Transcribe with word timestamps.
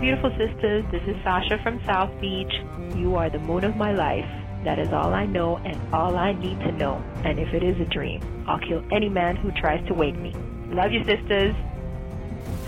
beautiful 0.00 0.30
sisters. 0.30 0.84
This 0.92 1.02
is 1.08 1.16
Sasha 1.24 1.58
from 1.62 1.84
South 1.84 2.10
Beach. 2.20 2.52
You 2.94 3.16
are 3.16 3.28
the 3.28 3.40
moon 3.40 3.64
of 3.64 3.76
my 3.76 3.92
life. 3.92 4.28
That 4.62 4.78
is 4.78 4.92
all 4.92 5.12
I 5.12 5.26
know 5.26 5.56
and 5.56 5.76
all 5.92 6.16
I 6.16 6.32
need 6.34 6.60
to 6.60 6.72
know. 6.72 7.02
And 7.24 7.38
if 7.40 7.52
it 7.52 7.64
is 7.64 7.80
a 7.80 7.84
dream, 7.84 8.22
I'll 8.46 8.60
kill 8.60 8.84
any 8.92 9.08
man 9.08 9.34
who 9.34 9.50
tries 9.50 9.84
to 9.88 9.94
wake 9.94 10.16
me. 10.16 10.36
Love 10.68 10.92
you, 10.92 11.02
sisters. 11.04 11.54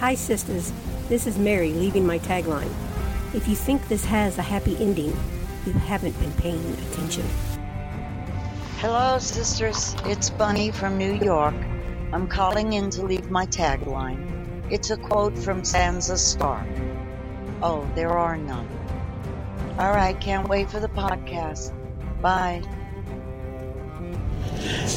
Hi, 0.01 0.15
sisters. 0.17 0.73
This 1.09 1.29
is 1.29 1.39
Mary 1.39 1.73
leaving 1.73 2.05
my 2.05 2.19
tagline. 2.19 2.73
If 3.33 3.47
you 3.47 3.55
think 3.55 3.87
this 3.87 4.05
has 4.07 4.39
a 4.39 4.43
happy 4.43 4.77
ending, 4.79 5.17
you 5.67 5.73
haven't 5.73 6.19
been 6.19 6.33
paying 6.33 6.73
attention. 6.91 7.25
Hello, 8.79 9.19
sisters. 9.19 9.95
It's 10.05 10.31
Bunny 10.31 10.73
from 10.73 10.99
New 10.99 11.15
York. 11.15 11.55
I'm 12.13 12.27
calling 12.27 12.73
in 12.73 12.91
to 12.91 13.03
leave 13.03 13.31
my 13.31 13.47
tagline. 13.47 14.27
It's 14.73 14.91
a 14.91 14.97
quote 14.97 15.39
from 15.39 15.63
Sansa 15.63 16.19
Stark. 16.19 16.67
Oh, 17.63 17.89
there 17.95 18.17
are 18.17 18.37
none. 18.37 18.69
All 19.79 19.91
right, 19.91 20.19
can't 20.19 20.49
wait 20.49 20.71
for 20.71 20.81
the 20.81 20.89
podcast. 20.89 21.73
Bye. 22.23 22.63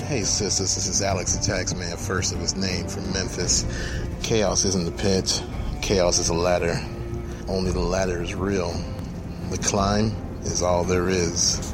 Hey, 0.07 0.23
sisters, 0.23 0.75
this 0.75 0.87
is 0.87 1.01
Alex 1.01 1.35
the 1.35 1.53
Taxman, 1.53 1.97
first 1.97 2.33
of 2.33 2.39
his 2.39 2.55
name 2.55 2.87
from 2.87 3.11
Memphis. 3.11 3.65
Chaos 4.21 4.63
isn't 4.63 4.85
the 4.85 4.91
pitch, 4.91 5.41
chaos 5.81 6.19
is 6.19 6.29
a 6.29 6.33
ladder. 6.33 6.79
Only 7.49 7.71
the 7.71 7.79
ladder 7.79 8.21
is 8.21 8.33
real. 8.33 8.71
The 9.49 9.57
climb 9.57 10.15
is 10.43 10.61
all 10.61 10.83
there 10.85 11.09
is. 11.09 11.73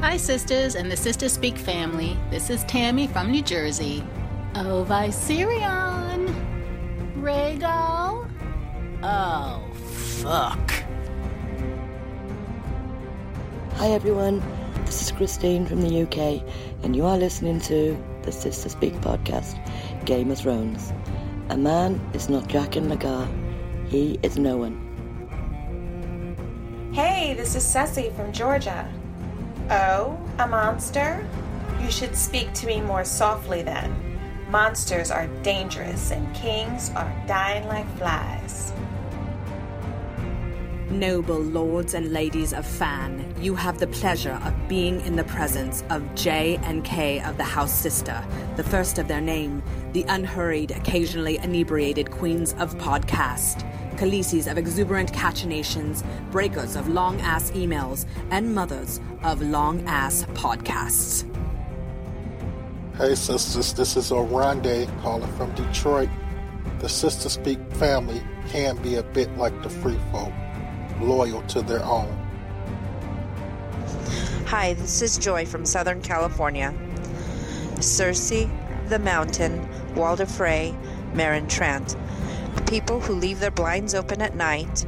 Hi, 0.00 0.16
sisters 0.18 0.74
and 0.74 0.90
the 0.90 0.96
Sistah 0.96 1.30
Speak 1.30 1.56
family. 1.56 2.18
This 2.30 2.50
is 2.50 2.64
Tammy 2.64 3.06
from 3.06 3.30
New 3.30 3.42
Jersey. 3.42 4.04
Oh, 4.54 4.84
Viserion! 4.86 6.34
Rhaegal? 7.16 8.21
Oh, 9.04 9.60
fuck. 10.22 10.70
Hi 13.74 13.88
everyone, 13.88 14.40
this 14.84 15.02
is 15.02 15.10
Christine 15.10 15.66
from 15.66 15.82
the 15.82 16.02
UK, 16.02 16.40
and 16.84 16.94
you 16.94 17.04
are 17.06 17.18
listening 17.18 17.60
to 17.62 18.00
the 18.22 18.30
Sistah 18.30 18.70
Speak 18.70 18.92
podcast, 19.00 19.58
Game 20.04 20.30
of 20.30 20.38
Thrones. 20.38 20.92
A 21.48 21.56
man 21.56 22.00
is 22.14 22.28
not 22.28 22.44
Jaqen 22.44 22.96
H'ghar, 22.96 23.26
he 23.88 24.20
is 24.22 24.38
no 24.38 24.56
one. 24.56 24.78
Hey, 26.94 27.34
this 27.34 27.56
is 27.56 27.66
Ceci 27.66 28.10
from 28.10 28.30
Georgia. 28.30 28.88
Oh, 29.68 30.16
a 30.38 30.46
monster? 30.46 31.26
You 31.82 31.90
should 31.90 32.14
speak 32.14 32.52
to 32.52 32.68
me 32.68 32.80
more 32.80 33.04
softly 33.04 33.62
then. 33.62 33.92
Monsters 34.48 35.10
are 35.10 35.26
dangerous 35.42 36.12
and 36.12 36.32
kings 36.36 36.90
are 36.90 37.12
dying 37.26 37.66
like 37.66 37.88
flies. 37.98 38.72
Noble 40.92 41.38
lords 41.38 41.94
and 41.94 42.12
ladies 42.12 42.52
of 42.52 42.66
Fan, 42.66 43.34
you 43.40 43.54
have 43.54 43.78
the 43.78 43.86
pleasure 43.86 44.38
of 44.44 44.68
being 44.68 45.00
in 45.00 45.16
the 45.16 45.24
presence 45.24 45.82
of 45.88 46.14
J 46.14 46.60
and 46.64 46.84
K 46.84 47.20
of 47.22 47.38
the 47.38 47.44
House 47.44 47.72
Sister, 47.72 48.22
the 48.56 48.62
first 48.62 48.98
of 48.98 49.08
their 49.08 49.20
name, 49.20 49.62
the 49.94 50.04
unhurried, 50.08 50.70
occasionally 50.70 51.38
inebriated 51.38 52.10
queens 52.10 52.52
of 52.58 52.76
podcast, 52.76 53.66
Khaleesi's 53.96 54.46
of 54.46 54.58
exuberant 54.58 55.12
cachinations, 55.14 56.04
breakers 56.30 56.76
of 56.76 56.88
long 56.88 57.18
ass 57.22 57.50
emails, 57.52 58.04
and 58.30 58.54
mothers 58.54 59.00
of 59.22 59.40
long 59.40 59.82
ass 59.86 60.24
podcasts. 60.34 61.24
Hey 62.98 63.14
sisters, 63.14 63.72
this 63.72 63.96
is 63.96 64.10
Orande 64.10 64.86
calling 65.00 65.32
from 65.38 65.54
Detroit. 65.54 66.10
The 66.80 66.86
Sistah 66.86 67.30
Speak 67.30 67.58
family 67.72 68.22
can 68.48 68.76
be 68.82 68.96
a 68.96 69.02
bit 69.02 69.34
like 69.38 69.62
the 69.62 69.70
free 69.70 69.98
folk 70.12 70.32
loyal 71.02 71.42
to 71.42 71.62
their 71.62 71.84
own. 71.84 72.08
Hi, 74.46 74.74
this 74.74 75.02
is 75.02 75.18
Joy 75.18 75.46
from 75.46 75.64
Southern 75.64 76.02
California. 76.02 76.74
Cersei, 77.76 78.50
The 78.88 78.98
Mountain, 78.98 79.66
Walder 79.94 80.26
Frey, 80.26 80.74
Meryn 81.14 81.48
Trant. 81.48 81.96
People 82.68 83.00
who 83.00 83.14
leave 83.14 83.40
their 83.40 83.50
blinds 83.50 83.94
open 83.94 84.22
at 84.22 84.36
night, 84.36 84.86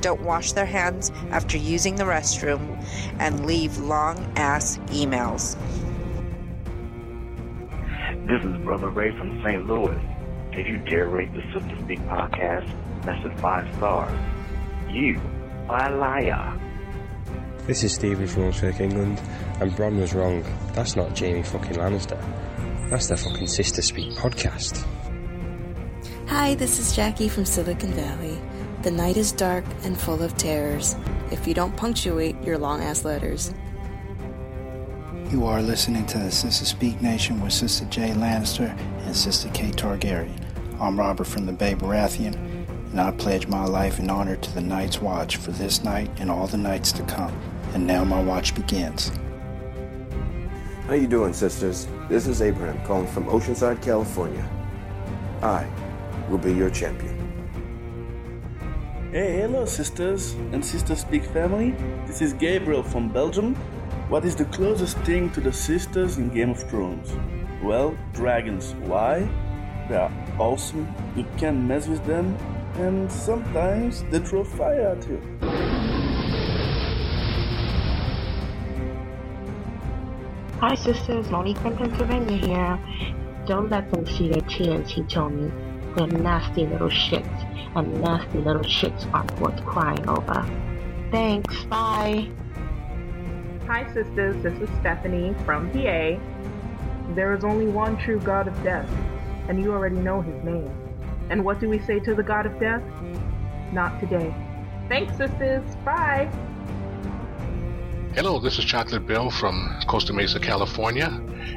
don't 0.00 0.22
wash 0.22 0.52
their 0.52 0.66
hands 0.66 1.10
after 1.30 1.56
using 1.56 1.94
the 1.94 2.04
restroom, 2.04 2.84
and 3.18 3.46
leave 3.46 3.78
long 3.78 4.18
ass 4.36 4.78
emails. 4.88 5.56
This 8.26 8.44
is 8.44 8.56
Brother 8.64 8.88
Ray 8.88 9.16
from 9.16 9.42
St. 9.42 9.66
Louis. 9.66 10.00
If 10.52 10.66
you 10.66 10.78
dare 10.78 11.08
rate 11.08 11.32
the 11.32 11.40
Sistah 11.40 11.84
Speak 11.84 12.00
podcast 12.00 12.70
that's 13.02 13.22
than 13.22 13.36
five 13.38 13.72
stars, 13.76 14.18
you 14.88 15.20
a 15.68 15.90
liar. 15.90 16.58
This 17.66 17.84
is 17.84 17.94
Stephen 17.94 18.26
from 18.26 18.42
Norfolk, 18.42 18.80
England, 18.80 19.20
and 19.60 19.70
Bronn 19.72 20.00
was 20.00 20.14
wrong. 20.14 20.44
That's 20.72 20.96
not 20.96 21.16
Jaime 21.18 21.42
fucking 21.42 21.76
Lannister. 21.76 22.20
That's 22.90 23.06
the 23.06 23.16
fucking 23.16 23.46
Sistah 23.46 23.82
Speak 23.82 24.12
podcast. 24.14 24.84
Hi, 26.26 26.54
this 26.54 26.78
is 26.78 26.94
Jackie 26.94 27.28
from 27.28 27.44
Silicon 27.44 27.92
Valley. 27.92 28.38
The 28.82 28.90
night 28.90 29.16
is 29.16 29.30
dark 29.30 29.64
and 29.84 29.98
full 29.98 30.22
of 30.22 30.36
terrors 30.36 30.96
if 31.30 31.46
you 31.46 31.54
don't 31.54 31.76
punctuate 31.76 32.42
your 32.42 32.58
long 32.58 32.82
ass 32.82 33.04
letters. 33.04 33.54
You 35.30 35.46
are 35.46 35.62
listening 35.62 36.04
to 36.06 36.18
the 36.18 36.24
Sistah 36.26 36.66
Speak 36.66 37.00
Nation 37.00 37.40
with 37.40 37.52
Sister 37.52 37.84
Jay 37.86 38.10
Lannister 38.10 38.76
and 39.06 39.16
Sister 39.16 39.48
Kate 39.54 39.76
Targaryen. 39.76 40.38
I'm 40.80 40.98
Robert 40.98 41.26
from 41.26 41.46
the 41.46 41.52
Bay 41.52 41.74
Baratheon 41.74 42.51
and 42.92 43.00
I 43.00 43.10
pledge 43.10 43.48
my 43.48 43.64
life 43.64 43.98
in 43.98 44.10
honor 44.10 44.36
to 44.36 44.54
the 44.54 44.60
Night's 44.60 45.00
Watch 45.00 45.36
for 45.38 45.50
this 45.50 45.82
night 45.82 46.10
and 46.18 46.30
all 46.30 46.46
the 46.46 46.58
nights 46.58 46.92
to 46.92 47.02
come. 47.04 47.34
And 47.72 47.86
now 47.86 48.04
my 48.04 48.22
watch 48.22 48.54
begins. 48.54 49.10
How 50.86 50.92
you 50.92 51.06
doing, 51.06 51.32
sisters? 51.32 51.88
This 52.10 52.26
is 52.26 52.42
Abraham 52.42 52.84
calling 52.84 53.06
from 53.06 53.24
Oceanside, 53.24 53.82
California. 53.82 54.46
I 55.40 55.66
will 56.28 56.36
be 56.36 56.52
your 56.52 56.68
champion. 56.68 57.18
Hey, 59.10 59.40
hello, 59.40 59.64
sisters 59.64 60.34
and 60.52 60.62
Sistah 60.62 60.96
Speak 60.96 61.24
family. 61.24 61.70
This 62.06 62.20
is 62.20 62.34
Gabriel 62.34 62.82
from 62.82 63.08
Belgium. 63.08 63.54
What 64.10 64.26
is 64.26 64.36
the 64.36 64.44
closest 64.46 64.98
thing 64.98 65.30
to 65.30 65.40
the 65.40 65.52
sisters 65.52 66.18
in 66.18 66.28
Game 66.28 66.50
of 66.50 66.62
Thrones? 66.68 67.10
Well, 67.62 67.96
dragons. 68.12 68.74
Why? 68.84 69.20
They 69.88 69.96
are 69.96 70.12
awesome. 70.38 70.94
You 71.16 71.24
can't 71.38 71.64
mess 71.64 71.86
with 71.88 72.04
them 72.04 72.36
and 72.76 73.10
sometimes 73.10 74.04
they 74.10 74.18
throw 74.18 74.44
fire 74.44 74.96
at 74.96 75.08
you. 75.08 75.20
Hi 80.60 80.74
sisters, 80.76 81.28
Monique 81.28 81.58
from 81.58 81.76
Pennsylvania 81.76 82.36
here. 82.36 82.78
Don't 83.46 83.68
let 83.68 83.90
them 83.90 84.06
see 84.06 84.28
their 84.28 84.42
TNT, 84.42 85.08
Tony. 85.08 85.50
They're 85.96 86.06
nasty 86.06 86.66
little 86.66 86.88
shits, 86.88 87.76
and 87.76 88.00
nasty 88.00 88.38
little 88.38 88.62
shits 88.62 89.12
aren't 89.12 89.38
worth 89.40 89.62
crying 89.66 90.08
over. 90.08 90.46
Thanks, 91.10 91.64
bye. 91.64 92.30
Hi 93.66 93.92
sisters, 93.92 94.40
this 94.42 94.58
is 94.60 94.70
Stephanie 94.80 95.34
from 95.44 95.70
PA. 95.72 96.18
There 97.14 97.34
is 97.34 97.44
only 97.44 97.66
one 97.66 97.98
true 97.98 98.20
God 98.20 98.48
of 98.48 98.62
death, 98.62 98.88
and 99.48 99.62
you 99.62 99.72
already 99.72 99.96
know 99.96 100.22
his 100.22 100.42
name. 100.44 100.81
And 101.30 101.44
what 101.44 101.60
do 101.60 101.68
we 101.68 101.78
say 101.78 102.00
to 102.00 102.14
the 102.14 102.22
God 102.22 102.46
of 102.46 102.58
death? 102.58 102.82
Not 103.72 103.98
today. 104.00 104.34
Thanks, 104.88 105.16
sisters. 105.16 105.62
Bye. 105.84 106.30
Hello, 108.14 108.38
this 108.38 108.58
is 108.58 108.64
Chocolate 108.66 109.06
Bill 109.06 109.30
from 109.30 109.74
Costa 109.86 110.12
Mesa, 110.12 110.38
California. 110.38 111.06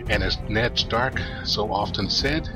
And 0.09 0.23
as 0.23 0.39
Ned 0.47 0.77
Stark 0.77 1.19
so 1.43 1.71
often 1.71 2.09
said, 2.09 2.49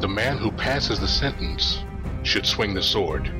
the 0.00 0.08
man 0.08 0.38
who 0.38 0.50
passes 0.50 0.98
the 0.98 1.06
sentence 1.06 1.84
should 2.24 2.44
swing 2.44 2.74
the 2.74 2.82
sword. 2.82 3.30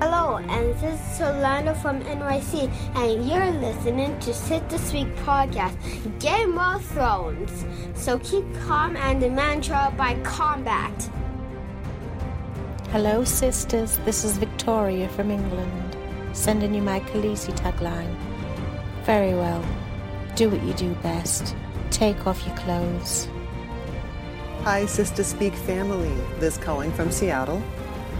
Hello, 0.00 0.36
and 0.36 0.74
this 0.74 0.82
is 0.82 1.16
Solano 1.16 1.72
from 1.74 2.02
NYC, 2.02 2.68
and 2.96 3.26
you're 3.26 3.52
listening 3.52 4.18
to 4.18 4.32
Sistah 4.32 4.78
Speak 4.78 5.06
podcast, 5.24 5.78
Game 6.18 6.58
of 6.58 6.84
Thrones. 6.84 7.64
So 7.94 8.18
keep 8.18 8.44
calm 8.66 8.96
and 8.96 9.22
the 9.22 9.30
mantra 9.30 9.94
by 9.96 10.20
combat. 10.22 11.08
Hello, 12.92 13.24
sisters. 13.24 13.96
This 14.04 14.22
is 14.22 14.36
Victoria 14.36 15.08
from 15.08 15.30
England, 15.30 15.96
sending 16.34 16.74
you 16.74 16.82
my 16.82 17.00
Khaleesi 17.00 17.56
tagline. 17.56 18.14
Very 19.04 19.32
well. 19.32 19.64
Do 20.36 20.50
what 20.50 20.62
you 20.62 20.74
do 20.74 20.92
best. 20.96 21.56
Take 21.90 22.26
off 22.26 22.46
your 22.46 22.54
clothes. 22.54 23.28
Hi, 24.64 24.82
Sistah 24.84 25.24
Speak 25.24 25.54
family. 25.54 26.12
Liz 26.38 26.58
calling 26.58 26.92
from 26.92 27.10
Seattle. 27.10 27.62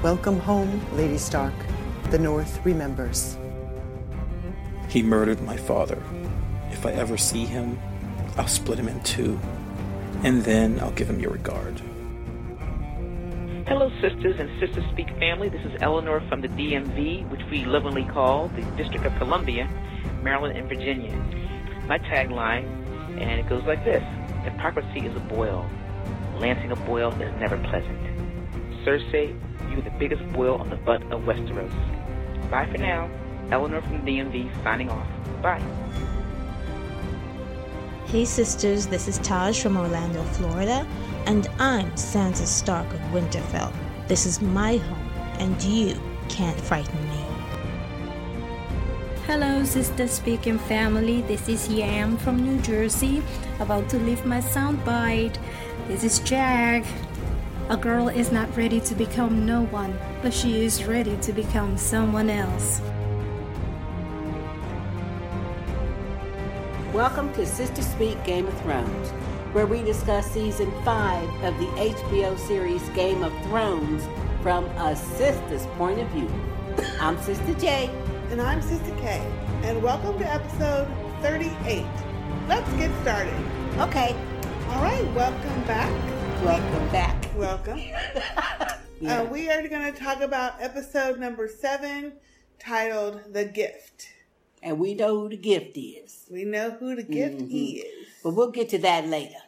Welcome 0.02 0.40
home, 0.40 0.80
Lady 0.96 1.18
Stark. 1.18 1.52
The 2.10 2.18
North 2.18 2.64
remembers. 2.64 3.36
He 4.88 5.02
murdered 5.02 5.42
my 5.42 5.58
father. 5.58 6.02
If 6.70 6.86
I 6.86 6.92
ever 6.92 7.18
see 7.18 7.44
him, 7.44 7.78
I'll 8.38 8.48
split 8.48 8.78
him 8.78 8.88
in 8.88 9.02
two, 9.02 9.38
and 10.22 10.42
then 10.44 10.80
I'll 10.80 10.92
give 10.92 11.10
him 11.10 11.20
your 11.20 11.32
regard. 11.32 11.82
Hello, 13.72 13.88
sisters 14.02 14.36
and 14.38 14.50
Sistah 14.60 14.86
Speak 14.92 15.08
family. 15.18 15.48
This 15.48 15.64
is 15.64 15.72
Eleanor 15.80 16.20
from 16.28 16.42
the 16.42 16.48
DMV, 16.48 17.26
which 17.30 17.40
we 17.50 17.64
lovingly 17.64 18.04
call 18.04 18.48
the 18.48 18.60
District 18.76 19.06
of 19.06 19.16
Columbia, 19.16 19.66
Maryland, 20.22 20.58
and 20.58 20.68
Virginia. 20.68 21.10
My 21.86 21.98
tagline, 21.98 22.66
and 23.18 23.40
it 23.40 23.48
goes 23.48 23.64
like 23.64 23.82
this 23.82 24.04
Hypocrisy 24.44 25.06
is 25.06 25.16
a 25.16 25.20
boil. 25.20 25.66
Lancing 26.36 26.70
a 26.70 26.76
boil 26.76 27.12
is 27.12 27.32
never 27.40 27.56
pleasant. 27.70 27.98
Cersei, 28.84 29.34
you're 29.70 29.80
the 29.80 29.96
biggest 29.98 30.22
boil 30.34 30.56
on 30.56 30.68
the 30.68 30.76
butt 30.76 31.02
of 31.04 31.22
Westeros. 31.22 31.72
Bye 32.50 32.68
for 32.70 32.76
now. 32.76 33.10
Eleanor 33.50 33.80
from 33.80 34.04
the 34.04 34.10
DMV 34.12 34.52
signing 34.62 34.90
off. 34.90 35.08
Bye. 35.40 36.11
Hey 38.06 38.26
sisters, 38.26 38.86
this 38.86 39.08
is 39.08 39.16
Taj 39.18 39.62
from 39.62 39.76
Orlando, 39.78 40.22
Florida, 40.22 40.86
and 41.24 41.48
I'm 41.58 41.90
Sansa 41.92 42.44
Stark 42.44 42.92
of 42.92 43.00
Winterfell. 43.12 43.72
This 44.06 44.26
is 44.26 44.42
my 44.42 44.76
home, 44.76 45.10
and 45.38 45.62
you 45.62 45.98
can't 46.28 46.60
frighten 46.60 47.02
me. 47.08 47.24
Hello, 49.26 49.64
Sister 49.64 50.06
Speaking 50.08 50.58
family. 50.58 51.22
This 51.22 51.48
is 51.48 51.68
Yam 51.68 52.18
from 52.18 52.44
New 52.44 52.60
Jersey, 52.60 53.22
about 53.60 53.88
to 53.90 53.98
leave 53.98 54.26
my 54.26 54.40
soundbite. 54.40 55.38
This 55.88 56.04
is 56.04 56.18
Jag. 56.18 56.84
A 57.70 57.76
girl 57.78 58.08
is 58.08 58.30
not 58.30 58.54
ready 58.56 58.80
to 58.80 58.94
become 58.94 59.46
no 59.46 59.62
one, 59.66 59.98
but 60.20 60.34
she 60.34 60.64
is 60.66 60.84
ready 60.84 61.16
to 61.22 61.32
become 61.32 61.78
someone 61.78 62.28
else. 62.28 62.82
Welcome 66.92 67.32
to 67.34 67.42
Sistah 67.42 67.82
Speak 67.82 68.22
Game 68.22 68.46
of 68.46 68.60
Thrones, 68.60 69.10
where 69.54 69.66
we 69.66 69.82
discuss 69.82 70.30
season 70.30 70.70
5 70.84 71.44
of 71.44 71.58
the 71.58 71.66
HBO 71.66 72.38
series 72.38 72.86
Game 72.90 73.22
of 73.22 73.32
Thrones 73.44 74.06
from 74.42 74.66
a 74.76 74.94
sister's 74.94 75.64
point 75.78 76.00
of 76.00 76.08
view. 76.08 76.30
I'm 77.00 77.18
Sister 77.22 77.54
J. 77.54 77.88
And 78.30 78.42
I'm 78.42 78.60
Sister 78.60 78.94
K. 78.96 79.26
And 79.62 79.82
welcome 79.82 80.18
to 80.18 80.30
episode 80.30 80.86
38. 81.22 81.86
Let's 82.46 82.70
get 82.74 82.90
started. 83.00 83.34
Okay. 83.78 84.14
All 84.68 84.82
right, 84.82 85.10
welcome 85.14 85.62
back. 85.64 85.90
Welcome 86.44 86.88
back. 86.90 87.26
Welcome. 87.36 87.80
Yeah. 89.00 89.22
uh, 89.22 89.24
we 89.24 89.50
are 89.50 89.66
going 89.66 89.92
to 89.92 89.98
talk 89.98 90.20
about 90.20 90.62
episode 90.62 91.18
number 91.18 91.48
seven 91.48 92.12
titled 92.60 93.32
The 93.32 93.44
Gift. 93.44 94.06
And 94.62 94.78
we 94.78 94.94
know 94.94 95.18
who 95.20 95.28
the 95.28 95.36
gift 95.36 95.76
is. 95.76 96.24
We 96.30 96.44
know 96.44 96.70
who 96.70 96.94
the 96.94 97.02
gift 97.02 97.38
Mhm. 97.38 97.78
is. 97.78 97.84
But 98.22 98.30
we'll 98.30 98.50
get 98.52 98.68
to 98.70 98.78
that 98.78 99.06
later. 99.08 99.40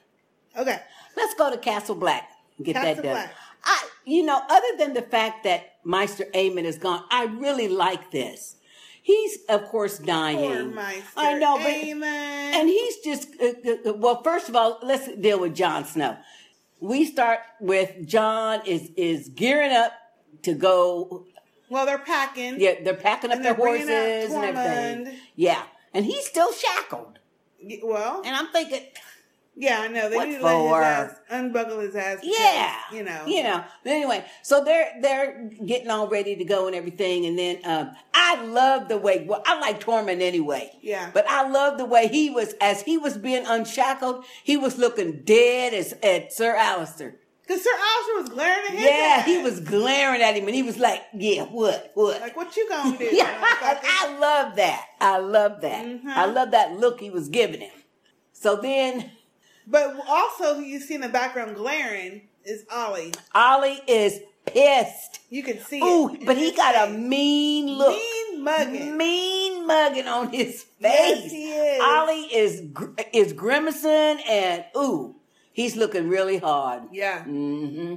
Okay. 0.56 0.80
Let's 1.16 1.34
go 1.34 1.50
to 1.50 1.56
Castle 1.58 1.94
Black 1.94 2.28
and 2.56 2.66
get 2.66 2.74
Castle 2.74 2.94
that 2.96 3.02
done. 3.02 3.12
Black. 3.12 3.34
I, 3.64 3.88
you 4.04 4.24
know, 4.24 4.40
other 4.50 4.76
than 4.78 4.92
the 4.94 5.02
fact 5.02 5.44
that 5.44 5.74
Maester 5.84 6.24
Aemon 6.34 6.64
is 6.64 6.78
gone, 6.78 7.04
I 7.10 7.24
really 7.24 7.68
like 7.68 8.10
this. 8.10 8.56
He's, 9.02 9.38
of 9.48 9.66
course, 9.66 9.98
dying. 9.98 10.38
Poor 10.38 10.64
Maester 10.64 11.02
I 11.16 11.38
know, 11.38 11.58
but 11.58 11.66
Aemon. 11.66 12.02
and 12.04 12.68
he's 12.68 12.96
just 12.98 13.28
uh, 13.40 13.52
uh, 13.64 13.90
uh, 13.90 13.92
well. 13.94 14.22
First 14.22 14.48
of 14.48 14.56
all, 14.56 14.78
let's 14.82 15.08
deal 15.16 15.38
with 15.38 15.54
Jon 15.54 15.84
Snow. 15.84 16.16
We 16.80 17.04
start 17.04 17.40
with 17.60 18.06
Jon 18.06 18.62
is 18.66 18.90
is 18.96 19.28
gearing 19.28 19.72
up 19.72 19.92
to 20.42 20.54
go. 20.54 21.26
Well, 21.74 21.86
they're 21.86 21.98
packing. 21.98 22.60
Yeah, 22.60 22.74
they're 22.84 22.94
packing 22.94 23.32
up 23.32 23.42
their 23.42 23.54
horses 23.54 24.32
and 24.32 24.44
everything. 24.44 25.18
Yeah, 25.34 25.60
and 25.92 26.04
he's 26.04 26.24
still 26.24 26.52
shackled. 26.52 27.18
Well, 27.82 28.22
and 28.24 28.36
I'm 28.36 28.46
thinking, 28.52 28.82
yeah, 29.56 29.80
I 29.80 29.88
know 29.88 30.08
they 30.08 30.16
What 30.16 30.28
need 30.28 30.38
to 30.38 30.44
let 30.44 30.62
his 30.62 30.72
ass 30.72 31.20
unbuckle 31.30 31.80
his 31.80 31.96
ass. 31.96 32.20
because, 32.20 32.36
Yeah, 32.38 32.76
you 32.92 33.02
know, 33.02 33.24
you 33.26 33.42
know. 33.42 33.64
But 33.82 33.90
anyway, 33.90 34.24
so 34.42 34.62
they're 34.62 34.92
they're 35.02 35.50
getting 35.66 35.90
all 35.90 36.08
ready 36.08 36.36
to 36.36 36.44
go 36.44 36.68
and 36.68 36.76
everything, 36.76 37.26
and 37.26 37.36
then 37.36 37.58
um, 37.64 37.90
I 38.12 38.40
love 38.44 38.86
the 38.86 38.96
way. 38.96 39.24
Well, 39.28 39.42
I 39.44 39.58
like 39.58 39.80
Tormund 39.80 40.22
anyway. 40.22 40.70
Yeah. 40.80 41.10
But 41.12 41.28
I 41.28 41.48
love 41.48 41.78
the 41.78 41.86
way 41.86 42.06
he 42.06 42.30
was 42.30 42.54
as 42.60 42.82
he 42.82 42.98
was 42.98 43.18
being 43.18 43.44
unshackled. 43.46 44.24
He 44.44 44.56
was 44.56 44.78
looking 44.78 45.22
dead 45.24 45.74
as 45.74 45.92
at 46.04 46.32
Sir 46.32 46.54
Alliser. 46.56 47.14
Because 47.46 47.62
Sir 47.62 47.70
Oscar 47.70 48.20
was 48.22 48.28
glaring 48.30 48.64
at 48.68 48.74
him. 48.74 48.84
Yeah, 48.84 49.22
he 49.22 49.42
was 49.42 49.60
glaring 49.60 50.22
at 50.22 50.34
him, 50.34 50.46
and 50.46 50.54
he 50.54 50.62
was 50.62 50.78
like, 50.78 51.02
"Yeah, 51.12 51.42
what, 51.44 51.90
what?" 51.94 52.20
Like, 52.20 52.36
what 52.36 52.56
you 52.56 52.68
gonna 52.68 52.96
do? 52.96 53.04
Yeah, 53.12 53.36
I 53.38 54.16
love 54.18 54.56
that. 54.56 54.86
I 55.00 55.18
love 55.18 55.60
that. 55.60 55.84
Mm-hmm. 55.84 56.08
I 56.08 56.24
love 56.24 56.52
that 56.52 56.72
look 56.78 57.00
he 57.00 57.10
was 57.10 57.28
giving 57.28 57.60
him. 57.60 57.72
So 58.32 58.56
then, 58.56 59.10
But 59.66 59.96
also, 60.08 60.54
who 60.56 60.62
you 60.62 60.80
see 60.80 60.94
in 60.94 61.02
the 61.02 61.08
background 61.08 61.56
glaring 61.56 62.28
is 62.44 62.64
Ollie. 62.72 63.12
Ollie 63.34 63.80
is 63.86 64.20
pissed. 64.46 65.20
You 65.30 65.42
can 65.42 65.58
see 65.60 65.80
Ooh, 65.82 66.16
but 66.24 66.36
he 66.36 66.52
got 66.52 66.88
a 66.88 66.92
mean 66.92 67.66
look. 67.76 67.96
Mean 67.96 68.44
mugging. 68.44 68.96
Mean 68.96 69.66
mugging 69.66 70.06
on 70.08 70.30
his 70.32 70.62
face. 70.62 70.80
Yes, 70.80 71.30
he 71.30 71.52
is. 71.52 71.82
Ollie 71.82 72.34
is 72.34 72.62
is 73.12 73.32
grimacing 73.32 74.20
and 74.28 74.64
ooh, 74.76 75.16
he's 75.54 75.74
looking 75.76 76.08
really 76.10 76.36
hard. 76.38 76.82
Yeah. 76.92 77.22
hmm 77.24 77.94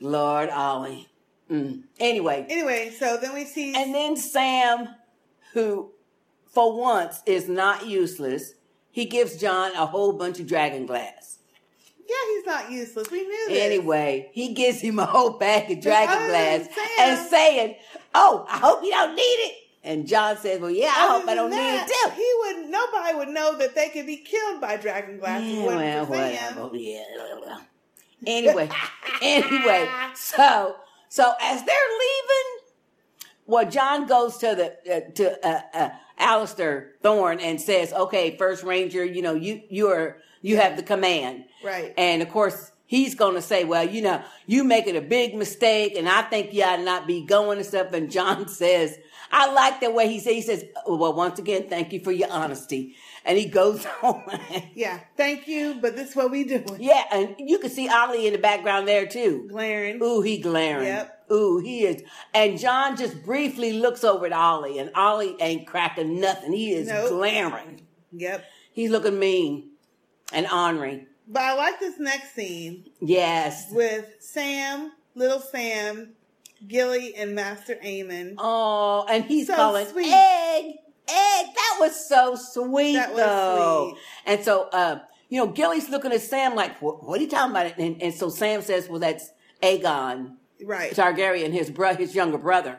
Lord 0.00 0.48
Ollie. 0.50 1.08
Mm. 1.50 1.82
Anyway, 2.00 2.46
Anyway, 2.48 2.90
so 2.98 3.16
then 3.20 3.34
we 3.34 3.44
see. 3.44 3.74
and 3.74 3.92
then 3.94 4.16
Sam, 4.16 4.88
who 5.52 5.90
for 6.46 6.78
once 6.78 7.22
is 7.26 7.48
not 7.48 7.86
useless, 7.86 8.54
he 8.90 9.04
gives 9.06 9.36
Jon 9.36 9.72
a 9.72 9.84
whole 9.86 10.12
bunch 10.14 10.38
of 10.40 10.46
dragon 10.46 10.86
glass. 10.86 11.38
yeah, 12.08 12.14
he's 12.34 12.46
not 12.46 12.70
useless. 12.70 13.10
We 13.10 13.22
knew 13.22 13.48
this. 13.48 13.58
Anyway, 13.60 14.30
he 14.32 14.54
gives 14.54 14.80
him 14.80 14.98
a 14.98 15.04
whole 15.04 15.30
bag 15.38 15.70
of 15.70 15.80
dragon 15.82 16.28
glass 16.28 16.66
Sam- 16.74 16.86
and 17.00 17.28
saying, 17.28 17.76
"Oh, 18.14 18.46
I 18.48 18.58
hope 18.58 18.82
you 18.84 18.90
don't 18.90 19.14
need 19.14 19.22
it." 19.22 19.54
And 19.84 20.06
Jon 20.06 20.38
says, 20.38 20.60
"Well, 20.60 20.70
yeah, 20.70 20.92
I 20.96 21.04
Other 21.04 21.20
hope 21.20 21.28
I 21.28 21.34
don't 21.34 21.50
that, 21.50 21.86
need 21.86 21.92
it 21.92 21.94
too." 21.94 22.10
He 22.16 22.32
would. 22.38 22.70
Nobody 22.70 23.14
would 23.18 23.28
know 23.28 23.58
that 23.58 23.74
they 23.74 23.90
could 23.90 24.06
be 24.06 24.16
killed 24.16 24.60
by 24.60 24.76
dragon 24.76 25.18
glass. 25.18 25.42
Yeah, 25.44 25.66
well, 25.66 25.76
whatever. 25.76 26.76
Yeah. 26.76 27.58
Anyway, 28.26 28.70
anyway, 29.22 29.88
so 30.14 30.76
so 31.10 31.34
as 31.40 31.62
they're 31.64 31.76
leaving, 31.98 32.64
well, 33.46 33.68
Jon 33.68 34.06
goes 34.06 34.38
to 34.38 34.54
the 34.54 34.96
uh, 34.96 35.00
to 35.16 35.46
uh, 35.46 35.60
uh, 35.74 35.90
Alliser 36.18 36.92
Thorne 37.02 37.40
and 37.40 37.60
says, 37.60 37.92
"Okay, 37.92 38.36
First 38.38 38.64
Ranger, 38.64 39.04
you 39.04 39.20
know 39.20 39.34
you 39.34 39.60
you 39.68 39.88
are 39.88 40.16
you 40.40 40.56
have 40.56 40.76
the 40.76 40.82
command." 40.82 41.44
Right. 41.62 41.92
And 41.98 42.22
of 42.22 42.30
course, 42.30 42.72
he's 42.86 43.14
going 43.14 43.34
to 43.34 43.42
say, 43.42 43.64
well, 43.64 43.88
you 43.88 44.02
know, 44.02 44.22
you 44.46 44.64
making 44.64 44.96
a 44.96 45.00
big 45.00 45.34
mistake 45.34 45.94
and 45.96 46.08
I 46.08 46.22
think 46.22 46.52
you 46.52 46.62
ought 46.62 46.76
to 46.76 46.82
not 46.82 47.06
be 47.06 47.24
going 47.24 47.58
and 47.58 47.66
stuff. 47.66 47.92
And 47.92 48.10
Jon 48.10 48.48
says, 48.60 48.98
I 49.36 49.52
like 49.52 49.80
the 49.80 49.90
way 49.90 50.06
he 50.08 50.20
says, 50.20 50.32
he 50.32 50.42
says, 50.42 50.64
well, 50.86 51.12
once 51.12 51.40
again, 51.40 51.66
thank 51.68 51.92
you 51.92 51.98
for 51.98 52.12
your 52.12 52.30
honesty. 52.30 52.94
And 53.24 53.36
he 53.36 53.46
goes 53.46 53.84
on. 54.02 54.22
Yeah. 54.74 55.00
Thank 55.16 55.48
you, 55.48 55.78
but 55.82 55.96
this 55.96 56.10
is 56.10 56.16
what 56.16 56.30
we 56.30 56.44
do. 56.44 56.64
yeah. 56.78 57.02
And 57.10 57.34
you 57.38 57.58
can 57.58 57.70
see 57.70 57.88
Ollie 57.88 58.26
in 58.28 58.32
the 58.32 58.38
background 58.38 58.86
there 58.86 59.06
too. 59.06 59.46
Glaring. 59.50 60.00
Ooh, 60.00 60.20
he 60.20 60.38
glaring. 60.38 60.86
Yep. 60.86 61.26
Ooh, 61.32 61.58
he 61.58 61.84
is. 61.84 62.02
And 62.32 62.58
Jon 62.60 62.96
just 62.96 63.24
briefly 63.24 63.72
looks 63.72 64.04
over 64.04 64.26
at 64.26 64.32
Ollie 64.32 64.78
and 64.78 64.90
Ollie 64.94 65.36
ain't 65.40 65.66
cracking 65.66 66.20
nothing. 66.20 66.52
He 66.52 66.72
is 66.72 66.86
Nope. 66.86 67.08
glaring. 67.08 67.80
Yep. 68.12 68.44
He's 68.72 68.90
looking 68.90 69.18
mean 69.18 69.70
and 70.32 70.46
ornery. 70.46 71.06
But 71.26 71.42
I 71.42 71.54
like 71.54 71.80
this 71.80 71.98
next 71.98 72.34
scene 72.36 72.84
Yes. 73.00 73.68
with 73.72 74.06
Sam, 74.20 74.92
little 75.16 75.40
Sam, 75.40 76.10
Gilly, 76.68 77.14
and 77.14 77.34
Master 77.34 77.76
Aemon. 77.84 78.34
Oh, 78.38 79.04
and 79.08 79.24
he's 79.24 79.46
So 79.48 79.54
calling 79.56 79.86
sweet. 79.86 80.12
egg, 80.12 80.64
egg. 81.08 81.46
That 81.54 81.76
was 81.80 82.08
so 82.08 82.34
sweet, 82.36 82.94
That 82.94 83.10
was 83.10 83.18
though. 83.18 83.90
sweet. 83.92 84.02
And 84.26 84.44
so, 84.44 84.68
uh, 84.72 85.00
you 85.28 85.38
know, 85.38 85.48
Gilly's 85.52 85.88
looking 85.88 86.12
at 86.12 86.20
Sam 86.22 86.54
like, 86.54 86.80
what, 86.80 87.02
what 87.06 87.18
are 87.18 87.22
you 87.22 87.28
talking 87.28 87.50
about? 87.50 87.78
And, 87.78 88.00
and 88.02 88.14
so 88.14 88.28
Sam 88.28 88.62
says, 88.62 88.88
well, 88.88 89.00
that's 89.00 89.30
Aegon 89.62 90.36
Right. 90.62 90.92
Targaryen, 90.92 91.52
his 91.52 91.70
bro- 91.70 91.94
his 91.96 92.14
younger 92.14 92.38
brother, 92.38 92.78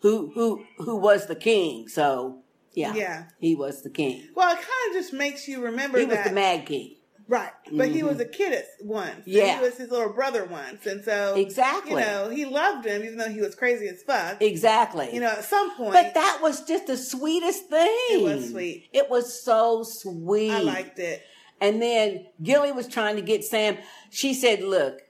who 0.00 0.32
who 0.34 0.64
who 0.78 0.96
was 0.96 1.26
the 1.28 1.36
king. 1.36 1.88
So 1.88 2.40
yeah, 2.74 2.92
Yeah. 2.94 3.24
he 3.38 3.54
was 3.54 3.82
the 3.82 3.90
king. 3.90 4.28
Well, 4.34 4.50
it 4.52 4.56
kind 4.56 4.88
of 4.90 4.94
just 4.94 5.12
makes 5.12 5.46
you 5.48 5.62
remember 5.62 5.98
He 5.98 6.04
was 6.04 6.18
the 6.24 6.32
Mad 6.32 6.66
King. 6.66 6.96
Right. 7.32 7.52
But 7.72 7.88
he 7.88 8.00
Mhm. 8.02 8.08
was 8.08 8.20
a 8.20 8.26
kid 8.26 8.52
at 8.52 8.66
once. 8.82 9.26
Yeah. 9.26 9.56
He 9.56 9.62
was 9.64 9.78
his 9.78 9.90
little 9.90 10.12
brother 10.12 10.44
once. 10.44 10.84
And 10.84 11.02
so, 11.02 11.34
Exactly. 11.34 11.92
you 11.92 12.06
know, 12.06 12.28
he 12.28 12.44
loved 12.44 12.84
him 12.84 13.02
even 13.02 13.16
though 13.16 13.30
he 13.30 13.40
was 13.40 13.54
crazy 13.54 13.88
as 13.88 14.02
fuck. 14.02 14.42
Exactly. 14.42 15.08
You 15.14 15.20
know, 15.20 15.28
at 15.28 15.42
some 15.44 15.74
point. 15.74 15.94
But 15.94 16.12
that 16.12 16.40
was 16.42 16.62
just 16.64 16.88
the 16.88 16.96
sweetest 16.98 17.70
thing. 17.70 17.88
It 18.10 18.22
was 18.22 18.50
sweet. 18.50 18.90
It 18.92 19.08
was 19.08 19.42
so 19.42 19.82
sweet. 19.82 20.50
I 20.50 20.58
liked 20.60 20.98
it. 20.98 21.22
And 21.58 21.80
then 21.80 22.26
Gilly 22.42 22.70
was 22.70 22.86
trying 22.86 23.16
to 23.16 23.22
get 23.22 23.44
Sam. 23.46 23.78
She 24.10 24.34
said, 24.34 24.60
Look, 24.62 25.00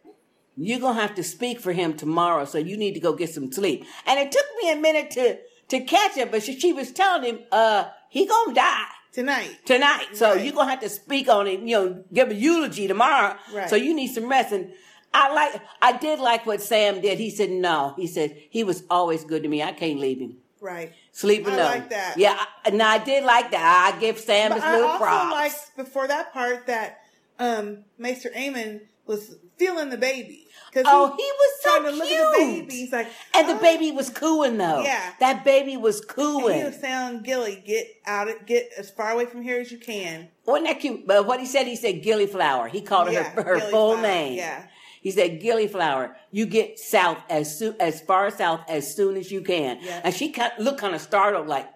you're 0.57 0.79
going 0.79 0.95
to 0.95 1.03
have 1.03 1.17
to 1.17 1.25
speak 1.25 1.59
for 1.59 1.73
him 1.73 1.95
tomorrow, 1.97 2.45
so 2.45 2.57
you 2.59 2.77
need 2.77 2.95
to 2.95 3.01
go 3.01 3.15
get 3.15 3.31
some 3.31 3.51
sleep. 3.51 3.85
And 4.07 4.21
it 4.21 4.31
took 4.31 4.47
me 4.63 4.71
a 4.71 4.77
minute 4.77 5.11
to, 5.13 5.39
to 5.71 5.81
catch 5.85 6.17
it, 6.17 6.31
but 6.31 6.45
she, 6.45 6.57
she 6.61 6.73
was 6.73 6.93
telling 6.93 7.25
him, 7.25 7.41
uh, 7.51 7.87
he 8.11 8.27
going 8.27 8.51
to 8.51 8.55
die. 8.55 8.87
Tonight. 9.13 9.59
Tonight. 9.67 10.09
So 10.15 10.33
you're 10.33 10.55
going 10.55 10.67
to 10.67 10.71
have 10.71 10.81
to 10.81 10.89
speak 10.89 11.29
on 11.29 11.47
it, 11.47 11.61
you 11.61 11.77
know, 11.77 12.05
give 12.13 12.31
a 12.31 12.35
eulogy 12.35 12.89
tomorrow. 12.89 13.37
Right. 13.53 13.69
So 13.69 13.77
you 13.77 13.95
need 13.95 14.09
some 14.09 14.29
rest. 14.29 14.53
And 14.53 14.73
I 15.13 15.33
like. 15.35 15.61
I 15.83 15.97
did 15.99 16.19
like 16.19 16.47
what 16.47 16.63
Sam 16.63 17.01
did. 17.03 17.19
He 17.19 17.29
said 17.31 17.51
no. 17.51 17.93
He 17.97 18.07
said 18.07 18.37
he 18.49 18.65
was 18.65 18.85
always 18.89 19.25
good 19.25 19.43
to 19.43 19.49
me. 19.49 19.63
I 19.63 19.73
can't 19.73 19.99
leave 19.99 20.19
him. 20.19 20.39
Right. 20.63 20.93
Sleeping 21.11 21.53
I 21.53 21.57
alone. 21.57 21.67
like 21.67 21.91
that. 21.91 22.15
Yeah. 22.17 22.43
I, 22.65 22.71
no, 22.71 22.85
I 22.87 22.99
did 22.99 23.25
like 23.25 23.51
that. 23.51 23.93
I 23.95 24.01
give 24.01 24.19
Sam 24.19 24.51
But 24.51 24.55
his 24.57 24.65
I 24.65 24.73
little 24.77 24.89
also 24.89 25.05
liked 25.05 25.77
before 25.77 26.09
that 26.09 26.33
part 26.33 26.67
that 26.69 27.01
um 27.39 27.85
Maester 27.99 28.31
Aemon 28.31 28.83
was 29.07 29.37
feeling 29.59 29.91
the 29.91 29.99
baby. 29.99 30.47
'Cause 30.73 30.85
Oh, 30.87 31.15
he 31.17 31.23
was 31.23 31.61
so 31.63 31.71
trying 31.71 31.85
to 31.85 31.91
look 31.91 32.11
at 32.11 32.33
the 32.33 32.39
cute. 32.39 32.61
baby. 32.69 32.75
He's 32.81 32.93
like, 32.93 33.07
and 33.35 33.47
the 33.49 33.55
"Oh." 33.57 33.59
baby 33.59 33.91
was 33.91 34.09
cooing 34.09 34.57
though. 34.57 34.83
Yeah. 34.83 35.13
That 35.21 35.45
baby 35.45 35.77
was 35.77 36.01
And 36.01 36.09
cooing. 36.09 36.59
he 36.59 36.65
was 36.65 36.79
telling 36.79 37.21
Gilly, 37.23 37.63
get 37.67 37.87
out, 38.07 38.29
of, 38.29 38.47
get 38.47 38.71
as 38.79 38.91
far 38.91 39.11
away 39.11 39.27
from 39.27 39.43
here 39.43 39.61
as 39.61 39.71
you 39.71 39.77
can. 39.79 40.29
Wasn't 40.47 40.67
that 40.67 40.81
cute? 40.81 41.07
But 41.07 41.27
what 41.27 41.41
he 41.41 41.47
said, 41.47 41.67
he 41.67 41.77
said 41.77 42.03
Gillyflower. 42.03 42.71
He 42.71 42.81
called 42.81 43.09
her 43.09 43.13
Yeah, 43.13 43.31
her, 43.33 43.43
her 43.43 43.57
Gillyflower, 43.59 43.71
full 43.71 43.97
name. 43.99 44.33
yeah. 44.39 44.65
He 45.03 45.11
said 45.11 45.43
Gillyflower. 45.43 46.15
You 46.31 46.47
get 46.47 46.79
south 46.79 47.19
as 47.29 47.59
soon 47.59 47.77
as 47.79 48.01
far 48.01 48.31
south 48.31 48.61
as 48.69 48.95
soon 48.97 49.17
as 49.17 49.31
you 49.31 49.43
can. 49.43 49.79
Yeah. 49.83 50.01
And 50.05 50.15
she 50.15 50.31
kind 50.31 50.53
looked 50.59 50.79
kind 50.81 50.95
of 50.95 51.01
startled, 51.03 51.49
like 51.49 51.69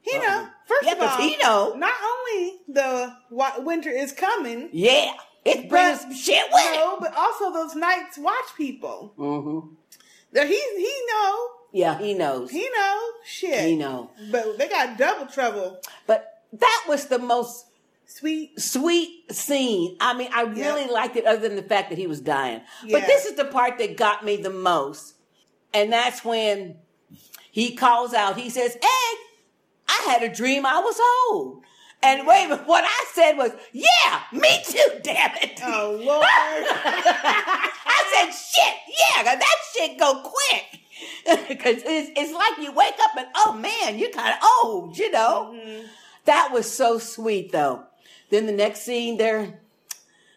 He 0.00 0.18
know. 0.18 0.48
First 0.66 0.86
Yeah, 0.86 0.92
of 0.94 1.00
all, 1.02 1.16
he 1.18 1.36
know. 1.36 1.74
not 1.76 1.92
only 2.02 2.54
the 2.68 3.14
winter 3.62 3.90
is 3.90 4.12
coming, 4.12 4.70
yeah, 4.72 5.12
it's 5.44 5.68
bringing 5.68 5.98
but- 6.08 6.16
shit 6.16 6.44
with 6.52 6.62
it. 6.64 6.76
no, 6.76 6.98
but 7.00 7.14
also 7.16 7.52
those 7.52 7.74
nights 7.74 8.18
watch 8.18 8.54
people. 8.56 9.12
Mm-hmm. 9.18 9.74
That 10.32 10.48
he 10.48 10.54
he 10.76 10.92
know, 11.12 11.48
Yeah, 11.72 11.98
he 11.98 12.14
knows. 12.14 12.50
he 12.50 12.68
know, 12.76 13.00
shit. 13.24 13.60
He 13.68 13.76
know. 13.76 14.10
But 14.32 14.58
they 14.58 14.68
got 14.68 14.98
double 14.98 15.26
trouble. 15.26 15.80
But 16.06 16.42
that 16.54 16.84
was 16.88 17.06
the 17.06 17.18
most 17.20 17.66
sweet, 18.06 18.60
sweet 18.60 19.32
scene. 19.32 19.96
I 20.00 20.14
mean, 20.14 20.30
I 20.34 20.42
really 20.42 20.90
liked 20.90 21.16
it, 21.16 21.24
other 21.24 21.40
than 21.48 21.56
the 21.56 21.62
fact 21.62 21.90
that 21.90 21.98
he 21.98 22.06
was 22.08 22.20
dying. 22.20 22.62
Yeah. 22.84 22.98
But 22.98 23.06
this 23.06 23.26
is 23.26 23.36
the 23.36 23.44
part 23.44 23.78
that 23.78 23.96
got 23.96 24.24
me 24.24 24.36
the 24.36 24.50
most, 24.50 25.14
and 25.72 25.92
that's 25.92 26.24
when 26.24 26.76
he 27.52 27.76
calls 27.76 28.12
out. 28.12 28.36
He 28.36 28.50
says, 28.50 28.74
"Hey, 28.74 29.16
I 29.86 30.06
had 30.10 30.22
a 30.24 30.34
dream 30.34 30.66
I 30.66 30.80
was 30.80 30.98
old." 31.30 31.62
And 32.04 32.26
wait, 32.26 32.48
what 32.66 32.84
I 32.86 33.04
said 33.14 33.32
was, 33.38 33.50
"Yeah, 33.72 34.20
me 34.32 34.62
too." 34.66 35.00
Damn 35.02 35.30
it! 35.42 35.58
Oh 35.64 35.98
Lord! 35.98 36.22
I 36.26 38.04
said, 38.14 38.30
"Shit, 38.30 38.74
yeah, 38.88 39.34
that 39.34 39.56
shit 39.74 39.98
go 39.98 40.22
quick." 40.22 40.80
Because 41.48 41.78
it's, 41.84 42.10
it's 42.16 42.32
like 42.32 42.58
you 42.64 42.72
wake 42.72 42.94
up 43.02 43.16
and 43.16 43.26
oh 43.34 43.54
man, 43.54 43.98
you're 43.98 44.10
kind 44.10 44.34
of 44.34 44.48
old, 44.62 44.96
you 44.98 45.10
know. 45.10 45.54
Mm-hmm. 45.54 45.86
That 46.26 46.50
was 46.52 46.70
so 46.70 46.98
sweet 46.98 47.50
though. 47.52 47.84
Then 48.30 48.46
the 48.46 48.52
next 48.52 48.82
scene, 48.82 49.16
they're 49.16 49.58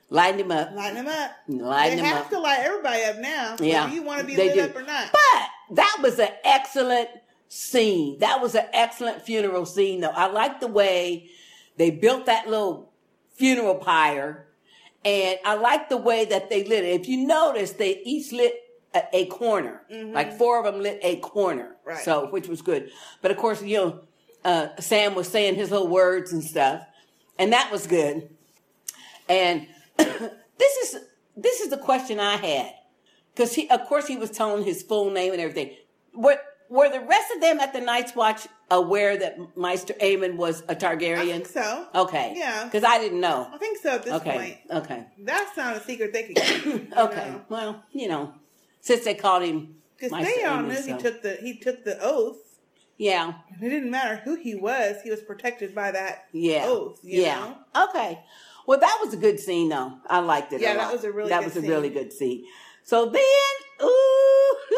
lighting 0.09 0.39
him 0.41 0.51
up. 0.51 0.71
Lighting 0.73 1.03
them 1.03 1.07
up. 1.07 1.31
Lighten 1.47 1.97
they 1.97 2.03
him 2.03 2.15
have 2.15 2.29
to 2.29 2.39
light 2.39 2.61
everybody 2.61 3.03
up 3.03 3.17
now. 3.17 3.55
Yeah, 3.59 3.83
Whether 3.83 3.95
you 3.95 4.03
want 4.03 4.21
to 4.21 4.25
be 4.25 4.35
they 4.35 4.47
lit 4.47 4.55
do. 4.55 4.61
up 4.61 4.75
or 4.75 4.83
not. 4.83 5.11
But 5.11 5.75
that 5.75 5.99
was 6.01 6.19
an 6.19 6.29
excellent 6.43 7.09
scene. 7.49 8.19
That 8.19 8.41
was 8.41 8.55
an 8.55 8.65
excellent 8.73 9.21
funeral 9.21 9.65
scene, 9.65 10.01
though. 10.01 10.09
I 10.09 10.27
like 10.27 10.59
the 10.59 10.67
way 10.67 11.29
they 11.77 11.91
built 11.91 12.25
that 12.25 12.47
little 12.47 12.91
funeral 13.31 13.75
pyre, 13.75 14.47
and 15.05 15.39
I 15.45 15.55
like 15.55 15.89
the 15.89 15.97
way 15.97 16.25
that 16.25 16.49
they 16.49 16.63
lit 16.63 16.83
it. 16.83 17.01
If 17.01 17.07
you 17.07 17.25
notice, 17.25 17.71
they 17.73 18.01
each 18.03 18.31
lit 18.31 18.55
a, 18.93 19.03
a 19.13 19.25
corner. 19.27 19.83
Mhm. 19.91 20.13
Like 20.13 20.37
four 20.37 20.59
of 20.59 20.65
them 20.65 20.81
lit 20.81 20.99
a 21.03 21.17
corner. 21.17 21.75
Right. 21.85 22.03
So, 22.03 22.27
which 22.29 22.47
was 22.47 22.61
good. 22.61 22.91
But 23.21 23.31
of 23.31 23.37
course, 23.37 23.61
you 23.61 23.77
know, 23.77 23.99
uh, 24.43 24.67
Sam 24.79 25.15
was 25.15 25.27
saying 25.27 25.55
his 25.55 25.71
little 25.71 25.87
words 25.87 26.33
and 26.33 26.43
stuff, 26.43 26.83
and 27.37 27.53
that 27.53 27.71
was 27.71 27.87
good. 27.87 28.29
And 29.29 29.67
this 29.97 30.77
is 30.83 31.01
this 31.35 31.61
is 31.61 31.69
the 31.69 31.77
question 31.77 32.19
I 32.19 32.37
had 32.37 32.73
because 33.33 33.53
he, 33.53 33.69
of 33.69 33.85
course, 33.85 34.07
he 34.07 34.17
was 34.17 34.31
telling 34.31 34.63
his 34.63 34.81
full 34.81 35.11
name 35.11 35.31
and 35.33 35.41
everything. 35.41 35.75
Were 36.13 36.39
were 36.69 36.89
the 36.89 37.01
rest 37.01 37.31
of 37.35 37.41
them 37.41 37.59
at 37.59 37.71
the 37.73 37.81
Night's 37.81 38.15
Watch 38.15 38.47
aware 38.69 39.17
that 39.17 39.57
Maester 39.57 39.93
Aemon 39.95 40.35
was 40.35 40.61
a 40.67 40.75
Targaryen? 40.75 41.17
I 41.17 41.25
think 41.25 41.47
so. 41.47 41.87
Okay. 41.95 42.33
Yeah. 42.35 42.65
Because 42.65 42.83
I 42.83 42.97
didn't 42.99 43.21
know. 43.21 43.47
I 43.53 43.57
think 43.57 43.77
so 43.79 43.91
at 43.91 44.03
this 44.03 44.13
okay. 44.13 44.33
point. 44.33 44.83
Okay. 44.83 45.05
That's 45.19 45.55
not 45.57 45.77
a 45.77 45.79
secret 45.81 46.13
they 46.13 46.23
could 46.23 46.35
keep. 46.37 46.97
Okay. 46.97 47.29
know. 47.29 47.41
Well, 47.49 47.83
you 47.91 48.07
know, 48.07 48.33
since 48.81 49.03
they 49.05 49.13
called 49.13 49.43
him 49.43 49.75
Because 49.97 50.11
they 50.11 50.43
all 50.43 50.59
Aemon, 50.59 50.67
knew 50.67 50.95
he 50.95 51.01
took 51.01 51.21
the 51.21 51.37
he 51.41 51.57
took 51.57 51.83
the 51.83 51.97
oath. 52.01 52.37
Yeah. 52.97 53.33
And 53.53 53.63
it 53.63 53.69
didn't 53.69 53.91
matter 53.91 54.17
who 54.23 54.35
he 54.35 54.55
was; 54.55 54.97
he 55.03 55.11
was 55.11 55.21
protected 55.21 55.75
by 55.75 55.91
that 55.91 56.25
Yeah. 56.31 56.65
oath. 56.65 56.99
You 57.03 57.21
yeah. 57.21 57.53
know? 57.75 57.89
Okay. 57.89 58.19
Well, 58.65 58.79
that 58.79 58.99
was 59.01 59.13
a 59.13 59.17
good 59.17 59.39
scene, 59.39 59.69
though. 59.69 59.93
I 60.07 60.19
liked 60.19 60.51
it. 60.51 60.59
Yeah, 60.59 60.73
a 60.73 60.77
that 60.77 60.91
was 60.91 61.05
a 61.05 61.11
really 61.11 61.29
that 61.29 61.39
good 61.39 61.45
was 61.45 61.55
a 61.55 61.61
scene. 61.61 61.69
really 61.69 61.89
good 61.89 62.11
scene. 62.11 62.43
So 62.83 63.05
then, 63.05 63.21
ooh, 63.81 64.55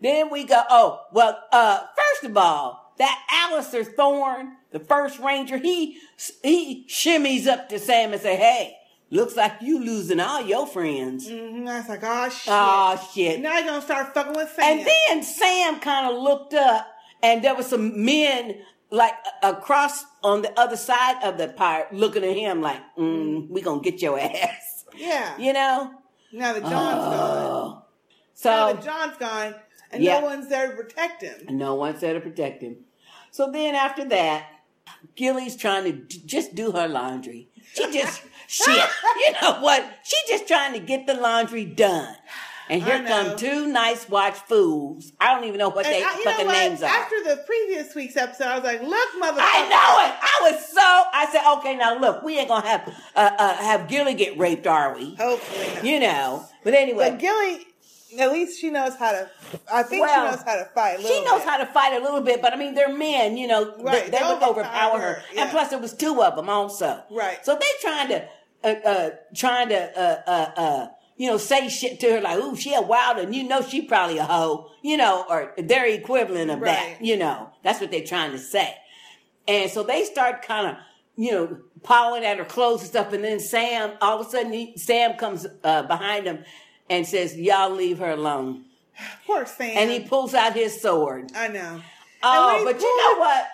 then 0.00 0.30
we 0.30 0.44
go. 0.44 0.62
Oh, 0.68 1.02
well. 1.12 1.42
Uh, 1.52 1.80
first 1.96 2.30
of 2.30 2.36
all, 2.36 2.94
that 2.98 3.50
Alliser 3.50 3.84
Thorne, 3.94 4.56
the 4.70 4.80
first 4.80 5.18
ranger, 5.18 5.58
he 5.58 5.98
he 6.42 6.86
shimmies 6.88 7.46
up 7.46 7.68
to 7.68 7.78
Sam 7.78 8.12
and 8.12 8.20
say, 8.20 8.36
"Hey, 8.36 8.76
looks 9.10 9.36
like 9.36 9.60
you 9.60 9.78
losing 9.78 10.20
all 10.20 10.42
your 10.42 10.66
friends." 10.66 11.28
Mm-hmm. 11.28 11.68
I 11.68 11.78
was 11.78 11.88
like, 11.88 12.00
oh 12.02 12.28
shit. 12.28 12.48
Oh 12.48 13.10
shit! 13.14 13.40
Now 13.40 13.58
you're 13.58 13.66
gonna 13.66 13.82
start 13.82 14.14
fucking 14.14 14.34
with 14.34 14.50
Sam. 14.50 14.78
And 14.78 14.86
then 14.86 15.22
Sam 15.22 15.80
kind 15.80 16.06
of 16.14 16.22
looked 16.22 16.54
up, 16.54 16.86
and 17.22 17.42
there 17.42 17.54
was 17.54 17.66
some 17.66 18.04
men 18.04 18.56
like 18.90 19.14
across 19.42 20.04
on 20.22 20.42
the 20.42 20.58
other 20.58 20.76
side 20.76 21.22
of 21.24 21.38
the 21.38 21.48
pyre 21.48 21.88
looking 21.92 22.24
at 22.24 22.36
him 22.36 22.60
like, 22.60 22.80
mm, 22.96 23.48
"We 23.48 23.60
gonna 23.62 23.80
get 23.80 24.00
your 24.00 24.18
ass," 24.20 24.84
yeah. 24.96 25.36
you 25.38 25.52
know. 25.52 25.92
Now 26.32 26.52
that 26.52 26.62
Jon's 26.62 26.72
gone. 26.72 27.14
Oh. 27.14 27.82
So 28.34 28.50
now 28.50 28.72
that 28.72 28.84
Jon's 28.84 29.16
gone, 29.16 29.54
and 29.92 30.02
Yeah. 30.02 30.20
no 30.20 30.26
one's 30.26 30.48
there 30.48 30.68
to 30.70 30.76
protect 30.76 31.22
him. 31.22 31.34
And 31.48 31.58
no 31.58 31.74
one's 31.74 32.00
there 32.00 32.14
to 32.14 32.20
protect 32.20 32.62
him. 32.62 32.76
So 33.30 33.50
then 33.50 33.74
after 33.74 34.04
that, 34.06 34.46
Gilly's 35.14 35.56
trying 35.56 35.84
to 35.84 35.92
d- 35.92 36.22
just 36.24 36.54
do 36.54 36.72
her 36.72 36.88
laundry. 36.88 37.48
She 37.74 37.92
just 37.92 38.22
shit. 38.48 38.88
You 39.26 39.32
know 39.42 39.60
what? 39.60 39.84
She 40.04 40.16
just 40.28 40.46
trying 40.48 40.72
to 40.74 40.78
get 40.80 41.06
the 41.06 41.14
laundry 41.14 41.64
done. 41.64 42.14
And 42.68 42.82
here 42.82 43.04
come 43.06 43.36
two 43.36 43.68
Night's 43.68 44.08
Watch 44.08 44.34
fools. 44.34 45.12
I 45.20 45.32
don't 45.34 45.44
even 45.44 45.58
know 45.58 45.68
what 45.68 45.86
And 45.86 45.94
they 45.94 46.02
I- 46.02 46.20
fucking 46.24 46.46
what? 46.46 46.52
names 46.52 46.82
are. 46.82 46.86
After 46.86 47.22
the 47.22 47.36
previous 47.46 47.94
week's 47.94 48.16
episode, 48.16 48.46
I 48.48 48.54
was 48.56 48.64
like, 48.64 48.82
"Look, 48.82 49.08
motherfucker!" 49.22 49.36
I 49.38 49.68
know 49.68 50.08
it. 50.08 50.14
I 50.20 50.50
was 50.50 50.66
so. 50.66 50.80
I 50.80 51.28
said, 51.30 51.42
okay, 51.58 51.76
now 51.76 51.96
look, 51.96 52.24
we 52.24 52.38
ain't 52.40 52.48
gonna 52.48 52.66
have 52.66 52.88
uh, 53.14 53.30
uh 53.38 53.56
have 53.58 53.86
Gilly 53.86 54.14
get 54.14 54.36
raped, 54.36 54.66
are 54.66 54.96
we? 54.96 55.14
Hopefully, 55.14 55.74
not. 55.74 55.84
You 55.84 56.00
know. 56.00 56.44
But 56.64 56.74
anyway, 56.74 57.10
But 57.10 57.20
Gilly, 57.20 57.66
at 58.18 58.32
least 58.32 58.60
she 58.60 58.70
knows 58.70 58.94
how 58.96 59.12
to. 59.12 59.30
I 59.72 59.82
think 59.82 60.02
Well, 60.04 60.30
she 60.30 60.36
knows 60.36 60.44
how 60.44 60.56
to 60.56 60.64
fight. 60.74 60.98
A 60.98 61.02
she 61.02 61.24
knows 61.24 61.40
bit. 61.40 61.48
how 61.48 61.56
to 61.58 61.66
fight 61.66 61.92
a 62.00 62.02
little 62.04 62.20
bit. 62.20 62.42
But 62.42 62.52
I 62.52 62.56
mean, 62.56 62.74
they're 62.74 62.94
men. 62.96 63.36
You 63.36 63.46
know, 63.48 63.74
Right, 63.78 64.04
they, 64.10 64.18
they 64.18 64.24
would 64.24 64.42
overpower 64.42 64.98
her. 64.98 65.12
her, 65.14 65.22
yeah. 65.34 65.42
And 65.42 65.50
plus, 65.50 65.70
there 65.70 65.78
was 65.78 65.94
two 65.94 66.22
of 66.22 66.36
them 66.36 66.48
also. 66.48 67.02
Right. 67.10 67.44
So 67.44 67.54
they 67.56 67.66
trying 67.80 68.08
to, 68.08 68.28
uh, 68.64 68.68
uh 68.68 69.10
trying 69.34 69.68
to, 69.70 69.98
uh, 70.00 70.22
uh, 70.26 70.60
uh. 70.60 70.88
You 71.18 71.30
know, 71.30 71.38
say 71.38 71.70
shit 71.70 71.98
to 72.00 72.10
her 72.12 72.20
like, 72.20 72.36
"Ooh, 72.36 72.54
she 72.56 72.74
a 72.74 72.82
wild," 72.82 73.16
and 73.16 73.34
you 73.34 73.42
know 73.44 73.62
she 73.62 73.80
probably 73.80 74.18
a 74.18 74.24
hoe. 74.24 74.70
You 74.82 74.98
know, 74.98 75.24
or 75.30 75.54
their 75.56 75.86
equivalent 75.86 76.50
of 76.50 76.60
Right. 76.60 76.98
that. 76.98 77.02
You 77.02 77.16
know, 77.16 77.48
that's 77.62 77.80
what 77.80 77.90
they're 77.90 78.04
trying 78.04 78.32
to 78.32 78.38
say. 78.38 78.74
And 79.48 79.70
so 79.70 79.82
they 79.82 80.04
start 80.04 80.42
kind 80.42 80.66
of, 80.66 80.76
you 81.16 81.30
know, 81.32 81.58
pawing 81.82 82.22
at 82.24 82.36
her 82.36 82.44
clothes 82.44 82.80
and 82.80 82.90
stuff. 82.90 83.14
And 83.14 83.24
then 83.24 83.40
Sam, 83.40 83.92
all 84.02 84.20
of 84.20 84.26
a 84.26 84.30
sudden, 84.30 84.52
he, 84.52 84.76
Sam 84.76 85.14
comes 85.14 85.46
uh, 85.64 85.84
behind 85.84 86.26
him 86.26 86.44
and 86.88 87.06
says, 87.06 87.36
"Y'all 87.36 87.70
leave 87.70 87.98
her 87.98 88.10
alone." 88.10 88.64
Poor 89.26 89.44
Sam. 89.46 89.76
And 89.76 89.90
he 89.90 90.00
pulls 90.00 90.34
out 90.34 90.54
his 90.54 90.80
sword. 90.80 91.30
I 91.34 91.48
know. 91.48 91.80
Oh, 92.22 92.58
he 92.58 92.64
but 92.64 92.80
you 92.80 92.98
know 92.98 93.12
it- 93.12 93.18
what? 93.18 93.46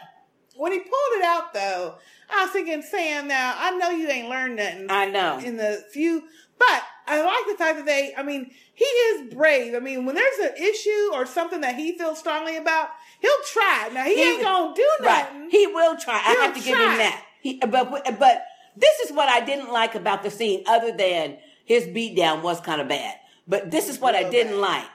When 0.54 0.72
he 0.72 0.78
pulled 0.78 1.12
it 1.16 1.24
out, 1.24 1.52
though, 1.54 1.94
I 2.30 2.42
was 2.44 2.52
thinking, 2.52 2.82
Sam, 2.82 3.26
now 3.26 3.54
I 3.58 3.76
know 3.76 3.90
you 3.90 4.08
ain't 4.08 4.28
learned 4.28 4.56
nothing. 4.56 4.86
I 4.90 5.06
know. 5.06 5.38
In 5.38 5.56
the 5.56 5.82
few, 5.92 6.22
but 6.58 6.82
I 7.06 7.22
like 7.22 7.46
the 7.48 7.56
fact 7.56 7.78
that 7.78 7.86
they. 7.86 8.14
I 8.16 8.22
mean, 8.22 8.50
he 8.74 8.84
is 8.84 9.34
brave. 9.34 9.74
I 9.74 9.80
mean, 9.80 10.04
when 10.04 10.14
there's 10.14 10.38
an 10.38 10.56
issue 10.62 11.10
or 11.14 11.26
something 11.26 11.62
that 11.62 11.74
he 11.74 11.96
feels 11.98 12.18
strongly 12.18 12.56
about, 12.56 12.90
he'll 13.20 13.30
try. 13.52 13.90
Now 13.92 14.04
he, 14.04 14.22
ain't 14.22 14.42
gonna 14.42 14.74
do 14.74 14.88
nothing. 15.00 15.40
Right. 15.42 15.50
He 15.50 15.66
will 15.66 15.96
try. 15.96 16.20
I 16.24 16.32
He'll 16.32 16.42
have 16.42 16.54
to 16.54 16.60
give 16.60 16.78
him 16.78 16.98
that. 16.98 17.24
He, 17.40 17.58
but 17.58 17.90
but 18.18 18.44
this 18.76 19.00
is 19.00 19.12
what 19.12 19.28
I 19.28 19.40
didn't 19.44 19.72
like 19.72 19.94
about 19.94 20.22
the 20.22 20.30
scene, 20.30 20.62
other 20.66 20.92
than 20.92 21.38
his 21.64 21.86
beatdown 21.86 22.42
was 22.42 22.60
kind 22.60 22.80
of 22.80 22.88
bad. 22.88 23.16
But 23.48 23.70
this 23.70 23.88
is 23.88 23.98
what 23.98 24.14
I 24.14 24.28
didn't 24.28 24.60
like, 24.60 24.86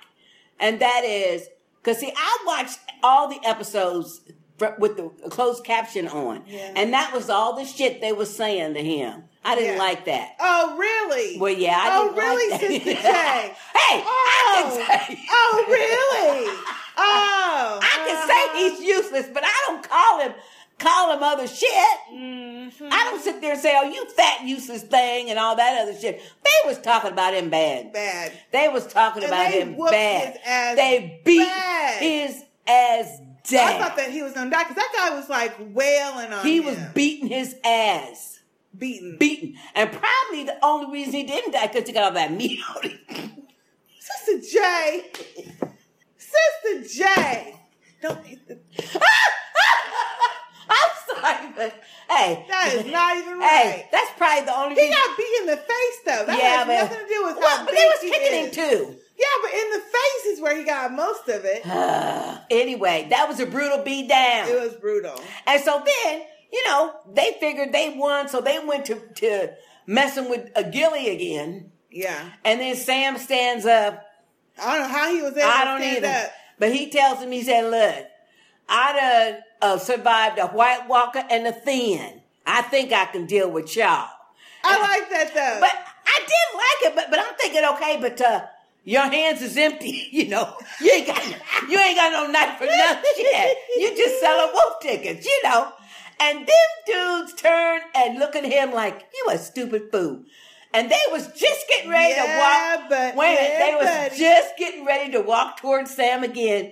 and 0.60 0.80
that 0.80 1.04
is 1.04 1.48
because 1.82 2.00
see, 2.00 2.12
I 2.16 2.38
watched 2.46 2.80
all 3.04 3.28
the 3.28 3.40
episodes 3.46 4.22
with 4.80 4.98
the 4.98 5.10
closed 5.30 5.64
caption 5.64 6.08
on, 6.08 6.44
Yeah. 6.48 6.72
and 6.76 6.92
that 6.94 7.14
was 7.14 7.30
all 7.30 7.56
the 7.56 7.66
shit 7.66 8.02
they 8.02 8.12
were 8.12 8.26
saying 8.26 8.74
to 8.74 8.84
him. 8.84 9.24
I 9.46 9.56
didn't 9.56 9.76
Yeah. 9.76 9.80
like 9.80 10.06
that. 10.06 10.36
Oh, 10.40 10.76
really? 10.78 11.40
Well, 11.40 11.54
yeah, 11.54 11.78
I 11.80 11.98
oh, 11.98 12.04
didn't 12.06 12.18
like 12.18 12.26
really, 12.26 12.50
that. 12.50 12.60
Sister 12.62 12.84
J? 12.94 12.94
Hey, 13.02 14.04
I 14.04 14.64
oh, 14.66 14.86
can 14.88 15.16
say. 15.16 15.20
oh, 15.30 15.66
really? 15.70 16.58
Oh, 17.00 17.80
I 17.80 18.08
can 18.08 18.28
say 18.28 18.70
he's 18.80 18.88
useless, 18.88 19.28
but 19.32 19.44
I 19.46 19.52
don't 19.68 19.84
call 19.88 20.20
him 20.20 20.34
call 20.80 21.16
him 21.16 21.24
other 21.24 21.48
shit. 21.48 21.98
Mm-hmm. 22.14 22.90
I 22.92 23.04
don't 23.06 23.22
sit 23.22 23.42
there 23.42 23.54
and 23.54 23.62
say, 23.62 23.74
"Oh, 23.78 23.90
you 23.90 24.10
fat 24.12 24.44
useless 24.46 24.84
thing" 24.84 25.30
and 25.30 25.40
all 25.40 25.56
that 25.56 25.82
other 25.82 25.98
shit. 25.98 26.20
They 26.44 26.68
was 26.70 26.80
talking 26.80 27.12
about 27.12 27.34
him 27.34 27.50
bad. 27.50 27.94
Bad. 27.94 28.32
They 28.52 28.68
was 28.70 28.86
talking 28.88 29.24
And 29.24 29.32
about 29.32 29.52
him 29.52 29.78
bad. 29.78 30.34
his 30.34 30.42
ass 30.46 30.76
they 30.76 31.22
beat 31.26 31.40
bad. 31.48 32.02
his 32.02 32.44
ass 32.68 33.22
oh, 33.54 33.58
I 33.58 33.78
thought 33.80 33.96
that 33.96 34.12
he 34.12 34.22
was 34.22 34.34
gonna 34.34 34.50
die 34.50 34.64
because 34.64 34.76
that 34.76 34.94
guy 34.96 35.16
was 35.16 35.30
like 35.30 35.56
wailing 35.60 36.34
on 36.34 36.40
him. 36.40 36.46
he 36.46 36.58
him. 36.58 36.66
was 36.66 36.78
beating 36.94 37.28
his 37.28 37.56
ass. 37.64 38.40
Beaten. 38.78 39.18
Beaten. 39.18 39.56
And 39.74 39.90
probably 39.92 40.44
the 40.44 40.58
only 40.64 40.92
reason 40.92 41.14
he 41.14 41.24
didn't 41.24 41.52
die 41.54 41.68
because 41.68 41.88
he 41.88 41.94
got 41.94 42.04
all 42.04 42.12
that 42.12 42.32
meat 42.32 42.60
on 42.76 42.84
him. 42.84 43.00
Sister 44.00 44.60
J. 44.60 45.06
Sister 46.18 47.04
J. 47.06 47.56
Don't 48.02 48.24
hit 48.26 48.48
the. 48.48 48.60
I'm 51.16 51.24
sorry, 51.24 51.54
but 51.56 51.74
hey. 52.10 52.46
That 52.48 52.74
is 52.74 52.86
not 52.92 53.18
even 53.18 53.40
Hey, 53.42 53.70
right. 53.82 53.86
that's 53.92 54.12
probably 54.18 54.46
the 54.46 54.58
only 54.58 54.76
thing. 54.76 54.86
He 54.86 54.90
reason. 54.92 55.04
got 55.08 55.18
beat 55.18 55.38
in 55.42 55.46
the 55.48 55.58
face 55.58 55.98
though. 56.06 56.26
That 56.26 56.38
Yeah, 56.40 56.58
has 56.58 56.68
but- 56.68 56.74
nothing 56.84 57.08
to 57.08 57.14
do 57.14 57.26
with 57.26 57.38
Well, 57.38 57.58
how 57.58 57.66
but 57.66 57.74
they 57.76 57.86
was 57.86 58.00
kicking 58.02 58.46
him 58.46 58.52
too. 58.52 58.96
Yeah, 59.18 59.26
but 59.42 59.52
in 59.54 59.72
the 59.72 59.80
face 59.80 60.26
is 60.28 60.42
where 60.42 60.56
he 60.56 60.64
got 60.64 60.94
most 60.94 61.28
of 61.28 61.42
it. 61.44 61.66
anyway, 62.52 63.08
that 63.10 63.28
was 63.28 63.40
a 63.40 63.46
brutal 63.48 63.84
beat 63.84 64.08
down. 64.08 64.48
It 64.48 64.60
was 64.62 64.74
brutal. 64.76 65.20
And 65.48 65.62
so 65.64 65.82
then, 65.84 66.22
you 66.54 66.64
know, 66.68 66.94
they 67.14 67.36
figured 67.40 67.72
they 67.74 67.96
won, 67.98 68.28
so 68.30 68.42
they 68.42 68.60
went 68.60 68.86
to, 68.86 68.96
to 69.16 69.54
messing 69.88 70.30
with 70.30 70.50
a 70.56 70.64
Gilly 70.64 71.10
again. 71.10 71.72
Yeah. 71.92 72.30
And 72.46 72.60
then 72.62 72.76
Sam 72.76 73.18
stands 73.18 73.66
up. 73.66 74.04
I 74.62 74.78
don't 74.78 74.88
know 74.88 74.96
how 74.98 75.12
he 75.16 75.22
was 75.24 75.32
able 75.36 75.48
I 75.50 75.60
to 75.60 75.66
don't 75.66 75.82
stand 75.82 75.98
either. 76.06 76.08
up. 76.28 76.32
But 76.60 76.74
he 76.74 76.90
tells 76.92 77.20
him, 77.20 77.32
he 77.32 77.42
said, 77.44 77.70
look, 77.72 78.06
I 78.70 78.94
done 79.32 79.42
uh, 79.62 79.78
survived 79.78 80.40
a 80.40 80.48
White 80.48 80.88
Walker 80.88 81.24
and 81.30 81.48
a 81.48 81.52
Thenn. 81.52 82.22
I 82.46 82.62
think 82.64 82.92
I 82.94 83.06
can 83.06 83.26
deal 83.26 83.50
with 83.50 83.76
y'all. 83.76 84.08
I 84.64 84.80
like 84.80 85.10
that 85.12 85.34
though. 85.34 85.58
But 85.60 85.72
I 86.06 86.20
did 86.20 86.58
like 86.58 86.92
it, 86.92 86.96
but 86.96 87.10
but 87.10 87.20
I'm 87.20 87.36
thinking, 87.36 87.64
okay, 87.74 87.98
but 88.02 88.20
uh, 88.22 88.46
your 88.84 89.04
hands 89.04 89.42
is 89.42 89.58
empty. 89.58 90.08
You 90.12 90.30
know, 90.30 90.56
you 90.82 90.92
ain't 90.92 91.08
got 91.08 91.24
you 91.70 91.78
ain't 91.80 91.98
got 91.98 92.12
no 92.12 92.28
knife 92.32 92.60
or 92.62 92.66
nothing 92.66 93.04
yet. 93.18 93.56
You 93.78 93.96
just 93.96 94.20
selling 94.20 94.52
wolf 94.54 94.80
tickets, 94.82 95.26
you 95.26 95.40
know. 95.44 95.72
And 96.20 96.40
them 96.40 96.70
dudes 96.88 97.34
turn 97.36 97.82
and 97.94 98.18
look 98.18 98.36
at 98.36 98.44
him 98.44 98.72
like 98.74 99.06
you 99.14 99.28
a 99.32 99.38
stupid 99.38 99.92
fool. 99.92 100.24
And 100.74 100.90
they 100.92 101.00
was 101.12 101.28
just 101.34 101.66
getting 101.70 101.90
ready 101.92 102.14
Yeah, 102.16 102.26
to 102.26 102.80
walk. 102.80 102.90
but- 102.90 103.16
wait 103.16 103.34
yeah, 103.36 103.60
they 103.66 103.76
was 103.76 103.86
buddy. 103.86 104.18
just 104.18 104.58
getting 104.58 104.86
ready 104.86 105.12
to 105.12 105.22
walk 105.22 105.58
towards 105.62 105.92
Sam 105.94 106.24
again. 106.24 106.72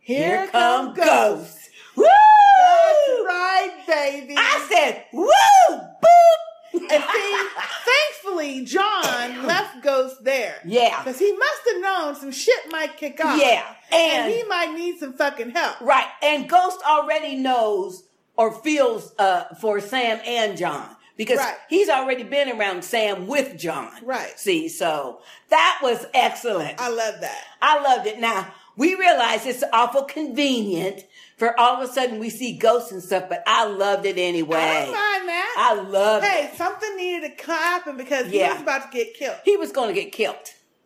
Here, 0.00 0.42
Here 0.42 0.46
come 0.48 0.94
come 0.94 1.04
Ghost. 1.06 1.65
Woo! 1.96 2.04
That's 2.04 3.26
right, 3.26 3.72
baby. 3.86 4.34
I 4.36 4.66
said, 4.72 5.04
woo, 5.12 5.26
boop. 5.70 6.90
And 6.90 7.02
see, 7.02 7.48
thankfully, 7.84 8.64
Jon 8.64 9.46
left 9.46 9.82
Ghost 9.82 10.22
there. 10.24 10.56
Yeah. 10.64 11.02
Because 11.02 11.18
he 11.18 11.32
must 11.32 11.60
have 11.72 11.82
known 11.82 12.14
some 12.16 12.30
shit 12.32 12.70
might 12.70 12.96
kick 12.96 13.22
off. 13.24 13.40
Yeah, 13.40 13.64
And, 13.92 14.24
and- 14.26 14.32
he 14.32 14.42
might 14.44 14.72
need 14.74 14.98
some 14.98 15.14
fucking 15.14 15.50
help. 15.50 15.80
Right. 15.80 16.06
And 16.22 16.48
Ghost 16.48 16.78
already 16.88 17.36
knows 17.36 18.04
or 18.36 18.52
feels 18.52 19.14
uh, 19.18 19.54
for 19.60 19.80
Sam 19.80 20.20
and 20.24 20.56
Jon 20.58 20.88
because 21.16 21.38
Right. 21.38 21.54
he's 21.70 21.88
already 21.88 22.22
been 22.22 22.50
around 22.58 22.84
Sam 22.84 23.26
with 23.26 23.58
Jon. 23.58 23.90
Right. 24.04 24.38
See, 24.38 24.68
so 24.68 25.20
that 25.48 25.80
was 25.82 26.04
excellent. 26.14 26.78
I 26.80 26.88
love 26.90 27.20
that. 27.20 27.42
I 27.62 27.80
loved 27.82 28.06
it. 28.06 28.18
Now, 28.20 28.52
we 28.76 28.94
realize 28.94 29.46
it's 29.46 29.64
awful 29.72 30.02
convenient 30.04 31.04
for 31.36 31.58
all 31.58 31.80
of 31.82 31.88
a 31.88 31.92
sudden 31.92 32.18
we 32.18 32.30
see 32.30 32.56
ghosts 32.56 32.92
and 32.92 33.02
stuff, 33.02 33.28
but 33.28 33.42
I 33.46 33.66
loved 33.66 34.06
it 34.06 34.18
anyway. 34.18 34.56
I 34.58 34.84
don't 34.84 34.92
mind 34.92 35.28
that. 35.28 35.54
I 35.58 35.74
loved 35.82 36.24
Hey, 36.24 36.44
it. 36.44 36.50
Hey, 36.50 36.56
something 36.56 36.96
needed 36.96 37.38
to 37.38 37.46
happen 37.46 37.96
because 37.96 38.26
he 38.26 38.38
was 38.38 38.60
about 38.60 38.90
to 38.90 38.96
get 38.96 39.14
killed. 39.14 39.36
He 39.44 39.56
was 39.56 39.72
going 39.72 39.94
to 39.94 40.00
get 40.00 40.12
killed. 40.12 40.36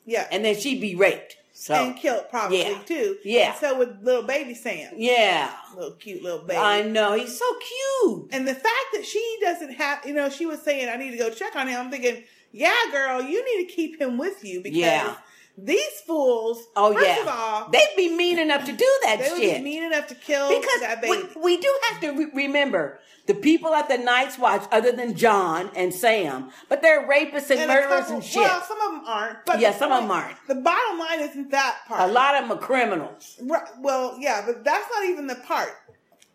Yeah. 0.06 0.26
And 0.32 0.44
then 0.44 0.56
she'd 0.56 0.80
be 0.80 0.94
raped. 0.96 1.36
So, 1.52 1.74
and 1.74 1.94
killed 1.94 2.24
probably 2.30 2.62
yeah. 2.62 2.78
too. 2.86 3.18
Yeah. 3.22 3.50
And 3.50 3.58
so 3.60 3.78
with 3.78 4.02
little 4.02 4.22
baby 4.22 4.54
Sam. 4.54 4.92
yeah. 4.96 5.52
Little 5.76 5.92
cute 5.92 6.22
little 6.22 6.38
baby. 6.40 6.56
I 6.58 6.82
know. 6.82 7.12
He's 7.12 7.38
so 7.38 7.44
cute. 7.58 8.28
And 8.32 8.48
the 8.48 8.54
fact 8.54 8.86
that 8.94 9.04
she 9.04 9.38
doesn't 9.42 9.74
have, 9.74 10.04
you 10.06 10.14
know, 10.14 10.30
she 10.30 10.46
was 10.46 10.62
saying, 10.62 10.88
I 10.88 10.96
need 10.96 11.10
to 11.10 11.18
go 11.18 11.28
check 11.30 11.54
on 11.56 11.68
him. 11.68 11.78
I'm 11.78 11.90
thinking, 11.90 12.24
yeah, 12.50 12.74
girl, 12.90 13.20
you 13.22 13.44
need 13.44 13.68
to 13.68 13.72
keep 13.74 14.00
him 14.00 14.16
with 14.16 14.42
you 14.42 14.62
because 14.62 14.78
Yeah. 14.78 15.16
These 15.64 16.00
fools, 16.06 16.62
Oh, 16.76 16.92
first 16.94 17.06
yeah. 17.06 17.22
of 17.22 17.28
all, 17.28 17.68
They'd 17.70 17.94
be 17.96 18.08
mean 18.14 18.38
enough 18.38 18.64
to 18.64 18.72
do 18.72 18.98
that 19.02 19.18
they 19.20 19.30
would 19.30 19.38
shit. 19.40 19.58
be 19.58 19.62
mean 19.64 19.82
enough 19.84 20.06
to 20.08 20.14
kill 20.14 20.48
because 20.48 20.80
that 20.80 21.02
we, 21.02 21.16
baby. 21.22 21.28
we 21.42 21.56
do 21.58 21.78
have 21.90 22.00
to 22.02 22.10
re- 22.12 22.30
remember 22.34 22.98
the 23.26 23.34
people 23.34 23.74
at 23.74 23.88
the 23.88 23.98
Night's 23.98 24.38
Watch, 24.38 24.64
other 24.72 24.90
than 24.92 25.14
Jon 25.14 25.70
and 25.76 25.92
Sam, 25.94 26.50
but 26.68 26.82
they're 26.82 27.06
rapists 27.08 27.50
and, 27.50 27.60
a 27.60 27.66
murderers 27.66 28.00
couple- 28.00 28.14
and 28.16 28.24
shit. 28.24 28.42
Well, 28.42 28.62
some 28.62 28.80
of 28.80 28.90
them 28.92 29.02
aren't. 29.06 29.44
But 29.46 29.60
Yeah, 29.60 29.72
some 29.72 29.92
of 29.92 30.02
them 30.02 30.10
aren't. 30.10 30.36
The 30.48 30.54
bottom 30.56 30.98
line 30.98 31.20
isn't 31.20 31.50
that 31.50 31.78
part. 31.86 32.08
a 32.08 32.12
lot 32.12 32.34
of 32.34 32.48
them 32.48 32.58
are 32.58 32.60
criminals. 32.60 33.36
Right, 33.42 33.68
well, 33.80 34.16
yeah, 34.18 34.42
but 34.46 34.64
that's 34.64 34.86
not 34.94 35.04
even 35.08 35.26
the 35.26 35.36
part. 35.36 35.70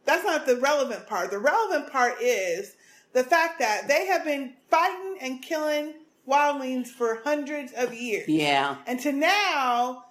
That's 0.05 0.23
not 0.23 0.45
the 0.45 0.57
relevant 0.57 1.07
part. 1.07 1.31
The 1.31 1.39
relevant 1.39 1.91
part 1.91 2.21
is 2.21 2.75
the 3.13 3.23
fact 3.23 3.59
that 3.59 3.87
they 3.87 4.05
have 4.05 4.23
been 4.23 4.53
fighting 4.69 5.17
and 5.19 5.41
killing 5.41 5.93
wildlings 6.27 6.87
for 6.87 7.21
hundreds 7.23 7.71
of 7.73 7.93
years. 7.93 8.27
Yeah. 8.27 8.77
And 8.87 8.99
to 9.01 9.11
now 9.11 10.05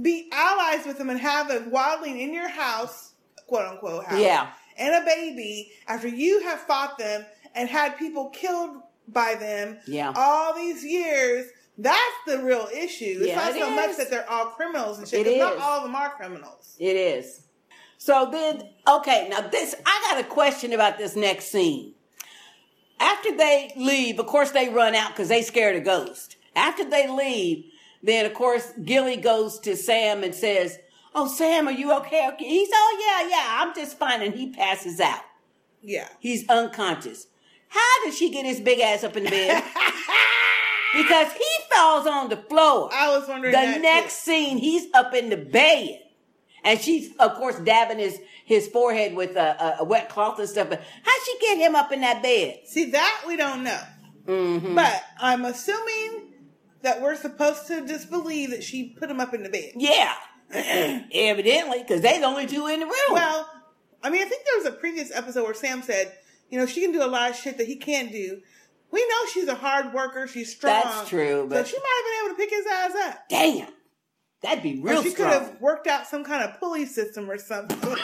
be 0.00 0.28
allies 0.32 0.86
with 0.86 0.98
them 0.98 1.10
and 1.10 1.18
have 1.20 1.50
a 1.50 1.60
wildling 1.60 2.20
in 2.20 2.32
your 2.32 2.48
house, 2.48 3.12
quote 3.46 3.66
unquote 3.66 4.04
house, 4.04 4.20
Yeah. 4.20 4.48
and 4.76 4.94
a 4.94 5.04
baby 5.04 5.72
after 5.86 6.08
you 6.08 6.42
have 6.44 6.60
fought 6.60 6.98
them 6.98 7.26
and 7.54 7.68
had 7.68 7.98
people 7.98 8.30
killed 8.30 8.76
by 9.08 9.34
them 9.34 9.78
Yeah. 9.86 10.12
all 10.14 10.54
these 10.54 10.84
years. 10.84 11.50
That's 11.76 12.16
the 12.26 12.38
real 12.38 12.68
issue. 12.72 13.18
It's 13.20 13.28
Yeah, 13.28 13.36
not 13.36 13.56
it 13.56 13.60
so 13.60 13.70
much 13.70 13.96
that 13.96 14.10
they're 14.10 14.28
all 14.28 14.46
criminals 14.46 14.98
and 14.98 15.08
shit. 15.08 15.26
It 15.26 15.38
'cause 15.38 15.56
not 15.56 15.62
all 15.64 15.76
of 15.78 15.82
them 15.84 15.94
are 15.94 16.10
criminals. 16.10 16.74
It 16.78 16.96
is. 16.96 17.42
So 17.98 18.28
then, 18.30 18.68
okay, 18.86 19.28
now 19.28 19.40
this, 19.42 19.74
I 19.86 20.08
got 20.10 20.20
a 20.20 20.24
question 20.24 20.72
about 20.72 20.98
this 20.98 21.16
next 21.16 21.50
scene. 21.50 21.94
After 23.00 23.36
they 23.36 23.72
leave, 23.76 24.18
of 24.18 24.26
course 24.26 24.50
they 24.50 24.68
run 24.68 24.94
out 24.94 25.10
because 25.10 25.28
they 25.28 25.42
scared 25.42 25.76
a 25.76 25.80
ghost. 25.80 26.36
After 26.56 26.88
they 26.88 27.08
leave, 27.08 27.64
then 28.02 28.26
of 28.26 28.34
course 28.34 28.72
Gilly 28.84 29.16
goes 29.16 29.58
to 29.60 29.76
Sam 29.76 30.24
and 30.24 30.34
says, 30.34 30.78
"Oh, 31.14 31.28
Sam, 31.28 31.68
are 31.68 31.72
you 31.72 31.92
okay?" 31.98 32.28
okay? 32.28 32.44
He's, 32.44 32.70
"Oh 32.72 32.98
yeah, 33.00 33.28
yeah, 33.28 33.62
I'm 33.62 33.74
just 33.74 33.98
fine," 33.98 34.22
and 34.22 34.34
he 34.34 34.50
passes 34.50 35.00
out. 35.00 35.20
Yeah. 35.82 36.08
He's 36.18 36.48
unconscious. 36.48 37.26
How 37.68 38.04
did 38.04 38.14
she 38.14 38.30
get 38.30 38.46
his 38.46 38.60
big 38.60 38.80
ass 38.80 39.04
up 39.04 39.16
in 39.16 39.24
the 39.24 39.30
bed? 39.30 39.62
because 40.96 41.32
he 41.32 41.46
falls 41.72 42.06
on 42.06 42.28
the 42.28 42.36
floor. 42.36 42.90
I 42.92 43.16
was 43.16 43.28
wondering 43.28 43.52
The 43.52 43.78
next 43.78 44.24
scene, 44.24 44.58
he's 44.58 44.86
up 44.94 45.14
in 45.14 45.28
the 45.28 45.36
bed. 45.36 46.00
And 46.64 46.80
she's, 46.80 47.14
of 47.16 47.34
course, 47.34 47.58
dabbing 47.60 47.98
his, 47.98 48.20
his 48.44 48.68
forehead 48.68 49.14
with 49.14 49.36
a, 49.36 49.76
a, 49.80 49.84
wet 49.84 50.08
cloth 50.08 50.38
and 50.38 50.48
stuff. 50.48 50.68
But 50.68 50.80
how'd 50.80 51.22
she 51.24 51.38
get 51.40 51.58
him 51.58 51.74
up 51.74 51.92
in 51.92 52.00
that 52.00 52.22
bed? 52.22 52.60
See, 52.66 52.90
that 52.90 53.24
we 53.26 53.36
don't 53.36 53.62
know. 53.62 53.80
Mm-hmm. 54.26 54.74
But 54.74 55.02
I'm 55.18 55.44
assuming 55.44 56.34
that 56.82 57.00
we're 57.00 57.16
supposed 57.16 57.66
to 57.68 57.86
disbelieve 57.86 58.50
that 58.50 58.62
she 58.62 58.90
put 58.90 59.10
him 59.10 59.20
up 59.20 59.34
in 59.34 59.42
the 59.42 59.48
bed. 59.48 59.72
Yeah. 59.76 60.14
Evidently, 60.50 61.78
because 61.80 62.00
they 62.00 62.18
the 62.18 62.26
only 62.26 62.46
two 62.46 62.66
in 62.66 62.80
the 62.80 62.86
room. 62.86 62.94
Well, 63.10 63.48
I 64.02 64.10
mean, 64.10 64.22
I 64.22 64.24
think 64.24 64.44
there 64.44 64.58
was 64.58 64.66
a 64.66 64.72
previous 64.72 65.10
episode 65.14 65.44
where 65.44 65.54
Sam 65.54 65.82
said, 65.82 66.16
you 66.50 66.58
know, 66.58 66.66
she 66.66 66.80
can 66.80 66.92
do 66.92 67.02
a 67.02 67.06
lot 67.06 67.30
of 67.30 67.36
shit 67.36 67.58
that 67.58 67.66
he 67.66 67.76
can't 67.76 68.10
do. 68.10 68.40
We 68.90 69.06
know 69.06 69.26
she's 69.32 69.48
a 69.48 69.54
hard 69.54 69.92
worker. 69.92 70.26
She's 70.26 70.54
strong. 70.54 70.82
That's 70.82 71.08
true, 71.08 71.42
so 71.42 71.46
but- 71.48 71.66
she 71.66 71.76
might 71.76 72.02
have 72.02 72.04
been 72.04 72.24
able 72.24 72.36
to 72.36 72.42
pick 72.42 72.50
his 72.50 72.66
ass 72.66 73.10
up. 73.10 73.28
Damn. 73.28 73.68
That'd 74.42 74.62
be 74.62 74.80
real 74.80 75.00
or 75.00 75.02
she 75.02 75.12
could 75.12 75.26
have 75.26 75.60
worked 75.60 75.86
out 75.88 76.06
some 76.06 76.22
kind 76.22 76.44
of 76.44 76.60
pulley 76.60 76.86
system 76.86 77.28
or 77.30 77.38
something. 77.38 77.76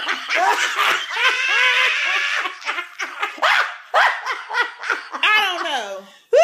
I 5.26 5.54
don't 5.54 5.64
know. 5.64 5.98
Woo! 6.00 6.38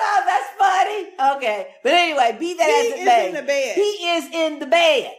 Oh, 0.00 0.22
that's 0.26 0.50
funny. 0.58 1.36
Okay. 1.36 1.66
But 1.82 1.92
anyway, 1.92 2.36
be 2.38 2.54
that 2.54 2.66
He 2.68 2.92
as 2.92 2.92
it 2.94 2.98
is 3.00 3.04
may. 3.04 3.20
He 3.20 3.26
is 3.26 3.28
in 3.28 3.34
the 3.34 3.42
bed. 3.46 3.74
He 3.74 3.82
is 3.82 4.24
in 4.32 4.58
the 4.60 4.66
bed. 4.66 5.12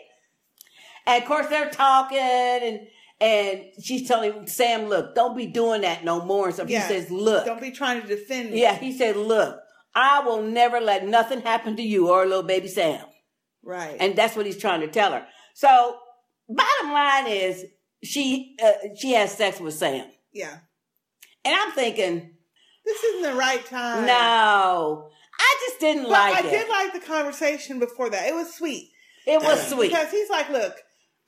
And 1.05 1.23
of 1.23 1.27
course 1.27 1.47
they're 1.47 1.69
talking 1.69 2.17
and 2.19 2.87
and 3.21 3.63
she's 3.83 4.07
telling 4.07 4.47
Sam, 4.47 4.85
look, 4.87 5.13
don't 5.13 5.35
be 5.35 5.45
doing 5.47 5.81
that 5.81 6.03
no 6.05 6.23
more. 6.23 6.47
And 6.47 6.55
so 6.55 6.65
Yeah. 6.65 6.87
he 6.87 6.93
says, 6.93 7.11
look. 7.11 7.45
Don't 7.45 7.59
be 7.61 7.71
trying 7.71 8.01
to 8.01 8.07
defend 8.07 8.51
me. 8.51 8.61
Yeah, 8.61 8.75
he 8.75 8.97
said, 8.97 9.17
look, 9.17 9.59
I 9.93 10.21
will 10.21 10.41
never 10.41 10.79
let 10.79 11.05
nothing 11.05 11.41
happen 11.41 11.75
to 11.75 11.81
you 11.81 12.09
or 12.09 12.25
little 12.25 12.43
baby 12.43 12.69
Sam. 12.69 13.01
Right. 13.69 13.97
And 13.99 14.15
that's 14.15 14.35
what 14.35 14.45
he's 14.47 14.57
trying 14.57 14.81
to 14.81 14.87
tell 14.87 15.11
her. 15.11 15.25
So 15.53 15.97
bottom 16.49 16.91
line 16.91 17.27
is 17.27 17.65
she 18.03 18.55
uh, 18.63 18.71
she 18.99 19.11
has 19.13 19.31
sex 19.37 19.59
with 19.59 19.75
Sam. 19.75 20.07
yeah. 20.33 20.57
And 21.45 21.55
I'm 21.55 21.71
thinking, 21.71 22.31
This 22.85 23.03
isn't 23.03 23.31
the 23.31 23.37
right 23.37 23.63
time. 23.65 24.05
no. 24.05 25.09
I 25.41 25.55
just 25.67 25.79
didn't 25.79 26.03
But 26.03 26.11
like 26.11 26.43
I 26.43 26.47
it. 26.47 26.51
did 26.51 26.67
like 26.69 26.93
the 26.93 26.99
conversation 26.99 27.79
before 27.79 28.09
that. 28.09 28.27
It 28.27 28.33
was 28.33 28.53
sweet. 28.53 28.89
It 29.27 29.41
was 29.41 29.67
sweet. 29.71 29.89
Because 29.89 30.11
he's 30.11 30.29
like, 30.29 30.49
look, 30.49 30.73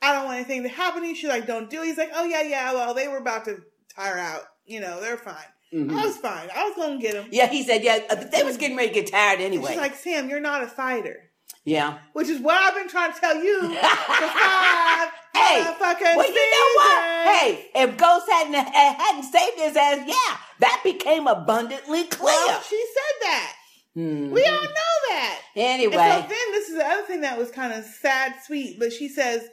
I 0.01 0.11
don't 0.13 0.25
want 0.25 0.37
anything 0.37 0.63
to 0.63 0.69
happen 0.69 1.03
to 1.03 1.07
you. 1.07 1.15
She's 1.15 1.29
like, 1.29 1.45
don't 1.47 1.69
do 1.69 1.81
it. 1.81 1.85
He's 1.85 1.97
like, 1.97 2.11
oh, 2.15 2.25
yeah, 2.25 2.41
yeah. 2.41 2.73
Well, 2.73 2.93
they 2.93 3.07
were 3.07 3.17
about 3.19 3.45
to 3.45 3.61
tire 3.95 4.17
out. 4.17 4.41
You 4.65 4.81
know, 4.81 4.99
they're 4.99 5.15
fine. 5.17 5.35
Mhm. 5.73 5.97
I 5.97 6.05
was 6.05 6.17
fine. 6.17 6.49
I 6.53 6.65
was 6.67 6.75
gonna 6.75 6.99
get 6.99 7.13
him. 7.15 7.27
Yeah, 7.31 7.47
he 7.47 7.63
said, 7.63 7.83
yeah, 7.83 7.99
uh, 8.09 8.15
they 8.15 8.43
was 8.43 8.57
getting 8.57 8.75
ready 8.75 8.89
to 8.89 8.93
get 8.95 9.11
tired 9.11 9.39
anyway. 9.39 9.69
She's 9.71 9.77
like, 9.79 9.95
Sam, 9.95 10.29
you're 10.29 10.41
not 10.41 10.63
a 10.63 10.67
fighter. 10.67 11.30
Yeah. 11.65 11.99
Which 12.13 12.27
is 12.29 12.41
what 12.41 12.55
I've 12.55 12.75
been 12.75 12.89
trying 12.89 13.13
to 13.13 13.19
tell 13.19 13.35
you 13.35 13.61
for 13.69 13.75
five 13.75 15.09
Hey, 15.33 15.63
motherfucking 15.63 16.15
well, 16.17 16.27
you 16.27 16.51
know 16.51 16.69
what? 16.75 17.39
Hey, 17.39 17.69
if 17.75 17.97
Ghost 17.97 18.25
hadn't 18.29 18.53
hadn't 18.53 19.23
saved 19.23 19.57
his 19.59 19.75
ass, 19.77 19.99
yeah, 20.05 20.37
that 20.59 20.81
became 20.83 21.25
abundantly 21.27 22.03
clear. 22.05 22.25
Well, 22.47 22.61
she 22.61 22.83
said 22.93 23.27
that. 23.27 23.53
Mhm. 23.97 24.29
We 24.31 24.45
all 24.45 24.61
know 24.61 24.93
that. 25.09 25.39
Anyway. 25.55 25.95
And 25.95 26.23
so 26.23 26.29
then 26.29 26.51
this 26.51 26.69
is 26.69 26.77
the 26.77 26.85
other 26.85 27.03
thing 27.03 27.21
that 27.21 27.37
was 27.37 27.49
kind 27.51 27.73
of 27.73 27.83
sad, 27.85 28.35
sweet, 28.45 28.77
but 28.79 28.91
she 28.93 29.07
says, 29.09 29.47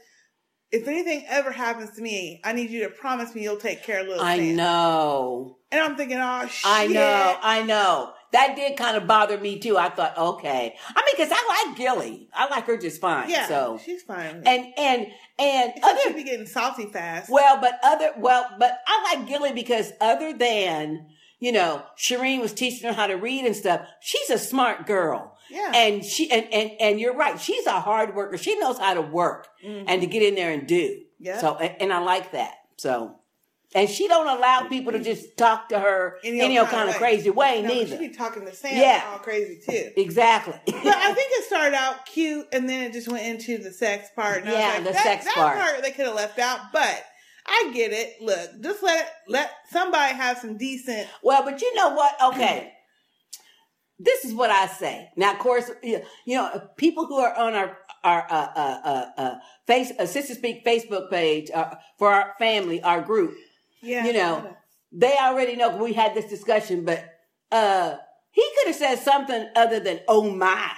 if 0.71 0.87
anything 0.87 1.25
ever 1.29 1.51
happens 1.51 1.91
to 1.97 2.03
me, 2.03 2.41
I 2.45 2.53
need 2.53 2.71
you 2.71 2.83
to 2.85 2.91
promise 2.91 3.35
me 3.35 3.43
you'll 3.43 3.57
take 3.57 3.83
care 3.83 4.01
of 4.01 4.09
little 4.09 4.23
I 4.23 4.37
Sam. 4.37 4.57
know. 4.57 5.57
And 5.73 5.81
I'm 5.81 5.97
thinking, 5.97 6.19
oh 6.21 6.47
shit. 6.49 6.71
I 6.71 6.87
know, 6.87 7.37
I 7.43 7.63
know. 7.63 8.13
That 8.33 8.57
did 8.57 8.77
kind 8.77 8.97
of 8.97 9.07
bother 9.07 9.39
me 9.39 9.59
too. 9.59 9.77
I 9.79 9.89
thought, 9.89 10.17
okay. 10.19 10.77
I 10.87 11.01
mean, 11.03 11.15
because 11.17 11.33
I 11.35 11.65
like 11.67 11.77
Gilly. 11.79 12.29
I 12.35 12.49
like 12.49 12.67
her 12.67 12.77
just 12.77 13.01
fine. 13.01 13.31
Yeah, 13.31 13.47
So 13.49 13.81
she's 13.85 14.03
fine. 14.03 14.43
and 14.45 14.67
and 14.77 15.07
and 15.39 15.73
Except 15.77 15.85
other 15.85 16.01
she'd 16.05 16.17
be 16.17 16.25
getting 16.25 16.47
salty 16.47 16.87
fast. 16.87 17.31
well, 17.31 17.59
but 17.61 17.79
other 17.83 18.13
well, 18.19 18.47
but 18.59 18.79
I 18.87 19.15
like 19.15 19.27
Gilly 19.29 19.53
because 19.53 19.93
other 20.01 20.33
than 20.37 21.07
you 21.41 21.53
know, 21.53 21.85
Shireen 21.97 22.41
was 22.41 22.53
teaching 22.53 22.89
her 22.89 22.93
how 22.95 23.07
to 23.07 23.15
read 23.15 23.45
and 23.45 23.55
stuff. 23.55 23.83
She's 24.01 24.29
a 24.29 24.39
smart 24.39 24.87
girl. 24.87 25.37
Yeah. 25.51 25.71
And 25.75 26.05
she 26.05 26.31
and 26.31 26.53
and 26.53 26.73
and 26.81 27.01
you're 27.01 27.15
right. 27.17 27.41
She's 27.41 27.65
a 27.67 27.81
hard 27.81 28.15
worker. 28.15 28.37
She 28.37 28.59
knows 28.59 28.77
how 28.79 28.95
to 28.95 29.01
work 29.03 29.47
Mhm. 29.65 29.85
and 29.87 30.01
to 30.03 30.07
get 30.09 30.23
in 30.23 30.35
there 30.35 30.51
and 30.51 30.67
do. 30.67 31.01
Yeah. 31.21 31.39
So 31.41 31.55
and, 31.57 31.75
and 31.81 31.93
I 31.93 32.01
like 32.01 32.33
that. 32.33 32.55
So. 32.77 33.18
And 33.75 33.89
she 33.89 34.09
don't 34.09 34.27
allow 34.27 34.67
people 34.67 34.93
to 34.93 34.99
just 34.99 35.37
talk 35.37 35.69
to 35.69 35.79
her 35.79 36.17
Any 36.25 36.41
any, 36.41 36.59
old 36.59 36.69
kind 36.69 36.89
of 36.89 36.97
crazy 36.97 37.29
way 37.29 37.61
No, 37.63 37.69
neither. 37.69 37.99
She 37.99 38.09
be 38.09 38.15
talking 38.15 38.47
to 38.47 38.55
Sam 38.55 38.77
Yeah. 38.77 39.05
all 39.13 39.19
crazy 39.19 39.61
too. 39.65 39.91
Exactly. 39.97 40.55
But 40.67 40.97
I 40.97 41.13
think 41.15 41.31
it 41.33 41.45
started 41.45 41.75
out 41.77 42.07
cute, 42.07 42.47
and 42.53 42.69
then 42.69 42.85
it 42.85 42.93
just 42.95 43.09
went 43.09 43.27
into 43.27 43.59
the 43.63 43.71
sex 43.71 44.09
part. 44.17 44.39
And 44.41 44.49
I 44.49 44.53
was 44.53 44.59
Yeah, 44.61 44.69
like, 44.75 44.85
the 44.85 44.93
that, 44.93 45.03
sex 45.03 45.25
that 45.27 45.35
part. 45.35 45.83
they 45.83 45.91
could 45.91 46.07
have 46.07 46.15
left 46.15 46.39
out, 46.39 46.61
but 46.73 47.05
I 47.47 47.71
get 47.75 47.93
it. 47.93 48.15
Look, 48.23 48.63
just 48.63 48.83
let 48.83 49.01
it, 49.07 49.13
let 49.29 49.51
somebody 49.71 50.15
have 50.15 50.39
some 50.39 50.57
decent. 50.57 51.07
Well, 51.23 51.45
but 51.45 51.61
you 51.61 51.75
know 51.75 51.91
what? 51.91 52.15
Okay. 52.35 52.73
This 54.01 54.25
is 54.25 54.33
what 54.33 54.49
I 54.51 54.69
say. 54.69 55.09
Now, 55.17 55.33
of 55.33 55.41
course, 55.41 55.69
you 55.83 56.01
you 56.25 56.37
know, 56.37 56.69
people 56.77 57.07
who 57.07 57.17
are 57.17 57.35
on 57.35 57.55
our 57.55 57.77
our 58.05 58.27
uh, 58.31 58.49
uh, 58.55 58.81
uh, 58.85 59.07
uh, 59.17 59.35
face 59.67 59.91
uh, 59.99 60.05
Sistah 60.05 60.37
Speak 60.37 60.65
Facebook 60.65 61.11
page 61.11 61.51
uh, 61.53 61.75
for 61.99 62.13
our 62.13 62.33
family, 62.39 62.81
our 62.83 63.01
group, 63.03 63.35
Yeah, 63.81 64.05
you 64.05 64.13
know, 64.13 64.57
they 64.93 65.17
already 65.21 65.57
know 65.57 65.77
we 65.77 65.93
had 65.93 66.15
this 66.15 66.27
discussion. 66.27 66.85
But 66.85 67.05
uh 67.53 67.97
he 68.31 68.49
could 68.59 68.69
have 68.69 68.77
said 68.77 68.97
something 68.99 69.49
other 69.57 69.81
than 69.81 70.01
"Oh 70.09 70.31
my," 70.31 70.71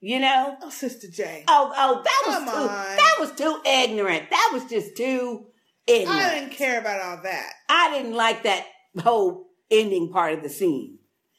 you 0.00 0.20
know. 0.20 0.56
Oh, 0.62 0.70
Sister 0.70 1.08
J. 1.08 1.44
Oh, 1.48 1.72
oh, 1.76 2.02
that 2.02 2.22
was 2.26 2.38
too. 2.44 2.50
on. 2.50 2.96
That 2.96 3.16
was 3.20 3.32
too 3.32 3.60
ignorant. 3.64 4.30
That 4.30 4.50
was 4.52 4.64
just 4.66 4.96
too 4.96 5.46
ignorant. 5.86 6.20
I 6.20 6.34
didn't 6.38 6.52
care 6.52 6.80
about 6.80 7.00
all 7.00 7.22
that. 7.22 7.52
I 7.68 7.90
didn't 7.90 8.14
like 8.14 8.42
that 8.42 8.66
whole 9.02 9.48
ending 9.70 10.10
part 10.12 10.34
of 10.34 10.42
the 10.42 10.48
scene. 10.48 10.98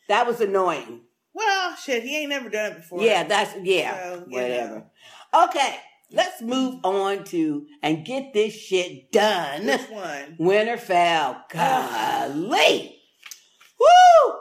That 0.10 0.27
was 0.27 0.41
annoying. 0.41 1.01
Well, 1.34 1.75
shit, 1.75 2.03
he 2.03 2.17
ain't 2.19 2.29
never 2.29 2.49
done 2.49 2.73
it 2.73 2.75
before. 2.77 3.01
Yeah, 3.01 3.23
that's 3.23 3.56
yeah. 3.63 4.13
So, 4.15 4.25
whatever. 4.27 4.86
Okay, 5.34 5.77
let's 6.13 6.41
move 6.41 6.80
on 6.86 7.23
to 7.26 7.65
and 7.82 8.06
get 8.06 8.34
this 8.34 8.54
shit 8.54 9.12
done. 9.12 9.65
Which 9.65 9.89
one? 9.89 10.38
Winterfell. 10.39 11.41
Golly. 11.49 12.95
Woo! 13.80 14.34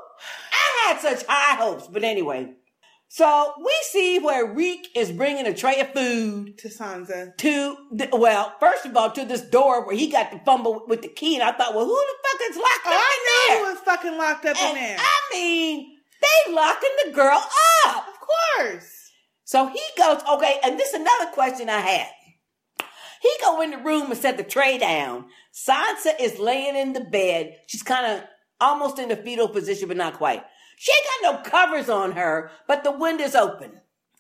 I 0.52 0.86
had 0.88 1.00
such 1.00 1.24
high 1.26 1.56
hopes, 1.56 1.88
but 1.88 2.04
anyway. 2.04 2.52
So 3.08 3.52
we 3.62 3.72
see 3.90 4.18
where 4.20 4.54
Reek 4.54 4.88
is 4.96 5.12
bringing 5.12 5.46
a 5.46 5.52
tray 5.52 5.80
of 5.80 5.92
food 5.92 6.56
to 6.58 6.68
Sansa. 6.68 7.36
To 7.36 7.76
the, 7.92 8.08
well, 8.12 8.54
first 8.58 8.86
of 8.86 8.96
all, 8.96 9.10
to 9.10 9.24
this 9.26 9.42
door 9.42 9.84
where 9.86 9.94
he 9.94 10.10
got 10.10 10.30
to 10.32 10.38
fumble 10.46 10.84
with 10.88 11.02
the 11.02 11.08
key, 11.08 11.34
and 11.34 11.42
I 11.42 11.52
thought, 11.52 11.74
well, 11.74 11.84
who 11.84 11.90
the 11.94 12.28
fuck 12.30 12.40
is 12.50 12.56
locked 12.56 12.86
Oh, 12.86 12.90
up 12.90 12.96
I 12.98 13.18
in 13.18 13.24
know 13.26 13.54
there? 13.54 13.66
who 13.66 13.72
was 13.74 13.82
fucking 13.84 14.16
locked 14.18 14.46
up 14.46 14.56
in 14.56 14.74
there. 14.76 14.96
I 14.98 15.20
mean, 15.34 15.98
they 16.22 16.54
locking 16.54 16.90
the 17.04 17.12
girl 17.12 17.42
up. 17.86 18.06
Of 18.08 18.14
course. 18.20 19.01
So 19.52 19.66
he 19.66 19.82
goes, 19.98 20.22
okay, 20.32 20.60
and 20.64 20.80
this 20.80 20.94
is 20.94 20.94
another 20.94 21.30
question 21.34 21.68
I 21.68 21.80
had. 21.80 22.08
He 23.20 23.30
go 23.42 23.60
in 23.60 23.70
the 23.70 23.76
room 23.76 24.10
and 24.10 24.18
set 24.18 24.38
the 24.38 24.44
tray 24.44 24.78
down. 24.78 25.26
Sansa 25.52 26.12
is 26.18 26.38
laying 26.38 26.74
in 26.74 26.94
the 26.94 27.02
bed. 27.02 27.58
She's 27.66 27.82
kind 27.82 28.06
of 28.06 28.26
almost 28.62 28.98
in 28.98 29.10
the 29.10 29.16
fetal 29.16 29.48
position, 29.48 29.88
but 29.88 29.98
not 29.98 30.16
quite. 30.16 30.42
She 30.78 30.90
ain't 30.90 31.22
got 31.22 31.34
no 31.34 31.50
covers 31.50 31.90
on 31.90 32.12
her, 32.12 32.50
but 32.66 32.82
the 32.82 32.92
window's 32.92 33.34
open. 33.34 33.72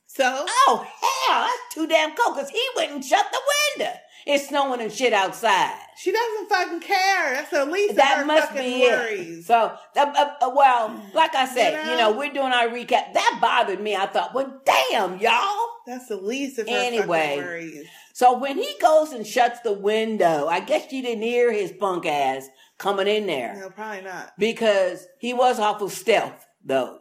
So? 0.06 0.44
Oh, 0.68 0.86
hell, 1.00 1.44
that's 1.44 1.74
too 1.74 1.86
damn 1.86 2.14
cold 2.14 2.36
because 2.36 2.50
he 2.50 2.62
and 2.80 3.02
shut 3.02 3.24
the 3.32 3.40
window. 3.78 3.94
It's 4.26 4.48
snowing 4.48 4.80
and 4.80 4.92
shit 4.92 5.12
outside. 5.12 5.74
She 5.96 6.12
doesn't 6.12 6.48
fucking 6.48 6.80
care. 6.80 7.34
That's 7.34 7.50
the 7.50 7.64
least 7.64 7.96
That 7.96 8.12
of 8.12 8.18
her 8.20 8.24
must 8.26 8.48
fucking 8.48 8.62
be 8.62 8.80
worries. 8.82 9.38
it. 9.38 9.44
So, 9.44 9.54
uh, 9.54 9.76
uh, 9.96 10.34
uh, 10.40 10.50
well, 10.54 11.02
like 11.14 11.34
I 11.34 11.46
said, 11.46 11.84
You 11.84 11.90
you 11.92 11.96
know? 11.96 12.10
know, 12.12 12.18
we're 12.18 12.32
doing 12.32 12.52
our 12.52 12.68
recap. 12.68 13.12
That 13.14 13.38
bothered 13.40 13.80
me. 13.80 13.96
I 13.96 14.06
thought, 14.06 14.34
well, 14.34 14.60
damn, 14.64 15.18
y'all. 15.18 15.68
That's 15.86 16.06
the 16.08 16.16
least 16.16 16.58
of 16.58 16.68
her 16.68 16.74
Anyway. 16.74 17.36
fucking 17.36 17.44
worries. 17.44 17.86
So 18.14 18.38
when 18.38 18.56
he 18.58 18.74
goes 18.80 19.12
and 19.12 19.26
shuts 19.26 19.60
the 19.60 19.72
window, 19.72 20.46
I 20.46 20.60
guess 20.60 20.92
you 20.92 21.02
didn't 21.02 21.22
hear 21.24 21.52
his 21.52 21.72
punk 21.72 22.06
ass 22.06 22.46
coming 22.78 23.06
in 23.08 23.26
there 23.26 23.56
No, 23.58 23.70
probably 23.70 24.02
not. 24.02 24.32
because 24.38 25.06
he 25.18 25.32
was 25.34 25.58
awful 25.58 25.88
stealth 25.88 26.46
though. 26.64 26.98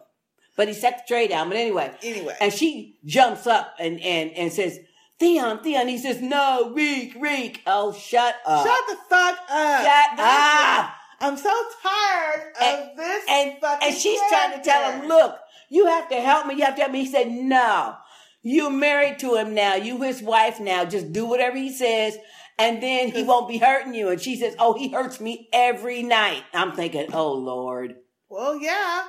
But 0.58 0.68
he 0.68 0.74
set 0.74 0.98
the 1.00 1.04
tray 1.14 1.28
down. 1.28 1.48
But 1.50 1.58
anyway, 1.58 1.92
Anyway. 2.04 2.36
and 2.42 2.52
she 2.54 2.98
jumps 3.06 3.46
up 3.48 3.74
and 3.80 4.00
and 4.02 4.32
and 4.32 4.52
says, 4.54 4.80
"Theon, 5.22 5.60
Theon." 5.64 5.88
He 5.88 5.98
says, 5.98 6.20
"No, 6.22 6.72
Reek, 6.74 7.14
Reek." 7.18 7.62
Oh, 7.66 7.94
shut 7.94 8.36
up. 8.46 8.66
Shut 8.66 8.84
the 8.88 8.96
fuck 9.10 9.38
up. 9.50 9.86
Shut 9.86 10.20
up. 10.20 10.94
I'm 11.22 11.38
so 11.38 11.54
tired 11.84 12.54
of 12.60 12.62
And- 12.62 13.00
this 13.00 13.24
and 13.30 13.60
fucking 13.62 13.88
and 13.88 13.98
she's 13.98 14.20
trying 14.28 14.54
to 14.58 14.62
tell 14.64 14.92
him, 14.92 15.08
"Look, 15.08 15.38
you 15.70 15.86
have 15.86 16.10
to 16.10 16.16
help 16.20 16.48
me. 16.48 16.56
You 16.56 16.66
have 16.66 16.76
to 16.76 16.82
help 16.82 16.92
me." 16.92 17.06
He 17.06 17.12
said, 17.12 17.30
"No, 17.30 17.96
you're 18.42 18.72
married 18.72 19.20
to 19.20 19.36
him 19.36 19.54
now. 19.54 19.76
You 19.76 20.02
his 20.02 20.22
wife 20.22 20.60
now. 20.60 20.84
Just 20.84 21.14
do 21.14 21.26
whatever 21.26 21.56
he 21.56 21.72
says." 21.72 22.18
And 22.58 22.84
then 22.84 23.10
he 23.10 23.24
won't 23.24 23.48
be 23.50 23.58
hurting 23.58 23.96
you. 23.96 24.10
And 24.10 24.22
she 24.22 24.36
says, 24.36 24.56
Oh, 24.60 24.74
he 24.74 24.90
hurts 24.90 25.20
me 25.20 25.50
every 25.52 26.04
night. 26.04 26.44
I'm 26.54 26.74
thinking, 26.74 27.08
Oh 27.12 27.32
Lord. 27.32 27.96
Well, 28.30 28.56
yeah. 28.56 29.06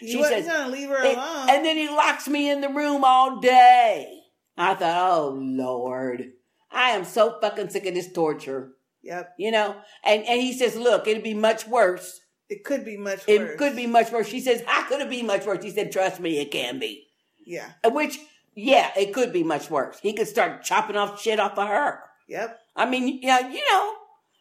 She 0.00 0.16
wasn't 0.16 0.44
says, 0.44 0.52
gonna 0.52 0.70
leave 0.70 0.88
her 0.88 0.96
alone. 0.96 1.50
And 1.50 1.64
then 1.64 1.76
he 1.76 1.88
locks 1.88 2.26
me 2.26 2.50
in 2.50 2.60
the 2.60 2.68
room 2.68 3.04
all 3.04 3.38
day. 3.38 4.19
I 4.60 4.74
thought, 4.74 5.12
oh 5.12 5.30
Lord, 5.40 6.32
I 6.70 6.90
am 6.90 7.04
so 7.04 7.38
fucking 7.40 7.70
sick 7.70 7.86
of 7.86 7.94
this 7.94 8.12
torture. 8.12 8.72
Yep. 9.02 9.34
You 9.38 9.50
know? 9.52 9.76
And 10.04 10.24
and 10.24 10.40
he 10.40 10.52
says, 10.52 10.76
look, 10.76 11.06
it'd 11.06 11.22
be 11.22 11.34
much 11.34 11.66
worse. 11.66 12.20
It 12.48 12.64
could 12.64 12.84
be 12.84 12.96
much 12.96 13.20
It 13.26 13.40
worse. 13.40 13.58
could 13.58 13.76
be 13.76 13.86
much 13.86 14.10
worse. 14.10 14.28
She 14.28 14.40
says, 14.40 14.62
how 14.66 14.86
could 14.88 15.00
it 15.00 15.08
be 15.10 15.22
much 15.22 15.46
worse? 15.46 15.62
He 15.64 15.70
said, 15.70 15.92
trust 15.92 16.20
me, 16.20 16.38
it 16.40 16.50
can 16.50 16.78
be. 16.80 17.06
Yeah. 17.46 17.70
Which, 17.84 18.18
yeah, 18.54 18.90
it 18.96 19.14
could 19.14 19.32
be 19.32 19.44
much 19.44 19.70
worse. 19.70 19.98
He 20.00 20.12
could 20.12 20.26
start 20.28 20.62
chopping 20.64 20.96
off 20.96 21.22
shit 21.22 21.38
off 21.40 21.56
of 21.58 21.68
her. 21.68 22.00
Yep. 22.28 22.58
I 22.76 22.86
mean, 22.86 23.20
yeah, 23.22 23.48
you 23.48 23.62
know, 23.70 23.94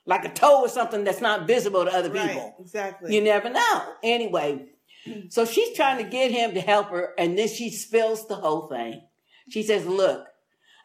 like 0.06 0.26
a 0.26 0.30
toe 0.30 0.62
or 0.62 0.70
something 0.70 1.04
that's 1.04 1.22
not 1.22 1.46
visible 1.48 1.86
to 1.86 1.94
other 1.94 2.10
Right. 2.12 2.30
people. 2.30 2.56
Exactly. 2.60 3.16
You 3.16 3.22
never 3.24 3.50
know. 3.50 3.94
Anyway, 4.04 4.66
so 5.30 5.46
she's 5.46 5.76
trying 5.76 6.04
to 6.04 6.10
get 6.10 6.32
him 6.32 6.54
to 6.56 6.62
help 6.62 6.90
her, 6.90 7.14
and 7.18 7.38
then 7.38 7.48
she 7.48 7.70
spills 7.70 8.28
the 8.28 8.36
whole 8.36 8.68
thing. 8.68 9.02
She 9.50 9.64
says, 9.64 9.86
"Look, 9.86 10.26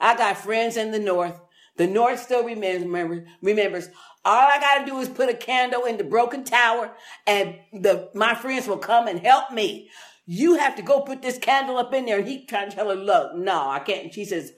I 0.01 0.17
got 0.17 0.39
friends 0.39 0.77
in 0.77 0.91
the 0.91 0.99
north. 0.99 1.41
The 1.77 1.87
north 1.87 2.21
still 2.23 2.45
remembers. 2.45 3.27
Remembers. 3.43 3.89
All 4.25 4.49
I 4.49 4.59
got 4.59 4.79
to 4.81 4.87
do 4.87 4.99
is 5.01 5.09
put 5.09 5.29
a 5.29 5.35
candle 5.35 5.85
in 5.85 5.97
the 5.99 6.05
broken 6.05 6.45
tower, 6.45 6.93
and 7.27 7.57
the 7.73 8.11
my 8.15 8.35
friends 8.35 8.67
will 8.67 8.79
come 8.79 9.07
and 9.09 9.21
help 9.21 9.51
me. 9.53 9.91
You 10.27 10.55
have 10.57 10.77
to 10.77 10.83
go 10.83 11.01
put 11.03 11.21
this 11.21 11.39
candle 11.39 11.77
up 11.77 11.93
in 11.93 12.07
there." 12.07 12.19
And 12.19 12.29
he 12.29 12.47
trying 12.47 12.71
to 12.71 12.77
tell 12.77 12.89
her, 12.89 12.95
"Look, 12.95 13.37
no, 13.37 13.69
I 13.69 13.81
can't." 13.81 14.05
And 14.05 14.15
she 14.15 14.25
says. 14.25 14.53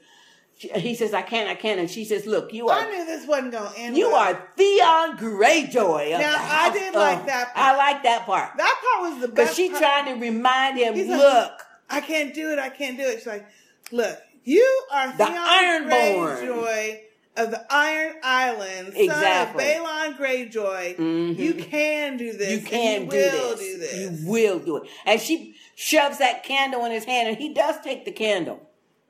He 0.58 0.94
says, 0.94 1.12
I 1.12 1.20
can't, 1.20 1.50
I 1.50 1.54
can't. 1.54 1.78
And 1.78 1.90
she 1.90 2.06
says, 2.06 2.24
look, 2.24 2.50
you 2.50 2.70
are 2.70 2.80
I 2.80 2.90
knew 2.90 3.04
this 3.04 3.26
wasn't 3.26 3.52
gonna 3.52 3.70
end. 3.76 3.94
you 3.94 4.08
well. 4.10 4.32
are 4.32 4.48
Theon 4.56 5.18
Greyjoy. 5.18 6.18
Now, 6.18 6.34
I 6.38 6.70
did 6.72 6.88
of- 6.88 6.94
like 6.94 7.18
uh, 7.18 7.20
uh, 7.20 7.26
that 7.26 7.54
part. 7.54 7.66
I 7.66 7.76
like 7.76 8.02
that 8.04 8.24
part. 8.24 8.56
That 8.56 8.82
part 8.82 9.10
was 9.12 9.20
the 9.20 9.28
Because 9.28 9.48
best. 9.48 9.56
she 9.58 9.68
part. 9.68 9.82
trying 9.82 10.04
to 10.06 10.14
remind 10.18 10.78
him, 10.78 10.94
He's 10.94 11.08
like, 11.08 11.18
look, 11.18 11.52
I 11.90 12.00
can't 12.00 12.32
do 12.32 12.52
it. 12.52 12.58
I 12.58 12.70
can't 12.70 12.96
do 12.96 13.02
it. 13.04 13.18
She's 13.18 13.26
like, 13.26 13.46
look, 13.92 14.18
you 14.44 14.82
are 14.92 15.16
The 15.16 15.24
Theon 15.26 15.36
Ironborn. 15.36 16.38
Greyjoy 16.40 17.00
of 17.36 17.50
the 17.50 17.66
Iron 17.70 18.14
Islands, 18.22 18.96
Exactly. 18.96 19.64
son 19.64 19.76
of 19.82 19.86
Balon 19.86 20.18
Greyjoy. 20.18 20.96
Mhm. 20.96 21.38
You 21.38 21.54
can 21.54 22.16
do 22.16 22.32
this. 22.32 22.50
you 22.50 22.60
can 22.66 23.04
you 23.04 23.10
do, 23.10 23.16
will 23.16 23.56
this. 23.56 23.60
do 23.60 23.78
this. 23.78 24.20
You 24.22 24.30
will 24.30 24.58
do 24.58 24.76
it. 24.78 24.88
And 25.04 25.20
she 25.20 25.54
shoves 25.74 26.18
that 26.18 26.44
candle 26.44 26.84
in 26.86 26.92
his 26.92 27.04
hand, 27.04 27.28
and 27.28 27.36
he 27.36 27.52
does 27.52 27.76
take 27.82 28.04
the 28.04 28.12
candle. 28.12 28.60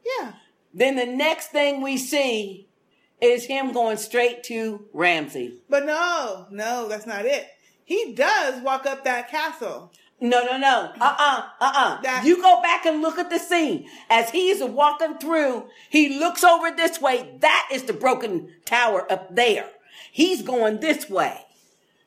Yeah. 0.05 0.33
Then 0.75 0.97
the 0.97 1.07
next 1.07 1.49
thing 1.49 1.81
we 1.83 1.97
see 1.97 2.69
is 3.21 3.45
him 3.45 3.73
going 3.73 3.97
straight 3.97 4.43
to 4.45 4.87
Ramsay. 4.93 5.61
But 5.71 5.87
no, 5.87 6.47
no, 6.51 6.89
that's 6.89 7.07
not 7.07 7.25
it. 7.25 7.47
He 7.85 8.12
does 8.12 8.61
walk 8.62 8.85
up 8.87 9.05
that 9.05 9.31
castle. 9.31 9.93
No, 10.18 10.44
no, 10.44 10.57
no. 10.57 10.92
Uh-uh, 10.98 11.42
uh-uh. 11.61 12.22
you 12.24 12.40
go 12.40 12.62
back 12.62 12.87
and 12.87 13.02
look 13.02 13.18
at 13.18 13.29
the 13.29 13.38
scene. 13.38 13.88
As 14.09 14.31
he's 14.31 14.62
walking 14.62 15.18
through, 15.18 15.68
he 15.90 16.18
looks 16.18 16.42
over 16.42 16.70
this 16.70 17.00
way. 17.00 17.37
That 17.40 17.68
is 17.70 17.83
the 17.83 17.92
broken 17.92 18.48
tower 18.64 19.11
up 19.12 19.35
there. 19.35 19.68
He's 20.11 20.40
going 20.40 20.81
this 20.81 21.11
way. 21.11 21.42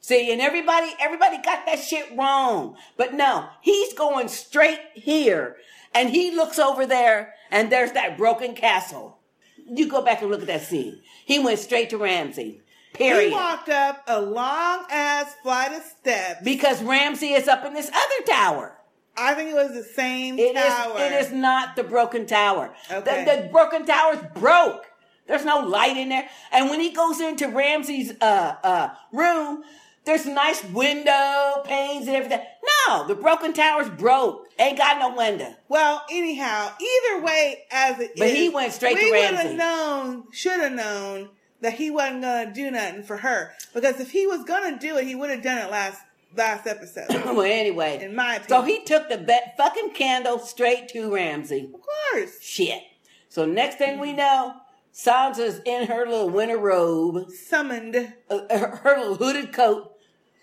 See, 0.01 0.31
and 0.31 0.41
everybody, 0.41 0.91
everybody 0.99 1.37
got 1.37 1.67
that 1.67 1.79
shit 1.79 2.17
wrong. 2.17 2.75
But 2.97 3.13
no, 3.13 3.49
he's 3.61 3.93
going 3.93 4.27
straight 4.29 4.79
here. 4.95 5.57
And 5.93 6.09
he 6.09 6.31
looks 6.31 6.57
over 6.57 6.87
there 6.87 7.35
and 7.51 7.71
there's 7.71 7.91
that 7.91 8.17
broken 8.17 8.55
castle. 8.55 9.19
You 9.67 9.87
go 9.87 10.01
back 10.01 10.21
and 10.21 10.31
look 10.31 10.41
at 10.41 10.47
that 10.47 10.63
scene. 10.63 11.01
He 11.25 11.37
went 11.37 11.59
straight 11.59 11.91
to 11.91 11.97
Ramsay. 11.97 12.61
Period. 12.93 13.29
He 13.29 13.35
walked 13.35 13.69
up 13.69 14.03
a 14.07 14.19
long 14.19 14.85
ass 14.89 15.35
flight 15.43 15.71
of 15.73 15.83
steps. 15.83 16.41
Because 16.43 16.81
Ramsay 16.83 17.33
is 17.33 17.47
up 17.47 17.65
in 17.65 17.73
this 17.73 17.89
other 17.89 18.25
tower. 18.25 18.75
I 19.15 19.33
think 19.33 19.51
it 19.51 19.55
was 19.55 19.73
the 19.73 19.83
same 19.83 20.39
It 20.39 20.55
is. 20.55 20.63
tower. 20.63 20.95
It 20.97 21.11
is 21.11 21.31
not 21.31 21.75
the 21.75 21.83
broken 21.83 22.25
tower. 22.25 22.73
Okay. 22.91 23.25
The, 23.25 23.43
the 23.43 23.47
broken 23.49 23.85
tower's 23.85 24.19
broke. 24.33 24.85
There's 25.27 25.45
no 25.45 25.59
light 25.59 25.95
in 25.97 26.09
there. 26.09 26.27
And 26.51 26.69
when 26.69 26.79
he 26.79 26.91
goes 26.91 27.19
into 27.19 27.49
Ramsay's 27.49 28.13
uh, 28.19 28.55
uh, 28.63 28.89
room, 29.13 29.63
there's 30.05 30.25
nice 30.25 30.63
window 30.63 31.61
panes 31.65 32.07
and 32.07 32.15
everything. 32.15 32.41
No, 32.87 33.07
the 33.07 33.13
broken 33.13 33.53
tower's 33.53 33.89
broke. 33.89 34.47
Ain't 34.57 34.77
got 34.77 34.97
no 34.97 35.15
window. 35.15 35.53
Well, 35.67 36.03
anyhow, 36.09 36.71
either 36.81 37.21
way 37.23 37.65
as 37.71 37.99
it 37.99 38.13
But 38.17 38.31
he 38.31 38.49
went 38.49 38.73
straight 38.73 38.97
to 38.97 39.03
we 39.03 39.11
would 39.11 39.35
have 39.35 39.55
known, 39.55 40.23
should 40.31 40.59
have 40.59 40.71
known 40.71 41.29
that 41.61 41.73
he 41.73 41.91
wasn't 41.91 42.21
gonna 42.21 42.51
do 42.53 42.71
nothing 42.71 43.03
for 43.03 43.17
her. 43.17 43.53
Because 43.73 43.99
if 43.99 44.11
he 44.11 44.25
was 44.27 44.43
gonna 44.43 44.77
do 44.79 44.97
it, 44.97 45.05
he 45.05 45.15
would 45.15 45.29
have 45.29 45.41
done 45.41 45.57
it 45.57 45.69
last 45.71 46.01
last 46.35 46.67
episode. 46.67 47.07
well, 47.09 47.41
anyway. 47.41 47.99
In 48.03 48.15
my 48.15 48.35
opinion. 48.35 48.49
So 48.49 48.61
he 48.61 48.83
took 48.83 49.09
the 49.09 49.17
be- 49.17 49.39
fucking 49.57 49.91
candle 49.91 50.39
straight 50.39 50.87
to 50.89 51.13
Ramsay. 51.13 51.71
Of 51.73 51.81
course. 51.81 52.41
Shit. 52.41 52.81
So 53.29 53.45
next 53.45 53.75
thing 53.77 53.99
we 53.99 54.13
know, 54.13 54.53
Sansa's 54.93 55.61
in 55.65 55.87
her 55.87 56.05
little 56.05 56.29
winter 56.29 56.57
robe. 56.57 57.29
Summoned. 57.31 57.95
Uh, 58.29 58.39
her, 58.49 58.75
her 58.77 58.97
little 58.99 59.15
hooded 59.15 59.53
coat. 59.53 59.93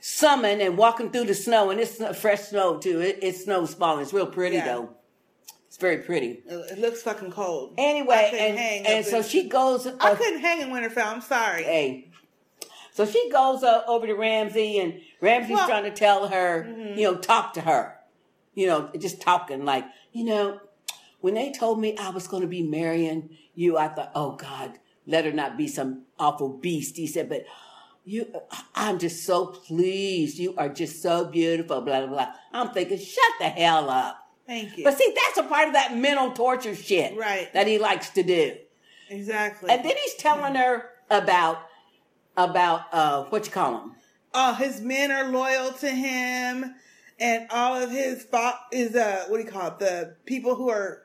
Summoned 0.00 0.60
and 0.62 0.76
walking 0.76 1.10
through 1.10 1.24
the 1.24 1.34
snow. 1.34 1.70
And 1.70 1.80
it's 1.80 1.96
fresh 2.18 2.42
snow 2.42 2.78
too. 2.78 3.00
It, 3.00 3.18
it 3.22 3.36
snows 3.36 3.74
falling. 3.74 4.02
It's 4.02 4.12
real 4.12 4.26
pretty 4.26 4.56
Yeah. 4.56 4.64
though. 4.66 4.95
It's 5.76 5.82
very 5.82 5.98
pretty. 5.98 6.42
It 6.46 6.78
looks 6.78 7.02
fucking 7.02 7.32
cold. 7.32 7.74
Anyway, 7.76 8.30
and, 8.32 8.86
and 8.86 9.04
so 9.04 9.18
in- 9.18 9.22
she 9.24 9.46
goes. 9.46 9.86
I 9.86 9.90
uh, 10.12 10.14
couldn't 10.16 10.40
hang 10.40 10.62
in 10.62 10.70
Winterfell. 10.70 11.04
I'm 11.06 11.20
sorry. 11.20 11.64
Hey. 11.64 12.08
So 12.92 13.04
she 13.04 13.28
goes 13.30 13.62
uh, 13.62 13.82
over 13.86 14.06
to 14.06 14.14
Ramsay, 14.14 14.78
and 14.78 14.98
Ramsay's 15.20 15.52
Well- 15.52 15.68
trying 15.68 15.84
to 15.84 15.90
tell 15.90 16.28
her, 16.28 16.64
Mhm. 16.66 16.96
you 16.96 17.02
know, 17.02 17.16
talk 17.18 17.52
to 17.54 17.60
her. 17.60 17.94
You 18.54 18.68
know, 18.68 18.90
just 18.98 19.20
talking 19.20 19.66
like, 19.66 19.84
you 20.12 20.24
know, 20.24 20.60
when 21.20 21.34
they 21.34 21.52
told 21.52 21.78
me 21.78 21.94
I 21.98 22.08
was 22.08 22.26
going 22.26 22.40
to 22.40 22.48
be 22.48 22.62
marrying 22.62 23.36
you, 23.54 23.76
I 23.76 23.88
thought, 23.88 24.12
oh 24.14 24.32
God, 24.36 24.78
let 25.06 25.26
her 25.26 25.32
not 25.32 25.58
be 25.58 25.68
some 25.68 26.04
awful 26.18 26.48
beast. 26.48 26.96
He 26.96 27.06
said, 27.06 27.28
but 27.28 27.44
you, 28.06 28.34
I'm 28.74 28.98
just 28.98 29.26
so 29.26 29.44
pleased. 29.48 30.38
You 30.38 30.54
are 30.56 30.70
just 30.70 31.02
so 31.02 31.26
beautiful, 31.26 31.82
blah, 31.82 31.98
blah, 32.00 32.08
blah. 32.08 32.32
I'm 32.54 32.70
thinking, 32.70 32.96
shut 32.96 33.32
the 33.40 33.50
hell 33.50 33.90
up. 33.90 34.22
Thank 34.46 34.78
you. 34.78 34.84
But 34.84 34.96
see, 34.96 35.12
that's 35.14 35.38
a 35.38 35.48
part 35.48 35.66
of 35.68 35.74
that 35.74 35.96
mental 35.96 36.30
torture 36.32 36.74
shit 36.76 37.16
Right. 37.16 37.52
that 37.52 37.66
he 37.66 37.78
likes 37.78 38.10
to 38.10 38.22
do. 38.22 38.56
Exactly. 39.10 39.70
And 39.70 39.84
then 39.84 39.94
he's 40.02 40.14
telling 40.14 40.54
her 40.54 40.90
about 41.10 41.58
about 42.36 42.82
uh 42.92 43.24
what 43.24 43.46
you 43.46 43.52
call 43.52 43.80
him? 43.80 43.92
all 44.34 44.52
his 44.54 44.80
men 44.82 45.10
are 45.10 45.30
loyal 45.30 45.72
to 45.72 45.88
him, 45.88 46.74
and 47.18 47.46
all 47.50 47.76
of 47.82 47.90
his 47.90 48.24
fo- 48.24 48.52
is 48.72 48.94
uh 48.94 49.24
what 49.28 49.38
do 49.38 49.44
you 49.44 49.50
call 49.50 49.68
it? 49.68 49.78
The 49.78 50.16
people 50.26 50.54
who 50.56 50.68
are 50.68 51.02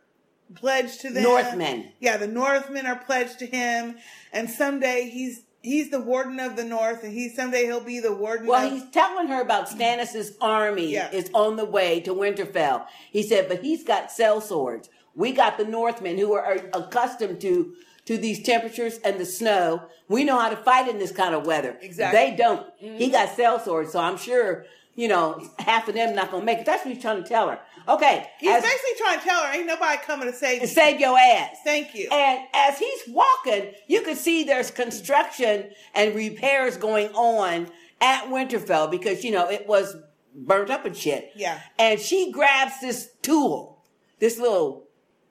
pledged 0.56 1.00
to 1.02 1.10
them. 1.12 1.24
Northmen. 1.24 1.92
Yeah, 2.00 2.18
the 2.18 2.28
Northmen 2.28 2.86
are 2.86 2.98
pledged 2.98 3.40
to 3.40 3.46
him, 3.46 3.98
and 4.34 4.50
someday 4.50 5.10
he's 5.10 5.44
he's 5.62 5.90
the 5.90 6.00
warden 6.00 6.40
of 6.40 6.56
the 6.56 6.64
North, 6.64 7.04
and 7.04 7.14
he 7.14 7.30
someday 7.30 7.66
he'll 7.66 7.80
be 7.80 8.00
the 8.00 8.14
warden. 8.14 8.48
Well, 8.48 8.66
of, 8.66 8.74
he's 8.74 8.90
telling 8.90 9.28
her 9.28 9.42
about 9.42 9.70
Stannis's 9.70 10.38
army 10.42 10.94
Yeah. 10.94 11.12
is 11.12 11.30
on 11.34 11.56
the 11.56 11.66
way 11.66 12.00
to 12.02 12.14
Winterfell. 12.14 12.86
He 13.12 13.24
said, 13.24 13.48
but 13.48 13.62
he's 13.62 13.84
got 13.84 14.10
sellswords. 14.10 14.90
We 15.16 15.32
got 15.32 15.58
the 15.58 15.66
Northmen 15.66 16.18
who 16.18 16.34
are 16.34 16.60
accustomed 16.74 17.42
to 17.42 17.74
to 18.06 18.18
these 18.18 18.42
temperatures 18.42 18.98
and 19.04 19.20
the 19.20 19.26
snow. 19.26 19.84
We 20.10 20.24
know 20.24 20.40
how 20.40 20.50
to 20.50 20.56
fight 20.56 20.88
in 20.88 20.98
this 20.98 21.12
kind 21.12 21.36
of 21.36 21.46
weather. 21.46 21.78
Exactly. 21.82 22.20
They 22.20 22.36
don't. 22.36 22.66
He 22.78 22.88
mm-hmm. 22.88 23.12
got 23.12 23.30
sellswords, 23.30 23.90
so 23.90 24.00
I'm 24.00 24.18
sure 24.18 24.66
you 24.96 25.08
know 25.08 25.42
half 25.60 25.88
of 25.88 25.96
them 25.96 26.16
not 26.16 26.32
gonna 26.32 26.44
make 26.44 26.60
it. 26.60 26.66
That's 26.66 26.84
what 26.84 26.94
he's 26.94 27.02
trying 27.02 27.22
to 27.22 27.30
tell 27.30 27.50
her. 27.50 27.60
Okay, 27.88 28.28
he's 28.40 28.50
as- 28.56 28.62
basically 28.64 28.92
trying 28.98 29.20
to 29.20 29.26
tell 29.26 29.44
her, 29.44 29.54
ain't 29.54 29.68
nobody 29.68 29.98
coming 30.04 30.32
to 30.32 30.34
save 30.38 30.62
you. 30.62 30.68
save 30.68 31.00
your 31.00 31.18
ass. 31.18 31.58
Thank 31.64 31.96
you. 31.96 32.10
And 32.12 32.48
as 32.54 32.78
he's 32.80 33.02
walking, 33.10 33.74
you 33.88 34.02
can 34.02 34.16
see 34.16 34.44
there's 34.44 34.72
construction 34.72 35.72
and 35.94 36.16
repairs 36.16 36.78
going 36.78 37.10
on 37.10 37.68
at 38.00 38.26
Winterfell 38.26 38.90
because, 38.90 39.24
you 39.24 39.32
know, 39.32 39.50
it 39.50 39.68
was 39.68 39.96
burnt 40.36 40.70
up 40.70 40.86
and 40.86 40.96
shit. 40.96 41.32
Yeah. 41.36 41.60
And 41.78 42.00
she 42.00 42.32
grabs 42.32 42.80
this 42.82 43.10
tool, 43.22 43.84
this 44.20 44.38
little 44.40 44.88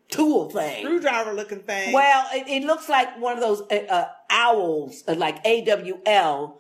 tool 0.09 0.51
thing. 0.51 0.85
Screwdriver 0.85 1.33
looking 1.33 1.61
thing. 1.61 1.93
Well, 1.93 2.27
it, 2.33 2.49
it 2.49 2.65
looks 2.67 2.89
like 2.89 3.19
one 3.21 3.35
of 3.35 3.41
those 3.41 3.63
uh, 3.71 3.87
uh, 3.89 4.09
owls, 4.31 5.05
uh, 5.09 5.15
like 5.15 5.45
AWL, 5.45 6.60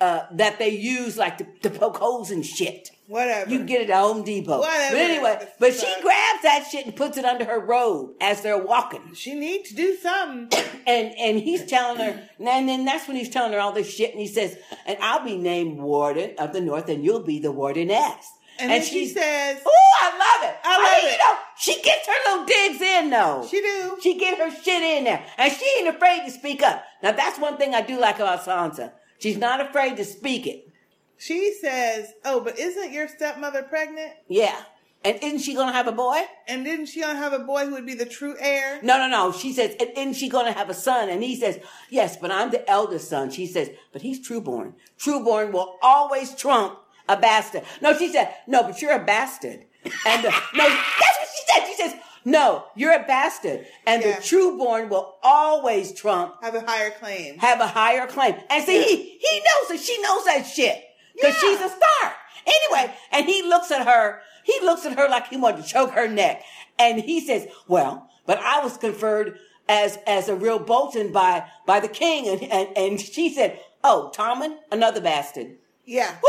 uh, 0.00 0.26
that 0.32 0.58
they 0.58 0.70
use 0.70 1.16
like 1.16 1.38
to, 1.38 1.44
to 1.62 1.70
poke 1.70 1.96
holes 1.96 2.30
and 2.30 2.44
shit. 2.44 2.90
Whatever. 3.08 3.50
You 3.50 3.58
can 3.58 3.66
get 3.66 3.80
it 3.80 3.90
at 3.90 4.00
Home 4.00 4.22
Depot. 4.22 4.58
Whatever. 4.58 4.94
But 4.94 5.00
anyway, 5.00 5.48
but 5.58 5.72
she 5.72 5.92
grabs 6.02 6.42
that 6.42 6.68
shit 6.70 6.84
and 6.84 6.94
puts 6.94 7.16
it 7.16 7.24
under 7.24 7.46
her 7.46 7.58
robe 7.58 8.10
as 8.20 8.42
they're 8.42 8.62
walking. 8.62 9.14
She 9.14 9.34
needs 9.34 9.70
to 9.70 9.76
do 9.76 9.96
something. 9.96 10.50
And 10.88 11.12
and 11.18 11.38
he's 11.38 11.66
telling 11.66 11.98
her, 11.98 12.28
and 12.38 12.66
then 12.66 12.86
that's 12.86 13.06
when 13.06 13.18
he's 13.18 13.28
telling 13.28 13.52
her 13.52 13.60
all 13.60 13.72
this 13.72 13.92
shit, 13.94 14.12
and 14.12 14.20
he 14.20 14.26
says, 14.26 14.56
"And 14.86 14.96
I'll 15.02 15.22
be 15.22 15.36
named 15.36 15.78
Warden 15.78 16.34
of 16.38 16.54
the 16.54 16.62
North, 16.62 16.88
and 16.88 17.04
you'll 17.04 17.24
be 17.24 17.38
the 17.40 17.52
Wardeness." 17.52 18.24
And, 18.58 18.70
then 18.70 18.82
she 18.82 19.06
says, 19.06 19.60
"Oh, 19.66 19.92
I 20.00 20.10
love 20.12 20.50
it! 20.50 20.56
I 20.64 20.82
love 20.82 21.02
mean, 21.02 21.10
it. 21.10 21.12
You 21.12 21.18
know, 21.18 21.38
she 21.58 21.82
gets 21.82 22.06
her 22.06 22.30
little 22.30 22.46
digs 22.46 22.80
in 22.80 23.10
though. 23.10 23.46
She 23.50 23.60
do. 23.60 23.98
She 24.02 24.18
get 24.18 24.38
her 24.38 24.50
shit 24.50 24.82
in 24.82 25.04
there, 25.04 25.22
and 25.36 25.52
she 25.52 25.70
ain't 25.78 25.94
afraid 25.94 26.24
to 26.24 26.30
speak 26.30 26.62
up. 26.62 26.82
Now 27.02 27.12
that's 27.12 27.38
one 27.38 27.58
thing 27.58 27.74
I 27.74 27.82
do 27.82 28.00
like 28.00 28.16
about 28.16 28.44
Sansa. 28.44 28.92
She's 29.18 29.36
not 29.36 29.60
afraid 29.60 29.96
to 29.96 30.04
speak 30.04 30.46
it. 30.46 30.68
She 31.16 31.52
says, 31.60 32.14
"Oh, 32.24 32.40
but 32.40 32.58
isn't 32.58 32.92
your 32.92 33.08
stepmother 33.08 33.62
pregnant? 33.64 34.12
Yeah. 34.28 34.62
And 35.04 35.16
isn't 35.22 35.40
she 35.40 35.54
gonna 35.54 35.72
have 35.72 35.86
a 35.86 35.92
boy? 35.92 36.22
And 36.48 36.64
didn't 36.64 36.86
she 36.86 37.00
gonna 37.00 37.18
have 37.18 37.32
a 37.32 37.38
boy 37.38 37.66
who 37.66 37.72
would 37.72 37.86
be 37.86 37.94
the 37.94 38.04
true 38.04 38.36
heir? 38.38 38.80
No, 38.82 38.98
no, 38.98 39.08
no. 39.08 39.32
She 39.32 39.52
says, 39.52 39.76
and 39.78 39.90
isn't 39.96 40.14
she 40.14 40.28
gonna 40.28 40.52
have 40.52 40.70
a 40.70 40.74
son? 40.74 41.08
And 41.08 41.22
he 41.22 41.36
says, 41.36 41.60
yes, 41.88 42.16
but 42.16 42.32
I'm 42.32 42.50
the 42.50 42.68
eldest 42.68 43.08
son. 43.08 43.30
She 43.30 43.46
says, 43.46 43.70
but 43.92 44.02
he's 44.02 44.26
trueborn. 44.26 44.74
Trueborn 44.98 45.52
will 45.52 45.78
always 45.82 46.34
trump 46.34 46.80
a 47.08 47.16
bastard. 47.16 47.62
No, 47.80 47.96
she 47.96 48.12
said, 48.12 48.34
no, 48.48 48.64
but 48.64 48.82
you're 48.82 48.92
a 48.92 49.04
bastard. 49.04 49.64
And 50.04 50.26
uh, 50.26 50.32
no, 50.54 50.64
that's 50.68 51.18
what 51.18 51.28
she 51.34 51.42
said. 51.46 51.66
She 51.66 51.74
says, 51.74 51.94
no, 52.30 52.64
you're 52.76 52.92
a 52.92 53.04
bastard. 53.06 53.66
And 53.86 54.02
the 54.02 54.08
trueborn 54.20 54.88
will 54.90 55.16
always 55.22 55.92
trump 55.92 56.34
Have 56.42 56.54
a 56.54 56.60
higher 56.60 56.90
claim. 56.90 57.38
have 57.38 57.60
a 57.60 57.66
higher 57.66 58.06
claim. 58.06 58.34
And 58.50 58.64
see, 58.64 58.82
he, 58.82 58.96
he 59.18 59.38
knows 59.38 59.68
that 59.70 59.80
she 59.80 60.00
knows 60.02 60.24
that 60.24 60.42
shit. 60.46 60.84
Cause 61.20 61.34
she's 61.38 61.60
a 61.60 61.68
star. 61.68 62.12
Anyway, 62.46 62.94
and 63.12 63.26
he 63.26 63.42
looks 63.42 63.70
at 63.70 63.86
her, 63.86 64.20
he 64.44 64.58
looks 64.62 64.84
at 64.86 64.96
her 64.98 65.08
like 65.08 65.28
he 65.28 65.36
wanted 65.36 65.62
to 65.64 65.68
choke 65.68 65.90
her 65.92 66.06
neck. 66.08 66.42
And 66.78 67.00
he 67.00 67.20
says, 67.20 67.46
well, 67.66 68.08
but 68.26 68.38
I 68.38 68.60
was 68.62 68.76
conferred 68.76 69.38
as, 69.68 69.98
as 70.06 70.28
a 70.28 70.34
real 70.36 70.58
Bolton 70.58 71.12
by, 71.12 71.44
by 71.66 71.80
the 71.80 71.88
king. 71.88 72.28
And, 72.28 72.42
and, 72.52 72.76
and 72.76 73.00
she 73.00 73.32
said, 73.34 73.58
oh, 73.82 74.12
Tommen, 74.14 74.56
another 74.70 75.00
bastard. 75.00 75.56
Yeah. 75.84 76.14
Woo! 76.22 76.28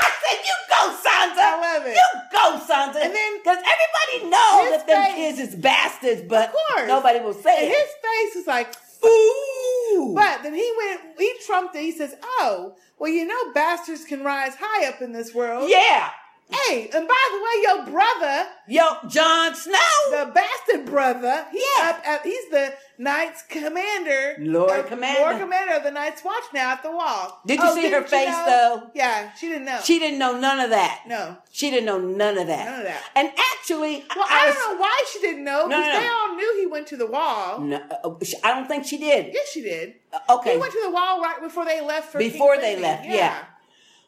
I 0.00 0.10
said, 0.22 0.38
you 0.44 0.56
go, 0.68 0.82
Sansa. 0.96 1.42
I 1.42 1.76
love 1.76 1.86
it. 1.86 1.94
You 1.96 2.20
go, 2.32 2.58
Sansa. 2.66 3.04
And 3.04 3.14
then- 3.14 3.38
because 3.38 3.58
everybody 3.58 4.30
knows 4.30 4.70
that 4.70 4.86
them 4.86 5.04
face- 5.04 5.14
kids 5.14 5.38
is 5.50 5.54
bastards, 5.56 6.22
but 6.22 6.48
Of 6.48 6.54
course. 6.54 6.88
nobody 6.88 7.20
will 7.20 7.34
say 7.34 7.64
And 7.64 7.72
it. 7.72 7.76
his 7.76 7.88
face 8.02 8.36
is 8.36 8.46
like, 8.46 8.74
Ooh. 9.04 10.12
But 10.14 10.42
then 10.44 10.54
he 10.54 10.72
went, 10.78 11.00
he 11.18 11.32
trumped 11.44 11.74
it. 11.74 11.80
He 11.82 11.90
says, 11.92 12.14
"Oh, 12.22 12.76
well, 12.98 13.10
you 13.10 13.26
know, 13.26 13.52
bastards 13.52 14.04
can 14.04 14.22
rise 14.22 14.52
high 14.58 14.86
up 14.88 15.02
in 15.02 15.10
this 15.12 15.34
world." 15.34 15.68
Yeah. 15.68 16.08
Hey, 16.52 16.90
and 16.92 17.08
by 17.08 17.14
the 17.32 17.38
way, 17.42 17.62
your 17.62 17.92
brother, 17.92 18.46
yo, 18.68 19.08
Jon 19.08 19.54
Snow, 19.54 19.74
the 20.10 20.30
bastard 20.34 20.86
brother, 20.86 21.46
he 21.50 21.64
up 21.80 22.00
at, 22.06 22.22
he's 22.24 22.48
the 22.50 22.74
Knights 22.98 23.42
Commander, 23.48 24.36
Lord 24.38 24.70
uh, 24.70 24.82
Commander. 24.84 25.20
Lord 25.20 25.38
Commander 25.40 25.74
of 25.74 25.82
the 25.82 25.90
Night's 25.90 26.22
Watch 26.24 26.44
now 26.54 26.72
at 26.72 26.82
the 26.82 26.90
wall. 26.90 27.40
Did 27.46 27.58
you 27.58 27.64
Oh, 27.66 27.74
see 27.74 27.90
her 27.90 28.02
face 28.02 28.28
know? 28.28 28.44
though? 28.84 28.90
Yeah, 28.94 29.32
she 29.34 29.48
didn't 29.48 29.64
know. 29.64 29.80
She 29.82 29.98
didn't 29.98 30.18
know 30.18 30.38
none 30.38 30.60
of 30.60 30.70
that. 30.70 31.04
No. 31.08 31.36
She 31.50 31.70
didn't 31.70 31.86
know 31.86 31.98
none 31.98 32.36
of 32.38 32.46
that. 32.46 32.64
None 32.66 32.78
of 32.80 32.84
that. 32.84 33.02
And 33.16 33.28
actually, 33.54 34.04
Well, 34.14 34.26
I, 34.28 34.52
don't 34.52 34.74
know 34.76 34.80
why 34.80 35.04
she 35.12 35.20
didn't 35.20 35.44
know 35.44 35.66
because 35.68 35.86
no, 35.86 35.92
no. 35.92 36.00
they 36.00 36.08
all 36.08 36.36
knew 36.36 36.60
he 36.60 36.66
went 36.66 36.86
to 36.88 36.96
the 36.96 37.06
wall. 37.06 37.60
No, 37.60 37.76
uh, 38.04 38.14
I 38.44 38.54
don't 38.54 38.68
think 38.68 38.84
she 38.86 38.98
did. 38.98 39.32
Yes, 39.32 39.48
she 39.50 39.62
did. 39.62 39.94
okay. 40.28 40.52
He 40.52 40.58
went 40.58 40.72
to 40.72 40.80
the 40.84 40.90
wall 40.90 41.20
right 41.20 41.40
before 41.40 41.64
they 41.64 41.80
left 41.80 42.12
for 42.12 42.18
Before 42.18 42.52
King's 42.56 42.62
they 42.62 42.80
left, 42.80 43.06
yeah. 43.06 43.44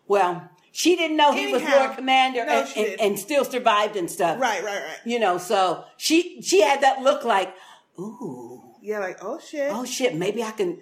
Well, 0.06 0.48
she 0.76 0.96
didn't 0.96 1.16
know 1.16 1.32
he 1.32 1.52
was 1.52 1.62
Lord 1.62 1.94
Commander 1.96 2.44
no, 2.44 2.52
and, 2.52 2.76
and, 2.76 3.00
and 3.00 3.18
still 3.18 3.44
survived 3.44 3.94
and 3.94 4.10
stuff. 4.10 4.40
Right, 4.40 4.62
right, 4.64 4.82
right. 4.82 4.98
You 5.04 5.20
know, 5.20 5.38
so 5.38 5.84
she 5.96 6.42
she 6.42 6.60
had 6.62 6.80
that 6.82 7.00
look 7.02 7.22
like, 7.24 7.54
ooh, 7.98 8.60
Yeah, 8.82 8.98
like 8.98 9.18
oh 9.22 9.38
shit. 9.38 9.70
oh 9.72 9.84
shit, 9.84 10.16
maybe 10.16 10.42
I 10.42 10.50
can 10.50 10.78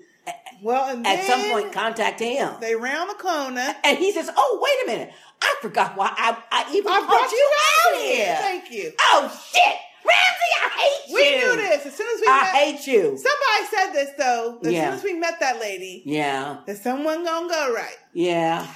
Well, 0.62 1.02
at 1.06 1.24
some 1.26 1.42
point 1.50 1.72
contact 1.72 2.20
him. 2.20 2.54
they 2.60 2.74
round 2.74 3.10
the 3.10 3.14
corner. 3.14 3.74
And 3.84 3.98
he 3.98 4.12
says, 4.12 4.30
"Oh, 4.34 4.58
wait 4.62 4.78
a 4.84 4.86
minute, 4.98 5.14
I 5.42 5.54
forgot 5.60 5.94
why 5.96 6.08
I, 6.16 6.36
I 6.50 6.72
even 6.74 6.90
I 6.90 6.98
brought 7.00 7.08
brought 7.08 7.30
you 7.32 7.50
out 7.76 8.00
here. 8.00 8.24
here." 8.26 8.36
Thank 8.40 8.70
you. 8.72 8.92
Oh 8.98 9.22
shit, 9.52 9.76
Ramsay, 10.10 10.52
I 10.64 10.68
hate 10.80 11.14
We 11.14 11.20
you. 11.20 11.36
We 11.36 11.56
knew 11.56 11.56
this 11.68 11.84
as 11.86 11.94
soon 11.94 12.08
as 12.14 12.20
we 12.22 12.26
I 12.28 12.40
met. 12.40 12.54
hate 12.54 12.86
you. 12.86 13.02
Somebody 13.18 13.62
said 13.70 13.92
this 13.92 14.10
though. 14.16 14.58
As 14.64 14.72
Yeah. 14.72 14.84
soon 14.86 14.94
as 14.98 15.04
we 15.04 15.12
met 15.14 15.38
that 15.40 15.60
lady, 15.60 16.02
Yeah, 16.06 16.58
that 16.66 16.78
someone 16.78 17.24
gonna 17.24 17.48
go 17.48 17.74
right. 17.74 17.98
yeah. 18.14 18.66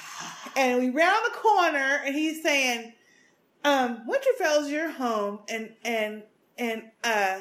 And 0.56 0.80
we 0.80 0.88
round 0.90 1.24
the 1.26 1.36
corner, 1.36 2.00
and 2.04 2.14
he's 2.14 2.42
saying, 2.42 2.94
um, 3.64 4.06
"Winterfell's 4.08 4.70
your 4.70 4.90
home," 4.90 5.40
and 5.48 5.74
and 5.84 6.22
and 6.56 6.84
uh, 7.04 7.40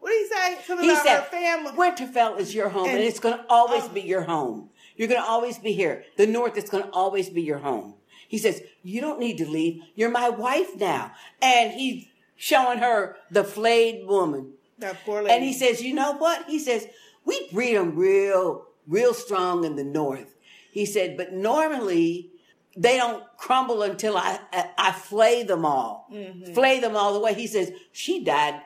what 0.00 0.10
did 0.10 0.18
he 0.26 0.34
say? 0.34 0.58
Something 0.66 0.84
He 0.86 0.92
about 0.92 1.04
said, 1.04 1.26
family. 1.28 1.72
Winterfell 1.72 2.38
is 2.40 2.54
your 2.54 2.68
home, 2.68 2.86
and, 2.88 2.96
And- 2.98 3.04
it's 3.04 3.20
going 3.20 3.38
to 3.38 3.44
always 3.48 3.86
be 3.88 4.00
your 4.00 4.22
home. 4.22 4.70
You're 4.96 5.08
going 5.08 5.20
to 5.22 5.26
always 5.26 5.58
be 5.58 5.72
here. 5.72 6.04
The 6.16 6.26
North 6.26 6.56
is 6.58 6.68
going 6.68 6.84
to 6.84 6.90
always 6.90 7.30
be 7.30 7.40
your 7.40 7.58
home. 7.58 7.94
He 8.28 8.36
says, 8.36 8.62
You 8.82 9.00
don't 9.00 9.18
need 9.18 9.38
to 9.38 9.46
leave. 9.48 9.82
You're 9.94 10.10
my 10.10 10.28
wife 10.28 10.76
now. 10.76 11.12
And 11.40 11.72
he's 11.72 12.06
showing 12.36 12.78
her 12.78 13.16
the 13.30 13.42
flayed 13.44 14.06
woman. 14.06 14.52
That 14.78 14.96
poor 15.04 15.22
lady. 15.22 15.34
And 15.34 15.44
he 15.44 15.52
says, 15.54 15.82
You 15.82 15.94
know 15.94 16.12
what? 16.12 16.44
He 16.46 16.58
says, 16.58 16.86
We 17.24 17.48
breed 17.50 17.76
them 17.76 17.96
real, 17.96 18.66
real 18.86 19.14
strong 19.14 19.64
in 19.64 19.76
the 19.76 19.84
North. 19.84 20.34
He 20.70 20.84
said, 20.84 21.16
But 21.16 21.32
normally, 21.32 22.30
they 22.76 22.96
don't 22.96 23.24
crumble 23.36 23.82
until 23.82 24.16
I, 24.16 24.38
I, 24.52 24.70
I 24.78 24.92
flay 24.92 25.42
them 25.42 25.64
all. 25.64 26.06
Mhm. 26.12 26.54
Flay 26.54 26.80
them 26.80 26.96
all 26.96 27.12
the 27.14 27.20
way. 27.20 27.34
He 27.34 27.46
says, 27.46 27.72
She 27.92 28.22
died 28.24 28.60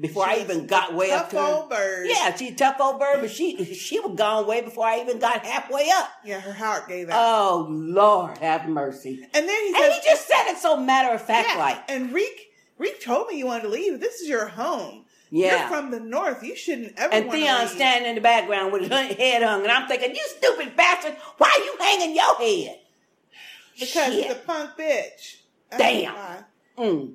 before 0.00 0.26
I 0.26 0.38
even 0.38 0.66
got 0.66 0.92
way 0.94 1.12
up 1.12 1.30
tough 1.30 1.30
to 1.30 1.36
her. 1.38 1.52
old 1.60 1.70
bird. 1.70 2.06
Yeah, 2.08 2.34
she's 2.34 2.50
a 2.52 2.54
tough 2.56 2.76
old 2.80 2.98
bird, 2.98 3.20
but 3.20 3.30
she 3.30 3.64
she 3.74 4.00
was 4.00 4.16
gone 4.16 4.46
way 4.46 4.60
before 4.60 4.86
I 4.86 5.00
even 5.00 5.18
got 5.20 5.44
halfway 5.44 5.88
up. 5.90 6.10
Yeah, 6.24 6.40
her 6.40 6.52
heart 6.52 6.88
gave 6.88 7.08
out. 7.10 7.16
Oh 7.16 7.66
Lord, 7.70 8.38
have 8.38 8.68
mercy. 8.68 9.20
and 9.32 9.48
then 9.48 9.62
he 9.66 9.72
says, 9.72 9.82
And 9.84 9.92
he 9.92 10.00
just 10.08 10.26
said 10.26 10.50
it 10.50 10.58
so 10.58 10.76
matter 10.76 11.14
of 11.14 11.22
fact 11.22 11.48
yeah, 11.52 11.58
like. 11.58 11.78
And 11.88 12.12
Reek, 12.12 12.48
Reek 12.76 13.02
told 13.04 13.28
me 13.28 13.38
you 13.38 13.46
wanted 13.46 13.62
to 13.62 13.68
leave. 13.68 14.00
This 14.00 14.20
is 14.20 14.28
your 14.28 14.48
home. 14.48 15.04
Yeah. 15.30 15.60
You're 15.60 15.68
from 15.68 15.90
the 15.90 16.00
north. 16.00 16.42
You 16.42 16.54
shouldn't 16.56 16.94
ever. 16.96 17.12
And 17.14 17.30
Theon 17.30 17.66
standing 17.68 18.08
in 18.10 18.14
the 18.16 18.20
background 18.20 18.72
with 18.72 18.82
his 18.82 18.90
head 19.16 19.42
hung, 19.42 19.62
and 19.62 19.70
I'm 19.70 19.88
thinking, 19.88 20.10
you 20.14 20.22
stupid 20.26 20.76
bastard, 20.76 21.16
why 21.38 21.48
are 21.48 21.64
you 21.64 21.74
hanging 21.80 22.14
your 22.16 22.36
head? 22.36 22.78
Because 23.78 24.14
Shit. 24.14 24.30
a 24.30 24.34
punk 24.36 24.70
bitch. 24.78 25.36
Damn. 25.76 26.44
Mm. 26.78 27.14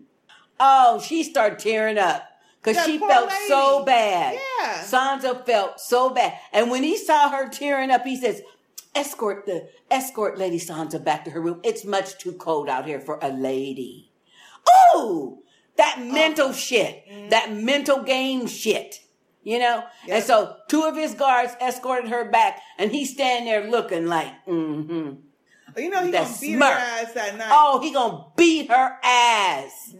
Oh, 0.59 0.99
she 0.99 1.23
started 1.23 1.59
tearing 1.59 1.97
up 1.97 2.23
because 2.61 2.85
she 2.85 2.97
felt 2.97 3.29
lady. 3.29 3.47
so 3.47 3.83
bad. 3.85 4.33
Yeah. 4.59 4.83
Sansa 4.83 5.45
felt 5.45 5.79
so 5.79 6.09
bad, 6.09 6.33
and 6.51 6.69
when 6.69 6.83
he 6.83 6.97
saw 6.97 7.29
her 7.29 7.47
tearing 7.49 7.91
up, 7.91 8.03
he 8.03 8.17
says, 8.17 8.41
"Escort 8.93 9.45
the 9.45 9.69
escort 9.89 10.37
Lady 10.37 10.59
Sansa 10.59 11.01
back 11.03 11.23
to 11.25 11.31
her 11.31 11.41
room. 11.41 11.61
It's 11.63 11.85
much 11.85 12.17
too 12.17 12.33
cold 12.33 12.67
out 12.69 12.85
here 12.85 12.99
for 12.99 13.19
a 13.21 13.29
lady." 13.29 14.11
Oh, 14.93 15.39
that 15.77 16.01
mental 16.01 16.51
shit, 16.51 17.05
Mm-hmm. 17.09 17.29
that 17.29 17.53
mental 17.53 18.03
game 18.03 18.47
shit. 18.47 18.99
You 19.41 19.57
know, 19.59 19.83
and 20.09 20.21
so 20.21 20.57
two 20.67 20.83
of 20.83 20.97
his 20.97 21.13
guards 21.13 21.53
escorted 21.61 22.09
her 22.11 22.29
back, 22.29 22.59
and 22.77 22.91
he's 22.91 23.13
standing 23.13 23.45
there 23.45 23.69
looking 23.71 24.05
like, 24.05 24.33
mm-hmm. 24.45 25.11
Oh, 25.75 25.79
you 25.79 25.89
know 25.89 26.03
he 26.05 26.11
gonna 26.11 26.25
beat 26.27 26.55
smirk. 26.55 26.73
her 26.73 26.79
ass 26.79 27.13
that 27.13 27.37
night. 27.37 27.49
Oh, 27.51 27.79
he 27.81 27.91
gonna 27.93 28.25
beat 28.35 28.69
her 28.69 28.97
ass. 29.03 29.95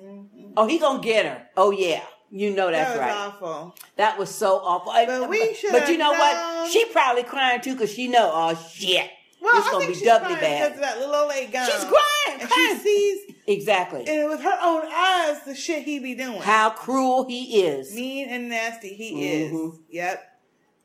Oh, 0.58 0.68
he 0.68 0.80
gonna 0.80 1.02
get 1.02 1.26
her. 1.26 1.48
Oh 1.56 1.72
yeah, 1.72 2.02
you 2.30 2.52
know 2.52 2.72
that's 2.72 2.92
Mm-hmm. 2.92 3.00
that 3.00 3.08
was 3.08 3.42
right. 3.42 3.52
awful. 3.52 3.76
That 3.98 4.18
was 4.20 4.34
so 4.34 4.58
awful. 4.58 4.92
But 4.94 5.30
we 5.30 5.54
should 5.54 5.72
but 5.72 5.88
you 5.90 5.98
know 5.98 6.12
known. 6.12 6.20
what? 6.20 6.72
She 6.72 6.86
probably 6.86 7.24
crying 7.24 7.62
too 7.62 7.74
because 7.74 7.92
she 7.94 8.08
know. 8.08 8.32
Oh 8.34 8.56
shit, 8.72 9.10
Well, 9.42 9.58
it's 9.58 9.68
I 9.68 9.72
gonna 9.72 9.80
think 9.86 9.94
be 9.94 10.00
she's 10.00 10.08
doubly 10.08 10.36
crying 10.36 10.40
because 10.40 10.60
bad. 10.70 10.72
of 10.74 10.80
that 10.82 11.00
little 11.00 11.16
old 11.16 11.30
lady 11.30 11.52
gone. 11.52 11.66
She's 11.66 11.84
crying, 11.86 12.42
and 12.42 12.50
crying. 12.50 12.76
she 12.78 12.84
sees, 12.84 13.36
Exactly. 13.48 14.06
and 14.08 14.30
with 14.30 14.42
her 14.42 14.58
own 14.62 14.84
eyes, 14.92 15.42
the 15.46 15.56
shit 15.56 15.84
he 15.84 16.00
be 16.00 16.14
doing. 16.16 16.42
How 16.42 16.70
cruel 16.72 17.26
he 17.28 17.62
is. 17.64 17.94
mean 17.96 18.30
and 18.30 18.50
nasty 18.50 18.94
he 18.94 19.14
Mhm. 19.14 19.74
is. 19.74 19.80
Yep. 19.90 20.24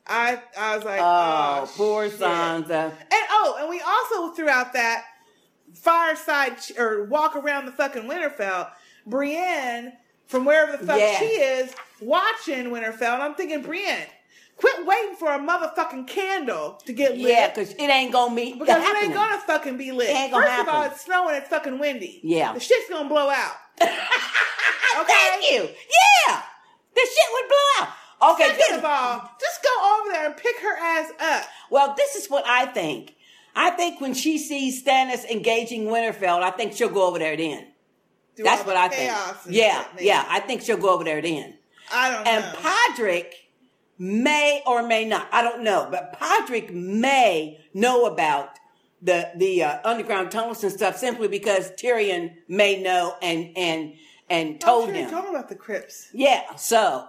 I 0.07 0.41
I 0.59 0.77
was 0.77 0.85
like, 0.85 1.01
Oh, 1.03 1.61
oh, 1.65 1.73
poor 1.77 2.11
shit. 2.11 2.21
Sansa. 2.21 2.91
And 2.91 3.27
oh, 3.31 3.57
and 3.61 3.69
we 3.69 3.81
also 3.81 4.35
throughout 4.35 4.73
that 4.75 5.05
fireside 5.75 6.59
ch- 6.61 6.79
or 6.79 7.05
walk 7.05 7.37
around 7.37 7.67
the 7.67 7.73
fucking 7.73 8.03
Winterfell, 8.05 8.71
Brienne 9.07 9.93
from 10.27 10.45
wherever 10.45 10.77
the 10.77 10.87
fuck 10.87 10.99
Yeah. 10.99 11.19
she 11.19 11.25
is 11.27 11.75
watching 12.01 12.67
Winterfell, 12.67 13.15
and 13.15 13.23
I'm 13.23 13.35
thinking, 13.35 13.63
Brienne, 13.63 14.07
quit 14.57 14.87
waiting 14.87 15.17
for 15.17 15.29
a 15.33 15.39
motherfucking 15.39 16.07
candle 16.07 16.81
to 16.87 16.93
get 16.93 17.13
lit. 17.13 17.21
Yeah, 17.31 17.49
because 17.49 17.73
it 17.73 17.81
ain't 17.83 18.13
gonna 18.13 18.35
be 18.35 18.53
because 18.55 18.83
it 18.83 19.05
ain't 19.05 19.15
gonna 19.15 19.39
fucking 19.41 19.77
be 19.79 19.91
lit. 19.93 20.11
It 20.11 20.17
ain't 20.17 20.33
gonna 20.33 20.47
First 20.47 20.61
of 20.61 20.69
all, 20.69 20.83
it's 20.85 21.01
snowing, 21.05 21.35
it's 21.37 21.49
fucking 21.49 21.79
windy. 21.79 22.21
Yeah. 22.23 22.53
the 22.53 22.61
shit's 22.61 22.89
gonna 22.91 23.09
blow 23.09 23.31
out. 23.31 23.53
okay? 23.81 23.93
Thank 25.07 25.51
you. 25.51 25.63
Yeah, 25.63 26.43
this 26.95 27.09
shit 27.09 27.27
would 27.33 27.49
blow 27.49 27.87
out. 27.87 27.89
Okay, 28.23 28.45
Second 28.45 28.59
this- 28.59 28.79
of 28.79 28.85
all, 28.85 29.31
just 29.41 29.63
go 29.63 30.01
over 30.01 30.13
there 30.13 30.27
and 30.27 30.37
pick 30.37 30.57
her 30.61 30.77
ass 30.79 31.11
up. 31.21 31.45
Well, 31.71 31.95
this 31.97 32.15
is 32.15 32.29
what 32.31 32.45
I 32.47 32.67
think. 32.67 33.15
I 33.57 33.71
think 33.71 34.01
when 34.01 34.15
she 34.15 34.39
sees 34.39 34.83
Stannis 34.85 35.25
engaging 35.27 35.85
Winterfell, 35.87 36.43
I 36.43 36.51
think 36.51 36.73
she'll 36.73 36.89
go 36.89 37.07
over 37.07 37.19
there 37.19 37.37
then. 37.37 37.69
Do 38.37 38.43
That's 38.43 38.67
what 38.67 38.77
I 38.77 38.89
think. 38.89 39.13
Yeah, 39.49 39.85
shit, 39.95 40.03
yeah, 40.05 40.25
I 40.29 40.41
think 40.41 40.63
she'll 40.63 40.77
go 40.77 40.91
over 40.93 41.05
there 41.05 41.23
then. 41.23 41.55
I 41.93 42.11
don't 42.11 42.27
And 42.27 42.45
know. 42.45 42.49
And 42.49 42.59
Podrick 42.59 43.33
may 43.99 44.61
or 44.67 44.83
may 44.83 45.05
not. 45.05 45.29
I 45.31 45.43
don't 45.43 45.63
know, 45.63 45.87
but 45.91 46.19
Podrick 46.19 46.73
may 46.73 47.61
know 47.73 48.07
about 48.07 48.59
the 49.03 49.31
the 49.37 49.63
uh, 49.63 49.79
underground 49.85 50.31
tunnels 50.33 50.65
and 50.65 50.73
stuff 50.73 50.97
simply 50.97 51.29
because 51.29 51.71
Tyrion 51.73 52.33
may 52.49 52.83
know 52.83 53.15
and 53.23 53.53
and 53.57 53.95
and 54.29 54.61
told 54.61 54.89
I'm 54.89 54.95
sure 54.95 55.05
him. 55.05 55.11
told 55.11 55.25
him 55.27 55.31
about 55.35 55.49
the 55.49 55.55
crypts. 55.55 56.09
Yeah, 56.13 56.57
so 56.57 57.07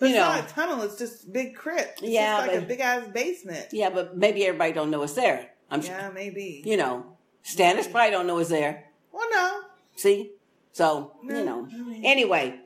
But 0.00 0.06
you 0.08 0.14
it's 0.16 0.20
know. 0.20 0.28
not 0.28 0.50
a 0.50 0.52
tunnel, 0.54 0.82
it's 0.82 0.96
just 0.98 1.32
big 1.32 1.54
crypt. 1.54 2.00
It's 2.02 2.10
Yeah, 2.10 2.38
just 2.38 2.48
like 2.52 2.62
a 2.62 2.66
big 2.66 2.80
ass 2.80 3.06
basement. 3.12 3.66
Yeah, 3.72 3.90
but 3.90 4.16
maybe 4.16 4.44
everybody 4.46 4.72
don't 4.72 4.90
know 4.90 5.02
it's 5.02 5.12
there. 5.12 5.50
I'm 5.70 5.82
Yeah, 5.82 6.04
sure. 6.06 6.12
maybe. 6.12 6.62
You 6.66 6.76
know, 6.76 7.16
Stannis 7.44 7.90
probably 7.90 8.10
don't 8.10 8.26
know 8.26 8.38
it's 8.38 8.50
there. 8.50 8.84
Well, 9.12 9.28
no. 9.30 9.60
See? 9.96 10.32
So, 10.72 11.12
No, 11.22 11.38
you 11.38 11.44
know. 11.44 11.68
Anyway, 12.02 12.58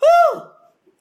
whew, 0.00 0.42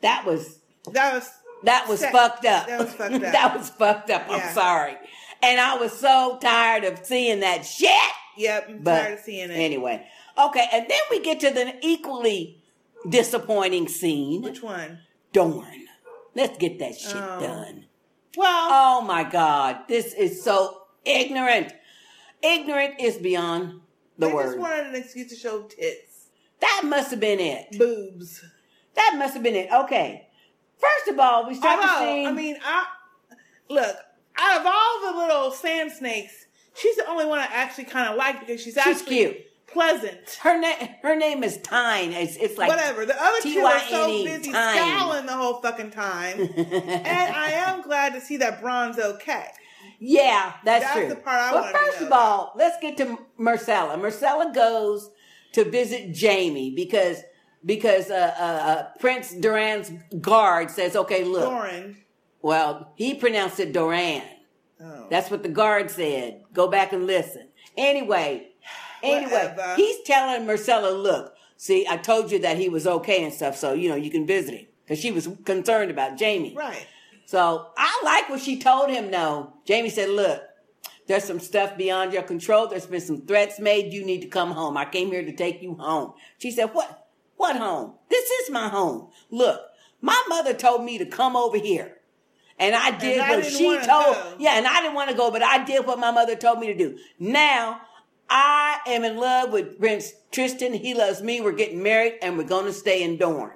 that 0.01 0.25
was 0.25 0.59
That 0.91 1.13
was 1.13 1.29
that 1.63 1.87
was 1.87 2.03
fucked 2.05 2.45
up. 2.45 2.67
That 2.67 2.79
was 2.79 2.93
fucked 2.93 3.13
up. 3.15 3.21
that 3.21 3.57
was 3.57 3.69
fucked 3.69 4.09
up. 4.09 4.25
Yeah. 4.27 4.35
I'm 4.35 4.53
sorry. 4.53 4.95
And 5.43 5.59
I 5.59 5.75
was 5.77 5.91
so 5.93 6.37
tired 6.41 6.83
of 6.85 7.05
seeing 7.05 7.41
that 7.41 7.65
shit. 7.65 7.91
Yep, 8.37 8.65
I'm 8.69 8.77
But 8.83 9.01
tired 9.01 9.13
of 9.13 9.19
seeing 9.25 9.49
it. 9.51 9.53
Anyway. 9.55 10.05
Okay, 10.37 10.65
and 10.71 10.85
then 10.89 10.99
we 11.11 11.19
get 11.21 11.41
to 11.41 11.49
the 11.51 11.75
equally 11.85 12.61
disappointing 13.07 13.87
scene. 13.87 14.41
Which 14.41 14.61
one? 14.63 14.99
Dorn. 15.33 15.85
Let's 16.35 16.57
get 16.57 16.79
that 16.79 16.97
shit 16.97 17.15
Oh. 17.15 17.39
done. 17.39 17.85
Well, 18.37 18.67
Oh 18.71 19.01
my 19.01 19.23
God. 19.23 19.87
This 19.87 20.13
is 20.13 20.43
so 20.43 20.83
ignorant. 21.05 21.73
Ignorant 22.41 22.99
is 22.99 23.17
beyond 23.17 23.81
the 24.17 24.27
they 24.27 24.33
word. 24.33 24.45
just 24.45 24.57
wanted 24.59 24.87
an 24.87 24.95
excuse 24.95 25.29
to 25.29 25.35
show 25.35 25.63
tits, 25.63 26.27
That 26.61 26.81
must 26.85 27.11
have 27.11 27.19
been 27.19 27.39
it. 27.39 27.77
boobs. 27.77 28.43
That 28.95 29.15
must 29.17 29.33
have 29.33 29.43
been 29.43 29.55
it. 29.55 29.71
Okay. 29.71 30.27
First 30.77 31.07
of 31.09 31.19
all, 31.19 31.47
we 31.47 31.55
start 31.55 31.81
to 31.81 31.87
Although. 31.87 32.25
I 32.27 32.31
mean, 32.31 32.57
I 32.63 32.85
look 33.69 33.95
out 34.37 34.61
of 34.61 34.65
all 34.65 35.11
the 35.11 35.17
little 35.19 35.51
sand 35.51 35.91
snakes, 35.91 36.45
she's 36.73 36.95
the 36.95 37.05
only 37.07 37.25
one 37.25 37.39
I 37.39 37.45
actually 37.51 37.83
kind 37.85 38.07
of 38.09 38.15
like 38.15 38.39
because 38.39 38.61
she's 38.61 38.77
actually 38.77 39.05
cute. 39.05 39.37
Pleasant. 39.71 40.39
her 40.41 40.59
name. 40.59 40.89
Her 41.01 41.15
name 41.15 41.43
is 41.43 41.57
Tyene. 41.59 42.11
It's, 42.13 42.35
it's 42.37 42.57
like 42.57 42.69
Whatever. 42.69 43.05
The 43.05 43.21
other 43.21 43.41
two 43.41 43.59
are 43.59 43.79
so 43.79 44.07
busy 44.23 44.51
Tyene. 44.51 44.75
scowling 44.75 45.25
the 45.25 45.33
whole 45.33 45.61
fucking 45.61 45.91
time, 45.91 46.39
and 46.57 47.35
I 47.35 47.51
am 47.51 47.81
glad 47.81 48.13
to 48.13 48.21
see 48.21 48.37
that 48.37 48.61
Bronn's 48.61 48.99
okay. 48.99 49.47
Yeah, 49.99 50.53
that's, 50.63 50.85
That's 50.85 50.97
true. 50.97 51.09
the 51.09 51.15
part 51.15 51.39
I 51.39 51.53
well, 51.53 51.73
first 51.73 52.01
of 52.01 52.11
all, 52.11 52.53
let's 52.55 52.77
get 52.81 52.97
to 52.97 53.17
Myrcella. 53.37 53.97
Myrcella 53.99 54.53
goes 54.53 55.09
to 55.53 55.69
visit 55.69 56.17
Jaime 56.17 56.73
because 56.75 57.21
because 57.65 58.09
uh, 58.09 58.33
uh, 58.39 58.43
uh, 58.43 58.87
Prince 58.99 59.33
Duran's 59.33 59.91
guard 60.21 60.71
says, 60.71 60.95
"Okay, 60.95 61.23
look." 61.23 61.49
Doran. 61.49 61.97
Well, 62.41 62.93
he 62.95 63.15
pronounced 63.15 63.59
it 63.59 63.73
Duran. 63.73 64.23
Oh. 64.81 65.07
That's 65.09 65.29
what 65.29 65.43
the 65.43 65.49
guard 65.49 65.91
said. 65.91 66.43
Go 66.53 66.69
back 66.69 66.93
and 66.93 67.05
listen. 67.05 67.49
Anyway, 67.75 68.48
anyway, 69.03 69.31
Whatever. 69.31 69.75
he's 69.75 70.01
telling 70.03 70.45
Myrcella, 70.47 70.91
"Look, 71.01 71.35
see, 71.57 71.85
I 71.89 71.97
told 71.97 72.31
you 72.31 72.39
that 72.39 72.57
he 72.57 72.69
was 72.69 72.85
okay 72.87 73.23
and 73.23 73.33
stuff, 73.33 73.55
so 73.57 73.73
you 73.73 73.89
know 73.89 73.95
you 73.95 74.11
can 74.11 74.25
visit 74.25 74.53
him." 74.55 74.67
Because 74.83 74.99
she 74.99 75.11
was 75.11 75.27
concerned 75.45 75.91
about 75.91 76.19
Jaime. 76.19 76.55
Right. 76.55 76.87
So 77.25 77.67
I 77.77 78.01
like 78.03 78.29
what 78.29 78.41
she 78.41 78.59
told 78.59 78.89
him. 78.89 79.11
though. 79.11 79.53
Jaime 79.67 79.89
said, 79.89 80.09
"Look, 80.09 80.41
there's 81.07 81.23
some 81.23 81.39
stuff 81.39 81.77
beyond 81.77 82.11
your 82.13 82.23
control. 82.23 82.67
There's 82.67 82.87
been 82.87 83.01
some 83.01 83.21
threats 83.21 83.59
made. 83.59 83.93
You 83.93 84.03
need 84.03 84.21
to 84.21 84.27
come 84.27 84.51
home. 84.51 84.77
I 84.77 84.85
came 84.85 85.09
here 85.11 85.23
to 85.23 85.31
take 85.35 85.61
you 85.61 85.75
home." 85.75 86.13
She 86.39 86.51
said, 86.51 86.73
"What? 86.73 87.07
What 87.37 87.55
home? 87.55 87.93
This 88.09 88.29
is 88.29 88.49
my 88.49 88.67
home. 88.67 89.09
Look, 89.29 89.61
my 90.01 90.21
mother 90.27 90.53
told 90.53 90.83
me 90.83 90.97
to 90.97 91.05
come 91.05 91.35
over 91.35 91.57
here." 91.57 91.95
And 92.61 92.75
I 92.75 92.91
did 92.91 93.19
I 93.21 93.37
what 93.37 93.45
she 93.45 93.77
told. 93.77 93.85
go. 94.15 94.33
Yeah, 94.37 94.57
and 94.57 94.67
I 94.67 94.81
didn't 94.81 94.95
want 94.95 95.09
to 95.09 95.15
go, 95.15 95.31
but 95.31 95.41
I 95.41 95.63
did 95.63 95.85
what 95.85 95.97
my 95.97 96.11
mother 96.11 96.35
told 96.35 96.59
me 96.59 96.67
to 96.67 96.75
do. 96.75 96.97
Now 97.17 97.79
I 98.29 98.79
am 98.85 99.03
in 99.03 99.17
love 99.17 99.51
with 99.51 99.79
Prince 99.79 100.13
Trystane. 100.31 100.75
He 100.79 100.93
loves 100.93 101.21
me. 101.21 101.41
We're 101.41 101.51
getting 101.51 101.81
married, 101.81 102.15
and 102.21 102.37
we're 102.37 102.43
going 102.43 102.65
to 102.65 102.73
stay 102.73 103.03
in 103.03 103.17
Dorne. 103.17 103.53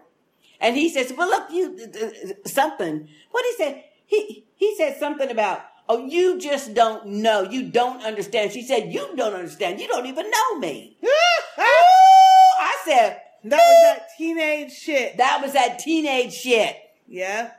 And 0.59 0.75
he 0.75 0.89
says, 0.89 1.13
"Well, 1.15 1.29
look, 1.29 1.51
you 1.51 1.77
uh, 2.01 2.47
something." 2.47 3.07
What 3.31 3.45
he 3.45 3.53
said? 3.63 3.83
He 4.05 4.45
he 4.55 4.75
said 4.75 4.97
something 4.97 5.29
about, 5.29 5.61
"Oh, 5.87 6.05
you 6.05 6.39
just 6.39 6.73
don't 6.73 7.05
know. 7.05 7.43
You 7.43 7.69
don't 7.69 8.03
understand." 8.03 8.51
She 8.51 8.63
said, 8.63 8.91
"You 8.91 9.15
don't 9.15 9.33
understand. 9.33 9.79
You 9.79 9.87
don't 9.87 10.05
even 10.05 10.29
know 10.29 10.59
me." 10.59 10.97
I 11.57 12.77
said, 12.85 13.21
That 13.43 13.57
was 13.57 13.83
that 13.83 14.07
teenage 14.17 14.71
shit. 14.71 15.17
"That 15.17 15.39
was 15.41 15.53
that 15.53 15.79
teenage 15.79 16.33
shit." 16.33 16.77
Yeah. 17.07 17.51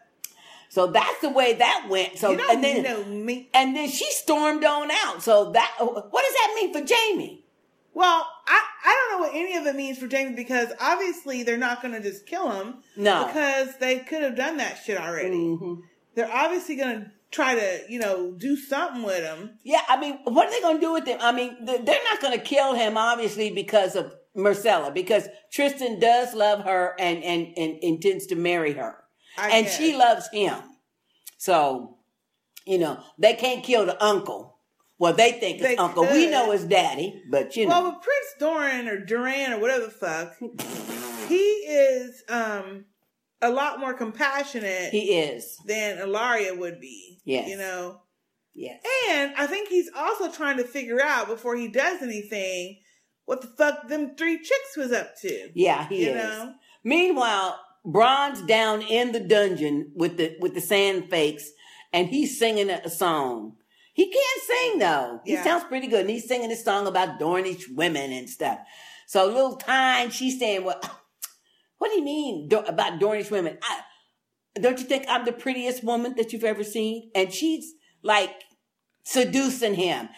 So 0.75 0.89
that's 0.89 1.21
the 1.21 1.31
way 1.31 1.55
that 1.55 1.87
went. 1.89 2.19
So 2.19 2.33
and 2.33 2.65
then 2.65 3.47
and 3.55 3.77
then 3.77 3.89
she 3.89 4.11
stormed 4.11 4.65
on 4.65 4.91
out. 4.91 5.23
So 5.23 5.53
that 5.53 5.77
what 5.79 6.03
does 6.03 6.35
that 6.35 6.53
mean 6.57 6.73
for 6.73 6.81
Jaime? 6.81 7.45
Well, 7.95 8.27
I, 8.49 8.61
I 8.85 9.09
don't 9.09 9.21
know 9.21 9.29
what 9.29 9.37
any 9.37 9.57
of 9.57 9.67
it 9.67 9.77
means 9.77 9.99
for 9.99 10.09
Jaime 10.11 10.35
because 10.35 10.73
obviously 10.81 11.45
they're 11.45 11.57
not 11.57 11.81
going 11.81 11.95
to 11.95 12.01
just 12.01 12.27
kill 12.27 12.51
him. 12.51 12.79
No. 12.97 13.25
Because 13.25 13.77
they 13.79 14.01
could 14.01 14.23
have 14.23 14.35
done 14.35 14.57
that 14.57 14.81
shit 14.85 14.99
already. 14.99 15.39
Mm-hmm. 15.39 15.75
They're 16.17 16.33
obviously 16.33 16.75
going 16.75 17.03
to 17.03 17.11
try 17.31 17.55
to, 17.55 17.83
you 17.89 18.01
know, 18.01 18.33
do 18.33 18.57
something 18.57 19.05
with 19.05 19.23
him. 19.23 19.51
Yeah, 19.63 19.83
I 19.89 19.97
mean, 20.01 20.19
what 20.25 20.49
are 20.49 20.51
they 20.51 20.61
going 20.61 20.79
to 20.79 20.81
do 20.81 20.93
with 20.93 21.07
him? 21.07 21.19
I 21.21 21.31
mean, 21.31 21.57
they're 21.65 21.79
not 21.85 22.21
going 22.21 22.37
to 22.37 22.45
kill 22.45 22.75
him, 22.75 22.97
obviously, 22.97 23.53
because 23.53 23.95
of 23.95 24.13
Myrcella, 24.37 24.93
because 24.93 25.29
Trystane 25.57 26.01
does 26.01 26.35
love 26.35 26.65
her 26.65 26.97
and, 26.99 27.23
and, 27.23 27.57
and 27.57 27.79
intends 27.81 28.27
to 28.27 28.35
marry 28.35 28.73
her. 28.73 29.04
I 29.37 29.51
and 29.51 29.67
guess. 29.67 29.77
she 29.77 29.97
loves 29.97 30.29
him. 30.33 30.57
So, 31.39 31.99
you 32.67 32.79
know, 32.79 33.03
they 33.19 33.35
can't 33.35 33.63
kill 33.65 33.87
the 33.87 34.03
uncle. 34.03 34.59
Well, 34.99 35.13
they 35.13 35.33
think 35.33 35.59
it's 35.59 35.69
They 35.69 35.77
uncle. 35.77 36.05
We 36.05 36.31
know 36.31 36.53
it's 36.53 36.65
daddy, 36.65 37.23
but 37.31 37.57
you 37.57 37.67
know. 37.67 37.83
Well, 37.83 37.93
Prince 37.93 38.35
Doran 38.39 38.89
or 38.89 39.05
Duran 39.05 39.53
or 39.53 39.59
whatever 39.61 39.87
the 39.87 39.91
fuck, 39.91 40.37
he 41.29 41.35
is 41.37 42.23
um 42.29 42.85
a 43.43 43.51
lot 43.51 43.81
more 43.81 43.93
compassionate. 43.93 44.91
He 44.91 45.19
is. 45.19 45.59
than 45.67 45.99
Ellaria 45.99 46.57
would 46.57 46.81
be. 46.81 47.21
Yeah, 47.25 47.47
you 47.47 47.59
know. 47.59 48.01
Yes. 48.55 48.81
And 49.11 49.35
I 49.37 49.47
think 49.49 49.69
he's 49.69 49.91
also 49.97 50.31
trying 50.31 50.59
to 50.59 50.65
figure 50.65 51.03
out 51.03 51.27
before 51.27 51.57
he 51.57 51.67
does 51.69 52.01
anything 52.03 52.79
what 53.25 53.41
the 53.41 53.49
fuck 53.49 53.89
them 53.89 54.15
three 54.17 54.39
chicks 54.39 54.77
was 54.77 54.93
up 54.93 55.19
to. 55.23 55.51
Yeah, 55.55 55.89
he 55.89 56.05
you 56.05 56.11
is. 56.11 56.17
know. 56.17 56.55
Meanwhile, 56.85 57.59
Bronn's 57.85 58.41
down 58.43 58.83
in 58.83 59.13
the 59.13 59.21
dungeon 59.21 59.93
with 59.95 60.17
the 60.17 60.37
with 60.41 60.55
the 60.55 60.61
sand 60.61 61.11
fakes, 61.11 61.51
and 61.93 62.09
he's 62.09 62.39
singing 62.39 62.71
a 62.71 62.89
song. 62.89 63.57
He 63.93 64.11
can't 64.11 64.43
sing 64.43 64.79
though. 64.79 65.21
He 65.25 65.35
Yeah. 65.35 65.45
sounds 65.45 65.65
pretty 65.65 65.87
good, 65.87 66.01
and 66.03 66.11
he's 66.11 66.27
singing 66.27 66.51
a 66.51 66.57
song 66.57 66.87
about 66.87 67.19
Dornish 67.21 67.65
women 67.75 68.11
and 68.13 68.29
stuff. 68.29 68.59
So 69.07 69.27
little 69.27 69.59
Tyene, 69.59 70.11
she's 70.11 70.39
saying, 70.39 70.65
"Well, 70.65 70.81
what 71.79 71.91
do 71.91 71.99
you 71.99 72.05
mean 72.05 72.49
do- 72.49 72.59
about 72.59 72.99
Dornish 72.99 73.31
women? 73.31 73.59
I, 73.63 73.81
don't 74.61 74.79
you 74.79 74.85
think 74.87 75.05
I'm 75.09 75.25
the 75.25 75.33
prettiest 75.33 75.85
woman 75.85 76.15
that 76.17 76.33
you've 76.33 76.45
ever 76.45 76.65
seen?" 76.65 77.11
And 77.15 77.33
she's 77.33 77.75
like 78.03 78.35
seducing 79.05 79.75
him. 79.75 80.09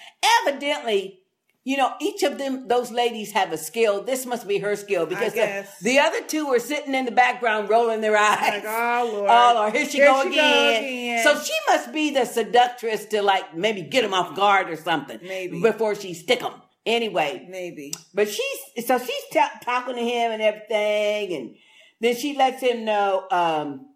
Evidently, 0.43 1.21
you 1.67 1.77
know, 1.77 1.93
each 2.01 2.23
of 2.23 2.39
them, 2.39 2.69
those 2.69 2.93
ladies 2.93 3.33
have 3.33 3.53
a 3.53 3.59
skill. 3.59 4.01
This 4.01 4.25
must 4.25 4.47
be 4.47 4.59
her 4.59 4.77
skill 4.77 5.05
because 5.05 5.33
the, 5.33 5.67
the 5.83 5.99
other 5.99 6.23
two 6.23 6.47
are 6.47 6.61
sitting 6.61 6.95
in 6.95 7.07
the 7.07 7.11
background 7.11 7.69
rolling 7.69 8.01
their 8.01 8.17
eyes. 8.17 8.63
Like, 8.63 8.65
oh 8.65 9.11
Lord. 9.13 9.29
Oh 9.29 9.53
Lord, 9.57 9.73
here 9.75 9.85
she, 9.89 9.99
Here 9.99 10.07
go, 10.07 10.23
she 10.23 10.29
go 10.29 10.33
again. 10.33 10.85
again. 10.85 11.25
So 11.25 11.37
she 11.43 11.53
must 11.67 11.93
be 11.93 12.13
the 12.13 12.25
seductress 12.25 13.07
to 13.07 13.21
like 13.21 13.57
maybe 13.57 13.83
get 13.83 14.05
him 14.05 14.15
off 14.15 14.37
guard 14.37 14.71
or 14.71 14.77
something. 14.77 15.19
Maybe. 15.21 15.61
Before 15.61 15.97
she 15.97 16.15
stick 16.15 16.41
him. 16.41 16.53
Anyway. 16.87 17.49
Maybe. 17.51 17.93
But 18.15 18.29
she's, 18.29 18.87
so 18.87 19.01
she's 19.01 19.25
ta- 19.33 19.59
talking 19.61 19.97
to 19.97 20.03
him 20.05 20.31
and 20.31 20.43
everything. 20.43 21.37
And 21.37 21.57
then 22.01 22.15
she 22.15 22.37
lets 22.37 22.63
him 22.63 22.85
know, 22.85 23.27
um, 23.33 23.89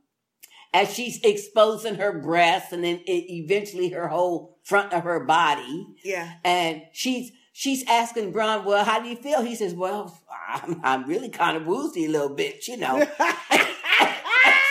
as 0.75 0.93
she's 0.93 1.21
exposing 1.23 1.95
her 1.95 2.21
breasts 2.21 2.73
and 2.73 2.83
then 2.83 2.97
it, 3.07 3.31
eventually 3.31 3.91
her 3.91 4.09
whole 4.09 4.59
front 4.64 4.93
of 4.93 5.05
her 5.05 5.25
body. 5.25 5.87
Yeah. 6.03 6.33
And 6.45 6.83
she's 6.93 7.31
she's 7.61 7.85
asking 7.87 8.33
Bronn, 8.33 8.65
well, 8.65 8.87
how 8.87 9.03
do 9.03 9.09
you 9.09 9.17
feel? 9.17 9.43
He 9.43 9.55
says, 9.55 9.75
well, 9.75 10.19
I'm, 10.49 10.81
I'm 10.83 11.07
really 11.07 11.29
kind 11.29 11.59
of 11.59 11.67
woozy 11.67 12.07
a 12.07 12.09
little 12.09 12.35
bit, 12.35 12.67
you 12.67 12.79
know. 12.79 12.99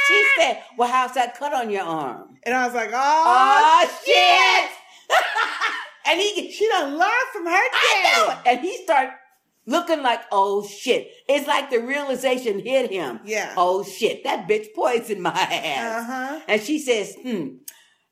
she 0.08 0.26
said, 0.40 0.64
well, 0.76 0.92
how's 0.92 1.14
that 1.14 1.38
cut 1.38 1.54
on 1.54 1.70
your 1.70 1.84
arm? 1.84 2.38
And 2.42 2.56
I 2.56 2.66
was 2.66 2.74
like, 2.74 2.90
oh, 2.92 2.98
Oh, 2.98 4.02
shit! 4.04 4.72
and 6.08 6.20
he 6.20 6.52
she 6.52 6.68
done 6.68 6.98
learned 6.98 7.30
from 7.32 7.46
her 7.46 7.62
it. 7.62 8.38
And 8.48 8.60
he 8.62 8.76
started 8.78 9.14
looking 9.68 10.02
like, 10.02 10.22
oh 10.32 10.68
shit. 10.68 11.12
It's 11.28 11.48
like 11.48 11.70
the 11.70 11.80
realization 11.80 12.60
hit 12.60 12.92
him. 12.92 13.20
Yeah. 13.24 13.54
Oh 13.56 13.84
shit, 13.84 14.24
that 14.24 14.48
bitch 14.48 14.74
poisoned 14.76 15.22
my 15.22 15.32
ass. 15.32 16.10
Uh-huh. 16.10 16.40
And 16.48 16.62
she 16.62 16.80
says, 16.80 17.16
hmm. 17.22 17.58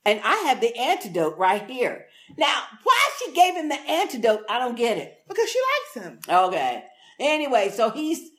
And 0.05 0.21
I 0.23 0.35
have 0.47 0.61
the 0.61 0.75
antidote 0.77 1.37
right 1.37 1.69
here. 1.69 2.06
Now, 2.37 2.63
why 2.83 3.09
she 3.19 3.31
gave 3.33 3.55
him 3.55 3.69
the 3.69 3.79
antidote, 3.79 4.41
I 4.49 4.59
don't 4.59 4.75
get 4.75 4.97
it. 4.97 5.19
Because 5.27 5.49
she 5.49 5.59
likes 5.95 6.07
him. 6.07 6.19
Okay. 6.27 6.83
Anyway, 7.19 7.69
so 7.73 7.89
he's 7.89 8.29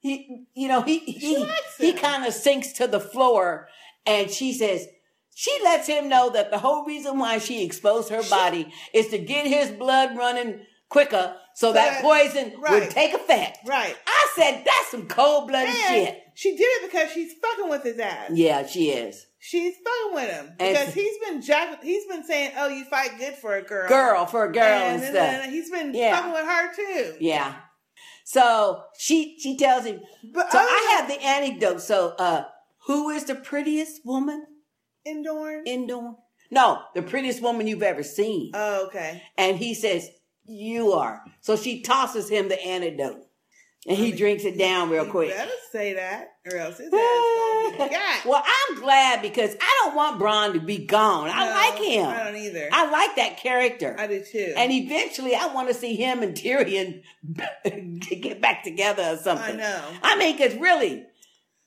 he 0.00 0.46
you 0.54 0.68
know, 0.68 0.82
he 0.82 0.98
he 1.00 1.46
he 1.78 1.92
kind 1.92 2.24
of 2.26 2.32
sinks 2.34 2.72
to 2.74 2.86
the 2.86 3.00
floor 3.00 3.68
and 4.06 4.30
she 4.30 4.52
says 4.52 4.86
she 5.34 5.56
lets 5.64 5.86
him 5.86 6.08
know 6.08 6.30
that 6.30 6.50
the 6.50 6.58
whole 6.58 6.84
reason 6.84 7.18
why 7.18 7.38
she 7.38 7.64
exposed 7.64 8.10
her 8.10 8.22
body 8.24 8.72
is 8.92 9.08
to 9.08 9.18
get 9.18 9.46
his 9.46 9.70
blood 9.70 10.16
running 10.16 10.60
quicker 10.88 11.34
so 11.54 11.72
that 11.72 12.02
Right. 12.02 12.30
poison 12.30 12.52
Right. 12.60 12.80
would 12.82 12.90
take 12.90 13.14
effect. 13.14 13.58
Right. 13.66 13.96
I 14.06 14.28
said 14.34 14.62
that's 14.64 14.90
some 14.90 15.06
cold 15.08 15.48
blooded 15.48 15.74
shit. 15.74 16.22
she 16.34 16.56
did 16.56 16.62
it 16.64 16.90
because 16.90 17.12
she's 17.12 17.32
fucking 17.34 17.68
with 17.68 17.82
his 17.82 17.98
ass. 17.98 18.30
Yeah, 18.32 18.66
she 18.66 18.90
is. 18.90 19.26
She's 19.44 19.74
fucking 19.76 20.14
with 20.14 20.30
him 20.30 20.46
And- 20.60 20.72
because 20.76 20.94
he's 20.94 21.18
been 21.18 21.42
jack- 21.42 21.82
he's 21.82 22.06
been 22.06 22.22
saying, 22.22 22.52
"Oh, 22.56 22.68
you 22.68 22.84
fight 22.84 23.18
good 23.18 23.34
for 23.34 23.56
a 23.56 23.62
girl, 23.62 23.88
Girl 23.88 24.24
for 24.24 24.44
a 24.44 24.52
girl 24.52 24.62
and, 24.62 25.02
then 25.02 25.50
he's 25.50 25.68
been 25.68 25.92
Yeah. 25.92 26.14
fucking 26.16 26.32
with 26.32 26.44
her 26.44 26.74
too. 26.74 27.16
Yeah. 27.18 27.56
So 28.24 28.84
she 28.96 29.36
she 29.40 29.56
tells 29.56 29.84
him. 29.84 30.00
But 30.32 30.52
so 30.52 30.58
I 30.58 30.96
have 30.96 31.08
the 31.08 31.20
anecdote. 31.20 31.80
So 31.82 32.10
uh 32.18 32.44
who 32.86 33.10
is 33.10 33.24
the 33.24 33.34
prettiest 33.34 34.06
woman 34.06 34.46
in 35.04 35.24
Dorne? 35.24 35.64
in 35.66 35.88
Dorne? 35.88 36.16
No, 36.52 36.82
the 36.94 37.02
prettiest 37.02 37.40
woman 37.42 37.66
you've 37.66 37.82
ever 37.82 38.04
seen. 38.04 38.52
Oh, 38.54 38.86
okay. 38.86 39.22
And 39.36 39.56
he 39.58 39.74
says, 39.74 40.08
You 40.44 40.92
are. 40.92 41.24
So 41.40 41.56
she 41.56 41.82
tosses 41.82 42.28
him 42.28 42.48
the 42.48 42.62
antidote. 42.64 43.26
And 43.86 43.98
he 43.98 44.12
drinks 44.12 44.44
it 44.44 44.56
down 44.56 44.90
real 44.90 45.06
quick. 45.06 45.30
Better 45.30 45.50
say 45.72 45.94
that, 45.94 46.36
or 46.48 46.56
else 46.56 46.78
his 46.78 46.86
ass 46.86 46.92
gonna 46.92 47.88
be 47.88 47.94
got. 47.94 48.24
Well, 48.24 48.42
I'm 48.44 48.80
glad 48.80 49.22
because 49.22 49.56
I 49.60 49.80
don't 49.82 49.96
want 49.96 50.20
Bronn 50.20 50.52
to 50.52 50.60
be 50.60 50.78
gone. 50.78 51.28
I 51.28 51.46
No, 51.46 51.52
like 51.52 51.82
him. 51.82 52.06
I 52.06 52.24
don't 52.24 52.36
either. 52.36 52.68
I 52.70 52.88
like 52.88 53.16
that 53.16 53.38
character. 53.38 53.96
I 53.98 54.06
do 54.06 54.22
too. 54.22 54.54
And 54.56 54.70
eventually 54.70 55.34
I 55.34 55.52
want 55.52 55.66
to 55.66 55.74
see 55.74 55.96
him 55.96 56.22
and 56.22 56.36
Tyrion 56.36 57.02
get 58.22 58.40
back 58.40 58.62
together 58.62 59.02
or 59.02 59.16
something. 59.16 59.56
I 59.56 59.58
know. 59.58 59.84
I 60.02 60.16
mean, 60.16 60.36
because 60.36 60.54
really. 60.54 61.04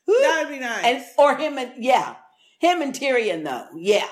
That 0.08 0.44
would 0.44 0.54
be 0.54 0.60
nice. 0.60 0.86
And, 0.86 1.04
or 1.18 1.36
him 1.36 1.58
and, 1.58 1.84
yeah. 1.84 2.16
Him 2.60 2.82
and 2.82 2.94
Tyrion, 2.94 3.44
though. 3.44 3.68
Yeah. 3.76 4.08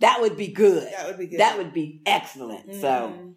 That 0.00 0.20
would 0.20 0.36
be 0.36 0.48
good. 0.48 0.90
That 0.92 1.06
would 1.06 1.18
be 1.18 1.26
good. 1.26 1.40
That 1.40 1.58
would 1.58 1.72
be 1.72 2.02
excellent. 2.06 2.74
So, 2.74 2.88
mm-hmm. 2.88 3.30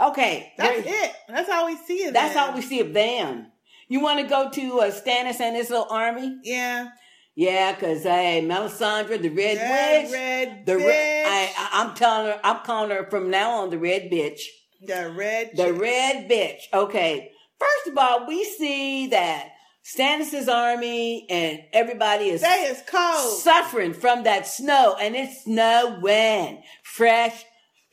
Okay. 0.00 0.52
That's 0.58 0.86
it. 0.86 1.12
That's 1.28 1.48
all 1.50 1.66
we 1.66 1.76
see 1.76 2.04
of 2.04 2.14
That's 2.14 2.34
them. 2.34 2.48
all 2.50 2.54
we 2.54 2.62
see 2.62 2.80
of 2.80 2.92
them. 2.92 3.46
You 3.88 4.00
want 4.00 4.20
to 4.20 4.26
go 4.26 4.50
to 4.50 4.80
uh, 4.80 4.90
Stannis 4.90 5.40
and 5.40 5.54
his 5.56 5.70
little 5.70 5.86
army? 5.90 6.38
Yeah. 6.42 6.88
Yeah, 7.34 7.74
because, 7.74 8.02
hey, 8.02 8.42
Melisandre, 8.44 9.20
the 9.20 9.28
red 9.28 9.58
That 9.58 10.04
witch. 10.04 10.12
red 10.12 10.66
the 10.66 10.72
bitch. 10.72 11.24
I, 11.26 11.52
I, 11.56 11.68
I'm 11.84 11.94
telling 11.94 12.28
her, 12.32 12.40
I'm 12.42 12.64
calling 12.64 12.90
her 12.90 13.06
from 13.10 13.30
now 13.30 13.62
on 13.62 13.70
the 13.70 13.78
red 13.78 14.10
bitch. 14.10 14.40
The 14.82 15.12
red. 15.14 15.50
The 15.54 15.64
chick. 15.66 15.80
red 15.80 16.30
bitch. 16.30 16.60
Okay. 16.72 17.30
First 17.58 17.88
of 17.92 17.98
all, 17.98 18.26
we 18.26 18.42
see 18.44 19.08
that 19.08 19.50
Stannis's 19.84 20.48
army 20.48 21.26
and 21.30 21.60
everybody 21.74 22.30
is 22.30 22.40
They 22.40 22.48
is 22.70 22.82
cold. 22.90 23.38
suffering 23.38 23.92
from 23.92 24.24
that 24.24 24.46
snow, 24.46 24.96
and 25.00 25.14
it's 25.14 25.44
snowing, 25.44 26.62
fresh 26.82 27.44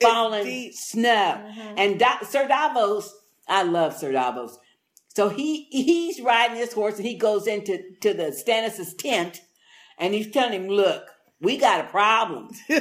fallen 0.04 0.72
snow. 0.74 1.42
Mm-hmm. 1.44 1.74
And 1.78 2.00
Da- 2.00 2.24
Sir 2.24 2.48
Davos, 2.48 3.14
I 3.48 3.64
love 3.64 3.96
Sir 3.98 4.12
Davos. 4.12 4.58
So 5.16 5.30
he 5.30 5.66
he's 5.72 6.20
riding 6.22 6.58
his 6.58 6.74
horse 6.74 6.98
and 6.98 7.06
he 7.06 7.16
goes 7.16 7.46
into 7.48 7.80
to 8.02 8.14
the 8.14 8.32
Stannis's 8.32 8.94
tent, 8.96 9.42
and 10.00 10.14
he's 10.14 10.32
telling 10.32 10.54
him, 10.54 10.68
"Look, 10.68 11.04
we 11.40 11.58
got 11.58 11.82
a 11.86 11.90
problem. 11.90 12.50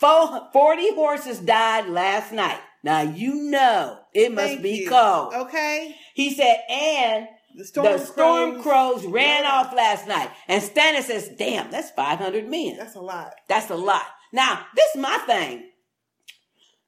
Four, 0.00 0.48
40 0.52 0.94
horses 0.94 1.40
died 1.40 1.88
last 1.88 2.32
night. 2.32 2.60
Now 2.84 3.00
you 3.02 3.34
know 3.50 3.98
it 4.14 4.32
must 4.32 4.46
Thank 4.48 4.62
be 4.62 4.70
you. 4.70 4.88
cold." 4.88 5.34
Okay. 5.34 5.96
He 6.14 6.32
said, 6.34 6.58
and 6.70 7.26
the 7.56 7.64
storm 7.64 7.98
storm, 7.98 8.62
crows- 8.62 9.02
crows, 9.02 9.06
ran 9.06 9.44
off 9.44 9.72
last 9.74 10.06
night. 10.06 10.30
And 10.46 10.62
Stannis 10.62 11.02
says, 11.04 11.28
damn, 11.36 11.70
that's 11.72 11.90
500 11.90 12.48
men. 12.48 12.76
That's 12.76 12.94
a 12.94 13.00
lot. 13.00 13.34
That's 13.48 13.70
a 13.70 13.74
lot. 13.76 14.04
Now, 14.32 14.64
this 14.76 14.94
is 14.94 15.00
my 15.00 15.18
thing. 15.26 15.64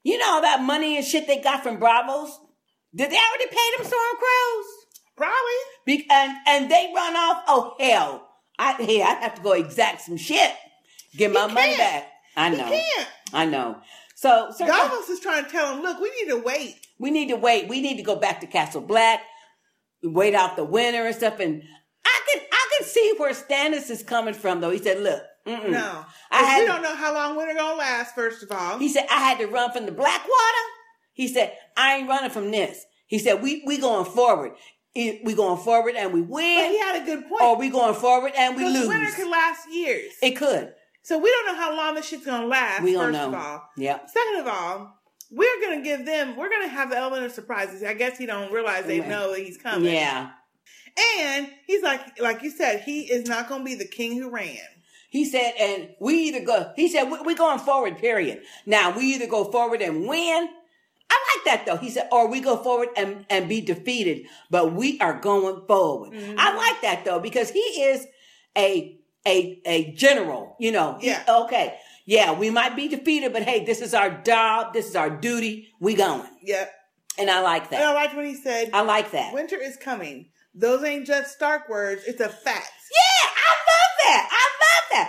You 0.03 0.18
know 0.18 0.34
all 0.34 0.42
that 0.42 0.62
money 0.62 0.96
and 0.96 1.05
shit 1.05 1.26
they 1.26 1.40
got 1.40 1.62
from 1.62 1.78
Braavos? 1.78 2.30
Did 2.94 3.11
they 3.11 3.16
already 3.16 3.46
pay 3.51 3.76
them 3.76 3.86
storm 3.86 4.16
crows? 4.18 4.66
Probably. 5.16 5.61
Be- 5.86 6.07
and, 6.11 6.36
and 6.48 6.70
they 6.70 6.92
run 6.94 7.14
off? 7.16 7.42
Oh, 7.46 7.74
hell. 7.78 8.26
I, 8.59 8.72
hey, 8.74 9.03
I 9.03 9.14
have 9.14 9.34
to 9.36 9.42
go 9.42 9.53
exact 9.53 10.03
some 10.03 10.16
shit. 10.16 10.53
Get 11.16 11.32
my 11.32 11.46
money 11.46 11.76
back. 11.76 12.09
I 12.36 12.51
He 12.51 12.57
know. 12.57 12.68
can't. 12.68 13.09
I 13.32 13.46
know. 13.46 13.78
So, 14.14 14.53
so 14.57 14.66
Davos 14.66 15.09
is 15.09 15.20
trying 15.20 15.44
to 15.44 15.51
tell 15.51 15.74
him, 15.74 15.82
look, 15.82 15.98
we 16.01 16.11
need 16.20 16.30
to 16.30 16.40
wait. 16.42 16.76
we 16.98 17.11
need 17.11 17.28
to 17.28 17.36
wait. 17.36 17.68
We 17.68 17.80
need 17.80 17.96
to 17.96 18.03
go 18.03 18.16
back 18.16 18.40
to 18.40 18.46
Castle 18.46 18.82
Black, 18.82 19.20
wait 20.03 20.34
out 20.34 20.57
the 20.57 20.64
winter 20.64 21.07
and 21.07 21.14
stuff. 21.16 21.40
And 21.40 21.62
I 22.05 22.20
can 22.30 22.42
I 22.53 22.68
can 22.76 22.86
see 22.86 23.14
where 23.16 23.32
Stannis 23.32 23.90
is 23.90 24.03
coming 24.03 24.34
from, 24.34 24.61
though. 24.61 24.70
He 24.70 24.78
said, 24.78 25.01
"Look, 25.03 25.22
mm-mm. 25.51 25.70
No. 25.70 26.05
I 26.30 26.42
had 26.44 26.61
we 26.61 26.66
don't 26.66 26.82
know 26.82 26.94
how 26.94 27.12
long 27.14 27.36
winter 27.36 27.55
gonna 27.55 27.76
last, 27.78 28.14
first 28.14 28.42
of 28.42 28.51
all. 28.53 28.78
He 28.78 28.88
said, 28.88 29.07
I 29.11 29.18
had 29.18 29.38
to 29.38 29.46
run 29.46 29.72
from 29.72 29.86
the 29.86 29.92
Blackwater. 29.92 30.64
He 31.12 31.28
said, 31.28 31.57
I 31.76 31.96
ain't 31.96 32.09
running 32.09 32.30
from 32.30 32.51
this. 32.51 32.84
He 33.07 33.18
said, 33.18 33.42
we 33.42 33.62
we 33.66 33.78
going 33.78 34.05
forward. 34.05 34.53
We 34.94 35.34
going 35.34 35.62
forward 35.62 35.94
and 35.96 36.12
we 36.12 36.20
win. 36.20 36.59
But 36.64 36.70
he 36.70 36.78
had 36.78 37.03
a 37.03 37.05
good 37.05 37.28
point. 37.28 37.42
Or 37.42 37.57
we 37.57 37.68
going 37.70 37.94
forward 37.94 38.32
and 38.36 38.57
we 38.57 38.64
lose. 38.64 38.88
winter 38.88 39.11
could 39.14 39.28
last 39.28 39.70
years. 39.70 40.12
it 40.22 40.32
could. 40.32 40.72
So 41.03 41.18
we 41.18 41.30
don't 41.30 41.46
know 41.46 41.55
how 41.61 41.76
long 41.76 41.94
this 41.94 42.07
shit's 42.07 42.26
gonna 42.26 42.46
last, 42.46 42.82
We 42.82 42.92
don't 42.92 43.12
first 43.12 43.18
know. 43.18 43.28
of 43.28 43.34
all. 43.34 43.62
Yep. 43.76 44.09
Second 44.09 44.40
of 44.40 44.46
all, 44.48 45.01
we're 45.30 45.61
gonna 45.62 45.82
give 45.82 46.05
them 46.05 46.36
we're 46.36 46.51
gonna 46.51 46.68
have 46.68 46.90
the 46.90 46.96
element 46.96 47.24
of 47.24 47.32
surprises. 47.32 47.82
I 47.82 47.94
guess 47.94 48.18
he 48.18 48.26
don't 48.26 48.53
realize 48.53 48.84
they 48.84 49.01
know 49.01 49.32
that 49.32 49.40
he's 49.40 49.57
coming. 49.57 49.92
Yeah. 49.92 50.30
And 51.18 51.48
he's 51.66 51.82
like 51.82 52.20
like 52.20 52.42
you 52.42 52.51
said, 52.51 52.82
he 52.82 53.03
is 53.03 53.28
not 53.28 53.48
gonna 53.48 53.64
be 53.64 53.74
the 53.76 53.86
king 53.86 54.16
who 54.18 54.30
ran. 54.30 54.59
He 55.11 55.25
said, 55.25 55.53
and 55.59 55.91
we 56.01 56.15
either 56.29 56.45
go, 56.45 56.73
he 56.77 56.89
said, 56.89 57.05
we're 57.11 57.35
going 57.35 57.59
forward, 57.59 57.99
period. 57.99 58.43
Now, 58.65 58.97
we 58.97 59.03
either 59.15 59.27
go 59.27 59.45
forward 59.51 59.83
and 59.83 60.07
win. 60.07 60.49
I 61.13 61.37
like 61.37 61.45
that 61.47 61.67
though. 61.67 61.77
He 61.77 61.91
said, 61.91 62.09
or 62.13 62.29
we 62.29 62.41
go 62.41 62.57
forward 62.57 62.89
and, 62.97 63.27
and 63.29 63.49
be 63.49 63.61
defeated, 63.61 64.27
but 64.51 64.73
we 64.73 65.01
are 65.01 65.19
going 65.21 65.67
forward. 65.67 66.13
Mm-hmm. 66.13 66.35
I 66.39 66.55
like 66.55 66.81
that 66.83 67.05
though, 67.05 67.19
because 67.19 67.51
he 67.51 67.59
is 67.59 68.07
a, 68.57 68.97
a, 69.27 69.61
a 69.67 69.93
general, 69.93 70.55
you 70.61 70.71
know. 70.73 70.99
He- 71.01 71.09
Yeah. 71.09 71.25
okay. 71.45 71.77
Yeah, 72.07 72.33
we 72.33 72.51
might 72.51 72.75
be 72.77 72.89
defeated, 72.89 73.33
but 73.33 73.43
hey, 73.43 73.65
this 73.65 73.81
is 73.81 73.95
our 73.95 74.11
job. 74.23 74.73
This 74.73 74.89
is 74.89 74.97
our 74.97 75.11
duty. 75.11 75.69
We 75.81 75.95
going. 75.95 76.27
Yep. 76.43 76.73
And 77.19 77.31
I 77.31 77.41
like 77.41 77.67
And 77.73 77.77
I 77.83 77.87
that. 77.89 77.95
liked 77.95 78.15
what 78.17 78.25
he 78.25 78.35
said. 78.35 78.71
I 78.73 78.83
like 78.83 79.11
that. 79.11 79.35
Winter 79.35 79.57
is 79.61 79.77
coming. 79.77 80.29
Those 80.55 80.83
ain't 80.83 81.07
just 81.07 81.33
Stark 81.33 81.69
words, 81.69 82.03
it's 82.07 82.21
a 82.21 82.29
fact. 82.29 82.71
Yeah, 82.93 83.30
I 83.47 83.49
love 83.70 83.93
that. 84.05 84.22
I 84.32 84.45
love 84.62 84.84
that. 84.93 85.09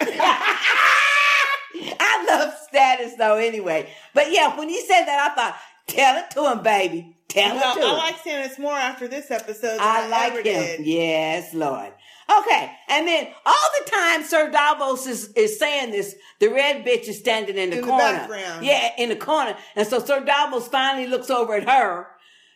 I 2.00 2.24
love 2.28 2.54
status 2.68 3.14
though 3.16 3.36
anyway. 3.36 3.90
But 4.14 4.32
yeah, 4.32 4.56
when 4.58 4.68
you 4.68 4.80
said 4.86 5.04
that, 5.04 5.30
I 5.30 5.34
thought, 5.34 5.56
tell 5.86 6.16
it 6.18 6.30
to 6.32 6.50
him, 6.50 6.62
baby. 6.62 7.16
Tell 7.28 7.54
Well, 7.54 7.76
it 7.76 7.80
to 7.80 7.86
I 7.86 7.90
him. 7.90 7.96
like 7.96 8.16
Stannis 8.22 8.58
more 8.58 8.74
after 8.74 9.06
this 9.08 9.30
episode 9.30 9.78
than 9.78 9.80
I 9.80 10.04
I, 10.04 10.08
like 10.08 10.32
him. 10.34 10.42
did. 10.42 10.80
Yes, 10.86 11.54
Lord. 11.54 11.92
Okay, 12.40 12.70
and 12.88 13.06
then 13.08 13.28
all 13.44 13.54
the 13.84 13.90
time 13.90 14.22
Sir 14.24 14.50
Davos 14.50 15.06
is, 15.06 15.32
is 15.34 15.58
saying 15.58 15.90
this, 15.90 16.14
the 16.38 16.48
red 16.48 16.84
bitch 16.84 17.08
is 17.08 17.18
standing 17.18 17.56
in 17.56 17.70
the 17.70 17.78
In 17.78 17.84
corner. 17.84 18.02
background. 18.04 18.64
Yeah, 18.64 18.90
in 18.98 19.08
the 19.08 19.16
corner. 19.16 19.56
And 19.76 19.86
so 19.86 19.98
Sir 19.98 20.24
Davos 20.24 20.68
finally 20.68 21.06
looks 21.08 21.30
over 21.30 21.54
at 21.54 21.68
her, 21.68 22.06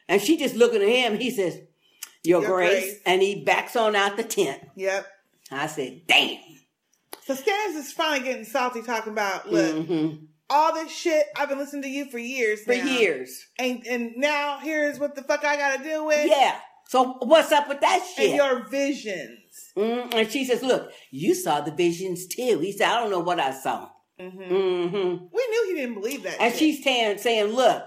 and 0.08 0.20
she 0.22 0.36
just 0.36 0.54
looking 0.54 0.82
at 0.82 0.88
him. 0.88 1.18
He 1.18 1.30
says, 1.30 1.58
Your, 2.24 2.42
Your 2.42 2.50
Grace. 2.50 2.84
Grace. 2.84 3.00
And 3.06 3.22
he 3.22 3.44
backs 3.44 3.76
on 3.76 3.94
out 3.94 4.16
the 4.16 4.24
tent. 4.24 4.60
Yep. 4.76 5.06
I 5.50 5.66
said, 5.66 6.02
Damn. 6.06 6.38
So 7.26 7.34
Stannis 7.34 7.76
is 7.76 7.92
finally 7.92 8.20
getting 8.24 8.44
salty 8.44 8.82
talking 8.82 9.12
about, 9.12 9.50
look, 9.50 9.86
all 10.50 10.74
this 10.74 10.92
shit 10.92 11.24
I've 11.36 11.48
been 11.48 11.58
listening 11.58 11.82
to 11.82 11.88
you 11.88 12.10
for 12.10 12.18
years 12.18 12.60
Mm-hmm. 12.60 12.72
For 12.80 12.84
now. 12.84 12.98
years. 12.98 13.46
And 13.58 13.86
and 13.86 14.12
now 14.16 14.58
here's 14.58 14.98
what 14.98 15.14
the 15.14 15.22
fuck 15.22 15.44
I 15.44 15.56
gotta 15.56 15.82
deal 15.82 16.06
with. 16.06 16.28
Yeah. 16.28 16.58
So 16.88 17.16
what's 17.20 17.50
up 17.50 17.66
with 17.68 17.80
that 17.80 18.06
shit? 18.14 18.26
And 18.30 18.36
your 18.36 18.68
visions. 18.68 19.72
Mm, 19.76 20.12
and 20.14 20.30
she 20.30 20.44
says, 20.44 20.62
Look, 20.62 20.90
you 21.10 21.34
saw 21.34 21.60
the 21.62 21.70
visions 21.72 22.26
too. 22.26 22.58
He 22.58 22.72
said, 22.72 22.88
I 22.90 23.00
don't 23.00 23.10
know 23.10 23.20
what 23.20 23.40
I 23.40 23.52
saw. 23.52 23.88
Mm-hmm. 24.20 24.40
Mm-hmm. 24.42 25.24
We 25.34 25.46
knew 25.48 25.64
he 25.68 25.74
didn't 25.80 25.94
believe 25.94 26.22
that. 26.24 26.40
And 26.40 26.52
shit. 26.52 26.58
she's 26.58 26.84
saying, 26.84 27.18
saying, 27.18 27.54
Look, 27.54 27.84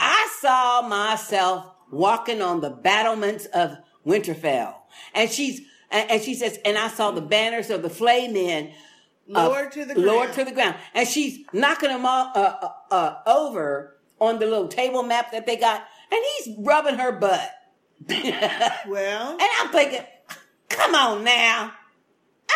I 0.00 0.28
saw 0.40 0.82
myself 0.88 1.66
walking 1.90 2.42
on 2.42 2.60
the 2.60 2.70
battlements 2.70 3.46
of 3.46 3.76
Winterfell. 4.06 4.74
And 5.14 5.30
she's 5.30 5.62
and, 5.90 6.20
she 6.22 6.34
says, 6.34 6.58
and 6.64 6.76
I 6.76 6.88
saw 6.88 7.12
the 7.12 7.20
banners 7.20 7.70
of 7.70 7.82
the 7.82 7.90
flayed 7.90 8.32
men 8.32 8.72
uh, 9.32 9.48
Lowered 9.48 9.72
to 9.72 9.84
the 9.84 9.94
ground. 9.94 10.32
to 10.34 10.44
the 10.44 10.52
ground. 10.52 10.76
And 10.92 11.08
she's 11.08 11.44
knocking 11.52 11.88
them 11.88 12.04
all 12.04 12.32
uh, 12.34 12.54
uh, 12.62 12.94
uh, 12.94 13.14
over 13.26 13.96
on 14.20 14.38
the 14.38 14.46
little 14.46 14.68
table 14.68 15.02
map 15.02 15.32
that 15.32 15.46
they 15.46 15.56
got, 15.56 15.84
and 16.10 16.20
he's 16.38 16.56
rubbing 16.58 16.96
her 16.96 17.12
butt. 17.12 17.50
well, 18.08 19.32
and 19.32 19.48
I'm 19.60 19.68
thinking, 19.70 20.04
come 20.68 20.94
on 20.94 21.24
now. 21.24 21.72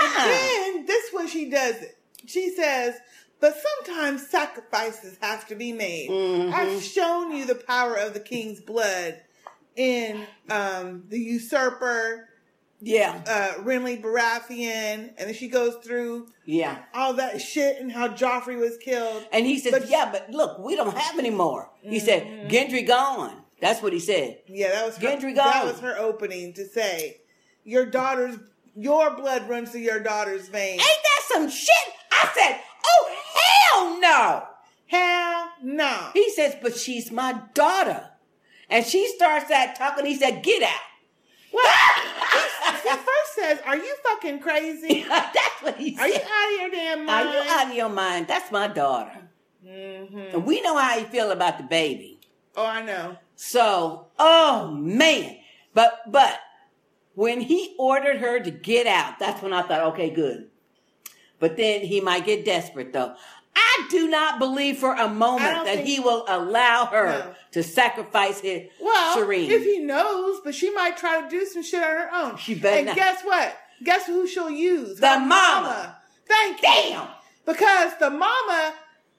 And 0.00 0.14
then 0.16 0.86
this 0.86 1.12
way 1.12 1.26
she 1.26 1.48
does 1.48 1.76
it. 1.76 1.98
She 2.26 2.54
says, 2.54 2.96
but 3.40 3.54
sometimes 3.84 4.26
sacrifices 4.28 5.16
have 5.20 5.46
to 5.48 5.54
be 5.54 5.72
made. 5.72 6.10
Mhm. 6.10 6.52
I've 6.52 6.82
shown 6.82 7.32
you 7.36 7.44
the 7.46 7.54
power 7.54 7.94
of 7.94 8.14
the 8.14 8.20
king's 8.20 8.60
blood 8.60 9.20
in 9.76 10.26
um, 10.50 11.04
the 11.08 11.18
usurper, 11.18 12.28
Yeah. 12.80 13.20
uh, 13.26 13.62
Renly 13.62 14.00
Baratheon, 14.02 15.10
and 15.16 15.28
then 15.28 15.34
she 15.34 15.48
goes 15.48 15.76
through 15.84 16.28
Yeah. 16.44 16.78
all 16.94 17.14
that 17.14 17.40
shit 17.40 17.76
and 17.80 17.92
how 17.92 18.08
Joffrey 18.08 18.58
was 18.58 18.76
killed. 18.78 19.26
And 19.32 19.46
he 19.46 19.58
says, 19.58 19.88
yeah, 19.90 20.08
but 20.10 20.30
look, 20.30 20.58
we 20.58 20.74
don't 20.76 20.96
have 20.96 21.18
any 21.18 21.30
more. 21.30 21.70
He 21.82 22.00
said, 22.00 22.24
Mm-hmm. 22.24 22.48
Gendry 22.48 22.86
gone. 22.86 23.44
That's 23.60 23.82
what 23.82 23.92
he 23.92 23.98
said. 24.00 24.38
Yeah, 24.46 24.70
that 24.70 24.86
was 24.86 24.96
her, 24.96 25.06
Gendry 25.08 25.34
that 25.34 25.64
was 25.64 25.80
her 25.80 25.96
opening 25.98 26.52
to 26.54 26.66
say, 26.66 27.20
your 27.64 27.86
daughter's 27.86 28.36
your 28.76 29.16
blood 29.16 29.48
runs 29.48 29.70
through 29.72 29.80
your 29.80 29.98
daughter's 29.98 30.48
veins. 30.48 30.80
Ain't 30.80 31.02
that 31.02 31.22
some 31.32 31.50
shit? 31.50 31.68
I 32.12 32.30
said, 32.32 32.60
hell 33.72 34.00
no. 34.00 34.42
Hell 34.86 35.50
no. 35.62 36.10
He 36.14 36.30
says, 36.30 36.56
but 36.62 36.76
she's 36.76 37.10
my 37.10 37.40
daughter. 37.54 38.08
And 38.70 38.84
she 38.84 39.08
starts 39.08 39.48
that 39.48 39.76
talking. 39.76 40.06
He 40.06 40.16
said, 40.16 40.42
get 40.42 40.62
out. 40.62 40.80
What? 41.50 41.74
He 42.82 42.88
first 42.90 43.34
says, 43.34 43.58
"Are 43.66 43.76
you 43.76 43.96
fucking 44.02 44.40
crazy? 44.40 45.02
That's 45.08 45.62
what 45.62 45.76
he 45.76 45.96
said. 45.96 46.02
Are 46.02 46.08
you 46.08 46.16
out 46.16 46.54
of 46.54 46.60
your 46.60 46.70
damn 46.70 47.06
mind? 47.06 47.28
Are 47.28 47.32
you 47.32 47.50
out 47.50 47.66
of 47.68 47.74
your 47.74 47.88
mind? 47.88 48.28
That's 48.28 48.52
my 48.52 48.68
daughter. 48.68 49.28
Mm-hmm. 49.66 50.18
And 50.18 50.46
we 50.46 50.60
know 50.60 50.76
how 50.76 50.96
you 50.96 51.04
feel 51.06 51.30
about 51.30 51.58
the 51.58 51.64
baby. 51.64 52.20
Oh, 52.56 52.66
I 52.66 52.82
know. 52.82 53.16
So, 53.36 54.08
oh 54.18 54.70
man. 54.70 55.36
But 55.74 56.00
but 56.10 56.38
when 57.14 57.40
he 57.40 57.74
ordered 57.78 58.18
her 58.18 58.40
to 58.40 58.50
get 58.50 58.86
out, 58.86 59.18
that's 59.18 59.42
when 59.42 59.52
I 59.52 59.62
thought, 59.62 59.92
okay, 59.92 60.10
good. 60.10 60.48
But 61.40 61.56
then 61.56 61.82
he 61.82 62.00
might 62.00 62.26
get 62.26 62.44
desperate 62.44 62.92
though. 62.92 63.14
I 63.60 63.86
do 63.90 64.08
not 64.08 64.38
believe 64.38 64.78
for 64.78 64.94
a 64.94 65.08
moment 65.08 65.64
that 65.64 65.84
he 65.84 65.98
will 66.00 66.24
allow 66.28 66.86
her 66.86 67.06
No. 67.06 67.34
to 67.52 67.62
sacrifice 67.62 68.40
his 68.40 68.68
Well, 68.80 69.16
Shireen. 69.16 69.48
if 69.50 69.62
he 69.64 69.78
knows, 69.80 70.40
but 70.44 70.54
she 70.54 70.70
might 70.70 70.96
try 70.96 71.20
to 71.22 71.28
do 71.28 71.44
some 71.44 71.62
shit 71.62 71.82
on 71.82 71.90
her 71.90 72.10
own. 72.14 72.36
She 72.36 72.54
better 72.54 72.76
And 72.78 72.86
not. 72.86 72.96
guess 72.96 73.22
what? 73.22 73.56
Guess 73.82 74.06
who 74.06 74.26
she'll 74.26 74.50
use? 74.50 74.98
The 75.00 75.08
Her 75.18 75.20
mama. 75.26 75.96
Thank 76.26 76.62
you. 76.62 76.68
Damn. 76.68 77.08
Because 77.46 77.92
the 77.98 78.10
mama 78.10 78.74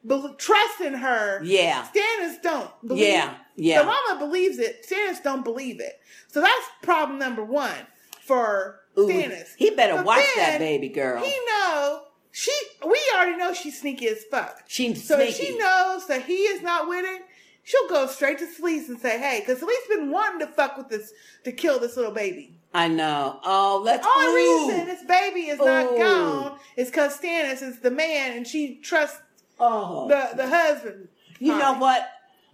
be- 0.05 0.33
trusts 0.37 0.81
in 0.81 0.93
her. 0.93 1.41
Yeah. 1.43 1.85
Stannis 1.93 2.41
don't. 2.41 2.69
Believe 2.87 3.03
Yeah, 3.07 3.33
yeah. 3.55 3.79
The 3.81 3.85
mama 3.87 4.19
believes 4.19 4.57
it. 4.59 4.85
Stannis 4.89 5.21
don't 5.23 5.43
believe 5.43 5.79
it. 5.79 5.99
So 6.27 6.39
that's 6.41 6.65
problem 6.83 7.17
number 7.19 7.43
one 7.43 7.87
for 8.21 8.79
Ooh, 8.97 9.07
Stannis. 9.07 9.49
he 9.57 9.71
better 9.71 9.95
But 9.95 10.05
watch 10.05 10.25
that 10.35 10.59
baby 10.59 10.89
girl. 10.89 11.21
He 11.23 11.33
know 11.47 12.03
she. 12.31 12.51
We 12.85 12.99
already 13.15 13.37
know 13.37 13.53
she's 13.53 13.79
sneaky 13.79 14.07
as 14.07 14.23
fuck. 14.25 14.63
She's 14.67 14.87
sneaky. 14.87 14.99
so 15.01 15.19
if 15.19 15.35
sneaky. 15.35 15.51
she 15.53 15.57
knows 15.57 16.07
that 16.07 16.25
he 16.25 16.33
is 16.33 16.61
not 16.61 16.87
with 16.87 17.05
it, 17.05 17.23
she'll 17.63 17.87
go 17.89 18.07
straight 18.07 18.39
to 18.39 18.45
Selyse 18.45 18.87
and 18.89 18.99
say, 18.99 19.19
"Hey," 19.19 19.39
because 19.45 19.61
Selyse 19.61 19.89
been 19.89 20.11
wanting 20.11 20.39
to 20.39 20.47
fuck 20.47 20.77
with 20.77 20.89
this 20.89 21.11
to 21.43 21.51
kill 21.51 21.79
this 21.79 21.95
little 21.97 22.11
baby. 22.11 22.55
I 22.73 22.87
know. 22.87 23.39
Oh, 23.43 23.81
let's. 23.83 24.05
The 24.05 24.13
only 24.15 24.41
ooh. 24.41 24.69
reason 24.69 24.85
this 24.85 25.03
baby 25.03 25.41
is 25.49 25.57
not 25.59 25.97
gone 25.97 26.59
is 26.77 26.89
because 26.89 27.17
Stannis 27.19 27.63
is 27.63 27.79
the 27.79 27.89
man 27.91 28.37
and 28.37 28.45
she 28.47 28.75
trusts 28.75 29.19
Oh. 29.59 30.07
the 30.07 30.29
the 30.35 30.47
husband. 30.47 31.07
You 31.39 31.57
know 31.57 31.73
what? 31.73 32.07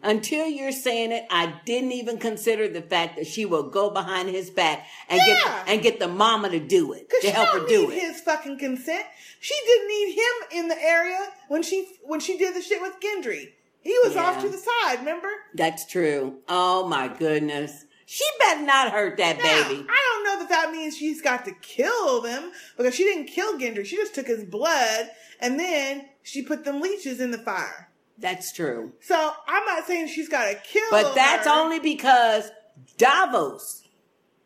Until 0.06 0.46
you're 0.48 0.72
saying 0.72 1.12
it, 1.12 1.26
I 1.32 1.54
didn't 1.66 1.92
even 1.94 2.20
consider 2.20 2.68
the 2.68 2.82
fact 2.84 3.16
that 3.18 3.26
she 3.26 3.44
will 3.46 3.64
go 3.64 3.90
behind 3.90 4.30
his 4.30 4.50
back 4.52 4.86
and 5.10 5.20
Yeah. 5.20 5.34
get 5.34 5.68
and 5.68 5.82
get 5.82 6.00
the 6.00 6.08
mama 6.08 6.50
to 6.50 6.60
do 6.60 6.94
it 6.94 7.10
to 7.22 7.32
help 7.32 7.50
her 7.50 7.68
do 7.68 7.88
need 7.88 7.94
it. 7.96 8.02
his 8.02 8.22
fucking 8.22 8.60
consent. 8.60 9.06
She 9.40 9.56
didn't 9.66 9.88
need 9.88 10.14
him 10.14 10.60
in 10.60 10.68
the 10.68 10.82
area 10.82 11.20
when 11.48 11.64
she 11.64 11.98
when 12.04 12.20
she 12.20 12.38
did 12.38 12.56
the 12.56 12.62
shit 12.62 12.82
with 12.82 13.00
Gendry. 13.00 13.54
He 13.82 13.98
was 14.04 14.16
off 14.16 14.42
to 14.42 14.50
the 14.50 14.58
side. 14.58 15.00
Remember? 15.00 15.30
That's 15.54 15.86
true. 15.86 16.38
Oh 16.48 16.88
my 16.88 17.08
goodness. 17.08 17.86
She 18.08 18.24
better 18.40 18.62
not 18.62 18.92
hurt 18.92 19.18
that 19.18 19.38
Now, 19.38 19.44
baby. 19.68 19.86
I 19.90 20.10
don't 20.14 20.24
know 20.24 20.40
that 20.40 20.50
that 20.50 20.72
means 20.72 20.96
she's 20.96 21.22
got 21.24 21.46
to 21.46 21.52
kill 21.62 22.22
them 22.22 22.52
because 22.78 22.94
she 22.94 23.04
didn't 23.04 23.26
kill 23.26 23.58
Gendry. 23.58 23.86
She 23.86 23.96
just 23.96 24.14
took 24.14 24.28
his 24.28 24.44
blood 24.44 25.10
and 25.40 25.60
then 25.60 26.06
she 26.22 26.44
put 26.44 26.64
them 26.64 26.82
leeches 26.82 27.20
in 27.20 27.32
the 27.32 27.40
fire. 27.40 27.90
That's 28.18 28.52
true. 28.54 28.94
So 29.02 29.34
I'm 29.48 29.66
not 29.66 29.86
saying 29.86 30.08
she's 30.08 30.30
got 30.30 30.50
to 30.50 30.56
kill. 30.56 30.84
But 30.92 31.16
that's 31.16 31.46
her. 31.48 31.54
only 31.54 31.80
because 31.80 32.50
Davos 32.98 33.84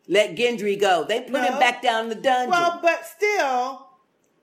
let 0.08 0.34
Gendry 0.36 0.78
go. 0.80 1.04
They 1.08 1.20
put 1.20 1.42
him 1.44 1.58
back 1.58 1.82
down 1.82 2.04
in 2.04 2.08
the 2.10 2.14
dungeon. 2.16 2.50
Well, 2.50 2.80
but 2.82 3.06
still, 3.06 3.86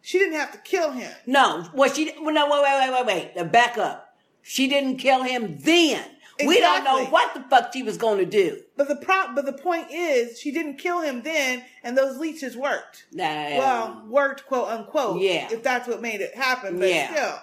she 0.02 0.18
didn't 0.20 0.36
have 0.40 0.52
to 0.54 0.58
kill 0.60 0.92
him. 0.92 1.12
no, 1.26 1.68
well, 1.74 1.92
she 1.92 2.12
well, 2.22 2.34
no. 2.34 2.50
Wait, 2.50 2.62
wait, 2.64 2.90
wait, 2.92 3.06
wait, 3.06 3.36
wait. 3.36 3.52
Back 3.52 3.78
up. 3.78 4.16
She 4.42 4.68
didn't 4.70 4.98
kill 4.98 5.24
him 5.24 5.58
then. 5.60 6.04
We 6.46 6.60
don't 6.60 6.84
know 6.84 6.98
Exactly. 7.00 7.12
what 7.12 7.34
the 7.34 7.42
fuck 7.50 7.74
she 7.74 7.82
was 7.82 7.98
going 7.98 8.20
to 8.20 8.26
do. 8.26 8.62
But 8.78 8.88
the 8.88 8.96
pro- 8.96 9.34
but 9.34 9.46
the 9.48 9.54
point 9.54 9.88
is, 9.92 10.40
she 10.40 10.52
didn't 10.52 10.78
kill 10.78 11.02
him 11.02 11.24
then, 11.24 11.64
and 11.84 11.98
those 11.98 12.18
leeches 12.20 12.56
worked. 12.56 13.06
Nah, 13.12 13.26
well, 13.58 14.04
worked 14.08 14.46
quote 14.46 14.70
unquote. 14.70 15.20
Yeah. 15.20 15.48
If 15.52 15.64
that's 15.64 15.88
what 15.88 16.00
made 16.02 16.22
it 16.22 16.36
happen, 16.36 16.78
but 16.80 16.90
Yeah. 16.90 17.12
still, 17.12 17.40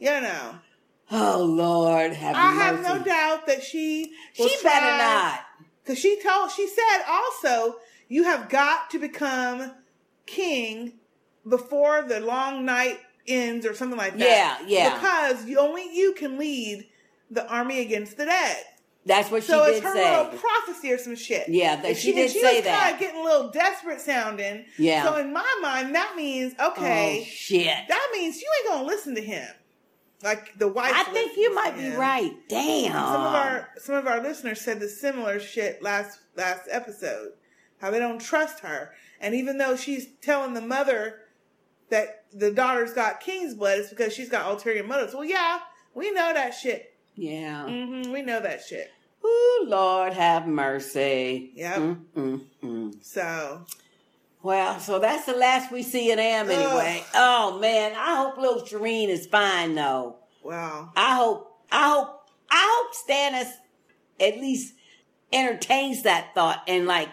you 0.00 0.20
know, 0.20 0.56
Oh 1.10 1.44
Lord, 1.44 2.12
have 2.12 2.34
I 2.36 2.52
have 2.52 2.76
mercy. 2.80 2.88
no 2.98 3.04
doubt 3.04 3.46
that 3.46 3.62
she 3.62 4.12
She 4.32 4.56
better 4.62 4.86
not. 4.86 5.40
because 5.82 5.98
she 5.98 6.20
told 6.22 6.50
she 6.50 6.66
said 6.66 7.02
also 7.08 7.76
you 8.08 8.24
have 8.24 8.48
got 8.48 8.90
to 8.90 8.98
become 8.98 9.72
king 10.26 10.94
before 11.48 12.02
the 12.02 12.20
long 12.20 12.64
night 12.64 13.00
ends 13.26 13.66
or 13.66 13.74
something 13.74 13.98
like 13.98 14.16
that. 14.18 14.64
Yeah, 14.66 14.66
yeah. 14.66 14.94
Because 14.94 15.46
you, 15.46 15.58
only 15.58 15.94
you 15.94 16.12
can 16.14 16.38
lead 16.38 16.86
the 17.30 17.46
army 17.50 17.80
against 17.80 18.16
the 18.16 18.26
dead. 18.26 18.56
That's 19.06 19.30
what 19.30 19.42
so 19.42 19.64
she 19.66 19.72
did 19.72 19.74
say. 19.76 19.80
So 19.82 19.88
it's 19.88 19.98
her 19.98 20.18
little 20.26 20.38
prophecy 20.38 20.92
or 20.92 20.98
some 20.98 21.16
shit. 21.16 21.48
Yeah, 21.48 21.76
that 21.76 21.84
And 21.84 21.96
she 21.96 22.12
did 22.12 22.30
she 22.30 22.40
say 22.40 22.56
was 22.56 22.64
that. 22.64 22.80
Kind 22.82 22.94
of 22.94 23.00
getting 23.00 23.20
a 23.20 23.24
little 23.24 23.50
desperate 23.50 24.00
sounding. 24.00 24.64
Yeah. 24.78 25.04
So 25.04 25.16
in 25.18 25.32
my 25.32 25.58
mind, 25.60 25.94
that 25.94 26.14
means 26.16 26.54
okay. 26.58 27.20
Oh, 27.22 27.24
shit. 27.24 27.76
That 27.88 28.10
means 28.14 28.40
you 28.40 28.48
ain't 28.60 28.68
gonna 28.74 28.86
listen 28.86 29.14
to 29.16 29.20
him. 29.22 29.46
Like 30.24 30.58
the 30.58 30.68
wife. 30.68 30.92
I 30.94 31.04
think 31.04 31.36
you 31.36 31.54
might 31.54 31.76
be 31.76 31.90
right. 31.90 32.32
Damn. 32.48 32.92
Some 32.92 33.20
of 33.20 33.34
our 33.34 33.68
some 33.76 33.94
of 33.94 34.06
our 34.06 34.22
listeners 34.22 34.62
said 34.62 34.80
the 34.80 34.88
similar 34.88 35.38
shit 35.38 35.82
last 35.82 36.18
last 36.34 36.62
episode. 36.70 37.32
How 37.78 37.90
they 37.90 37.98
don't 37.98 38.20
trust 38.20 38.60
her, 38.60 38.94
and 39.20 39.34
even 39.34 39.58
though 39.58 39.76
she's 39.76 40.06
telling 40.22 40.54
the 40.54 40.62
mother 40.62 41.20
that 41.90 42.24
the 42.32 42.50
daughter's 42.50 42.94
got 42.94 43.20
king's 43.20 43.54
blood, 43.54 43.80
it's 43.80 43.90
because 43.90 44.14
she's 44.14 44.30
got 44.30 44.50
ulterior 44.50 44.82
motives. 44.82 45.12
Well, 45.12 45.26
yeah, 45.26 45.58
we 45.92 46.10
know 46.10 46.32
that 46.32 46.54
shit. 46.54 46.94
Yeah. 47.14 47.66
Mm-hmm, 47.68 48.10
we 48.10 48.22
know 48.22 48.40
that 48.40 48.62
shit. 48.62 48.90
Ooh, 49.22 49.64
Lord 49.66 50.14
have 50.14 50.46
mercy. 50.46 51.52
Yep. 51.54 51.76
Mm, 51.76 52.00
mm, 52.16 52.40
mm. 52.62 53.04
So 53.04 53.66
Well, 54.44 54.78
so 54.78 54.98
that's 54.98 55.24
the 55.24 55.32
last 55.32 55.72
we 55.72 55.82
see 55.82 56.12
of 56.12 56.18
Am 56.18 56.50
anyway. 56.50 57.02
Oh 57.14 57.58
man, 57.58 57.92
I 57.96 58.16
hope 58.16 58.36
little 58.36 58.60
Shireen 58.60 59.08
is 59.08 59.26
fine 59.26 59.74
though. 59.74 60.16
Wow. 60.42 60.92
I 60.94 61.14
hope, 61.16 61.50
I 61.72 61.88
hope, 61.88 62.28
I 62.50 62.84
hope 62.84 62.94
Stannis 62.94 63.50
at 64.20 64.38
least 64.38 64.74
entertains 65.32 66.02
that 66.02 66.34
thought 66.34 66.62
and 66.68 66.86
like 66.86 67.08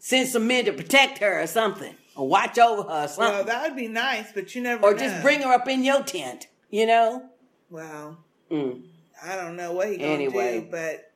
send 0.00 0.28
some 0.28 0.48
men 0.48 0.64
to 0.64 0.72
protect 0.72 1.18
her 1.18 1.40
or 1.40 1.46
something, 1.46 1.94
or 2.16 2.26
watch 2.26 2.58
over 2.58 2.82
her 2.82 3.04
or 3.04 3.08
something, 3.08 3.34
well, 3.36 3.44
that 3.44 3.68
would 3.68 3.76
be 3.76 3.86
nice, 3.86 4.32
but 4.32 4.52
you 4.56 4.60
never. 4.60 4.82
or 4.84 4.92
know. 4.94 4.98
just 4.98 5.22
bring 5.22 5.42
her 5.42 5.52
up 5.52 5.68
in 5.68 5.84
your 5.84 6.02
tent. 6.02 6.48
You 6.70 6.86
know. 6.86 7.28
Well, 7.70 8.18
Mm. 8.50 8.82
I 9.24 9.36
don't 9.36 9.54
know 9.56 9.72
what 9.72 9.88
he 9.90 9.96
gonna 9.96 10.10
Anyway. 10.12 10.60
do, 10.62 10.66
but 10.72 11.12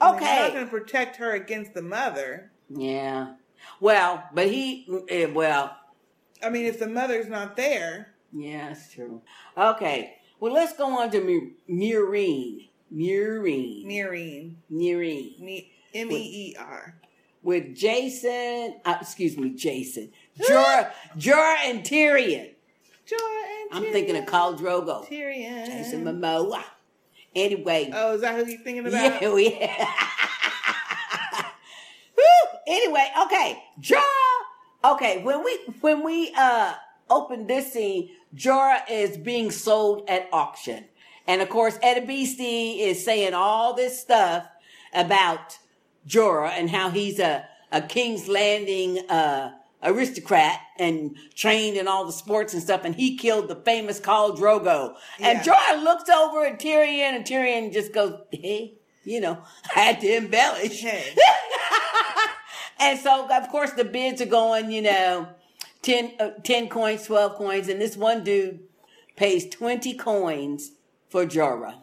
I 0.00 0.12
mean, 0.12 0.14
Okay. 0.16 0.26
he's 0.26 0.38
not 0.44 0.52
gonna 0.54 0.66
protect 0.66 1.16
her 1.16 1.32
against 1.32 1.74
the 1.74 1.82
mother. 1.82 2.50
Yeah. 2.70 3.34
Well, 3.80 4.24
but 4.32 4.48
he, 4.48 4.86
eh, 5.08 5.26
well, 5.26 5.76
I 6.42 6.50
mean, 6.50 6.66
if 6.66 6.78
the 6.78 6.88
mother's 6.88 7.28
not 7.28 7.56
there, 7.56 8.14
yeah, 8.32 8.68
that's 8.68 8.92
true. 8.92 9.22
Okay. 9.56 10.16
Well, 10.40 10.52
let's 10.52 10.76
go 10.76 11.00
on 11.00 11.10
to 11.10 11.20
Mu- 11.20 11.50
Meereen. 11.70 12.68
Meereen. 12.92 13.86
Meereen. 14.70 15.66
M 15.94 16.10
E 16.10 16.50
E 16.50 16.56
R. 16.58 16.96
With 17.42 17.74
Jason, 17.76 18.80
uh, 18.84 18.96
excuse 19.00 19.36
me, 19.36 19.50
Jason. 19.50 20.10
Jorah, 20.40 20.90
Jorah 21.16 21.56
and 21.64 21.80
Tyrion. 21.80 22.50
Jorah 23.06 23.44
and 23.72 23.86
I'm 23.86 23.92
thinking 23.92 24.16
of 24.16 24.24
Khal 24.24 24.58
Drogo. 24.58 25.06
Tyrion. 25.06 25.66
Jason 25.66 26.04
Momoa. 26.04 26.62
Anyway. 27.34 27.90
Oh, 27.92 28.14
is 28.14 28.22
that 28.22 28.34
who 28.34 28.50
you're 28.50 28.60
thinking 28.60 28.86
about? 28.86 29.22
Yeah, 29.22 29.36
yeah. 29.36 29.96
Anyway, 32.74 33.06
okay, 33.26 33.62
Jorah. 33.80 34.92
Okay, 34.94 35.22
when 35.22 35.44
we 35.44 35.58
when 35.80 36.02
we 36.04 36.32
uh 36.36 36.74
open 37.08 37.46
this 37.46 37.72
scene, 37.72 38.10
Jorah 38.34 38.80
is 38.90 39.16
being 39.16 39.52
sold 39.52 40.08
at 40.08 40.28
auction, 40.32 40.84
and 41.28 41.40
of 41.40 41.48
course, 41.48 41.78
Eddie 41.82 42.04
Beastie 42.04 42.80
is 42.80 43.04
saying 43.04 43.32
all 43.32 43.74
this 43.74 44.00
stuff 44.00 44.46
about 44.92 45.58
Jorah 46.06 46.50
and 46.50 46.68
how 46.68 46.90
he's 46.90 47.20
a 47.20 47.46
a 47.70 47.80
King's 47.80 48.26
Landing 48.28 49.08
uh 49.08 49.52
aristocrat 49.84 50.58
and 50.78 51.16
trained 51.36 51.76
in 51.76 51.86
all 51.86 52.04
the 52.06 52.12
sports 52.12 52.54
and 52.54 52.62
stuff, 52.62 52.84
and 52.84 52.96
he 52.96 53.16
killed 53.16 53.46
the 53.48 53.56
famous 53.56 54.00
Khal 54.00 54.36
Drogo. 54.36 54.96
And 55.20 55.46
Yeah. 55.46 55.54
Jorah 55.54 55.82
looks 55.84 56.08
over 56.10 56.44
at 56.44 56.58
Tyrion, 56.58 57.14
and 57.14 57.24
Tyrion 57.24 57.72
just 57.72 57.92
goes, 57.92 58.18
"Hey, 58.32 58.74
you 59.04 59.20
know, 59.20 59.38
I 59.76 59.78
had 59.80 60.00
to 60.00 60.08
embellish." 60.16 60.84
and 62.78 62.98
so, 62.98 63.28
of 63.30 63.48
course, 63.48 63.72
the 63.72 63.84
bids 63.84 64.20
are 64.20 64.26
going, 64.26 64.70
you 64.70 64.82
know, 64.82 65.28
10, 65.82 66.12
uh, 66.18 66.30
10 66.42 66.68
coins, 66.68 67.04
12 67.04 67.36
coins, 67.36 67.68
and 67.68 67.80
this 67.80 67.96
one 67.96 68.24
dude 68.24 68.60
pays 69.16 69.48
20 69.48 69.94
coins 69.94 70.72
for 71.08 71.24
Jorah. 71.24 71.76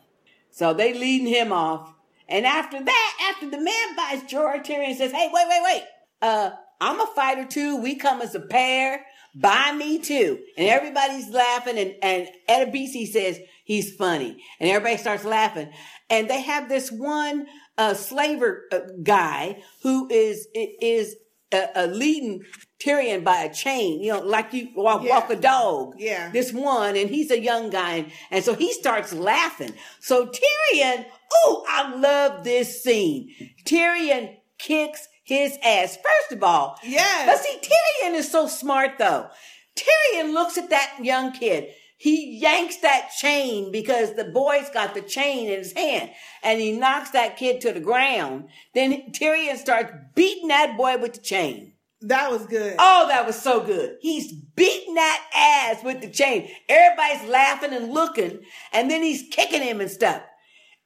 So 0.50 0.74
they 0.74 0.94
leading 0.94 1.28
him 1.28 1.52
off. 1.52 1.94
And 2.28 2.46
after 2.46 2.84
that, 2.84 3.30
after 3.30 3.50
the 3.50 3.60
man 3.60 3.96
buys 3.96 4.24
Jorah, 4.24 4.64
Tyrion 4.64 4.96
says, 4.96 5.12
hey, 5.12 5.30
wait, 5.32 5.46
wait, 5.48 5.62
wait. 5.64 5.84
Uh, 6.22 6.52
I'm 6.80 7.00
a 7.00 7.08
fighter 7.08 7.46
too. 7.46 7.78
We 7.78 7.96
come 7.96 8.22
as 8.22 8.36
a 8.36 8.40
pair. 8.40 9.06
Buy 9.36 9.72
me 9.72 10.00
too. 10.00 10.40
And 10.58 10.68
everybody's 10.68 11.30
laughing 11.30 11.78
and, 11.78 11.96
and 12.02 12.28
Edabisi 12.50 13.08
says 13.08 13.40
he's 13.64 13.96
funny. 13.96 14.44
And 14.60 14.70
everybody 14.70 14.98
starts 14.98 15.24
laughing. 15.24 15.72
And 16.10 16.30
they 16.30 16.42
have 16.42 16.68
this 16.68 16.92
one, 16.92 17.48
uh, 17.82 17.94
slaver 17.94 18.66
uh, 18.72 18.80
guy 19.04 19.62
who 19.84 20.08
is, 20.10 20.48
is, 20.54 21.16
uh, 21.54 21.88
leading 21.92 22.44
Tyrion 22.80 23.24
by 23.24 23.42
a 23.44 23.54
chain, 23.54 24.02
you 24.02 24.14
know, 24.14 24.22
like 24.22 24.54
you 24.54 24.70
walk, 24.76 25.04
walk 25.04 25.30
a 25.30 25.36
dog. 25.36 25.96
Yeah. 25.98 26.32
This 26.32 26.54
one, 26.54 26.96
and 26.96 27.10
he's 27.10 27.30
a 27.32 27.40
young 27.40 27.70
guy. 27.70 27.96
And, 27.96 28.12
and 28.32 28.44
so 28.44 28.54
he 28.54 28.72
starts 28.74 29.14
laughing. 29.14 29.74
So 30.00 30.28
Tyrion, 30.28 31.06
oh, 31.34 31.66
I 31.68 31.96
love 31.96 32.44
this 32.44 32.82
scene. 32.84 33.30
Tyrion 33.66 34.38
kicks 34.58 35.08
his 35.24 35.58
ass. 35.64 35.98
First 35.98 36.32
of 36.32 36.44
all, 36.44 36.78
Yes. 36.84 37.26
But 37.26 37.40
see, 37.40 37.58
Tyrion 37.70 38.16
is 38.16 38.32
so 38.32 38.48
smart 38.48 38.92
though. 38.98 39.28
Tyrion 39.76 40.34
looks 40.34 40.58
at 40.58 40.70
that 40.70 40.98
young 41.02 41.32
kid. 41.32 41.74
He 42.02 42.40
yanks 42.40 42.78
that 42.78 43.12
chain 43.16 43.72
because 43.72 44.16
the 44.16 44.24
boy's 44.24 44.72
got 44.72 44.96
the 44.96 45.04
chain 45.04 45.52
in 45.52 45.60
his 45.60 45.74
hand 45.74 46.10
and 46.42 46.60
he 46.60 46.72
knocks 46.72 47.12
that 47.12 47.38
kid 47.38 47.62
to 47.62 47.72
the 47.72 47.80
ground. 47.80 48.46
Then 48.74 49.12
Tyrion 49.12 49.56
starts 49.58 49.94
beating 50.16 50.48
that 50.48 50.76
boy 50.76 50.98
with 50.98 51.14
the 51.14 51.20
chain. 51.20 51.74
That 52.02 52.32
was 52.32 52.48
good. 52.48 52.76
Oh, 52.80 53.08
that 53.10 53.28
was 53.28 53.40
so 53.40 53.64
good. 53.64 53.98
He's 54.02 54.34
beating 54.34 54.96
that 54.96 55.24
ass 55.36 55.84
with 55.84 56.02
the 56.02 56.10
chain. 56.10 56.50
Everybody's 56.68 57.30
laughing 57.30 57.72
and 57.72 57.94
looking, 57.94 58.40
and 58.74 58.90
then 58.90 59.04
he's 59.04 59.30
kicking 59.30 59.62
him 59.62 59.80
and 59.80 59.92
stuff. 59.92 60.24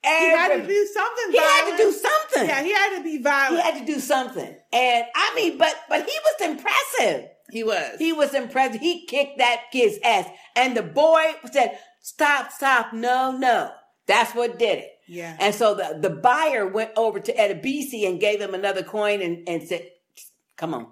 He 0.03 0.09
had 0.09 0.49
to 0.49 0.67
do 0.67 0.87
something. 0.93 1.31
He 1.31 1.37
had 1.37 1.71
to 1.71 1.77
do 1.77 1.91
something. 1.93 2.49
Yeah, 2.49 2.61
he 2.61 2.73
had 2.73 2.97
to 2.97 3.03
be 3.03 3.21
violent. 3.21 3.63
He 3.63 3.71
had 3.71 3.79
to 3.79 3.93
do 3.93 4.01
something. 4.01 4.53
And 4.73 5.05
I 5.15 5.33
mean, 5.33 5.57
but 5.57 5.73
but 5.87 5.99
he 6.01 6.11
was 6.25 6.49
impressive. 6.49 7.29
He 7.51 7.63
was. 7.63 7.97
He 7.99 8.11
was 8.13 8.33
impressive. 8.33 8.81
He 8.81 9.05
kicked 9.05 9.37
that 9.37 9.63
kid's 9.71 9.97
ass. 10.03 10.27
And 10.55 10.75
the 10.75 10.83
boy 10.83 11.33
said, 11.51 11.77
Stop, 12.01 12.51
stop, 12.51 12.93
no, 12.93 13.31
no. 13.35 13.71
That's 14.07 14.33
what 14.35 14.59
did 14.59 14.79
it. 14.79 14.91
Yeah. 15.07 15.35
And 15.39 15.53
so 15.53 15.73
the, 15.75 15.97
the 15.99 16.09
buyer 16.09 16.67
went 16.67 16.91
over 16.95 17.19
to 17.19 17.33
Edibisi 17.33 18.07
and 18.07 18.19
gave 18.19 18.39
him 18.39 18.53
another 18.53 18.83
coin 18.83 19.21
and, 19.21 19.47
and 19.47 19.63
said, 19.63 19.87
come 20.57 20.73
on. 20.73 20.87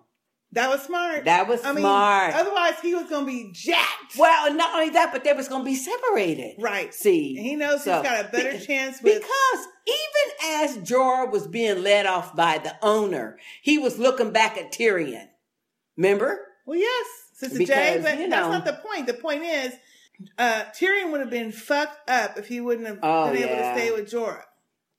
That 0.51 0.69
was 0.69 0.81
smart. 0.83 1.25
That 1.25 1.47
was 1.47 1.63
I 1.65 1.71
mean, 1.71 1.81
smart. 1.81 2.35
otherwise 2.35 2.75
he 2.79 2.93
was 2.93 3.09
going 3.09 3.25
to 3.25 3.31
be 3.31 3.51
jacked. 3.53 4.17
Well, 4.17 4.53
not 4.53 4.73
only 4.75 4.91
that, 4.91 5.11
but 5.11 5.23
they 5.23 5.33
was 5.33 5.47
going 5.47 5.61
to 5.61 5.65
be 5.65 5.75
separated. 5.75 6.55
Right. 6.59 6.93
See. 6.93 7.37
And 7.37 7.45
he 7.45 7.55
knows 7.55 7.83
So, 7.83 8.01
he's 8.01 8.09
got 8.09 8.25
a 8.25 8.27
better 8.29 8.51
be- 8.57 8.63
chance 8.65 9.01
with. 9.01 9.15
Because 9.15 9.67
even 9.87 10.61
as 10.61 10.77
Jorah 10.87 11.31
was 11.31 11.47
being 11.47 11.81
led 11.83 12.05
off 12.05 12.35
by 12.35 12.59
the 12.59 12.75
owner, 12.83 13.39
he 13.63 13.79
was 13.79 13.97
looking 13.97 14.31
back 14.31 14.57
at 14.57 14.71
Tyrion. 14.71 15.27
Remember? 15.97 16.39
Well, 16.65 16.79
yes, 16.79 17.05
Sister 17.33 17.57
Because, 17.57 17.75
J, 17.75 17.99
but 18.01 18.19
you 18.19 18.29
that's 18.29 18.49
not 18.49 18.65
the 18.65 18.73
point. 18.73 19.07
The 19.07 19.13
point 19.13 19.43
is, 19.43 19.73
uh, 20.37 20.63
Tyrion 20.79 21.11
would 21.11 21.19
have 21.19 21.29
been 21.29 21.51
fucked 21.51 22.09
up 22.09 22.37
if 22.37 22.47
he 22.47 22.61
wouldn't 22.61 22.87
have 22.87 22.99
Oh, 23.03 23.31
been 23.31 23.43
able 23.43 23.55
to 23.55 23.73
stay 23.75 23.91
with 23.91 24.09
Jorah. 24.11 24.43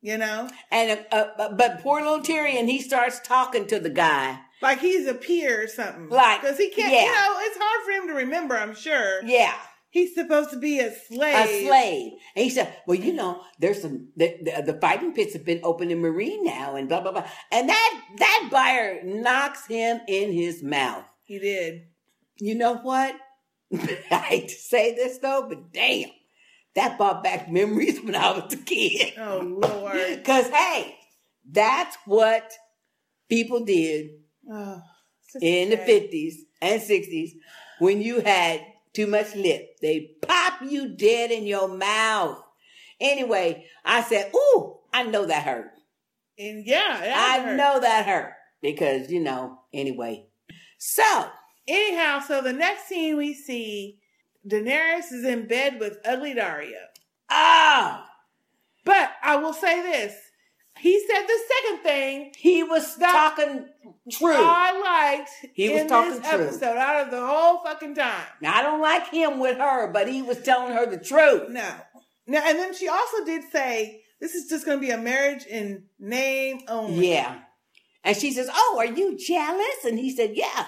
You 0.03 0.19
know, 0.19 0.51
And 0.71 1.01
uh, 1.11 1.17
uh, 1.39 1.55
but 1.55 1.81
poor 1.81 2.03
little 2.03 2.21
Tyrion, 2.21 2.69
he 2.69 2.83
starts 2.83 3.21
talking 3.21 3.67
to 3.69 3.81
the 3.81 3.89
guy. 3.89 4.39
like 4.61 4.79
he's 4.81 5.07
a 5.07 5.15
peer 5.15 5.63
or 5.65 5.67
something. 5.67 6.11
Like, 6.11 6.43
because 6.43 6.59
he 6.59 6.69
can't. 6.69 6.93
yeah. 6.93 7.05
You 7.07 7.13
know, 7.13 7.37
it's 7.41 7.57
hard 7.59 7.85
for 7.87 7.91
him 8.03 8.09
to 8.09 8.15
remember. 8.25 8.55
I'm 8.55 8.75
sure. 8.75 9.23
Yeah. 9.25 9.55
He's 9.95 10.13
supposed 10.13 10.51
to 10.51 10.59
be 10.59 10.81
a 10.81 10.93
slave. 10.93 11.37
A 11.37 11.47
slave, 11.47 12.13
and 12.35 12.43
he 12.43 12.51
said, 12.51 12.75
"Well, 12.85 12.99
you 12.99 13.13
know, 13.13 13.43
there's 13.61 13.81
some 13.81 14.09
the, 14.17 14.37
the, 14.43 14.73
the 14.73 14.81
fighting 14.81 15.15
pits 15.15 15.35
have 15.35 15.45
been 15.45 15.61
open 15.63 15.93
in 15.93 16.03
Meereen 16.03 16.43
now, 16.43 16.75
and 16.75 16.89
blah 16.89 17.01
blah 17.01 17.13
blah." 17.13 17.29
And 17.53 17.69
that 17.69 18.01
that 18.19 18.49
buyer 18.51 19.05
knocks 19.05 19.69
him 19.69 20.01
in 20.09 20.33
his 20.33 20.65
mouth. 20.65 21.05
He 21.23 21.39
did. 21.39 21.83
You 22.41 22.57
know 22.57 22.75
what? 22.79 23.15
I 23.73 24.17
hate 24.17 24.49
to 24.49 24.55
say 24.57 24.97
this 24.97 25.19
though, 25.19 25.47
but 25.49 25.73
damn, 25.73 26.11
that 26.75 26.99
brought 26.99 27.23
back 27.23 27.49
memories 27.49 28.01
when 28.03 28.17
I 28.17 28.33
was 28.33 28.53
a 28.53 28.57
kid. 28.57 29.15
Oh 29.17 29.61
Lord. 29.63 30.25
Cause 30.25 30.49
hey, 30.49 30.97
that's 31.49 31.97
what 32.05 32.51
people 33.29 33.65
did 33.65 34.11
Oh, 34.53 34.83
in 35.41 35.71
the 35.71 35.77
fifties 35.77 36.47
and 36.61 36.83
sixties 36.83 37.37
when 37.79 38.03
you 38.03 38.23
had 38.23 38.61
too 38.95 39.07
much 39.07 39.35
lip. 39.35 39.77
They 39.83 40.13
pop 40.23 40.61
you 40.63 40.89
dead 40.97 41.31
in 41.31 41.47
your 41.47 41.69
mouth. 41.69 42.43
Anyway, 43.01 43.67
I 43.85 44.03
said, 44.03 44.33
"Ooh, 44.35 44.79
I 44.93 45.03
know 45.03 45.27
that 45.27 45.45
hurt. 45.45 45.73
And 46.39 46.65
yeah, 46.65 47.15
I 47.17 47.41
hurt. 47.41 47.57
know 47.57 47.81
that 47.81 48.07
hurt 48.07 48.33
because 48.63 49.11
you 49.11 49.21
know." 49.21 49.59
Anyway, 49.73 50.27
so 50.79 51.29
Anyhow, 51.67 52.21
so 52.21 52.43
the 52.43 52.53
next 52.53 52.89
scene 52.89 53.17
we 53.17 53.33
see, 53.33 53.99
Daenerys 54.47 55.13
is 55.13 55.25
in 55.25 55.47
bed 55.47 55.81
with 55.81 55.99
ugly 56.05 56.35
Daario. 56.35 56.85
Ah! 57.31 58.07
But 58.85 59.13
I 59.23 59.37
will 59.37 59.55
say 59.55 59.81
this. 59.81 60.15
He 60.85 61.03
said 61.09 61.23
the 61.27 61.39
second 61.63 61.83
thing. 61.83 62.33
He 62.37 62.63
was 62.63 62.95
talking 62.97 63.65
true. 64.13 64.35
I 64.37 65.17
liked 65.17 65.31
He 65.55 65.71
was 65.71 65.81
in 65.81 65.89
talking 65.89 66.21
this 66.21 66.29
true. 66.29 66.45
episode 66.45 66.77
out 66.77 67.07
of 67.07 67.11
the 67.11 67.27
whole 67.27 67.65
fucking 67.65 67.95
time. 67.95 68.27
Now, 68.43 68.55
I 68.55 68.61
don't 68.61 68.83
like 68.83 69.09
him 69.09 69.39
with 69.39 69.57
her, 69.57 69.91
but 69.91 70.09
he 70.09 70.21
was 70.21 70.43
telling 70.43 70.75
her 70.75 70.85
the 70.85 70.99
truth. 71.03 71.49
No. 71.49 71.67
Now, 72.27 72.43
and 72.45 72.59
then 72.59 72.75
she 72.75 72.87
also 72.87 73.25
did 73.25 73.45
say 73.51 74.03
this 74.21 74.35
is 74.35 74.51
just 74.51 74.67
going 74.67 74.77
to 74.77 74.87
be 74.87 74.91
a 74.91 74.99
marriage 74.99 75.47
in 75.47 75.85
name 75.99 76.61
only. 76.69 77.13
Yeah. 77.13 77.39
And 78.05 78.15
she 78.15 78.31
says, 78.31 78.51
Oh, 78.53 78.77
are 78.79 78.85
you 78.85 79.17
jealous? 79.17 79.87
And 79.87 79.99
he 79.99 80.15
said, 80.15 80.33
Yeah. 80.35 80.67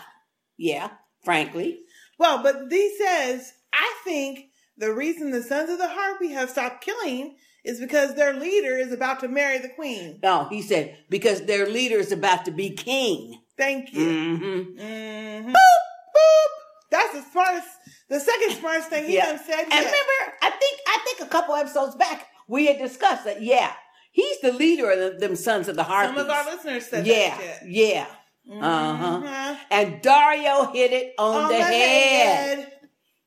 Yeah, 0.57 0.93
frankly. 1.25 1.81
Well, 2.19 2.43
but 2.43 2.63
he 2.71 2.97
says, 2.97 3.53
I 3.71 3.95
think 4.03 4.47
the 4.79 4.95
reason 4.95 5.31
the 5.31 5.43
Sons 5.43 5.69
of 5.69 5.77
the 5.77 5.89
Harpy 5.89 6.29
have 6.29 6.49
stopped 6.49 6.83
killing 6.83 7.37
is 7.67 7.81
because 7.81 8.15
their 8.15 8.33
leader 8.33 8.77
is 8.79 8.93
about 8.93 9.21
to 9.21 9.29
marry 9.29 9.59
the 9.59 9.69
queen. 9.69 10.19
No, 10.23 10.47
he 10.49 10.63
said, 10.63 10.97
because 11.11 11.43
their 11.47 11.69
leader 11.69 11.97
is 11.99 12.13
about 12.13 12.45
to 12.47 12.51
be 12.51 12.71
king. 12.71 13.41
Thank 13.59 13.93
you. 13.93 14.07
Mm-hmm. 14.07 14.81
Mm-hmm. 14.81 15.49
Boop, 15.49 15.53
boop. 15.53 16.51
That's 16.91 17.13
the 17.15 17.23
smartest, 17.33 17.69
the 18.09 18.21
second 18.21 18.53
smartest 18.53 18.89
thing 18.91 19.07
he 19.07 19.15
Yeah. 19.17 19.27
done 19.27 19.41
said 19.45 19.59
And 19.61 19.71
yet. 19.71 19.79
remember, 19.85 20.35
I 20.43 20.51
think 20.51 20.81
I 20.87 20.99
think 21.05 21.21
a 21.29 21.31
couple 21.31 21.55
episodes 21.55 21.97
back 21.97 22.27
we 22.49 22.67
had 22.67 22.79
discussed 22.79 23.25
that. 23.25 23.43
Yeah, 23.43 23.73
he's 24.13 24.41
the 24.41 24.53
leader 24.53 24.91
of 24.91 24.99
them, 24.99 25.19
them 25.19 25.37
sons 25.37 25.69
of 25.69 25.75
the 25.77 25.83
Harpies. 25.83 26.17
Some 26.17 26.25
of 26.25 26.31
our 26.31 26.45
listeners 26.45 26.87
said 26.87 27.07
yeah, 27.07 27.37
that 27.37 27.59
shit. 27.63 27.69
yeah. 27.69 28.07
Uh 28.49 28.95
huh. 29.23 29.57
And 29.73 30.01
Daario 30.03 30.73
hit 30.73 30.93
it 30.93 31.15
on, 31.19 31.45
On 31.45 31.49
the, 31.51 31.57
the 31.59 31.65
head. 31.65 32.59
head. 32.59 32.73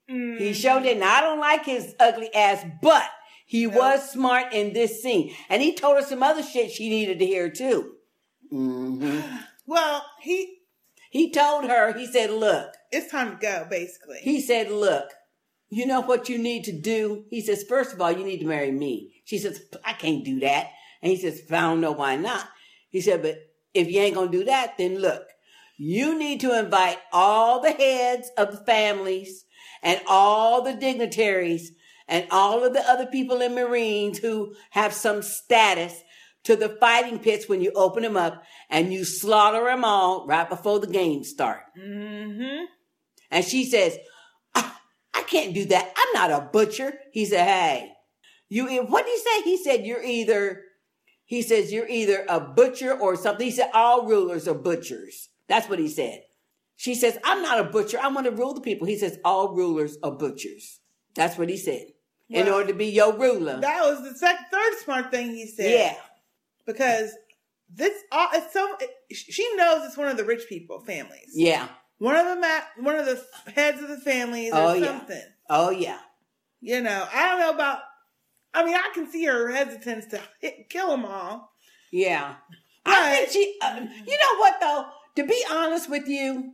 Mm-hmm. 0.09 0.43
He 0.43 0.53
showed 0.53 0.85
it. 0.85 0.97
Now 0.97 1.15
I 1.17 1.21
don't 1.21 1.39
like 1.39 1.65
his 1.65 1.93
ugly 1.99 2.33
ass, 2.33 2.63
but 2.81 3.03
he 3.49 3.65
was 3.65 4.11
smart 4.11 4.53
in 4.53 4.73
this 4.73 5.01
scene, 5.01 5.33
and 5.49 5.59
he 5.59 5.73
told 5.73 5.95
her 5.97 6.03
some 6.03 6.21
other 6.21 6.43
shit 6.43 6.71
she 6.71 6.87
needed 6.87 7.17
to 7.17 7.25
hear 7.25 7.49
too. 7.49 7.93
hmm 8.51 9.21
Well, 9.65 10.05
he 10.21 10.59
He 11.09 11.31
told 11.31 11.65
her. 11.65 11.97
He 11.97 12.05
said, 12.05 12.29
"Look." 12.29 12.75
it's 12.91 13.09
time 13.09 13.31
to 13.31 13.37
go, 13.37 13.65
basically. 13.67 14.19
He 14.21 14.39
said, 14.39 14.69
Look, 14.69 15.09
you 15.69 15.87
know 15.87 16.01
what 16.01 16.29
you 16.29 16.37
need 16.37 16.63
to 16.65 16.71
do? 16.71 17.25
He 17.31 17.41
says, 17.41 17.63
First 17.63 17.91
of 17.91 17.99
all, 18.01 18.11
you 18.11 18.23
need 18.23 18.39
to 18.41 18.45
marry 18.45 18.71
me. 18.71 19.13
She 19.25 19.39
says, 19.39 19.63
I 19.83 19.93
can't 19.93 20.23
do 20.23 20.39
that. 20.41 20.67
And 21.01 21.11
he 21.11 21.17
says, 21.17 21.41
I 21.51 21.61
don't 21.61 21.81
know 21.81 21.91
why 21.91 22.17
not. 22.17 22.47
He 22.91 23.01
said, 23.01 23.23
But 23.23 23.37
if 23.73 23.89
you 23.89 23.99
ain't 23.99 24.13
going 24.15 24.31
to 24.31 24.37
do 24.37 24.45
that, 24.45 24.77
then 24.77 24.99
look, 24.99 25.23
you 25.77 26.17
need 26.19 26.39
to 26.41 26.57
invite 26.59 26.99
all 27.11 27.61
the 27.61 27.71
heads 27.71 28.29
of 28.37 28.51
the 28.51 28.63
families 28.63 29.45
and 29.81 29.99
all 30.07 30.61
the 30.61 30.73
dignitaries 30.75 31.71
and 32.09 32.27
all 32.31 32.65
of 32.65 32.73
the 32.73 32.81
other 32.81 33.05
people 33.05 33.39
in 33.39 33.53
Marines 33.53 34.17
who 34.17 34.55
have 34.71 34.93
some 34.93 35.21
status 35.21 36.01
to 36.43 36.55
the 36.55 36.69
fighting 36.69 37.19
pits 37.19 37.47
when 37.47 37.61
you 37.61 37.71
open 37.75 38.01
them 38.01 38.17
up 38.17 38.43
and 38.69 38.91
you 38.91 39.05
slaughter 39.05 39.63
them 39.65 39.85
all 39.85 40.25
right 40.25 40.49
before 40.49 40.79
the 40.79 40.87
game 40.87 41.23
start. 41.23 41.61
Mm-hmm. 41.79 42.65
And 43.29 43.45
she 43.45 43.63
says, 43.63 43.97
I, 44.55 44.71
I 45.13 45.21
can't 45.23 45.53
do 45.53 45.65
that. 45.65 45.93
I'm 45.95 46.13
not 46.13 46.31
a 46.31 46.49
butcher. 46.51 46.93
He 47.11 47.25
said, 47.25 47.45
Hey, 47.45 47.91
you, 48.49 48.65
what 48.83 49.05
did 49.05 49.13
he 49.13 49.19
say? 49.19 49.41
He 49.43 49.63
said, 49.63 49.85
You're 49.85 50.03
either, 50.03 50.63
he 51.25 51.43
says, 51.43 51.71
You're 51.71 51.87
either 51.87 52.25
a 52.27 52.39
butcher 52.39 52.91
or 52.91 53.15
something. 53.15 53.45
He 53.45 53.51
said, 53.51 53.69
All 53.73 54.07
rulers 54.07 54.47
are 54.47 54.55
butchers. 54.55 55.29
That's 55.47 55.69
what 55.69 55.79
he 55.79 55.87
said. 55.87 56.23
She 56.75 56.95
says, 56.95 57.19
I'm 57.23 57.43
not 57.43 57.59
a 57.59 57.65
butcher. 57.65 57.99
I 58.01 58.07
want 58.07 58.25
to 58.25 58.31
rule 58.31 58.55
the 58.55 58.61
people. 58.61 58.87
He 58.87 58.97
says, 58.97 59.19
All 59.23 59.53
rulers 59.53 59.97
are 60.01 60.11
butchers. 60.11 60.79
That's 61.13 61.37
what 61.37 61.49
he 61.49 61.57
said. 61.57 61.87
In 62.29 62.47
order 62.47 62.67
to 62.67 62.73
be 62.73 62.85
your 62.87 63.13
ruler. 63.17 63.59
That 63.59 63.81
was 63.83 64.03
the 64.03 64.17
second, 64.17 64.45
third 64.51 64.73
smart 64.83 65.11
thing 65.11 65.31
he 65.31 65.47
said. 65.47 65.71
Yeah. 65.71 65.95
Because 66.65 67.11
this, 67.73 67.93
all 68.11 68.27
it's 68.33 68.53
so, 68.53 68.75
it, 68.79 68.89
she 69.15 69.47
knows 69.55 69.83
it's 69.85 69.97
one 69.97 70.07
of 70.07 70.17
the 70.17 70.23
rich 70.23 70.43
people 70.47 70.79
families. 70.81 71.31
Yeah. 71.33 71.67
One 71.97 72.15
of 72.15 72.25
the 72.27 72.35
ma- 72.35 72.83
one 72.85 72.95
of 72.95 73.05
the 73.05 73.23
heads 73.51 73.81
of 73.81 73.89
the 73.89 73.97
families 73.97 74.53
or 74.53 74.57
Oh, 74.59 74.73
yeah. 74.73 74.85
something. 74.85 75.23
Oh, 75.49 75.69
yeah. 75.71 75.99
You 76.61 76.81
know, 76.81 77.07
I 77.13 77.29
don't 77.29 77.39
know 77.39 77.51
about. 77.51 77.79
I 78.53 78.63
mean, 78.65 78.75
I 78.75 78.89
can 78.93 79.09
see 79.09 79.25
her 79.25 79.49
hesitance 79.51 80.05
to 80.07 80.19
hit, 80.39 80.69
kill 80.69 80.89
them 80.89 81.05
all. 81.05 81.51
Yeah. 81.91 82.35
I 82.85 83.15
think 83.15 83.31
she, 83.31 83.57
uh, 83.61 83.79
you 84.05 84.17
know 84.17 84.39
what 84.39 84.55
though? 84.61 84.85
To 85.17 85.27
be 85.27 85.43
honest 85.51 85.89
with 85.89 86.07
you, 86.07 86.53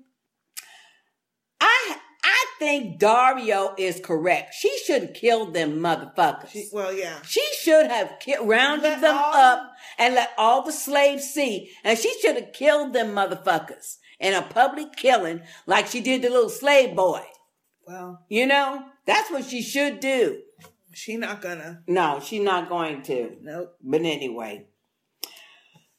I 2.28 2.46
think 2.58 3.00
Daario 3.00 3.76
is 3.78 4.00
correct. 4.04 4.56
She 4.56 4.76
should 4.86 5.04
have 5.04 5.14
killed 5.14 5.54
them 5.54 5.74
motherfuckers. 5.80 6.74
Well, 6.74 6.92
yeah. 6.92 7.22
She 7.22 7.46
should 7.62 7.86
have 7.86 8.14
ki- 8.20 8.38
rounded 8.42 9.00
them 9.00 9.16
up 9.16 9.72
and 10.00 10.16
let 10.16 10.32
all 10.38 10.64
the 10.64 10.72
slaves 10.72 11.26
see, 11.26 11.72
and 11.84 12.00
she 12.00 12.12
should 12.22 12.36
have 12.36 12.52
killed 12.52 12.94
them 12.94 13.14
motherfuckers 13.14 13.98
in 14.20 14.34
a 14.34 14.42
public 14.42 14.96
killing 14.96 15.42
like 15.68 15.86
she 15.86 16.02
did 16.02 16.24
the 16.24 16.30
little 16.30 16.50
slave 16.50 16.96
boy. 16.96 17.22
Well, 17.86 18.26
You 18.28 18.48
know, 18.48 18.84
that's 19.06 19.30
what 19.30 19.46
she 19.46 19.62
should 19.62 20.00
do. 20.00 20.42
she 20.94 21.18
not 21.18 21.44
gonna. 21.44 21.84
No, 21.88 22.20
she 22.24 22.40
not 22.40 22.70
going 22.70 23.04
to. 23.04 23.36
Nope. 23.42 23.76
But 23.84 24.02
anyway. 24.02 24.66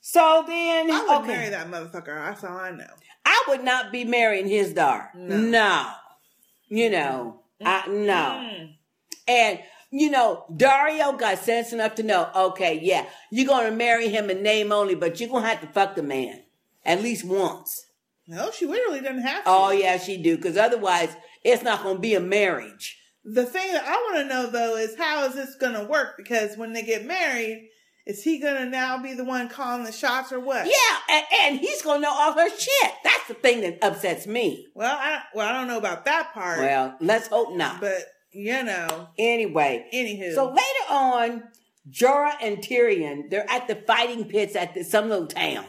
So 0.00 0.42
then, 0.46 0.90
I 0.90 1.02
would 1.02 1.18
okay. 1.18 1.26
marry 1.28 1.48
that 1.50 1.68
motherfucker. 1.68 2.06
That's 2.26 2.42
all 2.42 2.56
I 2.56 2.70
know. 2.72 2.86
I 3.24 3.44
would 3.48 3.62
not 3.64 3.92
be 3.92 4.04
marrying 4.04 4.48
his 4.48 4.72
daughter. 4.72 5.10
No. 5.14 5.88
You 6.68 6.90
know, 6.90 7.40
I 7.64 7.86
no. 7.88 7.92
Mm-hmm. 8.12 8.64
And 9.28 9.60
you 9.90 10.10
know, 10.10 10.44
Daario 10.52 11.18
got 11.18 11.38
sense 11.38 11.72
enough 11.72 11.94
to 11.94 12.02
know, 12.02 12.28
okay, 12.34 12.78
yeah, 12.82 13.06
you're 13.30 13.46
gonna 13.46 13.70
marry 13.70 14.08
him 14.08 14.30
in 14.30 14.42
name 14.42 14.72
only, 14.72 14.94
but 14.94 15.20
you're 15.20 15.28
gonna 15.28 15.46
have 15.46 15.60
to 15.60 15.68
fuck 15.68 15.94
the 15.94 16.02
man. 16.02 16.42
At 16.84 17.02
least 17.02 17.24
once. 17.24 17.86
No, 18.28 18.50
she 18.50 18.66
literally 18.66 19.00
doesn't 19.00 19.22
have 19.22 19.44
to. 19.44 19.50
Oh 19.50 19.70
yeah, 19.70 19.98
she 19.98 20.20
do, 20.20 20.36
because 20.36 20.56
otherwise 20.56 21.16
it's 21.44 21.62
not 21.62 21.82
gonna 21.82 21.98
be 21.98 22.14
a 22.14 22.20
marriage. 22.20 22.98
The 23.24 23.44
thing 23.44 23.72
that 23.72 23.84
I 23.84 23.92
want 23.92 24.16
to 24.18 24.24
know 24.24 24.50
though 24.50 24.76
is 24.76 24.96
how 24.96 25.24
is 25.24 25.34
this 25.34 25.54
gonna 25.56 25.84
work? 25.84 26.16
Because 26.16 26.56
when 26.56 26.72
they 26.72 26.82
get 26.82 27.04
married, 27.04 27.70
is 28.06 28.22
he 28.22 28.38
gonna 28.38 28.66
now 28.66 29.02
be 29.02 29.14
the 29.14 29.24
one 29.24 29.48
calling 29.48 29.84
the 29.84 29.92
shots 29.92 30.32
or 30.32 30.40
what? 30.40 30.66
Yeah, 30.66 30.96
and, 31.16 31.24
and 31.42 31.58
he's 31.60 31.82
gonna 31.82 32.00
know 32.00 32.12
all 32.12 32.32
her 32.32 32.48
shit. 32.48 32.92
That's 33.04 33.28
the 33.28 33.34
thing 33.34 33.60
that 33.62 33.78
upsets 33.82 34.26
me. 34.26 34.66
Well, 34.74 34.96
I 34.98 35.22
well 35.34 35.48
I 35.48 35.52
don't 35.52 35.68
know 35.68 35.78
about 35.78 36.04
that 36.04 36.32
part. 36.32 36.58
Well, 36.60 36.96
let's 37.00 37.26
hope 37.28 37.54
not. 37.56 37.80
but 37.80 37.98
you 38.32 38.62
know. 38.62 39.08
Anyway, 39.18 39.86
Anywho. 39.92 40.34
so 40.34 40.46
later 40.50 40.90
on, 40.90 41.42
Jorah 41.90 42.34
and 42.42 42.58
Tyrion, 42.58 43.30
they're 43.30 43.48
at 43.50 43.66
the 43.68 43.76
fighting 43.76 44.24
pits 44.26 44.54
at 44.56 44.74
the, 44.74 44.82
some 44.84 45.08
little 45.08 45.26
town. 45.26 45.64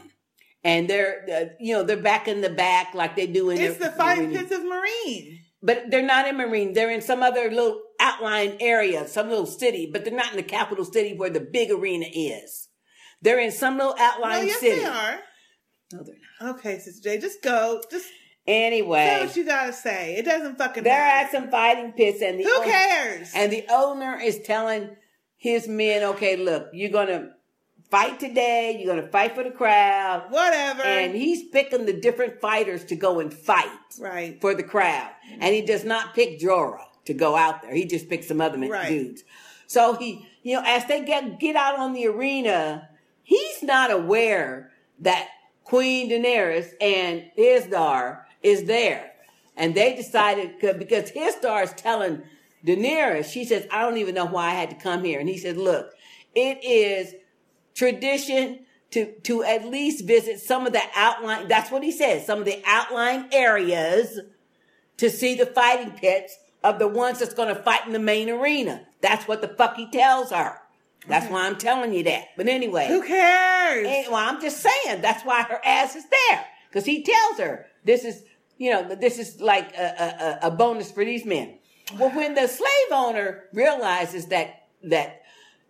And 0.63 0.89
they're, 0.89 1.25
uh, 1.31 1.45
you 1.61 1.73
know, 1.73 1.83
they're 1.83 1.95
back 1.95 2.27
in 2.27 2.41
the 2.41 2.49
back 2.49 2.93
like 2.93 3.15
they 3.15 3.25
do 3.27 3.51
in 3.51 3.57
It's 3.61 3.77
their- 3.77 3.89
the 3.89 3.95
fighting 3.95 4.31
pits 4.33 4.51
of 4.51 4.61
Meereen. 4.61 5.39
But 5.63 5.89
they're 5.89 6.03
not 6.05 6.27
in 6.27 6.35
Meereen. 6.35 6.73
They're 6.73 6.91
in 6.91 7.01
some 7.01 7.23
other 7.23 7.49
little 7.49 7.81
outlying 7.99 8.61
area, 8.61 9.07
some 9.07 9.29
little 9.29 9.45
city, 9.45 9.89
but 9.91 10.03
they're 10.05 10.13
not 10.13 10.31
in 10.31 10.37
the 10.37 10.43
capital 10.43 10.85
city 10.85 11.13
where 11.15 11.29
the 11.29 11.39
big 11.39 11.71
arena 11.71 12.05
is. 12.13 12.69
They're 13.21 13.39
in 13.39 13.51
some 13.51 13.77
little 13.77 13.95
No, 13.95 14.03
outlying 14.03 14.47
yes, 14.47 14.59
city. 14.59 14.79
they 14.81 14.85
are. 14.85 15.19
No, 15.93 16.03
they're 16.03 16.15
not. 16.41 16.55
Okay, 16.59 16.79
Sister 16.79 17.09
J, 17.09 17.17
just 17.19 17.41
go. 17.41 17.81
Just 17.91 18.07
Anyway. 18.45 19.05
say 19.05 19.25
what 19.25 19.35
you 19.35 19.45
gotta 19.45 19.73
say. 19.73 20.15
It 20.17 20.23
doesn't 20.25 20.57
fucking 20.57 20.83
matter. 20.83 20.89
They're 20.95 20.99
matter. 20.99 21.25
at 21.25 21.31
some 21.31 21.49
fighting 21.51 21.91
pits, 21.93 22.21
and 22.21 22.39
the 22.39 22.43
Who 22.43 22.55
own- 22.59 22.63
cares? 22.63 23.31
And 23.35 23.51
the 23.51 23.65
owner 23.69 24.19
is 24.21 24.39
telling 24.39 24.95
his 25.37 25.67
men, 25.67 26.03
"Okay, 26.03 26.35
look, 26.37 26.69
you're 26.73 26.89
gonna 26.91 27.33
fight 27.91 28.19
today. 28.19 28.77
You're 28.79 28.95
gonna 28.95 29.09
fight 29.09 29.35
for 29.35 29.43
the 29.43 29.51
crowd, 29.51 30.31
whatever." 30.31 30.83
And 30.83 31.15
he's 31.15 31.49
picking 31.49 31.85
the 31.85 31.93
different 31.93 32.39
fighters 32.39 32.85
to 32.85 32.95
go 32.95 33.19
and 33.19 33.33
fight, 33.33 33.67
right, 33.99 34.39
for 34.39 34.53
the 34.53 34.63
crowd. 34.63 35.11
And 35.41 35.53
he 35.55 35.61
does 35.61 35.83
not 35.83 36.13
pick 36.13 36.39
Jorah 36.39 36.85
to 37.07 37.13
go 37.13 37.35
out 37.35 37.61
there. 37.61 37.73
He 37.73 37.85
just 37.85 38.07
picks 38.09 38.27
some 38.27 38.39
other 38.41 38.57
Right. 38.59 38.89
dudes. 38.89 39.23
So 39.65 39.93
he, 39.93 40.25
you 40.43 40.55
know, 40.55 40.63
as 40.65 40.85
they 40.85 41.03
get 41.03 41.39
get 41.39 41.55
out 41.55 41.77
on 41.77 41.93
the 41.93 42.07
arena, 42.07 42.89
he's 43.23 43.61
not 43.63 43.91
aware 43.91 44.71
that 44.99 45.27
Queen 45.63 46.09
Daenerys 46.09 46.71
and 46.79 47.23
Hizdar 47.37 48.21
is 48.41 48.63
there. 48.65 49.11
And 49.57 49.75
they 49.75 49.93
decided 49.95 50.59
'cause- 50.61 50.77
because 50.77 51.11
Hizdar 51.11 51.63
is 51.63 51.73
telling 51.73 52.21
Daenerys, 52.65 53.31
she 53.31 53.43
says, 53.43 53.67
I 53.71 53.81
don't 53.81 53.97
even 53.97 54.15
know 54.15 54.25
why 54.25 54.47
I 54.51 54.53
had 54.53 54.69
to 54.69 54.75
come 54.75 55.03
here. 55.03 55.19
And 55.19 55.27
he 55.27 55.37
said, 55.37 55.57
look, 55.57 55.93
it 56.35 56.63
is 56.63 57.15
tradition 57.73 58.65
to, 58.91 59.11
to 59.21 59.43
at 59.43 59.65
least 59.65 60.05
visit 60.05 60.39
some 60.39 60.65
of 60.65 60.73
the 60.73 60.81
outlying, 60.95 61.47
that's 61.49 61.69
what 61.71 61.83
he 61.83 61.91
says, 61.91 62.25
some 62.25 62.39
of 62.39 62.45
the 62.45 62.61
outlying 62.65 63.25
areas 63.33 64.19
to 64.97 65.09
see 65.09 65.35
the 65.35 65.45
fighting 65.45 65.91
pits 65.91 66.37
of 66.67 66.79
the 66.79 66.87
ones 66.87 67.19
that's 67.19 67.33
going 67.33 67.53
to 67.53 67.61
fight 67.61 67.87
in 67.87 67.93
the 67.93 67.99
main 67.99 68.29
arena. 68.29 68.85
That's 69.01 69.27
what 69.27 69.41
the 69.41 69.47
fuck 69.47 69.75
he 69.75 69.89
tells 69.89 70.31
her. 70.31 70.59
That's 71.07 71.31
why 71.31 71.47
I'm 71.47 71.57
telling 71.57 71.93
you 71.93 72.03
that. 72.03 72.25
But 72.35 72.47
anyway. 72.47 72.87
Who 72.87 73.01
cares? 73.03 74.07
well, 74.09 74.15
I'm 74.17 74.41
just 74.41 74.61
saying 74.61 75.01
that's 75.01 75.23
why 75.23 75.43
her 75.43 75.61
ass 75.63 75.95
is 75.95 76.05
there. 76.09 76.45
Because 76.69 76.85
he 76.85 77.03
tells 77.03 77.39
her 77.39 77.67
this 77.85 78.03
is, 78.03 78.23
you 78.57 78.71
know, 78.71 78.95
this 78.95 79.17
is 79.17 79.39
like 79.39 79.73
a, 79.75 80.39
a, 80.43 80.47
a 80.47 80.51
bonus 80.51 80.91
for 80.91 81.05
these 81.05 81.25
men. 81.25 81.59
Well, 81.97 82.09
when 82.09 82.35
the 82.35 82.47
slave 82.47 82.91
owner 82.91 83.45
realizes 83.53 84.25
that, 84.27 84.67
that 84.83 85.21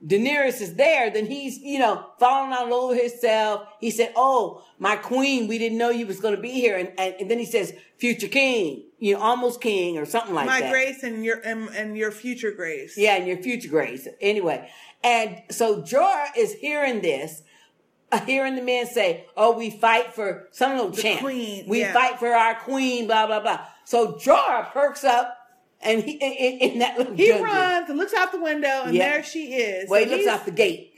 Daenerys 0.05 0.61
is 0.61 0.73
there, 0.73 1.11
then 1.11 1.27
he's, 1.27 1.59
you 1.59 1.77
know, 1.77 2.07
falling 2.19 2.53
all 2.53 2.73
over 2.73 2.95
himself. 2.95 3.67
He 3.79 3.91
said, 3.91 4.13
Oh, 4.15 4.63
my 4.79 4.95
queen, 4.95 5.47
we 5.47 5.59
didn't 5.59 5.77
know 5.77 5.91
you 5.91 6.07
was 6.07 6.19
going 6.19 6.35
to 6.35 6.41
be 6.41 6.51
here. 6.51 6.77
And, 6.77 6.91
and, 6.97 7.15
and 7.19 7.31
then 7.31 7.37
he 7.37 7.45
says, 7.45 7.73
future 7.97 8.27
king, 8.27 8.86
you 8.99 9.13
know, 9.13 9.21
almost 9.21 9.61
king 9.61 9.97
or 9.97 10.05
something 10.05 10.33
like 10.33 10.45
My 10.47 10.59
that. 10.61 10.65
My 10.67 10.71
grace 10.71 11.03
and 11.03 11.23
your 11.23 11.37
and, 11.39 11.69
and 11.69 11.97
your 11.97 12.11
future 12.11 12.51
grace. 12.51 12.97
Yeah, 12.97 13.15
and 13.15 13.27
your 13.27 13.37
future 13.37 13.69
grace. 13.69 14.07
Anyway, 14.21 14.69
and 15.03 15.41
so 15.51 15.81
Jorah 15.81 16.29
is 16.35 16.53
hearing 16.53 17.01
this, 17.01 17.43
uh, 18.11 18.19
hearing 18.25 18.55
the 18.55 18.61
men 18.61 18.87
say, 18.87 19.25
"Oh, 19.35 19.55
we 19.57 19.69
fight 19.69 20.13
for 20.13 20.47
some 20.51 20.71
little 20.73 20.89
The 20.89 21.01
chant. 21.01 21.19
queen, 21.21 21.65
we 21.67 21.81
yeah. 21.81 21.93
fight 21.93 22.17
for 22.19 22.33
our 22.33 22.55
queen." 22.55 23.05
Blah 23.07 23.27
blah 23.27 23.39
blah. 23.41 23.59
So 23.85 24.13
Jorah 24.13 24.71
perks 24.71 25.03
up, 25.03 25.37
and 25.81 26.03
he 26.03 26.13
in, 26.13 26.71
in, 26.71 26.79
that 26.79 26.97
little 26.97 27.13
He 27.13 27.27
dungeon. 27.27 27.43
runs 27.45 27.89
and 27.89 27.97
looks 27.97 28.13
out 28.13 28.31
the 28.31 28.41
window, 28.41 28.83
and 28.85 28.95
Yeah. 28.95 29.11
there 29.11 29.23
she 29.23 29.53
is. 29.53 29.89
Well, 29.89 30.03
he 30.03 30.09
looks 30.09 30.27
out 30.27 30.45
the 30.45 30.51
gate. 30.51 30.93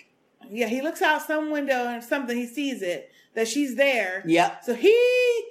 Yeah, 0.49 0.67
he 0.67 0.81
looks 0.81 1.01
out 1.01 1.21
some 1.21 1.51
window 1.51 1.85
and 1.87 2.03
something. 2.03 2.35
He 2.35 2.47
sees 2.47 2.81
it 2.81 3.11
that 3.35 3.47
she's 3.47 3.75
there. 3.75 4.23
Yep. 4.25 4.63
So 4.65 4.73
he 4.75 4.95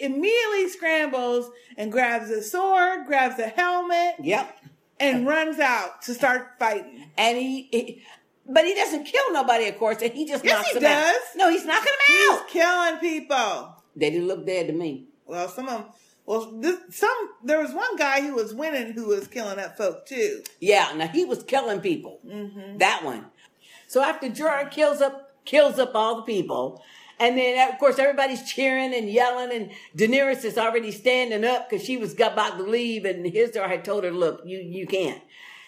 immediately 0.01 0.69
scrambles 0.69 1.51
and 1.77 1.91
grabs 1.93 2.31
a 2.31 2.43
sword, 2.43 3.07
grabs 3.07 3.39
a 3.39 3.49
helmet. 3.49 4.17
Yep. 4.23 4.57
And 5.01 5.27
runs 5.29 5.61
out 5.61 6.03
to 6.03 6.15
start 6.15 6.55
fighting. 6.59 7.11
And 7.17 7.39
he, 7.39 7.69
he- 7.71 8.03
but 8.51 8.65
he 8.65 8.75
doesn't 8.75 9.05
kill 9.05 9.31
nobody, 9.33 9.67
of 9.69 9.77
course, 9.79 10.01
and 10.03 10.13
he 10.13 10.27
just 10.27 10.43
Yes, 10.45 10.55
knocks 10.57 10.69
he 10.71 10.75
them 10.81 10.85
out. 10.91 11.03
does. 11.03 11.23
No, 11.37 11.51
he's 11.51 11.67
knocking 11.67 11.85
them 11.85 12.17
He's 12.17 12.31
out. 12.31 12.49
killing 12.49 12.97
people. 12.99 13.77
They 13.95 14.11
didn't 14.11 14.27
look 14.27 14.47
dead 14.47 14.69
to 14.69 14.73
me. 14.73 15.05
Well, 15.27 15.49
some 15.49 15.69
of 15.69 15.83
them. 15.83 15.91
Well, 16.25 16.51
this, 16.59 16.79
some 16.91 17.17
there 17.45 17.61
was 17.61 17.73
one 17.73 17.97
guy 17.97 18.23
who 18.23 18.35
was 18.35 18.55
winning 18.55 18.93
who 18.95 19.07
was 19.09 19.29
killing 19.29 19.59
up 19.59 19.77
folk 19.77 20.07
too. 20.07 20.43
Yeah, 20.61 20.93
now 20.97 21.09
he 21.09 21.25
was 21.27 21.43
killing 21.43 21.81
people. 21.81 22.21
Mm-hmm. 22.27 22.79
That 22.79 23.05
one. 23.05 23.27
So 23.87 24.03
after 24.03 24.29
Jorah 24.31 24.71
kills 24.71 25.01
up 25.03 25.45
kills 25.45 25.79
up 25.79 25.93
all 25.95 26.17
the 26.17 26.23
people, 26.23 26.83
and 27.21 27.37
then 27.37 27.73
of 27.73 27.79
course 27.79 27.99
everybody's 27.99 28.51
cheering 28.51 28.95
and 28.95 29.09
yelling, 29.09 29.53
and 29.53 29.71
Daenerys 29.97 30.45
is 30.45 30.59
already 30.59 30.93
standing 30.93 31.45
up 31.45 31.69
because 31.69 31.85
she 31.85 31.97
was 31.97 32.15
about 32.15 32.59
to 32.59 32.63
leave, 32.63 33.05
and 33.05 33.25
Hizdar 33.27 33.69
had 33.69 33.85
told 33.85 34.05
her, 34.05 34.11
"Look, 34.11 34.43
you 34.45 34.59
you 34.59 34.87
can't." 34.87 35.23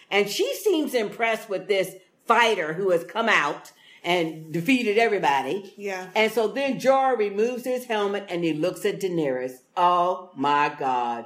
And 0.09 0.29
she 0.29 0.53
seems 0.55 0.93
impressed 0.93 1.49
with 1.49 1.67
this 1.67 1.95
fighter 2.25 2.73
who 2.73 2.91
has 2.91 3.03
come 3.03 3.29
out 3.29 3.71
and 4.03 4.51
defeated 4.51 4.97
everybody. 4.97 5.73
Yeah. 5.77 6.07
And 6.15 6.31
so 6.31 6.47
then 6.47 6.79
Jorah 6.79 7.17
removes 7.17 7.63
his 7.63 7.85
helmet 7.85 8.25
and 8.29 8.43
he 8.43 8.53
looks 8.53 8.85
at 8.85 8.99
Daenerys. 8.99 9.59
Oh 9.77 10.31
my 10.35 10.73
God. 10.77 11.25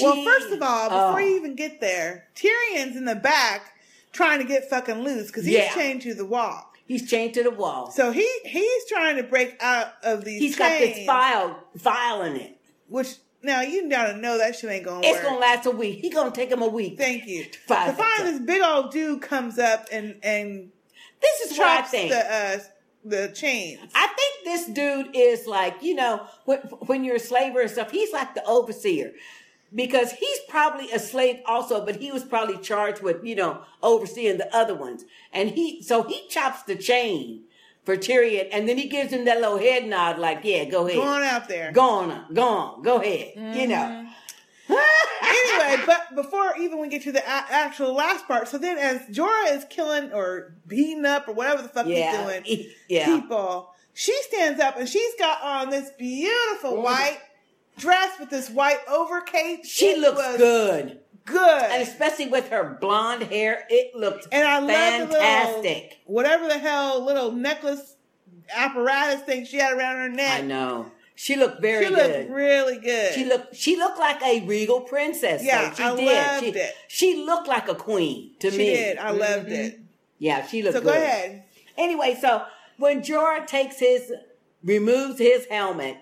well, 0.00 0.24
first 0.24 0.52
of 0.52 0.62
all, 0.62 0.88
before 0.88 1.20
oh. 1.20 1.24
you 1.24 1.36
even 1.36 1.54
get 1.54 1.80
there, 1.80 2.28
Tyrion's 2.36 2.96
in 2.96 3.04
the 3.04 3.16
back 3.16 3.72
trying 4.12 4.38
to 4.38 4.44
get 4.44 4.70
fucking 4.70 5.02
loose 5.02 5.26
because 5.26 5.44
he's 5.44 5.54
Yeah. 5.54 5.74
chained 5.74 6.02
to 6.02 6.14
the 6.14 6.24
wall. 6.24 6.67
He's 6.88 7.08
chained 7.08 7.34
to 7.34 7.42
the 7.44 7.50
wall. 7.52 7.90
So 7.92 8.10
he 8.10 8.28
he's 8.44 8.82
trying 8.88 9.16
to 9.18 9.22
break 9.22 9.62
out 9.62 9.92
of 10.02 10.24
these. 10.24 10.40
He's 10.40 10.56
got 10.56 10.70
this 10.78 10.94
chains, 10.96 11.06
file 11.06 11.62
file 11.78 12.22
in 12.22 12.34
it. 12.36 12.58
which 12.88 13.14
now 13.42 13.60
you 13.60 13.88
gotta 13.88 14.16
know 14.16 14.38
that 14.38 14.56
shit 14.56 14.70
ain't 14.70 14.84
gonna 14.86 15.06
It's 15.06 15.18
work. 15.18 15.22
gonna 15.24 15.38
last 15.38 15.66
a 15.66 15.70
week. 15.70 16.00
He 16.00 16.10
gonna 16.10 16.30
take 16.32 16.50
him 16.50 16.62
a 16.62 16.66
week. 16.68 16.96
Thank 16.98 17.26
you. 17.26 17.44
To 17.68 17.92
find 17.92 18.26
this 18.26 18.40
big 18.40 18.62
old 18.62 18.90
dude 18.90 19.22
comes 19.22 19.58
up 19.58 19.86
and 19.92 20.16
and 20.22 20.70
This 21.20 21.50
is 21.52 21.58
what 21.58 21.68
I 21.68 21.82
think. 21.82 22.10
the 22.10 22.34
uh, 22.34 22.58
the 23.04 23.28
chains. 23.34 23.80
I 23.94 24.06
think 24.08 24.44
this 24.44 24.66
dude 24.66 25.10
is 25.14 25.46
like, 25.46 25.82
you 25.82 25.94
know, 25.94 26.26
when, 26.46 26.58
when 26.88 27.04
you're 27.04 27.16
a 27.16 27.20
slaver 27.20 27.60
and 27.60 27.70
stuff, 27.70 27.90
he's 27.90 28.12
like 28.12 28.34
the 28.34 28.44
overseer. 28.44 29.12
Because 29.74 30.12
he's 30.12 30.38
probably 30.48 30.90
a 30.90 30.98
slave 30.98 31.40
also, 31.44 31.84
but 31.84 31.96
he 31.96 32.10
was 32.10 32.24
probably 32.24 32.56
charged 32.56 33.02
with, 33.02 33.22
you 33.22 33.36
know, 33.36 33.62
overseeing 33.82 34.38
the 34.38 34.54
other 34.56 34.74
ones. 34.74 35.04
And 35.32 35.50
he, 35.50 35.82
so 35.82 36.04
he 36.04 36.26
chops 36.28 36.62
the 36.62 36.74
chain 36.74 37.44
for 37.88 37.96
Tyrion, 37.96 38.48
and 38.52 38.68
then 38.68 38.76
he 38.76 38.86
gives 38.86 39.12
him 39.12 39.24
that 39.24 39.40
little 39.40 39.58
head 39.58 39.86
nod, 39.86 40.18
like, 40.18 40.40
yeah, 40.42 40.66
go 40.66 40.86
ahead. 40.86 40.98
Go 40.98 41.06
on 41.06 41.22
out 41.22 41.48
there. 41.48 41.72
Go 41.72 41.88
on, 41.88 42.34
go 42.34 42.46
on, 42.46 42.82
go 42.82 43.00
ahead. 43.00 43.32
You 43.34 43.66
know. 43.66 44.06
Mm-hmm. 44.68 44.74
anyway, 45.22 45.84
but 45.86 46.14
before 46.14 46.54
even 46.60 46.80
we 46.80 46.88
get 46.88 47.02
to 47.04 47.12
the 47.12 47.22
a- 47.22 47.46
actual 47.50 47.94
last 47.94 48.26
part, 48.26 48.48
so 48.48 48.58
then 48.58 48.76
as 48.76 49.00
Jorah 49.08 49.56
is 49.56 49.64
killing 49.70 50.12
or 50.12 50.54
beating 50.66 51.06
up 51.06 51.28
or 51.28 51.32
whatever 51.32 51.62
the 51.62 51.68
fuck 51.68 51.86
Yeah, 51.86 52.38
he's 52.42 52.56
doing 52.56 52.72
yeah. 52.90 53.06
people, 53.06 53.74
she 53.94 54.14
stands 54.24 54.60
up 54.60 54.76
and 54.78 54.86
she's 54.86 55.14
got 55.18 55.40
on 55.42 55.70
this 55.70 55.90
beautiful 55.98 56.72
mm-hmm. 56.72 56.82
white 56.82 57.20
dress 57.78 58.18
with 58.18 58.30
this 58.30 58.50
white 58.50 58.84
overcape. 58.86 59.64
She 59.64 59.86
It 59.90 59.98
looks 59.98 60.36
good. 60.36 61.00
Good. 61.24 61.62
And 61.70 61.82
especially 61.82 62.28
with 62.28 62.48
her 62.50 62.78
blonde 62.80 63.24
hair, 63.24 63.66
it 63.68 63.94
looked 63.94 64.28
And 64.32 64.46
I 64.46 64.58
love 64.60 64.68
fantastic. 65.10 65.62
the 65.62 65.68
little, 65.68 65.88
whatever 66.06 66.48
the 66.48 66.58
hell 66.58 67.04
little 67.04 67.32
necklace 67.32 67.96
apparatus 68.54 69.22
thing 69.22 69.44
she 69.44 69.58
had 69.58 69.76
around 69.76 69.96
her 69.96 70.08
neck. 70.08 70.40
I 70.40 70.42
know. 70.42 70.90
She 71.14 71.34
looked 71.36 71.60
very 71.60 71.84
she 71.86 71.90
looked 71.90 72.04
good. 72.06 72.30
really 72.30 72.78
good. 72.78 73.12
She 73.12 73.24
looked 73.24 73.54
she 73.56 73.76
looked 73.76 73.98
like 73.98 74.22
a 74.22 74.40
regal 74.46 74.82
princess. 74.82 75.42
Yeah, 75.44 75.74
she 75.74 75.82
I 75.82 75.96
did. 75.96 76.04
loved 76.06 76.44
she, 76.44 76.60
it. 76.60 76.74
She 76.86 77.16
looked 77.26 77.48
like 77.48 77.68
a 77.68 77.74
queen 77.74 78.32
to 78.38 78.50
She 78.52 78.56
me. 78.58 78.64
did. 78.66 78.98
I 78.98 79.10
loved 79.10 79.48
Mhm. 79.48 79.52
it. 79.52 79.80
Yeah, 80.18 80.46
she 80.46 80.62
looked 80.62 80.76
So 80.76 80.80
good. 80.80 80.92
go 80.94 80.94
ahead. 80.94 81.42
Anyway, 81.76 82.16
so 82.20 82.44
when 82.78 83.02
Jorah 83.02 83.46
takes 83.46 83.78
his 83.80 84.12
removes 84.64 85.18
his 85.18 85.46
helmet, 85.46 85.96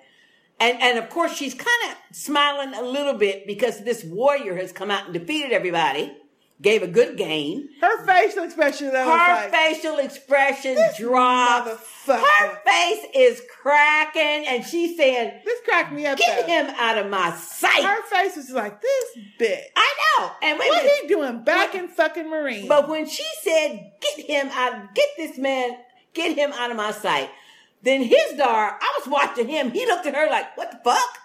and 0.60 0.80
and 0.80 0.98
of 0.98 1.10
course 1.10 1.34
she's 1.34 1.54
kind 1.54 1.90
of 1.90 2.16
smiling 2.16 2.74
a 2.74 2.82
little 2.82 3.14
bit 3.14 3.46
because 3.46 3.84
this 3.84 4.04
warrior 4.04 4.56
has 4.56 4.72
come 4.72 4.90
out 4.90 5.04
and 5.04 5.14
defeated 5.14 5.52
everybody, 5.52 6.16
gave 6.62 6.82
a 6.82 6.86
good 6.86 7.16
game. 7.18 7.68
Her 7.80 8.06
facial 8.06 8.44
expression 8.44 8.92
though 8.92 9.04
Her 9.04 9.34
like, 9.34 9.50
facial 9.52 9.98
expression 9.98 10.76
drops. 10.98 11.82
Her 12.06 12.60
face 12.64 13.04
is 13.14 13.42
cracking, 13.60 14.46
and 14.46 14.64
she's 14.64 14.96
saying, 14.96 15.40
"This 15.44 15.60
cracked 15.64 15.92
me 15.92 16.06
up." 16.06 16.18
Get 16.18 16.46
though. 16.46 16.52
him 16.52 16.74
out 16.78 16.98
of 16.98 17.10
my 17.10 17.32
sight." 17.32 17.82
Her 17.82 18.02
face 18.04 18.36
was 18.36 18.50
like 18.50 18.80
this 18.80 19.04
bitch. 19.40 19.62
I 19.74 19.94
know. 20.18 20.30
And 20.42 20.58
what 20.58 20.70
minute. 20.70 20.92
he 21.02 21.08
doing 21.08 21.42
back 21.44 21.74
in 21.74 21.88
fucking 21.88 22.26
Meereen? 22.26 22.68
But 22.68 22.88
when 22.88 23.06
she 23.06 23.24
said, 23.42 23.92
"Get 24.00 24.26
him 24.26 24.48
out, 24.52 24.94
get 24.94 25.08
this 25.16 25.36
man, 25.36 25.76
get 26.14 26.36
him 26.36 26.52
out 26.52 26.70
of 26.70 26.76
my 26.76 26.92
sight," 26.92 27.28
then 27.82 28.02
Hizdar, 28.02 28.38
I 28.80 28.98
was 28.98 29.08
watching 29.08 29.48
him. 29.48 29.70
He 29.70 29.86
looked 29.86 30.06
at 30.06 30.14
her 30.14 30.28
like, 30.28 30.56
"What 30.56 30.70
the 30.70 30.80
fuck?" 30.84 31.18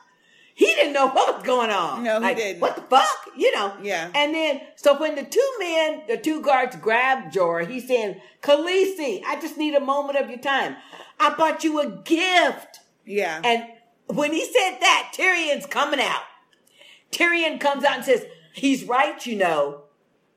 he 0.53 0.65
didn't 0.65 0.93
know 0.93 1.07
what 1.07 1.37
was 1.37 1.43
going 1.43 1.71
on. 1.71 2.03
No, 2.03 2.19
he 2.19 2.23
Like, 2.23 2.37
didn't. 2.37 2.61
What 2.61 2.75
the 2.75 2.83
fuck? 2.83 3.29
You 3.35 3.51
know? 3.55 3.73
Yeah. 3.81 4.11
And 4.13 4.35
then, 4.35 4.61
so 4.75 4.99
when 4.99 5.15
the 5.15 5.23
two 5.23 5.51
men, 5.59 6.03
the 6.07 6.17
two 6.17 6.41
guards 6.41 6.75
grab 6.75 7.31
Jorah, 7.31 7.67
he's 7.67 7.87
saying, 7.87 8.21
Khaleesi, 8.41 9.23
I 9.25 9.39
just 9.41 9.57
need 9.57 9.73
a 9.73 9.79
moment 9.79 10.19
of 10.19 10.29
your 10.29 10.39
time. 10.39 10.75
I 11.19 11.33
bought 11.33 11.63
you 11.63 11.79
a 11.79 11.89
gift. 11.89 12.79
Yeah. 13.05 13.41
And 13.43 13.63
when 14.07 14.33
he 14.33 14.45
said 14.45 14.77
that, 14.81 15.13
Tyrion's 15.15 15.65
coming 15.65 15.99
out. 15.99 16.23
Tyrion 17.11 17.59
comes 17.59 17.83
out 17.83 17.95
and 17.95 18.05
says, 18.05 18.25
he's 18.53 18.83
right, 18.83 19.25
you 19.25 19.37
know. 19.37 19.85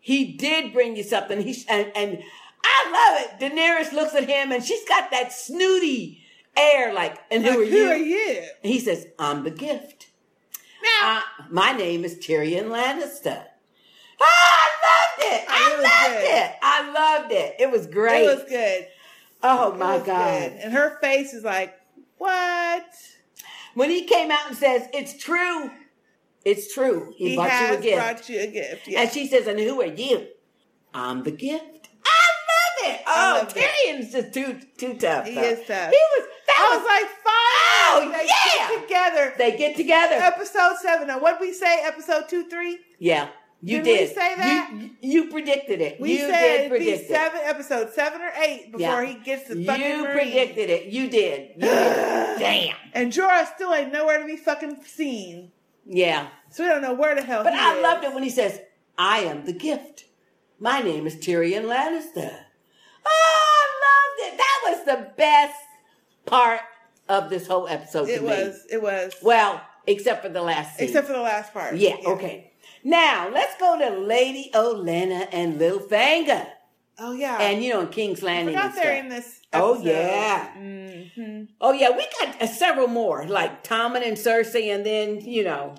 He 0.01 0.33
did 0.33 0.73
bring 0.73 0.97
you 0.97 1.03
something. 1.03 1.41
He 1.43 1.65
and, 1.69 1.91
and 1.97 2.23
I 2.67 2.91
love 2.91 3.21
it. 3.23 3.41
Daenerys 3.55 3.93
looks 3.93 4.15
at 4.15 4.29
him 4.29 4.51
and 4.53 4.65
she's 4.65 4.87
got 4.89 5.11
that 5.11 5.33
snooty 5.33 6.23
air 6.57 6.93
like, 6.95 7.19
and 7.31 7.43
who 7.45 7.51
Like, 7.51 7.59
are 7.59 7.65
who 7.71 7.77
you? 7.77 7.89
are 7.89 7.97
you? 7.97 8.43
And 8.63 8.73
he 8.73 8.81
says, 8.81 9.07
I'm 9.19 9.45
the 9.45 9.51
gift. 9.51 10.09
Now, 11.01 11.23
my 11.51 11.73
name 11.73 12.05
is 12.05 12.17
Tyrion 12.17 12.67
Lannister. 12.67 13.45
Ah, 14.23 14.71
I 14.71 14.71
loved 14.87 15.33
it. 15.33 15.45
I 15.49 15.71
it 15.73 15.83
loved 15.83 16.23
good. 16.23 16.31
it. 16.31 16.57
I 16.63 16.93
loved 16.93 17.33
it. 17.33 17.55
It 17.59 17.71
was 17.71 17.87
great. 17.87 18.25
It 18.25 18.35
was 18.39 18.45
good. 18.49 18.87
Oh 19.43 19.73
It 19.73 19.79
my 19.79 19.99
God. 19.99 20.07
good. 20.53 20.53
And 20.61 20.73
her 20.73 20.99
face 21.01 21.33
is 21.35 21.45
like, 21.45 21.75
what? 22.19 22.85
When 23.75 23.91
he 23.91 24.05
came 24.05 24.31
out 24.31 24.47
and 24.49 24.57
says, 24.57 24.89
It's 24.95 25.17
true. 25.23 25.71
It's 26.45 26.73
true. 26.75 27.13
He, 27.17 27.31
He 27.31 27.37
bought 27.37 27.69
you 27.71 27.77
a 27.77 27.81
gift. 27.81 27.97
brought 27.97 28.29
you 28.29 28.41
a 28.41 28.47
gift. 28.47 28.87
Yeah. 28.89 29.01
And 29.03 29.11
she 29.11 29.27
says, 29.27 29.47
And 29.47 29.59
who 29.59 29.81
are 29.81 29.87
you? 29.87 30.29
I'm 30.93 31.25
the 31.25 31.31
gift. 31.33 31.89
I 32.05 32.29
it. 32.87 33.01
Oh. 33.07 33.47
Tyrion's 33.49 34.13
just 34.13 34.33
too 34.35 34.59
too 34.77 34.95
tough. 34.95 35.27
He 35.27 35.35
though. 35.35 35.43
is 35.43 35.59
tough. 35.67 35.91
He 35.91 35.99
was 36.17 36.27
that 36.47 36.57
I 36.59 36.77
was, 36.77 36.83
was 36.83 36.89
like, 36.89 37.11
finally, 37.25 37.35
Oh, 37.87 38.19
they 38.19 38.27
yeah. 38.27 38.69
get 38.69 38.83
together. 38.83 39.35
they 39.39 39.57
get 39.57 39.77
together. 39.77 40.15
Episode 40.17 40.77
seven. 40.83 41.09
Now, 41.09 41.19
what 41.19 41.41
we 41.41 41.53
say? 41.53 41.83
Episode 41.85 42.29
two, 42.29 42.49
three. 42.49 42.79
yeah. 42.99 43.29
You 43.67 43.81
Did 43.83 44.09
we 44.11 44.15
say 44.15 44.35
that? 44.37 44.71
You, 44.75 44.91
you 45.01 45.31
predicted 45.31 45.81
it. 45.81 45.99
We 45.99 46.13
you 46.13 46.19
said 46.19 46.39
did 46.43 46.61
it'd 46.67 46.73
be 46.73 46.77
predict 46.85 47.03
it. 47.05 47.09
seven, 47.15 47.41
episode 47.45 47.91
seven 47.95 48.21
or 48.21 48.31
eight 48.37 48.71
before 48.73 49.03
Yeah. 49.03 49.07
he 49.07 49.15
gets 49.15 49.49
the 49.49 49.65
fucking 49.65 49.83
You 49.83 50.05
Meereen. 50.05 50.13
predicted 50.13 50.69
it. 50.69 50.85
You 50.93 51.09
did. 51.09 51.51
You 51.57 51.63
did. 51.63 52.39
Damn. 52.39 52.77
And 52.93 53.11
Jorah 53.11 53.47
still 53.55 53.73
ain't 53.73 53.91
nowhere 53.91 54.19
to 54.21 54.27
be 54.27 54.37
fucking 54.37 54.83
seen. 54.85 55.51
Yeah. 55.87 56.29
So 56.51 56.63
we 56.63 56.69
don't 56.69 56.83
know 56.83 56.93
where 56.93 57.15
the 57.15 57.23
hell 57.23 57.43
But 57.43 57.55
I 57.55 57.77
is. 57.79 57.83
loved 57.83 58.05
it 58.05 58.13
when 58.13 58.23
he 58.23 58.29
says, 58.29 58.61
I 58.99 59.21
am 59.21 59.47
the 59.47 59.55
gift. 59.55 60.05
My 60.61 60.81
name 60.83 61.07
is 61.07 61.17
Tyrion 61.17 61.65
Lannister. 61.65 62.44
Oh, 63.07 63.67
I 63.67 64.27
loved 64.27 64.35
it. 64.35 64.39
That 64.39 64.61
was 64.67 64.85
the 64.87 65.11
best 65.17 65.55
part 66.27 66.61
of 67.09 67.31
this 67.31 67.47
whole 67.47 67.69
episode. 67.69 68.09
It 68.09 68.17
to 68.17 68.23
me. 68.23 68.29
was. 68.29 68.67
It 68.71 68.83
was. 68.83 69.15
Well, 69.23 69.61
except 69.87 70.23
for 70.23 70.29
the 70.29 70.43
last 70.43 70.77
scene. 70.77 70.89
Except 70.89 71.07
for 71.07 71.13
the 71.13 71.21
last 71.21 71.53
part. 71.53 71.77
Yeah, 71.77 71.97
okay. 72.07 72.53
Now, 72.83 73.31
let's 73.33 73.57
go 73.59 73.79
to 73.79 73.99
Lady 74.01 74.51
Olenna 74.55 75.29
and 75.33 75.59
Littlefinger. 75.61 76.47
Oh 76.99 77.13
yeah. 77.13 77.39
And, 77.41 77.65
you 77.65 77.73
know, 77.73 77.81
in 77.81 77.89
King's 77.89 78.23
Landing 78.23 78.55
forgot 78.55 78.75
they're 78.75 78.95
in 78.97 79.09
this. 79.09 79.41
Oh, 79.53 79.73
episode. 79.75 79.89
yeah. 79.89 80.49
Mhm. 80.57 81.49
Oh, 81.61 81.73
yeah, 81.73 81.91
we 81.91 82.07
got 82.21 82.41
uh, 82.43 82.47
several 82.47 82.87
more, 82.89 83.27
like 83.27 83.65
Tommen 83.65 84.07
and 84.07 84.17
Cersei, 84.17 84.73
and 84.75 84.85
then, 84.87 85.21
you 85.21 85.43
know, 85.45 85.75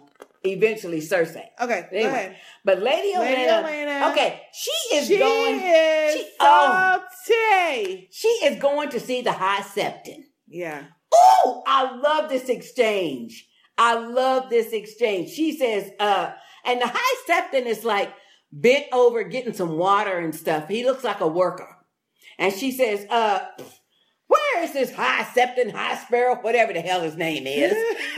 eventually 0.46 1.00
Cersei. 1.02 1.46
Okay, 1.62 1.88
go 1.92 1.98
Anyway, 1.98 2.10
ahead. 2.12 2.38
But 2.64 2.82
Lady 2.82 3.18
Lady 3.18 3.42
Olenna, 3.44 3.64
Olenna. 3.64 4.12
okay, 4.12 4.42
she 4.54 4.96
is 4.96 5.08
She 5.08 5.18
going. 5.18 5.56
is 5.60 6.14
she, 6.16 6.30
oh, 6.40 7.04
salty. 7.26 8.08
she 8.12 8.28
is 8.28 8.60
going 8.60 8.90
to 8.90 9.00
see 9.00 9.22
the 9.22 9.32
High 9.32 9.62
Septon. 9.62 10.24
Yeah. 10.48 10.84
Oh, 11.14 11.64
I 11.66 11.96
love 11.98 12.30
this 12.30 12.50
exchange. 12.50 13.48
I 13.78 13.96
love 13.96 14.50
this 14.50 14.72
exchange. 14.74 15.30
She 15.32 15.58
says, 15.58 15.92
uh, 16.00 16.32
and 16.66 16.82
the 16.82 16.88
High 16.94 17.16
Septon 17.28 17.66
is 17.66 17.84
like 17.84 18.12
bent 18.52 18.86
over 18.94 19.24
getting 19.24 19.54
some 19.54 19.78
water 19.78 20.18
and 20.18 20.34
stuff. 20.36 20.68
He 20.68 20.84
looks 20.86 21.04
like 21.04 21.20
a 21.22 21.28
worker. 21.28 21.70
And 22.38 22.54
she 22.54 22.72
says, 22.72 23.06
uh, 23.10 23.40
where 24.28 24.64
is 24.64 24.74
this 24.74 24.94
High 24.94 25.24
Septon, 25.24 25.72
High 25.72 25.96
Sparrow, 25.98 26.36
whatever 26.42 26.74
the 26.74 26.82
hell 26.82 27.02
his 27.02 27.16
name 27.16 27.46
is? 27.48 27.72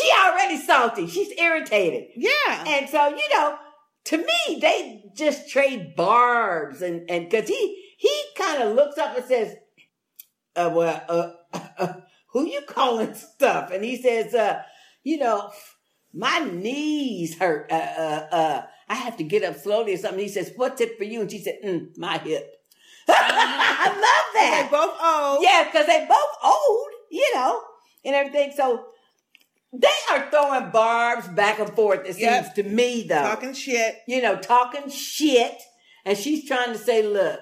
She 0.00 0.10
already 0.24 0.56
salty. 0.56 1.06
She's 1.06 1.32
irritated. 1.38 2.08
Yeah. 2.16 2.64
And 2.66 2.88
so, 2.88 3.08
you 3.08 3.28
know, 3.34 3.56
to 4.04 4.18
me, 4.18 4.58
they 4.60 5.04
just 5.14 5.50
trade 5.50 5.94
barbs 5.96 6.82
and, 6.82 7.08
and 7.10 7.30
cause 7.30 7.48
he, 7.48 7.82
he 7.98 8.22
kind 8.36 8.62
of 8.62 8.74
looks 8.74 8.98
up 8.98 9.16
and 9.16 9.26
says, 9.26 9.54
uh, 10.56 10.70
well, 10.72 11.04
uh, 11.08 11.92
who 12.32 12.46
you 12.46 12.62
calling 12.62 13.14
stuff? 13.14 13.70
And 13.70 13.84
he 13.84 14.00
says, 14.00 14.34
uh, 14.34 14.62
you 15.02 15.18
know, 15.18 15.50
my 16.12 16.38
knees 16.40 17.38
hurt. 17.38 17.70
Uh, 17.70 17.74
uh, 17.74 18.26
uh, 18.32 18.62
I 18.88 18.94
have 18.94 19.16
to 19.18 19.24
get 19.24 19.44
up 19.44 19.56
slowly 19.56 19.94
or 19.94 19.98
something. 19.98 20.20
He 20.20 20.28
says, 20.28 20.52
what's 20.56 20.80
it 20.80 20.98
for 20.98 21.04
you? 21.04 21.20
And 21.20 21.30
she 21.30 21.38
said, 21.38 21.58
mm, 21.64 21.96
my 21.96 22.18
hip. 22.18 22.56
I 23.08 23.88
love 23.88 24.34
that. 24.34 24.68
They 24.70 24.76
both 24.76 24.96
old. 25.02 25.42
Yeah, 25.42 25.64
because 25.64 25.86
they 25.86 26.06
both 26.08 26.36
old, 26.44 26.88
you 27.10 27.34
know, 27.34 27.62
and 28.04 28.14
everything. 28.14 28.52
So 28.56 28.86
they 29.72 29.88
are 30.12 30.30
throwing 30.30 30.70
barbs 30.70 31.28
back 31.28 31.58
and 31.58 31.70
forth, 31.74 32.00
it 32.06 32.18
Yep. 32.18 32.44
seems 32.44 32.54
to 32.54 32.62
me, 32.64 33.02
though. 33.08 33.22
Talking 33.22 33.52
shit. 33.54 33.96
You 34.06 34.20
know, 34.22 34.36
talking 34.36 34.90
shit. 34.90 35.56
And 36.04 36.16
she's 36.16 36.46
trying 36.48 36.72
to 36.72 36.78
say, 36.78 37.02
look, 37.02 37.40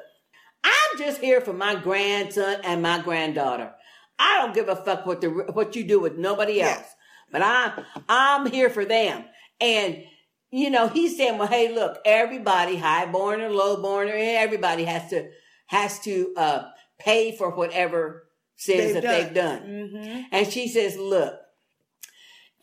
I'm 0.64 0.98
just 0.98 1.20
here 1.20 1.40
for 1.40 1.52
my 1.52 1.74
grandson 1.76 2.60
and 2.64 2.82
my 2.82 3.00
granddaughter. 3.00 3.72
I 4.18 4.38
don't 4.38 4.54
give 4.54 4.68
a 4.68 4.76
fuck 4.76 5.06
what 5.06 5.20
the 5.20 5.28
what 5.28 5.76
you 5.76 5.84
do 5.84 6.00
with 6.00 6.16
nobody 6.18 6.60
else. 6.60 6.84
But 7.30 7.42
I'm 7.42 7.84
I'm 8.08 8.46
here 8.50 8.68
for 8.68 8.84
them. 8.84 9.24
And 9.60 10.02
you 10.50 10.70
know, 10.70 10.88
he's 10.88 11.16
saying, 11.16 11.38
well, 11.38 11.46
hey, 11.46 11.72
look, 11.74 11.98
everybody, 12.04 12.76
highborn 12.76 13.40
or 13.42 13.50
lowborn 13.50 14.08
or 14.08 14.14
everybody 14.16 14.84
has 14.84 15.08
to 15.10 15.28
has 15.66 16.00
to 16.00 16.34
uh 16.36 16.64
pay 16.98 17.36
for 17.36 17.50
whatever 17.54 18.24
sins 18.56 18.94
They've 18.94 18.94
that 18.94 19.02
they've 19.02 19.34
done. 19.34 19.60
Mhm. 19.62 20.24
And 20.32 20.52
she 20.52 20.66
says, 20.68 20.96
look, 20.96 21.34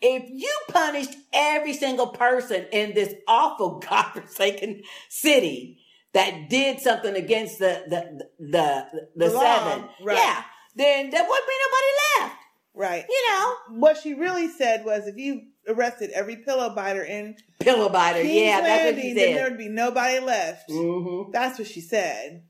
if 0.02 0.24
you 0.30 0.52
punished 0.68 1.14
every 1.32 1.72
single 1.72 2.08
person 2.08 2.66
in 2.72 2.94
this 2.94 3.14
awful 3.26 3.78
godforsaken 3.88 4.82
city 5.08 5.78
that 6.12 6.48
did 6.48 6.80
something 6.80 7.14
against 7.14 7.58
the 7.58 7.84
the 7.88 8.24
the 8.38 8.46
the, 8.50 9.08
the 9.16 9.28
The 9.28 9.34
law, 9.34 9.40
seven, 9.68 9.88
right. 10.02 10.16
yeah, 10.16 10.42
then 10.74 11.10
there 11.10 11.22
wouldn't 11.28 11.48
be 11.48 11.54
nobody 11.66 11.92
left. 12.20 12.36
Right. 12.78 13.04
You 13.08 13.22
know, 13.30 13.54
What 13.80 13.96
she 13.96 14.12
really 14.12 14.48
said 14.48 14.84
was 14.84 15.06
if 15.06 15.16
you 15.16 15.42
arrested 15.66 16.10
every 16.10 16.36
pillow 16.36 16.74
biter 16.74 17.02
in 17.02 17.36
pillow 17.58 17.88
biter. 17.88 18.20
King's 18.20 18.34
yeah, 18.34 18.60
that's 18.60 18.68
what 18.84 18.94
Landing, 18.94 19.02
she 19.02 19.12
then 19.14 19.34
there 19.34 19.48
would 19.48 19.58
be 19.58 19.68
nobody 19.70 20.20
left. 20.20 20.68
Mhm. 20.68 21.32
That's 21.32 21.58
what 21.58 21.68
she 21.68 21.80
said. 21.80 22.42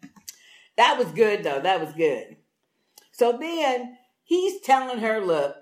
That 0.76 0.98
was 0.98 1.06
good 1.12 1.44
though. 1.44 1.60
That 1.60 1.80
was 1.80 1.92
good. 1.94 2.36
So 3.12 3.38
then 3.38 3.96
he's 4.24 4.60
telling 4.62 4.98
her, 4.98 5.20
look, 5.24 5.54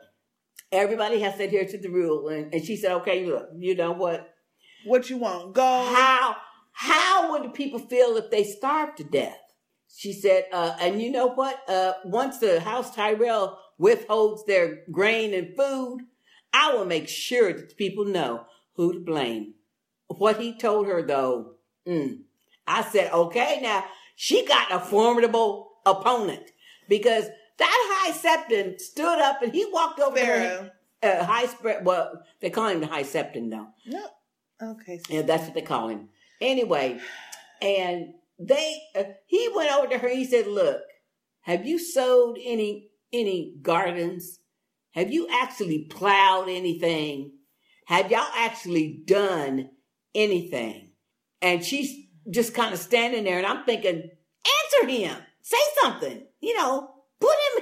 everybody 0.74 1.20
has 1.20 1.36
to 1.36 1.44
adhere 1.44 1.66
to 1.66 1.78
the 1.78 1.88
rule. 1.88 2.28
And, 2.28 2.52
and 2.52 2.64
she 2.64 2.76
said, 2.76 2.92
okay, 2.96 3.24
look, 3.24 3.48
you 3.56 3.74
know 3.74 3.92
what? 3.92 4.34
What 4.84 5.08
you 5.08 5.18
want? 5.18 5.54
Go. 5.54 5.62
How 5.62 6.36
how 6.72 7.30
would 7.30 7.44
the 7.44 7.50
people 7.50 7.78
feel 7.78 8.16
if 8.16 8.30
they 8.30 8.44
starved 8.44 8.98
to 8.98 9.04
death? 9.04 9.38
She 9.96 10.12
said, 10.12 10.46
uh, 10.52 10.76
and 10.80 11.00
you 11.00 11.12
know 11.12 11.28
what? 11.28 11.68
Uh, 11.68 11.92
once 12.04 12.38
the 12.38 12.60
House 12.60 12.94
Tyrell 12.94 13.58
withholds 13.78 14.44
their 14.44 14.82
grain 14.90 15.32
and 15.32 15.56
food, 15.56 16.00
I 16.52 16.74
will 16.74 16.84
make 16.84 17.08
sure 17.08 17.52
that 17.52 17.68
the 17.68 17.74
people 17.76 18.04
know 18.04 18.46
who 18.74 18.92
to 18.92 19.00
blame. 19.00 19.54
What 20.08 20.40
he 20.40 20.58
told 20.58 20.88
her 20.88 21.02
though, 21.02 21.54
mm, 21.86 22.18
I 22.66 22.82
said, 22.82 23.12
okay, 23.12 23.60
now 23.62 23.84
she 24.16 24.44
got 24.46 24.72
a 24.72 24.80
formidable 24.80 25.70
opponent 25.86 26.50
because 26.88 27.26
that 27.58 27.88
high 27.90 28.12
septon 28.12 28.80
stood 28.80 29.20
up 29.20 29.42
and 29.42 29.52
he 29.52 29.66
walked 29.70 30.00
over 30.00 30.16
to 30.16 30.24
her. 30.24 30.72
Uh, 31.02 31.24
high 31.24 31.46
spread. 31.46 31.84
Well, 31.84 32.22
they 32.40 32.50
call 32.50 32.68
him 32.68 32.80
the 32.80 32.86
high 32.86 33.02
septon 33.02 33.50
though. 33.50 33.68
No. 33.86 34.06
Okay. 34.62 35.00
Yeah, 35.08 35.22
that's 35.22 35.44
what 35.44 35.54
they 35.54 35.62
call 35.62 35.88
him. 35.88 36.08
Anyway, 36.40 37.00
and 37.60 38.14
they 38.38 38.78
uh, 38.96 39.04
he 39.26 39.48
went 39.54 39.72
over 39.72 39.88
to 39.88 39.98
her. 39.98 40.08
He 40.08 40.24
said, 40.24 40.46
"Look, 40.46 40.80
have 41.42 41.66
you 41.66 41.78
sowed 41.78 42.38
any 42.42 42.88
any 43.12 43.54
gardens? 43.60 44.38
Have 44.92 45.12
you 45.12 45.28
actually 45.30 45.86
plowed 45.90 46.48
anything? 46.48 47.32
Have 47.86 48.10
y'all 48.10 48.26
actually 48.36 49.02
done 49.06 49.70
anything?" 50.14 50.92
And 51.42 51.64
she's 51.64 51.92
just 52.30 52.54
kind 52.54 52.72
of 52.72 52.80
standing 52.80 53.24
there, 53.24 53.38
and 53.38 53.46
I'm 53.46 53.64
thinking, 53.64 54.10
"Answer 54.74 54.88
him. 54.88 55.16
Say 55.42 55.58
something. 55.82 56.26
You 56.40 56.56
know, 56.56 56.93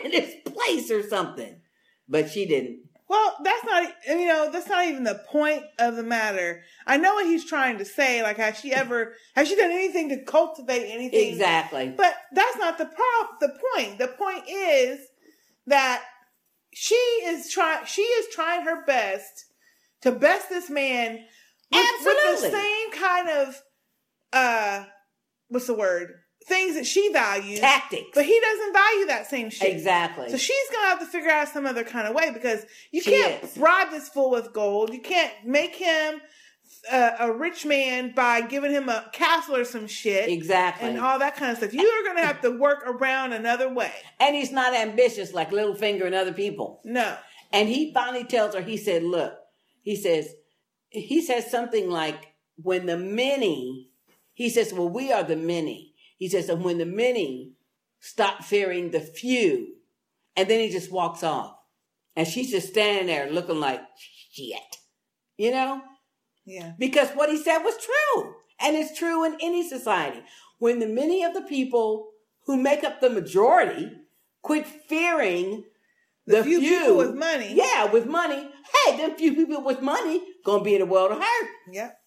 in 0.05 0.13
his 0.13 0.35
place 0.45 0.91
or 0.91 1.03
something." 1.09 1.61
But 2.09 2.31
she 2.31 2.47
didn't. 2.47 2.81
Well, 3.09 3.37
that's 3.45 3.65
not, 3.65 3.93
you 4.09 4.27
know, 4.27 4.51
that's 4.51 4.71
not 4.71 4.87
even 4.87 5.05
the 5.05 5.23
point 5.29 5.65
of 5.79 5.97
the 5.97 6.03
matter. 6.03 6.63
I 6.87 6.97
know 6.97 7.13
what 7.15 7.27
he's 7.27 7.45
trying 7.45 7.77
to 7.77 7.85
say. 7.85 8.23
Like, 8.23 8.39
has 8.39 8.59
she 8.59 8.73
ever, 8.73 9.13
has 9.35 9.49
she 9.49 9.57
done 9.57 9.71
anything 9.71 10.09
to 10.09 10.25
cultivate 10.25 10.91
anything? 10.91 11.31
Exactly. 11.31 11.93
But 11.95 12.15
that's 12.33 12.57
not 12.57 12.79
the 12.79 12.87
prop, 12.87 13.39
the 13.39 13.55
point. 13.75 13.99
The 13.99 14.09
point 14.09 14.45
is 14.49 14.99
that 15.67 16.03
she 16.73 16.95
is 16.95 17.51
trying. 17.51 17.85
She 17.85 18.01
is 18.01 18.35
trying 18.35 18.65
her 18.65 18.83
best 18.87 19.45
to 20.01 20.11
best 20.11 20.49
this 20.49 20.71
man 20.71 21.19
with, 21.71 21.87
with 22.05 22.41
the 22.41 22.51
same 22.51 22.93
kind 22.93 23.29
of 23.29 23.63
uh, 24.33 24.85
what's 25.49 25.67
the 25.67 25.75
word? 25.75 26.15
Things 26.47 26.75
that 26.75 26.87
she 26.87 27.11
values, 27.13 27.61
Tactics. 27.61 28.11
but 28.15 28.25
he 28.25 28.39
doesn't 28.41 28.73
value 28.73 29.07
that 29.07 29.27
same 29.29 29.49
shit. 29.51 29.73
Exactly. 29.73 30.29
So 30.29 30.37
she's 30.37 30.71
gonna 30.73 30.89
have 30.89 30.99
to 31.01 31.07
figure 31.07 31.31
out 31.31 31.49
some 31.49 31.67
other 31.67 31.85
kind 31.85 32.09
of 32.09 32.15
way 32.15 32.31
because 32.33 32.65
you 32.91 33.01
She 33.01 33.11
can't 33.11 33.45
is. 33.45 33.55
bribe 33.57 33.91
this 33.91 34.09
fool 34.09 34.31
with 34.31 34.53
gold. 34.53 34.93
You 34.93 35.01
can't 35.01 35.33
make 35.45 35.77
him 35.77 36.21
a, 36.91 37.11
a 37.21 37.33
rich 37.33 37.65
man 37.65 38.13
by 38.15 38.41
giving 38.41 38.73
him 38.73 38.89
a 38.89 39.09
castle 39.13 39.55
or 39.57 39.65
some 39.65 39.87
shit. 39.87 40.29
Exactly. 40.29 40.89
And 40.89 40.99
all 40.99 41.19
that 41.21 41.37
kind 41.37 41.53
of 41.53 41.59
stuff. 41.59 41.73
You 41.73 41.87
are 41.87 42.05
gonna 42.09 42.27
have 42.27 42.41
to 42.43 42.51
work 42.51 42.83
around 42.87 43.33
another 43.33 43.73
way. 43.73 43.93
And 44.19 44.35
he's 44.35 44.51
not 44.53 44.75
ambitious 44.75 45.33
like 45.33 45.51
Littlefinger 45.51 46.05
and 46.07 46.15
other 46.15 46.33
people. 46.33 46.81
No. 46.85 47.17
And 47.53 47.69
he 47.69 47.93
finally 47.93 48.25
tells 48.25 48.55
her, 48.55 48.63
he 48.63 48.77
said, 48.79 49.03
look, 49.05 49.35
he 49.83 49.95
says, 49.95 50.35
he 50.89 51.21
says 51.21 51.51
something 51.51 51.89
like, 51.91 52.29
when 52.57 52.87
the 52.87 52.97
many, 52.97 53.91
he 54.35 54.49
says, 54.49 54.73
well, 54.73 54.89
we 54.89 55.13
are 55.13 55.23
the 55.23 55.37
many. 55.37 55.92
He 56.23 56.29
says, 56.29 56.49
and 56.49 56.63
when 56.63 56.79
the 56.79 56.87
many 56.87 57.55
stop 57.99 58.45
fearing 58.45 58.93
the 58.93 59.01
few, 59.01 59.75
and 60.37 60.49
then 60.49 60.61
he 60.61 60.71
just 60.71 60.93
walks 60.93 61.25
off. 61.25 61.57
And 62.15 62.29
she's 62.29 62.53
just 62.53 62.69
standing 62.69 63.09
there 63.09 63.29
looking 63.29 63.59
like 63.59 63.81
shit. 64.31 64.77
You 65.37 65.51
know? 65.51 65.83
Yeah. 66.45 66.75
Because 66.79 67.09
what 67.17 67.29
he 67.29 67.37
said 67.37 67.59
was 67.65 67.75
true. 67.77 68.35
And 68.61 68.77
it's 68.77 68.97
true 68.97 69.25
in 69.25 69.37
any 69.43 69.69
society. 69.69 70.23
When 70.61 70.79
the 70.79 70.87
many 70.87 71.25
of 71.25 71.35
the 71.35 71.43
people 71.43 72.11
who 72.47 72.57
make 72.57 72.85
up 72.85 73.01
the 73.01 73.11
majority 73.11 73.91
quit 74.43 74.65
fearing 74.65 75.65
the, 76.29 76.45
few 76.45 76.61
people 76.61 76.99
with 76.99 77.17
money. 77.17 77.53
Yeah, 77.53 77.87
with 77.87 78.07
money. 78.07 78.49
Hey, 78.87 78.97
them 78.97 79.17
few 79.17 79.35
people 79.35 79.65
with 79.65 79.83
money 79.83 80.23
gonna 80.45 80.63
be 80.63 80.77
in 80.77 80.83
a 80.83 80.87
world 80.87 81.11
of 81.11 81.19
hurt. 81.19 81.49
Yep. 81.73 81.99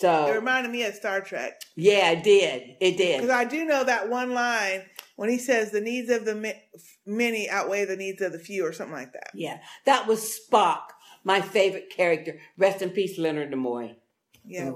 So 0.00 0.26
It 0.26 0.34
reminded 0.34 0.72
me 0.72 0.82
of 0.84 0.94
Star 0.94 1.20
Trek. 1.20 1.60
yeah, 1.76 2.10
it 2.10 2.24
did. 2.24 2.76
It 2.80 2.96
did. 2.96 3.20
Because. 3.20 3.30
I 3.34 3.44
do 3.44 3.64
know 3.64 3.84
that 3.84 4.08
one 4.08 4.32
line 4.34 4.82
when 5.16 5.28
he 5.28 5.38
says 5.38 5.70
the 5.70 5.80
needs 5.80 6.10
of 6.10 6.24
the 6.24 6.34
mi- 6.34 6.60
many 7.06 7.48
outweigh 7.48 7.84
the 7.84 7.96
needs 7.96 8.20
of 8.20 8.32
the 8.32 8.38
few 8.38 8.66
or 8.66 8.72
something 8.72 8.94
like 8.96 9.12
that. 9.12 9.30
Yeah. 9.34 9.58
That 9.86 10.06
was 10.08 10.20
Spock, 10.50 10.80
my 11.22 11.40
favorite 11.40 11.90
character. 11.90 12.38
Rest 12.58 12.82
in 12.82 12.90
peace, 12.90 13.18
Leonard 13.18 13.52
Nimoy. 13.52 13.94
Yeah. 14.44 14.72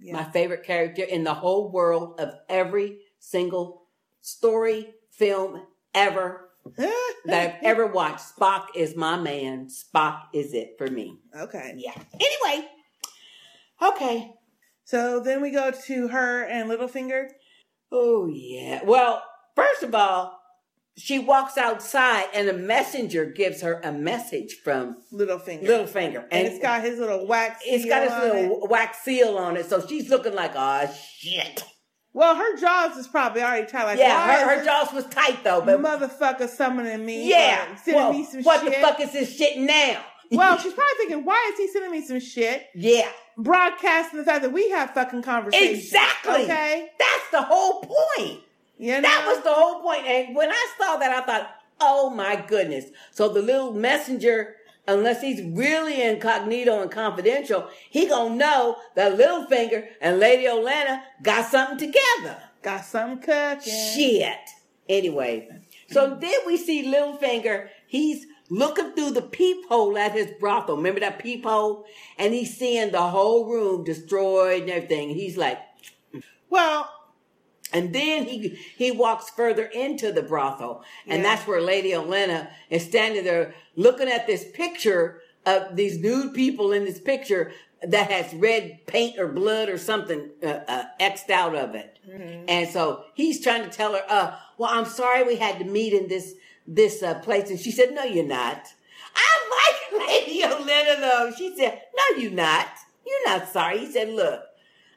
Yeah. 0.00 0.14
My 0.14 0.24
favorite 0.24 0.64
character 0.64 1.02
in 1.04 1.24
the 1.24 1.34
whole 1.34 1.70
world 1.70 2.18
of 2.20 2.34
every 2.48 2.98
single 3.20 3.82
story, 4.22 4.94
film 5.10 5.62
ever 5.94 6.48
that 6.76 7.56
I've 7.58 7.62
ever 7.62 7.86
watched. 7.86 8.36
Spock 8.36 8.66
is 8.74 8.96
my 8.96 9.16
man. 9.16 9.68
Spock 9.68 10.22
is 10.34 10.54
it 10.54 10.74
for 10.76 10.88
me. 10.88 11.18
Okay. 11.38 11.74
Yeah. 11.76 11.94
Anyway. 12.14 12.68
Okay. 13.82 14.34
So 14.90 15.20
then 15.20 15.40
we 15.40 15.50
go 15.52 15.70
to 15.86 16.08
her 16.08 16.42
and 16.42 16.68
Littlefinger. 16.68 17.28
Oh 17.92 18.26
yeah. 18.26 18.80
Well, 18.84 19.22
first 19.54 19.84
of 19.84 19.94
all, 19.94 20.36
she 20.98 21.20
walks 21.20 21.56
outside 21.56 22.24
and 22.34 22.48
a 22.48 22.52
messenger 22.52 23.24
gives 23.24 23.62
her 23.62 23.80
a 23.84 23.92
message 23.92 24.56
from 24.64 24.96
Littlefinger. 25.12 25.62
Littlefinger. 25.64 26.24
And, 26.32 26.48
it's 26.48 26.58
got 26.58 26.82
his 26.82 26.98
little 26.98 27.24
wax. 27.28 27.62
it's 27.64 27.84
got 27.84 28.08
on 28.10 28.20
little 28.20 28.64
it. 28.64 28.70
wax 28.70 28.98
seal 29.04 29.38
on 29.38 29.56
it, 29.56 29.66
so 29.66 29.86
she's 29.86 30.10
looking 30.10 30.34
like, 30.34 30.52
oh 30.56 30.92
shit. 31.18 31.62
Well, 32.12 32.34
her 32.34 32.56
jaws 32.56 32.96
is 32.96 33.06
probably 33.06 33.42
already 33.42 33.68
tight. 33.70 33.84
Like, 33.84 33.98
yeah, 34.00 34.44
her, 34.44 34.56
her 34.58 34.64
jaws 34.64 34.92
was 34.92 35.06
tight 35.06 35.44
though, 35.44 35.60
but 35.60 35.80
motherfucker 35.80 36.48
summoning 36.48 37.06
me. 37.06 37.28
yeah. 37.30 37.72
or 37.72 37.76
sending 37.76 37.94
Well, 38.02 38.12
me 38.12 38.24
some 38.24 38.42
what 38.42 38.60
shit. 38.64 38.72
the 38.74 38.80
fuck 38.80 38.98
is 38.98 39.12
this 39.12 39.36
shit 39.36 39.56
now? 39.56 40.02
well, 40.32 40.58
she's 40.62 40.72
probably 40.72 40.94
thinking, 40.96 41.24
why 41.24 41.50
is 41.52 41.58
he 41.58 41.68
sending 41.68 41.92
me 41.92 42.04
some 42.04 42.18
shit? 42.18 42.66
Yeah. 42.74 43.08
Broadcasting 43.42 44.18
the 44.18 44.24
fact 44.24 44.42
that 44.42 44.52
we 44.52 44.70
have 44.70 44.90
fucking 44.90 45.22
conversations. 45.22 45.84
Exactly. 45.84 46.44
Okay. 46.44 46.90
That's 46.98 47.30
the 47.30 47.42
whole 47.42 47.80
point. 47.80 48.40
You 48.78 48.94
know? 48.94 49.02
That 49.02 49.24
was 49.26 49.42
the 49.42 49.52
whole 49.52 49.80
point. 49.80 50.06
And 50.06 50.34
when 50.34 50.50
I 50.50 50.66
saw 50.78 50.96
that, 50.96 51.10
I 51.10 51.26
thought, 51.26 51.50
oh 51.80 52.10
my 52.10 52.36
goodness. 52.36 52.86
So 53.10 53.28
the 53.28 53.42
little 53.42 53.72
messenger, 53.72 54.56
unless 54.86 55.20
he's 55.20 55.42
really 55.42 56.02
incognito 56.02 56.82
and 56.82 56.90
confidential, 56.90 57.68
he 57.90 58.06
gonna 58.06 58.34
know 58.34 58.76
that 58.94 59.16
Littlefinger 59.18 59.86
and 60.00 60.18
Lady 60.18 60.44
Olenna 60.44 61.02
got 61.22 61.46
something 61.50 61.78
together. 61.78 62.42
Got 62.62 62.84
something 62.84 63.20
cooking. 63.20 63.72
Shit. 63.72 64.50
Anyway, 64.88 65.48
so 65.90 66.18
then 66.20 66.40
we 66.46 66.56
see 66.56 66.84
Littlefinger. 66.84 67.68
He's 67.86 68.26
looking 68.50 68.92
through 68.92 69.12
the 69.12 69.22
peephole 69.22 69.96
at 69.96 70.12
his 70.12 70.32
brothel. 70.38 70.76
Remember 70.76 71.00
that 71.00 71.18
peephole? 71.20 71.86
And 72.18 72.34
he's 72.34 72.56
seeing 72.56 72.90
the 72.90 73.00
whole 73.02 73.46
room 73.46 73.84
destroyed 73.84 74.62
and 74.62 74.70
everything. 74.70 75.10
And 75.10 75.16
he's 75.18 75.36
like, 75.36 75.58
well, 76.50 76.90
and 77.72 77.94
then 77.94 78.24
he 78.24 78.48
he 78.76 78.90
walks 78.90 79.30
further 79.30 79.64
into 79.64 80.10
the 80.10 80.22
brothel, 80.22 80.82
and 81.06 81.22
Yeah. 81.22 81.28
that's 81.36 81.46
where 81.46 81.60
Lady 81.60 81.90
Olenna 81.92 82.48
is 82.68 82.84
standing 82.84 83.22
there 83.22 83.54
looking 83.76 84.08
at 84.08 84.26
this 84.26 84.44
picture 84.52 85.22
of 85.46 85.76
these 85.76 85.98
nude 86.00 86.34
people 86.34 86.72
in 86.72 86.84
this 86.84 86.98
picture 86.98 87.52
that 87.82 88.10
has 88.10 88.34
red 88.34 88.84
paint 88.86 89.18
or 89.20 89.28
blood 89.28 89.68
or 89.68 89.78
something 89.78 90.30
uh, 90.42 90.46
uh, 90.68 90.84
xed 90.98 91.30
out 91.30 91.54
of 91.54 91.74
it. 91.76 91.96
And 92.48 92.68
so 92.68 93.04
he's 93.14 93.40
trying 93.40 93.62
to 93.62 93.70
tell 93.70 93.92
her, 93.92 94.02
uh, 94.08 94.34
"Well, 94.58 94.70
I'm 94.72 94.84
sorry 94.84 95.22
we 95.22 95.36
had 95.36 95.60
to 95.60 95.64
meet 95.64 95.92
in 95.92 96.08
this 96.08 96.34
this 96.66 97.02
uh, 97.02 97.14
place," 97.20 97.50
and 97.50 97.58
she 97.60 97.70
said, 97.70 97.92
"No, 97.92 98.04
you're 98.04 98.24
not." 98.24 98.66
I 99.14 99.80
like 99.92 100.08
Lady 100.08 100.42
Olenna 100.42 101.00
though. 101.00 101.32
She 101.36 101.54
said, 101.56 101.80
"No, 101.96 102.16
you're 102.16 102.32
not. 102.32 102.68
You're 103.06 103.26
not 103.28 103.48
sorry." 103.48 103.78
He 103.78 103.90
said, 103.92 104.10
"Look." 104.10 104.42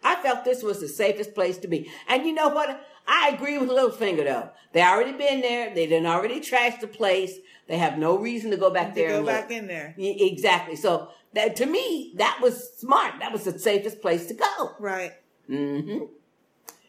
I 0.05 0.15
felt 0.21 0.43
this 0.43 0.61
was 0.63 0.81
the 0.81 0.89
safest 0.89 1.33
place 1.33 1.57
to 1.59 1.67
be. 1.69 1.89
And 2.09 2.25
you 2.25 2.33
know 2.33 2.49
what? 2.49 2.85
I 3.07 3.29
agree 3.29 3.57
with 3.57 3.69
Littlefinger 3.69 4.25
though. 4.25 4.49
They 4.73 4.81
already 4.81 5.13
been 5.13 5.39
there. 5.39 5.73
They 5.73 5.87
done 5.87 6.05
already 6.05 6.41
trashed 6.41 6.81
the 6.81 6.87
place. 6.87 7.37
They 7.67 7.77
have 7.77 7.97
no 7.97 8.17
reason 8.17 8.51
to 8.51 8.57
go 8.57 8.69
back 8.69 8.89
To 8.89 8.95
there. 8.95 9.09
go 9.11 9.25
back 9.25 9.49
in 9.49 9.65
there. 9.67 9.95
Exactly. 9.97 10.75
So 10.75 11.09
that 11.33 11.55
to 11.55 11.65
me, 11.65 12.13
that 12.17 12.39
was 12.41 12.73
smart. 12.77 13.13
That 13.21 13.31
was 13.31 13.45
the 13.45 13.57
safest 13.57 14.01
place 14.01 14.25
to 14.27 14.33
go. 14.33 14.71
Right. 14.77 15.13
Mm-hmm. 15.49 16.05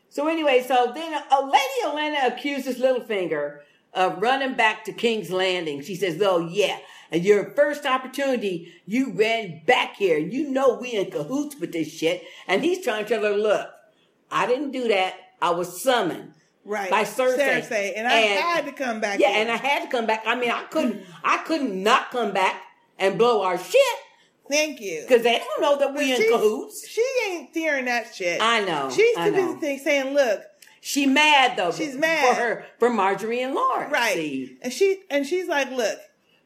So 0.09 0.27
anyway, 0.29 0.65
so 0.67 0.93
then 0.95 1.13
a 1.13 1.45
lady 1.45 1.81
Olenna 1.85 2.27
accuses 2.27 2.79
Littlefinger 2.79 3.61
of 3.95 4.21
running 4.21 4.55
back 4.55 4.85
to 4.85 4.93
King's 4.93 5.31
Landing. 5.31 5.83
She 5.83 5.95
says, 5.95 6.21
"Oh 6.23 6.39
yeah, 6.39 6.79
and 7.11 7.25
your 7.25 7.51
first 7.51 7.87
opportunity, 7.87 8.73
you 8.87 9.13
ran 9.13 9.63
back 9.67 9.97
here. 9.97 10.19
You 10.19 10.51
know 10.51 10.75
we 10.75 10.93
in 10.93 11.11
cahoots 11.11 11.57
with 11.61 11.73
this 11.73 11.93
shit." 11.93 12.23
And 12.47 12.63
he's 12.65 12.83
trying 12.85 13.05
to 13.05 13.09
tell 13.09 13.23
her, 13.23 13.37
"Look, 13.37 13.69
I 14.31 14.47
didn't 14.47 14.73
do 14.73 14.89
that. 14.89 15.15
I 15.41 15.51
was 15.51 15.83
summoned." 15.83 16.33
Right. 16.67 16.91
By 16.91 17.05
Cersei. 17.05 17.61
Cersei, 17.61 17.93
and 17.95 18.07
I 18.07 18.13
had 18.13 18.65
to 18.65 18.73
come 18.73 18.99
back 18.99 19.21
Yeah, 19.21 19.29
here. 19.29 19.43
and 19.43 19.51
I 19.51 19.57
had 19.57 19.83
to 19.83 19.89
come 19.89 20.07
back. 20.07 20.23
I 20.27 20.35
mean, 20.35 20.51
I 20.51 20.63
couldn't, 20.65 21.03
I 21.23 21.37
couldn't 21.39 21.83
not 21.83 22.11
come 22.11 22.33
back 22.33 22.63
and 22.99 23.19
blow 23.19 23.43
our 23.43 23.59
shit. 23.59 23.99
Thank 24.51 24.81
you. 24.81 25.03
Because 25.07 25.23
they 25.25 25.39
don't 25.39 25.61
know 25.61 25.79
that 25.79 25.95
we 25.95 26.15
in 26.15 26.33
cahoots. 26.33 26.89
She 26.89 27.05
ain't 27.29 27.53
fearing 27.53 27.85
that 27.87 28.15
shit. 28.15 28.41
I 28.41 28.65
know. 28.65 28.91
She's 28.91 29.15
too 29.15 29.33
busy 29.61 29.79
saying, 29.79 30.15
"Look, 30.15 30.41
She 30.87 31.07
mad 31.07 31.57
though. 31.57 31.73
She's 31.73 31.97
mad 31.97 32.29
for 32.29 32.43
her 32.43 32.67
for 32.79 32.91
Margaery 32.91 33.39
and 33.43 33.55
Lauren. 33.55 33.91
right?" 33.91 34.15
See? 34.15 34.59
And 34.61 34.71
she 34.71 35.01
and 35.09 35.27
she's 35.27 35.49
like, 35.49 35.71
"Look, 35.71 35.99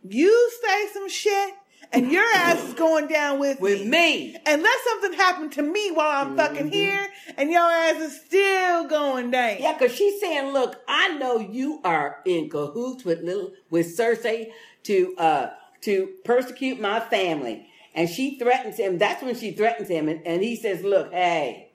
you 0.09 0.51
say 0.65 0.87
some 0.93 1.09
shit, 1.09 1.55
and 1.93 2.13
your 2.13 2.25
ass 2.37 2.63
is 2.63 2.75
going 2.75 3.09
down 3.09 3.41
with 3.41 3.61
with 3.69 3.85
me. 3.85 4.37
Unless 4.47 4.85
something 4.85 5.15
happened 5.15 5.51
to 5.55 5.63
me 5.63 5.91
while 5.91 6.25
I'm 6.25 6.37
fucking 6.37 6.71
here, 6.71 7.09
and 7.37 7.51
your 7.51 7.69
ass 7.69 8.01
is 8.01 8.21
still 8.27 8.87
going 8.87 9.33
down." 9.33 9.57
Yeah, 9.59 9.77
because 9.77 9.97
she's 9.97 10.21
saying, 10.21 10.53
"Look, 10.53 10.77
I 10.87 11.19
know 11.19 11.41
you 11.41 11.81
are 11.83 12.21
in 12.25 12.49
cahoots 12.49 13.05
with 13.05 13.23
little 13.23 13.55
with 13.71 13.87
Cersei 13.99 14.53
to 14.85 15.17
uh 15.19 15.51
to 15.81 16.11
persecute 16.25 16.81
my 16.81 17.01
family." 17.01 17.67
And 17.93 18.09
she 18.09 18.39
threatens 18.39 18.77
him. 18.77 18.99
That's 18.99 19.21
when 19.21 19.35
she 19.35 19.51
threatens 19.51 19.89
him, 19.89 20.09
and, 20.09 20.25
and 20.25 20.45
he 20.45 20.55
says, 20.55 20.85
"Look, 20.85 21.13
hey, 21.13 21.73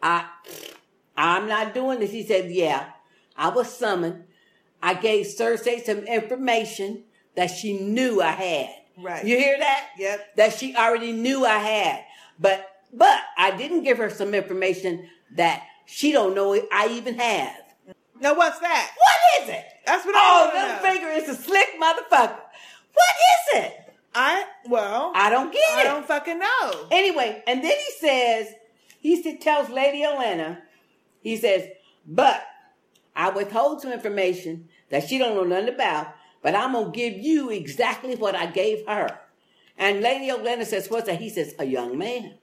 I 0.00 0.28
I'm 1.18 1.46
not 1.48 1.74
doing 1.74 1.98
this." 2.00 2.10
He 2.12 2.24
said, 2.24 2.50
"Yeah, 2.50 2.86
I 3.36 3.48
was 3.50 3.68
summoned. 3.76 4.24
I 4.82 4.94
gave 4.94 5.26
Cersei 5.26 5.84
some 5.84 5.98
information 6.06 7.04
that 7.34 7.48
she 7.50 7.78
knew 7.78 8.22
I 8.22 8.30
had. 8.30 8.70
Right. 8.96 9.24
You 9.24 9.36
hear 9.36 9.58
that? 9.58 9.88
Yep. 9.98 10.36
That 10.36 10.52
she 10.54 10.74
already 10.76 11.12
knew 11.12 11.44
I 11.44 11.58
had. 11.58 12.04
But 12.38 12.68
but 12.92 13.20
I 13.36 13.56
didn't 13.56 13.82
give 13.84 13.98
her 13.98 14.10
some 14.10 14.34
information 14.34 15.08
that 15.36 15.64
she 15.86 16.12
don't 16.12 16.34
know 16.34 16.54
I 16.72 16.88
even 16.88 17.18
have. 17.18 17.54
Now 18.20 18.34
what's 18.34 18.58
that? 18.60 18.90
What 18.96 19.42
is 19.42 19.48
it? 19.54 19.64
That's 19.86 20.04
what 20.04 20.14
Oh, 20.16 20.50
I 20.50 20.50
to 20.50 20.56
know. 20.56 21.00
Littlefinger 21.08 21.22
is 21.22 21.28
a 21.28 21.34
slick 21.40 21.68
motherfucker. 21.80 22.38
What 22.94 23.14
is 23.54 23.64
it? 23.64 23.74
I 24.14 24.44
well, 24.68 25.12
I 25.14 25.30
don't 25.30 25.52
get 25.52 25.62
I 25.72 25.80
it. 25.80 25.80
I 25.80 25.84
don't 25.84 26.06
fucking 26.06 26.38
know. 26.38 26.86
Anyway, 26.90 27.42
and 27.46 27.62
then 27.62 27.76
he 27.76 27.92
says, 28.00 28.48
he 29.00 29.22
sa- 29.22 29.38
tells 29.40 29.68
Lady 29.70 30.02
Olenna, 30.02 30.58
he 31.28 31.36
says, 31.36 31.68
but 32.06 32.42
I 33.14 33.30
withhold 33.30 33.82
some 33.82 33.92
information 33.92 34.68
that 34.90 35.08
she 35.08 35.18
don't 35.18 35.34
know 35.34 35.44
nothing 35.44 35.74
about 35.74 36.14
but 36.42 36.54
I'm 36.54 36.72
gonna 36.72 36.90
give 36.90 37.14
you 37.14 37.50
exactly 37.50 38.14
what 38.14 38.34
I 38.34 38.46
gave 38.46 38.86
her. 38.86 39.18
And 39.76 40.00
Lady 40.00 40.28
Olenna 40.30 40.64
says, 40.64 40.88
"What's 40.88 41.06
that?" 41.06 41.20
He 41.20 41.30
says, 41.30 41.54
"A 41.58 41.64
young 41.64 41.98
man." 41.98 42.38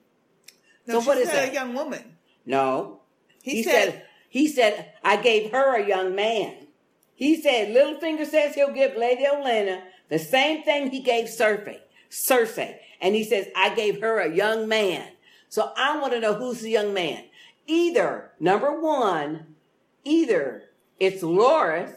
No, 0.86 1.00
so 1.00 1.06
what 1.08 1.18
is 1.18 1.30
that? 1.30 1.50
a 1.50 1.52
young 1.54 1.74
woman. 1.74 2.16
No. 2.44 3.00
He 3.42 3.56
He, 3.56 3.62
said- 3.62 3.72
said, 3.92 4.02
he 4.28 4.48
said 4.48 4.92
I 5.02 5.16
gave 5.16 5.50
her 5.52 5.76
a 5.76 5.86
young 5.86 6.14
man. 6.14 6.68
He 7.14 7.40
said 7.40 7.74
Littlefinger 7.74 8.26
says 8.26 8.54
he'll 8.54 8.72
give 8.72 8.96
Lady 8.96 9.24
Olenna 9.24 9.82
the 10.08 10.18
same 10.18 10.62
thing 10.62 10.90
he 10.90 11.00
gave 11.00 11.24
Cersei. 11.26 11.80
Cersei. 12.10 12.76
And 13.00 13.14
he 13.14 13.24
says 13.24 13.48
I 13.56 13.74
gave 13.74 14.00
her 14.02 14.18
a 14.20 14.32
young 14.34 14.68
man. 14.68 15.08
So 15.48 15.72
I 15.76 15.98
want 15.98 16.12
to 16.12 16.20
know 16.20 16.34
who's 16.34 16.60
the 16.60 16.70
young 16.70 16.92
man. 16.92 17.24
Either 17.66 18.30
number 18.38 18.80
one, 18.80 19.54
either 20.04 20.62
it's 21.00 21.22
Loras, 21.22 21.92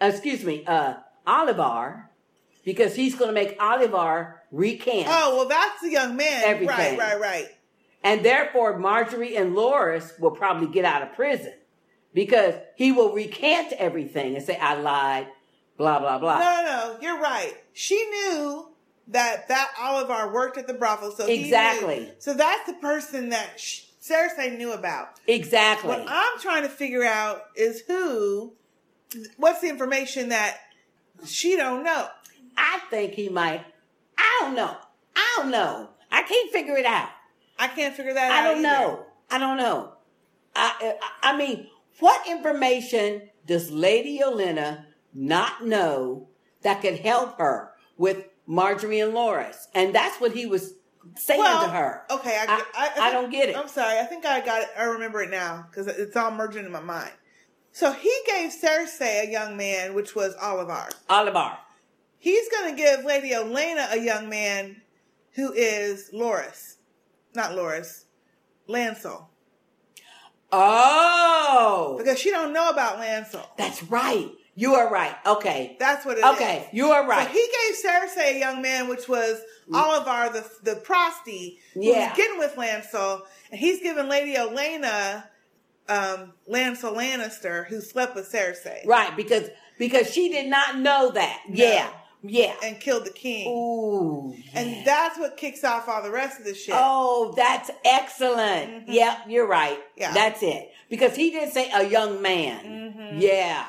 excuse 0.00 0.44
me, 0.44 0.64
uh, 0.66 0.94
Olyvar, 1.26 2.04
because 2.64 2.94
he's 2.94 3.14
going 3.14 3.28
to 3.28 3.34
make 3.34 3.58
Olyvar 3.58 4.34
recant. 4.50 5.06
Oh, 5.08 5.36
well, 5.36 5.48
that's 5.48 5.80
the 5.82 5.90
young 5.90 6.16
man. 6.16 6.42
Everything. 6.44 6.68
Right, 6.68 6.98
right, 6.98 7.20
right. 7.20 7.46
And 8.02 8.24
therefore, 8.24 8.78
Margaery 8.78 9.38
and 9.38 9.54
Loras 9.54 10.18
will 10.18 10.30
probably 10.30 10.68
get 10.68 10.84
out 10.84 11.02
of 11.02 11.12
prison 11.14 11.52
because 12.14 12.54
he 12.76 12.92
will 12.92 13.12
recant 13.12 13.72
everything 13.72 14.36
and 14.36 14.44
say, 14.44 14.56
I 14.56 14.74
lied, 14.74 15.26
blah, 15.76 15.98
blah, 15.98 16.18
blah. 16.18 16.38
No, 16.38 16.44
no, 16.44 16.62
no. 16.64 16.98
You're 17.02 17.20
right. 17.20 17.52
She 17.72 17.96
knew 18.08 18.68
that 19.08 19.48
that 19.48 19.72
Olyvar 19.78 20.32
worked 20.32 20.56
at 20.56 20.66
the 20.66 20.74
brothel, 20.74 21.10
so 21.10 21.26
Exactly. 21.26 22.10
so 22.18 22.32
that's 22.32 22.64
the 22.66 22.74
person 22.74 23.30
that 23.30 23.58
sh- 23.60 23.82
Cersei 24.10 24.56
knew 24.56 24.72
about. 24.72 25.20
Exactly. 25.26 25.88
What 25.88 26.04
I'm 26.08 26.40
trying 26.40 26.62
to 26.62 26.68
figure 26.68 27.04
out 27.04 27.44
is 27.56 27.82
who. 27.86 28.54
What's 29.36 29.60
the 29.60 29.68
information 29.68 30.28
that 30.28 30.58
she 31.26 31.56
don't 31.56 31.82
know? 31.84 32.08
I 32.56 32.80
think 32.90 33.14
he 33.14 33.28
might. 33.28 33.64
I 34.16 34.38
don't 34.40 34.54
know. 34.54 34.76
I 35.16 35.34
don't 35.36 35.50
know. 35.50 35.90
I 36.10 36.22
can't 36.22 36.50
figure 36.52 36.76
it 36.76 36.86
out. 36.86 37.08
I 37.58 37.68
can't 37.68 37.94
figure 37.94 38.14
that 38.14 38.30
out. 38.30 38.32
I 38.32 38.38
out. 38.40 38.54
don't 38.54 38.64
either. 38.64 38.68
know. 38.68 39.06
I 39.30 39.38
don't 39.38 39.56
know. 39.56 39.92
I, 40.54 40.96
I 41.22 41.32
I 41.32 41.36
mean, 41.36 41.68
what 41.98 42.26
information 42.28 43.22
does 43.46 43.70
Lady 43.70 44.20
Olenna 44.24 44.84
not 45.12 45.64
know 45.66 46.28
that 46.62 46.80
could 46.82 47.00
help 47.00 47.38
her 47.38 47.72
with 47.96 48.24
Margaery 48.48 49.04
and 49.04 49.14
Loras? 49.14 49.66
And 49.74 49.94
that's 49.94 50.20
what 50.20 50.32
he 50.32 50.46
was 50.46 50.74
saying 51.16 51.40
Well, 51.40 51.64
to 51.64 51.68
her. 51.70 52.02
Okay, 52.10 52.36
I, 52.36 52.62
I- 52.74 52.90
I, 53.00 53.08
I 53.08 53.12
don't 53.12 53.30
get 53.30 53.48
it. 53.48 53.56
I'm 53.56 53.68
sorry. 53.68 53.98
I 53.98 54.04
think 54.04 54.24
I 54.26 54.44
got 54.44 54.62
it. 54.62 54.68
I 54.78 54.84
remember 54.84 55.22
it 55.22 55.30
now 55.30 55.66
because 55.70 55.86
it's 55.86 56.16
all 56.16 56.30
merging 56.30 56.64
in 56.64 56.72
my 56.72 56.80
mind. 56.80 57.12
So 57.72 57.92
he 57.92 58.12
gave 58.26 58.50
Cersei 58.50 59.28
a 59.28 59.30
young 59.30 59.56
man, 59.56 59.94
which 59.94 60.14
was 60.14 60.34
Olyvar. 60.36 60.92
Olyvar. 61.08 61.56
He's 62.18 62.48
going 62.50 62.74
to 62.74 62.76
give 62.76 63.04
Lady 63.04 63.30
Olenna 63.30 63.92
a 63.92 63.98
young 63.98 64.28
man 64.28 64.82
who 65.32 65.52
is 65.52 66.10
Loras. 66.12 66.74
Not 67.34 67.52
Loras. 67.52 68.04
Lancel. 68.68 69.26
Oh. 70.52 71.94
Because 71.98 72.18
she 72.18 72.30
don't 72.30 72.52
know 72.52 72.70
about 72.70 72.98
Lancel. 72.98 73.46
That's 73.56 73.82
right. 73.84 74.30
You 74.56 74.74
are 74.74 74.90
right. 74.90 75.14
Okay. 75.24 75.76
That's 75.78 76.04
what 76.04 76.18
it 76.18 76.24
is. 76.24 76.34
Okay, 76.34 76.68
you 76.72 76.90
are 76.90 77.06
right. 77.06 77.26
So 77.26 77.32
he 77.32 77.48
gave 77.66 77.76
Cersei 77.84 78.34
a 78.36 78.38
young 78.38 78.60
man, 78.60 78.88
which 78.88 79.08
was 79.08 79.40
Olyvar, 79.70 80.32
the 80.32 80.44
the 80.62 80.76
prosty, 80.80 81.58
who 81.74 81.82
Yeah. 81.84 82.08
was 82.08 82.16
getting 82.16 82.38
with 82.38 82.54
Lancel, 82.56 83.22
and 83.50 83.58
he's 83.60 83.80
giving 83.80 84.08
Lady 84.08 84.34
Olenna, 84.34 85.24
um, 85.88 86.32
Lancel 86.48 86.94
Lannister, 86.94 87.66
who 87.68 87.80
slept 87.80 88.14
with 88.14 88.30
Cersei. 88.30 88.84
Right, 88.86 89.16
because 89.16 89.48
because 89.78 90.12
she 90.12 90.28
did 90.28 90.48
not 90.48 90.78
know 90.78 91.10
that. 91.12 91.42
Yeah. 91.48 91.88
Yeah. 92.22 92.54
And 92.62 92.78
killed 92.78 93.06
the 93.06 93.10
king. 93.12 93.48
Ooh. 93.48 94.34
And 94.52 94.84
that's 94.84 95.18
what 95.18 95.38
kicks 95.38 95.64
off 95.64 95.88
all 95.88 96.02
the 96.02 96.10
rest 96.10 96.38
of 96.38 96.44
the 96.44 96.54
shit. 96.54 96.74
Oh, 96.76 97.32
that's 97.34 97.70
excellent. 97.82 98.88
Yep, 98.88 99.18
you're 99.28 99.46
right. 99.46 99.78
Yeah. 99.96 100.12
That's 100.12 100.42
it. 100.42 100.70
Because 100.90 101.16
he 101.16 101.30
didn't 101.30 101.52
say 101.52 101.70
a 101.72 101.88
young 101.88 102.20
man. 102.20 102.64
Mm-hmm. 102.64 103.20
Yeah. 103.20 103.64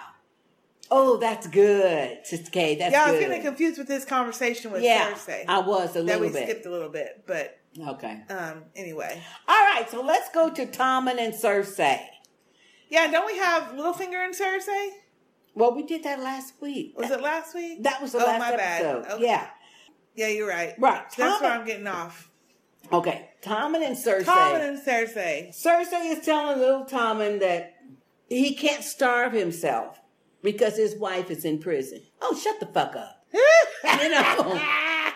Oh, 0.93 1.15
that's 1.15 1.47
good, 1.47 2.19
Sister. 2.25 2.49
That's 2.51 2.91
yeah, 2.91 3.05
I 3.05 3.11
was 3.11 3.19
good. 3.19 3.29
getting 3.29 3.41
confused 3.43 3.77
with 3.77 3.87
his 3.87 4.03
conversation 4.03 4.71
with 4.71 4.81
Cersei. 4.81 4.85
Yeah, 4.85 5.13
Cersei. 5.13 5.45
I 5.47 5.59
was 5.59 5.95
a 5.95 6.03
little 6.03 6.05
that 6.05 6.19
we 6.19 6.29
bit. 6.29 6.49
skipped 6.49 6.65
a 6.65 6.69
little 6.69 6.89
bit, 6.89 7.23
but 7.25 7.57
Okay. 7.79 8.21
um, 8.29 8.65
anyway. 8.75 9.21
All 9.47 9.55
right, 9.55 9.89
so 9.89 10.01
let's 10.03 10.29
go 10.31 10.49
to 10.49 10.65
Tommen 10.65 11.17
and 11.17 11.33
Cersei. 11.33 12.01
Yeah, 12.89 13.09
don't 13.09 13.25
we 13.25 13.37
have 13.37 13.71
Littlefinger 13.71 14.25
and 14.25 14.35
Cersei? 14.35 14.89
Well, 15.55 15.73
we 15.73 15.83
did 15.83 16.03
that 16.03 16.19
last 16.19 16.55
week. 16.61 16.93
Was 16.97 17.09
it 17.09 17.21
last 17.21 17.55
week? 17.55 17.83
That 17.83 18.01
was 18.01 18.11
the 18.11 18.19
oh, 18.19 18.25
last 18.25 18.39
my 18.39 18.51
episode. 18.51 19.03
Bad. 19.03 19.11
Okay. 19.13 19.23
Yeah. 19.23 19.47
Yeah, 20.15 20.27
you're 20.27 20.49
right. 20.49 20.73
Right. 20.77 21.03
That's 21.17 21.41
where 21.41 21.51
I'm 21.51 21.65
getting 21.65 21.87
off. 21.87 22.29
Okay. 22.91 23.29
Tommen 23.41 23.85
and 23.85 23.95
Cersei. 23.95 24.25
Tommen 24.25 24.67
and 24.67 24.77
Cersei. 24.77 25.49
Cersei 25.57 26.11
is 26.11 26.25
telling 26.25 26.59
little 26.59 26.83
Tommen 26.83 27.39
that 27.39 27.75
he 28.27 28.53
can't 28.55 28.83
starve 28.83 29.31
himself 29.31 30.00
because 30.43 30.77
his 30.77 30.95
wife 30.95 31.29
is 31.31 31.45
in 31.45 31.59
prison. 31.59 32.01
Oh, 32.21 32.37
shut 32.37 32.59
the 32.59 32.65
fuck 32.67 32.95
up. 32.95 33.25
you 33.33 34.09
know, 34.09 34.59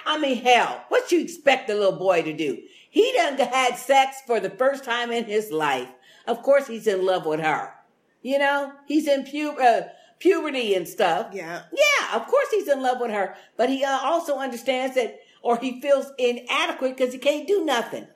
I 0.06 0.18
mean, 0.20 0.38
hell, 0.44 0.86
what 0.90 1.12
you 1.12 1.20
expect 1.22 1.68
the 1.68 1.76
little 1.76 1.98
boy 1.98 2.22
to 2.24 2.34
do? 2.34 2.62
He 2.90 3.12
done 3.14 3.38
had 3.38 3.76
sex 3.76 4.18
for 4.26 4.40
the 4.40 4.50
first 4.50 4.84
time 4.84 5.12
in 5.12 5.26
his 5.26 5.52
life. 5.52 5.90
Of 6.28 6.42
course, 6.44 6.68
he's 6.68 6.88
in 6.88 7.06
love 7.06 7.26
with 7.26 7.40
her. 7.42 7.74
You 8.22 8.40
know, 8.40 8.72
he's 8.88 9.08
in 9.08 9.26
pu- 9.26 9.62
uh, 9.62 9.90
puberty 10.20 10.74
and 10.76 10.88
stuff. 10.88 11.28
Yeah. 11.34 11.64
Yeah, 11.72 12.16
of 12.16 12.26
course 12.28 12.48
he's 12.52 12.68
in 12.68 12.82
love 12.82 13.00
with 13.02 13.12
her, 13.12 13.36
but 13.58 13.70
he 13.70 13.84
uh, 13.84 14.00
also 14.02 14.38
understands 14.38 14.96
that, 14.96 15.20
or 15.42 15.58
he 15.58 15.82
feels 15.82 16.12
inadequate 16.18 16.96
because 16.98 17.14
he 17.14 17.20
can't 17.20 17.48
do 17.48 17.66
nothing. 17.66 18.08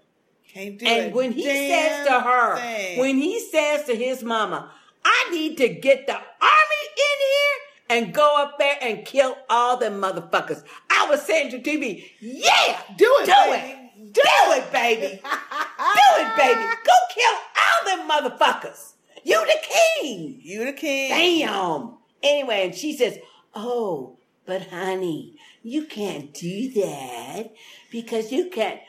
Can't 0.52 0.80
do 0.80 0.86
And 0.88 1.14
when 1.14 1.32
he 1.32 1.44
says 1.44 2.08
to 2.08 2.20
her, 2.22 2.56
thing. 2.58 3.00
when 3.00 3.18
he 3.18 3.40
says 3.40 3.86
to 3.86 3.96
his 3.96 4.24
mama, 4.24 4.72
I 5.04 5.30
need 5.32 5.58
to 5.58 5.70
get 5.70 6.08
the 6.08 6.14
army 6.14 6.84
in 6.98 7.20
here 7.20 7.60
and 7.90 8.14
go 8.14 8.36
up 8.38 8.58
there 8.60 8.78
and 8.82 9.06
kill 9.06 9.38
all 9.50 9.78
them 9.78 10.02
motherfuckers. 10.02 10.64
I 10.90 11.08
was 11.10 11.22
saying 11.22 11.52
to 11.52 11.60
TV, 11.60 12.06
yeah, 12.20 12.82
do 12.98 13.06
it, 13.20 13.26
do 13.26 13.34
baby. 13.52 13.92
it, 13.98 14.14
do 14.14 14.22
it, 14.24 14.72
baby, 14.72 15.22
do 15.24 16.24
it, 16.24 16.38
baby. 16.38 16.62
Go 16.62 16.94
kill 17.14 17.34
all 17.58 17.98
them 17.98 18.10
motherfuckers. 18.10 18.94
You 19.24 19.46
the 19.46 19.58
king. 19.62 20.40
You 20.42 20.66
the 20.66 20.74
king. 20.74 21.10
Damn. 21.10 21.98
Anyway, 22.22 22.66
and 22.66 22.76
she 22.76 22.96
says, 22.96 23.18
oh, 23.56 24.18
but 24.46 24.68
honey, 24.68 25.36
you 25.64 25.86
can't 25.86 26.34
do 26.34 26.72
that 26.82 27.54
because 27.92 28.32
you 28.32 28.50
can't. 28.50 28.80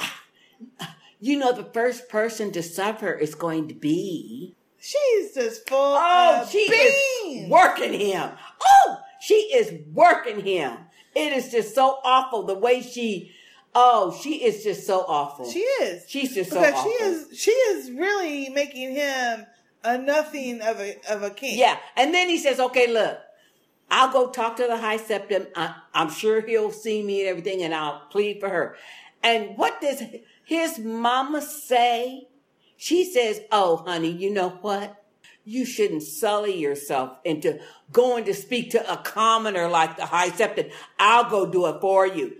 You 1.24 1.38
know, 1.38 1.52
the 1.52 1.62
first 1.62 2.08
person 2.08 2.50
to 2.50 2.64
suffer 2.64 3.12
is 3.12 3.36
going 3.36 3.68
to 3.68 3.74
be. 3.74 4.56
She's 4.84 5.32
just 5.34 5.68
full 5.68 5.78
Oh, 5.96 6.40
of 6.42 6.50
she 6.50 6.68
beans. 6.68 7.44
is 7.44 7.50
working 7.50 7.92
him. 7.92 8.30
Oh, 8.60 8.98
she 9.20 9.34
is 9.34 9.72
working 9.92 10.40
him. 10.44 10.76
It 11.14 11.32
is 11.32 11.50
just 11.52 11.74
so 11.74 11.98
awful 12.04 12.42
the 12.42 12.54
way 12.58 12.82
she. 12.82 13.30
Oh, 13.76 14.18
she 14.22 14.44
is 14.44 14.64
just 14.64 14.84
so 14.86 15.04
awful. 15.06 15.48
She 15.48 15.60
is. 15.60 16.04
She's 16.08 16.34
just 16.34 16.50
so 16.50 16.60
awful. 16.62 16.82
she 16.82 17.04
is 17.04 17.38
she 17.38 17.50
is 17.52 17.90
really 17.92 18.48
making 18.48 18.94
him 18.94 19.46
a 19.84 19.96
nothing 19.98 20.60
of 20.60 20.80
a 20.80 20.96
of 21.08 21.22
a 21.22 21.30
king. 21.30 21.58
Yeah, 21.58 21.76
and 21.96 22.12
then 22.12 22.28
he 22.28 22.36
says, 22.38 22.58
"Okay, 22.58 22.92
look, 22.92 23.18
I'll 23.90 24.12
go 24.12 24.30
talk 24.30 24.56
to 24.56 24.66
the 24.66 24.76
high 24.78 24.98
septon. 24.98 25.46
I, 25.54 25.74
I'm 25.94 26.10
sure 26.10 26.40
he'll 26.40 26.72
see 26.72 27.02
me 27.04 27.20
and 27.20 27.28
everything, 27.30 27.62
and 27.62 27.72
I'll 27.74 28.02
plead 28.10 28.40
for 28.40 28.48
her." 28.48 28.76
And 29.22 29.56
what 29.56 29.80
does 29.80 30.02
his 30.44 30.78
mama 30.80 31.40
say? 31.40 32.26
She 32.82 33.04
says, 33.04 33.42
"Oh, 33.52 33.76
honey, 33.76 34.10
you 34.10 34.28
know 34.28 34.58
what? 34.60 35.04
You 35.44 35.64
shouldn't 35.64 36.02
sully 36.02 36.58
yourself 36.58 37.16
into 37.22 37.60
going 37.92 38.24
to 38.24 38.34
speak 38.34 38.72
to 38.72 38.92
a 38.92 38.96
commoner 38.96 39.68
like 39.68 39.96
the 39.96 40.06
high 40.06 40.30
septon. 40.30 40.72
I'll 40.98 41.30
go 41.30 41.46
do 41.46 41.66
it 41.66 41.80
for 41.80 42.08
you." 42.08 42.38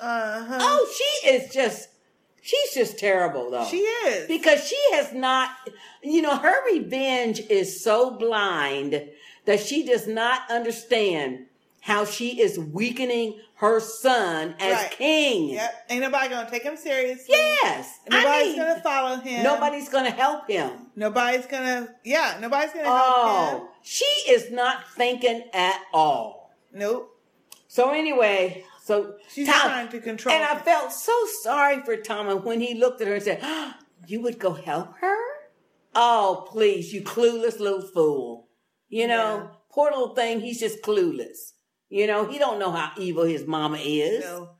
Uh-huh. 0.00 0.58
Oh, 0.60 0.94
she 0.98 1.28
is 1.28 1.54
just. 1.54 1.90
She's 2.42 2.74
just 2.74 2.98
terrible, 2.98 3.52
though. 3.52 3.66
She 3.66 3.78
is. 3.78 4.26
Because 4.26 4.66
she 4.66 4.76
has 4.94 5.12
not, 5.12 5.50
you 6.02 6.22
know, 6.22 6.38
her 6.38 6.66
revenge 6.66 7.38
is 7.48 7.80
so 7.82 8.10
blind 8.10 9.00
that 9.44 9.60
she 9.60 9.86
does 9.86 10.08
not 10.08 10.50
understand 10.50 11.46
how 11.84 12.02
she 12.06 12.40
is 12.40 12.58
weakening 12.58 13.38
her 13.56 13.78
son 13.78 14.54
as 14.58 14.72
Right. 14.72 14.90
king. 14.90 15.50
Yep. 15.50 15.84
Ain't 15.90 16.00
nobody 16.00 16.28
gonna 16.30 16.48
take 16.50 16.62
him 16.62 16.78
seriously. 16.78 17.26
Yes. 17.36 17.98
I 18.10 18.22
Nobody's 18.22 18.46
mean, 18.48 18.56
gonna 18.56 18.80
follow 18.80 19.16
him. 19.16 19.42
Nobody's 19.44 19.88
to 19.90 20.10
help 20.10 20.48
him. 20.48 20.70
Nobody's 20.96 21.44
gonna. 21.44 21.94
Yeah. 22.02 22.38
Nobody's 22.40 22.72
gonna 22.72 22.86
help 22.86 22.96
him. 22.96 23.60
Oh, 23.66 23.68
she 23.82 24.06
is 24.28 24.50
not 24.50 24.88
thinking 24.96 25.44
at 25.52 25.78
all. 25.92 26.52
Nope. 26.72 27.10
So 27.68 27.90
anyway, 27.90 28.64
so 28.82 29.16
She's 29.28 29.46
Tom- 29.46 29.60
trying 29.68 29.88
to 29.90 30.00
control. 30.00 30.34
And 30.34 30.42
I 30.42 30.58
felt 30.58 30.90
so 30.90 31.12
sorry 31.42 31.82
for 31.82 31.98
Tom 31.98 32.28
when 32.44 32.60
he 32.62 32.72
looked 32.74 33.02
at 33.02 33.08
her 33.08 33.14
and 33.14 33.22
said, 33.22 33.40
"Ah, 33.42 33.76
"You 34.06 34.22
would 34.22 34.38
go 34.38 34.52
help 34.54 34.96
her? 35.00 35.16
Oh, 35.94 36.46
please, 36.50 36.94
you 36.94 37.02
clueless 37.02 37.60
little 37.60 37.82
fool! 37.82 38.48
You 38.88 39.06
know, 39.06 39.50
poor 39.70 39.90
little 39.90 40.14
thing. 40.14 40.40
He's 40.40 40.60
just 40.60 40.80
clueless. 40.82 41.52
You 41.94 42.08
know, 42.08 42.26
he 42.26 42.40
don't 42.40 42.58
know 42.58 42.72
how 42.72 42.90
evil 42.98 43.22
his 43.22 43.46
mama 43.46 43.78
is. 43.80 44.24
No. 44.24 44.50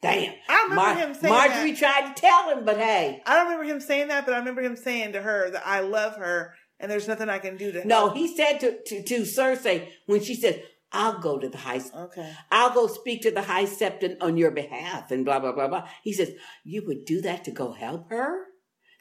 Damn. 0.00 0.32
I 0.48 0.62
remember 0.68 0.74
Mar- 0.76 0.94
him 0.96 1.14
saying 1.14 1.34
Margaery 1.34 1.70
that. 1.70 1.76
tried 1.78 2.14
to 2.14 2.20
tell 2.20 2.50
him, 2.56 2.64
but 2.64 2.76
hey. 2.78 3.20
I 3.26 3.34
don't 3.34 3.46
remember 3.46 3.64
him 3.64 3.80
saying 3.80 4.08
that, 4.08 4.24
but 4.24 4.32
I 4.32 4.38
remember 4.38 4.62
him 4.62 4.76
saying 4.76 5.14
to 5.14 5.20
her 5.20 5.50
that 5.50 5.66
I 5.66 5.80
love 5.80 6.14
her 6.18 6.54
and 6.78 6.88
there's 6.88 7.08
nothing 7.08 7.28
I 7.28 7.40
can 7.40 7.56
do 7.56 7.72
to 7.72 7.84
No, 7.84 7.96
help. 8.06 8.16
he 8.16 8.36
said 8.36 8.60
to, 8.60 8.78
to, 8.86 9.02
to 9.02 9.20
Cersei 9.22 9.88
when 10.06 10.22
she 10.22 10.36
said, 10.36 10.62
I'll 10.92 11.18
go 11.18 11.40
to 11.40 11.48
the 11.48 11.58
high 11.58 11.78
school. 11.78 12.02
Okay. 12.02 12.30
I'll 12.52 12.72
go 12.72 12.86
speak 12.86 13.22
to 13.22 13.32
the 13.32 13.42
high 13.42 13.64
septon 13.64 14.16
on 14.20 14.36
your 14.36 14.52
behalf 14.52 15.10
and 15.10 15.24
blah 15.24 15.40
blah 15.40 15.50
blah 15.50 15.66
blah. 15.66 15.88
He 16.04 16.12
says, 16.12 16.30
You 16.62 16.84
would 16.86 17.06
do 17.06 17.20
that 17.22 17.42
to 17.46 17.50
go 17.50 17.72
help 17.72 18.08
her? 18.10 18.44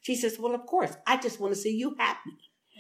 She 0.02 0.16
says, 0.16 0.40
Well, 0.40 0.56
of 0.56 0.66
course. 0.66 0.96
I 1.06 1.18
just 1.18 1.40
want 1.40 1.54
to 1.54 1.60
see 1.60 1.76
you 1.78 1.96
happy. 2.00 2.32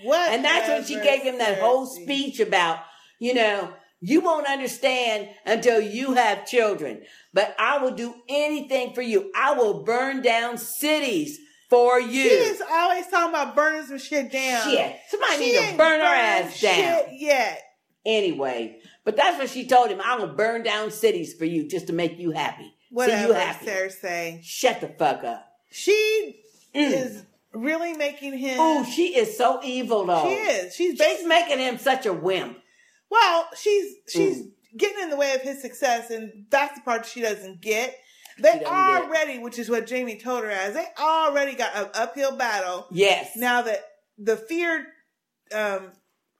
What? 0.03 0.31
And 0.31 0.43
that's 0.43 0.67
when 0.69 0.83
she 0.85 0.95
gave 0.99 1.21
him 1.21 1.37
that 1.37 1.59
whole 1.59 1.85
speech 1.85 2.39
about, 2.39 2.79
you 3.19 3.35
know, 3.35 3.73
you 4.05 4.19
won't 4.19 4.47
understand 4.47 5.29
until 5.45 5.79
you 5.79 6.13
have 6.13 6.45
children. 6.45 7.03
But 7.33 7.55
I 7.57 7.77
will 7.77 7.95
do 7.95 8.13
anything 8.27 8.93
for 8.93 9.01
you. 9.01 9.31
I 9.33 9.53
will 9.53 9.85
burn 9.85 10.21
down 10.21 10.57
cities 10.57 11.39
for 11.69 12.01
you. 12.01 12.23
She 12.23 12.29
is 12.29 12.61
always 12.69 13.07
talking 13.07 13.29
about 13.29 13.55
burning 13.55 13.85
some 13.85 13.97
shit 13.97 14.29
down. 14.29 14.69
Shit. 14.69 14.97
Somebody 15.07 15.37
She 15.37 15.51
need 15.57 15.71
to 15.71 15.77
burn 15.77 16.01
her 16.01 16.05
ass 16.05 16.59
down. 16.59 16.75
shit 16.75 17.07
yet. 17.13 17.61
Anyway, 18.05 18.81
but 19.05 19.15
that's 19.15 19.39
what 19.39 19.49
she 19.49 19.65
told 19.65 19.89
him. 19.89 20.01
I 20.03 20.17
will 20.17 20.35
burn 20.35 20.63
down 20.63 20.91
cities 20.91 21.33
for 21.33 21.45
you 21.45 21.69
just 21.69 21.87
to 21.87 21.93
make 21.93 22.19
you 22.19 22.31
happy. 22.31 22.65
See 22.65 22.95
Whatever, 22.95 23.27
you 23.27 23.33
happy. 23.33 23.65
Cersei. 23.65 24.43
Shut 24.43 24.81
the 24.81 24.89
fuck 24.89 25.23
up. 25.23 25.47
She 25.71 26.41
mm. 26.75 26.91
is 26.91 27.23
really 27.53 27.93
making 27.93 28.37
him. 28.37 28.57
Oh, 28.59 28.83
she 28.83 29.15
is 29.15 29.37
so 29.37 29.61
evil 29.63 30.05
though. 30.05 30.27
She 30.27 30.33
is. 30.33 30.75
She's 30.75 30.97
She's 30.99 31.25
making 31.25 31.59
him 31.59 31.77
such 31.77 32.05
a 32.05 32.11
wimp. 32.11 32.57
Well, 33.13 33.47
she's 33.55 33.93
she's 34.09 34.41
Mm. 34.41 34.51
getting 34.77 35.03
in 35.03 35.09
the 35.11 35.15
way 35.17 35.35
of 35.35 35.41
his 35.41 35.61
success, 35.61 36.09
and 36.09 36.45
that's 36.49 36.75
the 36.75 36.81
part 36.81 37.05
she 37.05 37.21
doesn't 37.21 37.61
get. 37.61 37.95
They 38.37 38.43
doesn't 38.59 38.61
get. 38.61 38.67
already, 38.71 39.37
which 39.39 39.59
is 39.59 39.69
what 39.69 39.87
Jaime 39.89 40.17
told 40.17 40.43
her 40.43 40.49
as, 40.49 40.73
they 40.73 40.87
already 40.99 41.53
got 41.53 41.75
an 41.75 41.89
uphill 41.93 42.35
battle. 42.35 42.87
Yes. 42.91 43.35
Now 43.35 43.61
that 43.61 43.83
the 44.17 44.35
feared 44.35 44.85
um, 45.53 45.91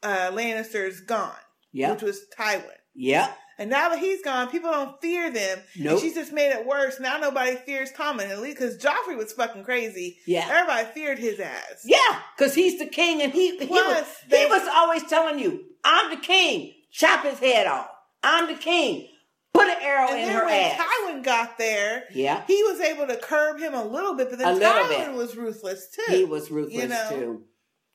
uh, 0.01 0.31
Lannister 0.31 0.87
is 0.87 1.01
gone, 1.01 1.35
Yep. 1.73 1.91
which 1.91 2.01
was 2.01 2.25
Tywin. 2.37 2.65
Yep. 2.95 3.37
And 3.59 3.69
now 3.69 3.89
that 3.89 3.99
he's 3.99 4.21
gone, 4.23 4.49
people 4.49 4.71
don't 4.71 4.99
fear 5.01 5.31
them. 5.31 5.59
Nope. 5.77 5.91
And 5.93 5.99
she's 6.01 6.15
just 6.15 6.33
made 6.33 6.51
it 6.51 6.65
worse. 6.65 6.99
Now 6.99 7.17
nobody 7.17 7.55
fears 7.55 7.91
Tommen, 7.91 8.29
at 8.29 8.39
least 8.41 8.57
because 8.57 8.77
Joffrey 8.77 9.15
was 9.17 9.31
fucking 9.33 9.63
crazy. 9.63 10.17
Yeah. 10.25 10.47
Everybody 10.49 10.87
feared 10.93 11.19
his 11.19 11.39
ass. 11.39 11.83
Yeah, 11.85 11.97
because 12.37 12.55
he's 12.55 12.79
the 12.79 12.87
king 12.87 13.21
and 13.21 13.31
he 13.31 13.57
he, 13.57 13.65
was, 13.67 13.67
Plus, 13.69 14.07
he 14.29 14.45
was 14.47 14.67
always 14.73 15.03
telling 15.03 15.39
you, 15.39 15.63
I'm 15.83 16.09
the 16.09 16.17
king. 16.21 16.73
Chop 16.91 17.23
his 17.25 17.39
head 17.39 17.67
off. 17.67 17.89
I'm 18.23 18.47
the 18.47 18.59
king. 18.59 19.07
Put 19.53 19.67
an 19.67 19.77
arrow 19.81 20.07
And 20.09 20.19
in 20.19 20.25
then 20.27 20.35
her 20.35 20.45
when 20.45 20.53
ass. 20.71 20.81
Tywin 20.81 21.23
got 21.23 21.57
there, 21.59 22.05
Yeah. 22.11 22.43
he 22.47 22.63
was 22.63 22.79
able 22.79 23.05
to 23.05 23.17
curb 23.17 23.59
him 23.59 23.75
a 23.75 23.85
little 23.85 24.15
bit, 24.15 24.29
but 24.31 24.39
then 24.39 24.57
A 24.57 24.59
Tywin 24.59 25.13
was 25.15 25.35
ruthless 25.35 25.89
too. 25.89 26.11
He 26.11 26.23
was 26.23 26.49
ruthless 26.49 26.81
you 26.81 26.87
know? 26.87 27.09
too. 27.11 27.41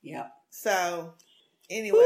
Yep. 0.02 0.30
So, 0.50 1.14
anyway. 1.70 1.98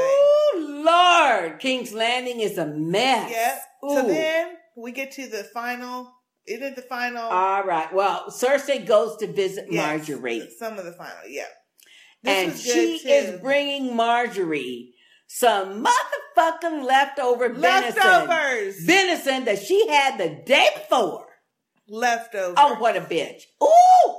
Ooh, 0.55 0.83
Lord. 0.85 1.59
King's 1.59 1.93
Landing 1.93 2.41
is 2.41 2.59
a 2.59 2.67
mess. 2.67 3.31
Yep. 3.31 3.63
So 3.89 4.07
then 4.07 4.57
we 4.77 4.93
get 4.93 5.13
to 5.13 5.27
the 5.29 5.45
final. 5.45 6.13
Isn't 6.47 6.65
it 6.65 6.77
the 6.77 6.83
final? 6.83 7.23
All 7.23 7.63
right. 7.65 7.93
Well, 7.95 8.27
Cersei 8.31 8.85
goes 8.85 9.17
to 9.19 9.27
visit 9.33 9.67
Yes, 9.71 10.09
Margaery. 10.09 10.49
Some 10.59 10.79
of 10.79 10.85
the 10.85 10.93
final, 10.93 11.15
yeah. 11.29 11.45
This 12.23 12.51
and 12.51 12.59
she 12.59 12.99
too. 13.01 13.09
is 13.09 13.41
bringing 13.41 13.97
Margaery 13.97 14.91
some 15.27 15.85
motherfucking 15.85 16.85
leftover 16.85 17.49
Leftovers. 17.55 18.77
venison. 18.85 18.87
Venison 18.87 19.45
that 19.47 19.59
she 19.61 19.89
had 19.89 20.19
the 20.19 20.43
day 20.45 20.69
before. 20.75 21.27
Leftovers. 21.89 22.55
Oh, 22.57 22.77
what 22.79 22.97
a 22.97 23.01
bitch. 23.01 23.43
Ooh! 23.63 24.15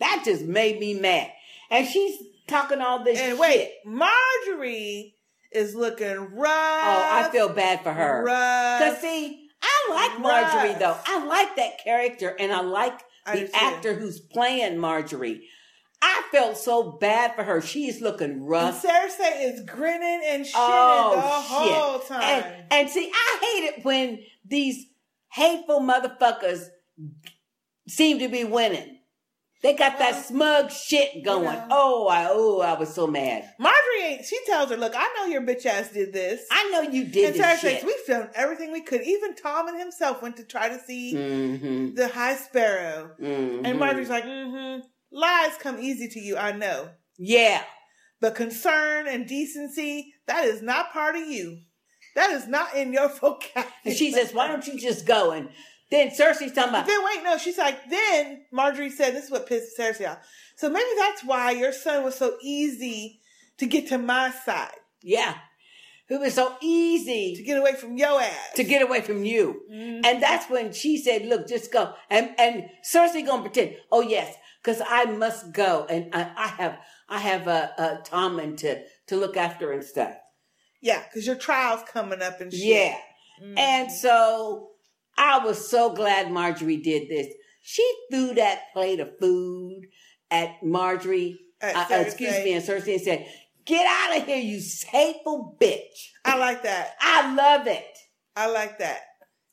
That 0.00 0.22
just 0.24 0.44
made 0.44 0.78
me 0.80 0.94
mad. 0.94 1.30
And 1.70 1.86
she's 1.86 2.16
talking 2.50 2.80
all 2.80 3.02
this 3.04 3.18
And 3.18 3.30
shit. 3.30 3.38
wait, 3.38 3.72
Margaery 3.86 5.14
is 5.52 5.74
looking 5.74 6.16
rough. 6.34 6.50
Oh, 6.84 7.08
I 7.12 7.28
feel 7.32 7.48
bad 7.48 7.82
for 7.82 7.92
her. 7.92 8.24
Rough. 8.24 8.80
Cause 8.80 9.00
see, 9.00 9.48
I 9.62 9.90
like 9.90 10.22
Margaery 10.22 10.78
though. 10.78 10.96
I 11.06 11.24
like 11.26 11.56
that 11.56 11.82
character 11.82 12.36
and 12.38 12.52
I 12.52 12.60
like 12.60 13.00
I 13.26 13.36
the 13.36 13.50
actor 13.56 13.94
who's 13.94 14.20
playing 14.20 14.76
Margaery. 14.78 15.40
I 16.02 16.22
felt 16.32 16.56
so 16.56 16.92
bad 16.92 17.34
for 17.34 17.42
her. 17.42 17.60
She's 17.60 18.00
looking 18.00 18.30
And 18.30 18.48
rough. 18.48 18.82
Cersei 18.82 19.52
is 19.52 19.60
grinning 19.66 20.22
and 20.26 20.44
shitting 20.44 20.52
Oh, 20.54 21.14
the 21.16 21.42
shit. 21.64 21.74
whole 21.74 21.98
time. 21.98 22.22
And, 22.22 22.64
and 22.70 22.90
see, 22.90 23.10
I 23.12 23.38
hate 23.40 23.64
it 23.78 23.84
when 23.84 24.20
these 24.46 24.86
hateful 25.30 25.80
motherfuckers 25.80 26.68
seem 27.86 28.18
to 28.20 28.28
be 28.28 28.44
winning. 28.44 28.99
They 29.62 29.74
got 29.74 29.98
that 29.98 30.24
smug 30.24 30.70
shit 30.70 31.22
going. 31.22 31.44
know. 31.44 31.66
Oh, 31.70 32.08
I 32.08 32.28
oh, 32.30 32.60
I 32.60 32.78
was 32.78 32.94
so 32.94 33.06
mad. 33.06 33.52
Margaery 33.60 34.02
ain't. 34.02 34.24
She 34.24 34.38
tells 34.46 34.70
her, 34.70 34.76
"Look, 34.78 34.94
I 34.96 35.06
know 35.18 35.26
your 35.26 35.42
bitch 35.42 35.66
ass 35.66 35.90
did 35.90 36.12
this. 36.14 36.46
I 36.50 36.70
know 36.70 36.80
you 36.80 37.04
did 37.04 37.36
and 37.36 37.60
shit. 37.60 37.80
says, 37.80 37.84
We've 37.84 38.06
done 38.06 38.30
everything 38.34 38.72
we 38.72 38.80
could. 38.80 39.02
Even 39.02 39.34
Tommen 39.34 39.78
himself 39.78 40.22
went 40.22 40.38
to 40.38 40.44
try 40.44 40.68
to 40.70 40.78
see 40.80 41.14
Mm-hmm. 41.14 41.94
the 41.94 42.08
High 42.08 42.36
Sparrow. 42.36 43.10
Mhm. 43.20 43.62
And 43.66 43.78
Margaery's 43.78 44.08
like, 44.08 44.24
"Mm-hmm. 44.24 44.86
Lies 45.12 45.56
come 45.58 45.78
easy 45.78 46.08
to 46.08 46.20
you. 46.20 46.36
I 46.38 46.52
know, 46.52 46.88
Yeah. 47.18 47.62
but 48.20 48.34
concern 48.34 49.08
and 49.08 49.26
decency 49.26 50.14
that 50.26 50.44
is 50.44 50.62
not 50.62 50.92
part 50.92 51.16
of 51.16 51.26
you. 51.26 51.58
That 52.14 52.30
is 52.30 52.48
not 52.48 52.74
in 52.74 52.92
your 52.94 53.08
vocabulary." 53.20 53.70
And 53.84 53.94
she 53.96 54.10
says, 54.12 54.32
"Why 54.32 54.48
don't 54.48 54.66
you 54.66 54.78
just 54.78 55.04
go?" 55.04 55.32
And 55.32 55.50
then 55.90 56.08
Cersei's 56.10 56.52
talking 56.52 56.70
about, 56.70 56.86
Then 56.86 57.04
wait, 57.04 57.22
no, 57.24 57.36
she's 57.38 57.58
like, 57.58 57.88
then 57.90 58.44
Margaery 58.52 58.90
said, 58.92 59.14
this 59.14 59.24
is 59.24 59.30
what 59.30 59.46
pissed 59.46 59.76
Cersei 59.78 60.08
off. 60.08 60.18
So 60.56 60.68
maybe 60.68 60.88
that's 60.98 61.24
why 61.24 61.50
your 61.52 61.72
son 61.72 62.04
was 62.04 62.14
so 62.16 62.36
easy 62.42 63.20
to 63.58 63.66
get 63.66 63.88
to 63.88 63.98
my 63.98 64.30
side, 64.30 64.72
"Yeah, 65.02 65.34
it 66.08 66.18
was 66.20 66.34
so 66.34 66.56
easy 66.62 67.34
to 67.36 67.42
get 67.42 67.58
away 67.58 67.74
from 67.74 67.96
your 67.96 68.20
ass. 68.20 68.52
to 68.56 68.64
get 68.64 68.82
away 68.82 69.00
from 69.02 69.24
you." 69.24 69.62
Mhm. 69.70 70.04
And 70.04 70.22
that's 70.22 70.48
when 70.48 70.72
she 70.72 70.96
said, 70.96 71.26
"Look, 71.26 71.46
just 71.48 71.70
go." 71.72 71.94
And 72.08 72.34
and 72.38 72.70
Cersei 72.84 73.24
gonna 73.26 73.42
pretend, 73.42 73.76
"Oh 73.92 74.00
yes, 74.00 74.34
because 74.62 74.80
I 74.86 75.04
must 75.04 75.52
go, 75.52 75.86
and 75.90 76.14
I, 76.14 76.30
I 76.36 76.48
have 76.48 76.78
I 77.08 77.18
have 77.18 77.46
a 77.48 77.74
uh, 77.78 77.82
uh, 77.82 78.02
Tommen 78.02 78.56
to 78.58 78.82
to 79.08 79.16
look 79.16 79.36
after 79.36 79.72
and 79.72 79.84
stuff." 79.84 80.14
Yeah, 80.80 81.02
because 81.04 81.26
your 81.26 81.36
trial's 81.36 81.82
coming 81.88 82.22
up 82.22 82.40
and 82.40 82.50
shit. 82.52 82.62
Yeah. 82.62 82.98
Mhm. 83.42 83.58
And 83.58 83.92
so 83.92 84.69
I 85.20 85.44
was 85.44 85.68
so 85.68 85.92
glad 85.92 86.28
Margaery 86.28 86.82
did 86.82 87.10
this. 87.10 87.26
She 87.60 87.86
threw 88.10 88.34
that 88.34 88.72
plate 88.72 89.00
of 89.00 89.18
food 89.20 89.82
at 90.30 90.62
Margaery, 90.64 91.36
At 91.60 91.90
uh, 91.90 91.94
excuse 91.96 92.42
me, 92.42 92.54
and 92.54 92.64
Cersei 92.64 92.94
and 92.94 93.02
said, 93.02 93.26
Get 93.66 93.86
out 93.86 94.16
of 94.16 94.26
here, 94.26 94.38
you 94.38 94.62
hateful 94.88 95.58
bitch. 95.60 96.08
I 96.24 96.38
like 96.38 96.62
that. 96.62 96.94
I 97.02 97.34
love 97.34 97.66
it. 97.66 97.98
I 98.34 98.50
like 98.50 98.78
that. 98.78 99.02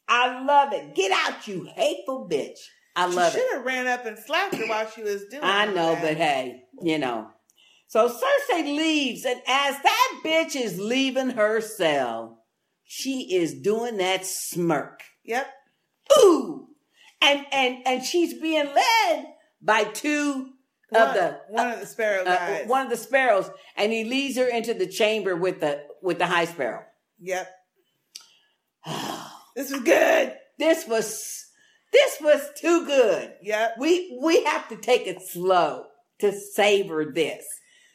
I 0.08 0.42
love 0.42 0.72
it. 0.72 0.96
Get 0.96 1.12
out, 1.12 1.46
you 1.50 1.68
hateful 1.76 2.30
bitch. 2.32 2.60
I 2.96 3.08
love 3.08 3.34
she 3.34 3.40
it. 3.40 3.42
should 3.42 3.58
have 3.58 3.66
ran 3.66 3.88
up 3.88 4.06
and 4.06 4.18
slapped 4.18 4.56
her 4.56 4.68
while 4.68 4.90
she 4.90 5.04
was 5.04 5.26
doing 5.26 5.44
it. 5.44 5.46
I 5.46 5.66
know, 5.66 5.96
that. 5.96 6.02
but 6.02 6.16
hey, 6.16 6.62
you 6.82 6.98
know. 6.98 7.28
So 7.88 8.08
Cersei 8.08 8.64
leaves, 8.64 9.26
and 9.26 9.42
as 9.46 9.76
that 9.82 10.22
bitch 10.24 10.56
is 10.56 10.80
leaving 10.80 11.32
her 11.32 11.60
cell, 11.60 12.46
she 12.86 13.36
is 13.36 13.60
doing 13.60 13.98
that 13.98 14.26
smirk. 14.26 15.02
Yep. 15.26 15.48
Ooh! 16.20 16.68
And 17.22 17.46
and 17.52 17.78
and 17.86 18.04
she's 18.04 18.34
being 18.40 18.66
led 18.74 19.26
by 19.62 19.84
two 19.86 20.52
One, 20.90 21.02
of 21.02 21.14
the 21.14 21.40
one 21.50 21.72
of 21.72 21.80
the 21.80 21.86
sparrow 21.88 22.22
uh, 22.22 22.26
guys. 22.38 22.68
one 22.68 22.86
of 22.86 22.90
the 22.92 22.98
sparrows, 22.98 23.50
and 23.76 23.92
he 23.92 24.04
leads 24.04 24.38
her 24.38 24.48
into 24.48 24.74
the 24.74 24.88
chamber 24.88 25.36
with 25.36 25.60
the 25.60 25.84
with 26.02 26.20
the 26.20 26.28
high 26.28 26.46
sparrow. 26.46 26.84
Yep. 27.20 27.50
this 29.56 29.72
was 29.72 29.82
good. 29.82 30.34
This 30.60 30.88
was 30.88 31.46
this 31.92 32.18
was 32.22 32.42
too 32.60 32.86
good. 32.86 33.34
Yep. 33.42 33.76
We 33.80 34.20
we 34.22 34.44
have 34.44 34.68
to 34.70 34.76
take 34.76 35.08
it 35.08 35.22
slow 35.22 35.86
to 36.20 36.32
savor 36.32 37.12
this. 37.14 37.46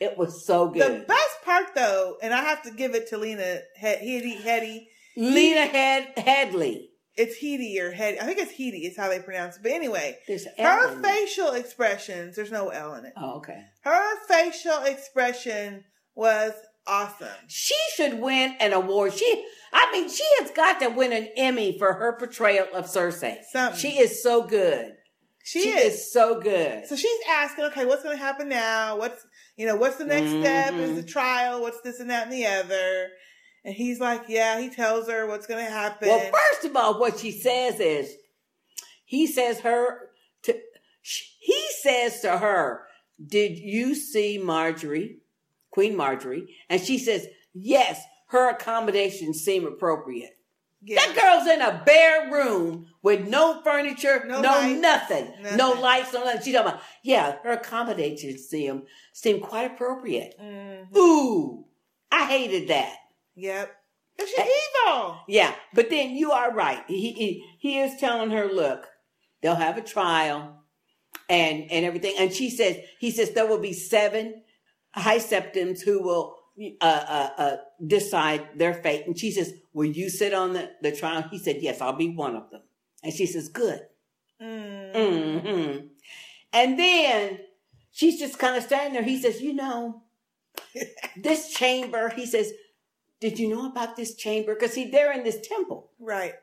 It 0.01 0.19
was 0.19 0.45
so 0.45 0.69
good. 0.69 1.03
The 1.03 1.07
best 1.07 1.43
part, 1.45 1.67
though, 1.77 2.17
and 2.21 2.35
I 2.35 2.43
have 2.43 2.63
to 2.65 2.73
give 2.73 2.95
it 2.97 3.09
to 3.11 3.19
Lena 3.19 3.61
He- 3.77 3.87
Heady. 3.87 4.35
Hetty. 4.35 4.89
Lena 5.17 5.67
Head 5.67 6.13
Headley. 6.17 6.89
It's 7.17 7.37
Heady 7.37 7.79
or 7.81 7.91
Hetty. 7.91 8.21
I 8.21 8.25
think 8.25 8.39
it's 8.39 8.53
Heady 8.53 8.87
is 8.87 8.97
how 8.97 9.09
they 9.09 9.21
pronounce 9.21 9.57
it. 9.57 9.63
But 9.63 9.73
anyway, 9.73 10.19
There's 10.27 10.47
her 10.47 10.53
L 10.59 10.93
in 10.93 10.99
it. 10.99 11.03
facial 11.07 11.53
expressions, 11.53 12.37
there's 12.37 12.51
no 12.51 12.69
L 12.69 12.95
in 12.95 13.05
it. 13.05 13.13
Oh, 13.17 13.37
okay. 13.37 13.65
Her 13.83 14.17
facial 14.27 14.83
expression 14.85 15.85
was 16.15 16.53
awesome. 16.87 17.29
She 17.49 17.77
should 17.97 18.21
win 18.21 18.57
an 18.61 18.73
award. 18.73 19.13
She, 19.13 19.45
I 19.73 19.91
mean, 19.93 20.09
she 20.09 20.25
has 20.41 20.51
got 20.53 20.81
to 20.81 20.89
win 20.89 21.13
an 21.13 21.29
Emmy 21.37 21.79
for 21.79 21.93
her 21.95 22.17
portrayal 22.19 22.67
of 22.75 22.87
Cersei. 22.87 23.39
Something. 23.53 23.79
She 23.79 23.99
is 23.99 24.23
so 24.23 24.43
good. 24.43 24.93
She, 25.45 25.71
is. 25.71 26.13
so 26.13 26.41
good. 26.41 26.87
So 26.87 26.95
she's 26.95 27.19
asking, 27.29 27.65
okay, 27.67 27.85
what's 27.85 28.05
going 28.05 28.17
to 28.17 28.23
happen 28.23 28.49
now? 28.49 28.97
What's, 28.97 29.27
you 29.57 29.67
know, 29.67 29.75
what's 29.75 29.97
the 29.97 30.05
next 30.05 30.31
step? 30.31 30.75
Is 30.75 30.95
the 30.95 31.03
mm-hmm. 31.03 31.09
trial? 31.09 31.61
What's 31.61 31.81
this 31.81 31.99
and 31.99 32.11
that 32.11 32.25
and 32.25 32.33
the 32.33 32.47
other? 32.47 33.09
And 33.65 33.75
he's 33.75 34.01
like, 34.01 34.25
yeah, 34.29 34.61
he 34.61 34.71
tells 34.71 35.09
her 35.09 35.27
what's 35.27 35.47
going 35.47 35.65
to 35.65 35.71
happen. 35.71 36.09
Well, 36.09 36.19
first 36.33 36.65
of 36.65 36.75
all, 36.77 36.99
what 36.99 37.19
she 37.21 37.31
says 37.31 37.79
is, 37.81 38.13
he 39.05 39.27
says 39.27 39.61
her 39.61 40.11
to, 40.43 40.59
he 41.03 41.67
says 41.83 42.21
to 42.23 42.39
her, 42.39 42.87
"Did 43.25 43.59
you 43.59 43.95
see 43.95 44.39
Margaery, 44.43 45.19
Queen 45.71 45.95
Margaery?" 45.95 46.47
And 46.71 46.81
she 46.81 46.99
says, 46.99 47.29
"Yes, 47.53 48.03
her 48.29 48.49
accommodations 48.51 49.45
seem 49.45 49.67
appropriate." 49.67 50.39
That 50.85 51.15
girl's 51.15 51.47
in 51.47 51.61
a 51.61 51.81
bare 51.87 52.33
room 52.33 52.87
with 53.03 53.29
no 53.29 53.61
furniture, 53.63 54.25
no, 54.27 54.41
lights, 54.41 54.81
nothing, 54.81 55.31
nothing. 55.41 55.57
no 55.57 55.73
lights, 55.75 56.13
no 56.13 56.25
nothing. 56.25 56.43
She's 56.43 56.55
talking 56.55 56.73
about, 56.73 56.83
yeah, 57.05 57.37
her 57.45 57.53
accommodations 57.53 58.49
seem 58.49 58.85
seem 59.13 59.41
quite 59.41 59.71
appropriate. 59.73 60.35
Mhm. 60.41 60.97
Ooh, 60.97 61.67
I 62.11 62.27
hated 62.27 62.67
that. 62.69 62.97
Yep. 63.35 63.77
She's 64.21 64.39
evil. 64.39 65.19
Yeah, 65.27 65.55
but 65.75 65.91
then 65.91 66.11
you 66.11 66.33
are 66.33 66.53
right. 66.53 66.85
He, 66.87 67.13
he 67.13 67.45
he 67.59 67.79
is 67.79 67.99
telling 67.99 68.31
her, 68.31 68.47
look, 68.47 68.87
they'll 69.41 69.55
have 69.55 69.79
a 69.79 69.83
trial 69.83 70.63
and 71.29 71.71
and 71.71 71.85
everything. 71.85 72.15
And 72.19 72.33
she 72.33 72.51
says, 72.51 72.77
he 72.99 73.11
says 73.11 73.31
there 73.33 73.47
will 73.47 73.59
be 73.59 73.73
seven 73.73 74.43
high 74.95 75.19
septons 75.19 75.83
who 75.83 76.03
will 76.03 76.37
uh, 76.81 76.85
uh, 76.85 77.31
uh, 77.39 77.57
decide 77.87 78.47
their 78.57 78.75
fate. 78.75 79.07
And 79.07 79.19
she 79.19 79.31
says, 79.31 79.55
will 79.73 79.87
you 79.87 80.11
sit 80.11 80.35
on 80.35 80.53
the, 80.53 80.71
the 80.83 80.95
trial? 80.95 81.25
He 81.31 81.39
said, 81.39 81.57
yes, 81.61 81.81
I'll 81.81 81.95
be 81.97 82.15
one 82.15 82.37
of 82.37 82.51
them. 82.51 82.61
And 83.03 83.13
she 83.13 83.27
says, 83.27 83.49
good. 83.49 83.81
hmm 84.39 85.77
And 86.53 86.79
then 86.79 87.39
she's 87.91 88.19
just 88.19 88.39
kind 88.39 88.57
of 88.57 88.63
standing 88.65 88.93
there. 88.93 89.03
He 89.03 89.21
says, 89.21 89.41
you 89.41 89.55
know, 89.55 90.03
this 91.17 91.53
chamber, 91.53 92.11
he 92.11 92.27
says, 92.27 92.53
did 93.23 93.39
you 93.39 93.49
know 93.49 93.71
about 93.71 93.95
this 93.95 94.17
chamber? 94.17 94.53
Because 94.53 94.73
see, 94.73 94.91
they're 94.91 95.13
in 95.13 95.23
this 95.23 95.47
temple. 95.47 95.93
Right. 96.01 96.35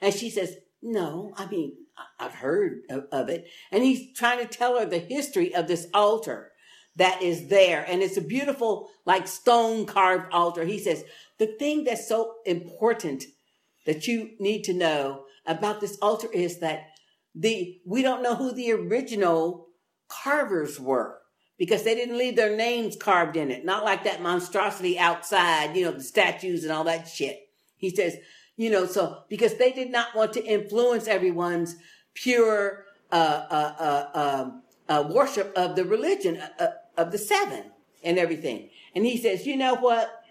And 0.00 0.12
she 0.12 0.28
says, 0.28 0.56
no, 0.82 1.32
I 1.36 1.46
mean, 1.46 1.76
I've 2.18 2.34
heard 2.34 2.80
of, 2.90 3.06
of 3.12 3.28
it. 3.28 3.46
And 3.70 3.84
he's 3.84 4.12
trying 4.12 4.40
to 4.40 4.46
tell 4.46 4.76
her 4.76 4.86
the 4.86 4.98
history 4.98 5.54
of 5.54 5.68
this 5.68 5.86
altar 5.94 6.50
that 6.96 7.22
is 7.22 7.46
there. 7.46 7.86
And 7.88 8.02
it's 8.02 8.16
a 8.16 8.22
beautiful, 8.22 8.88
like 9.06 9.28
stone 9.28 9.86
carved 9.86 10.32
altar. 10.32 10.64
He 10.64 10.80
says, 10.80 11.04
the 11.38 11.54
thing 11.60 11.84
that's 11.84 12.08
so 12.08 12.34
important 12.44 13.22
that 13.86 14.08
you 14.08 14.30
need 14.40 14.64
to 14.64 14.74
know 14.74 15.26
about 15.46 15.80
this 15.80 15.96
altar 16.02 16.28
is 16.32 16.58
that 16.58 16.88
the, 17.36 17.80
we 17.86 18.02
don't 18.02 18.22
know 18.22 18.34
who 18.34 18.52
the 18.52 18.72
original 18.72 19.68
carvers 20.08 20.80
were 20.80 21.20
because 21.58 21.82
they 21.82 21.94
didn't 21.94 22.18
leave 22.18 22.36
their 22.36 22.56
names 22.56 22.96
carved 22.96 23.36
in 23.36 23.50
it. 23.50 23.64
Not 23.64 23.84
like 23.84 24.04
that 24.04 24.22
monstrosity 24.22 24.98
outside, 24.98 25.76
you 25.76 25.84
know, 25.84 25.92
the 25.92 26.02
statues 26.02 26.64
and 26.64 26.72
all 26.72 26.84
that 26.84 27.08
shit. 27.08 27.48
He 27.76 27.90
says, 27.90 28.16
you 28.56 28.70
know, 28.70 28.86
so 28.86 29.22
because 29.28 29.56
they 29.56 29.72
did 29.72 29.90
not 29.90 30.14
want 30.14 30.32
to 30.34 30.44
influence 30.44 31.06
everyone's 31.06 31.76
pure 32.14 32.86
uh, 33.12 33.46
uh, 33.50 33.74
uh, 34.14 34.42
um, 34.42 34.62
uh, 34.88 35.08
worship 35.08 35.52
of 35.56 35.76
the 35.76 35.84
religion 35.84 36.36
uh, 36.38 36.48
uh, 36.58 36.68
of 36.96 37.12
the 37.12 37.18
seven 37.18 37.64
and 38.02 38.18
everything. 38.18 38.70
And 38.94 39.04
he 39.04 39.16
says, 39.16 39.46
you 39.46 39.56
know 39.56 39.74
what? 39.74 40.22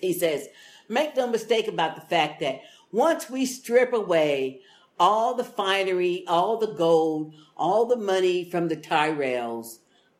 He 0.00 0.12
says, 0.12 0.48
make 0.88 1.16
no 1.16 1.26
mistake 1.26 1.68
about 1.68 1.94
the 1.94 2.02
fact 2.02 2.40
that 2.40 2.60
once 2.92 3.28
we 3.30 3.46
strip 3.46 3.92
away 3.92 4.60
all 4.98 5.34
the 5.34 5.44
finery, 5.44 6.24
all 6.26 6.58
the 6.58 6.72
gold, 6.74 7.34
all 7.56 7.86
the 7.86 7.96
money 7.96 8.48
from 8.50 8.68
the 8.68 8.76
Tyrells, 8.76 9.78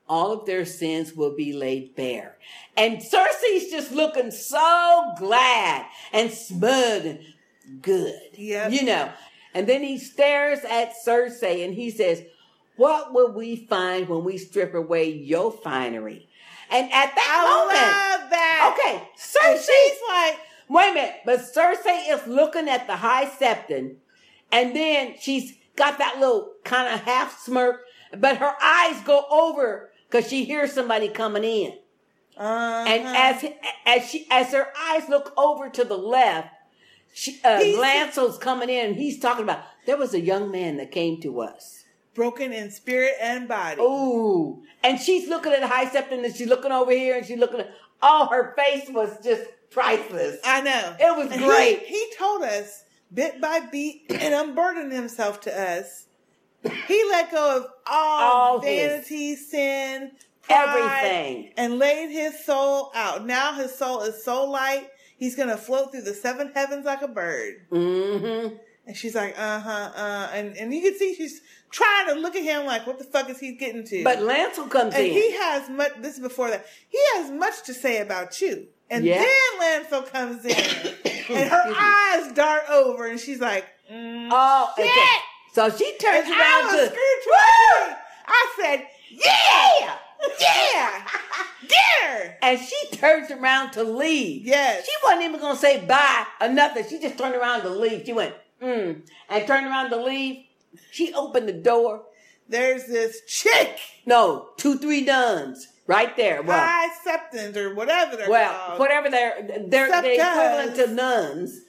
all 0.09 0.33
of 0.33 0.47
their 0.47 0.65
sins 0.65 1.15
will 1.15 1.35
be 1.35 1.53
laid 1.53 1.97
bare. 1.97 2.37
And 2.77 2.99
Cersei's 2.99 3.71
just 3.71 3.93
looking 3.93 4.31
so 4.31 5.13
glad 5.19 5.87
and 6.13 6.31
smug 6.31 7.05
and 7.05 7.21
good. 7.83 8.21
Yep. 8.35 8.73
You 8.73 8.85
know. 8.85 9.11
And 9.55 9.67
then 9.67 9.83
he 9.83 9.99
stares 9.99 10.61
at 10.69 10.93
Cersei 11.05 11.65
and 11.65 11.75
he 11.75 11.91
says, 11.91 12.23
What 12.77 13.13
will 13.13 13.33
we 13.33 13.57
find 13.57 14.09
when 14.09 14.23
we 14.23 14.39
strip 14.39 14.75
away 14.75 15.11
your 15.11 15.51
finery? 15.51 16.29
And 16.71 16.93
at 16.93 17.15
that 17.15 17.45
moment, 17.49 18.23
love 18.23 18.31
that. 18.31 18.77
Okay, 18.79 19.09
Cersei's 19.17 19.67
she's 19.67 19.99
like, 20.09 20.39
Wait 20.69 20.91
a 20.91 20.95
minute, 20.95 21.15
but 21.25 21.41
Cersei 21.41 22.11
is 22.11 22.27
looking 22.27 22.69
at 22.69 22.87
the 22.87 22.97
high 22.97 23.27
septon, 23.27 23.97
and 24.51 24.75
then 24.75 25.15
she's 25.19 25.55
got 25.77 25.99
that 25.99 26.19
little 26.19 26.53
kind 26.65 26.93
of 26.93 27.01
half 27.03 27.39
smirk, 27.39 27.83
but 28.19 28.39
her 28.39 28.53
eyes 28.61 29.01
go 29.03 29.25
over 29.31 29.91
because 30.09 30.29
she 30.29 30.45
hears 30.45 30.73
somebody 30.73 31.09
coming 31.09 31.45
in. 31.45 31.73
Uh-huh. 32.37 32.85
And 32.87 33.07
as 33.17 33.53
as 33.87 34.11
she 34.11 34.27
as 34.31 34.53
her 34.53 34.69
eyes 34.79 35.09
look 35.09 35.33
over 35.37 35.71
to 35.71 35.85
the 35.85 35.97
left, 35.97 36.49
she, 37.15 37.41
uh, 37.43 37.63
Lancel's 37.81 38.37
coming 38.39 38.69
in, 38.69 38.89
and 38.89 38.97
he's 38.97 39.19
talking 39.19 39.45
about 39.45 39.65
there 39.87 39.97
was 39.97 40.13
a 40.13 40.21
young 40.21 40.51
man 40.51 40.77
that 40.77 40.91
came 40.93 41.21
to 41.23 41.41
us. 41.41 41.85
broken 42.15 42.53
in 42.53 42.71
spirit 42.71 43.15
and 43.21 43.49
body. 43.49 43.81
Ooh, 43.81 44.63
and 44.83 45.01
she's 45.01 45.29
looking 45.29 45.53
at 45.53 45.61
the 45.61 45.67
high 45.67 45.87
septon, 45.87 46.25
and 46.25 46.35
she's 46.37 46.49
looking 46.49 46.73
over 46.73 46.91
here, 46.93 47.17
and 47.17 47.27
she's 47.27 47.39
looking 47.39 47.61
at. 47.61 47.71
Oh, 48.03 48.29
her 48.31 48.55
face 48.55 48.91
was 48.91 49.17
just 49.25 49.45
priceless. 49.71 50.39
I 50.45 50.61
know. 50.61 50.97
It 51.01 51.17
was 51.17 51.31
And 51.33 51.43
great. 51.43 51.81
He, 51.87 51.95
he 51.95 52.13
told 52.19 52.43
us 52.43 52.85
bit 53.13 53.41
by 53.41 53.61
bit 53.61 54.03
and 54.11 54.35
unburdened 54.35 54.93
himself 54.93 55.41
to 55.43 55.59
us. 55.59 56.06
He 56.87 57.05
let 57.11 57.31
go 57.31 57.57
of 57.59 57.67
all, 57.87 58.23
All 58.23 58.61
his. 58.61 58.91
vanity, 58.91 59.37
sin, 59.37 60.13
pride, 60.43 60.69
Everything. 60.69 61.53
and 61.57 61.79
laid 61.79 62.11
his 62.11 62.45
soul 62.45 62.91
out. 62.95 63.27
Now 63.27 63.55
his 63.55 63.75
soul 63.75 64.03
is 64.03 64.25
so 64.25 64.45
light, 64.49 64.89
he's 65.19 65.35
going 65.37 65.49
to 65.49 65.57
float 65.57 65.93
through 65.93 66.03
the 66.03 66.15
seven 66.15 66.53
heavens 66.55 66.85
like 66.85 67.03
a 67.03 67.09
bird. 67.09 67.67
Mm-hmm. 67.71 68.55
And 68.87 68.97
she's 68.97 69.15
like, 69.17 69.37
uh 69.37 69.59
huh, 69.59 69.91
uh, 69.97 70.29
and 70.33 70.57
and 70.57 70.73
you 70.73 70.81
can 70.81 70.97
see 70.97 71.15
she's 71.17 71.41
trying 71.73 72.07
to 72.07 72.15
look 72.15 72.37
at 72.37 72.45
him 72.45 72.67
like, 72.67 72.87
what 72.87 72.99
the 72.99 73.05
fuck 73.05 73.29
is 73.29 73.41
he 73.41 73.57
getting 73.57 73.85
to? 73.85 74.05
But 74.05 74.19
Lancel 74.19 74.71
comes 74.71 74.95
and 74.95 75.05
in. 75.05 75.11
And 75.13 75.13
he 75.23 75.33
has 75.33 75.69
much. 75.69 75.91
This 76.01 76.15
is 76.15 76.21
before 76.21 76.51
that. 76.51 76.67
He 76.89 76.99
has 77.15 77.33
much 77.33 77.65
to 77.65 77.75
say 77.75 78.01
about 78.01 78.41
you. 78.41 78.69
And 78.89 79.05
Yeah. 79.05 79.19
then 79.25 79.61
Lancel 79.61 80.07
comes 80.09 80.45
in, 80.45 80.55
and 81.35 81.51
her 81.51 81.75
eyes 81.77 82.33
dart 82.35 82.63
over, 82.71 83.07
and 83.09 83.19
she's 83.19 83.41
like, 83.41 83.65
mm, 83.93 84.29
Oh, 84.31 84.71
shit. 84.77 84.87
so, 84.87 85.03
so 85.57 85.71
she 85.71 85.97
turns 85.97 86.27
And 86.27 86.35
around 86.35 86.65
I 86.69 86.77
to 86.77 86.87
screwed 86.87 87.97
I 88.29 88.53
said, 88.61 88.87
yeah, 89.11 89.97
yeah, 90.39 91.07
get 91.69 92.11
her. 92.11 92.37
and 92.43 92.61
she 92.61 92.77
turns 92.97 93.31
around 93.31 93.71
to 93.73 93.83
leave. 93.83 94.45
Yes. 94.47 94.85
She 94.85 94.93
wasn't 95.03 95.23
even 95.23 95.41
gonna 95.41 95.57
say 95.59 95.83
bye 95.87 96.27
or 96.43 96.49
nothing. 96.49 96.85
She 96.87 97.01
just 97.01 97.17
turned 97.17 97.35
around 97.35 97.63
to 97.63 97.71
leave. 97.71 98.05
She 98.05 98.13
went, 98.13 98.35
mm, 98.61 99.01
and 99.31 99.47
turned 99.47 99.67
around 99.67 99.89
to 99.91 99.97
leave. 100.05 100.45
She 100.91 101.15
opened 101.15 101.49
the 101.49 101.55
door. 101.55 102.03
There's 102.51 102.85
this 102.87 103.23
chick, 103.27 103.79
No, 104.05 104.51
two, 104.59 104.77
three 104.77 105.01
nuns 105.01 105.69
right 105.87 106.15
there. 106.19 106.43
Well, 106.43 106.59
high 106.61 106.89
septons 107.03 107.57
or 107.57 107.75
whatever 107.75 108.17
they're 108.17 108.27
called. 108.27 108.31
well, 108.31 108.67
called. 108.67 108.79
whatever 108.79 109.09
they're 109.11 109.49
they're 109.69 109.89
the 110.03 110.13
equivalent 110.13 110.77
to 110.77 110.87
nuns. 110.95 111.61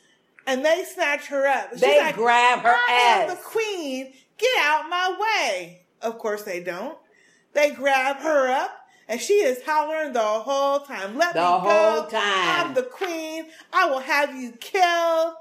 And 0.47 0.63
they 0.65 0.83
snatch 0.85 1.27
her 1.27 1.45
up. 1.45 1.71
She's 1.73 1.81
They 1.81 1.99
like, 1.99 2.15
grab 2.15 2.59
her 2.59 2.69
I 2.73 2.91
am 3.21 3.29
the 3.29 3.35
queen. 3.35 4.13
Get 4.37 4.57
out 4.59 4.89
my 4.89 5.15
way. 5.19 5.81
Of 6.01 6.17
course 6.17 6.43
they 6.43 6.63
don't. 6.63 6.97
They 7.53 7.71
grab 7.71 8.17
her 8.17 8.49
up, 8.51 8.71
and 9.09 9.19
she 9.19 9.33
is 9.35 9.61
hollering 9.65 10.13
the 10.13 10.19
whole 10.21 10.79
time. 10.81 11.17
Let 11.17 11.33
The 11.33 11.39
me 11.41 11.45
go. 11.45 11.59
whole 11.59 12.03
time. 12.03 12.21
I'm 12.67 12.73
the 12.75 12.83
queen. 12.83 13.47
I 13.73 13.87
will 13.89 13.99
have 13.99 14.33
you 14.35 14.51
killed. 14.53 15.33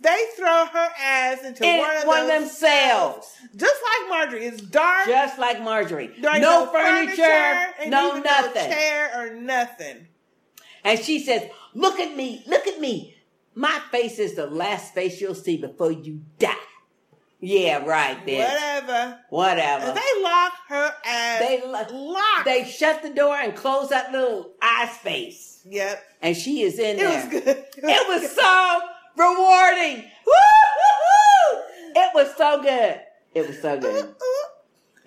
They 0.00 0.24
throw 0.36 0.64
her 0.66 0.88
ass 1.02 1.42
into 1.44 1.64
In 1.66 1.78
one 1.80 1.96
of 1.96 2.04
one 2.06 2.20
of 2.22 2.26
those 2.28 2.40
them 2.42 2.48
cells. 2.48 3.32
just 3.56 3.74
like 3.82 4.28
Margaery. 4.30 4.42
It's 4.42 4.62
dark. 4.62 5.08
Just 5.08 5.38
like 5.40 5.58
Margaery. 5.58 6.12
Ain't 6.24 6.40
no, 6.40 6.66
furniture, 6.72 7.22
and 7.80 7.90
no 7.90 8.16
nothing. 8.20 8.54
no 8.54 8.68
chair 8.68 9.10
or 9.16 9.34
nothing. 9.34 10.06
And 10.84 11.00
she 11.00 11.18
says, 11.18 11.42
Look 11.74 11.98
at 11.98 12.16
me, 12.16 12.44
look 12.46 12.68
at 12.68 12.80
me. 12.80 13.16
My 13.58 13.80
face 13.90 14.20
is 14.20 14.34
the 14.34 14.46
last 14.46 14.94
face 14.94 15.20
you'll 15.20 15.34
see 15.34 15.56
before 15.56 15.90
you 15.90 16.20
die. 16.38 16.54
Yeah, 17.40 17.84
right 17.84 18.24
then. 18.24 18.48
Whatever. 18.48 19.18
Whatever. 19.30 19.86
They 19.94 20.22
lock 20.22 20.52
her 20.68 20.94
ass. 21.04 21.38
They 21.40 21.62
lo- 21.66 22.16
They 22.44 22.62
shut 22.64 23.02
the 23.02 23.10
door 23.10 23.34
and 23.34 23.56
close 23.56 23.88
that 23.88 24.12
little 24.12 24.52
eye 24.62 24.88
space. 25.00 25.60
Yep. 25.68 26.04
And 26.22 26.36
she 26.36 26.62
is 26.62 26.78
in 26.78 26.98
It 26.98 27.00
there. 27.00 27.08
It 27.32 27.32
was 27.34 27.44
good. 27.44 27.64
It 27.78 28.08
was 28.08 28.30
so 28.30 28.80
rewarding. 29.16 30.04
Woo-hoo-hoo! 30.24 31.62
It 31.96 32.10
was 32.14 32.36
so 32.36 32.62
good. 32.62 33.00
It 33.34 33.46
was 33.48 33.60
so 33.60 33.76
good. 33.80 34.14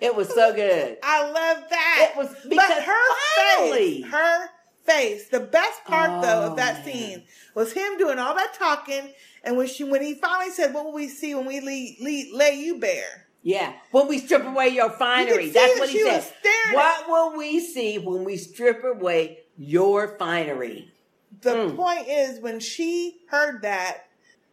It 0.02 0.16
was 0.16 0.28
so 0.34 0.52
good. 0.52 0.98
I 1.00 1.22
love 1.30 1.62
that. 1.70 2.08
It 2.10 2.16
was 2.18 2.26
but 2.42 2.50
because 2.50 2.82
her 2.82 3.14
finally- 3.56 4.02
face, 4.02 4.10
her 4.12 4.48
face. 4.84 5.28
The 5.28 5.40
best 5.40 5.84
part 5.84 6.22
though 6.22 6.42
of 6.44 6.52
Oh, 6.52 6.56
that 6.56 6.84
scene 6.84 7.24
was 7.54 7.72
him 7.72 7.98
doing 7.98 8.18
all 8.18 8.34
that 8.34 8.54
talking, 8.54 9.12
and 9.44 9.56
when 9.56 9.66
she 9.66 9.84
when 9.84 10.02
he 10.02 10.14
finally 10.14 10.50
said, 10.50 10.72
"What 10.74 10.84
will 10.84 10.92
we 10.92 11.08
see 11.08 11.34
when 11.34 11.46
we 11.46 11.60
lay, 11.60 11.96
lay, 12.00 12.30
lay 12.32 12.54
you 12.56 12.78
bare?" 12.78 13.28
Yeah, 13.42 13.72
when 13.90 14.06
we 14.06 14.18
strip 14.18 14.44
away 14.44 14.68
your 14.68 14.90
finery. 14.90 15.46
see 15.46 15.50
That's 15.52 15.74
that 15.74 15.80
what 15.80 15.88
he 15.88 15.98
said. 16.00 16.24
What 16.72 17.08
will 17.08 17.36
we 17.36 17.58
see 17.58 17.98
when 17.98 18.24
we 18.24 18.36
strip 18.36 18.84
away 18.84 19.40
your 19.56 20.16
finery? 20.16 20.92
the 21.40 21.68
Hmm. 21.70 21.76
point 21.76 22.06
is, 22.08 22.38
when 22.40 22.60
she 22.60 23.22
heard 23.28 23.62
that, 23.62 24.04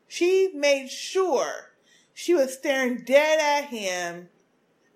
she 0.07 0.49
made 0.55 0.89
sure 0.89 1.71
she 2.13 2.33
was 2.33 2.53
staring 2.53 3.03
dead 3.05 3.39
at 3.39 3.69
him, 3.69 4.29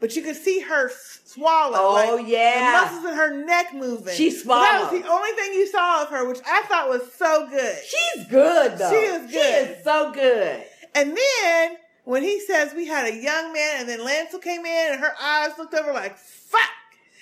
but 0.04 0.18
you 0.18 0.22
could 0.22 0.36
see 0.36 0.60
her 0.60 0.92
swallow. 1.24 1.78
Oh, 1.78 2.16
like, 2.18 2.28
yeah. 2.28 2.58
the 2.60 2.92
muscles 2.92 3.10
in 3.10 3.18
her 3.18 3.46
neck 3.46 3.74
moving. 3.74 4.14
She 4.14 4.32
But 4.46 4.60
That 4.60 4.92
was 4.92 5.02
the 5.02 5.08
only 5.08 5.32
thing 5.32 5.54
you 5.54 5.66
saw 5.66 6.04
of 6.04 6.10
her, 6.10 6.28
which 6.28 6.42
I 6.46 6.62
thought 6.64 6.90
was 6.90 7.10
so 7.14 7.48
good. 7.48 7.78
She's 7.86 8.28
good 8.28 8.78
though. 8.78 8.90
She 8.90 8.98
is 8.98 9.22
good. 9.22 9.32
She 9.32 9.38
is 9.38 9.84
so 9.86 10.12
good. 10.12 10.66
And 10.94 11.18
then 11.18 11.78
when 12.04 12.22
he 12.22 12.42
says 12.42 12.74
we 12.74 12.86
had 12.86 13.14
a 13.14 13.16
young 13.16 13.54
man, 13.54 13.80
and 13.80 13.88
then 13.88 14.02
Lancel 14.02 14.42
came 14.42 14.66
in, 14.66 14.92
and 14.92 15.00
her 15.00 15.14
eyes 15.22 15.52
looked 15.58 15.74
over 15.74 15.94
like 15.94 16.18
fuck. 16.18 16.60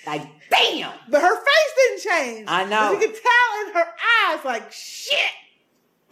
Like 0.04 0.26
damn. 0.50 0.92
But 1.08 1.22
her 1.22 1.36
face 1.36 1.72
didn't 1.76 2.00
change. 2.00 2.48
I 2.48 2.64
know. 2.64 2.94
But 2.94 3.00
you 3.00 3.06
could 3.06 3.22
tell 3.22 3.68
in 3.68 3.74
her 3.74 3.86
eyes 4.26 4.44
like 4.44 4.72
shit. 4.72 5.30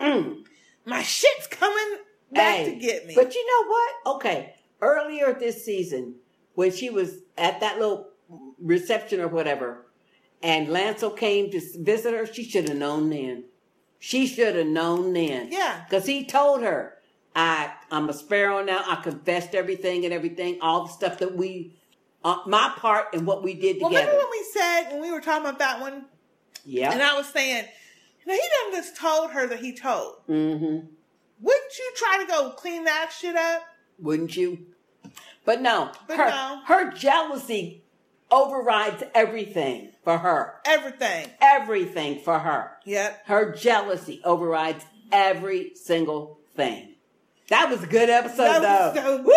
Mm. 0.00 0.44
My 0.86 1.02
shit's 1.02 1.48
coming 1.48 1.98
back 2.30 2.58
Hey, 2.58 2.74
to 2.74 2.76
get 2.76 3.08
me. 3.08 3.16
But 3.16 3.34
you 3.34 3.44
know 3.44 3.68
what? 3.68 4.16
Okay, 4.18 4.54
earlier 4.80 5.34
this 5.34 5.64
season, 5.64 6.14
when 6.60 6.70
she 6.70 6.90
was 6.90 7.20
at 7.38 7.60
that 7.60 7.78
little 7.78 8.08
reception 8.60 9.18
or 9.18 9.28
whatever, 9.28 9.86
and 10.42 10.68
Lancel 10.68 11.16
came 11.16 11.50
to 11.52 11.60
visit 11.78 12.12
her, 12.12 12.26
she 12.26 12.44
should 12.44 12.68
have 12.68 12.76
known 12.76 13.08
then. 13.08 13.44
She 13.98 14.26
should 14.26 14.54
have 14.56 14.66
known 14.66 15.14
then. 15.14 15.50
Yeah. 15.50 15.82
Because 15.88 16.04
he 16.04 16.26
told 16.26 16.60
her, 16.60 16.98
I, 17.34 17.72
I'm 17.90 18.10
a 18.10 18.12
sparrow 18.12 18.62
now. 18.62 18.84
I 18.86 18.96
confessed 18.96 19.54
everything 19.54 20.04
and 20.04 20.12
everything, 20.12 20.58
all 20.60 20.84
the 20.84 20.92
stuff 20.92 21.18
that 21.20 21.34
we, 21.34 21.78
uh, 22.22 22.40
my 22.46 22.74
part 22.76 23.14
and 23.14 23.26
what 23.26 23.42
we 23.42 23.54
did 23.54 23.76
together. 23.76 23.94
well, 23.94 24.02
remember 24.02 24.18
when 24.18 24.30
we 24.30 24.46
said 24.52 24.82
when 24.90 25.00
we 25.00 25.10
were 25.10 25.22
talking 25.22 25.46
about 25.46 25.60
that 25.60 25.80
one, 25.80 26.04
yeah. 26.66 26.92
and 26.92 27.00
I 27.00 27.16
was 27.16 27.26
saying, 27.26 27.64
know, 28.26 28.34
he 28.34 28.40
done 28.40 28.82
just 28.82 28.98
told 28.98 29.30
her 29.30 29.46
that 29.46 29.60
he 29.60 29.72
told. 29.72 30.16
mm-hmm. 30.28 30.86
Wouldn't 31.42 31.78
you 31.78 31.92
try 31.96 32.18
to 32.22 32.26
go 32.30 32.50
clean 32.50 32.84
that 32.84 33.10
shit 33.18 33.34
up? 33.34 33.62
Wouldn't 33.98 34.36
you? 34.36 34.66
But 35.44 35.60
no, 35.62 35.90
But 36.06 36.16
her, 36.18 36.28
no. 36.28 36.60
her 36.66 36.92
jealousy 36.92 37.82
overrides 38.30 39.02
everything 39.14 39.90
for 40.04 40.18
her. 40.18 40.54
Everything. 40.64 41.28
Everything 41.40 42.20
for 42.20 42.38
her. 42.38 42.72
Yep. 42.84 43.26
Her 43.26 43.52
jealousy 43.54 44.20
overrides 44.24 44.84
every 45.10 45.74
single 45.74 46.38
thing. 46.54 46.94
That 47.48 47.68
was 47.70 47.82
a 47.82 47.86
good 47.86 48.08
episode, 48.10 48.44
That 48.62 48.62
was 48.62 48.94
though. 48.94 49.16
so- 49.16 49.22
Woo! 49.22 49.32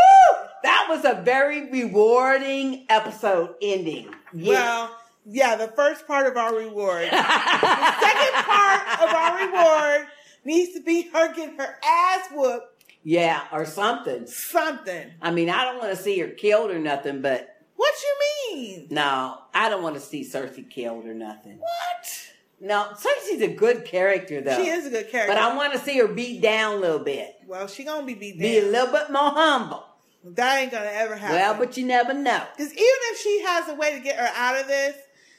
That 0.63 0.85
was 0.89 1.03
a 1.03 1.21
very 1.23 1.69
rewarding 1.71 2.85
episode 2.89 3.55
ending. 3.61 4.13
Yeah. 4.34 4.49
Well, 4.53 4.97
yeah, 5.25 5.55
the 5.55 5.67
first 5.69 6.05
part 6.07 6.27
of 6.27 6.38
our 6.38 6.55
reward. 6.55 7.05
the 7.09 8.01
second 8.01 8.34
part 8.45 9.01
of 9.01 9.09
our 9.13 9.47
reward 9.47 10.07
needs 10.45 10.73
to 10.73 10.81
be 10.81 11.09
her 11.13 11.34
getting 11.34 11.57
her 11.57 11.77
ass 11.84 12.27
whooped. 12.34 12.72
Yeah, 13.03 13.43
or 13.51 13.65
something. 13.65 14.25
Something. 14.27 15.11
I 15.21 15.31
mean, 15.31 15.49
I 15.49 15.63
don't 15.65 15.80
want 15.80 15.95
to 15.95 16.01
see 16.01 16.17
her 16.19 16.27
killed 16.27 16.71
or 16.71 16.80
nothing, 16.80 17.21
but 17.21 17.57
What 17.75 17.93
you 18.01 18.57
mean? 18.57 18.88
no, 18.91 19.38
I 19.53 19.69
don't 19.69 19.84
want 19.84 19.95
to 19.95 20.01
see 20.01 20.21
Cersei 20.23 20.69
killed 20.69 21.05
or 21.05 21.13
nothing. 21.13 21.57
What? 21.59 22.30
No, 22.61 22.88
Cersei's 22.93 23.41
a 23.41 23.53
good 23.53 23.84
character, 23.84 24.39
though. 24.39 24.55
She 24.55 24.69
is 24.69 24.85
a 24.85 24.89
good 24.89 25.09
character. 25.09 25.34
But 25.34 25.41
I 25.41 25.55
want 25.55 25.73
to 25.73 25.80
see 25.80 25.97
her 25.99 26.07
beat 26.07 26.41
down 26.41 26.75
a 26.75 26.77
little 26.77 26.99
bit. 27.03 27.35
Well, 27.45 27.67
she 27.67 27.84
gonna 27.84 28.05
be 28.05 28.13
beat 28.13 28.39
down. 28.39 28.41
Be 28.41 28.59
a 28.59 28.65
little 28.65 28.91
bit 28.93 29.11
more 29.11 29.31
humble. 29.31 29.84
That 30.23 30.61
ain't 30.61 30.71
gonna 30.71 30.85
ever 30.85 31.17
happen. 31.17 31.35
Well, 31.35 31.55
but 31.55 31.75
you 31.75 31.85
never 31.85 32.13
know. 32.13 32.41
Because 32.55 32.71
even 32.71 32.80
if 33.11 33.19
she 33.19 33.41
has 33.45 33.67
a 33.67 33.75
way 33.75 33.93
to 33.93 33.99
get 33.99 34.15
her 34.15 34.30
out 34.35 34.57
of 34.57 34.67
this, 34.67 34.95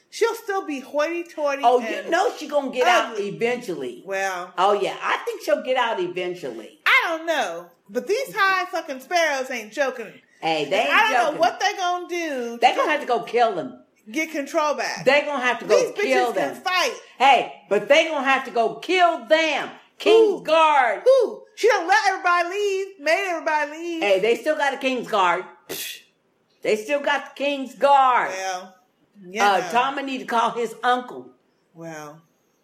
she'll 0.09 0.35
still 0.35 0.65
be 0.65 0.79
hoity-toity. 0.79 1.61
Oh, 1.65 1.79
you 1.79 2.09
know 2.09 2.31
she 2.37 2.47
gonna 2.47 2.71
get 2.71 2.87
out 2.87 3.19
eventually. 3.19 4.03
Well, 4.05 4.53
Oh 4.57 4.73
yeah, 4.73 4.95
I 5.01 5.17
think 5.25 5.41
she'll 5.43 5.63
get 5.63 5.77
out 5.77 5.99
eventually. 5.99 6.79
I 6.85 7.03
don't 7.17 7.25
know, 7.25 7.69
but 7.89 8.07
these 8.07 8.33
high 8.35 8.65
fucking 8.65 8.99
sparrows 9.01 9.49
ain't 9.51 9.71
joking. 9.73 10.11
Hey, 10.41 10.65
they 10.65 10.81
ain't 10.81 10.89
I 10.89 11.11
don't 11.13 11.21
joking. 11.21 11.33
know 11.35 11.39
what 11.39 11.59
they 11.59 11.73
gonna 11.77 12.07
do. 12.07 12.57
They 12.61 12.75
gonna 12.75 12.91
have 12.91 13.01
to 13.01 13.07
go 13.07 13.21
kill 13.23 13.55
them. 13.55 13.81
get 14.11 14.31
control 14.31 14.75
back. 14.75 15.03
They 15.05 15.21
gonna 15.21 15.43
have 15.43 15.59
to 15.59 15.65
go 15.65 15.75
These 15.79 15.91
kill 15.95 16.31
bitches 16.31 16.35
them. 16.35 16.53
can 16.55 16.61
fight. 16.63 16.93
Hey, 17.17 17.53
but 17.69 17.87
they 17.87 18.05
gonna 18.05 18.23
have 18.23 18.45
to 18.45 18.51
go 18.51 18.75
kill 18.75 19.25
them. 19.25 19.69
King's 19.97 20.41
Guard. 20.45 21.03
Who? 21.05 21.43
She 21.55 21.67
don't 21.69 21.87
let 21.87 22.05
everybody 22.09 22.49
leave. 22.49 22.99
Made 22.99 23.27
everybody 23.29 23.71
leave. 23.71 24.03
Hey, 24.03 24.19
they 24.19 24.35
still 24.35 24.57
got 24.57 24.73
a 24.73 24.77
King's 24.77 25.07
Guard. 25.07 25.45
They 26.61 26.75
still 26.75 26.99
got 26.99 27.29
the 27.35 27.43
King's 27.43 27.75
Guard. 27.75 28.29
Well, 28.31 28.74
yeah. 29.23 29.51
uh, 29.53 29.71
Tommy 29.71 30.03
need 30.03 30.19
to 30.19 30.25
call 30.25 30.51
his 30.51 30.73
uncle. 30.83 31.31
Well, 31.73 32.21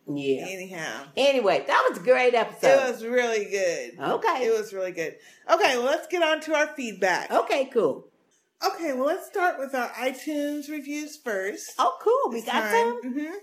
Yeah. 0.07 0.45
anyhow, 0.48 1.06
Anyway, 1.18 1.64
that 1.68 1.88
was 1.90 1.99
a 1.99 2.02
great 2.03 2.34
episode. 2.34 2.68
it 2.68 2.91
was 2.91 3.06
really 3.06 3.45
good. 3.45 3.99
Okay. 3.99 4.45
It 4.45 4.57
was 4.57 4.73
really 4.73 4.91
good. 4.91 5.15
Okay, 5.52 5.78
well, 5.78 5.86
let's 5.86 6.07
get 6.07 6.23
on 6.23 6.40
to 6.41 6.56
our 6.56 6.68
feedback. 6.68 7.32
Okay, 7.32 7.65
cool. 7.65 8.07
Okay, 8.65 8.94
well, 8.94 9.06
let's 9.07 9.28
start 9.28 9.57
with 9.60 9.73
our 9.76 9.90
iTunes 9.90 10.69
reviews 10.69 11.18
first. 11.18 11.72
Oh, 11.80 11.98
cool. 12.02 12.32
We 12.34 12.41
got 12.45 12.72
some. 12.72 13.02
hmm 13.14 13.34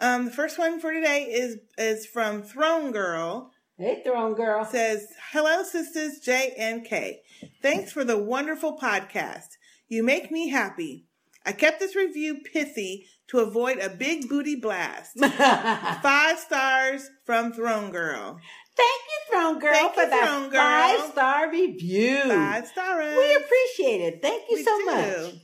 Um, 0.00 0.24
the 0.26 0.30
first 0.30 0.58
one 0.58 0.80
for 0.80 0.92
today 0.92 1.22
is 1.24 1.56
is 1.78 2.04
from 2.06 2.42
Throne 2.42 2.92
Girl. 2.92 3.52
Hey, 3.78 4.02
Throne 4.04 4.34
Girl. 4.34 4.64
Says, 4.64 5.06
"Hello, 5.32 5.62
sisters 5.62 6.18
J 6.18 6.52
and 6.58 6.84
K. 6.84 7.22
Thanks 7.62 7.92
for 7.92 8.04
the 8.04 8.18
wonderful 8.18 8.76
podcast. 8.76 9.56
You 9.88 10.02
make 10.02 10.30
me 10.32 10.48
happy. 10.48 11.05
I 11.46 11.52
kept 11.52 11.78
this 11.80 11.94
review 11.96 12.40
pithy 12.52 13.06
to 13.28 13.38
avoid 13.38 13.78
a 13.78 13.88
big 13.88 14.28
booty 14.28 14.56
blast. 14.56 15.18
Five 16.02 16.38
stars 16.38 17.08
from 17.24 17.52
Throne 17.52 17.90
Girl. 17.90 18.38
Thank 18.76 19.00
you, 19.02 19.30
Throne 19.30 19.58
Girl, 19.58 19.72
Thank 19.72 19.94
for 19.94 20.02
you, 20.02 20.10
that 20.10 20.26
Throne 20.28 20.50
Girl. 20.50 20.60
five 20.60 21.12
star 21.12 21.50
review. 21.50 22.20
Five 22.28 22.66
stars. 22.66 23.16
We 23.16 23.34
appreciate 23.34 24.00
it. 24.02 24.18
Thank 24.22 24.42
you 24.50 24.56
We 24.58 24.62
so 24.64 24.78
do. 24.78 24.84
much. 24.86 25.34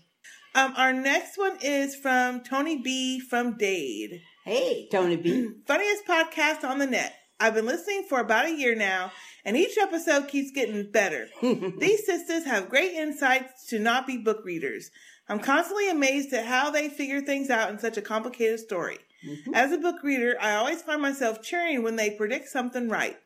Um, 0.54 0.74
our 0.76 0.92
next 0.92 1.38
one 1.38 1.56
is 1.62 1.96
from 1.96 2.42
Tony 2.42 2.82
B 2.82 3.20
from 3.20 3.56
Dade. 3.56 4.20
Hey, 4.44 4.86
Tony 4.92 5.16
B. 5.16 5.48
Funniest 5.66 6.06
podcast 6.06 6.62
on 6.62 6.78
the 6.78 6.86
net. 6.86 7.14
I've 7.40 7.54
been 7.54 7.64
listening 7.66 8.04
for 8.08 8.20
about 8.20 8.44
a 8.44 8.54
year 8.54 8.74
now, 8.76 9.10
and 9.46 9.56
each 9.56 9.78
episode 9.78 10.28
keeps 10.28 10.50
getting 10.52 10.90
better. 10.92 11.26
These 11.42 12.04
sisters 12.04 12.44
have 12.44 12.68
great 12.68 12.92
insights 12.92 13.66
to 13.68 13.78
not 13.78 14.06
be 14.06 14.18
book 14.18 14.44
readers. 14.44 14.90
I'm 15.28 15.38
constantly 15.38 15.88
amazed 15.88 16.32
at 16.32 16.46
how 16.46 16.70
they 16.70 16.88
figure 16.88 17.20
things 17.20 17.48
out 17.50 17.70
in 17.70 17.78
such 17.78 17.96
a 17.96 18.02
complicated 18.02 18.60
story. 18.60 18.98
Mm-hmm. 19.26 19.54
As 19.54 19.72
a 19.72 19.78
book 19.78 20.02
reader, 20.02 20.36
I 20.40 20.54
always 20.56 20.82
find 20.82 21.00
myself 21.00 21.42
cheering 21.42 21.82
when 21.82 21.96
they 21.96 22.10
predict 22.10 22.48
something 22.48 22.88
right. 22.88 23.16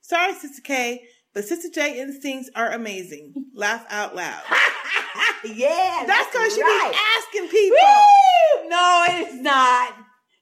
Sorry, 0.00 0.32
Sister 0.34 0.62
K, 0.62 1.04
but 1.34 1.44
Sister 1.44 1.68
J 1.72 2.00
instincts 2.00 2.50
are 2.54 2.70
amazing. 2.70 3.34
Laugh 3.54 3.84
out 3.90 4.16
loud. 4.16 4.42
yeah, 5.44 6.04
That's 6.06 6.30
because 6.30 6.54
she 6.54 6.62
right. 6.62 6.90
be 6.92 6.98
asking 7.18 7.48
people. 7.50 7.76
Woo! 7.76 8.68
No, 8.68 9.04
it's 9.08 9.34
not. 9.34 9.94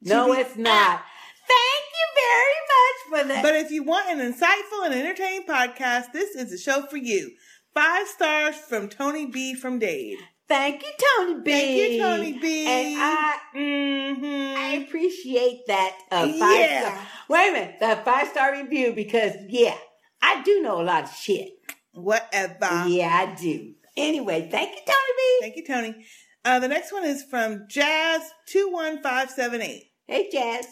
No, 0.02 0.32
it's 0.32 0.56
not. 0.56 1.02
Thank 1.46 1.84
you 1.98 2.06
very 2.16 2.60
much 2.70 3.22
for 3.22 3.28
that. 3.28 3.42
But 3.42 3.56
if 3.56 3.70
you 3.70 3.82
want 3.82 4.08
an 4.08 4.18
insightful 4.18 4.86
and 4.86 4.94
entertaining 4.94 5.46
podcast, 5.46 6.12
this 6.12 6.34
is 6.34 6.50
the 6.50 6.58
show 6.58 6.86
for 6.86 6.96
you. 6.96 7.32
Five 7.74 8.06
stars 8.08 8.56
from 8.56 8.88
Tony 8.88 9.26
B 9.26 9.54
from 9.54 9.78
Dade. 9.78 10.18
Thank 10.50 10.82
you, 10.82 10.90
Tony 11.16 11.40
B. 11.42 11.50
Thank 11.52 11.76
you, 11.76 12.02
Tony 12.02 12.32
B. 12.40 12.66
And 12.66 13.00
I, 13.00 13.38
Mhm. 13.54 14.56
I 14.56 14.74
appreciate 14.84 15.60
that 15.68 15.96
uh, 16.10 16.26
five 16.26 16.32
Yeah. 16.60 16.80
star. 16.92 17.06
Wait 17.28 17.48
a 17.48 17.52
minute, 17.52 17.76
that 17.78 18.04
five 18.04 18.28
star 18.28 18.52
review 18.52 18.92
because 18.92 19.34
yeah, 19.48 19.76
I 20.20 20.42
do 20.42 20.60
know 20.60 20.80
a 20.80 20.82
lot 20.82 21.04
of 21.04 21.14
shit. 21.14 21.50
Whatever. 21.92 22.84
Yeah, 22.88 23.10
I 23.28 23.34
do. 23.40 23.74
Anyway, 23.96 24.48
thank 24.50 24.70
you, 24.70 24.80
Tony 24.84 25.12
B. 25.16 25.38
Thank 25.40 25.56
you, 25.56 25.64
Tony. 25.66 26.04
Uh, 26.44 26.58
the 26.58 26.68
next 26.68 26.92
one 26.92 27.04
is 27.04 27.22
from 27.22 27.66
Jazz 27.68 28.22
two 28.46 28.70
one 28.72 29.00
five 29.04 29.30
seven 29.30 29.62
eight. 29.62 29.84
Hey, 30.08 30.28
Jazz. 30.32 30.66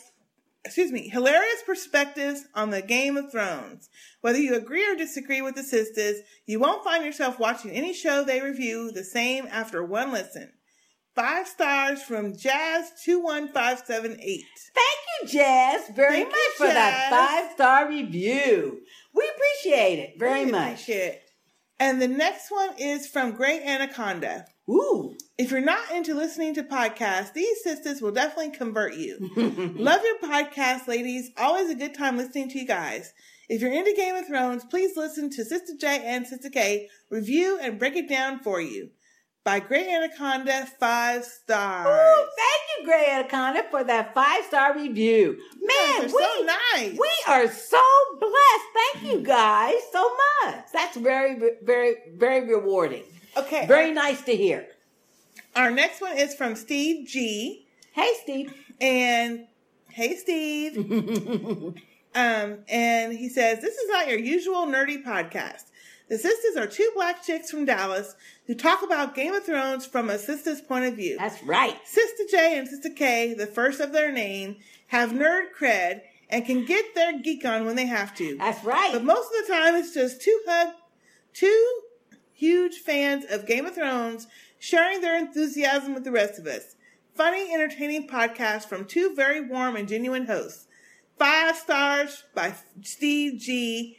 Excuse 0.69 0.93
me. 0.93 1.09
Hilarious 1.09 1.63
perspectives 1.67 2.45
on 2.55 2.71
the 2.71 2.83
Game 2.83 3.17
of 3.17 3.33
Thrones. 3.33 3.89
Whether 4.21 4.39
you 4.39 4.55
agree 4.55 4.87
or 4.87 4.95
disagree 4.95 5.41
with 5.43 5.55
the 5.55 5.63
sisters, 5.63 6.21
you 6.47 6.61
won't 6.61 6.85
find 6.85 7.05
yourself 7.05 7.39
watching 7.39 7.71
any 7.71 7.93
show 7.95 8.23
they 8.23 8.41
review 8.41 8.93
the 8.93 9.03
same 9.03 9.47
after 9.51 9.83
one 9.85 10.13
listen. 10.13 10.53
Five 11.15 11.49
stars 11.49 12.03
from 12.03 12.37
Jazz 12.37 12.93
two 13.03 13.19
one 13.21 13.49
five 13.49 13.81
seven 13.85 14.19
eight. 14.21 14.45
Thank 14.75 15.33
you, 15.33 15.39
Jazz, 15.41 15.89
very 15.97 16.17
Thank 16.17 16.29
much 16.29 16.37
you, 16.37 16.53
for 16.59 16.67
that 16.67 17.09
five 17.11 17.53
star 17.55 17.89
review. 17.89 18.81
We 19.15 19.29
appreciate 19.35 19.99
it 20.01 20.19
very 20.19 20.41
Really 20.41 20.53
much. 20.53 20.89
it. 20.89 21.23
And 21.81 22.01
the 22.03 22.09
next 22.09 22.51
one 22.51 22.71
is 22.79 23.07
from 23.09 23.33
Great 23.33 23.63
Anaconda. 23.63 24.45
Ooh. 24.71 25.17
If 25.39 25.53
you're 25.53 25.61
not 25.61 25.93
into 25.93 26.15
listening 26.15 26.55
to 26.57 26.65
podcasts, 26.65 27.33
these 27.33 27.63
sisters 27.63 28.03
will 28.03 28.11
definitely 28.11 28.51
convert 28.51 28.95
you. 28.97 29.19
Love 29.77 30.01
your 30.03 30.19
podcast, 30.19 30.89
ladies. 30.89 31.31
Always 31.37 31.71
a 31.71 31.77
good 31.77 31.95
time 31.95 32.17
listening 32.17 32.49
to 32.51 32.59
you 32.59 32.67
guys. 32.67 33.13
If 33.49 33.63
you're 33.63 33.73
into 33.73 33.95
Game 33.95 34.17
of 34.17 34.27
Thrones, 34.27 34.65
please 34.65 34.97
listen 34.97 35.31
to 35.31 35.45
Sister 35.45 35.75
J 35.81 36.03
and 36.05 36.27
Sister 36.27 36.51
K 36.51 36.89
review 37.09 37.57
and 37.63 37.79
break 37.79 37.95
it 37.95 38.09
down 38.09 38.41
for 38.41 38.61
you. 38.61 38.91
by 39.45 39.61
Grey 39.61 39.89
Anaconda, 39.89 40.67
five 40.81 41.25
stars. 41.25 41.87
Ooh, 41.87 42.29
thank 42.37 42.63
you, 42.79 42.85
Gray 42.85 43.07
Anaconda, 43.09 43.63
for 43.71 43.85
that 43.85 44.13
five 44.15 44.45
star 44.45 44.75
review. 44.75 45.39
Man, 45.63 46.03
we, 46.03 46.09
so 46.09 46.47
nice. 46.75 46.99
we 46.99 47.11
are 47.29 47.49
so 47.49 47.81
blessed. 48.19 48.65
Thank 48.75 49.07
you 49.13 49.21
guys 49.21 49.77
so 49.93 50.11
much. 50.43 50.65
That's 50.73 50.97
very, 50.97 51.41
very, 51.63 51.95
very 52.17 52.47
rewarding. 52.53 53.05
Okay. 53.37 53.67
Very 53.67 53.93
uh, 53.93 53.95
nice 53.95 54.21
to 54.23 54.37
hear. 54.37 54.67
Our 55.59 55.73
next 55.73 56.01
one 56.01 56.17
is 56.17 56.37
from 56.37 56.55
Steve 56.55 57.09
G. 57.09 57.67
Hey, 57.91 58.13
Steve. 58.23 58.55
And 58.81 59.49
hey, 59.91 60.15
Steve. 60.15 60.77
um, 62.15 62.59
and 62.69 63.13
he 63.13 63.29
says, 63.29 63.61
This 63.61 63.77
is 63.77 63.91
not 63.91 64.07
your 64.07 64.21
usual 64.21 64.67
nerdy 64.67 65.03
podcast. 65.03 65.65
The 66.09 66.17
sisters 66.17 66.57
are 66.57 66.69
two 66.69 66.89
black 66.95 67.25
chicks 67.25 67.51
from 67.51 67.65
Dallas 67.65 68.15
who 68.47 68.55
talk 68.55 68.85
about 68.85 69.17
Game 69.17 69.35
of 69.35 69.45
Thrones 69.45 69.85
from 69.85 70.11
a 70.11 70.17
sister's 70.17 70.61
point 70.61 70.85
of 70.85 70.95
view. 70.95 71.17
That's 71.19 71.43
right. 71.43 71.77
Sister 71.85 72.23
J 72.31 72.57
and 72.57 72.69
Sister 72.69 72.91
K, 72.91 73.35
the 73.35 73.49
first 73.49 73.81
of 73.81 73.93
their 73.93 74.13
name, 74.13 74.59
have 74.87 75.11
nerd 75.11 75.47
cred 75.61 76.03
and 76.31 76.47
can 76.47 76.67
get 76.67 76.95
their 76.95 77.19
geek 77.19 77.45
on 77.45 77.67
when 77.67 77.75
they 77.75 77.87
have 77.87 78.15
to. 78.15 78.39
That's 78.39 78.65
right. 78.65 78.93
But 78.93 79.03
most 79.03 79.29
of 79.35 79.45
the 79.45 79.53
time, 79.53 79.75
it's 79.75 79.93
just 79.93 80.23
two 80.23 80.41
hug, 80.47 80.69
two 81.35 81.81
huge 82.33 82.77
fans 82.77 83.25
of 83.29 83.45
Game 83.45 83.67
of 83.67 83.75
Thrones 83.75 84.29
sharing 84.59 85.01
their 85.01 85.17
enthusiasm 85.17 85.95
with 85.95 86.05
the 86.05 86.11
rest 86.13 86.39
of 86.39 86.47
us. 86.47 86.77
Funny, 87.15 87.53
entertaining 87.53 88.07
podcast 88.09 88.67
from 88.67 88.85
two 88.85 89.15
very 89.15 89.41
warm 89.41 89.77
and 89.77 89.89
genuine 89.89 90.27
hosts. 90.27 90.67
Five 91.19 91.57
stars 91.57 92.25
by 92.35 92.55
Steve 92.83 93.41
G 93.41 93.99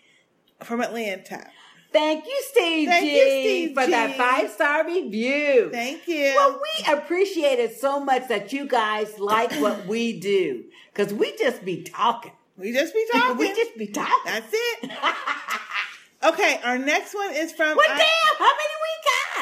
from 0.63 0.79
Atlanta. 0.81 1.47
Thank 1.91 2.25
you, 2.25 2.43
Steve 2.51 2.87
Thank 2.87 3.03
G, 3.03 3.15
you, 3.17 3.23
Steve 3.25 3.73
for 3.75 3.85
G. 3.85 3.91
that 3.91 4.15
five 4.15 4.49
star 4.51 4.85
review. 4.85 5.69
Thank 5.71 6.07
you. 6.07 6.33
Well, 6.35 6.61
we 6.61 6.93
appreciate 6.93 7.57
it 7.59 7.77
so 7.77 7.99
much 7.99 8.27
that 8.29 8.53
you 8.53 8.67
guys 8.67 9.17
like 9.19 9.51
what 9.55 9.85
we 9.87 10.19
do 10.19 10.63
because 10.93 11.13
we 11.13 11.35
just 11.37 11.65
be 11.65 11.81
talking. 11.83 12.31
We 12.57 12.71
just 12.73 12.93
be 12.93 13.05
talking. 13.11 13.37
we 13.37 13.47
just 13.49 13.75
be 13.77 13.87
talking. 13.87 14.13
That's 14.25 14.53
it. 14.53 14.91
okay, 16.23 16.59
our 16.63 16.77
next 16.77 17.15
one 17.15 17.33
is 17.33 17.51
from. 17.53 17.75
Well, 17.75 17.85
I- 17.89 17.97
damn, 17.97 18.37
how 18.37 18.45
many 18.45 18.75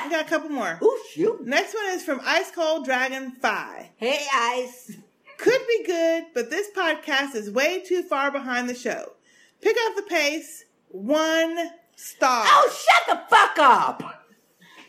we 0.05 0.11
got? 0.11 0.25
A 0.25 0.29
couple 0.29 0.49
more. 0.49 0.79
Ooh, 0.81 0.99
shoot. 1.13 1.45
Next 1.45 1.73
one 1.73 1.87
is 1.89 2.03
from 2.03 2.21
Ice 2.23 2.51
Cold 2.51 2.85
Dragon 2.85 3.31
5. 3.31 3.85
Hey, 3.97 4.25
Ice. 4.33 4.97
Could 5.37 5.61
be 5.67 5.83
good, 5.85 6.25
but 6.33 6.49
this 6.49 6.67
podcast 6.75 7.35
is 7.35 7.51
way 7.51 7.81
too 7.81 8.01
far 8.03 8.31
behind 8.31 8.67
the 8.69 8.75
show. 8.75 9.13
Pick 9.61 9.77
up 9.85 9.95
the 9.95 10.01
pace. 10.03 10.65
One 10.89 11.71
star. 11.95 12.43
Oh, 12.47 12.69
shut 13.07 13.17
the 13.29 13.35
fuck 13.35 13.57
up. 13.59 14.26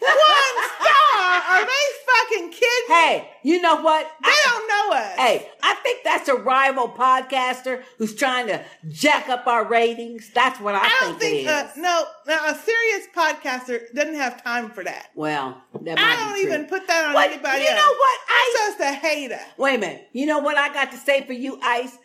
One 0.00 0.64
star? 0.76 1.42
Are 1.50 1.64
they 1.64 1.70
fucking 2.06 2.50
kidding? 2.50 2.88
Hey, 2.88 3.30
you 3.42 3.60
know 3.60 3.80
what? 3.82 4.10
They 4.22 4.30
don't 4.44 4.68
know 4.68 4.96
us. 4.96 5.16
Hey, 5.16 5.48
I 5.62 5.74
think 5.76 6.04
that's 6.04 6.28
a 6.28 6.34
rival 6.36 6.88
podcaster 6.88 7.82
who's 7.98 8.14
trying 8.14 8.46
to 8.48 8.64
jack 8.88 9.28
up 9.28 9.46
our 9.46 9.64
ratings. 9.64 10.30
That's 10.34 10.60
what 10.60 10.74
I, 10.74 10.78
I 10.80 10.98
don't 11.00 11.18
think, 11.18 11.46
think, 11.46 11.48
it 11.48 11.50
is. 11.50 11.50
uh, 11.50 11.70
no, 11.76 12.04
no, 12.26 12.46
a 12.46 12.54
serious 12.54 13.06
podcaster 13.14 13.92
doesn't 13.94 14.14
have 14.14 14.42
time 14.42 14.70
for 14.70 14.84
that. 14.84 15.08
well, 15.14 15.62
that 15.82 15.98
I 15.98 16.16
don't 16.16 16.38
even 16.44 16.66
put 16.66 16.86
that 16.86 17.08
on 17.08 17.14
What- 17.14 17.30
anybody 17.30 17.62
you 17.62 17.68
else. 17.68 17.78
know 17.80 17.92
what? 17.92 18.18
I'm 18.28 18.52
just 18.54 18.80
a 18.80 18.92
hater. 18.92 19.40
Wait 19.56 19.74
a 19.76 19.78
minute. 19.78 20.08
You 20.12 20.26
know 20.26 20.38
what 20.38 20.56
I 20.56 20.72
got 20.72 20.90
to 20.92 20.98
say 20.98 21.24
for 21.26 21.32
you, 21.32 21.58
Ice? 21.62 21.96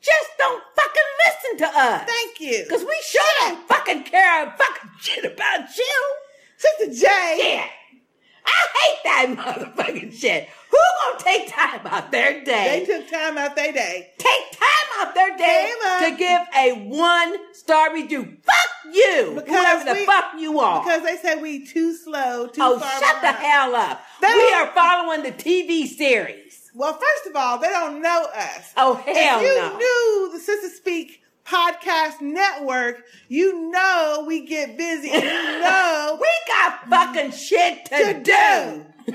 Just 0.00 0.30
don't 0.38 0.62
fucking 0.76 1.02
listen 1.26 1.58
to 1.66 1.78
us. 1.80 2.04
Thank 2.08 2.40
you. 2.40 2.62
Because 2.64 2.84
we 2.84 2.96
sure 3.06 3.22
don't 3.40 3.66
fucking 3.68 4.02
care 4.04 4.46
a 4.46 4.50
fucking 4.56 4.90
shit 5.00 5.24
about 5.24 5.76
you. 5.78 6.14
Sister 6.56 7.06
J. 7.06 7.06
Yeah. 7.38 7.66
I 8.46 8.66
hate 8.78 8.98
that 9.04 9.74
motherfucking 9.76 10.12
shit. 10.12 10.48
Who 10.70 10.78
gonna 11.12 11.24
take 11.24 11.50
time 11.50 11.80
out 11.86 12.10
their 12.10 12.44
day? 12.44 12.84
They 12.86 12.98
took 13.00 13.10
time 13.10 13.38
out 13.38 13.56
their 13.56 13.72
day. 13.72 14.10
take 14.18 14.52
time 14.52 15.06
out 15.06 15.14
their 15.14 15.36
day 15.36 15.72
to 16.00 16.16
give 16.16 16.42
a 16.56 16.88
one 16.88 17.54
star 17.54 17.94
review. 17.94 18.36
Fuck 18.42 18.94
you, 18.94 19.42
whoever 19.46 19.84
the 19.84 20.04
fuck 20.04 20.32
you 20.38 20.58
are. 20.60 20.82
Because 20.82 21.02
they 21.02 21.16
said 21.16 21.40
we 21.40 21.66
too 21.66 21.94
slow, 21.94 22.48
too 22.48 22.60
oh, 22.62 22.78
shut 22.78 23.20
the 23.22 23.32
hell 23.32 23.74
up. 23.74 24.02
They 24.20 24.32
we 24.34 24.52
are 24.52 24.66
following 24.72 25.22
the 25.22 25.32
TV 25.32 25.86
series. 25.86 26.70
Well, 26.74 26.92
first 26.92 27.26
of 27.30 27.36
all, 27.36 27.58
they 27.58 27.68
don't 27.68 28.02
know 28.02 28.26
us. 28.34 28.72
Oh, 28.76 28.94
hell 28.94 29.40
if 29.40 29.42
you 29.42 29.56
no. 29.56 29.78
knew 29.78 30.30
the 30.32 30.38
Sistah 30.38 30.74
Speak 30.74 31.23
podcast 31.46 32.20
network, 32.20 33.02
you 33.28 33.70
know 33.70 34.24
we 34.26 34.46
get 34.46 34.76
busy. 34.78 35.10
and 35.10 35.22
You 35.22 35.30
know 35.60 36.18
We 36.20 36.28
got 36.48 36.88
fucking 36.88 37.32
shit 37.32 37.84
to, 37.86 37.96
To 37.96 38.22
do. 38.22 39.14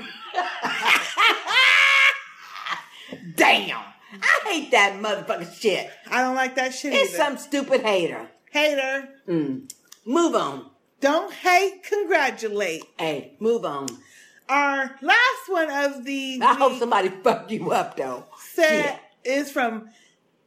Damn. 3.36 3.78
I 4.22 4.40
hate 4.44 4.70
that 4.72 4.98
motherfucking 5.00 5.54
shit. 5.60 5.88
I 6.10 6.22
don't 6.22 6.34
like 6.34 6.56
that 6.56 6.74
shit 6.74 6.92
It's 6.92 7.14
either. 7.14 7.24
some 7.24 7.38
stupid 7.38 7.82
hater. 7.82 8.28
Hater, 8.50 9.08
Mm. 9.28 9.70
Move 10.04 10.34
on. 10.34 10.70
don't 11.00 11.32
hate, 11.32 11.82
congratulate. 11.84 12.82
Hey, 12.98 13.34
move 13.38 13.64
on. 13.64 13.86
Our 14.48 14.96
last 15.00 15.48
one 15.48 15.70
of 15.70 16.04
the 16.04 16.40
I 16.42 16.54
hope 16.54 16.78
somebody 16.78 17.08
fuck 17.22 17.48
you 17.52 17.70
up 17.70 17.96
though. 17.96 18.24
set 18.38 19.00
is 19.24 19.50
from 19.52 19.88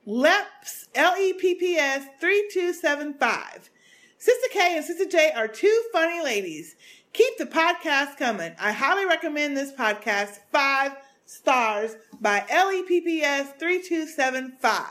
LEPS, 0.05 0.87
L 0.95 1.15
E 1.17 1.33
P 1.33 1.55
P 1.55 1.77
S 1.77 2.05
3275. 2.19 3.69
Sister 4.17 4.47
K 4.51 4.75
and 4.77 4.85
Sister 4.85 5.05
J 5.05 5.31
are 5.35 5.47
two 5.47 5.83
funny 5.91 6.21
ladies. 6.23 6.75
Keep 7.13 7.37
the 7.37 7.45
podcast 7.45 8.17
coming. 8.17 8.53
I 8.59 8.71
highly 8.71 9.05
recommend 9.05 9.55
this 9.55 9.71
podcast. 9.71 10.39
Five 10.51 10.93
stars 11.25 11.95
by 12.19 12.45
L 12.49 12.71
E 12.71 12.83
P 12.83 13.01
P 13.01 13.21
S 13.21 13.53
3275. 13.59 14.87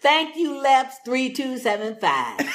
Thank 0.00 0.36
you, 0.36 0.60
Leps 0.60 0.96
three 1.04 1.32
two 1.32 1.58
seven 1.58 1.96
five. 1.96 2.38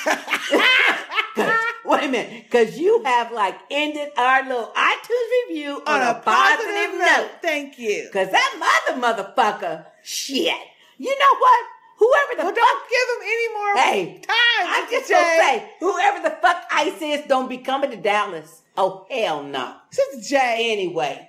Wait 1.85 2.03
a 2.03 2.07
minute, 2.09 2.43
because 2.43 2.77
you 2.77 3.01
have 3.05 3.31
like 3.31 3.57
ended 3.71 4.09
our 4.17 4.43
little 4.43 4.73
iTunes 4.75 5.47
review 5.47 5.81
on, 5.87 6.01
a, 6.01 6.15
positive, 6.19 6.99
note. 6.99 7.29
Thank 7.41 7.79
you. 7.79 8.07
Because 8.11 8.29
that 8.31 8.85
mother 8.91 9.23
motherfucker, 9.23 9.85
shit. 10.03 10.53
You 10.97 11.09
know 11.17 11.39
what? 11.39 11.65
Whoever 11.99 12.35
the 12.37 12.43
Well, 12.43 12.53
fuck. 12.53 12.55
don't 12.55 12.89
give 12.89 13.07
them 13.07 13.23
any 13.23 13.53
more 13.53 13.75
Hey, 13.77 14.21
time. 14.21 14.67
I'm 14.67 14.89
just 14.89 15.09
gonna 15.09 15.23
say, 15.23 15.71
whoever 15.79 16.21
the 16.21 16.35
fuck 16.41 16.63
Ice 16.71 17.01
is, 17.01 17.25
don't 17.27 17.49
be 17.49 17.57
coming 17.57 17.89
to 17.91 17.97
Dallas. 17.97 18.61
Oh 18.77 19.05
hell 19.09 19.41
no. 19.43 19.75
Sister 19.91 20.21
Jay. 20.35 20.69
Anyway, 20.71 21.27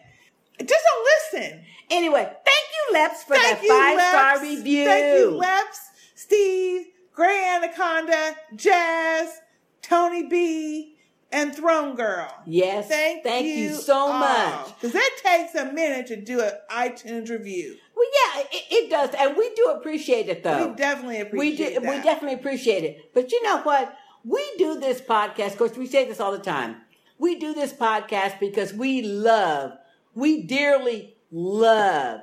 Just 0.61 0.85
don't 0.85 1.09
listen. 1.43 1.65
anyway, 1.91 2.25
thank 2.25 2.67
you, 2.77 2.93
Leps, 2.95 3.23
for 3.25 3.35
Thank 3.37 3.61
that 3.61 3.67
five 3.67 4.01
star 4.01 4.43
review. 4.43 4.85
Thank 4.85 5.19
you, 5.19 5.31
Leps, 5.31 5.81
Steve, 6.15 6.87
Gray 7.15 7.45
Anaconda, 7.55 8.35
Jazz, 8.55 9.41
Tony 9.81 10.25
B, 10.29 10.98
and 11.31 11.55
Throne 11.55 11.95
Girl. 11.95 12.33
Yes, 12.47 12.89
Thank, 12.89 13.23
thank 13.23 13.47
you 13.47 13.75
so 13.75 14.13
much. 14.13 14.75
Because 14.81 14.95
it 14.95 15.13
takes 15.23 15.55
a 15.55 15.73
minute 15.73 16.07
to 16.09 16.17
do 16.17 16.41
an 16.41 16.53
iTunes 16.71 17.31
review. 17.31 17.77
Well, 17.95 18.07
yeah, 18.15 18.43
it, 18.53 18.65
it 18.71 18.91
does, 18.91 19.11
and 19.19 19.37
we 19.37 19.53
do 19.55 19.75
appreciate 19.77 20.29
it, 20.29 20.43
though. 20.43 20.69
We 20.69 20.75
definitely 20.77 21.17
we 21.17 21.23
appreciate 21.23 21.75
do, 21.75 21.81
that. 21.81 21.97
we 21.97 22.03
definitely 22.03 22.35
appreciate 22.35 22.85
it. 22.85 23.11
But 23.13 23.33
you 23.33 23.43
know 23.43 23.59
what? 23.63 23.95
We 24.25 24.45
do 24.57 24.79
this 24.79 25.01
podcast. 25.01 25.53
Of 25.53 25.59
course, 25.59 25.77
we 25.77 25.87
say 25.87 26.05
this 26.07 26.21
all 26.21 26.33
the 26.33 26.39
time. 26.39 26.77
We 27.19 27.39
do 27.39 27.53
this 27.55 27.73
podcast 27.73 28.39
because 28.39 28.73
we 28.73 29.03
love, 29.03 29.73
we 30.15 30.43
dearly 30.45 31.17
love 31.31 32.21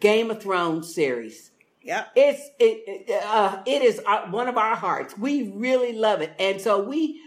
Game 0.00 0.30
of 0.30 0.40
Thrones 0.40 0.94
series. 0.94 1.50
Yep. 1.82 2.12
It's 2.16 2.50
it 2.58 3.08
it, 3.08 3.24
uh, 3.24 3.62
it 3.64 3.82
is 3.82 3.98
our, 4.00 4.30
one 4.30 4.46
of 4.46 4.58
our 4.58 4.76
hearts. 4.76 5.16
We 5.16 5.50
really 5.50 5.92
love 5.92 6.20
it, 6.20 6.32
and 6.38 6.60
so 6.60 6.82
we 6.82 7.20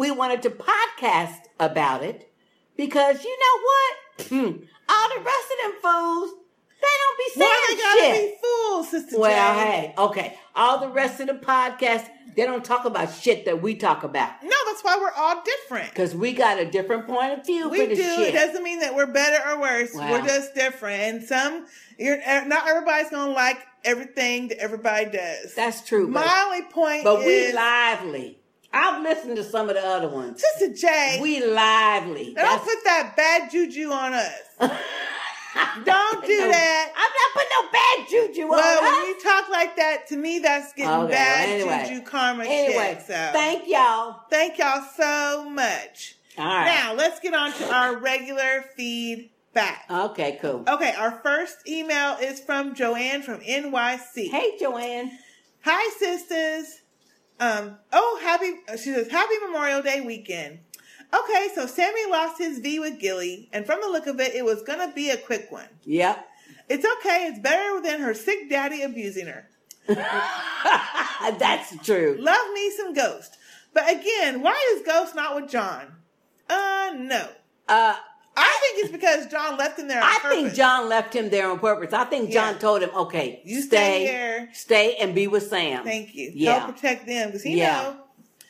we 0.00 0.10
wanted 0.10 0.40
to 0.42 0.50
podcast 0.50 1.42
about 1.58 2.02
it 2.02 2.32
because 2.74 3.22
you 3.22 3.38
know 3.38 3.62
what? 3.68 4.28
Hmm, 4.28 4.64
all 4.88 5.08
the 5.16 5.22
rest 5.22 5.46
of 5.52 5.72
them 5.72 5.80
fools, 5.82 6.30
they 6.80 6.94
don't 7.02 7.18
be 7.18 7.30
saying 7.34 7.40
Why 7.50 7.66
they 7.68 7.76
gotta 7.76 8.00
shit. 8.16 8.30
be 8.30 8.36
fools, 8.42 8.88
Sister 8.90 9.18
Well, 9.20 9.54
J? 9.54 9.60
hey, 9.60 9.94
okay. 9.98 10.38
All 10.56 10.78
the 10.80 10.88
rest 10.88 11.20
of 11.20 11.26
the 11.26 11.34
podcasts, 11.34 12.08
they 12.34 12.46
don't 12.46 12.64
talk 12.64 12.86
about 12.86 13.12
shit 13.12 13.44
that 13.44 13.60
we 13.60 13.74
talk 13.74 14.02
about. 14.02 14.42
No, 14.42 14.56
that's 14.66 14.82
why 14.82 14.96
we're 14.98 15.12
all 15.22 15.42
different. 15.42 15.90
Because 15.90 16.14
we 16.14 16.32
got 16.32 16.58
a 16.58 16.64
different 16.64 17.06
point 17.06 17.38
of 17.38 17.44
view 17.44 17.68
We 17.68 17.80
for 17.86 17.94
do. 17.94 17.96
shit. 17.96 18.28
It 18.28 18.32
doesn't 18.34 18.62
mean 18.62 18.80
that 18.80 18.94
we're 18.94 19.06
better 19.12 19.46
or 19.50 19.60
worse. 19.60 19.92
Wow. 19.94 20.12
We're 20.12 20.26
just 20.26 20.54
different. 20.54 21.00
And 21.02 21.22
some, 21.22 21.66
you're 21.98 22.18
uh, 22.26 22.44
not 22.46 22.66
everybody's 22.66 23.10
gonna 23.10 23.32
like 23.32 23.58
everything 23.84 24.48
that 24.48 24.58
everybody 24.58 25.10
does. 25.10 25.54
That's 25.54 25.82
true. 25.86 26.06
But, 26.10 26.24
My 26.24 26.44
only 26.46 26.62
point 26.70 27.04
but 27.04 27.18
we 27.18 27.26
is, 27.26 27.54
lively. 27.54 28.39
I've 28.72 29.02
listened 29.02 29.36
to 29.36 29.44
some 29.44 29.68
of 29.68 29.74
the 29.74 29.84
other 29.84 30.08
ones. 30.08 30.42
Sister 30.58 30.74
J, 30.74 31.18
We 31.20 31.44
lively. 31.44 32.26
don't 32.26 32.36
That's- 32.36 32.64
put 32.64 32.84
that 32.84 33.14
bad 33.16 33.50
juju 33.50 33.90
on 33.90 34.14
us. 34.14 34.32
don't 35.84 36.24
do 36.26 36.38
No, 36.38 36.48
that. 36.50 36.92
I'm 36.96 37.12
not 37.18 37.32
putting 37.34 37.48
no 37.62 37.70
bad 37.72 38.08
juju 38.08 38.42
on 38.52 38.58
us. 38.58 38.64
Well, 38.64 38.78
on 38.78 38.84
when 38.84 38.94
us. 39.02 39.06
you 39.08 39.20
talk 39.22 39.48
like 39.50 39.76
that, 39.76 40.06
to 40.08 40.16
me, 40.16 40.38
that's 40.38 40.72
getting 40.74 40.92
Okay, 40.92 41.12
bad 41.12 41.48
anyway. 41.48 41.84
juju 41.88 42.02
karma 42.02 42.44
Anyway, 42.44 42.94
shit. 42.98 43.06
So 43.06 43.14
thank 43.32 43.68
y'all. 43.68 44.20
thank 44.30 44.58
y'all 44.58 44.84
so 44.96 45.48
much. 45.50 46.14
All 46.38 46.44
right. 46.46 46.64
Now 46.66 46.94
let's 46.94 47.18
get 47.20 47.34
on 47.34 47.52
to 47.52 47.74
our 47.74 47.96
regular 47.96 48.64
feedback. 48.76 49.84
Okay, 49.90 50.38
cool. 50.40 50.64
Okay, 50.68 50.94
our 50.96 51.20
first 51.22 51.68
email 51.68 52.16
is 52.22 52.38
from 52.40 52.74
Joanne 52.74 53.22
from 53.22 53.40
NYC. 53.40 54.30
Hey, 54.30 54.56
Joanne. 54.60 55.18
Hi, 55.64 55.90
sisters. 55.98 56.79
Um. 57.40 57.78
Oh, 57.92 58.20
happy. 58.22 58.52
She 58.72 58.92
says 58.92 59.08
Happy 59.08 59.34
Memorial 59.44 59.82
Day 59.82 60.00
weekend. 60.02 60.60
Okay, 61.12 61.48
so 61.54 61.66
Sammy 61.66 62.06
lost 62.08 62.38
his 62.38 62.58
V 62.60 62.78
with 62.78 63.00
Gilly, 63.00 63.48
and 63.52 63.66
from 63.66 63.80
the 63.80 63.88
look 63.88 64.06
of 64.06 64.20
it, 64.20 64.34
it 64.34 64.44
was 64.44 64.62
gonna 64.62 64.92
be 64.92 65.10
a 65.10 65.16
quick 65.16 65.50
one. 65.50 65.68
Yep. 65.84 66.28
It's 66.68 66.86
okay. 66.98 67.26
It's 67.26 67.40
better 67.40 67.80
than 67.82 68.00
her 68.00 68.14
sick 68.14 68.48
daddy 68.48 68.82
abusing 68.82 69.26
her. 69.26 69.48
That's 69.88 71.76
true. 71.84 72.16
Love 72.20 72.52
me 72.54 72.70
some 72.70 72.94
Ghost. 72.94 73.36
But 73.74 73.90
again, 73.90 74.40
why 74.40 74.60
is 74.74 74.82
Ghost 74.86 75.16
not 75.16 75.34
with 75.34 75.50
Jon? 75.50 75.96
Uh, 76.48 76.92
no. 76.96 77.28
Uh, 77.68 77.96
I 78.40 78.58
think 78.60 78.84
it's 78.84 78.92
because 78.92 79.26
Jon 79.26 79.56
left 79.58 79.78
him 79.78 79.88
there 79.88 79.98
on 80.02 80.04
I 80.08 80.18
purpose. 80.22 80.36
think 80.38 80.54
Jon 80.54 80.88
left 80.88 81.14
him 81.14 81.30
there 81.30 81.50
on 81.50 81.58
purpose. 81.58 81.92
I 81.92 82.04
think 82.04 82.30
Jon 82.30 82.54
Yeah. 82.54 82.58
told 82.60 82.82
him, 82.82 82.90
okay, 82.94 83.40
You 83.44 83.60
stay, 83.62 83.76
stay 83.76 84.06
here. 84.06 84.48
stay 84.52 84.96
and 84.96 85.14
be 85.14 85.26
with 85.26 85.48
Sam. 85.48 85.84
Thank 85.84 86.14
you. 86.14 86.32
Yeah. 86.34 86.60
Help 86.60 86.74
protect 86.76 87.06
them 87.06 87.28
because 87.28 87.42
he 87.42 87.58
Yeah. 87.58 87.82
know. 87.82 87.96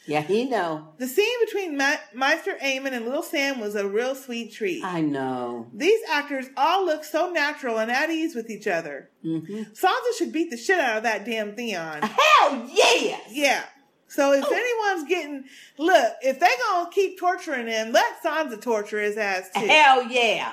Yeah, 0.07 0.23
he 0.23 0.45
know. 0.47 0.89
The 0.99 1.07
scene 1.07 1.45
between 1.45 1.77
Ma- 1.77 1.99
Maester 2.15 2.57
Aemon 2.65 2.93
and 2.93 3.05
Little 3.05 3.23
Sam 3.23 3.61
was 3.61 3.77
a 3.77 3.87
real 3.87 4.15
sweet 4.17 4.53
treat. 4.53 4.83
I 4.83 5.03
know. 5.03 5.69
These 5.73 6.01
actors 6.11 6.47
all 6.57 6.85
look 6.85 7.05
so 7.05 7.31
natural 7.31 7.79
and 7.79 7.93
at 7.93 8.11
ease 8.11 8.35
with 8.35 8.51
each 8.51 8.67
other. 8.67 9.11
Mm-hmm. 9.25 9.63
Sansa 9.73 10.19
should 10.19 10.33
beat 10.33 10.51
the 10.51 10.57
shit 10.57 10.81
out 10.81 10.97
of 10.97 11.03
that 11.05 11.25
damn 11.25 11.55
Theon. 11.55 12.01
Hell 12.03 12.69
yeah! 12.73 13.19
Yeah. 13.31 13.63
So 14.11 14.33
if 14.33 14.45
anyone's 14.45 15.09
getting 15.09 15.45
look, 15.79 16.15
if 16.21 16.41
they 16.41 16.49
gonna 16.69 16.91
keep 16.91 17.19
torturing 17.19 17.69
him, 17.69 17.93
let 17.93 18.21
Sansa 18.25 18.61
torture 18.61 19.01
his 19.01 19.17
ass 19.17 19.49
too. 19.55 19.67
Hell 19.67 20.03
yeah. 20.11 20.53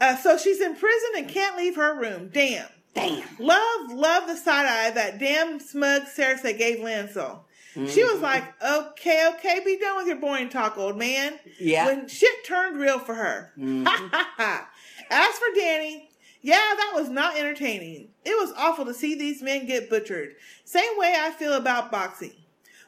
Uh, 0.00 0.16
so 0.16 0.38
she's 0.38 0.62
in 0.62 0.74
prison 0.74 1.10
and 1.18 1.28
can't 1.28 1.58
leave 1.58 1.76
her 1.76 1.94
room. 2.00 2.30
Damn. 2.32 2.66
Damn. 2.94 3.22
Love, 3.38 3.92
love 3.92 4.26
the 4.26 4.34
side 4.36 4.64
eye 4.66 4.90
that 4.92 5.18
damn 5.18 5.60
smug 5.60 6.04
Cersei 6.04 6.56
gave 6.56 6.78
Lancel. 6.78 7.40
She 7.74 8.02
was 8.02 8.14
Mhm. 8.18 8.22
like, 8.22 8.44
okay, 8.62 9.28
okay, 9.34 9.60
be 9.64 9.78
done 9.78 9.96
with 9.98 10.06
your 10.08 10.16
boring 10.16 10.48
talk, 10.48 10.76
old 10.76 10.96
man. 10.96 11.38
Yeah. 11.60 11.86
When 11.86 12.08
shit 12.08 12.44
turned 12.44 12.80
real 12.80 12.98
for 12.98 13.14
her. 13.14 13.52
Mhm. 13.58 13.86
Ha 13.86 14.08
ha 14.10 14.30
ha. 14.38 14.70
As 15.10 15.38
for 15.38 15.54
Dany, 15.56 16.08
yeah, 16.42 16.56
that 16.76 16.92
was 16.94 17.08
not 17.10 17.36
entertaining. 17.36 18.08
It 18.24 18.36
was 18.40 18.52
awful 18.56 18.86
to 18.86 18.94
see 18.94 19.14
these 19.14 19.40
men 19.42 19.66
get 19.66 19.88
butchered. 19.90 20.34
Same 20.64 20.96
way 20.96 21.14
I 21.16 21.30
feel 21.30 21.52
about 21.52 21.92
boxing. 21.92 22.32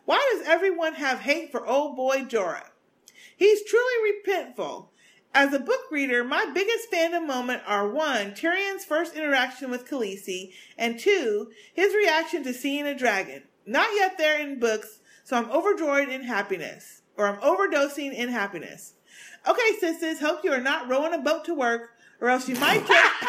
Why 0.05 0.21
does 0.33 0.47
everyone 0.47 0.95
have 0.95 1.21
hate 1.21 1.51
for 1.51 1.67
old 1.67 1.97
boy 1.97 2.25
Jorah? 2.25 2.71
He's 3.37 3.65
truly 3.65 4.13
repentful. 4.13 4.89
As 5.35 5.55
a 5.55 5.59
book 5.59 5.81
reader, 5.91 6.23
my 6.25 6.45
biggest 6.53 6.91
fandom 6.93 7.27
moment 7.27 7.63
are 7.67 7.89
one, 7.89 8.33
Tyrion's 8.35 8.85
first 8.85 9.17
interaction 9.17 9.71
with 9.71 9.89
Khaleesi, 9.89 10.53
and 10.77 10.99
two, 10.99 11.51
his 11.73 11.95
reaction 11.95 12.45
to 12.45 12.53
seeing 12.53 12.87
a 12.87 12.95
dragon. 12.95 13.45
Not 13.65 13.89
yet 13.95 14.19
there 14.19 14.39
in 14.39 14.61
books, 14.61 14.99
so 15.25 15.37
I'm 15.37 15.51
overjoyed 15.51 16.11
in 16.11 16.25
happiness. 16.25 17.03
Or 17.17 17.29
I'm 17.29 17.41
overdosing 17.41 18.13
in 18.13 18.29
happiness. 18.29 18.95
Okay, 19.49 19.77
sisters, 19.79 20.21
hope 20.21 20.45
you 20.45 20.53
are 20.53 20.61
not 20.61 20.89
rowing 20.89 21.15
a 21.15 21.19
boat 21.19 21.45
to 21.47 21.55
work, 21.55 21.91
or 22.21 22.29
else 22.29 22.49
you 22.49 22.57
might 22.57 22.87
get. 22.87 23.13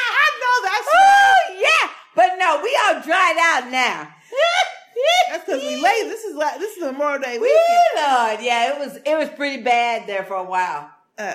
I 0.00 0.30
know 0.40 0.62
that's 0.64 0.88
Oh, 0.92 1.56
yeah. 1.58 1.90
But 2.14 2.36
no, 2.38 2.60
we 2.62 2.78
all 2.86 2.97
dried 3.08 3.36
out 3.40 3.70
now. 3.70 4.08
That's 5.30 5.44
because 5.44 5.62
we 5.62 5.80
late. 5.82 6.04
This 6.04 6.24
is 6.24 6.34
la- 6.36 6.58
this 6.58 6.76
is 6.76 6.82
Memorial 6.82 7.20
Day 7.20 7.38
Woo, 7.38 7.44
weekend. 7.44 7.96
Lord. 7.96 8.40
Yeah, 8.42 8.72
it 8.74 8.78
was 8.78 8.96
it 9.04 9.16
was 9.16 9.28
pretty 9.30 9.62
bad 9.62 10.06
there 10.06 10.24
for 10.24 10.34
a 10.34 10.44
while. 10.44 10.90
Uh, 11.16 11.34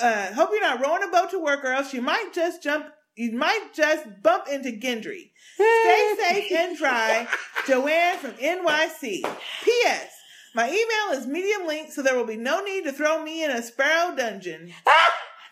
uh, 0.00 0.32
hope 0.34 0.50
you're 0.52 0.60
not 0.60 0.80
rowing 0.80 1.02
a 1.02 1.08
boat 1.08 1.30
to 1.30 1.38
work, 1.38 1.64
or 1.64 1.68
else 1.72 1.92
you 1.94 2.02
might 2.02 2.32
just 2.32 2.62
jump. 2.62 2.86
You 3.16 3.32
might 3.32 3.70
just 3.74 4.04
bump 4.22 4.44
into 4.48 4.70
Gendry. 4.70 5.30
Stay 5.56 6.14
safe 6.28 6.52
and 6.52 6.76
dry. 6.78 7.26
Joanne 7.66 8.18
from 8.18 8.32
NYC. 8.32 9.22
P.S. 9.64 10.10
My 10.54 10.68
email 10.68 11.18
is 11.18 11.26
medium 11.26 11.66
link, 11.66 11.90
so 11.92 12.02
there 12.02 12.16
will 12.16 12.26
be 12.26 12.36
no 12.36 12.62
need 12.62 12.84
to 12.84 12.92
throw 12.92 13.22
me 13.22 13.44
in 13.44 13.50
a 13.50 13.62
sparrow 13.62 14.14
dungeon. 14.16 14.72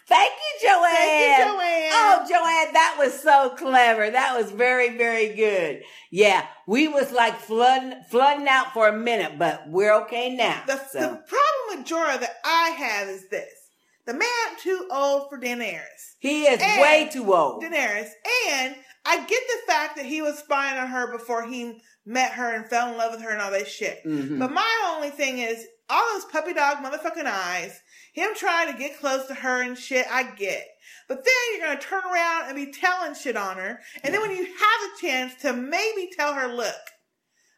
Thank 0.08 0.32
you, 0.32 0.68
Joanne. 0.68 0.94
Thank 0.94 1.38
you, 1.38 1.44
Joanne. 1.44 1.90
Oh, 1.92 2.26
Joanne, 2.28 2.72
that 2.74 2.96
was 2.98 3.20
so 3.20 3.50
clever. 3.56 4.08
That 4.10 4.36
was 4.40 4.52
very, 4.52 4.96
very 4.96 5.34
good. 5.34 5.82
Yeah, 6.10 6.46
we 6.68 6.86
was 6.86 7.10
like 7.10 7.36
flooding, 7.40 7.94
flooding 8.10 8.46
out 8.46 8.72
for 8.72 8.86
a 8.88 8.96
minute, 8.96 9.38
but 9.38 9.68
we're 9.68 9.92
okay 10.02 10.34
now. 10.34 10.62
The, 10.66 10.76
so. 10.90 11.00
the 11.00 11.08
problem 11.08 11.78
with 11.78 11.86
Jorah 11.86 12.20
that 12.20 12.36
I 12.44 12.68
have 12.70 13.08
is 13.08 13.28
this: 13.30 13.52
the 14.06 14.14
man 14.14 14.28
too 14.62 14.86
old 14.92 15.28
for 15.28 15.38
Daenerys. 15.40 15.82
he 16.20 16.44
is 16.44 16.60
And 16.62 16.80
way 16.80 17.08
too 17.12 17.34
old. 17.34 17.64
Daenerys, 17.64 18.10
and 18.50 18.76
I 19.04 19.16
get 19.26 19.42
the 19.48 19.72
fact 19.72 19.96
that 19.96 20.06
he 20.06 20.22
was 20.22 20.38
spying 20.38 20.78
on 20.78 20.86
her 20.88 21.10
before 21.16 21.44
he 21.46 21.80
met 22.04 22.32
her 22.32 22.54
and 22.54 22.66
fell 22.66 22.92
in 22.92 22.96
love 22.96 23.12
with 23.12 23.22
her 23.22 23.30
and 23.30 23.40
all 23.42 23.50
that 23.50 23.66
shit. 23.68 24.04
Mhm. 24.06 24.38
But 24.38 24.52
my 24.52 24.92
only 24.94 25.10
thing 25.10 25.38
is 25.38 25.64
all 25.90 26.04
those 26.14 26.24
puppy 26.26 26.52
dog 26.52 26.78
motherfucking 26.78 27.26
eyes, 27.26 27.80
him 28.16 28.30
trying 28.34 28.72
to 28.72 28.78
get 28.78 28.98
close 28.98 29.26
to 29.26 29.34
her 29.34 29.62
and 29.62 29.78
shit. 29.78 30.06
I 30.10 30.24
get. 30.24 30.66
But 31.08 31.24
then 31.24 31.34
you're 31.52 31.68
gonna 31.68 31.78
turn 31.80 32.02
around 32.04 32.46
and 32.48 32.56
be 32.56 32.72
telling 32.72 33.14
shit 33.14 33.36
on 33.36 33.56
her, 33.58 33.80
and 34.02 34.12
then 34.12 34.20
when 34.20 34.32
you 34.32 34.44
have 34.44 34.54
a 34.56 35.00
chance 35.00 35.34
to 35.42 35.52
maybe 35.52 36.10
tell 36.16 36.32
her, 36.34 36.48
look, 36.48 36.74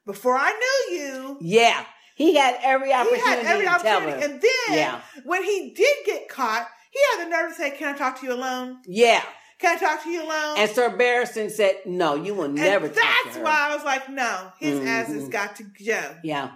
before 0.05 0.37
I 0.37 0.53
knew 0.53 0.99
you, 0.99 1.39
Yeah, 1.41 1.85
he 2.15 2.35
had 2.37 2.59
every 2.63 2.89
he 2.89 2.95
opportunity 2.95 3.25
had 3.27 3.47
every 3.47 3.65
to 3.67 3.71
tell 3.83 3.97
opportunity, 4.03 4.21
her. 4.27 4.33
and 4.33 4.43
then 4.43 4.77
yeah, 4.79 5.01
when 5.25 5.43
he 5.45 5.73
did 5.75 5.97
get 6.05 6.29
caught, 6.29 6.67
he 6.91 6.99
had 7.17 7.27
the 7.27 7.31
nerve 7.31 7.51
to 7.51 7.55
say, 7.57 7.71
"Can 7.71 7.95
I 7.95 7.97
talk 7.99 8.21
to 8.21 8.27
you 8.27 8.33
alone? 8.33 8.79
yeah. 8.87 9.23
Can 9.61 9.77
I 9.77 9.81
talk 9.81 10.03
to 10.05 10.09
you 10.11 10.23
alone?" 10.23 10.57
And 10.59 10.71
Sir 10.71 10.91
Barristan 10.91 11.51
said, 11.51 11.77
"No, 11.87 12.15
you 12.15 12.35
will 12.35 12.49
never." 12.49 12.87
and 12.87 12.95
talk 12.95 13.05
to 13.25 13.29
that's 13.29 13.39
why 13.39 13.69
I 13.71 13.75
was 13.75 13.85
like, 13.85 14.09
no, 14.09 14.53
his 14.61 14.79
ass 14.87 15.09
has 15.09 15.25
Mhm. 15.25 15.31
got 15.31 15.57
to 15.57 15.63
go. 15.65 16.17
Yeah, 16.23 16.51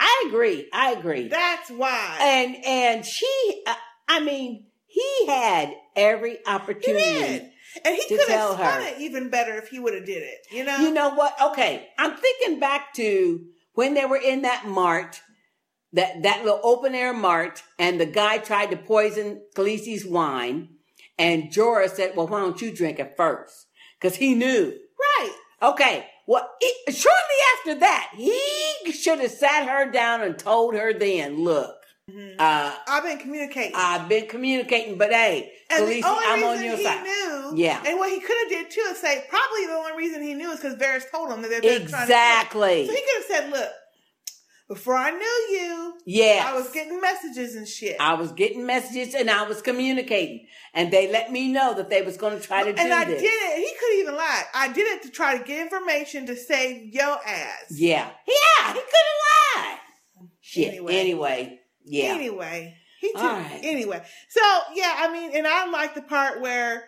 I 0.00 0.24
agree. 0.28 0.66
I 0.72 0.92
agree. 0.92 1.28
That's 1.28 1.70
why. 1.70 2.18
and 2.20 2.56
and 2.64 3.04
she, 3.04 3.62
uh, 3.66 3.74
I 4.08 4.20
mean, 4.20 4.64
he 4.86 5.26
had 5.26 5.74
every 5.94 6.32
he 6.32 6.38
opportunity. 6.46 7.04
did. 7.04 7.50
And 7.84 7.94
he 7.94 8.08
could 8.08 8.28
have 8.28 8.54
spun 8.54 8.82
her. 8.82 8.88
it 8.88 9.00
even 9.00 9.28
better 9.28 9.56
if 9.56 9.68
he 9.68 9.78
would 9.78 9.94
have 9.94 10.04
did 10.04 10.22
it. 10.22 10.38
You 10.50 10.64
know? 10.64 10.78
You 10.78 10.92
know 10.92 11.10
what? 11.10 11.34
Okay, 11.40 11.88
I'm 11.98 12.16
thinking 12.16 12.58
back 12.58 12.94
to 12.94 13.44
when 13.74 13.94
they 13.94 14.06
were 14.06 14.16
in 14.16 14.42
that 14.42 14.66
mart, 14.66 15.20
that 15.92 16.22
that 16.22 16.44
little 16.44 16.60
open 16.64 16.94
air 16.94 17.12
mart, 17.12 17.62
and 17.78 18.00
the 18.00 18.06
guy 18.06 18.38
tried 18.38 18.70
to 18.70 18.76
poison 18.76 19.42
Khaleesi's 19.54 20.04
wine, 20.04 20.70
and 21.18 21.52
Jorah 21.52 21.90
said, 21.90 22.16
"Well, 22.16 22.26
why 22.26 22.40
don't 22.40 22.60
you 22.60 22.74
drink 22.74 22.98
it 22.98 23.14
first? 23.16 23.66
Because 24.00 24.16
he 24.16 24.34
knew." 24.34 24.76
Right. 25.18 25.34
Okay. 25.62 26.06
Well, 26.30 26.48
it, 26.60 26.94
shortly 26.94 27.36
after 27.58 27.80
that, 27.80 28.10
he 28.16 28.92
should 28.92 29.18
have 29.18 29.32
sat 29.32 29.68
her 29.68 29.90
down 29.90 30.20
and 30.22 30.38
told 30.38 30.74
her 30.76 30.92
then, 30.92 31.42
"Look, 31.42 31.74
uh, 32.38 32.72
I've 32.86 33.02
been 33.02 33.18
communicating. 33.18 33.72
I've 33.74 34.08
been 34.08 34.28
communicating, 34.28 34.96
but 34.96 35.10
hey, 35.10 35.50
and 35.70 35.82
Khaleesi, 35.82 36.02
the 36.02 36.06
only 36.08 36.24
I'm 36.28 36.34
reason 36.36 36.48
on 36.58 36.64
your 36.64 36.76
he 36.76 36.84
side." 36.84 37.02
knew, 37.02 37.52
Yeah. 37.56 37.82
and 37.84 37.98
what 37.98 38.10
he 38.12 38.20
could 38.20 38.36
have 38.42 38.48
did 38.48 38.70
too 38.70 38.86
is 38.92 38.98
say, 38.98 39.24
probably 39.28 39.66
the 39.66 39.72
only 39.72 39.96
reason 39.96 40.22
he 40.22 40.34
knew 40.34 40.52
is 40.52 40.60
because 40.60 40.76
Varys 40.76 41.10
told 41.10 41.32
him 41.32 41.42
that 41.42 41.48
they're, 41.50 41.60
they're 41.62 41.78
trying 41.80 41.90
to. 41.90 42.02
Exactly. 42.02 42.86
So 42.86 42.92
he 42.92 43.00
could 43.02 43.16
have 43.16 43.24
said, 43.42 43.50
look, 43.50 43.68
before 44.70 44.94
I 44.94 45.10
knew 45.10 45.58
you, 45.58 45.94
yeah, 46.06 46.44
I 46.46 46.54
was 46.54 46.70
getting 46.70 47.00
messages 47.00 47.56
and 47.56 47.66
shit. 47.66 47.96
I 47.98 48.14
was 48.14 48.30
getting 48.30 48.64
messages 48.64 49.16
and 49.16 49.28
I 49.28 49.42
was 49.42 49.60
communicating, 49.60 50.46
and 50.72 50.92
they 50.92 51.10
let 51.10 51.32
me 51.32 51.50
know 51.50 51.74
that 51.74 51.90
they 51.90 52.02
was 52.02 52.16
going 52.16 52.38
to 52.38 52.46
try 52.46 52.62
to 52.62 52.72
do 52.72 52.80
and 52.80 52.92
I 52.92 53.04
this. 53.04 53.20
did 53.20 53.26
it. 53.26 53.58
He 53.58 53.74
could 53.80 53.98
even 53.98 54.14
lie. 54.14 54.44
I 54.54 54.72
did 54.72 54.86
it 54.86 55.02
to 55.02 55.10
try 55.10 55.36
to 55.36 55.42
get 55.42 55.60
information 55.60 56.24
to 56.26 56.36
save 56.36 56.94
your 56.94 57.18
ass. 57.26 57.64
Yeah, 57.68 58.10
yeah, 58.28 58.68
he 58.68 58.74
could 58.74 58.84
have 58.84 59.66
lied. 59.66 59.78
Shit. 60.40 60.68
Anyway. 60.68 60.94
Anyway, 60.94 61.60
yeah. 61.84 62.14
Anyway, 62.14 62.76
he 63.00 63.10
took, 63.10 63.22
right. 63.22 63.60
anyway. 63.64 64.04
So 64.28 64.40
yeah, 64.76 64.94
I 64.98 65.12
mean, 65.12 65.32
and 65.34 65.48
I 65.48 65.68
like 65.68 65.96
the 65.96 66.02
part 66.02 66.40
where 66.40 66.84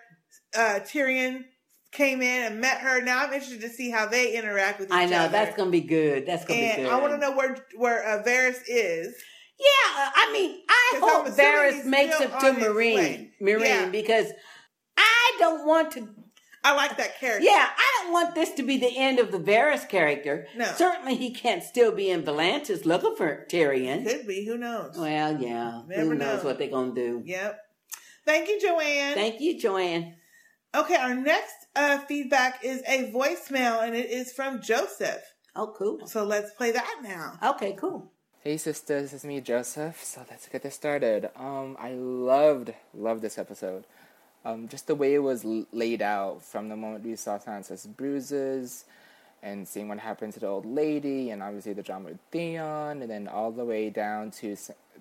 uh 0.57 0.79
Tyrion 0.85 1.47
came 1.93 2.23
in 2.23 2.45
and 2.45 2.61
met 2.61 2.79
her. 2.79 3.01
Now 3.03 3.19
I'm 3.25 3.33
interested 3.33 3.61
to 3.61 3.69
see 3.69 3.91
how 3.91 4.07
they 4.07 4.37
interact 4.37 4.81
with 4.81 4.89
each 4.89 4.93
other. 4.93 5.03
I 5.03 5.07
know 5.07 5.19
other. 5.25 5.33
that's 5.33 5.57
gonna 5.57 5.71
be 5.71 5.83
good. 5.83 6.27
That's 6.27 6.45
gonna 6.45 6.61
and 6.61 6.77
be 6.79 6.83
good. 6.85 6.93
I 6.93 7.01
want 7.01 7.13
to 7.13 7.19
know 7.19 7.37
where 7.37 7.57
where 7.77 8.05
uh, 8.07 8.23
Varys 8.25 8.63
is. 8.67 9.15
Yeah, 9.59 10.03
uh, 10.03 10.11
I 10.15 10.33
mean, 10.33 10.61
I'm 10.69 11.01
hope 11.03 11.27
Varys 11.37 11.85
makes 11.85 12.21
it 12.21 12.31
to 12.31 12.53
Meereen. 12.53 13.31
Meereen, 13.41 13.61
Yeah. 13.61 13.89
because 13.91 14.27
I 14.97 15.37
don't 15.39 15.67
want 15.67 15.93
to. 15.93 16.09
I 16.65 16.75
like 16.75 16.97
that 16.97 17.19
character. 17.19 17.45
Yeah, 17.45 17.69
I 17.77 18.03
don't 18.03 18.13
want 18.13 18.35
this 18.35 18.53
to 18.53 18.63
be 18.63 18.79
the 18.79 18.97
end 18.97 19.19
of 19.19 19.31
the 19.33 19.39
Varys 19.39 19.89
character. 19.89 20.47
No. 20.57 20.65
Certainly, 20.65 21.17
he 21.17 21.33
can't 21.33 21.63
still 21.63 21.93
be 21.93 22.09
in 22.11 22.23
Volantis 22.23 22.85
looking 22.87 23.15
for 23.17 23.47
Tyrion. 23.51 24.07
Could 24.07 24.27
be. 24.27 24.45
Who 24.47 24.57
knows? 24.59 24.97
Well, 24.97 25.41
yeah. 25.41 25.83
Never 25.87 26.03
Who 26.03 26.15
knows 26.15 26.43
know. 26.43 26.49
what 26.49 26.59
they're 26.59 26.71
gonna 26.71 26.95
do? 26.95 27.23
Yep. 27.25 27.59
Thank 28.25 28.49
you, 28.49 28.61
Joanne. 28.61 29.15
Thank 29.15 29.41
you, 29.41 29.61
Joanne. 29.61 30.15
Okay, 30.75 30.97
our 30.97 31.15
next 31.15 31.62
uh, 31.75 31.99
feedback 32.01 32.65
is 32.65 32.83
a 32.87 33.11
voicemail, 33.13 33.83
and 33.83 33.95
it 33.95 34.11
is 34.11 34.33
from 34.33 34.61
Joseph. 34.61 35.23
Oh, 35.55 35.75
cool. 35.77 36.07
So 36.07 36.25
let's 36.25 36.53
play 36.55 36.73
that 36.73 37.01
now. 37.03 37.39
Okay, 37.51 37.75
cool. 37.79 38.11
Hey 38.41 38.57
sisters, 38.57 39.13
it's 39.13 39.25
me 39.25 39.41
Joseph. 39.41 40.03
So 40.03 40.25
let's 40.29 40.49
get 40.49 40.63
this 40.65 40.75
started. 40.75 41.31
Um, 41.37 41.77
I 41.79 41.93
loved 41.93 42.75
loved 42.93 43.23
this 43.23 43.39
episode. 43.39 43.85
Um, 44.45 44.67
just 44.67 44.89
the 44.89 44.97
way 44.97 45.15
it 45.15 45.21
was 45.21 45.45
l- 45.45 45.67
laid 45.73 46.03
out 46.03 46.43
from 46.43 46.69
the 46.69 46.75
moment 46.75 47.05
we 47.05 47.15
saw 47.15 47.39
Sansa's 47.39 47.87
bruises, 47.87 48.85
and 49.45 49.69
seeing 49.69 49.89
what 49.89 50.01
happened 50.01 50.33
to 50.33 50.41
the 50.41 50.49
old 50.49 50.67
lady, 50.67 51.31
and 51.31 51.41
obviously 51.41 51.73
the 51.73 51.85
drama 51.85 52.09
with 52.09 52.19
Theon, 52.33 53.03
and 53.03 53.09
then 53.09 53.29
all 53.29 53.53
the 53.53 53.65
way 53.65 53.91
down 53.91 54.33
to 54.33 54.57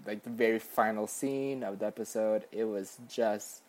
like 0.06 0.24
the 0.24 0.30
very 0.30 0.60
final 0.60 1.08
scene 1.08 1.64
of 1.64 1.80
the 1.80 1.88
episode. 1.88 2.46
It 2.52 2.66
was 2.66 3.00
just 3.10 3.62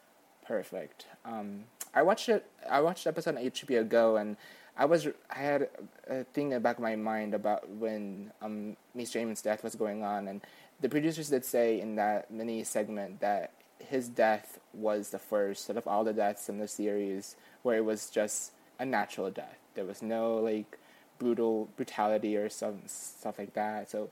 perfect. 0.46 1.06
Um, 1.24 1.64
I 1.94 2.02
watched 2.02 2.28
it. 2.28 2.47
I 2.69 2.81
watched 2.81 3.06
episode 3.06 3.36
on 3.36 3.43
HBO 3.43 3.89
Go, 3.89 4.16
and 4.16 4.36
I 4.77 4.85
was 4.86 5.06
I 5.31 5.39
had 5.39 5.69
a 6.09 6.24
thing 6.24 6.47
in 6.47 6.55
the 6.55 6.60
back 6.60 6.77
of 6.77 6.82
my 6.82 6.97
mind 6.97 7.35
about 7.35 7.69
when 7.69 8.32
um, 8.40 8.77
Maester 8.94 9.19
Aemon's 9.19 9.43
death 9.43 9.62
was 9.62 9.74
going 9.74 10.02
on, 10.02 10.28
and 10.28 10.40
the 10.81 10.89
producers 10.89 11.28
did 11.28 11.44
say 11.44 11.81
in 11.81 11.97
that 11.97 12.31
mini 12.31 12.64
segment 12.64 13.20
that 13.20 13.52
his 13.78 14.09
death 14.09 14.59
was 14.73 15.10
the 15.10 15.19
first 15.19 15.69
out 15.69 15.77
of 15.77 15.86
all 15.86 16.05
the 16.05 16.12
deaths 16.12 16.48
in 16.48 16.59
the 16.59 16.69
series 16.69 17.36
where 17.62 17.77
it 17.77 17.85
was 17.85 18.10
just 18.10 18.52
a 18.78 18.85
natural 18.85 19.31
death. 19.31 19.59
There 19.74 19.85
was 19.85 20.02
no 20.02 20.36
like 20.36 20.78
brutal 21.19 21.69
brutality 21.77 22.36
or 22.36 22.48
some 22.48 22.81
stuff 22.86 23.39
like 23.39 23.55
that. 23.55 23.90
So 23.90 24.10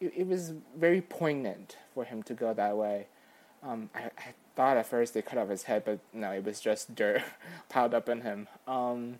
it, 0.00 0.12
it 0.16 0.26
was 0.26 0.52
very 0.76 1.00
poignant 1.00 1.76
for 1.94 2.04
him 2.04 2.22
to 2.24 2.34
go 2.34 2.52
that 2.54 2.76
way. 2.76 3.06
Um, 3.62 3.90
I, 3.94 4.10
I 4.18 4.34
thought 4.60 4.76
at 4.76 4.84
first 4.84 5.14
they 5.14 5.22
cut 5.22 5.38
off 5.38 5.48
his 5.48 5.62
head, 5.62 5.84
but 5.86 6.00
no, 6.12 6.32
it 6.32 6.44
was 6.44 6.60
just 6.60 6.94
dirt 6.94 7.22
piled 7.70 7.94
up 7.94 8.10
in 8.10 8.20
him. 8.20 8.46
Um, 8.66 9.18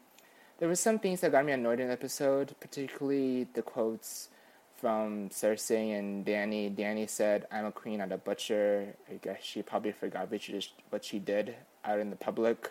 there 0.58 0.68
were 0.68 0.74
some 0.74 0.98
things 0.98 1.22
that 1.22 1.32
got 1.32 1.46
me 1.46 1.52
annoyed 1.52 1.80
in 1.80 1.86
the 1.86 1.94
episode, 1.94 2.54
particularly 2.60 3.44
the 3.54 3.62
quotes 3.62 4.28
from 4.76 5.30
Cersei 5.30 5.98
and 5.98 6.26
Dany. 6.26 6.70
Dany 6.76 7.08
said, 7.08 7.46
"I'm 7.50 7.64
a 7.64 7.72
queen, 7.72 8.00
not 8.00 8.12
a 8.12 8.18
butcher." 8.18 8.94
I 9.10 9.14
guess 9.14 9.38
she 9.42 9.62
probably 9.62 9.92
forgot 9.92 10.30
what 10.30 10.42
she, 10.42 10.60
what 10.90 11.06
she 11.06 11.18
did 11.18 11.54
out 11.86 11.98
in 12.00 12.10
the 12.10 12.16
public 12.16 12.70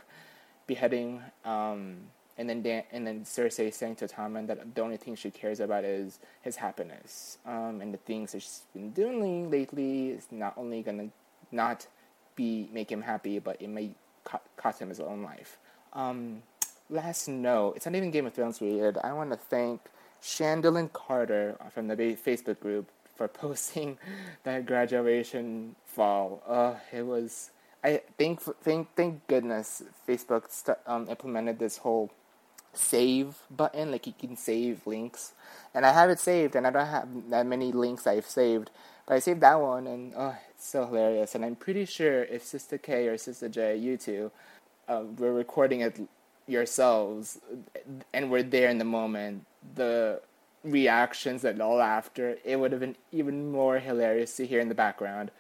beheading. 0.68 1.24
Um, 1.44 2.12
and 2.38 2.48
then 2.48 2.62
Dan- 2.62 2.90
and 2.92 3.08
then 3.08 3.22
Cersei 3.22 3.74
saying 3.74 3.96
to 3.96 4.08
Tommen 4.08 4.46
that 4.46 4.76
the 4.76 4.82
only 4.82 4.98
thing 4.98 5.16
she 5.16 5.32
cares 5.32 5.60
about 5.60 5.86
is 5.86 6.20
his 6.44 6.58
happiness. 6.58 7.40
Um, 7.48 7.82
and 7.82 7.92
the 7.92 8.04
things 8.10 8.34
that 8.34 8.44
she's 8.44 8.68
been 8.76 8.92
doing 8.92 9.50
lately 9.50 10.10
is 10.10 10.28
not 10.30 10.54
only 10.56 10.84
gonna 10.84 11.10
not 11.52 11.88
be 12.36 12.70
make 12.72 12.92
him 12.92 13.02
happy, 13.02 13.40
but 13.40 13.62
it 13.62 13.70
may 13.70 13.92
co- 14.24 14.42
cost 14.58 14.82
him 14.82 14.90
his 14.90 15.00
own 15.00 15.24
life. 15.24 15.58
Um, 15.94 16.44
last 16.90 17.28
note, 17.28 17.74
it's 17.76 17.86
not 17.86 17.96
even 17.96 18.12
Game 18.12 18.26
of 18.26 18.34
Thrones 18.34 18.62
related. 18.62 18.98
I 19.04 19.14
want 19.14 19.32
to 19.32 19.38
thank 19.38 19.82
Chandlin 20.22 20.92
Carter 20.94 21.58
from 21.74 21.88
the 21.88 21.96
Facebook 21.96 22.60
group 22.60 22.90
for 23.16 23.28
posting 23.44 23.98
that 24.44 24.66
graduation 24.66 25.76
fall. 25.86 26.44
Uh, 26.48 26.76
it 26.92 27.06
was. 27.06 27.52
I 27.84 28.02
think 28.18 28.42
thank 28.62 28.94
thank 28.96 29.26
goodness 29.28 29.84
Facebook 30.08 30.52
st- 30.52 30.78
um, 30.86 31.08
implemented 31.10 31.60
this 31.60 31.78
whole 31.78 32.12
save 32.74 33.36
button, 33.50 33.92
like 33.92 34.08
you 34.08 34.14
can 34.18 34.36
save 34.36 34.86
links, 34.86 35.34
and 35.74 35.86
I 35.86 35.92
have 35.94 36.10
it 36.10 36.20
saved, 36.20 36.56
and 36.56 36.68
I 36.68 36.72
don't 36.72 36.86
have 36.88 37.08
that 37.30 37.46
many 37.46 37.72
links 37.72 38.08
I've 38.08 38.28
saved, 38.28 38.72
but 39.10 39.16
I 39.16 39.20
saved 39.20 39.42
that 39.42 39.60
one, 39.60 39.88
and 39.88 40.14
oh, 40.16 40.36
it's 40.52 40.68
so 40.68 40.86
hilarious, 40.86 41.34
and 41.34 41.44
I'm 41.44 41.56
pretty 41.56 41.86
sure 41.86 42.26
if 42.26 42.44
Sister 42.46 42.78
K 42.78 43.08
or 43.08 43.18
Sister 43.18 43.50
J, 43.50 43.76
you 43.76 43.98
two, 43.98 44.32
uh, 44.88 45.02
were 45.18 45.34
recording 45.34 45.82
it 45.82 46.00
yourselves, 46.46 47.40
and 48.14 48.30
were 48.30 48.44
there 48.44 48.70
in 48.70 48.78
the 48.78 48.86
moment, 48.86 49.48
the 49.74 50.22
reactions 50.64 51.44
and 51.44 51.60
all 51.60 51.82
after, 51.82 52.38
it 52.46 52.60
would 52.60 52.72
have 52.72 52.82
been 52.82 52.96
even 53.12 53.52
more 53.52 53.80
hilarious 53.80 54.36
to 54.36 54.46
hear 54.46 54.60
in 54.60 54.70
the 54.70 54.76
background. 54.76 55.32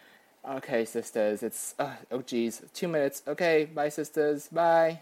Okay, 0.50 0.84
sisters, 0.84 1.44
it's 1.44 1.76
uh, 1.78 1.94
oh 2.10 2.24
geez, 2.24 2.64
two 2.74 2.88
minutes. 2.88 3.22
Okay, 3.28 3.66
bye, 3.66 3.90
sisters, 3.90 4.48
bye. 4.48 5.00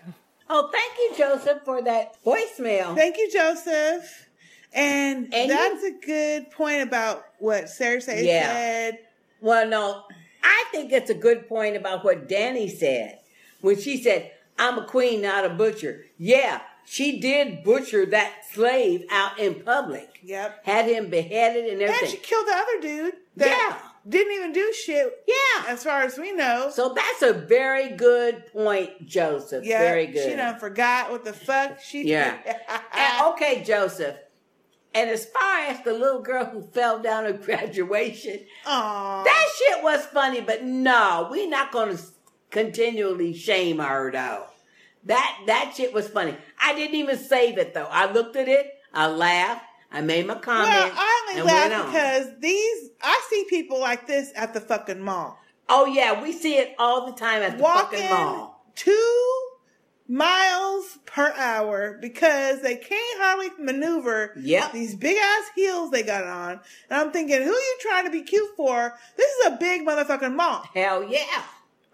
Oh, 0.49 0.69
thank 0.73 0.97
you, 0.97 1.25
Joseph, 1.25 1.63
for 1.63 1.81
that 1.83 2.21
voicemail. 2.21 2.95
Thank 2.97 3.15
you, 3.17 3.31
Joseph. 3.31 4.26
And, 4.77 5.33
And 5.33 5.49
that's 5.49 5.83
a 5.83 5.91
good 6.05 6.51
point 6.51 6.81
about 6.83 7.25
what 7.39 7.65
Cersei 7.65 8.23
Yeah. 8.23 8.53
said. 8.53 8.99
Well, 9.41 9.67
no, 9.67 10.03
I 10.43 10.65
think 10.71 10.91
it's 10.91 11.09
a 11.09 11.15
good 11.15 11.47
point 11.49 11.75
about 11.75 12.05
what 12.05 12.29
Dany 12.29 12.69
said 12.75 13.19
when 13.61 13.79
she 13.79 14.01
said, 14.01 14.31
"I'm 14.59 14.77
a 14.77 14.85
queen, 14.85 15.21
not 15.21 15.45
a 15.45 15.49
butcher." 15.49 16.05
Yeah, 16.17 16.61
she 16.85 17.19
did 17.19 17.63
butcher 17.63 18.05
that 18.07 18.33
slave 18.51 19.05
out 19.11 19.39
in 19.39 19.55
public. 19.61 20.19
Yep. 20.23 20.65
Had 20.65 20.85
him 20.85 21.09
beheaded 21.09 21.65
and 21.65 21.81
everything. 21.81 22.03
And 22.03 22.11
she 22.11 22.17
killed 22.17 22.47
the 22.47 22.55
other 22.55 22.79
dude. 22.81 23.13
That 23.35 23.47
Yeah. 23.47 23.77
Didn't 24.09 24.31
even 24.35 24.53
do 24.53 24.71
shit. 24.71 25.21
Yeah. 25.27 25.65
As 25.67 25.83
far 25.83 26.01
as 26.03 26.17
we 26.17 26.31
know. 26.31 26.69
So 26.73 26.93
that's 26.93 27.21
a 27.23 27.33
very 27.33 27.89
good 27.89 28.45
point, 28.53 29.05
Joseph. 29.05 29.65
Yeah. 29.65 29.79
very 29.79 30.07
good. 30.07 30.29
She 30.29 30.35
done 30.37 30.57
forgot 30.59 31.11
what 31.11 31.25
the 31.25 31.33
fuck 31.33 31.81
she 31.81 32.03
Yeah. 32.03 32.37
did. 32.45 32.55
Okay, 33.33 33.63
Joseph. 33.63 34.15
And 34.97 35.09
as 35.11 35.25
far 35.25 35.59
as 35.59 35.83
the 35.83 35.93
little 35.93 36.21
girl 36.21 36.45
who 36.45 36.61
fell 36.63 36.99
down 36.99 37.25
at 37.25 37.43
graduation, 37.43 38.39
Aww. 38.65 39.23
that 39.23 39.47
shit 39.57 39.83
was 39.83 40.03
funny, 40.07 40.41
but 40.41 40.63
no, 40.63 41.27
we're 41.29 41.47
not 41.49 41.71
going 41.71 41.95
to 41.95 42.03
continually 42.49 43.33
shame 43.33 43.77
her 43.79 44.11
though. 44.11 44.45
That 45.05 45.37
that 45.45 45.73
shit 45.77 45.93
was 45.93 46.07
funny. 46.09 46.35
I 46.59 46.73
didn't 46.73 46.95
even 46.95 47.17
save 47.17 47.57
it 47.57 47.73
though. 47.73 47.87
I 47.89 48.11
looked 48.11 48.35
at 48.35 48.47
it, 48.47 48.71
I 48.93 49.07
laughed, 49.07 49.63
I 49.91 50.01
made 50.01 50.25
my 50.25 50.35
comment, 50.35 50.69
Well, 50.69 50.91
I 50.95 51.27
only 51.29 51.41
laugh 51.43 51.71
on. 51.85 51.85
because 51.91 52.39
these 52.39 52.89
I 53.01 53.21
see 53.29 53.45
people 53.49 53.79
like 53.79 54.07
this 54.07 54.31
at 54.35 54.53
the 54.53 54.61
fucking 54.61 54.99
mall. 54.99 55.37
Oh 55.69 55.85
yeah, 55.85 56.21
we 56.23 56.31
see 56.33 56.55
it 56.57 56.73
all 56.79 57.05
the 57.05 57.13
time 57.13 57.41
at 57.43 57.57
the 57.57 57.63
Walking 57.63 57.99
fucking 57.99 58.15
mall. 58.15 58.65
two 58.75 59.46
miles 60.07 60.99
per 61.05 61.33
hour 61.35 61.97
because 62.01 62.61
they 62.61 62.75
can't 62.75 63.21
hardly 63.21 63.49
maneuver 63.59 64.31
Yep. 64.37 64.71
these 64.71 64.95
big 64.95 65.17
ass 65.17 65.43
heels 65.55 65.91
they 65.91 66.03
got 66.03 66.23
on. 66.23 66.59
And 66.89 67.01
I'm 67.01 67.11
thinking, 67.11 67.41
who 67.41 67.51
you 67.51 67.77
trying 67.81 68.05
to 68.05 68.11
be 68.11 68.21
cute 68.21 68.55
for? 68.55 68.93
This 69.17 69.29
is 69.31 69.47
a 69.47 69.57
big 69.57 69.85
motherfucking 69.85 70.35
mall. 70.35 70.63
Hell 70.73 71.03
yeah. 71.03 71.43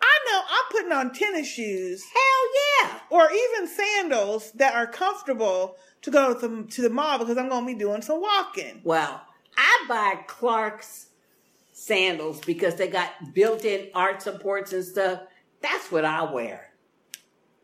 I 0.02 0.32
know 0.32 0.42
I'm 0.50 0.72
putting 0.72 0.92
on 0.92 1.14
tennis 1.14 1.48
shoes. 1.48 2.04
Hell 2.14 2.90
yeah. 2.90 3.00
Or 3.10 3.30
even 3.32 3.68
sandals 3.68 4.52
that 4.54 4.76
are 4.76 4.88
comfortable 4.88 5.76
to 6.02 6.12
go 6.12 6.38
to 6.38 6.48
the, 6.48 6.64
to 6.72 6.82
the 6.82 6.90
mall 6.90 7.20
because 7.20 7.38
I'm 7.38 7.50
going 7.50 7.66
to 7.66 7.74
be 7.74 7.80
doing 7.80 8.02
some 8.02 8.22
walking. 8.22 8.82
Well, 8.84 9.22
I 9.58 9.86
buy 9.88 10.22
Clarks 10.28 11.08
sandals 11.72 12.42
because 12.42 12.76
they 12.76 12.88
got 12.88 13.10
built-in 13.34 13.88
art 13.96 14.22
supports 14.22 14.74
and 14.74 14.84
stuff. 14.84 15.22
That's 15.62 15.92
what 15.92 16.06
I 16.06 16.24
wear. 16.32 16.70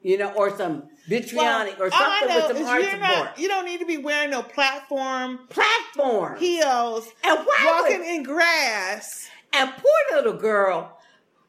You 0.01 0.17
know, 0.17 0.31
or 0.34 0.55
some 0.55 0.84
vitrionic 1.09 1.77
or 1.80 1.91
something 1.91 2.35
with 2.35 2.47
some 2.47 2.57
is 2.57 2.67
art 2.67 2.81
you're 2.81 2.91
support. 2.91 3.01
not, 3.09 3.39
you 3.39 3.47
don't 3.49 3.65
need 3.65 3.80
to 3.80 3.85
be 3.85 3.97
wearing 3.97 4.30
no 4.30 4.41
platform 4.41 5.39
platform 5.49 6.38
heels 6.39 7.07
and 7.23 7.39
walking 7.65 7.99
would- 7.99 8.07
in 8.07 8.23
grass. 8.23 9.30
And 9.51 9.71
poor 9.76 10.17
little 10.17 10.39
girl, 10.39 10.97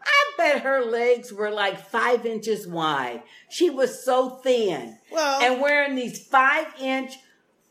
I 0.03 0.33
bet 0.37 0.63
her 0.63 0.85
legs 0.85 1.33
were 1.33 1.51
like 1.51 1.79
five 1.91 2.27
inches 2.27 2.67
wide. 2.67 3.23
She 3.51 3.71
was 3.71 4.05
so 4.05 4.31
thin. 4.43 4.99
Well- 5.13 5.41
and 5.43 5.61
wearing 5.61 5.95
these 5.95 6.27
five 6.27 6.67
inch 6.81 7.15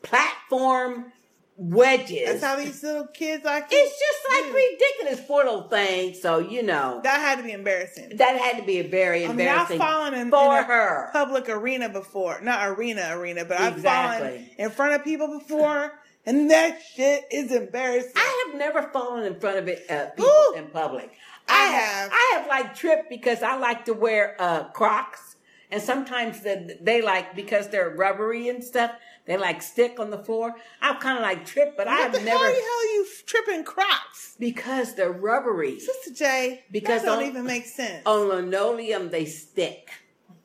platform 0.02 1.12
wedges. 1.60 2.24
That's 2.24 2.42
how 2.42 2.56
these 2.56 2.82
little 2.82 3.06
kids 3.06 3.44
like. 3.44 3.66
It's 3.70 3.98
just 3.98 4.44
like 4.44 4.54
ridiculous 4.54 5.26
for 5.26 5.44
little 5.44 5.68
things. 5.68 6.20
So 6.20 6.38
you 6.38 6.62
know 6.62 7.00
that 7.04 7.20
had 7.20 7.36
to 7.36 7.44
be 7.44 7.52
embarrassing. 7.52 8.16
That 8.16 8.40
had 8.40 8.58
to 8.58 8.66
be 8.66 8.78
a 8.78 8.88
very 8.88 9.26
I 9.26 9.32
mean, 9.32 9.46
I've 9.46 9.68
fallen 9.68 10.14
in, 10.14 10.30
for 10.30 10.58
in 10.58 10.64
her. 10.64 11.10
public 11.12 11.48
arena 11.48 11.88
before. 11.88 12.40
Not 12.40 12.66
arena, 12.66 13.10
arena, 13.12 13.44
but 13.44 13.60
I've 13.60 13.80
fallen 13.80 14.46
in 14.58 14.70
front 14.70 14.94
of 14.94 15.04
people 15.04 15.38
before, 15.38 15.92
and 16.24 16.50
that 16.50 16.80
shit 16.82 17.24
is 17.30 17.52
embarrassing. 17.52 18.12
I 18.16 18.46
have 18.48 18.58
never 18.58 18.84
fallen 18.88 19.24
in 19.24 19.38
front 19.38 19.58
of 19.58 19.68
it 19.68 19.88
uh, 19.90 20.06
people 20.10 20.54
in 20.56 20.66
public. 20.68 21.12
I, 21.46 21.66
have. 21.66 22.10
I 22.12 22.38
have 22.38 22.48
like 22.48 22.74
tripped 22.74 23.10
because 23.10 23.42
I 23.42 23.56
like 23.58 23.84
to 23.84 23.92
wear 23.92 24.36
uh, 24.38 24.64
Crocs, 24.70 25.36
and 25.70 25.82
sometimes 25.82 26.40
the, 26.40 26.78
they 26.80 27.02
like 27.02 27.34
because 27.36 27.68
they're 27.68 27.90
rubbery 27.90 28.48
and 28.48 28.64
stuff. 28.64 28.92
They 29.30 29.36
like 29.36 29.62
stick 29.62 30.00
on 30.00 30.10
the 30.10 30.18
floor. 30.18 30.56
I've 30.82 30.98
kind 30.98 31.16
of 31.16 31.22
like 31.22 31.46
tripped, 31.46 31.76
but 31.76 31.86
What 31.86 32.00
I've 32.00 32.10
the 32.12 32.18
never 32.18 32.36
hell, 32.36 32.52
hell 32.52 32.94
you 32.94 33.06
tripping 33.26 33.62
Crocs? 33.62 34.34
because 34.40 34.96
they're 34.96 35.12
rubbery. 35.12 35.78
Sister 35.78 36.12
J, 36.12 36.64
Because 36.72 37.02
that 37.02 37.06
don't 37.06 37.22
on- 37.22 37.28
even 37.28 37.44
make 37.44 37.66
sense. 37.66 38.02
On 38.06 38.28
linoleum, 38.28 39.08
they 39.10 39.26
stick. 39.26 39.88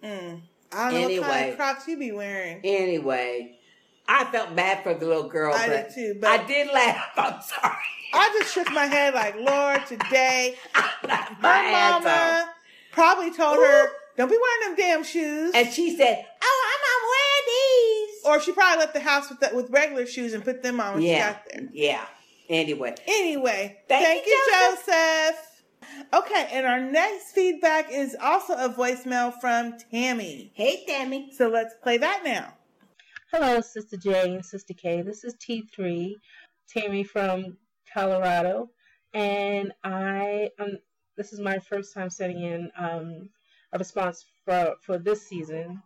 Mm. 0.04 0.42
I 0.72 0.92
don't 0.92 1.02
know 1.16 1.22
what 1.22 1.30
kind 1.32 1.50
of 1.50 1.56
Crocs 1.56 1.88
you 1.88 1.98
be 1.98 2.12
wearing. 2.12 2.62
Anyway, 2.64 3.58
I 4.08 4.26
felt 4.26 4.56
bad 4.56 4.84
for 4.84 4.94
the 4.94 5.08
little 5.08 5.30
girl, 5.30 5.56
I 5.56 5.68
but 5.68 5.88
did 5.90 5.96
too, 5.96 6.18
but 6.22 6.40
I 6.42 6.46
did 6.46 6.72
laugh. 6.72 7.08
I'm 7.18 7.42
sorry. 7.42 7.74
I 8.14 8.38
just 8.40 8.54
shook 8.54 8.72
my 8.72 8.86
head 8.86 9.16
like, 9.16 9.36
Lord, 9.36 9.84
today, 9.88 10.58
my 11.42 11.58
ass 11.58 12.04
mama 12.04 12.50
probably 12.92 13.32
told 13.34 13.58
her, 13.58 13.88
don't 14.16 14.30
be 14.30 14.38
wearing 14.40 14.76
them 14.76 14.76
damn 14.78 15.04
shoes. 15.04 15.54
And 15.56 15.74
she 15.74 15.98
said, 15.98 16.24
oh, 16.44 16.72
I'm 16.72 16.82
not 16.86 17.02
wearing 17.10 17.46
these. 17.48 18.15
Or 18.26 18.40
she 18.40 18.52
probably 18.52 18.80
left 18.80 18.94
the 18.94 19.00
house 19.00 19.30
with 19.30 19.40
the, 19.40 19.52
with 19.56 19.70
regular 19.70 20.06
shoes 20.06 20.34
and 20.34 20.44
put 20.44 20.64
them 20.64 20.80
on 20.80 20.96
when 20.96 21.04
she 21.04 21.16
got 21.16 21.44
there. 21.52 21.70
yeah. 21.72 22.06
Anyway, 22.48 22.94
Anyway, 23.08 23.78
Thank 23.88 24.06
thank, 24.06 24.26
you, 24.28 24.32
you, 24.32 24.52
Joseph. 24.76 25.64
Okay, 26.14 26.48
and 26.52 26.66
our 26.68 26.80
next 26.80 27.32
feedback 27.32 27.92
is 27.92 28.16
also 28.22 28.54
a 28.54 28.70
voicemail 28.70 29.34
from 29.42 29.78
Tammy. 29.92 30.52
Hey, 30.54 30.84
Tammy. 30.88 31.32
So 31.34 31.48
let's 31.50 31.74
play 31.82 31.98
that 31.98 32.22
now. 32.24 32.54
Hello, 33.32 33.62
Sister 33.62 33.98
J 33.98 34.36
and 34.36 34.46
Sister 34.46 34.76
K. 34.76 35.02
This 35.02 35.24
is 35.24 35.34
T3, 35.36 36.14
Tammy 36.70 37.04
from 37.04 37.58
Colorado, 37.92 38.70
and 39.14 39.72
I 39.84 40.50
um 40.60 40.78
this 41.18 41.34
is 41.34 41.40
my 41.40 41.58
first 41.60 41.94
time 41.96 42.10
sending 42.12 42.44
in 42.44 42.72
um 42.78 43.30
a 43.74 43.80
response 43.80 44.24
for 44.46 44.76
for 44.82 44.98
this 45.00 45.28
season. 45.28 45.82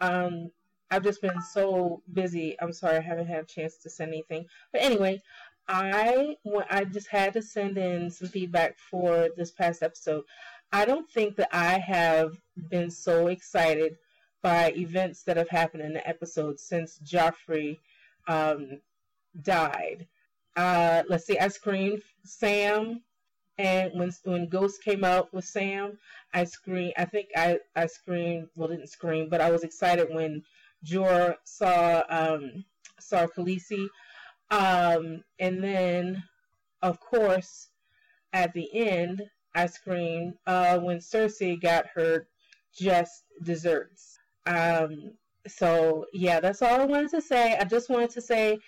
Um, 0.00 0.50
I've 0.94 1.02
just 1.02 1.20
been 1.20 1.42
so 1.42 2.02
busy. 2.12 2.56
I'm 2.60 2.72
sorry 2.72 2.98
I 2.98 3.00
haven't 3.00 3.26
had 3.26 3.42
a 3.42 3.46
chance 3.46 3.78
to 3.78 3.90
send 3.90 4.12
anything. 4.12 4.46
But 4.72 4.82
anyway, 4.82 5.20
I 5.66 6.36
I 6.70 6.84
just 6.84 7.08
had 7.08 7.32
to 7.32 7.42
send 7.42 7.78
in 7.78 8.10
some 8.10 8.28
feedback 8.28 8.78
for 8.78 9.28
this 9.36 9.50
past 9.50 9.82
episode. 9.82 10.22
I 10.70 10.84
don't 10.84 11.10
think 11.10 11.34
that 11.36 11.48
I 11.52 11.78
have 11.80 12.36
been 12.70 12.92
so 12.92 13.26
excited 13.26 13.96
by 14.40 14.72
events 14.76 15.24
that 15.24 15.36
have 15.36 15.48
happened 15.48 15.82
in 15.82 15.94
the 15.94 16.08
episode 16.08 16.60
since 16.60 17.00
Joffrey 17.04 17.78
um, 18.28 18.80
died. 19.42 20.06
Uh, 20.54 21.02
let's 21.08 21.26
see, 21.26 21.38
I 21.40 21.48
screamed 21.48 22.02
Sam, 22.24 23.02
and 23.58 23.90
when 23.94 24.12
when 24.22 24.48
Ghost 24.48 24.84
came 24.84 25.02
out 25.02 25.34
with 25.34 25.44
Sam, 25.44 25.98
I 26.32 26.44
screamed. 26.44 26.94
I 26.96 27.04
think 27.04 27.30
I 27.34 27.58
I 27.74 27.86
screamed. 27.86 28.48
Well, 28.54 28.68
didn't 28.68 28.90
scream, 28.90 29.28
but 29.28 29.40
I 29.40 29.50
was 29.50 29.64
excited 29.64 30.14
when 30.14 30.44
Jor 30.84 31.36
saw 31.44 32.02
um, 32.08 32.64
saw 33.00 33.26
Khaleesi. 33.26 33.88
Um, 34.50 35.24
and 35.38 35.64
then, 35.64 36.22
of 36.82 37.00
course, 37.00 37.68
at 38.32 38.52
the 38.52 38.68
end, 38.72 39.22
I 39.54 39.66
screamed 39.66 40.34
uh, 40.46 40.78
when 40.78 40.98
Cersei 40.98 41.60
got 41.60 41.86
her 41.94 42.26
just 42.76 43.24
desserts. 43.42 44.18
Um, 44.46 45.12
so 45.46 46.06
yeah, 46.12 46.40
that's 46.40 46.62
all 46.62 46.80
I 46.80 46.86
wanted 46.86 47.10
to 47.10 47.22
say. 47.22 47.56
I 47.56 47.64
just 47.64 47.90
wanted 47.90 48.10
to 48.10 48.20
say 48.20 48.58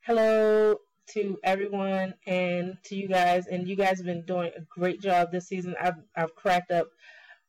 hello 0.00 0.76
to 1.06 1.38
everyone 1.44 2.14
and 2.26 2.76
to 2.84 2.96
you 2.96 3.08
guys. 3.08 3.46
And 3.46 3.68
you 3.68 3.76
guys 3.76 3.98
have 3.98 4.06
been 4.06 4.24
doing 4.24 4.50
a 4.56 4.60
great 4.62 5.00
job 5.00 5.30
this 5.30 5.48
season. 5.48 5.74
I've 5.80 6.02
I've 6.16 6.34
cracked 6.34 6.70
up 6.70 6.88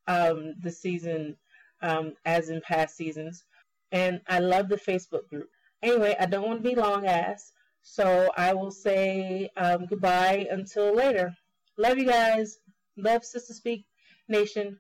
um, 0.08 0.54
this 0.60 0.80
season 0.80 1.36
um, 1.82 2.14
as 2.26 2.50
in 2.50 2.62
past 2.62 2.96
seasons, 2.96 3.44
and 3.92 4.22
I 4.28 4.40
love 4.40 4.70
the 4.70 4.76
Facebook 4.78 5.28
group. 5.30 5.50
Anyway, 5.82 6.16
I 6.20 6.26
don't 6.26 6.48
want 6.48 6.64
to 6.64 6.70
be 6.70 6.76
long 6.76 7.06
ass, 7.06 7.52
so 7.82 8.30
I 8.38 8.54
will 8.54 8.72
say 8.72 9.50
um, 9.58 9.86
goodbye 9.86 10.48
until 10.50 10.96
later. 10.96 11.36
Love 11.78 11.98
you 11.98 12.06
guys. 12.06 12.58
Love 12.98 13.22
Sistah 13.24 13.54
Speak 13.54 13.86
Nation. 14.28 14.80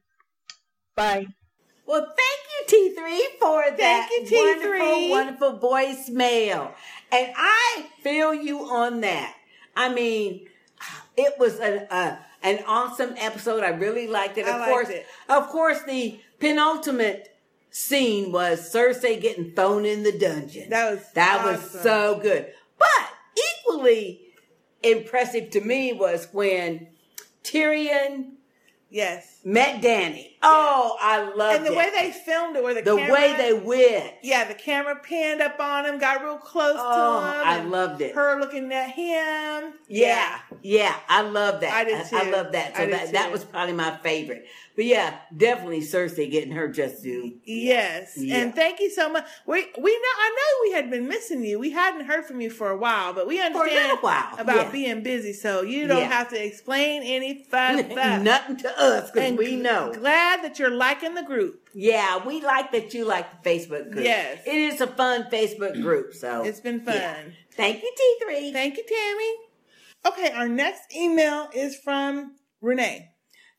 Bye. 0.95 1.27
Well, 1.86 2.06
thank 2.18 2.72
you, 2.72 2.95
T3, 2.98 3.40
for 3.40 3.77
that 3.77 4.07
Thank 4.10 4.32
you, 4.32 4.38
T3. 4.38 5.10
wonderful, 5.10 5.49
wonderful 5.52 5.69
voicemail. 5.69 6.72
And 7.11 7.32
I 7.38 7.86
feel 8.02 8.34
you 8.34 8.61
on 8.61 9.02
that. 9.02 9.36
I 9.76 9.94
mean, 9.94 10.48
it 11.18 11.34
was 11.38 11.60
a, 11.60 11.86
a 11.91 12.19
an 12.41 12.64
awesome 12.68 13.14
episode. 13.18 13.64
I 13.64 13.69
really 13.69 14.07
liked 14.07 14.38
it. 14.38 14.45
I 14.45 14.52
Of 14.52 14.60
liked 14.61 14.72
course, 14.72 14.90
it. 14.90 15.06
of 15.30 15.48
course, 15.49 15.82
the 15.84 16.19
penultimate 16.40 17.35
scene 17.76 18.31
was 18.31 18.73
Cersei 18.73 19.22
getting 19.22 19.52
thrown 19.52 19.85
in 19.85 20.03
the 20.03 20.18
dungeon. 20.18 20.69
That 20.69 20.91
was 20.93 21.11
that 21.14 21.43
was 21.43 21.81
so 21.81 22.19
good. 22.22 22.53
But 22.77 23.10
equally 23.60 24.22
impressive 24.81 25.49
to 25.52 25.61
me 25.61 25.91
was 25.91 26.30
when 26.31 26.88
Tyrion 27.43 28.31
Yes. 28.89 29.35
Met 29.47 29.81
Dany. 29.84 30.30
Oh, 30.41 30.97
I 30.99 31.23
love 31.35 31.53
it. 31.53 31.57
And 31.57 31.65
the 31.67 31.73
way 31.73 31.89
they 31.91 32.11
filmed 32.11 32.55
it, 32.55 32.63
where 32.63 32.73
the, 32.73 32.81
the 32.81 32.95
camera, 32.97 33.13
way 33.13 33.35
they 33.38 33.53
went. 33.53 34.13
yeah, 34.23 34.43
the 34.47 34.53
camera 34.55 34.95
panned 34.95 35.41
up 35.41 35.59
on 35.59 35.85
him, 35.85 35.97
got 35.99 36.23
real 36.23 36.38
close 36.38 36.76
Oh, 36.77 37.19
to 37.22 37.27
him. 37.27 37.47
I 37.47 37.63
loved 37.63 38.01
it. 38.01 38.13
Her 38.15 38.39
looking 38.39 38.72
at 38.73 38.91
him. 38.91 39.73
Yeah, 39.88 40.39
yeah, 40.61 40.95
I 41.07 41.22
love 41.22 41.61
that. 41.61 41.73
I 41.73 41.84
did 41.84 42.05
too. 42.07 42.15
I, 42.17 42.26
too. 42.26 42.31
love 42.31 42.51
that. 42.53 42.76
So 42.76 42.81
I 42.81 42.85
did 42.85 42.93
that 42.95 43.11
that 43.13 43.31
was 43.31 43.43
probably 43.43 43.73
my 43.73 43.95
favorite. 43.97 44.45
But 44.76 44.85
yeah, 44.85 45.15
definitely 45.35 45.80
Cersei 45.81 46.30
getting 46.30 46.51
her 46.51 46.67
just 46.67 47.01
due. 47.01 47.35
Yes, 47.45 48.17
Yeah. 48.17 48.38
and 48.38 48.53
thank 48.53 48.80
you 48.81 48.89
so 48.89 49.09
much. 49.09 49.26
We 49.47 49.65
we 49.81 49.91
know 49.91 50.13
I 50.19 50.30
know 50.38 50.69
we 50.69 50.72
had 50.73 50.89
been 50.91 51.07
missing 51.07 51.43
you. 51.45 51.57
We 51.59 51.72
hadn't 51.72 52.05
heard 52.05 52.26
from 52.26 52.41
you 52.41 52.49
for 52.49 52.69
a 52.69 52.77
while, 52.77 53.13
but 53.13 53.26
we 53.26 53.41
understand 53.41 53.99
while, 54.01 54.35
about 54.38 54.65
yeah. 54.65 54.72
being 54.72 55.01
busy, 55.03 55.34
so 55.34 55.61
you 55.61 55.88
don't 55.88 55.99
Yeah. 56.01 56.09
have 56.09 56.30
to 56.30 56.43
explain 56.45 57.03
any 57.03 57.43
fun 57.45 57.89
stuff. 57.89 58.22
Nothing 58.22 58.57
to 58.57 58.80
us 58.81 59.11
because 59.11 59.35
And 59.38 59.48
we 59.48 59.56
know. 59.56 59.94
Glad 59.94 60.44
that 60.44 60.60
you're 60.60 60.72
liking 60.72 61.14
the 61.16 61.24
group. 61.24 61.70
Yeah, 61.74 62.26
we 62.26 62.41
like 62.41 62.72
that 62.72 62.94
you 62.94 63.06
like 63.06 63.44
the 63.44 63.49
Facebook 63.49 63.91
group. 63.91 64.03
Yes. 64.06 64.41
it 64.45 64.56
is 64.56 64.82
a 64.82 64.88
fun 64.88 65.24
Facebook 65.32 65.82
group. 65.82 66.14
So 66.14 66.44
It's 66.44 66.60
been 66.60 66.82
fun. 66.84 66.95
yeah. 66.95 67.18
Thank 67.53 67.82
you, 67.84 67.91
T 67.98 68.18
three. 68.24 68.52
Thank 68.53 68.78
you, 68.78 68.84
Tammy. 68.88 69.34
Okay, 70.06 70.32
our 70.36 70.48
next 70.48 70.94
email 70.95 71.49
is 71.53 71.76
from 71.76 72.36
Renee. 72.62 73.10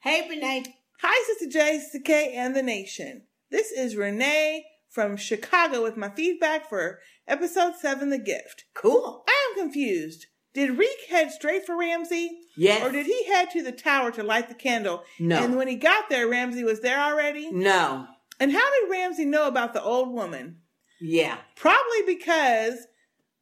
Hey, 0.01 0.27
Renee. 0.29 0.77
Hi, 1.03 1.25
Sister 1.27 1.49
J, 1.51 1.79
Sister 1.81 1.99
K, 2.05 2.33
and 2.35 2.55
the 2.55 2.63
Nation. 2.63 3.23
This 3.51 3.71
is 3.73 3.97
Renee 3.97 4.65
from 4.89 5.17
Chicago 5.17 5.83
with 5.83 5.97
my 5.97 6.09
feedback 6.11 6.69
for 6.69 7.01
episode 7.29 7.75
7, 7.77 8.09
The 8.11 8.19
Gift. 8.19 8.65
Cool. 8.75 9.25
I 9.29 9.51
am 9.51 9.63
confused. 9.65 10.27
Did 10.57 10.79
Reek 10.79 11.05
head 11.11 11.31
straight 11.33 11.67
for 11.67 11.77
Ramsay? 11.77 12.31
Yes. 12.57 12.83
Or 12.83 12.91
did 12.91 13.05
he 13.05 13.25
head 13.27 13.51
to 13.51 13.63
the 13.63 13.73
tower 13.73 14.11
to 14.13 14.23
light 14.23 14.49
the 14.49 14.55
candle? 14.55 15.03
No. 15.21 15.37
And 15.37 15.55
when 15.55 15.69
he 15.69 15.77
got 15.77 16.09
there, 16.09 16.27
Ramsay 16.27 16.65
was 16.65 16.81
there 16.81 16.99
already? 16.99 17.51
No. 17.53 18.07
And 18.41 18.51
how 18.51 18.71
did 18.81 18.91
Ramsay 18.91 19.27
know 19.27 19.49
about 19.49 19.75
the 19.75 19.83
old 19.83 20.11
woman? 20.15 20.63
Yeah. 20.99 21.37
Probably 21.57 22.03
because 22.07 22.87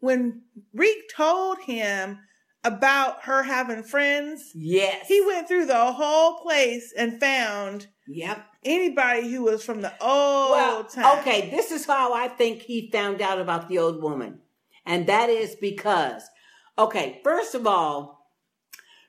when 0.00 0.42
Reek 0.72 1.08
told 1.16 1.58
him 1.60 2.18
about 2.64 3.22
her 3.26 3.44
having 3.44 3.84
friends, 3.84 4.50
Yes. 4.52 5.06
he 5.06 5.24
went 5.24 5.46
through 5.46 5.66
the 5.66 5.92
whole 5.92 6.40
place 6.40 6.92
and 6.98 7.20
found 7.20 7.86
Yep. 8.08 8.44
anybody 8.64 9.30
who 9.30 9.42
was 9.44 9.64
from 9.64 9.82
the 9.82 9.92
old 10.04 10.50
Well, 10.50 10.82
time. 10.84 11.20
okay, 11.20 11.48
this 11.50 11.70
is 11.70 11.86
how 11.86 12.12
I 12.12 12.26
think 12.26 12.62
he 12.62 12.90
found 12.90 13.22
out 13.22 13.38
about 13.40 13.68
the 13.68 13.78
old 13.78 14.02
woman. 14.02 14.40
And 14.84 15.06
that 15.06 15.30
is 15.30 15.54
because, 15.54 16.24
okay, 16.78 17.20
first 17.24 17.54
of 17.54 17.66
all, 17.66 18.28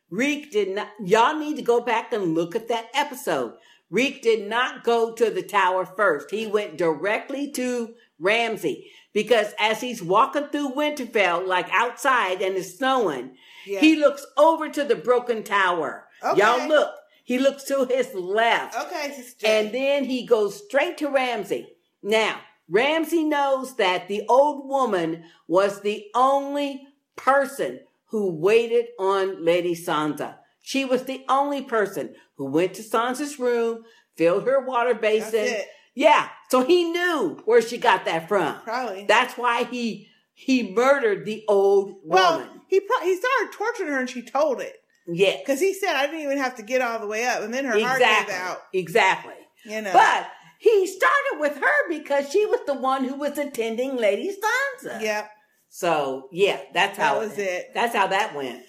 Reek 0.10 0.52
did 0.52 0.70
not, 0.76 0.90
y'all 1.04 1.38
need 1.38 1.56
to 1.56 1.62
go 1.62 1.82
back 1.82 2.14
and 2.14 2.36
look 2.36 2.56
at 2.56 2.68
that 2.68 2.88
episode. 2.94 3.54
Reek 3.90 4.22
did 4.22 4.48
not 4.48 4.84
go 4.84 5.14
to 5.14 5.30
the 5.30 5.42
tower 5.44 5.86
first. 5.86 6.32
He 6.32 6.48
went 6.48 6.78
directly 6.78 7.52
to 7.52 7.94
Ramsay 8.20 8.90
because 9.14 9.54
as 9.60 9.82
he's 9.82 10.02
walking 10.02 10.48
through 10.48 10.74
Winterfell, 10.74 11.46
like 11.48 11.68
outside 11.72 12.42
and 12.42 12.56
it's 12.56 12.78
snowing, 12.78 13.36
Yeah. 13.66 13.80
he 13.80 13.96
looks 13.96 14.26
over 14.38 14.70
to 14.70 14.84
the 14.84 14.96
broken 14.96 15.44
tower. 15.44 16.08
Okay. 16.24 16.40
Y'all 16.42 16.68
look. 16.68 16.94
He 17.24 17.40
looks 17.40 17.64
to 17.66 17.86
his 17.86 18.14
left. 18.14 18.76
Okay, 18.76 19.24
And 19.44 19.72
then 19.72 20.04
he 20.06 20.26
goes 20.28 20.64
straight 20.64 20.98
to 21.00 21.10
Ramsay. 21.10 21.68
Now, 22.04 22.40
Ramsay 22.70 23.24
knows 23.24 23.76
that 23.78 24.08
the 24.08 24.24
old 24.30 24.70
woman 24.70 25.24
was 25.48 25.82
the 25.82 26.06
only 26.14 26.88
person 27.16 27.80
who 28.08 28.32
waited 28.32 28.88
on 29.00 29.44
Lady 29.44 29.76
Sansa. 29.76 30.36
She 30.62 30.86
was 30.86 31.04
the 31.04 31.24
only 31.30 31.62
person 31.62 32.16
who 32.38 32.46
went 32.46 32.74
to 32.76 32.82
Sansa's 32.82 33.40
room, 33.40 33.84
filled 34.16 34.46
her 34.46 34.66
water 34.66 34.94
basin. 34.96 35.58
Yeah, 35.94 36.30
so 36.50 36.64
he 36.64 36.84
knew 36.86 37.42
where 37.46 37.62
she 37.62 37.78
got 37.78 38.06
that 38.06 38.28
from. 38.28 38.60
Probably. 38.62 39.06
That's 39.08 39.38
why 39.38 39.64
he 39.64 40.10
he 40.34 40.74
murdered 40.74 41.26
the 41.26 41.46
old 41.48 41.96
well, 42.04 42.40
woman. 42.40 42.62
he 42.68 42.82
pro- 42.82 43.06
he 43.06 43.16
started 43.16 43.54
torturing 43.54 43.90
her 43.90 44.00
and 44.00 44.10
she 44.10 44.22
told 44.22 44.60
it. 44.60 44.76
Yeah, 45.08 45.38
Because 45.38 45.60
he 45.60 45.74
said, 45.74 45.96
I 45.96 46.08
didn't 46.08 46.22
even 46.22 46.38
have 46.38 46.56
to 46.56 46.64
get 46.64 46.82
all 46.82 47.00
the 47.00 47.08
way 47.08 47.26
up. 47.26 47.42
And 47.42 47.54
then 47.54 47.66
her 47.66 47.80
heart 47.80 48.02
exactly. 48.02 48.34
gave 48.34 48.42
out. 48.42 48.58
Exactly. 48.74 49.34
You 49.64 49.82
know. 49.82 49.94
But 49.94 50.28
he 50.60 50.88
started 50.88 51.38
with 51.40 51.58
her 51.58 51.90
because 51.90 52.32
she 52.32 52.46
was 52.46 52.60
the 52.66 52.74
one 52.74 53.04
who 53.04 53.16
was 53.16 53.38
attending 53.38 53.98
Lady 53.98 54.30
Sansa. 54.30 55.02
Yep. 55.02 55.30
So 55.76 56.30
yeah, 56.32 56.62
that's 56.74 56.98
how 56.98 57.20
That 57.20 57.28
was 57.28 57.38
it. 57.38 57.72
That's 57.74 57.94
how 57.94 58.08
that 58.08 58.34
went. 58.34 58.64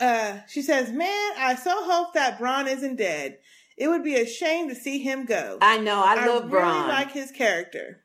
Uh, 0.00 0.38
she 0.48 0.60
says, 0.60 0.90
Man, 0.90 1.32
I 1.38 1.54
so 1.54 1.70
hope 1.84 2.14
that 2.14 2.40
Bronn 2.40 2.66
isn't 2.66 2.96
dead. 2.96 3.38
It 3.76 3.86
would 3.86 4.02
be 4.02 4.16
a 4.16 4.26
shame 4.26 4.68
to 4.68 4.74
see 4.74 4.98
him 4.98 5.24
go. 5.24 5.58
I 5.62 5.78
know. 5.78 6.02
I 6.04 6.26
love 6.26 6.50
really 6.50 6.64
Bronn. 6.64 6.88
like 6.88 7.12
his 7.12 7.30
character. 7.30 8.02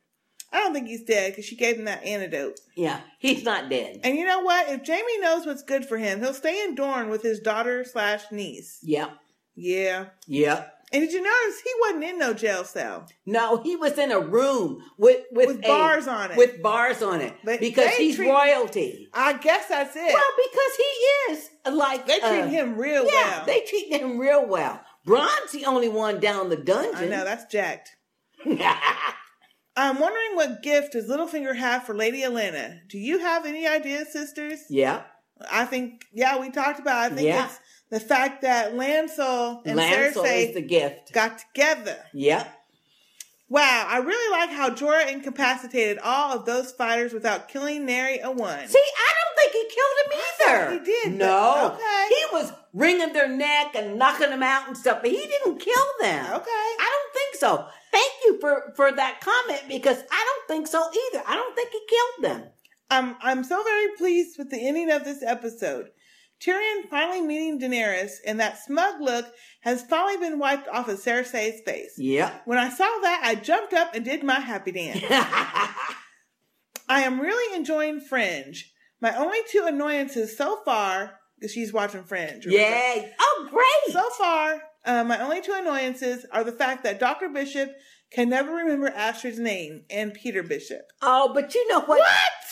I 0.52 0.58
don't 0.60 0.72
think 0.72 0.86
he's 0.86 1.02
dead 1.02 1.32
because 1.32 1.46
she 1.46 1.56
gave 1.56 1.78
him 1.78 1.86
that 1.86 2.04
antidote. 2.04 2.60
yeah, 2.76 3.00
he's 3.18 3.42
not 3.42 3.68
dead. 3.68 3.98
And 4.04 4.14
you 4.16 4.24
know 4.24 4.42
what? 4.42 4.68
If 4.68 4.86
Jaime 4.86 5.18
knows 5.18 5.46
what's 5.46 5.64
good 5.64 5.84
for 5.84 5.98
him, 5.98 6.20
he'll 6.20 6.32
stay 6.32 6.62
in 6.62 6.76
Dorne 6.76 7.08
with 7.08 7.22
his 7.22 7.40
daughter 7.40 7.82
slash 7.82 8.22
niece. 8.30 8.78
Yep. 8.84 9.10
Yeah. 9.56 10.06
Yep. 10.28 10.73
And 10.94 11.02
did 11.02 11.12
you 11.12 11.20
notice 11.22 11.60
he 11.60 11.70
wasn't 11.80 12.04
in 12.04 12.18
no 12.18 12.32
jail 12.34 12.64
cell? 12.64 13.06
No, 13.26 13.60
he 13.62 13.74
was 13.76 13.98
in 13.98 14.12
a 14.12 14.20
room 14.20 14.80
with 14.96 15.24
with, 15.32 15.48
With 15.48 15.58
a- 15.64 15.68
bars 15.68 16.06
on 16.08 16.30
it. 16.30 16.36
With 16.38 16.62
bars 16.62 17.02
on 17.02 17.20
it. 17.20 17.34
They- 17.44 17.58
because 17.58 17.90
he's 17.96 18.16
treat- 18.16 18.30
royalty. 18.30 19.08
I 19.12 19.32
guess 19.34 19.66
that's 19.68 19.96
it. 19.96 20.14
Well, 20.14 20.22
because 20.36 20.76
he 20.76 21.32
is 21.32 21.50
like 21.74 22.06
They 22.06 22.18
treat 22.20 22.40
uh, 22.42 22.46
him 22.46 22.76
real 22.76 23.04
yeah, 23.04 23.10
well. 23.38 23.46
they 23.46 23.60
treat 23.62 23.92
him 23.92 24.18
real 24.18 24.46
well. 24.46 24.80
Bronn's 25.04 25.52
the 25.52 25.66
only 25.66 25.88
one 25.90 26.20
down 26.20 26.48
the 26.48 26.56
dungeon. 26.56 26.94
I 27.04 27.06
know 27.08 27.24
that's 27.24 27.44
jacked. 27.52 27.90
I'm 29.76 29.98
wondering 29.98 30.34
what 30.36 30.62
gift 30.62 30.92
does 30.92 31.08
Littlefinger 31.10 31.56
have 31.56 31.82
for 31.84 31.94
Lady 31.94 32.22
Olenna? 32.22 32.78
Do 32.88 32.98
you 32.98 33.18
have 33.18 33.44
any 33.44 33.66
ideas, 33.66 34.12
sisters? 34.12 34.60
Yeah. 34.70 35.02
I 35.50 35.64
think, 35.64 36.04
yeah, 36.12 36.38
we 36.38 36.50
talked 36.50 36.78
about. 36.78 37.10
it. 37.10 37.12
I 37.12 37.16
think 37.16 37.26
Yeah. 37.26 37.46
it's 37.46 37.58
the 37.94 38.00
fact 38.00 38.42
that 38.42 38.72
Lancel 38.74 39.62
and 39.64 39.78
Lancel 39.78 40.24
Cersei 40.24 40.48
is 40.48 40.54
the 40.54 40.60
gift. 40.62 41.12
got 41.12 41.38
together. 41.38 41.96
Yep. 42.12 42.60
Wow, 43.48 43.86
I 43.88 43.98
really 43.98 44.30
like 44.32 44.50
how 44.50 44.70
Jorah 44.70 45.12
incapacitated 45.12 45.98
all 45.98 46.32
of 46.32 46.44
those 46.44 46.72
fighters 46.72 47.12
without 47.12 47.48
killing 47.48 47.86
nary 47.86 48.18
a 48.18 48.30
one. 48.30 48.66
See, 48.66 48.78
I 48.78 49.10
don't 49.18 49.36
think 49.38 49.52
he 49.52 49.74
killed 49.76 49.96
him 50.02 50.20
either. 50.26 50.72
he 50.72 50.84
did, 50.84 51.18
but- 51.18 51.26
No. 51.26 51.72
okay. 51.74 52.08
He 52.08 52.24
was 52.32 52.52
wringing 52.72 53.12
their 53.12 53.28
neck 53.28 53.76
and 53.76 53.96
knocking 53.98 54.30
them 54.30 54.42
out 54.42 54.66
and 54.66 54.76
stuff, 54.76 55.02
but 55.02 55.10
he 55.10 55.18
didn't 55.18 55.58
kill 55.58 55.84
them. 56.00 56.24
Okay. 56.34 56.50
I 56.50 56.90
don't 56.92 57.14
think 57.14 57.34
so. 57.36 57.66
Thank 57.92 58.12
you 58.24 58.40
for 58.40 58.72
for 58.74 58.90
that 58.90 59.20
comment 59.20 59.62
because 59.68 59.98
I 60.10 60.24
don't 60.26 60.48
think 60.48 60.66
so 60.66 60.80
either. 60.80 61.22
I 61.26 61.36
don't 61.36 61.54
think 61.54 61.70
he 61.70 61.80
killed 61.88 62.32
them. 62.32 62.48
I'm 62.90 63.14
I'm 63.22 63.44
so 63.44 63.62
very 63.62 63.88
pleased 63.96 64.36
with 64.38 64.50
the 64.50 64.66
ending 64.66 64.90
of 64.90 65.04
this 65.04 65.22
episode. 65.22 65.90
Tyrion 66.40 66.88
finally 66.90 67.22
meeting 67.22 67.60
Daenerys, 67.60 68.12
and 68.26 68.38
that 68.40 68.62
smug 68.62 69.00
look 69.00 69.26
has 69.60 69.82
finally 69.82 70.16
been 70.18 70.38
wiped 70.38 70.68
off 70.68 70.88
of 70.88 71.00
Cersei's 71.00 71.60
face. 71.62 71.94
Yeah. 71.96 72.38
When 72.44 72.58
I 72.58 72.68
saw 72.68 72.84
that, 72.84 73.22
I 73.24 73.34
jumped 73.34 73.72
up 73.72 73.94
and 73.94 74.04
did 74.04 74.22
my 74.22 74.40
happy 74.40 74.72
dance. 74.72 75.02
I 76.88 77.00
am 77.02 77.20
really 77.20 77.56
enjoying 77.56 78.00
Fringe. 78.00 78.70
My 79.00 79.16
only 79.16 79.38
two 79.50 79.64
annoyances 79.66 80.36
so 80.36 80.60
far, 80.64 81.18
because 81.38 81.52
she's 81.52 81.72
watching 81.72 82.04
Fringe. 82.04 82.44
Yay. 82.46 83.12
Oh, 83.18 83.48
great. 83.50 83.94
So 83.94 84.08
far, 84.10 84.62
uh, 84.84 85.04
my 85.04 85.18
only 85.22 85.40
two 85.40 85.54
annoyances 85.54 86.26
are 86.30 86.44
the 86.44 86.52
fact 86.52 86.84
that 86.84 87.00
Dr. 87.00 87.30
Bishop 87.30 87.70
can 88.12 88.28
never 88.28 88.52
remember 88.52 88.88
Astrid's 88.88 89.38
name 89.38 89.84
and 89.90 90.14
Peter 90.14 90.42
Bishop. 90.42 90.82
Oh, 91.02 91.32
but 91.34 91.54
you 91.54 91.66
know 91.68 91.80
what? 91.80 91.98
What? 91.98 92.10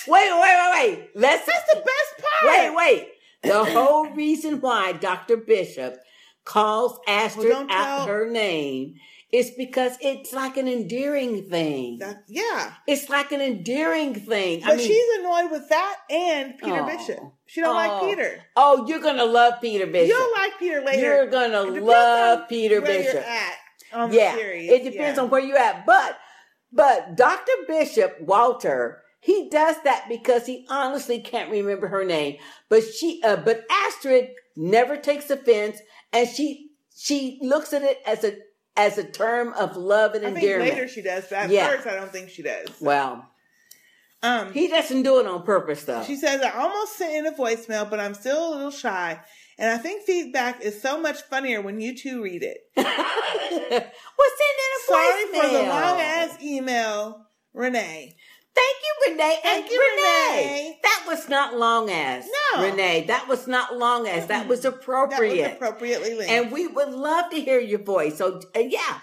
Wait, 0.09 0.31
wait, 0.33 0.41
wait, 0.41 0.71
wait. 0.73 1.09
Let's 1.15 1.47
That's 1.47 1.75
the 1.75 1.81
best 1.81 2.27
part. 2.41 2.53
Wait, 2.53 2.75
wait. 2.75 3.09
The 3.43 3.64
whole 3.64 4.06
reason 4.10 4.60
why 4.60 4.93
Dr. 4.93 5.36
Bishop 5.36 5.98
calls 6.44 6.98
Astrid 7.09 7.48
Well, 7.51 7.66
out 7.70 7.97
tell- 7.98 8.06
her 8.06 8.31
name 8.31 8.94
is 9.32 9.51
because 9.56 9.97
it's 10.02 10.32
like 10.35 10.56
an 10.59 10.69
endearing 10.69 11.48
thing. 11.48 11.98
That, 11.98 12.23
yeah. 12.28 12.74
It's 12.86 13.09
like 13.09 13.32
an 13.32 13.40
endearing 13.40 14.14
thing. 14.14 14.60
But 14.60 14.73
I 14.73 14.77
mean, 14.77 14.86
she's 14.86 15.19
annoyed 15.20 15.51
with 15.51 15.69
that 15.70 15.97
and 16.10 16.59
Peter 16.59 16.82
Oh. 16.82 16.86
Bishop. 16.86 17.19
She 17.47 17.62
don't 17.62 17.74
like 17.74 17.90
Oh. 17.90 18.06
Peter. 18.06 18.44
Oh, 18.56 18.86
you're 18.86 19.01
gonna 19.01 19.24
love 19.24 19.55
Peter 19.62 19.86
Bishop. 19.86 20.09
You'll 20.09 20.32
like 20.32 20.59
Peter 20.59 20.82
later. 20.82 21.01
You're 21.01 21.27
gonna 21.28 21.62
love 21.62 22.48
Peter 22.48 22.81
where 22.82 22.93
Bishop. 22.93 23.14
You're 23.14 23.23
at 23.23 23.55
on 23.94 24.10
the 24.10 24.16
yeah, 24.16 24.35
series. 24.36 24.70
it 24.70 24.85
depends 24.85 25.16
yeah. 25.16 25.23
on 25.23 25.31
where 25.31 25.40
you're 25.40 25.56
at. 25.59 25.86
But 25.86 26.19
but 26.70 27.16
Dr. 27.16 27.52
Bishop 27.66 28.20
Walter, 28.20 29.02
he 29.24 29.49
does 29.49 29.77
that 29.85 30.07
because 30.09 30.47
he 30.47 30.66
honestly 30.69 31.20
can't 31.20 31.49
remember 31.51 31.86
her 31.86 32.05
name. 32.05 32.39
But 32.69 32.82
she, 32.82 33.23
uh, 33.23 33.36
but 33.36 33.65
Astrid 33.70 34.31
never 34.57 34.97
takes 34.97 35.31
offense, 35.31 35.78
and 36.12 36.28
she 36.28 36.70
she 36.97 37.39
looks 37.40 37.73
at 37.73 37.82
it 37.82 37.99
as 38.05 38.24
a 38.24 38.35
as 38.77 38.99
a 38.99 39.05
term 39.05 39.53
of 39.53 39.77
love 39.77 40.15
and 40.15 40.27
I 40.27 40.31
endearment. 40.31 40.70
later 40.70 40.89
she 40.89 41.03
does, 41.03 41.24
but 41.31 41.39
at 41.39 41.51
Yeah. 41.51 41.69
first 41.69 41.86
I 41.86 41.94
don't 41.94 42.11
think 42.11 42.31
she 42.31 42.43
does. 42.43 42.66
well, 42.81 43.28
Um, 44.24 44.53
he 44.53 44.66
doesn't 44.69 45.03
do 45.03 45.20
it 45.20 45.27
on 45.27 45.43
purpose 45.44 45.85
though. 45.85 46.03
She 46.05 46.16
says, 46.16 46.40
I 46.43 46.51
almost 46.59 46.97
sent 46.97 47.15
in 47.15 47.27
a 47.32 47.36
voicemail, 47.36 47.89
but 47.89 48.01
I'm 48.01 48.15
still 48.15 48.49
a 48.49 48.51
little 48.55 48.70
shy. 48.70 49.20
And 49.59 49.70
I 49.70 49.77
think 49.78 50.05
feedback 50.05 50.62
is 50.62 50.81
so 50.82 50.99
much 51.01 51.20
funnier 51.23 51.61
when 51.61 51.81
you 51.81 51.97
two 51.97 52.23
read 52.23 52.43
it. 52.43 52.59
What's 52.74 53.70
in 53.70 53.77
it? 53.78 54.86
Sorry 54.86 55.24
for 55.27 55.49
the 55.53 55.62
long 55.69 56.01
ass 56.01 56.43
email, 56.43 57.27
Renee. 57.53 58.16
Thank 58.55 58.77
you, 58.83 59.12
Renee. 59.12 59.39
Thank 59.43 59.65
and 59.65 59.73
you, 59.73 59.81
Renee. 59.81 60.43
Renee. 60.43 60.79
That 60.83 61.05
was 61.09 61.29
not 61.29 61.57
long 61.57 61.91
as. 61.91 62.27
No. 62.55 62.62
Renee, 62.65 63.05
that 63.07 63.29
was 63.29 63.47
not 63.47 63.77
long 63.77 64.07
as. 64.07 64.27
That 64.27 64.47
was 64.49 64.65
appropriate. 64.65 65.43
That 65.43 65.51
was 65.51 65.57
appropriately 65.57 66.15
linked. 66.15 66.31
and 66.31 66.53
we 66.53 66.66
would 66.66 66.91
love 66.91 67.31
to 67.31 67.41
hear 67.41 67.61
your 67.61 67.83
voice. 67.83 68.19
So, 68.19 68.41
uh, 68.55 68.59
yeah, 68.59 68.99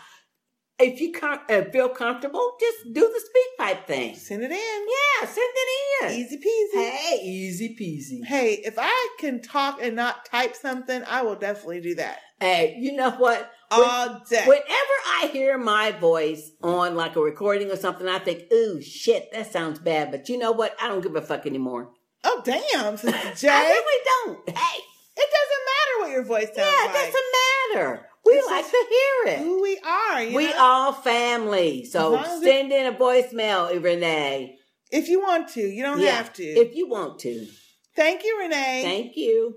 if 0.79 1.01
you 1.01 1.11
com- 1.11 1.41
uh, 1.49 1.63
feel 1.71 1.89
comfortable, 1.89 2.53
just 2.59 2.93
do 2.93 3.01
the 3.01 3.21
SpeakPipe 3.63 3.85
thing. 3.85 4.15
Send 4.15 4.43
it 4.43 4.51
in. 4.51 4.57
Yeah, 4.87 5.27
send 5.27 5.51
it 5.55 6.05
in. 6.05 6.11
Easy 6.19 6.37
peasy. 6.37 6.89
Hey, 6.89 7.19
easy 7.23 7.75
peasy. 7.79 8.25
Hey, 8.25 8.61
if 8.63 8.75
I 8.77 9.15
can 9.19 9.41
talk 9.41 9.79
and 9.81 9.95
not 9.95 10.25
type 10.25 10.55
something, 10.55 11.03
I 11.07 11.23
will 11.23 11.35
definitely 11.35 11.81
do 11.81 11.95
that. 11.95 12.19
Hey, 12.39 12.77
you 12.79 12.93
know 12.93 13.11
what? 13.11 13.51
All 13.71 14.21
day. 14.29 14.43
Whenever 14.45 14.65
I 15.21 15.29
hear 15.31 15.57
my 15.57 15.91
voice 15.91 16.51
on 16.63 16.95
like 16.95 17.15
a 17.15 17.21
recording 17.21 17.69
or 17.71 17.75
something, 17.75 18.07
I 18.07 18.19
think, 18.19 18.51
ooh, 18.51 18.81
shit, 18.81 19.31
that 19.31 19.51
sounds 19.51 19.79
bad. 19.79 20.11
But 20.11 20.27
you 20.29 20.37
know 20.37 20.51
what? 20.51 20.75
I 20.81 20.87
don't 20.87 21.01
give 21.01 21.15
a 21.15 21.21
fuck 21.21 21.45
anymore. 21.45 21.91
Oh, 22.23 22.41
damn, 22.43 22.97
Sister 22.97 23.33
J. 23.35 23.49
I 23.49 23.61
really 23.69 24.03
don't. 24.35 24.49
Hey, 24.49 24.81
It 25.17 25.29
doesn't 25.31 25.65
matter 25.69 25.99
what 25.99 26.09
your 26.11 26.23
voice 26.23 26.47
sounds 26.55 26.57
like, 26.57 26.67
yeah, 26.67 26.89
it 26.89 26.93
doesn't 26.93 27.75
matter. 27.75 28.05
We 28.25 28.33
It's 28.33 28.47
like 28.49 28.65
to 28.65 28.85
hear 28.89 29.33
it. 29.35 29.39
Who 29.39 29.61
we 29.61 29.79
are. 29.85 30.23
You 30.23 30.35
We 30.35 30.47
know? 30.47 30.57
all 30.59 30.91
family. 30.93 31.85
So 31.85 32.15
As 32.17 32.25
long 32.27 32.37
as 32.37 32.43
send 32.43 32.71
in 32.71 32.93
a 32.93 32.97
voicemail, 32.97 33.81
Renee. 33.83 34.57
If 34.91 35.07
you 35.07 35.21
want 35.21 35.47
to, 35.49 35.61
you 35.61 35.83
don't 35.83 35.99
Yeah, 36.01 36.15
have 36.17 36.33
to. 36.33 36.43
If 36.43 36.75
you 36.75 36.89
want 36.89 37.19
to. 37.19 37.47
Thank 37.95 38.23
you, 38.23 38.37
Renee. 38.39 38.81
Thank 38.83 39.15
you. 39.15 39.55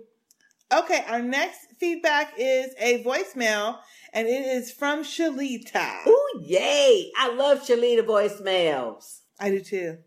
Okay, 0.73 1.05
our 1.09 1.21
next 1.21 1.59
feedback 1.81 2.35
is 2.39 2.73
a 2.79 3.03
voicemail, 3.05 3.79
and 4.13 4.29
it 4.29 4.45
is 4.45 4.71
from 4.71 5.03
Shalita. 5.03 6.07
Ooh, 6.07 6.43
yay. 6.43 7.11
I 7.19 7.35
love 7.35 7.63
Shalita 7.67 8.05
voicemails. 8.05 9.21
I 9.41 9.51
do 9.51 9.61
too. 9.61 9.99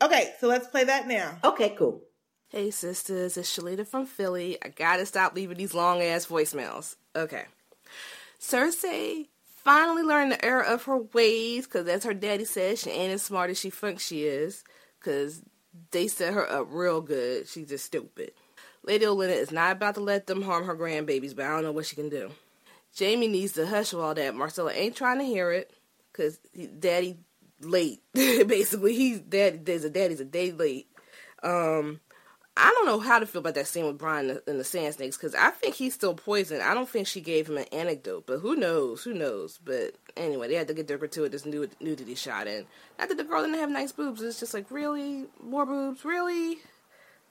Okay, 0.00 0.32
so 0.40 0.48
let's 0.48 0.66
play 0.66 0.84
that 0.84 1.06
now. 1.06 1.38
Okay, 1.44 1.70
cool. 1.78 2.02
Hey 2.48 2.70
sisters, 2.70 3.36
it's 3.36 3.56
Shalita 3.56 3.86
from 3.86 4.04
Philly. 4.04 4.58
I 4.62 4.68
gotta 4.68 5.06
stop 5.06 5.34
leaving 5.34 5.56
these 5.56 5.74
long 5.74 6.02
ass 6.02 6.26
voicemails. 6.26 6.96
Okay. 7.16 7.44
Cersei 8.40 9.28
finally 9.44 10.02
learned 10.02 10.32
the 10.32 10.44
error 10.44 10.62
of 10.62 10.82
her 10.84 10.98
ways, 10.98 11.66
because 11.66 11.86
as 11.86 12.04
her 12.04 12.12
daddy 12.12 12.44
says, 12.44 12.80
she 12.80 12.90
ain't 12.90 13.12
as 13.12 13.22
smart 13.22 13.50
as 13.50 13.58
she 13.58 13.70
thinks 13.70 14.04
she 14.04 14.24
is, 14.24 14.64
because 14.98 15.40
they 15.92 16.08
set 16.08 16.34
her 16.34 16.50
up 16.50 16.66
real 16.70 17.00
good. 17.00 17.48
She's 17.48 17.68
just 17.68 17.86
stupid. 17.86 18.32
Lady 18.82 19.06
Olenna 19.06 19.36
is 19.36 19.52
not 19.52 19.72
about 19.76 19.94
to 19.94 20.00
let 20.00 20.26
them 20.26 20.42
harm 20.42 20.66
her 20.66 20.76
grandbabies, 20.76 21.36
but 21.36 21.46
I 21.46 21.50
don't 21.50 21.62
know 21.62 21.72
what 21.72 21.86
she 21.86 21.94
can 21.94 22.08
do. 22.08 22.32
Jaime 22.98 23.28
needs 23.28 23.52
to 23.52 23.66
hush 23.66 23.94
all 23.94 24.14
that. 24.14 24.34
Myrcella 24.34 24.74
ain't 24.74 24.96
trying 24.96 25.18
to 25.18 25.24
hear 25.24 25.50
it, 25.50 25.72
because 26.12 26.38
daddy 26.78 27.18
late. 27.60 28.02
Basically, 28.14 28.94
he's 28.94 29.20
dad. 29.20 29.64
There's 29.64 29.84
a 29.84 29.90
daddy's 29.90 30.20
a 30.20 30.24
day 30.24 30.52
late. 30.52 30.88
Um, 31.42 32.00
I 32.56 32.70
don't 32.70 32.86
know 32.86 33.00
how 33.00 33.18
to 33.18 33.26
feel 33.26 33.40
about 33.40 33.54
that 33.54 33.66
scene 33.66 33.86
with 33.86 33.98
Bronn 33.98 34.20
and 34.20 34.30
the, 34.30 34.42
and 34.46 34.60
the 34.60 34.64
Sand 34.64 34.94
Snakes 34.94 35.16
because 35.16 35.34
I 35.34 35.50
think 35.50 35.74
he's 35.74 35.94
still 35.94 36.14
poisoned. 36.14 36.62
I 36.62 36.74
don't 36.74 36.88
think 36.88 37.06
she 37.06 37.22
gave 37.22 37.48
him 37.48 37.56
an 37.56 37.64
anecdote, 37.72 38.24
but 38.26 38.40
who 38.40 38.56
knows? 38.56 39.02
Who 39.04 39.14
knows? 39.14 39.58
But 39.64 39.94
anyway, 40.16 40.48
they 40.48 40.54
had 40.54 40.68
to 40.68 40.74
get 40.74 40.86
their 40.86 40.98
gratuitous 40.98 41.46
nud- 41.46 41.80
nudity 41.80 42.14
shot 42.14 42.46
in. 42.46 42.66
Not 42.98 43.08
that 43.08 43.16
the 43.16 43.24
girl 43.24 43.42
didn't 43.42 43.58
have 43.58 43.70
nice 43.70 43.92
boobs. 43.92 44.22
It's 44.22 44.38
just 44.38 44.52
like 44.52 44.70
really 44.70 45.26
more 45.42 45.64
boobs, 45.64 46.04
really. 46.04 46.58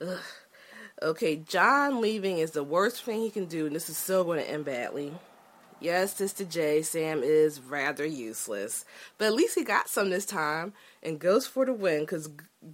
Ugh. 0.00 0.18
Okay, 1.00 1.36
Jon 1.36 2.00
leaving 2.00 2.38
is 2.38 2.50
the 2.50 2.62
worst 2.64 3.02
thing 3.02 3.20
he 3.20 3.30
can 3.30 3.46
do, 3.46 3.66
and 3.66 3.74
this 3.74 3.88
is 3.88 3.96
still 3.96 4.24
going 4.24 4.38
to 4.38 4.48
end 4.48 4.64
badly. 4.64 5.12
Yes, 5.82 6.14
Sister 6.14 6.44
J, 6.44 6.82
Sam 6.82 7.22
is 7.22 7.60
rather 7.60 8.04
useless. 8.04 8.84
But 9.18 9.26
at 9.26 9.34
least 9.34 9.56
he 9.56 9.64
got 9.64 9.88
some 9.88 10.10
this 10.10 10.26
time 10.26 10.72
and 11.02 11.18
goes 11.18 11.46
for 11.46 11.66
the 11.66 11.72
win 11.72 12.00
because 12.00 12.28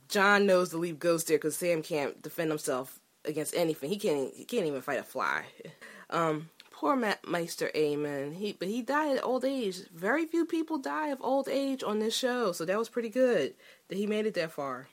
Jon 0.08 0.46
knows 0.46 0.70
to 0.70 0.76
leave 0.76 0.98
Ghost 0.98 1.28
there 1.28 1.38
because 1.38 1.56
Sam 1.56 1.82
can't 1.82 2.20
defend 2.22 2.50
himself 2.50 3.00
against 3.24 3.54
anything. 3.56 3.90
He 3.90 3.96
can't. 3.98 4.32
He 4.34 4.44
can't 4.44 4.66
even 4.66 4.82
fight 4.82 5.00
a 5.00 5.04
fly. 5.04 5.44
Um, 6.10 6.48
poor 6.70 6.96
Ma- 6.96 7.16
Maester 7.26 7.70
Aemon. 7.74 8.34
He 8.34 8.54
but 8.54 8.68
he 8.68 8.80
died 8.80 9.18
at 9.18 9.24
old 9.24 9.44
age. 9.44 9.80
Very 9.94 10.24
few 10.24 10.46
people 10.46 10.78
die 10.78 11.08
of 11.08 11.18
old 11.20 11.46
age 11.50 11.82
on 11.82 11.98
this 11.98 12.16
show, 12.16 12.52
so 12.52 12.64
that 12.64 12.78
was 12.78 12.88
pretty 12.88 13.10
good 13.10 13.52
that 13.88 13.98
he 13.98 14.06
made 14.06 14.24
it 14.24 14.32
that 14.32 14.52
far. 14.52 14.88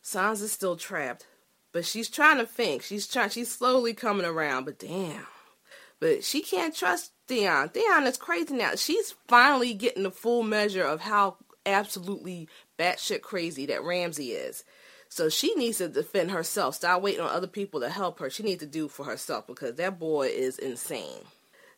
Sansa's 0.00 0.52
still 0.52 0.76
trapped, 0.76 1.26
but 1.72 1.84
she's 1.84 2.08
trying 2.08 2.38
to 2.38 2.46
think. 2.46 2.84
She's 2.84 3.08
trying. 3.08 3.30
She's 3.30 3.50
slowly 3.50 3.94
coming 3.94 4.24
around. 4.24 4.64
But 4.64 4.78
damn. 4.78 5.26
But 5.98 6.22
she 6.22 6.40
can't 6.40 6.72
trust 6.74 7.10
Theon. 7.30 7.68
Theon 7.68 8.08
is 8.08 8.16
crazy 8.16 8.54
now. 8.54 8.74
She's 8.74 9.14
finally 9.28 9.72
getting 9.72 10.02
the 10.02 10.10
full 10.10 10.42
measure 10.42 10.82
of 10.82 11.00
how 11.00 11.36
absolutely 11.64 12.48
batshit 12.76 13.22
crazy 13.22 13.66
that 13.66 13.84
Ramsay 13.84 14.32
is. 14.32 14.64
So 15.08 15.28
she 15.28 15.54
needs 15.54 15.78
to 15.78 15.88
defend 15.88 16.32
herself. 16.32 16.74
Stop 16.74 17.02
waiting 17.02 17.20
on 17.20 17.30
other 17.30 17.46
people 17.46 17.78
to 17.80 17.88
help 17.88 18.18
her. 18.18 18.30
She 18.30 18.42
needs 18.42 18.58
to 18.60 18.66
do 18.66 18.88
for 18.88 19.04
herself 19.04 19.46
because 19.46 19.76
that 19.76 20.00
boy 20.00 20.26
is 20.26 20.58
insane. 20.58 21.22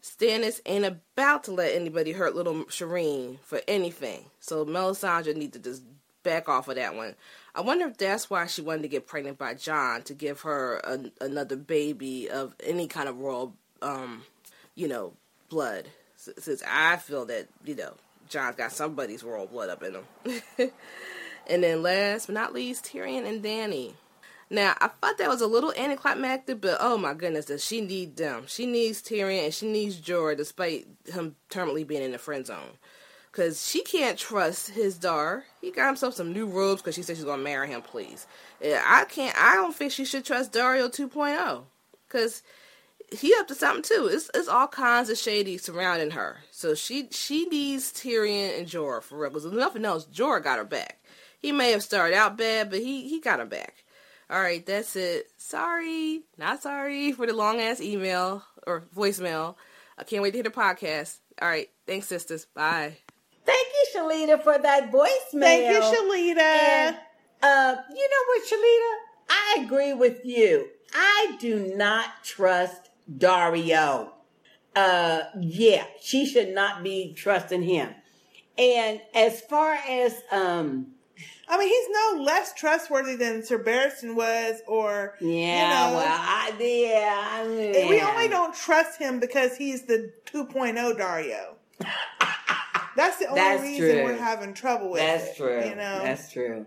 Stannis 0.03 0.63
ain't 0.65 0.87
about 0.87 1.45
to 1.45 1.53
let 1.53 1.75
anybody 1.75 2.13
hurt 2.13 2.35
little 2.35 2.65
Shireen 2.65 3.39
for 3.41 3.61
anything. 3.69 4.25
So 4.41 4.65
Melisandre 4.65 5.37
need 5.37 5.53
to 5.53 5.59
just 5.59 5.83
back 6.23 6.49
off 6.49 6.69
of 6.69 6.77
that 6.77 6.95
one. 6.95 7.15
I 7.55 7.61
wonder 7.61 7.87
if 7.89 7.99
that's 7.99 8.31
why 8.31 8.47
she 8.47 8.63
wanted 8.63 8.83
to 8.83 8.89
get 8.89 9.07
pregnant 9.07 9.37
by 9.37 9.53
Jon 9.53 10.01
to 10.05 10.15
give 10.15 10.41
her 10.41 10.81
another 11.21 11.57
baby 11.57 12.31
of 12.31 12.55
any 12.65 12.87
kind 12.87 13.11
of 13.11 13.19
royal, 13.19 13.55
um, 13.83 14.23
you 14.75 14.89
know, 14.89 15.13
blood. 15.53 15.87
Since 16.17 16.63
I 16.67 16.97
feel 16.97 17.27
that 17.27 17.49
you 17.65 17.77
know 17.77 17.95
Jon's 18.29 18.57
got 18.57 18.73
somebody's 18.73 19.23
royal 19.23 19.47
blood 19.47 19.69
up 19.69 19.83
in 19.83 19.95
him. 19.95 20.43
and 21.47 21.63
then 21.63 21.83
last 21.83 22.27
but 22.27 22.35
not 22.35 22.55
least, 22.55 22.85
Tyrion 22.87 23.29
and 23.29 23.45
Dany. 23.45 23.93
Now, 24.51 24.75
I 24.81 24.89
thought 24.89 25.19
that 25.19 25.29
was 25.29 25.41
a 25.41 25.47
little 25.47 25.73
anticlimactic, 25.73 26.61
but 26.61 26.77
oh 26.81 26.99
my 26.99 27.15
goodness, 27.15 27.47
does 27.47 27.65
she 27.65 27.81
need 27.81 28.17
them? 28.17 28.45
She 28.47 28.67
needs 28.67 29.03
Tyrion 29.03 29.45
and 29.45 29.55
she 29.55 29.71
needs 29.71 30.01
Jorah, 30.01 30.37
despite 30.37 30.87
him 31.07 31.37
terminally 31.51 31.87
being 31.87 32.03
in 32.03 32.13
the 32.13 32.19
friend 32.19 32.47
zone. 32.47 32.79
Because 33.31 33.67
she 33.67 33.83
can't 33.83 34.19
trust 34.19 34.71
his 34.71 34.99
daughter. 34.99 35.45
He 35.63 35.71
got 35.71 35.87
himself 35.87 36.13
some 36.15 36.35
new 36.35 36.47
robes 36.47 36.83
because 36.83 36.95
she 36.95 37.03
said 37.03 37.17
she's 37.17 37.25
to 37.25 37.37
marry 37.39 37.69
him, 37.69 37.81
please. 37.81 38.27
Yeah, 38.61 38.83
I 38.85 39.07
can't, 39.07 39.35
I 39.39 39.55
don't 39.55 39.75
think 39.75 39.91
she 39.91 40.05
should 40.05 40.27
trust 40.27 40.53
Daario 40.53 40.95
2.0. 40.95 41.63
Because 42.07 42.43
he 43.13 43.35
up 43.39 43.49
to 43.49 43.55
something 43.55 43.83
too. 43.83 44.09
It's, 44.11 44.31
it's 44.35 44.49
all 44.49 44.69
kinds 44.69 45.11
of 45.11 45.19
shady 45.19 45.59
surrounding 45.59 46.11
her. 46.11 46.39
So 46.51 46.75
she 46.75 47.09
she 47.11 47.47
needs 47.47 47.93
Tyrion 47.93 48.59
and 48.59 48.67
Jorah 48.67 49.03
for 49.03 49.19
real. 49.19 49.31
Because 49.31 49.45
if 49.45 49.53
nothing 49.53 49.85
else, 49.85 50.07
Jorah 50.07 50.43
got 50.43 50.59
her 50.59 50.65
back. 50.65 50.99
He 51.39 51.53
may 51.53 51.73
have 51.73 51.83
started 51.83 52.17
out 52.17 52.39
bad, 52.39 52.71
but 52.71 52.79
he, 52.79 53.09
he 53.09 53.21
got 53.21 53.41
her 53.41 53.47
back. 53.47 53.85
All 54.31 54.41
right, 54.41 54.65
that's 54.65 54.97
it. 54.97 55.27
Sorry, 55.37 56.23
not 56.39 56.63
sorry 56.63 57.13
for 57.13 57.27
the 57.27 57.35
long 57.35 57.61
ass 57.61 57.81
email 57.81 58.43
or 58.67 58.85
voicemail. 58.97 59.57
I 59.99 60.05
can't 60.05 60.23
wait 60.23 60.31
to 60.31 60.37
hear 60.39 60.45
the 60.45 60.51
podcast. 60.51 61.19
All 61.41 61.49
right, 61.49 61.69
thanks, 61.87 62.07
sisters. 62.07 62.47
Bye. 62.47 62.97
Thank 63.45 63.69
you, 63.69 64.01
Shalita, 64.01 64.43
for 64.43 64.57
that 64.59 64.93
voicemail. 64.93 65.41
Thank 65.41 65.73
you, 65.75 65.81
Shalita. 65.81 66.39
And, 66.39 66.97
uh, 67.43 67.77
you 67.91 68.09
know 68.09 68.25
what, 68.29 68.43
Shalita? 68.49 68.95
I 69.29 69.65
agree 69.65 69.93
with 69.93 70.25
you. 70.25 70.69
I 70.95 71.37
do 71.41 71.75
not 71.77 72.07
trust 72.23 72.82
Daario. 73.11 74.11
Uh, 74.75 75.21
yeah, 75.39 75.85
she 76.01 76.25
should 76.27 76.55
not 76.55 76.83
be 76.83 77.13
trusting 77.15 77.63
him. 77.63 77.95
And 78.57 79.01
as 79.15 79.41
far 79.43 79.75
as 79.75 80.23
um, 80.31 80.93
I 81.49 81.59
mean, 81.59 81.69
he's 81.69 81.89
no 81.91 82.23
less 82.23 82.55
trustworthy 82.55 83.17
than 83.17 83.45
Sir 83.45 83.63
Barristan 83.63 84.15
was, 84.15 84.63
or 84.67 85.17
yeah, 85.21 85.27
you 85.29 85.91
know, 85.91 85.99
well, 85.99 86.07
I, 86.09 86.53
yeah, 86.59 87.29
I 87.31 87.47
mean, 87.47 87.89
we 87.89 88.01
only 88.01 88.29
don't 88.29 88.55
trust 88.55 88.99
him 88.99 89.21
because 89.21 89.57
he's 89.57 89.83
the 89.83 90.13
2.0 90.27 90.99
Daario. 90.99 91.55
That's 92.97 93.19
the 93.19 93.27
only 93.27 93.41
That's 93.41 93.63
reason 93.63 93.91
true. 93.91 94.05
we're 94.05 94.17
having 94.17 94.55
trouble 94.55 94.91
with 94.91 95.01
That's 95.01 95.29
it. 95.31 95.37
true. 95.37 95.65
You 95.65 95.75
know, 95.75 96.01
That's 96.03 96.31
true. 96.33 96.67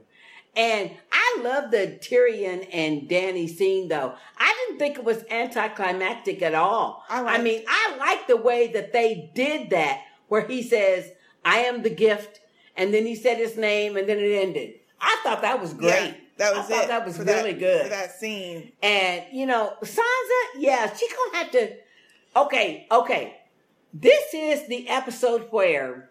And 0.55 0.91
I 1.11 1.41
love 1.43 1.71
the 1.71 1.99
Tyrion 2.01 2.67
and 2.71 3.09
Dany 3.09 3.49
scene 3.49 3.89
though. 3.89 4.15
I 4.37 4.65
didn't 4.67 4.79
think 4.79 4.97
it 4.97 5.03
was 5.03 5.23
anticlimactic 5.29 6.41
at 6.41 6.55
all. 6.55 7.03
I, 7.09 7.21
like 7.21 7.39
I 7.39 7.43
mean, 7.43 7.63
I 7.67 7.95
like 7.97 8.27
the 8.27 8.37
way 8.37 8.67
that 8.67 8.93
they 8.93 9.31
did 9.35 9.71
that 9.71 10.01
where 10.27 10.45
he 10.47 10.63
says, 10.63 11.11
I 11.43 11.57
am 11.59 11.83
the 11.83 11.89
gift, 11.89 12.39
and 12.75 12.93
then 12.93 13.05
he 13.05 13.15
said 13.15 13.37
his 13.37 13.57
name 13.57 13.97
and 13.97 14.07
then 14.07 14.17
it 14.17 14.31
ended. 14.31 14.75
I 14.99 15.19
thought 15.23 15.41
that 15.41 15.61
was 15.61 15.73
great. 15.73 15.91
Yeah, 15.91 16.13
that 16.37 16.55
was 16.55 16.65
I 16.65 16.69
thought 16.69 16.83
it 16.85 16.87
that 16.87 17.05
was 17.05 17.19
really 17.19 17.53
that, 17.53 17.59
good. 17.59 17.91
that 17.91 18.11
scene. 18.11 18.71
And 18.81 19.23
you 19.31 19.45
know, 19.45 19.73
Sansa, 19.83 20.41
yeah, 20.57 20.93
she's 20.93 21.13
gonna 21.13 21.37
have 21.43 21.51
to. 21.51 21.73
Okay, 22.35 22.87
okay. 22.91 23.37
This 23.93 24.33
is 24.33 24.67
the 24.67 24.89
episode 24.89 25.47
where, 25.51 26.09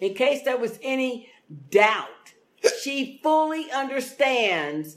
in 0.00 0.14
case 0.14 0.42
there 0.44 0.58
was 0.58 0.78
any 0.82 1.30
doubt, 1.70 2.34
she 2.82 3.20
fully 3.22 3.70
understands 3.70 4.96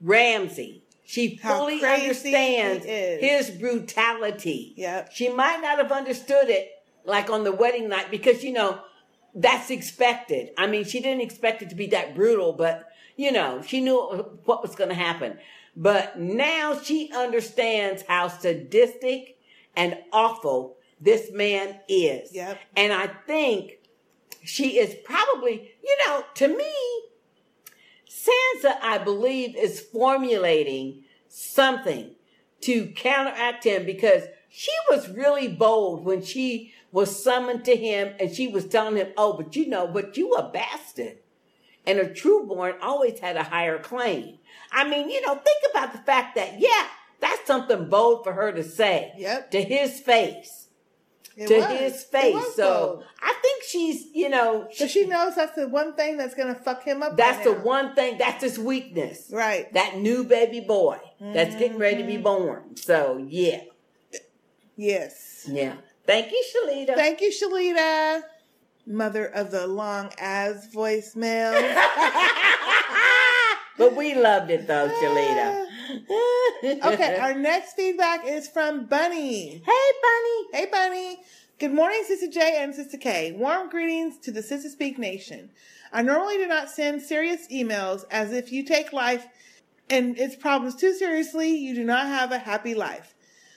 Ramsay. 0.00 0.82
She 1.04 1.36
fully 1.36 1.84
understands 1.84 2.84
his 2.84 3.50
brutality. 3.50 4.74
Yep. 4.76 5.10
She 5.12 5.28
might 5.28 5.60
not 5.60 5.78
have 5.78 5.90
understood 5.90 6.48
it 6.48 6.70
like 7.04 7.30
on 7.30 7.42
the 7.42 7.52
wedding 7.52 7.88
night 7.88 8.10
because 8.10 8.44
you 8.44 8.52
know 8.52 8.80
that's 9.34 9.70
expected. 9.70 10.50
I 10.56 10.66
mean, 10.66 10.84
she 10.84 11.00
didn't 11.00 11.22
expect 11.22 11.62
it 11.62 11.70
to 11.70 11.74
be 11.74 11.88
that 11.88 12.14
brutal, 12.14 12.52
but 12.52 12.88
you 13.16 13.32
know, 13.32 13.60
she 13.62 13.80
knew 13.80 13.98
what 14.44 14.62
was 14.62 14.74
going 14.74 14.90
to 14.90 14.94
happen. 14.94 15.38
But 15.76 16.18
now 16.18 16.78
she 16.78 17.10
understands 17.12 18.04
how 18.06 18.28
sadistic 18.28 19.38
and 19.76 19.98
awful 20.12 20.76
this 21.00 21.32
man 21.32 21.80
is. 21.88 22.32
Yep. 22.32 22.58
And 22.76 22.92
I 22.92 23.08
think 23.26 23.79
she 24.50 24.78
is 24.78 24.96
probably, 25.04 25.70
you 25.82 25.96
know, 26.06 26.24
to 26.34 26.48
me, 26.48 26.72
Sansa, 28.08 28.74
I 28.82 28.98
believe, 28.98 29.56
is 29.56 29.80
formulating 29.80 31.04
something 31.28 32.10
to 32.62 32.86
counteract 32.88 33.64
him 33.64 33.86
because 33.86 34.24
she 34.48 34.72
was 34.90 35.08
really 35.08 35.48
bold 35.48 36.04
when 36.04 36.22
she 36.22 36.74
was 36.92 37.22
summoned 37.22 37.64
to 37.66 37.76
him 37.76 38.14
and 38.18 38.34
she 38.34 38.48
was 38.48 38.66
telling 38.66 38.96
him, 38.96 39.08
Oh, 39.16 39.34
but 39.34 39.54
you 39.54 39.68
know, 39.68 39.86
but 39.86 40.16
you 40.16 40.32
a 40.34 40.50
bastard. 40.50 41.18
And 41.86 41.98
a 41.98 42.10
trueborn 42.10 42.74
always 42.82 43.20
had 43.20 43.36
a 43.36 43.44
higher 43.44 43.78
claim. 43.78 44.38
I 44.72 44.86
mean, 44.88 45.08
you 45.08 45.20
know, 45.22 45.34
think 45.36 45.58
about 45.70 45.92
the 45.92 45.98
fact 45.98 46.34
that, 46.34 46.58
yeah, 46.60 46.86
that's 47.20 47.46
something 47.46 47.88
bold 47.88 48.24
for 48.24 48.32
her 48.32 48.52
to 48.52 48.64
say 48.64 49.12
Yep. 49.16 49.52
to 49.52 49.62
his 49.62 50.00
face. 50.00 50.59
It 51.40 51.48
to 51.48 51.56
was. 51.56 51.68
his 51.68 52.04
face. 52.04 52.54
So. 52.54 53.02
I 53.22 53.34
think 53.40 53.62
she's, 53.64 54.06
you 54.12 54.28
know, 54.28 54.68
So 54.74 54.86
she 54.86 55.06
knows 55.06 55.36
that's 55.36 55.56
the 55.56 55.68
one 55.68 55.94
thing 55.94 56.18
that's 56.18 56.34
going 56.34 56.54
to 56.54 56.60
fuck 56.60 56.84
him 56.84 57.02
up. 57.02 57.16
that's 57.16 57.46
right 57.46 57.56
the 57.56 57.62
one 57.62 57.94
thing, 57.94 58.18
that's 58.18 58.44
his 58.44 58.58
weakness. 58.58 59.30
Right. 59.32 59.72
That 59.72 59.96
new 59.96 60.24
baby 60.24 60.60
boy 60.60 60.98
that's 61.18 61.56
getting 61.56 61.78
ready 61.78 62.02
to 62.02 62.06
be 62.06 62.14
mm-hmm. 62.14 62.22
born. 62.24 62.76
So 62.76 63.24
yeah. 63.26 63.62
Yes. 64.76 65.48
Yeah. 65.50 65.76
Thank 66.06 66.30
you, 66.30 66.44
Shalita. 66.52 66.94
Thank 66.94 67.22
you, 67.22 67.32
Shalita. 67.32 68.22
Mother 68.86 69.26
of 69.26 69.50
the 69.50 69.66
long 69.66 70.10
as 70.18 70.68
voicemail. 70.74 71.54
But 73.80 73.96
we 73.96 74.14
loved 74.14 74.50
it 74.50 74.66
though, 74.66 74.90
Shalita. 74.90 75.59
Okay, 76.62 77.18
our 77.18 77.34
next 77.34 77.74
feedback 77.74 78.26
is 78.26 78.48
from 78.48 78.86
Bunny. 78.86 79.62
Hey, 79.64 79.90
Bunny. 80.02 80.46
Hey, 80.52 80.66
Bunny. 80.70 81.22
Good 81.58 81.72
morning, 81.72 82.02
Sister 82.06 82.28
J 82.28 82.56
and 82.58 82.74
Sister 82.74 82.96
K. 82.96 83.32
Warm 83.32 83.68
greetings 83.68 84.18
to 84.18 84.30
the 84.30 84.40
Sistah 84.40 84.70
Speak 84.70 84.98
Nation. 84.98 85.50
I 85.92 86.02
normally 86.02 86.36
do 86.36 86.46
not 86.46 86.70
send 86.70 87.02
serious 87.02 87.46
emails 87.48 88.04
as 88.10 88.32
if 88.32 88.52
you 88.52 88.64
take 88.64 88.92
life 88.92 89.26
and 89.90 90.16
its 90.18 90.36
problems 90.36 90.76
too 90.76 90.94
seriously, 90.94 91.50
you 91.50 91.74
do 91.74 91.84
not 91.84 92.06
have 92.06 92.30
a 92.30 92.38
happy 92.38 92.74
life. 92.74 93.14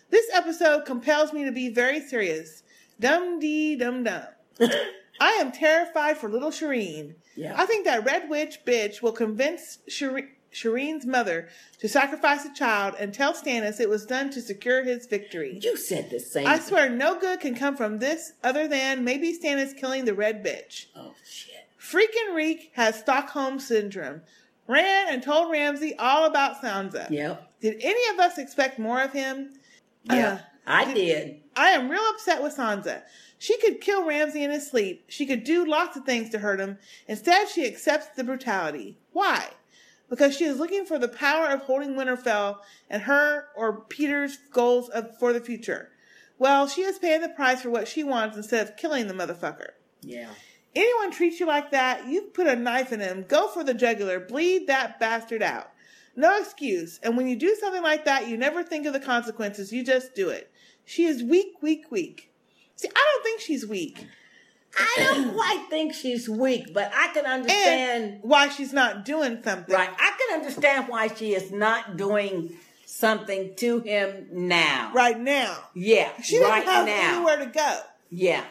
This 0.09 0.25
episode 0.33 0.85
compels 0.85 1.31
me 1.31 1.45
to 1.45 1.51
be 1.51 1.69
very 1.69 2.01
serious. 2.01 2.63
Dum 2.99 3.39
dee 3.39 3.75
dum 3.75 4.03
dum. 4.03 4.23
I 5.19 5.31
am 5.33 5.51
terrified 5.51 6.17
for 6.17 6.29
little 6.29 6.49
Shireen. 6.49 7.15
Yeah. 7.35 7.53
I 7.55 7.65
think 7.65 7.85
that 7.85 8.05
Red 8.05 8.29
Witch 8.29 8.59
bitch 8.65 9.01
will 9.01 9.11
convince 9.11 9.79
Shireen, 9.89 10.29
Shireen's 10.53 11.05
mother 11.05 11.49
to 11.79 11.89
sacrifice 11.89 12.45
a 12.45 12.53
child 12.53 12.95
and 12.99 13.13
tell 13.13 13.33
Stannis 13.33 13.79
it 13.79 13.89
was 13.89 14.05
done 14.05 14.29
to 14.31 14.41
secure 14.41 14.83
his 14.83 15.07
victory. 15.07 15.59
You 15.61 15.75
said 15.77 16.09
the 16.09 16.19
same. 16.19 16.47
I 16.47 16.59
swear 16.59 16.89
no 16.89 17.19
good 17.19 17.39
can 17.39 17.55
come 17.55 17.75
from 17.75 17.99
this 17.99 18.33
other 18.43 18.67
than 18.67 19.03
maybe 19.03 19.37
Stannis 19.37 19.75
killing 19.75 20.05
the 20.05 20.13
Red 20.13 20.43
Bitch. 20.43 20.85
Oh 20.95 21.13
shit. 21.25 21.67
Freaking 21.79 22.33
Reek 22.33 22.71
has 22.75 22.99
Stockholm 22.99 23.59
syndrome. 23.59 24.21
Ran 24.67 25.09
and 25.09 25.21
told 25.21 25.51
Ramsay 25.51 25.95
all 25.97 26.25
about 26.25 26.61
Sansa. 26.61 27.09
Yep. 27.09 27.51
Did 27.59 27.77
any 27.81 28.13
of 28.13 28.19
us 28.19 28.37
expect 28.37 28.79
more 28.79 29.01
of 29.01 29.11
him? 29.11 29.49
Yeah. 30.03 30.33
Uh, 30.33 30.37
I 30.65 30.93
did. 30.93 31.41
I 31.55 31.69
am 31.71 31.89
real 31.89 32.03
upset 32.13 32.41
with 32.41 32.55
Sansa. 32.55 33.01
She 33.37 33.57
could 33.57 33.81
kill 33.81 34.05
Ramsay 34.05 34.41
in 34.41 34.51
his 34.51 34.69
sleep. 34.69 35.03
She 35.09 35.25
could 35.25 35.43
do 35.43 35.65
lots 35.65 35.97
of 35.97 36.05
things 36.05 36.29
to 36.29 36.39
hurt 36.39 36.61
him. 36.61 36.77
Instead, 37.09 37.49
she 37.49 37.67
accepts 37.67 38.07
the 38.15 38.23
brutality. 38.23 38.97
Why? 39.11 39.49
Because 40.13 40.37
she 40.37 40.45
is 40.45 40.59
looking 40.59 40.85
for 40.85 40.99
the 40.99 41.07
power 41.07 41.47
of 41.47 41.61
holding 41.61 41.95
Winterfell 41.95 42.57
and 42.87 43.01
her 43.01 43.47
or 43.55 43.81
Petyr's 43.85 44.37
goals 44.51 44.87
of, 44.89 45.17
for 45.17 45.33
the 45.33 45.39
future. 45.39 45.89
Well, 46.37 46.67
she 46.67 46.83
is 46.83 46.99
paying 46.99 47.21
the 47.21 47.29
price 47.29 47.63
for 47.63 47.71
what 47.71 47.87
she 47.87 48.03
wants 48.03 48.37
instead 48.37 48.67
of 48.67 48.77
killing 48.77 49.07
the 49.07 49.15
motherfucker. 49.15 49.69
Yeah. 50.03 50.29
Anyone 50.75 51.09
treats 51.09 51.39
you 51.39 51.47
like 51.47 51.71
that, 51.71 52.07
you 52.07 52.29
put 52.31 52.45
a 52.45 52.55
knife 52.55 52.93
in 52.93 52.99
him, 52.99 53.25
go 53.27 53.47
for 53.47 53.63
the 53.63 53.73
jugular, 53.73 54.19
bleed 54.19 54.67
that 54.67 54.99
bastard 54.99 55.41
out. 55.41 55.71
No 56.15 56.39
excuse. 56.39 56.99
And 57.01 57.17
when 57.17 57.27
you 57.27 57.35
do 57.35 57.57
something 57.59 57.81
like 57.81 58.05
that, 58.05 58.27
you 58.27 58.37
never 58.37 58.61
think 58.61 58.85
of 58.85 58.93
the 58.93 58.99
consequences. 58.99 59.73
You 59.73 59.83
just 59.83 60.13
do 60.13 60.29
it. 60.29 60.51
She 60.85 61.05
is 61.05 61.23
weak, 61.23 61.53
weak, 61.63 61.85
weak. 61.89 62.31
See, 62.75 62.87
I 62.87 63.11
don't 63.13 63.23
think 63.23 63.41
she's 63.41 63.65
weak. 63.65 64.05
I 64.77 64.95
don't 64.97 65.33
quite 65.33 65.67
think 65.69 65.93
she's 65.93 66.27
weak, 66.27 66.73
but 66.73 66.91
I 66.93 67.09
can 67.13 67.25
understand 67.25 68.19
why 68.21 68.49
she's 68.49 68.73
not 68.73 69.05
doing 69.05 69.41
something. 69.43 69.73
Right. 69.73 69.89
I 69.89 70.17
can 70.17 70.39
understand 70.39 70.87
why 70.87 71.07
she 71.07 71.33
is 71.33 71.51
not 71.51 71.97
doing 71.97 72.55
something 72.85 73.55
to 73.55 73.79
him 73.79 74.27
now. 74.31 74.91
Right 74.93 75.19
now. 75.19 75.57
Yeah. 75.73 76.11
She 76.21 76.37
doesn't 76.37 76.51
right 76.51 76.63
have 76.63 76.85
now. 76.85 77.15
anywhere 77.15 77.37
to 77.37 77.47
go. 77.47 77.79
Yeah. 78.09 78.43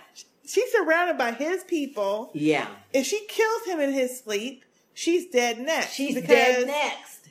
She's 0.46 0.70
surrounded 0.72 1.18
by 1.18 1.32
his 1.32 1.64
people. 1.64 2.30
Yeah. 2.34 2.66
If 2.92 3.06
she 3.06 3.24
kills 3.28 3.64
him 3.64 3.80
in 3.80 3.92
his 3.92 4.18
sleep, 4.18 4.64
she's 4.94 5.26
dead 5.30 5.58
next. 5.58 5.94
She's 5.94 6.14
because, 6.14 6.28
dead 6.28 6.66
next. 6.66 7.28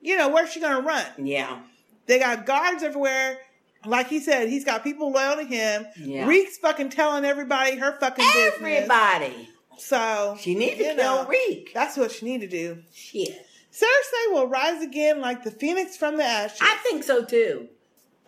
You 0.00 0.16
know, 0.16 0.28
where's 0.28 0.52
she 0.52 0.60
gonna 0.60 0.80
run? 0.80 1.06
Yeah. 1.18 1.60
They 2.06 2.18
got 2.18 2.46
guards 2.46 2.82
everywhere. 2.82 3.38
Like 3.86 4.08
he 4.08 4.20
said, 4.20 4.48
he's 4.48 4.64
got 4.64 4.82
people 4.84 5.10
loyal 5.12 5.36
to 5.36 5.44
him. 5.44 5.86
Yeah. 5.96 6.26
Reek's 6.26 6.58
fucking 6.58 6.90
telling 6.90 7.24
everybody 7.24 7.76
her 7.76 7.98
fucking 7.98 8.24
business. 8.34 8.60
Everybody. 8.60 9.48
So 9.78 10.36
She 10.40 10.54
needs 10.54 10.78
to 10.78 10.84
kill 10.84 10.96
know, 10.96 11.26
Reek. 11.26 11.72
That's 11.74 11.96
what 11.96 12.12
she 12.12 12.24
need 12.26 12.40
to 12.42 12.48
do. 12.48 12.82
Shit. 12.92 13.46
Cersei 13.72 14.32
will 14.32 14.46
rise 14.46 14.82
again 14.82 15.20
like 15.20 15.42
the 15.42 15.50
phoenix 15.50 15.96
from 15.96 16.16
the 16.16 16.22
ashes. 16.24 16.60
I 16.62 16.76
think 16.84 17.02
so 17.02 17.24
too. 17.24 17.68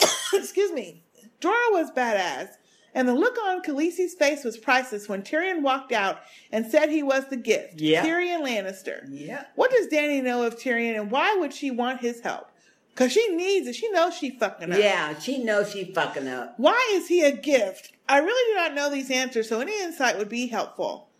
Excuse 0.34 0.72
me. 0.72 1.04
Dora 1.40 1.54
was 1.70 1.90
badass, 1.92 2.48
and 2.94 3.06
the 3.06 3.14
look 3.14 3.36
on 3.44 3.62
Khaleesi's 3.62 4.14
face 4.14 4.42
was 4.42 4.56
priceless 4.56 5.08
when 5.08 5.22
Tyrion 5.22 5.62
walked 5.62 5.92
out 5.92 6.20
and 6.50 6.66
said 6.66 6.88
he 6.88 7.02
was 7.02 7.28
the 7.28 7.36
gift. 7.36 7.80
Yeah. 7.80 8.04
Tyrion 8.04 8.42
Lannister. 8.44 9.06
Yeah. 9.08 9.44
What 9.54 9.70
does 9.70 9.86
Dany 9.86 10.22
know 10.22 10.42
of 10.42 10.56
Tyrion, 10.58 10.98
and 10.98 11.10
why 11.10 11.36
would 11.36 11.52
she 11.52 11.70
want 11.70 12.00
his 12.00 12.20
help? 12.20 12.50
Because 12.96 13.12
she 13.12 13.28
needs 13.28 13.66
it. 13.66 13.74
She 13.74 13.90
knows 13.90 14.16
she 14.16 14.30
fucking 14.30 14.72
up. 14.72 14.78
Yeah, 14.78 15.18
she 15.18 15.44
knows 15.44 15.70
she 15.70 15.92
fucking 15.92 16.26
up. 16.28 16.54
Why 16.56 16.92
is 16.94 17.08
he 17.08 17.22
a 17.22 17.30
gift? 17.30 17.92
I 18.08 18.20
really 18.20 18.52
do 18.52 18.56
not 18.56 18.74
know 18.74 18.90
these 18.90 19.10
answers, 19.10 19.50
so 19.50 19.60
any 19.60 19.78
insight 19.82 20.16
would 20.16 20.30
be 20.30 20.46
helpful. 20.46 21.10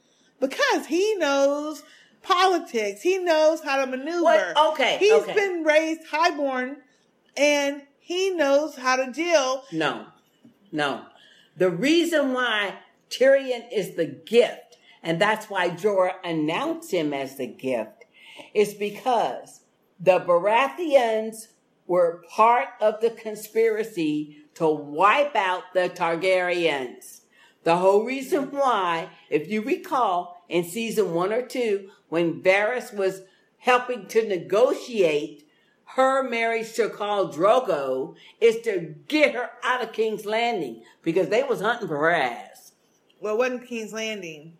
Because 0.41 0.87
he 0.87 1.17
knows 1.17 1.83
politics. 2.23 3.03
He 3.03 3.19
knows 3.19 3.63
how 3.63 3.85
to 3.85 3.91
maneuver. 3.91 4.23
What? 4.23 4.73
Okay, 4.73 4.97
He's 4.97 5.13
okay. 5.13 5.35
been 5.35 5.65
raised 5.65 6.07
highborn 6.11 6.79
and 7.37 7.83
he 7.99 8.31
knows 8.31 8.77
how 8.77 8.97
to 8.97 9.13
deal. 9.13 9.65
No, 9.71 10.07
no. 10.73 11.05
The 11.59 11.71
reason 11.71 12.33
why 12.33 12.77
Tyrion 13.11 13.71
is 13.71 13.97
the 13.97 14.07
gift, 14.07 14.79
and 15.03 15.21
that's 15.21 15.51
why 15.51 15.69
Jorah 15.69 16.15
announced 16.25 16.91
him 16.91 17.13
as 17.13 17.37
the 17.37 17.47
gift, 17.47 18.07
is 18.55 18.73
because 18.73 19.61
the 20.01 20.21
Baratheons 20.21 21.49
were 21.87 22.25
part 22.29 22.69
of 22.81 23.01
the 23.01 23.11
conspiracy 23.11 24.45
to 24.55 24.69
wipe 24.69 25.37
out 25.37 25.63
the 25.75 25.89
Targaryens. 25.89 27.21
The 27.65 27.77
whole 27.77 28.05
reason 28.05 28.51
why, 28.51 29.09
if 29.29 29.49
you 29.51 29.63
recall, 29.63 30.45
in 30.49 30.65
season 30.65 31.15
one 31.15 31.33
or 31.33 31.43
two, 31.43 31.91
when 32.09 32.43
Varys 32.43 32.95
was 32.95 33.23
helping 33.59 34.07
to 34.07 34.27
negotiate 34.27 35.49
her 35.91 36.23
marriage 36.29 36.75
to 36.75 36.89
Khal 36.89 37.33
Drogo, 37.35 38.15
is 38.41 38.61
to 38.63 38.95
get 39.09 39.35
her 39.35 39.51
out 39.65 39.83
of 39.83 39.93
King's 39.93 40.27
Landing 40.27 40.83
because 41.03 41.29
they 41.29 41.43
was 41.43 41.61
hunting 41.61 41.89
for 41.89 41.99
her 41.99 42.11
ass. 42.11 42.73
Well, 43.21 43.35
it 43.35 43.39
wasn't 43.39 43.67
King's 43.67 43.93
Landing. 43.93 44.57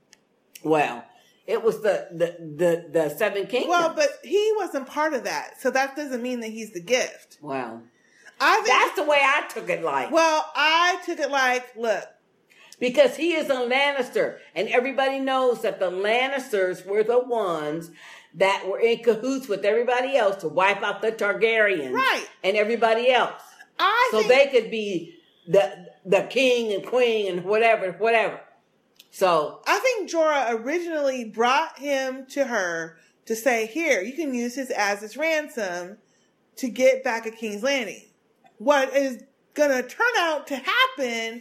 Well, 0.65 1.05
it 1.47 1.63
was 1.63 1.81
the 1.83 2.09
the 2.13 2.37
the, 2.41 2.87
the 2.93 3.09
Seven 3.17 3.47
Kingdoms. 3.47 3.71
Well, 3.71 3.93
but 3.95 4.09
he 4.25 4.53
wasn't 4.57 4.87
part 4.87 5.15
of 5.15 5.25
that, 5.25 5.61
so 5.61 5.71
that 5.71 5.97
doesn't 5.97 6.23
mean 6.23 6.41
that 6.41 6.49
he's 6.51 6.73
the 6.73 6.81
gift. 6.81 7.39
Well, 7.41 7.83
I 8.41 8.57
think, 8.57 8.67
that's 8.67 8.97
the 8.97 9.05
way 9.05 9.19
I 9.21 9.47
took 9.49 9.69
it. 9.71 9.83
Like, 9.83 10.11
well, 10.11 10.45
I 10.55 11.01
took 11.05 11.19
it 11.21 11.31
like, 11.31 11.65
look, 11.77 12.05
because 12.81 13.17
he 13.17 13.35
is 13.35 13.49
a 13.49 13.55
Lannister, 13.55 14.39
and 14.55 14.69
everybody 14.69 15.21
knows 15.21 15.63
that 15.63 15.79
the 15.81 15.91
Lannisters 15.91 16.85
were 16.85 17.03
the 17.03 17.19
ones 17.21 17.91
that 18.35 18.65
were 18.69 18.79
in 18.79 18.99
cahoots 19.03 19.49
with 19.49 19.65
everybody 19.65 20.17
else 20.17 20.37
to 20.43 20.49
wipe 20.49 20.83
out 20.83 21.01
the 21.01 21.11
Targaryens, 21.13 21.93
Right. 21.93 22.27
and 22.45 22.57
everybody 22.57 23.11
else, 23.11 23.41
I 23.79 24.09
so 24.11 24.19
think, 24.23 24.29
they 24.53 24.61
could 24.61 24.71
be 24.71 25.15
the 25.49 25.87
the 26.05 26.23
king 26.23 26.73
and 26.73 26.85
queen 26.85 27.33
and 27.33 27.45
whatever, 27.45 27.93
whatever. 27.93 28.41
So 29.17 29.61
I 29.67 29.79
think 29.79 30.11
Jorah 30.11 30.63
originally 30.63 31.25
brought 31.25 31.79
him 31.79 32.27
to 32.33 32.45
her 32.45 32.99
to 33.25 33.35
say, 33.35 33.65
here, 33.65 34.03
you 34.03 34.13
can 34.13 34.35
use 34.35 34.57
this 34.57 34.71
as 34.71 35.01
his 35.01 35.17
ransom 35.17 35.97
to 36.57 36.69
get 36.69 37.03
back 37.03 37.27
at 37.27 37.35
King's 37.39 37.63
Landing. 37.63 38.03
What 38.59 38.95
is 38.95 39.23
gonna 39.55 39.83
turn 39.83 40.13
out 40.19 40.47
to 40.49 40.57
happen 40.57 41.41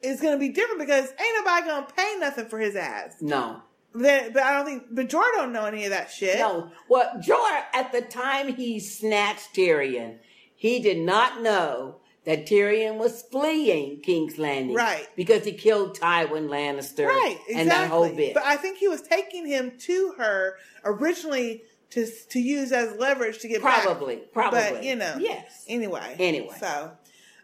is 0.00 0.22
gonna 0.22 0.38
be 0.38 0.48
different 0.48 0.80
because 0.80 1.10
ain't 1.10 1.44
nobody 1.44 1.66
gonna 1.66 1.86
pay 1.94 2.16
nothing 2.18 2.46
for 2.46 2.58
his 2.58 2.76
ass. 2.76 3.16
no, 3.20 3.60
But, 3.92 4.32
but 4.32 4.42
I 4.42 4.54
don't 4.54 4.64
think, 4.64 4.84
but 4.90 5.10
Jorah 5.10 5.34
don't 5.34 5.52
know 5.52 5.66
any 5.66 5.84
of 5.84 5.90
that 5.90 6.10
shit. 6.10 6.38
No. 6.38 6.70
Well, 6.88 7.10
Jorah, 7.22 7.64
at 7.74 7.92
the 7.92 8.00
time 8.00 8.54
he 8.54 8.80
snatched 8.80 9.54
Tyrion, 9.54 10.16
he 10.56 10.80
did 10.80 10.96
not 10.96 11.42
know 11.42 11.96
that 12.24 12.46
Tyrion 12.46 12.98
was 12.98 13.22
fleeing 13.22 14.00
King's 14.00 14.38
Landing. 14.38 14.76
Right. 14.76 15.08
Because 15.16 15.44
he 15.44 15.52
killed 15.52 15.98
Tywin 15.98 16.48
Lannister. 16.48 17.06
Right, 17.06 17.36
exactly. 17.48 17.54
And 17.54 17.70
that 17.70 17.90
whole 17.90 18.08
bit. 18.14 18.34
But 18.34 18.44
I 18.44 18.56
think 18.56 18.78
he 18.78 18.88
was 18.88 19.02
taking 19.02 19.46
him 19.46 19.72
to 19.80 20.14
her 20.18 20.56
originally 20.84 21.62
to 21.90 22.06
to 22.30 22.40
use 22.40 22.72
as 22.72 22.96
leverage 22.96 23.38
to 23.40 23.48
get 23.48 23.62
back. 23.62 23.82
Probably, 23.82 24.16
probably. 24.32 24.60
But 24.60 24.84
you 24.84 24.96
know, 24.96 25.16
Yes. 25.18 25.64
Anyway, 25.68 26.16
Anyway. 26.18 26.54
So, 26.58 26.92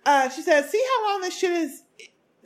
uh, 0.06 0.28
she 0.30 0.42
says, 0.42 0.70
"See 0.70 0.82
how 0.96 1.08
long 1.10 1.20
this 1.20 1.36
shit 1.36 1.52
is. 1.52 1.82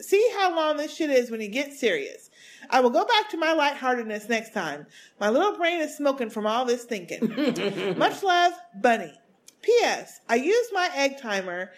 See 0.01 0.27
how 0.35 0.53
long 0.55 0.77
this 0.77 0.93
shit 0.93 1.11
is 1.11 1.31
when 1.31 1.39
you 1.39 1.47
get 1.47 1.71
serious. 1.71 2.29
I 2.69 2.81
will 2.81 2.89
go 2.89 3.05
back 3.05 3.29
to 3.29 3.37
my 3.37 3.53
lightheartedness 3.53 4.27
next 4.27 4.53
time. 4.53 4.87
My 5.19 5.29
little 5.29 5.55
brain 5.55 5.79
is 5.79 5.95
smoking 5.95 6.29
from 6.29 6.45
all 6.47 6.65
this 6.65 6.83
thinking. 6.83 7.95
Much 7.97 8.23
love, 8.23 8.53
Bunny. 8.81 9.13
P.S. 9.61 10.19
I 10.27 10.35
used 10.35 10.71
my 10.73 10.89
egg 10.95 11.19
timer." 11.21 11.71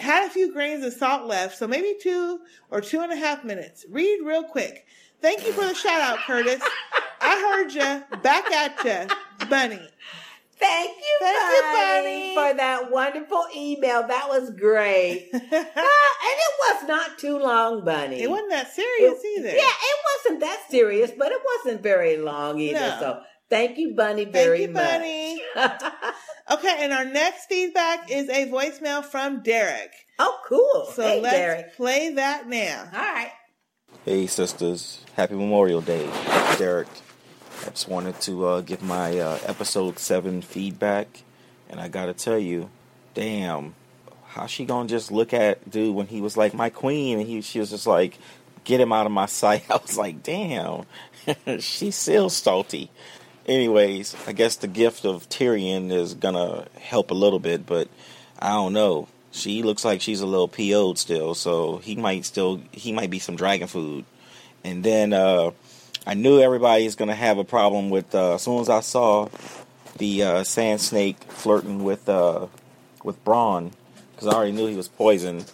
Had 0.00 0.26
a 0.26 0.30
few 0.30 0.52
grains 0.52 0.84
of 0.84 0.92
salt 0.92 1.26
left, 1.26 1.56
so 1.58 1.66
maybe 1.68 1.94
two 2.00 2.40
or 2.70 2.80
two 2.80 3.00
and 3.00 3.12
a 3.12 3.16
half 3.16 3.44
minutes. 3.44 3.84
Read 3.90 4.20
real 4.24 4.42
quick. 4.44 4.86
Thank 5.20 5.46
you 5.46 5.52
for 5.52 5.66
the 5.66 5.74
shout 5.74 6.00
out, 6.00 6.18
Curtis. 6.26 6.62
I 7.20 7.38
heard 7.40 7.72
you. 7.74 8.18
Back 8.22 8.50
at 8.50 8.82
you, 8.84 9.46
Bunny. 9.48 9.78
Thank 10.58 10.96
you, 10.96 11.16
Thank 11.20 11.54
you, 11.54 11.62
Bunny, 11.62 12.34
Bunny. 12.34 12.34
for 12.34 12.54
that 12.56 12.90
wonderful 12.90 13.46
email. 13.56 14.06
That 14.06 14.28
was 14.28 14.50
great. 14.50 15.28
Ah, 15.32 15.38
and 15.42 15.44
it 15.52 16.54
was 16.60 16.88
not 16.88 17.18
too 17.18 17.38
long, 17.38 17.82
Bunny. 17.84 18.22
It 18.22 18.28
wasn't 18.30 18.50
that 18.50 18.70
serious 18.72 19.20
It- 19.24 19.38
either. 19.38 19.48
Yeah, 19.56 19.62
it 19.64 19.98
wasn't 20.24 20.40
that 20.40 20.62
serious, 20.70 21.12
but 21.18 21.32
it 21.32 21.40
wasn't 21.64 21.82
very 21.82 22.18
long 22.18 22.58
either. 22.60 22.78
No. 22.78 22.96
So 23.00 23.20
thank 23.48 23.78
you, 23.78 23.94
Bunny, 23.94 24.26
Thank 24.26 24.60
you, 24.60 24.68
much. 24.68 24.84
Bunny. 24.84 25.42
okay, 26.50 26.76
and 26.80 26.92
our 26.92 27.04
next 27.04 27.46
feedback 27.46 28.10
is 28.10 28.28
a 28.28 28.46
voicemail 28.50 29.04
from 29.04 29.42
Derek. 29.42 29.90
Oh, 30.18 30.38
cool. 30.46 30.90
So 30.92 31.02
Hey, 31.02 31.20
let's 31.20 31.36
Derek. 31.36 31.76
play 31.76 32.14
that 32.14 32.48
now. 32.48 32.88
All 32.92 32.98
right. 33.00 33.32
Hey, 34.04 34.26
sisters. 34.26 35.04
Happy 35.16 35.34
Memorial 35.34 35.80
Day. 35.80 36.06
Derek. 36.58 36.88
I 37.66 37.70
just 37.70 37.88
wanted 37.88 38.18
to 38.22 38.46
uh, 38.46 38.60
give 38.62 38.82
my 38.82 39.18
uh, 39.18 39.38
episode 39.46 39.98
7 39.98 40.40
feedback. 40.42 41.22
And 41.68 41.78
I 41.80 41.88
gotta 41.88 42.14
tell 42.14 42.38
you, 42.38 42.70
damn, 43.14 43.74
how 44.28 44.46
she 44.46 44.64
gonna 44.64 44.88
just 44.88 45.12
look 45.12 45.32
at 45.32 45.70
dude 45.70 45.94
when 45.94 46.06
he 46.06 46.20
was 46.20 46.36
like 46.36 46.52
my 46.54 46.70
queen 46.70 47.18
and 47.18 47.26
he 47.28 47.40
she 47.42 47.60
was 47.60 47.70
just 47.70 47.86
like, 47.86 48.18
get 48.64 48.80
him 48.80 48.92
out 48.92 49.06
of 49.06 49.12
my 49.12 49.26
sight. 49.26 49.64
I 49.70 49.76
was 49.76 49.96
like, 49.96 50.22
damn, 50.22 50.84
she's 51.60 51.94
still 51.96 52.28
salty. 52.30 52.90
Anyways, 53.50 54.14
I 54.28 54.32
guess 54.32 54.54
the 54.54 54.68
gift 54.68 55.04
of 55.04 55.28
Tyrion 55.28 55.90
is 55.90 56.14
gonna 56.14 56.68
help 56.80 57.10
a 57.10 57.14
little 57.14 57.40
bit, 57.40 57.66
but 57.66 57.88
I 58.38 58.50
don't 58.50 58.72
know. 58.72 59.08
She 59.32 59.64
looks 59.64 59.84
like 59.84 60.00
she's 60.00 60.20
a 60.20 60.26
little 60.26 60.46
PO'd 60.46 60.98
still, 60.98 61.34
so 61.34 61.78
he 61.78 61.96
might 61.96 62.24
still 62.24 62.62
he 62.70 62.92
might 62.92 63.10
be 63.10 63.18
some 63.18 63.34
dragon 63.34 63.66
food. 63.66 64.04
And 64.62 64.84
then 64.84 65.12
uh 65.12 65.50
I 66.06 66.14
knew 66.14 66.38
everybody's 66.38 66.94
gonna 66.94 67.16
have 67.16 67.38
a 67.38 67.44
problem 67.44 67.90
with 67.90 68.14
uh 68.14 68.34
as 68.34 68.42
soon 68.42 68.60
as 68.60 68.68
I 68.68 68.78
saw 68.82 69.28
the 69.98 70.22
uh, 70.22 70.44
sand 70.44 70.80
snake 70.80 71.20
flirting 71.24 71.82
with 71.82 72.08
uh 72.08 72.46
with 73.02 73.24
Bronn, 73.24 73.72
because 74.14 74.28
I 74.28 74.36
already 74.36 74.52
knew 74.52 74.68
he 74.68 74.76
was 74.76 74.86
poisoned. 74.86 75.50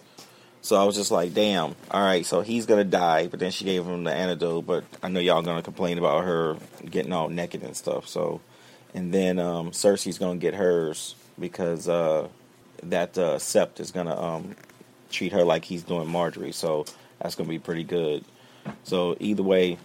So 0.67 0.75
I 0.75 0.83
was 0.83 0.97
just 0.97 1.11
like, 1.11 1.33
damn, 1.33 1.77
all 1.91 2.01
right, 2.01 2.25
so 2.25 2.41
he's 2.41 2.65
gonna 2.65 2.83
die. 2.83 3.27
But 3.27 3.39
then 3.39 3.51
she 3.51 3.63
gave 3.63 3.85
him 3.85 4.03
the 4.03 4.11
antidote. 4.11 4.65
But 4.65 4.83
I 5.01 5.07
know 5.07 5.21
y'all 5.21 5.41
gonna 5.41 5.61
complain 5.61 5.97
about 5.97 6.25
her 6.25 6.57
getting 6.83 7.13
all 7.13 7.29
naked 7.29 7.63
and 7.63 7.73
stuff. 7.73 8.05
So, 8.09 8.41
and 8.93 9.13
then 9.13 9.39
um, 9.39 9.71
Cersei's 9.71 10.17
gonna 10.17 10.39
get 10.39 10.55
hers 10.55 11.15
because 11.39 11.87
uh, 11.87 12.27
that 12.83 13.17
uh, 13.17 13.37
Sept 13.37 13.79
is 13.79 13.91
gonna 13.91 14.21
um, 14.21 14.57
treat 15.09 15.31
her 15.31 15.45
like 15.45 15.63
he's 15.63 15.83
doing 15.83 16.09
Margaery. 16.09 16.53
So 16.53 16.83
that's 17.21 17.35
gonna 17.35 17.47
be 17.47 17.59
pretty 17.59 17.85
good. 17.85 18.25
So 18.83 19.15
either 19.21 19.43
way, 19.43 19.77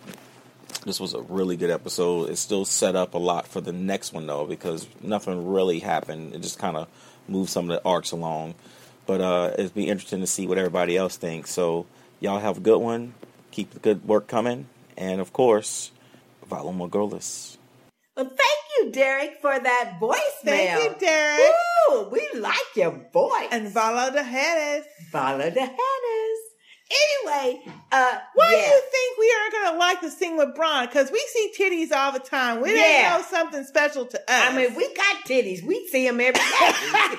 this 0.85 0.99
was 0.99 1.15
a 1.15 1.23
really 1.23 1.57
good 1.57 1.71
episode. 1.71 2.29
It 2.29 2.39
still 2.39 2.65
set 2.65 2.97
up 2.97 3.15
a 3.15 3.19
lot 3.19 3.47
for 3.47 3.61
the 3.61 3.73
next 3.73 4.13
one 4.13 4.27
though, 4.27 4.47
because 4.47 4.89
nothing 5.01 5.47
really 5.47 5.79
happened. 5.79 6.35
It 6.35 6.41
just 6.41 6.59
kind 6.59 6.77
of 6.77 6.89
moved 7.29 7.51
some 7.51 7.71
of 7.71 7.77
the 7.81 7.89
arcs 7.89 8.11
along. 8.11 8.57
But 9.07 9.20
uh, 9.20 9.51
it'd 9.59 9.74
be 9.74 9.89
interesting 9.89 10.20
to 10.20 10.27
see 10.27 10.47
what 10.47 10.59
everybody 10.59 10.97
else 10.97 11.16
thinks. 11.16 11.51
So 11.51 11.87
y'all 12.20 12.39
have 12.39 12.59
a 12.59 12.61
good 12.61 12.79
one. 12.79 13.15
Keep 13.51 13.73
the 13.73 13.81
good 13.81 14.07
work 14.07 14.29
coming, 14.29 14.66
and 14.97 15.20
of 15.20 15.33
course, 15.33 15.91
follow 16.49 16.73
Morgolis. 16.73 17.59
Well, 18.16 18.27
thank 18.27 18.59
you, 18.79 18.93
Derek, 18.93 19.39
for 19.41 19.59
that 19.59 19.99
voicemail. 20.01 20.19
Thank 20.45 20.83
you, 20.85 20.95
Derek. 21.07 21.51
Ooh, 21.91 22.09
we 22.11 22.29
like 22.39 22.55
your 22.77 22.91
voice. 23.12 23.49
And 23.51 23.69
follow 23.73 24.11
the 24.11 24.20
Hedis. 24.20 24.85
Follow 25.11 25.51
the 25.51 25.61
Hedis. 25.61 26.39
Anyway, 27.24 27.62
uh, 27.91 28.19
Why 28.35 28.51
do 28.51 28.57
you 28.57 28.83
think 28.91 29.19
we 29.19 29.35
aren't 29.41 29.53
going 29.53 29.73
to 29.73 29.79
like 29.79 30.01
to 30.03 30.11
sing 30.11 30.37
with 30.37 30.49
Bronn? 30.55 30.87
Because 30.87 31.11
we 31.11 31.24
see 31.33 31.53
titties 31.59 31.91
all 31.97 32.12
the 32.12 32.19
time. 32.19 32.61
We 32.61 32.69
Yeah. 32.70 32.83
didn't 32.83 33.11
know 33.11 33.23
something 33.31 33.65
special 33.65 34.05
to 34.05 34.19
us. 34.19 34.24
I 34.29 34.55
mean, 34.55 34.74
we 34.74 34.93
got 34.95 35.16
titties. 35.24 35.62
We 35.66 35.87
see 35.89 36.07
them 36.07 36.20
every 36.20 36.35
day. 36.35 36.41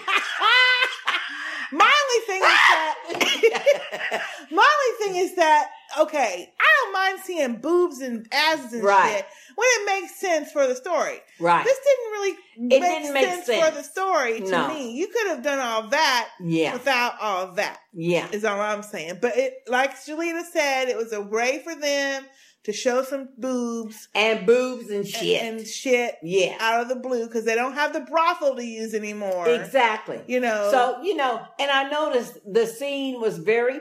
My 1.74 1.92
only 2.04 2.26
thing 2.28 2.42
is 2.42 2.60
that 2.70 4.22
my 4.52 4.68
only 4.76 5.06
thing 5.14 5.24
is 5.24 5.36
that 5.36 5.70
okay, 6.00 6.54
I 6.60 6.64
don't 6.84 6.94
mind 6.94 7.20
seeing 7.24 7.56
boobs 7.58 8.00
and 8.00 8.28
asses 8.32 8.74
and 8.74 8.84
Right. 8.84 9.18
shit 9.18 9.26
when 9.56 9.68
it 9.72 9.86
makes 9.86 10.16
sense 10.20 10.52
for 10.52 10.66
the 10.68 10.76
story. 10.76 11.20
Right. 11.40 11.64
This 11.64 11.78
didn't 11.80 12.12
really 12.12 12.32
It 12.32 12.80
make, 12.80 12.82
didn't 12.82 13.14
make 13.14 13.26
sense, 13.26 13.46
for 13.46 13.72
the 13.72 13.84
story 13.84 14.40
to 14.42 14.50
No. 14.50 14.68
me. 14.70 14.92
You 14.94 15.08
could 15.08 15.28
have 15.28 15.44
done 15.44 15.60
all 15.60 15.88
that 15.90 16.30
Yeah. 16.40 16.74
without 16.74 17.16
all 17.22 17.48
that. 17.54 17.80
Yeah. 17.94 18.28
Is 18.32 18.44
all 18.46 18.60
I'm 18.60 18.84
saying. 18.84 19.20
But 19.22 19.38
it 19.38 19.54
like 19.68 19.96
Julita 19.98 20.44
said, 20.52 20.90
it 20.90 20.98
was 20.98 21.14
a 21.14 21.22
way 21.22 21.62
for 21.64 21.76
them 21.76 22.26
to 22.64 22.72
show 22.72 23.04
some 23.04 23.30
boobs 23.38 24.08
and 24.16 24.46
boobs 24.46 24.90
and 24.90 25.06
shit 25.06 25.42
and, 25.42 25.68
shit 25.68 26.16
yeah 26.24 26.56
out 26.60 26.82
of 26.82 26.90
the 26.90 26.96
blue 26.96 27.26
because 27.26 27.46
they 27.46 27.56
don't 27.56 27.74
have 27.74 27.94
the 27.94 28.02
brothel 28.02 28.56
to 28.56 28.66
use 28.66 28.94
anymore 28.94 29.48
Exactly. 29.50 30.22
you 30.28 30.40
know 30.40 30.70
So, 30.72 31.02
you 31.04 31.16
know, 31.16 31.42
and 31.60 31.70
I 31.72 31.90
noticed 31.90 32.38
the 32.46 32.66
scene 32.66 33.20
was 33.20 33.38
very 33.38 33.80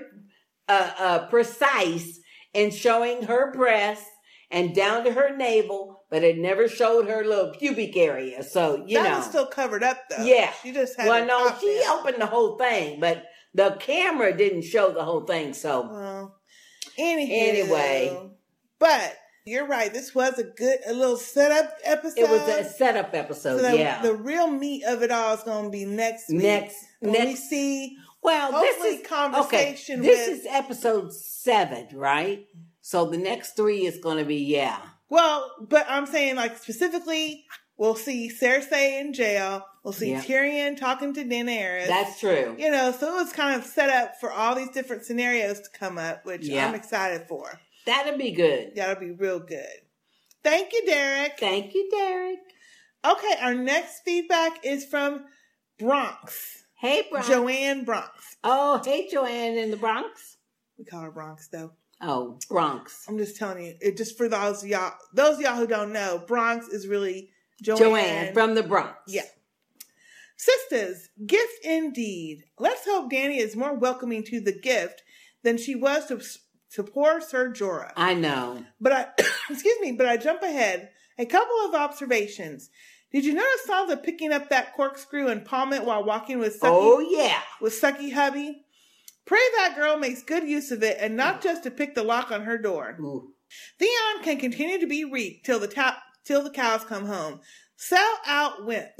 uh, 0.68 0.90
uh, 0.98 1.26
precise 1.28 2.20
in 2.54 2.70
showing 2.70 3.22
her 3.24 3.52
breasts 3.52 4.08
and 4.50 4.74
down 4.74 5.04
to 5.04 5.12
her 5.12 5.34
navel, 5.34 6.04
but 6.10 6.22
it 6.22 6.36
never 6.36 6.68
showed 6.68 7.08
her 7.08 7.24
little 7.24 7.52
pubic 7.52 7.96
area. 7.96 8.42
So, 8.42 8.84
you 8.86 8.98
that 8.98 9.08
know. 9.08 9.16
was 9.18 9.26
still 9.26 9.46
covered 9.46 9.82
up 9.82 9.98
though 10.10 10.24
yeah. 10.24 10.52
she 10.62 10.72
just 10.72 10.98
had 10.98 11.08
well, 11.08 11.26
no, 11.26 11.56
she 11.60 11.82
opened 11.88 12.20
the 12.20 12.26
whole 12.26 12.58
thing, 12.58 13.00
but 13.00 13.24
the 13.54 13.76
camera 13.80 14.36
didn't 14.36 14.62
show 14.62 14.92
the 14.92 15.04
whole 15.04 15.24
thing. 15.24 15.54
So, 15.54 15.88
well, 15.90 16.38
Anyway. 16.98 18.30
But 18.82 19.16
you're 19.44 19.66
right. 19.66 19.92
This 19.92 20.14
was 20.14 20.38
a 20.38 20.44
good, 20.44 20.78
a 20.86 20.92
little 20.92 21.16
setup 21.16 21.72
episode. 21.84 22.18
it 22.18 22.28
was 22.28 22.48
a 22.48 22.64
setup 22.64 23.14
episode. 23.14 23.60
So 23.60 23.70
the, 23.70 23.78
yeah. 23.78 24.02
the 24.02 24.14
real 24.14 24.48
meat 24.48 24.84
of 24.84 25.02
it 25.02 25.10
all 25.10 25.34
is 25.34 25.42
going 25.42 25.64
to 25.64 25.70
be 25.70 25.84
next 25.84 26.28
week. 26.28 26.42
Next- 26.42 26.84
when 27.00 27.12
we 27.12 27.18
next- 27.18 27.48
see. 27.48 27.96
Well, 28.22 28.52
this 28.60 28.84
is 29.00 29.06
conversation. 29.06 29.98
Okay, 30.00 30.08
this 30.08 30.28
with, 30.28 30.38
is 30.40 30.46
episode 30.48 31.12
seven, 31.12 31.88
right? 31.94 32.46
So 32.80 33.06
the 33.06 33.18
next 33.18 33.56
three 33.56 33.84
is 33.84 33.98
going 33.98 34.18
to 34.18 34.24
be 34.24 34.36
yeah. 34.36 34.78
well, 35.08 35.50
but 35.68 35.86
I'm 35.88 36.06
saying 36.06 36.36
like 36.36 36.56
specifically, 36.58 37.44
we'll 37.76 37.96
see 37.96 38.30
Cersei 38.30 39.00
in 39.00 39.12
jail. 39.12 39.64
We'll 39.82 39.92
see 39.92 40.12
Yeah. 40.12 40.22
Tyrion 40.22 40.76
talking 40.78 41.12
to 41.14 41.24
Daenerys. 41.24 41.88
That's 41.88 42.20
true. 42.20 42.54
You 42.56 42.70
know, 42.70 42.92
so 42.92 43.12
it 43.16 43.24
was 43.24 43.32
kind 43.32 43.60
of 43.60 43.66
set 43.66 43.90
up 43.90 44.20
for 44.20 44.30
all 44.30 44.54
these 44.54 44.70
different 44.70 45.04
scenarios 45.04 45.58
to 45.60 45.68
come 45.76 45.98
up, 45.98 46.24
which 46.24 46.42
Yeah. 46.46 46.68
I'm 46.68 46.76
excited 46.76 47.26
for. 47.28 47.58
That'll 47.86 48.18
be 48.18 48.32
good. 48.32 48.74
That'll 48.76 49.00
be 49.00 49.10
real 49.10 49.40
good. 49.40 49.66
Thank 50.44 50.72
you, 50.72 50.84
Derek. 50.86 51.38
Thank 51.38 51.74
you, 51.74 51.88
Derek. 51.90 52.38
Okay, 53.04 53.34
our 53.40 53.54
next 53.54 54.02
feedback 54.04 54.64
is 54.64 54.84
from 54.84 55.24
Bronx. 55.78 56.64
Hey, 56.78 57.06
Bronx. 57.10 57.28
Joanne 57.28 57.84
Bronx. 57.84 58.36
Oh, 58.44 58.80
hey, 58.84 59.08
Joanne 59.08 59.58
in 59.58 59.70
the 59.70 59.76
Bronx. 59.76 60.36
We 60.78 60.84
call 60.84 61.02
her 61.02 61.10
Bronx 61.10 61.48
though. 61.48 61.72
Oh, 62.00 62.38
Bronx. 62.48 63.04
I'm 63.08 63.18
just 63.18 63.36
telling 63.36 63.64
you, 63.64 63.74
it 63.80 63.96
just 63.96 64.16
for 64.16 64.28
those 64.28 64.62
of 64.62 64.68
y'all, 64.68 64.92
those 65.14 65.36
of 65.36 65.42
y'all 65.42 65.56
who 65.56 65.66
don't 65.66 65.92
know, 65.92 66.22
Bronx 66.26 66.66
is 66.68 66.88
really 66.88 67.30
Joanne, 67.62 67.78
Joanne 67.78 68.34
from 68.34 68.54
the 68.54 68.62
Bronx. 68.64 68.98
Yeah. 69.06 69.22
Sisters, 70.36 71.08
gift 71.24 71.64
indeed. 71.64 72.44
Let's 72.58 72.84
hope 72.84 73.12
Dany 73.12 73.38
is 73.38 73.54
more 73.54 73.74
welcoming 73.74 74.24
to 74.24 74.40
the 74.40 74.52
gift 74.52 75.04
than 75.44 75.56
she 75.56 75.76
was 75.76 76.06
to, 76.06 76.20
to 76.74 76.82
poor 76.82 77.20
Sir 77.20 77.50
Jorah. 77.50 77.92
I 77.96 78.14
know. 78.14 78.64
But 78.80 78.92
I, 78.92 79.06
excuse 79.50 79.80
me, 79.80 79.92
but 79.92 80.06
I 80.06 80.16
jump 80.16 80.42
ahead. 80.42 80.90
A 81.18 81.26
couple 81.26 81.56
of 81.66 81.74
observations. 81.74 82.70
Did 83.12 83.24
you 83.26 83.34
notice 83.34 83.66
Sansa 83.68 84.02
picking 84.02 84.32
up 84.32 84.48
that 84.48 84.74
corkscrew 84.74 85.28
and 85.28 85.44
palm 85.44 85.72
it 85.74 85.84
while 85.84 86.02
walking 86.02 86.38
with 86.38 86.58
Sucky? 86.58 86.70
Oh, 86.70 87.00
yeah. 87.00 87.40
With 87.60 87.78
Sucky 87.78 88.12
hubby? 88.12 88.64
Pray 89.26 89.42
that 89.56 89.76
girl 89.76 89.98
makes 89.98 90.22
good 90.22 90.48
use 90.48 90.72
of 90.72 90.82
it 90.82 90.96
and 90.98 91.16
not 91.16 91.42
just 91.42 91.62
to 91.64 91.70
pick 91.70 91.94
the 91.94 92.02
lock 92.02 92.32
on 92.32 92.42
her 92.42 92.58
door. 92.58 92.96
Theon 93.78 94.22
can 94.22 94.38
continue 94.38 94.80
to 94.80 94.86
be 94.86 95.04
reeked 95.04 95.44
till 95.44 95.58
the 95.58 95.68
ta- 95.68 96.02
till 96.24 96.42
the 96.42 96.50
cows 96.50 96.84
come 96.84 97.06
home. 97.06 97.40
Sell 97.76 98.18
out 98.26 98.64
Wimp. 98.64 98.90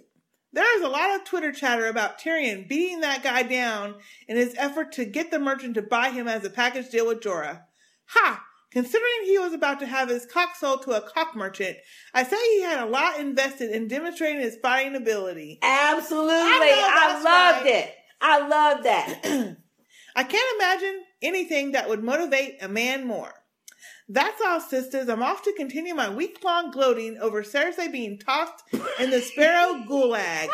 There 0.54 0.78
is 0.78 0.84
a 0.84 0.88
lot 0.88 1.14
of 1.14 1.24
Twitter 1.24 1.50
chatter 1.50 1.86
about 1.86 2.18
Tyrion 2.20 2.68
beating 2.68 3.00
that 3.00 3.22
guy 3.22 3.42
down 3.42 3.94
in 4.28 4.36
his 4.36 4.54
effort 4.58 4.92
to 4.92 5.04
get 5.04 5.30
the 5.30 5.38
merchant 5.38 5.74
to 5.74 5.82
buy 5.82 6.10
him 6.10 6.28
as 6.28 6.44
a 6.44 6.50
package 6.50 6.90
deal 6.90 7.06
with 7.06 7.20
Jorah. 7.20 7.62
Ha! 8.06 8.44
Considering 8.70 9.24
he 9.24 9.38
was 9.38 9.52
about 9.52 9.80
to 9.80 9.86
have 9.86 10.08
his 10.08 10.26
cock 10.26 10.56
sold 10.56 10.82
to 10.82 10.92
a 10.92 11.00
cock 11.00 11.34
merchant, 11.36 11.76
I 12.14 12.24
say 12.24 12.36
he 12.36 12.62
had 12.62 12.82
a 12.82 12.90
lot 12.90 13.20
invested 13.20 13.70
in 13.70 13.88
demonstrating 13.88 14.40
his 14.40 14.56
fighting 14.56 14.94
ability. 14.96 15.58
Absolutely. 15.62 16.32
I, 16.34 16.92
that's 16.94 17.24
loved 17.24 17.64
right. 17.66 17.74
it. 17.74 17.94
I 18.20 18.46
love 18.46 18.84
that. 18.84 19.56
I 20.16 20.24
can't 20.24 20.56
imagine 20.56 21.02
anything 21.22 21.72
that 21.72 21.88
would 21.88 22.02
motivate 22.02 22.62
a 22.62 22.68
man 22.68 23.06
more. 23.06 23.32
That's 24.12 24.40
all, 24.44 24.60
sisters. 24.60 25.08
I'm 25.08 25.22
off 25.22 25.42
to 25.44 25.52
continue 25.56 25.94
my 25.94 26.10
week 26.10 26.38
long 26.44 26.70
gloating 26.70 27.16
over 27.18 27.42
Cersei 27.42 27.90
being 27.90 28.18
tossed 28.18 28.62
in 29.00 29.10
the 29.10 29.20
Sparrow 29.20 29.82
Gulag. 29.88 30.48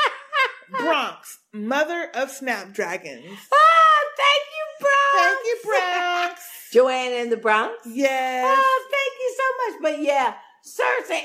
Bronx, 0.70 1.39
mother 1.52 2.09
of 2.14 2.30
snapdragons. 2.30 3.24
Oh, 3.52 4.10
thank 4.16 4.44
you, 4.56 4.86
Bronx. 4.86 5.24
Thank 5.24 5.47
you, 5.47 5.70
Bronx. 5.70 6.40
Joanne 6.72 7.12
in 7.24 7.30
the 7.30 7.36
Bronx. 7.36 7.74
Yes. 7.86 8.44
Oh, 8.47 8.89
thank 8.90 9.12
you 9.20 9.36
so 9.39 9.72
much. 9.72 9.82
But 9.82 10.02
yeah, 10.05 10.35
Cersei, 10.64 11.22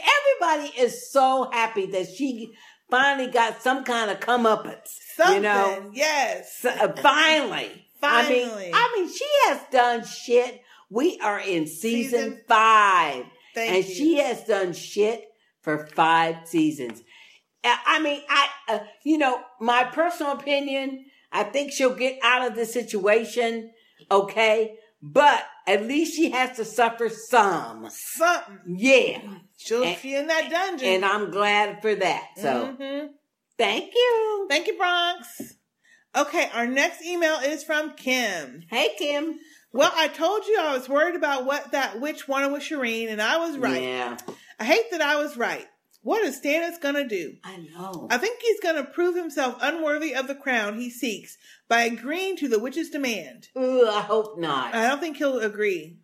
everybody 0.47 0.80
is 0.80 1.11
so 1.11 1.49
happy 1.51 1.85
that 1.88 2.07
she 2.07 2.53
finally 2.89 3.31
got 3.31 3.61
some 3.61 3.84
kind 3.84 4.10
of 4.11 4.19
comeuppance. 4.19 4.88
Something, 5.15 5.35
You 5.35 5.41
know, 5.41 5.91
yes. 5.93 6.57
So, 6.60 6.69
uh, 6.69 6.93
finally. 7.01 7.88
I 8.01 8.30
mean, 8.30 8.45
Finally. 8.47 8.72
I 8.73 8.93
mean, 8.95 9.10
she 9.14 9.26
has 9.45 9.60
done 9.72 10.05
shit. 10.05 10.61
We 10.94 11.20
are 11.22 11.40
in 11.40 11.65
season, 11.65 12.20
Season- 12.20 12.41
five, 12.48 13.26
Thank 13.56 13.74
and 13.76 13.86
you. 13.86 13.95
she 13.95 14.15
has 14.18 14.44
done 14.44 14.74
shit 14.74 15.26
for 15.61 15.88
five 15.88 16.48
seasons. 16.48 17.02
Uh, 17.64 17.76
I 17.86 17.99
mean, 17.99 18.22
I, 18.30 18.48
uh, 18.70 18.80
you 19.03 19.18
know, 19.18 19.41
my 19.60 19.86
personal 19.86 20.34
opinion, 20.34 21.06
I 21.32 21.44
think 21.45 21.72
she'll 21.72 21.95
get 21.95 22.20
out 22.22 22.45
of 22.48 22.56
the 22.56 22.65
situation, 22.65 23.72
okay? 24.11 24.76
But 25.02 25.44
at 25.65 25.84
least 25.88 26.15
she 26.15 26.30
has 26.32 26.56
to 26.57 26.65
suffer 26.65 27.10
some. 27.10 27.90
Something. 27.90 28.76
Yeah. 28.78 29.22
She'll 29.57 29.84
And- 29.84 29.99
be 30.02 30.14
in 30.15 30.28
that 30.28 30.52
dungeon. 30.52 30.88
And 30.90 31.06
I'm 31.06 31.32
glad 31.32 31.82
for 31.82 31.95
that. 31.95 32.28
So, 32.38 32.76
Mhm. 32.80 33.10
thank 33.57 33.95
you. 33.95 34.45
Thank 34.49 34.68
you, 34.68 34.78
Bronx. 34.78 35.56
Okay, 36.15 36.49
our 36.53 36.68
next 36.68 37.02
email 37.03 37.38
is 37.40 37.64
from 37.64 37.95
Kim. 37.95 38.65
Hey, 38.70 38.94
Kim. 38.99 39.40
Well, 39.74 39.91
I 39.95 40.08
told 40.08 40.45
you 40.45 40.60
I 40.60 40.78
was 40.78 40.88
worried 40.88 41.16
about 41.16 41.45
what 41.45 41.72
that 41.72 42.00
witch 42.00 42.28
wanted 42.28 42.52
with 42.52 42.62
Shireen, 42.62 43.10
and 43.10 43.20
I 43.20 43.38
was 43.38 43.58
right. 43.58 43.82
Yeah. 43.82 44.18
I 44.60 44.66
hate 44.66 44.91
that 44.91 45.02
I 45.02 45.16
was 45.16 45.36
right. 45.36 45.68
What 46.04 46.24
is 46.24 46.40
Stannis 46.40 46.80
gonna 46.80 47.08
do? 47.08 47.38
I 47.44 47.58
know. 47.58 48.08
I 48.12 48.18
think 48.18 48.40
he's 48.41 48.60
gonna 48.60 48.84
prove 48.84 49.16
himself 49.16 49.58
unworthy 49.62 50.14
of 50.14 50.28
the 50.28 50.36
crown 50.36 50.78
he 50.78 50.90
seeks 50.90 51.38
by 51.68 51.84
agreeing 51.84 52.38
to 52.38 52.48
the 52.48 52.60
witch's 52.60 52.91
demand. 52.91 53.48
Ooh, 53.58 53.88
I 53.88 54.02
hope 54.02 54.38
not. 54.38 54.76
I 54.76 54.88
don't 54.88 55.00
think 55.00 55.18
he'll 55.18 55.40
agree. 55.40 55.98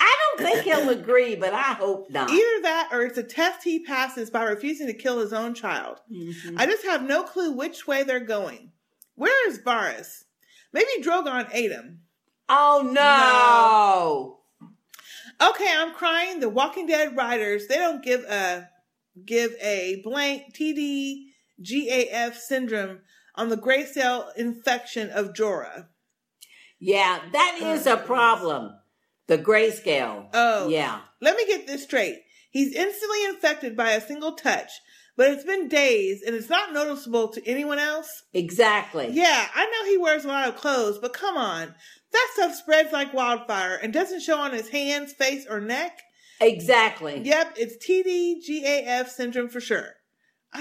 I 0.00 0.16
don't 0.36 0.44
think 0.46 0.64
he'll 0.64 0.90
agree, 0.90 1.34
but 1.36 1.54
I 1.54 1.72
hope 1.72 2.10
not. 2.10 2.30
Either 2.30 2.62
that 2.62 2.88
or 2.92 3.02
it's 3.02 3.16
a 3.16 3.22
test 3.22 3.62
he 3.62 3.78
passes 3.84 4.28
by 4.28 4.42
refusing 4.42 4.88
to 4.88 4.92
kill 4.92 5.20
his 5.20 5.32
own 5.32 5.54
child. 5.54 6.00
Mm-hmm. 6.12 6.58
I 6.58 6.66
just 6.66 6.84
have 6.84 7.02
no 7.02 7.22
clue 7.22 7.52
which 7.52 7.86
way 7.86 8.02
they're 8.02 8.20
going. 8.20 8.72
Where 9.14 9.48
is 9.48 9.60
Varys? 9.60 10.24
Maybe 10.72 10.90
Drogon 11.00 11.48
ate 11.52 11.70
him. 11.70 12.00
Oh 12.48 12.88
no. 12.92 14.40
Okay, 15.40 15.72
I'm 15.76 15.94
crying. 15.94 16.40
The 16.40 16.48
Walking 16.48 16.86
Dead 16.86 17.16
writers, 17.16 17.66
they 17.66 17.76
don't 17.76 18.02
give 18.02 18.24
a 18.24 18.68
give 19.24 19.54
a 19.60 20.00
blank 20.04 20.54
TDGAF 20.54 22.36
syndrome 22.36 23.00
on 23.34 23.48
the 23.48 23.56
gray 23.56 23.84
cell 23.84 24.32
infection 24.36 25.10
of 25.10 25.32
Jorah. 25.32 25.88
Yeah, 26.78 27.20
that 27.32 27.58
is 27.62 27.86
a 27.86 27.96
problem. 27.96 28.72
The 29.26 29.38
grayscale. 29.38 30.28
Oh. 30.34 30.68
Yeah. 30.68 31.00
Let 31.20 31.36
me 31.36 31.46
get 31.46 31.66
this 31.66 31.84
straight. 31.84 32.20
He's 32.50 32.74
instantly 32.74 33.24
infected 33.24 33.76
by 33.76 33.92
a 33.92 34.00
single 34.00 34.32
touch, 34.32 34.70
but 35.16 35.30
it's 35.30 35.44
been 35.44 35.68
days 35.68 36.22
and 36.24 36.36
it's 36.36 36.50
not 36.50 36.74
noticeable 36.74 37.28
to 37.28 37.46
anyone 37.48 37.78
else. 37.78 38.24
Exactly. 38.34 39.08
Yeah, 39.10 39.46
I 39.54 39.64
know 39.64 39.90
he 39.90 39.96
wears 39.96 40.24
a 40.24 40.28
lot 40.28 40.48
of 40.48 40.56
clothes, 40.56 40.98
but 40.98 41.14
come 41.14 41.36
on. 41.36 41.74
That 42.14 42.30
stuff 42.34 42.54
spreads 42.54 42.92
like 42.92 43.12
wildfire 43.12 43.74
and 43.82 43.92
doesn't 43.92 44.20
show 44.20 44.38
on 44.38 44.52
his 44.52 44.68
hands, 44.68 45.12
face, 45.12 45.46
or 45.50 45.60
neck. 45.60 46.00
Exactly. 46.40 47.20
Yep, 47.24 47.54
it's 47.56 47.76
TDGAF 47.84 49.08
syndrome 49.08 49.48
for 49.48 49.60
sure. 49.60 49.94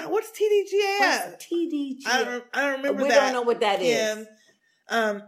What's 0.08 0.32
TDGAF? 0.32 1.30
What's 1.30 1.46
TDGAF? 1.46 2.08
I 2.08 2.24
don't, 2.24 2.44
I 2.56 2.62
don't 2.64 2.78
remember 2.78 3.04
We 3.04 3.10
that. 3.10 3.20
don't 3.26 3.34
know 3.34 3.44
what 3.44 3.60
that 3.60 3.84
is. 3.84 4.26
Um, 4.90 5.22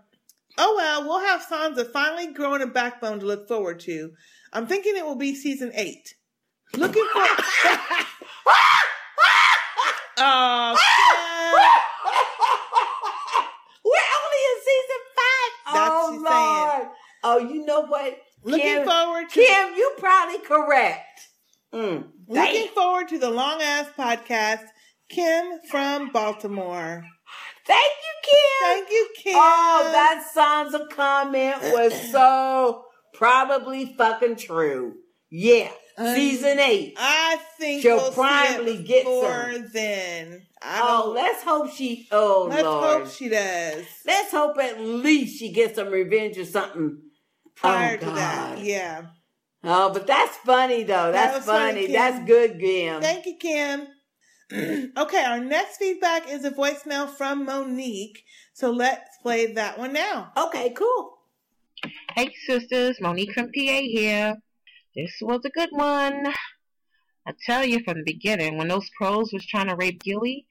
oh 0.57 0.73
well, 0.75 1.03
we'll 1.03 1.19
have 1.19 1.45
Sansa 1.45 1.91
finally 1.91 2.33
growing 2.33 2.63
a 2.63 2.67
backbone 2.67 3.19
to 3.19 3.25
look 3.27 3.47
forward 3.47 3.79
to. 3.81 4.13
I'm 4.51 4.65
thinking 4.65 4.97
it 4.97 5.05
will 5.05 5.15
be 5.17 5.35
season 5.35 5.71
eight. 5.75 6.15
Looking 6.75 7.05
for. 7.13 7.19
oh, 10.17 10.75
We're 13.85 14.09
only 14.23 14.41
in 14.49 14.57
season 14.63 15.01
five. 15.15 15.51
That's 15.75 15.93
oh 15.93 16.79
Lord. 16.81 16.91
Oh, 17.23 17.39
you 17.39 17.65
know 17.65 17.81
what? 17.85 18.17
Looking 18.43 18.63
Kim, 18.63 18.85
forward 18.87 19.29
to- 19.29 19.39
Kim, 19.43 19.73
you 19.75 19.93
probably 19.97 20.39
correct. 20.39 21.19
Mm, 21.73 22.07
Looking 22.27 22.67
forward 22.69 23.07
to 23.09 23.17
the 23.19 23.29
long 23.29 23.61
ass 23.61 23.87
podcast. 23.97 24.63
Kim 25.09 25.59
from 25.69 26.11
Baltimore. 26.11 27.03
Thank 27.65 27.91
you, 28.03 28.31
Kim. 28.31 28.67
Thank 28.69 28.89
you, 28.91 29.09
Kim. 29.17 29.33
Oh, 29.35 29.89
that 29.91 30.25
Sansa 30.35 30.89
comment 30.89 31.55
was 31.73 31.93
so 32.11 32.85
probably 33.13 33.93
fucking 33.97 34.35
true. 34.37 34.93
Yeah, 35.31 35.71
season 35.97 36.59
eight. 36.59 36.93
I 36.97 37.39
think 37.59 37.81
she'll 37.81 37.97
we'll 37.97 38.11
probably 38.11 38.81
get 38.83 39.05
some. 39.05 39.67
then. 39.73 40.44
I 40.65 40.81
Oh, 40.83 41.03
don't- 41.03 41.15
let's 41.15 41.43
hope 41.43 41.71
she. 41.71 42.07
Oh, 42.11 42.47
Let's 42.49 42.63
Lord. 42.63 43.01
hope 43.03 43.11
she 43.11 43.29
does. 43.29 43.85
Let's 44.05 44.31
hope 44.31 44.57
at 44.57 44.79
least 44.81 45.37
she 45.39 45.51
gets 45.51 45.75
some 45.75 45.89
revenge 45.89 46.37
or 46.37 46.45
something 46.45 47.01
Prior 47.55 47.95
oh, 47.95 47.99
to 47.99 48.05
that, 48.11 48.55
God. 48.55 48.65
yeah. 48.65 49.05
Oh, 49.63 49.91
but 49.93 50.05
that's 50.07 50.35
funny 50.37 50.83
though. 50.83 51.11
That's 51.11 51.37
was 51.37 51.45
funny, 51.45 51.83
funny. 51.83 51.93
That's 51.93 52.25
good, 52.27 52.59
Kim. 52.59 53.01
Thank 53.01 53.25
you, 53.25 53.37
Kim. 53.37 53.87
okay, 54.97 55.23
our 55.25 55.39
next 55.39 55.77
feedback 55.77 56.29
is 56.29 56.43
a 56.45 56.51
voicemail 56.51 57.09
from 57.09 57.45
Monique. 57.45 58.23
So 58.53 58.71
let's 58.71 59.17
play 59.21 59.53
that 59.53 59.77
one 59.79 59.93
now. 59.93 60.31
Okay, 60.37 60.71
cool. 60.71 61.13
Hey 62.15 62.31
sisters, 62.45 62.99
Monique 63.01 63.33
from 63.33 63.47
PA 63.47 63.51
here. 63.53 64.35
This 64.95 65.13
was 65.21 65.41
a 65.45 65.49
good 65.49 65.69
one. 65.71 66.27
I 67.27 67.33
tell 67.45 67.65
you 67.65 67.83
from 67.83 67.97
the 67.97 68.03
beginning, 68.03 68.57
when 68.57 68.67
those 68.67 68.89
pros 68.97 69.33
was 69.33 69.45
trying 69.45 69.67
to 69.67 69.75
rape 69.75 70.01
Gilly, 70.03 70.45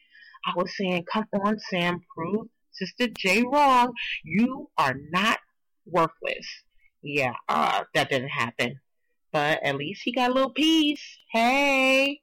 I 0.47 0.53
was 0.57 0.77
saying, 0.77 1.05
come 1.11 1.27
on, 1.33 1.59
Sam, 1.71 2.01
prove 2.15 2.49
Sister 2.73 3.09
J 3.17 3.45
wrong. 3.51 3.93
You 4.25 4.69
are 4.77 4.95
not 5.11 5.39
worthless. 5.87 6.47
Yeah, 7.03 7.35
uh, 7.49 7.85
that 7.95 8.11
didn't 8.11 8.31
happen. 8.31 8.81
But 9.33 9.63
at 9.63 9.77
least 9.77 10.03
he 10.05 10.13
got 10.13 10.31
a 10.31 10.35
little 10.35 10.53
peace. 10.53 11.03
Hey. 11.33 12.21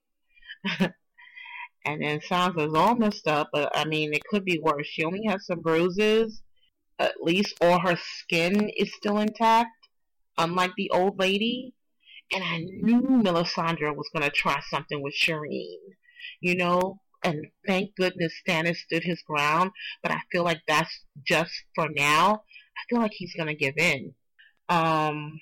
and 0.79 2.01
then 2.01 2.19
Sansa's 2.19 2.73
all 2.73 2.95
messed 2.95 3.27
up, 3.27 3.49
but 3.51 3.75
I 3.75 3.85
mean, 3.85 4.13
it 4.13 4.23
could 4.29 4.45
be 4.45 4.59
worse. 4.59 4.87
She 4.87 5.03
only 5.03 5.25
has 5.27 5.45
some 5.45 5.59
bruises. 5.59 6.41
At 6.99 7.15
least 7.21 7.55
all 7.61 7.79
her 7.79 7.97
skin 7.97 8.69
is 8.77 8.93
still 8.93 9.17
intact, 9.17 9.87
unlike 10.37 10.71
the 10.77 10.91
old 10.91 11.19
lady. 11.19 11.73
And 12.33 12.43
I 12.43 12.59
knew 12.59 13.01
Melisandre 13.01 13.95
was 13.95 14.09
going 14.13 14.23
to 14.23 14.29
try 14.29 14.61
something 14.69 15.01
with 15.01 15.13
Shireen, 15.13 15.79
you 16.39 16.55
know? 16.55 17.00
And 17.23 17.47
thank 17.67 17.95
goodness 17.95 18.33
Stannis 18.41 18.77
stood 18.77 19.03
his 19.03 19.21
ground, 19.21 19.71
but 20.01 20.11
I 20.11 20.21
feel 20.31 20.43
like 20.43 20.61
that's 20.67 21.05
just 21.23 21.53
for 21.75 21.87
now. 21.89 22.43
I 22.77 22.81
feel 22.89 22.99
like 22.99 23.13
he's 23.13 23.33
to 23.35 23.53
give 23.53 23.77
in. 23.77 24.13
Um, 24.69 25.39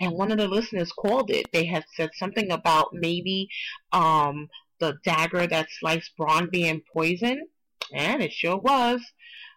and 0.00 0.12
one 0.12 0.32
of 0.32 0.38
the 0.38 0.48
listeners 0.48 0.92
called 0.92 1.30
it. 1.30 1.46
They 1.52 1.66
had 1.66 1.84
said 1.94 2.10
something 2.14 2.50
about 2.50 2.94
maybe 2.94 3.48
um, 3.92 4.48
the 4.80 4.98
dagger 5.04 5.46
that 5.46 5.68
sliced 5.70 6.12
Bronn 6.18 6.50
being 6.50 6.82
poison, 6.92 7.48
and 7.92 8.22
it 8.22 8.32
sure 8.32 8.56
was. 8.56 9.00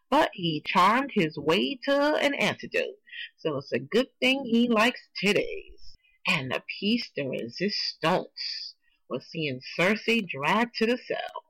But 0.10 0.30
he 0.34 0.64
charmed 0.66 1.12
his 1.14 1.38
way 1.38 1.80
to 1.84 2.16
an 2.16 2.34
antidote, 2.36 2.96
so 3.38 3.58
it's 3.58 3.72
a 3.72 3.80
good 3.80 4.08
thing 4.20 4.46
he 4.46 4.68
likes 4.70 5.02
titties. 5.22 5.96
And 6.28 6.52
the 6.52 6.64
piece 6.80 7.10
de 7.16 7.28
resistance 7.28 8.67
was 9.10 9.26
seeing 9.30 9.62
Cersei 9.78 10.28
dragged 10.28 10.76
to 10.76 10.86
the 10.86 10.98
cell. 10.98 11.44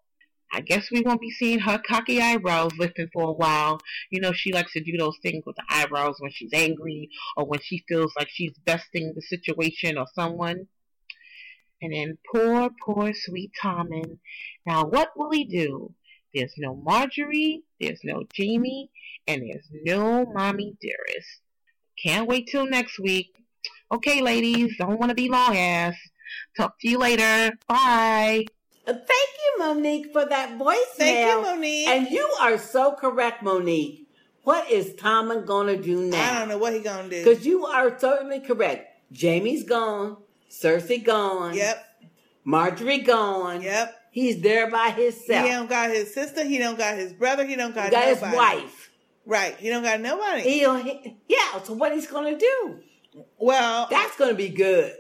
I 0.51 0.61
guess 0.61 0.89
we 0.91 1.01
won't 1.01 1.19
be 1.19 1.31
seeing 1.31 1.59
her 1.59 1.77
cocky 1.77 2.21
eyebrows 2.21 2.71
lifting 2.77 3.09
for 3.11 3.23
a 3.23 3.33
while. 3.33 3.79
You 4.09 4.21
know, 4.21 4.31
she 4.31 4.53
likes 4.53 4.73
to 4.73 4.83
do 4.83 4.97
those 4.97 5.17
things 5.21 5.43
with 5.45 5.57
the 5.57 5.63
eyebrows 5.69 6.15
when 6.19 6.31
she's 6.31 6.53
angry 6.53 7.09
or 7.35 7.45
when 7.45 7.59
she 7.61 7.83
feels 7.87 8.13
like 8.17 8.29
she's 8.29 8.57
besting 8.65 9.13
the 9.13 9.21
situation 9.21 9.97
or 9.97 10.07
someone. 10.15 10.67
And 11.81 11.93
then 11.93 12.17
poor, 12.33 12.69
poor 12.83 13.11
sweet 13.13 13.51
Tommen. 13.61 14.19
Now, 14.65 14.85
what 14.85 15.09
will 15.17 15.31
he 15.31 15.45
do? 15.45 15.93
There's 16.33 16.53
no 16.57 16.75
Margaery, 16.75 17.61
there's 17.79 18.01
no 18.03 18.23
Jaime, 18.37 18.89
and 19.27 19.41
there's 19.43 19.67
no 19.71 20.25
Mommy 20.25 20.75
Dearest. 20.81 21.41
Can't 22.01 22.27
wait 22.27 22.47
till 22.49 22.65
next 22.67 22.99
week. 22.99 23.35
Okay, 23.91 24.21
ladies, 24.21 24.75
don't 24.77 24.99
want 24.99 25.09
to 25.09 25.15
be 25.15 25.29
long 25.29 25.55
ass. 25.55 25.95
Talk 26.55 26.79
to 26.79 26.89
you 26.89 26.97
later. 26.99 27.57
Bye. 27.67 28.45
Thank 28.85 28.99
you, 29.09 29.55
Monique, 29.59 30.13
for 30.13 30.25
that 30.25 30.57
voicemail. 30.57 30.75
Thank 30.97 31.29
you, 31.29 31.41
Monique. 31.41 31.87
And 31.87 32.07
you 32.09 32.25
are 32.39 32.57
so 32.57 32.93
correct, 32.93 33.43
Monique. 33.43 34.07
What 34.43 34.71
is 34.71 34.93
Tommen 34.93 35.45
gonna 35.45 35.75
do 35.75 36.03
now? 36.09 36.35
I 36.35 36.39
don't 36.39 36.47
know 36.47 36.57
what 36.57 36.73
he 36.73 36.79
gonna 36.79 37.09
do. 37.09 37.23
Because 37.23 37.45
you 37.45 37.65
are 37.65 37.91
totally 37.91 38.39
correct. 38.39 39.01
Jaime's 39.13 39.63
gone. 39.63 40.17
Cersei 40.49 41.03
gone. 41.03 41.53
Yep. 41.53 41.85
Margaery 42.45 43.05
gone. 43.05 43.61
Yep. 43.61 43.93
He's 44.11 44.39
there 44.41 44.71
by 44.71 44.91
himself. 44.91 45.45
He 45.45 45.51
don't 45.51 45.69
got 45.69 45.91
his 45.91 46.13
sister. 46.13 46.45
He 46.45 46.57
don't 46.57 46.77
got 46.77 46.95
his 46.95 47.11
brother. 47.11 47.45
He 47.45 47.55
don't 47.57 47.75
got, 47.75 47.85
He 47.85 47.91
got 47.91 48.05
his 48.05 48.21
nobody. 48.21 48.37
wife. 48.37 48.89
Right. 49.25 49.55
He 49.57 49.69
don't 49.69 49.83
got 49.83 49.99
nobody. 49.99 50.41
He'll, 50.43 50.75
he, 50.75 51.17
yeah. 51.27 51.61
So 51.63 51.73
what 51.73 51.91
he's 51.93 52.07
gonna 52.07 52.37
do? 52.37 52.79
Well, 53.37 53.87
That's 53.91 54.15
gonna 54.15 54.33
be 54.33 54.49
good. 54.49 54.93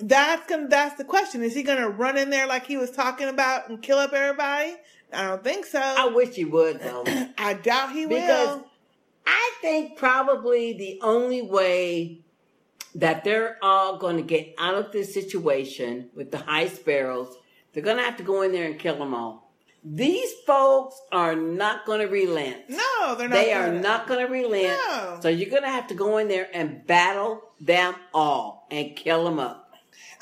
That's 0.00 0.48
gonna. 0.48 0.68
That's 0.68 0.96
the 0.96 1.04
question. 1.04 1.42
Is 1.42 1.54
he 1.54 1.62
gonna 1.62 1.88
run 1.88 2.16
in 2.16 2.30
there 2.30 2.46
like 2.46 2.66
he 2.66 2.76
was 2.76 2.90
talking 2.90 3.28
about 3.28 3.68
and 3.68 3.82
kill 3.82 3.98
up 3.98 4.12
everybody? 4.12 4.76
I 5.12 5.26
don't 5.28 5.42
think 5.42 5.66
so. 5.66 5.80
I 5.80 6.06
wish 6.08 6.34
he 6.34 6.44
would 6.44 6.80
though. 6.80 7.04
I 7.38 7.54
doubt 7.54 7.92
he 7.92 8.06
because 8.06 8.56
will. 8.56 8.66
I 9.26 9.52
think 9.60 9.96
probably 9.96 10.72
the 10.72 11.00
only 11.02 11.42
way 11.42 12.20
that 12.94 13.24
they're 13.24 13.58
all 13.62 13.98
going 13.98 14.16
to 14.16 14.22
get 14.22 14.54
out 14.58 14.74
of 14.74 14.92
this 14.92 15.12
situation 15.12 16.08
with 16.14 16.30
the 16.30 16.38
high 16.38 16.68
sparrows, 16.68 17.36
they're 17.72 17.82
going 17.82 17.98
to 17.98 18.02
have 18.02 18.16
to 18.16 18.22
go 18.22 18.42
in 18.42 18.52
there 18.52 18.64
and 18.64 18.78
kill 18.78 18.96
them 18.96 19.14
all. 19.14 19.52
These 19.84 20.32
folks 20.46 21.00
are 21.12 21.36
not 21.36 21.86
going 21.86 22.00
to 22.00 22.06
relent. 22.06 22.68
No, 22.68 23.14
they're 23.16 23.28
not. 23.28 23.34
They 23.34 23.52
are 23.52 23.66
gonna. 23.66 23.80
not 23.80 24.08
going 24.08 24.26
to 24.26 24.32
relent. 24.32 24.80
No. 24.88 25.18
So 25.22 25.28
you're 25.28 25.50
going 25.50 25.62
to 25.62 25.68
have 25.68 25.86
to 25.88 25.94
go 25.94 26.18
in 26.18 26.28
there 26.28 26.48
and 26.52 26.86
battle 26.86 27.42
them 27.60 27.94
all 28.12 28.66
and 28.70 28.96
kill 28.96 29.24
them 29.24 29.38
up. 29.38 29.67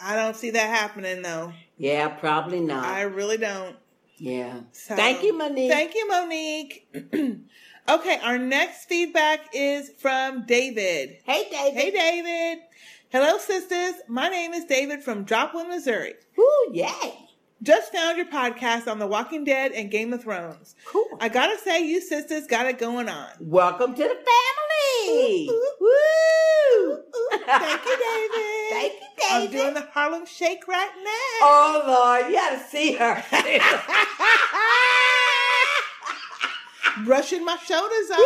I 0.02 0.16
don't 0.16 0.36
see 0.36 0.50
that 0.50 0.68
happening 0.68 1.22
though. 1.22 1.52
Yeah, 1.78 2.08
probably 2.08 2.60
not. 2.60 2.84
I 2.84 3.02
really 3.02 3.36
don't. 3.36 3.76
yeah. 4.18 4.60
So- 4.72 4.96
Thank 4.96 5.22
you, 5.22 5.36
Monique. 5.36 5.70
Thank 5.70 5.94
you, 5.94 6.08
Monique. 6.08 6.88
okay, 7.88 8.18
our 8.22 8.38
next 8.38 8.86
feedback 8.86 9.48
is 9.52 9.90
from 9.98 10.44
David. 10.46 11.18
Hey, 11.24 11.46
David. 11.50 11.80
Hey, 11.80 11.90
David. 11.90 12.62
Hello, 13.10 13.38
sisters. 13.38 13.94
My 14.08 14.28
name 14.28 14.52
is 14.52 14.64
David 14.64 15.02
from 15.02 15.24
Joplin, 15.26 15.68
Missouri. 15.68 16.14
Ooh, 16.38 16.70
yay. 16.72 17.14
Just 17.62 17.90
found 17.92 18.18
your 18.18 18.26
podcast 18.26 18.86
on 18.86 18.98
The 18.98 19.06
Walking 19.06 19.44
Dead 19.44 19.72
and 19.72 19.90
Game 19.90 20.12
of 20.12 20.22
Thrones. 20.22 20.74
Cool. 20.84 21.06
I 21.20 21.28
gotta 21.30 21.56
say, 21.58 21.86
you 21.86 22.00
sisters 22.02 22.46
got 22.46 22.66
it 22.66 22.78
going 22.78 23.08
on. 23.08 23.28
Welcome 23.40 23.94
to 23.94 24.02
the 24.02 24.08
family. 24.08 24.65
Woo! 25.08 27.02
Thank 27.46 27.84
you, 27.84 27.96
David. 28.06 28.70
Thank 28.70 28.92
you, 28.92 28.98
I'm 29.30 29.50
doing 29.50 29.74
the 29.74 29.86
Harlem 29.92 30.26
Shake 30.26 30.66
right 30.66 30.90
now. 31.04 31.46
Oh 31.46 31.82
Lord, 31.86 32.26
you 32.30 32.36
gotta 32.36 32.58
see 32.58 32.94
her. 32.94 33.22
Brushing 37.04 37.44
my 37.44 37.56
shoulders 37.56 38.10
off. 38.10 38.18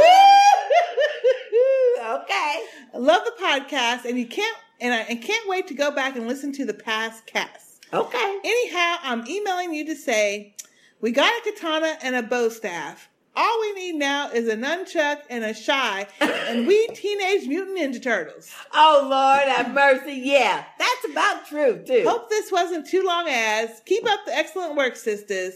okay. 2.22 2.62
Love 2.94 3.22
the 3.24 3.32
podcast, 3.42 4.04
and 4.04 4.18
you 4.18 4.26
can't 4.26 4.56
and 4.80 4.94
I 4.94 4.98
and 5.00 5.22
can't 5.22 5.48
wait 5.48 5.66
to 5.68 5.74
go 5.74 5.90
back 5.90 6.16
and 6.16 6.26
listen 6.26 6.52
to 6.52 6.64
the 6.64 6.74
past 6.74 7.26
casts. 7.26 7.78
Okay. 7.92 8.38
Anyhow, 8.44 8.96
I'm 9.02 9.26
emailing 9.28 9.74
you 9.74 9.84
to 9.86 9.96
say 9.96 10.54
we 11.00 11.10
got 11.12 11.32
a 11.32 11.52
katana 11.52 11.96
and 12.02 12.14
a 12.14 12.22
bow 12.22 12.48
staff. 12.48 13.08
All 13.36 13.60
we 13.60 13.72
need 13.74 13.94
now 13.94 14.30
is 14.30 14.48
a 14.48 14.56
nunchuck 14.56 15.20
and 15.30 15.44
a 15.44 15.54
sai, 15.54 16.08
and 16.20 16.66
we 16.66 16.88
teenage 16.88 17.46
mutant 17.46 17.78
ninja 17.78 18.02
turtles. 18.02 18.52
Oh 18.74 19.06
Lord, 19.08 19.48
have 19.48 19.72
mercy. 19.72 20.20
Yeah, 20.24 20.64
that's 20.78 21.04
about 21.10 21.46
true 21.46 21.82
too. 21.86 22.04
Hope 22.06 22.28
this 22.28 22.50
wasn't 22.50 22.88
too 22.88 23.04
long. 23.04 23.26
As 23.28 23.80
keep 23.86 24.08
up 24.10 24.20
the 24.26 24.36
excellent 24.36 24.76
work, 24.76 24.96
sisters. 24.96 25.54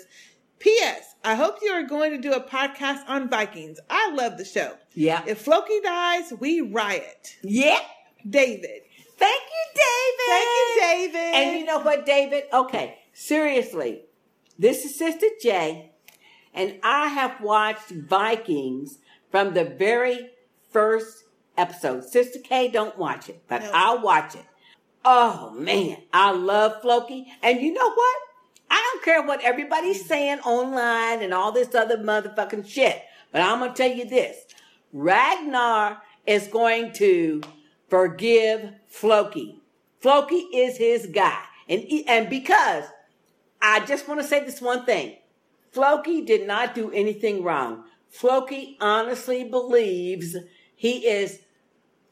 P.S. 0.61 1.15
I 1.23 1.35
hope 1.35 1.57
you 1.61 1.73
are 1.73 1.83
going 1.83 2.13
to 2.13 2.19
do 2.19 2.33
a 2.33 2.41
podcast 2.41 3.07
on 3.07 3.29
Vikings. 3.29 3.79
I 3.91 4.13
love 4.13 4.39
the 4.39 4.47
show. 4.47 4.77
Yeah. 4.95 5.23
If 5.27 5.43
Floki 5.43 5.79
dies, 5.83 6.33
we 6.41 6.63
riot. 6.63 7.37
Yeah. 7.43 7.81
David. 8.29 8.81
Thank 9.19 9.43
you, 9.43 9.65
David. 9.75 10.27
Thank 10.27 10.47
you, 10.47 10.81
David. 10.81 11.35
And 11.35 11.59
you 11.59 11.67
know 11.67 11.81
what, 11.81 12.07
David? 12.07 12.45
Okay, 12.53 12.99
seriously. 13.13 14.05
This 14.59 14.85
is 14.85 14.97
Sister 14.97 15.27
J, 15.43 15.93
and 16.55 16.79
I 16.83 17.09
have 17.09 17.41
watched 17.41 17.91
Vikings 17.91 18.99
from 19.31 19.55
the 19.55 19.65
very 19.65 20.31
first 20.71 21.25
episode. 21.57 22.05
Sister 22.05 22.39
K 22.39 22.69
don't 22.69 22.97
watch 22.97 23.29
it, 23.29 23.43
but 23.49 23.63
I'll 23.75 24.01
watch 24.01 24.35
it. 24.35 24.45
Oh 25.05 25.51
man, 25.51 25.99
I 26.13 26.33
love 26.33 26.81
Floki. 26.81 27.27
And 27.43 27.61
you 27.61 27.73
know 27.73 27.93
what? 27.93 28.17
I 28.71 28.91
don't 28.93 29.05
care 29.05 29.23
what 29.23 29.43
everybody's 29.43 30.03
mm. 30.03 30.07
saying 30.07 30.41
online 30.41 31.23
and 31.23 31.35
all 31.35 31.53
this 31.53 31.75
other 31.75 31.99
motherfucking 31.99 32.67
shit. 32.67 33.03
But 33.33 33.43
I'm 33.43 33.59
gonna 33.59 33.75
tell 33.75 33.91
you 33.91 34.09
this. 34.09 34.39
Ragnar 34.93 36.01
is 36.27 36.47
going 36.47 36.93
to 36.95 37.43
forgive 37.89 38.71
Floki. 38.87 39.61
Floki 40.01 40.37
is 40.37 40.77
his 40.77 41.07
guy. 41.07 41.43
And, 41.69 41.85
and 42.07 42.31
because 42.31 42.85
I 43.61 43.81
just 43.87 44.07
want 44.07 44.21
to 44.21 44.27
say 44.27 44.45
this 44.45 44.61
one 44.61 44.85
thing. 44.85 45.17
Floki 45.75 46.21
did 46.21 46.47
not 46.47 46.73
do 46.73 46.93
anything 46.93 47.43
wrong. 47.43 47.83
Floki 48.09 48.79
honestly 48.81 49.43
believes 49.43 50.37
he 50.77 51.07
is 51.07 51.41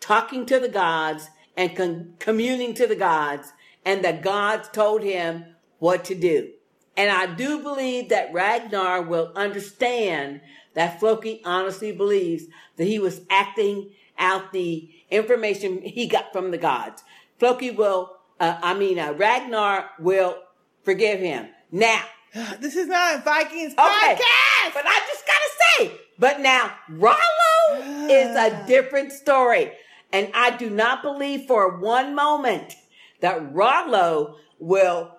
talking 0.01 0.45
to 0.47 0.59
the 0.59 0.69
gods 0.69 1.29
and 1.57 1.77
con- 1.77 2.15
communing 2.19 2.75
to 2.75 2.89
the 2.89 2.97
gods, 2.97 3.53
and 3.85 4.05
the 4.05 4.13
gods 4.13 4.69
told 4.69 5.05
him 5.05 5.45
what 5.79 6.05
to 6.07 6.17
do. 6.17 6.51
And 6.97 7.09
I 7.09 7.33
do 7.35 7.63
believe 7.63 8.09
that 8.09 8.33
Ragnar 8.33 9.03
will 9.03 9.33
understand 9.37 10.41
that 10.75 10.99
Floki 10.99 11.41
honestly 11.45 11.93
believes 11.93 12.47
that 12.77 12.87
he 12.87 12.99
was 12.99 13.21
acting 13.31 13.91
out 14.19 14.53
the 14.53 14.91
information 15.09 15.83
he 15.83 16.09
got 16.09 16.33
from 16.33 16.51
the 16.51 16.59
gods. 16.59 17.05
Floki 17.39 17.71
will, 17.71 18.17
uh, 18.41 18.59
I 18.61 18.75
mean, 18.75 18.99
uh, 18.99 19.13
Ragnar 19.13 19.91
will 20.01 20.37
forgive 20.83 21.21
him. 21.21 21.49
Now, 21.71 22.03
This 22.61 22.77
is 22.77 22.89
not 22.89 23.17
a 23.17 23.19
Vikings 23.23 23.73
Okay, 23.75 23.79
podcast. 23.79 24.75
but 24.75 24.85
I 24.87 25.01
just 25.07 25.25
gotta 25.27 25.51
say. 25.91 26.01
But 26.19 26.41
now 26.41 26.73
Rollo 26.89 28.07
is 28.11 28.37
a 28.37 28.65
different 28.67 29.13
story, 29.13 29.73
and 30.13 30.31
I 30.35 30.57
do 30.57 30.71
not 30.71 31.03
believe 31.03 31.47
for 31.47 31.79
one 31.79 32.15
moment 32.15 32.75
that 33.21 33.53
Rollo 33.55 34.37
will 34.59 35.17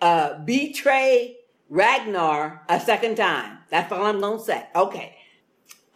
uh, 0.00 0.38
betray 0.44 1.36
Ragnar 1.68 2.62
a 2.68 2.80
second 2.80 3.16
time. 3.16 3.58
That's 3.70 3.92
all 3.92 4.06
I'm 4.06 4.20
gonna 4.20 4.40
say. 4.40 4.66
Okay, 4.74 5.16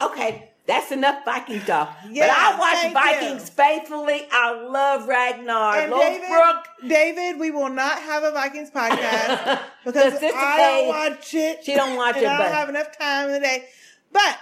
okay. 0.01 0.52
That's 0.64 0.93
enough 0.93 1.24
Viking 1.24 1.60
talk. 1.60 1.97
Yeah, 2.09 2.28
but 2.28 2.36
I 2.36 2.59
watch 2.59 2.93
Vikings 3.20 3.48
faithfully. 3.51 4.26
I 4.30 4.52
love 4.62 5.09
Ragnar. 5.09 5.76
And. 5.80 5.93
David, 5.93 6.89
David, 6.89 7.40
we 7.40 7.51
will 7.51 7.68
not 7.68 7.98
have 8.01 8.22
a 8.22 8.30
Vikings 8.30 8.70
podcast 8.74 9.60
because 9.84 10.14
I 10.22 10.56
don't 10.59 10.89
watch 10.89 11.34
it. 11.34 11.64
she 11.64 11.74
don't 11.74 11.97
watch 11.97 12.16
it, 12.16 12.24
I 12.26 12.39
don't 12.39 12.47
but- 12.47 12.52
have 12.55 12.68
enough 12.68 12.97
time 12.97 13.26
in 13.28 13.34
the 13.34 13.40
day. 13.40 13.64
But 14.12 14.39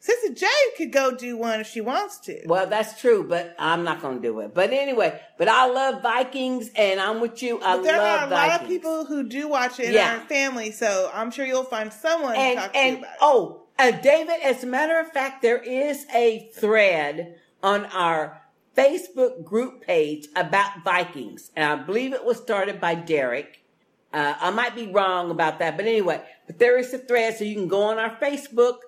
Sister 0.00 0.32
J 0.32 0.46
could 0.78 0.90
go 0.92 1.14
do 1.14 1.36
one 1.36 1.60
if 1.60 1.66
she 1.66 1.80
wants 1.82 2.18
to. 2.20 2.40
Well, 2.46 2.66
that's 2.66 2.98
true, 3.00 3.24
but 3.28 3.54
I'm 3.58 3.82
not 3.84 4.00
going 4.00 4.22
to 4.22 4.22
do 4.22 4.40
it. 4.40 4.54
But 4.54 4.70
anyway, 4.72 5.20
but 5.36 5.48
I 5.48 5.66
love 5.66 6.00
Vikings, 6.02 6.70
and 6.76 6.98
I'm 7.00 7.20
with 7.20 7.42
you. 7.42 7.60
I 7.60 7.76
But 7.76 7.82
there 7.82 7.98
love 7.98 8.20
are 8.22 8.26
a 8.26 8.30
Vikings. 8.30 8.52
lot 8.52 8.62
of 8.62 8.68
people 8.68 9.04
who 9.04 9.24
do 9.28 9.48
watch 9.48 9.80
it 9.80 9.86
in 9.88 9.92
Yeah. 9.94 10.14
our 10.14 10.20
family, 10.20 10.70
so 10.70 11.10
I'm 11.12 11.30
sure 11.30 11.44
you'll 11.44 11.64
find 11.64 11.92
someone 11.92 12.34
to 12.34 12.38
and 12.40 12.58
talk 12.58 12.72
to 12.72 12.78
and 12.78 12.98
about 12.98 13.10
it. 13.10 13.18
oh, 13.20 13.62
uh, 13.78 13.90
David. 13.92 14.40
As 14.42 14.64
a 14.64 14.66
matter 14.66 14.98
of 14.98 15.12
fact, 15.12 15.42
there 15.42 15.62
is 15.62 16.06
a 16.14 16.50
thread 16.54 17.36
on 17.62 17.86
our 17.86 18.42
Facebook 18.76 19.44
group 19.44 19.82
page 19.82 20.28
about 20.36 20.84
Vikings, 20.84 21.50
and 21.56 21.64
I 21.64 21.82
believe 21.84 22.12
it 22.12 22.24
was 22.24 22.36
started 22.36 22.80
by 22.80 22.94
Derek. 22.94 23.64
Uh, 24.12 24.34
I 24.40 24.50
might 24.50 24.74
be 24.74 24.86
wrong 24.86 25.30
about 25.30 25.58
that, 25.58 25.76
but 25.76 25.86
anyway, 25.86 26.22
but 26.46 26.58
there 26.58 26.78
is 26.78 26.94
a 26.94 26.98
thread, 26.98 27.36
so 27.36 27.44
you 27.44 27.54
can 27.54 27.68
go 27.68 27.82
on 27.82 27.98
our 27.98 28.16
Facebook 28.16 28.78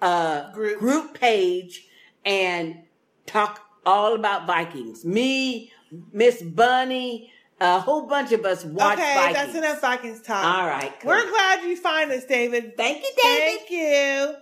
uh, 0.00 0.52
group. 0.52 1.18
page 1.18 1.86
and 2.24 2.82
talk 3.26 3.60
all 3.86 4.14
about 4.14 4.46
Vikings. 4.46 5.04
Me, 5.04 5.72
Miss 6.12 6.42
Bunny, 6.42 7.32
a 7.60 7.78
whole 7.80 8.06
bunch 8.06 8.32
of 8.32 8.44
us 8.44 8.64
watch 8.64 8.98
okay, 8.98 9.14
Vikings. 9.14 9.36
that's 9.36 9.54
enough 9.54 9.80
Vikings 9.80 10.22
talk. 10.22 10.44
All 10.44 10.66
right, 10.66 10.92
cool. 11.00 11.10
We're 11.10 11.30
glad 11.30 11.62
you 11.62 11.76
find 11.76 12.10
us, 12.10 12.24
David. 12.24 12.76
Thank 12.76 13.02
you, 13.02 13.10
David. 13.22 13.58
Thank 13.58 13.70
you. 13.70 14.34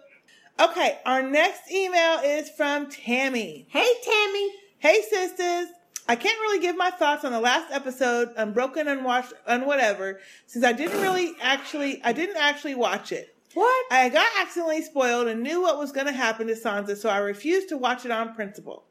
Okay, 0.60 0.98
our 1.06 1.22
next 1.22 1.70
email 1.70 2.20
is 2.24 2.50
from 2.50 2.90
Tammy. 2.90 3.66
Hey, 3.70 3.88
Tammy. 4.02 4.50
Hey, 4.78 5.02
sisters. 5.02 5.68
I 6.10 6.16
can't 6.16 6.40
really 6.40 6.60
give 6.60 6.76
my 6.76 6.90
thoughts 6.90 7.24
on 7.24 7.32
the 7.32 7.40
last 7.40 7.70
episode, 7.70 8.30
Unbroken, 8.36 8.88
Unwatched, 8.88 9.34
and 9.46 9.66
whatever, 9.66 10.20
since 10.46 10.64
I 10.64 10.72
didn't 10.72 11.02
really 11.02 11.34
actually, 11.42 12.02
I 12.02 12.12
didn't 12.12 12.38
actually 12.38 12.74
watch 12.74 13.12
it. 13.12 13.34
What? 13.52 13.92
I 13.92 14.08
got 14.08 14.26
accidentally 14.40 14.82
spoiled 14.82 15.26
and 15.26 15.42
knew 15.42 15.60
what 15.60 15.78
was 15.78 15.92
going 15.92 16.06
to 16.06 16.12
happen 16.12 16.46
to 16.46 16.54
Sansa, 16.54 16.96
so 16.96 17.10
I 17.10 17.18
refused 17.18 17.68
to 17.70 17.76
watch 17.76 18.06
it 18.06 18.10
on 18.10 18.34
principle. 18.34 18.84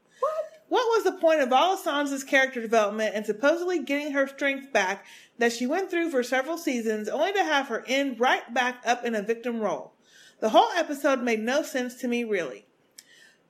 What? 0.69 0.87
Was 0.97 1.03
the 1.03 1.19
point 1.19 1.41
of 1.41 1.53
all 1.53 1.73
of 1.73 1.79
Sansa's 1.79 2.23
character 2.23 2.61
development 2.61 3.13
and 3.13 3.25
supposedly 3.25 3.83
getting 3.83 4.13
her 4.13 4.27
strength 4.27 4.73
back 4.73 5.05
that 5.37 5.53
she 5.53 5.67
went 5.67 5.91
through 5.91 6.09
for 6.09 6.23
several 6.23 6.57
seasons, 6.57 7.07
only 7.07 7.33
to 7.33 7.43
have 7.43 7.67
her 7.67 7.83
end 7.87 8.19
right 8.19 8.51
back 8.53 8.81
up 8.85 9.05
in 9.05 9.13
a 9.13 9.21
victim 9.21 9.59
role? 9.59 9.93
The 10.39 10.49
whole 10.49 10.69
episode 10.75 11.21
made 11.21 11.39
no 11.39 11.61
sense 11.63 11.95
to 11.95 12.07
me, 12.07 12.23
really. 12.23 12.65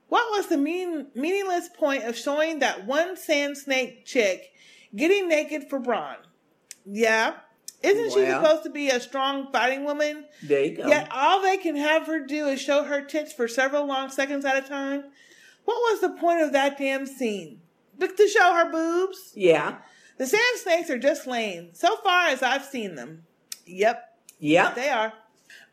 What 0.08 0.30
was 0.30 0.48
the 0.48 0.56
mean, 0.56 1.08
meaningless 1.14 1.68
point 1.68 2.04
of 2.04 2.16
showing 2.16 2.60
that 2.60 2.86
one 2.86 3.16
sand 3.16 3.58
snake 3.58 4.04
chick 4.06 4.52
getting 4.94 5.28
naked 5.28 5.68
for 5.68 5.80
Bronn? 5.80 6.16
Yeah. 6.84 7.34
Isn't 7.82 8.12
she 8.12 8.26
supposed 8.26 8.64
to 8.64 8.70
be 8.70 8.88
a 8.88 9.00
strong 9.00 9.52
fighting 9.52 9.84
woman? 9.84 10.24
There 10.42 10.64
you 10.64 10.76
go. 10.76 10.88
Yet 10.88 11.08
all 11.12 11.42
they 11.42 11.58
can 11.58 11.76
have 11.76 12.06
her 12.06 12.20
do 12.26 12.46
is 12.48 12.60
show 12.60 12.82
her 12.84 13.02
tits 13.02 13.32
for 13.32 13.46
several 13.46 13.86
long 13.86 14.10
seconds 14.10 14.44
at 14.44 14.64
a 14.64 14.66
time. 14.66 15.04
What 15.68 15.92
was 15.92 16.00
the 16.00 16.18
point 16.18 16.40
of 16.40 16.52
that 16.52 16.78
damn 16.78 17.04
scene? 17.04 17.60
To 18.00 18.26
show 18.26 18.54
her 18.54 18.72
boobs? 18.72 19.32
Yeah. 19.34 19.76
The 20.16 20.26
sand 20.26 20.42
snakes 20.56 20.88
are 20.88 20.96
just 20.96 21.26
lame, 21.26 21.74
so 21.74 21.98
far 21.98 22.28
as 22.28 22.42
I've 22.42 22.64
seen 22.64 22.94
them. 22.94 23.24
Yep. 23.66 24.02
Yep. 24.38 24.74
They 24.76 24.88
are. 24.88 25.12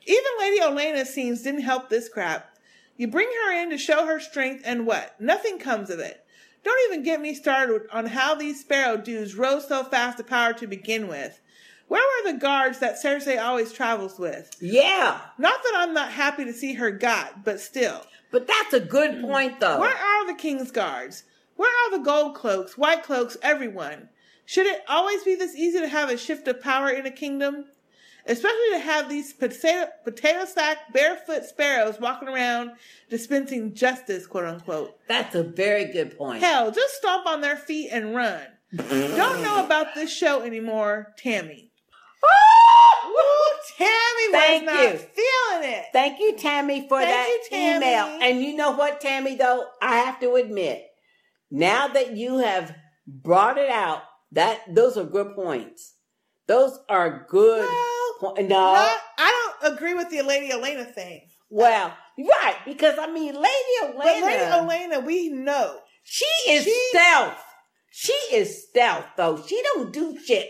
Even 0.06 0.32
Lady 0.38 0.59
Olenna's 0.59 1.14
scenes 1.14 1.43
didn't 1.43 1.61
help 1.61 1.88
this 1.88 2.09
crap. 2.09 2.57
You 2.98 3.07
bring 3.07 3.30
her 3.45 3.53
in 3.53 3.69
to 3.69 3.77
show 3.77 4.06
her 4.06 4.19
strength, 4.19 4.64
and 4.65 4.85
what? 4.85 5.15
Nothing 5.22 5.59
comes 5.59 5.90
of 5.90 5.99
it. 5.99 6.25
Don't 6.65 6.91
even 6.91 7.01
get 7.01 7.22
me 7.22 7.33
started 7.33 7.83
on 7.93 8.07
how 8.07 8.35
these 8.35 8.59
sparrow 8.59 8.98
dudes 8.98 9.35
rose 9.35 9.65
so 9.65 9.85
fast 9.85 10.17
to 10.17 10.25
power 10.25 10.51
to 10.56 10.67
begin 10.67 11.07
with. 11.07 11.40
Where 11.88 12.01
were 12.01 12.31
the 12.31 12.39
guards 12.39 12.80
that 12.80 13.01
Cersei 13.01 13.41
always 13.41 13.72
travels 13.72 14.17
with? 14.17 14.49
Yeah. 14.59 15.19
Not 15.38 15.61
that 15.64 15.73
I'm 15.75 15.93
not 15.93 16.11
happy 16.11 16.45
to 16.45 16.53
see 16.53 16.73
her 16.73 16.91
got, 16.91 17.43
but 17.43 17.59
still. 17.59 18.01
But 18.31 18.47
that's 18.47 18.73
a 18.73 18.80
good 18.80 19.22
point, 19.22 19.59
though. 19.59 19.80
Where 19.80 19.95
are 19.95 20.27
the 20.27 20.33
king's 20.33 20.72
guards? 20.72 21.23
Where 21.55 21.69
are 21.69 21.97
the 21.97 22.03
gold 22.03 22.35
cloaks, 22.35 22.77
white 22.77 23.03
cloaks, 23.03 23.38
everyone? 23.41 24.09
Should 24.45 24.67
it 24.67 24.83
always 24.88 25.23
be 25.23 25.35
this 25.35 25.55
easy 25.55 25.80
to 25.80 25.88
have 25.88 26.09
a 26.09 26.17
shift 26.17 26.47
of 26.47 26.61
power 26.61 26.89
in 26.89 27.05
a 27.05 27.11
kingdom? 27.11 27.65
Especially 28.27 28.72
to 28.72 28.80
have 28.80 29.07
these 29.07 29.33
potato, 29.33 29.88
potato 30.03 30.45
sack, 30.45 30.91
barefoot 30.91 31.45
sparrows 31.45 31.99
walking 31.99 32.27
around 32.27 32.72
dispensing 33.09 33.75
justice, 33.75 34.25
quote 34.25 34.45
unquote. 34.45 34.97
That's 35.07 35.35
a 35.35 35.43
very 35.43 35.85
good 35.85 36.17
point. 36.17 36.41
Hell, 36.43 36.72
just 36.72 36.95
stomp 36.95 37.27
on 37.27 37.41
their 37.41 37.55
feet 37.55 37.89
and 37.91 38.15
run. 38.15 38.41
Don't 38.75 39.43
know 39.43 39.64
about 39.64 39.93
this 39.93 40.11
show 40.11 40.41
anymore, 40.41 41.14
Tammy. 41.17 41.72
Tammy 43.77 44.32
was 44.32 44.42
Thank 44.42 44.66
not 44.66 44.84
you. 44.84 44.98
feeling 44.98 45.69
it. 45.69 45.85
Thank 45.92 46.19
you, 46.19 46.35
Tammy, 46.38 46.88
for 46.88 47.00
Thank 47.00 47.10
that 47.10 47.27
you, 47.30 47.58
Tammy. 47.58 47.85
email. 47.85 48.06
And 48.22 48.42
you 48.42 48.56
know 48.56 48.72
what, 48.72 49.02
Tammy, 49.02 49.35
though? 49.35 49.66
I 49.82 49.98
have 49.98 50.19
to 50.22 50.35
admit, 50.35 50.85
now 51.52 51.88
that 51.90 52.16
you 52.16 52.38
have 52.38 52.74
brought 53.08 53.58
it 53.58 53.69
out, 53.69 54.02
that 54.32 54.61
those 54.74 54.98
are 54.98 55.03
good 55.03 55.35
points. 55.35 55.94
Those 56.48 56.77
are 56.90 57.26
good 57.30 57.68
points. 58.19 58.42
No. 58.42 58.74
Not- 58.74 59.02
I 59.18 59.52
don't 59.61 59.74
agree 59.74 59.94
with 59.94 60.10
the 60.10 60.22
Lady 60.22 60.52
Olenna 60.53 60.94
thing. 60.94 61.22
well, 61.50 61.94
right, 62.18 62.56
because 62.66 62.98
I 63.00 63.08
mean, 63.11 63.34
Lady 63.34 63.50
Olenna. 63.84 63.98
But 63.98 64.22
Lady 64.24 64.44
Olenna, 64.44 65.06
we 65.06 65.30
know. 65.30 65.80
She 66.03 66.26
is 66.48 66.68
stealth. 66.92 67.42
She 67.92 68.14
is 68.32 68.68
stealth, 68.69 69.06
though. 69.18 69.42
She 69.45 69.61
don't 69.74 69.92
do 69.92 70.18
shit. 70.24 70.50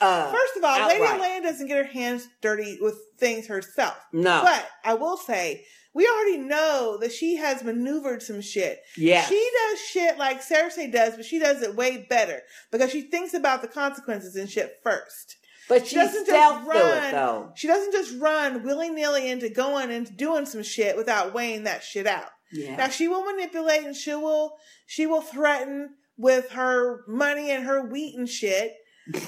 Uh, 0.00 0.30
First 0.30 0.56
of 0.56 0.64
all, 0.64 0.86
Lady 0.88 1.02
outright. 1.02 1.20
Olenna 1.20 1.42
doesn't 1.42 1.66
get 1.66 1.76
her 1.84 1.92
hands 1.92 2.28
dirty 2.40 2.78
with 2.80 2.96
things 3.18 3.46
herself. 3.46 3.96
No. 4.12 4.42
But 4.42 4.68
I 4.84 4.94
will 4.94 5.16
say, 5.16 5.64
we 5.94 6.06
already 6.06 6.38
know 6.38 6.98
that 7.00 7.12
she 7.12 7.36
has 7.36 7.64
maneuvered 7.64 8.22
some 8.22 8.40
shit. 8.40 8.80
Yeah. 8.96 9.22
She 9.24 9.50
does 9.70 9.80
shit 9.80 10.18
like 10.18 10.40
Cersei 10.42 10.92
does, 10.92 11.16
but 11.16 11.24
she 11.24 11.38
does 11.38 11.62
it 11.62 11.74
way 11.74 12.06
better 12.08 12.42
because 12.70 12.90
she 12.90 13.02
thinks 13.02 13.34
about 13.34 13.62
the 13.62 13.68
consequences 13.68 14.36
and 14.36 14.48
shit 14.48 14.76
first. 14.84 15.36
But 15.68 15.86
She 15.86 15.96
doesn't 15.96 16.26
just 16.26 16.62
it, 16.62 16.66
run- 16.66 17.12
though. 17.12 17.52
She 17.54 17.66
doesn't 17.66 17.92
just 17.92 18.18
run 18.18 18.62
willy 18.64 18.88
nilly 18.90 19.28
into 19.30 19.48
going 19.50 19.90
and 19.90 20.16
doing 20.16 20.46
some 20.46 20.62
shit 20.62 20.96
without 20.96 21.34
weighing 21.34 21.64
that 21.64 21.82
shit 21.82 22.06
out. 22.06 22.30
Yeah. 22.52 22.76
Now 22.76 22.88
she 22.88 23.08
will 23.08 23.24
manipulate 23.24 23.84
and 23.84 23.94
she 23.94 24.14
will 24.14 24.56
she 24.86 25.06
will 25.06 25.20
threaten 25.20 25.90
with 26.16 26.52
her 26.52 27.04
money 27.06 27.50
and 27.50 27.64
her 27.64 27.86
wheat 27.86 28.16
and 28.16 28.28
shit, 28.28 28.72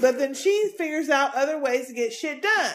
but 0.00 0.18
then 0.18 0.34
she 0.34 0.72
figures 0.76 1.08
out 1.08 1.34
other 1.34 1.58
ways 1.58 1.86
to 1.88 1.94
get 1.94 2.12
shit 2.12 2.42
done. 2.42 2.74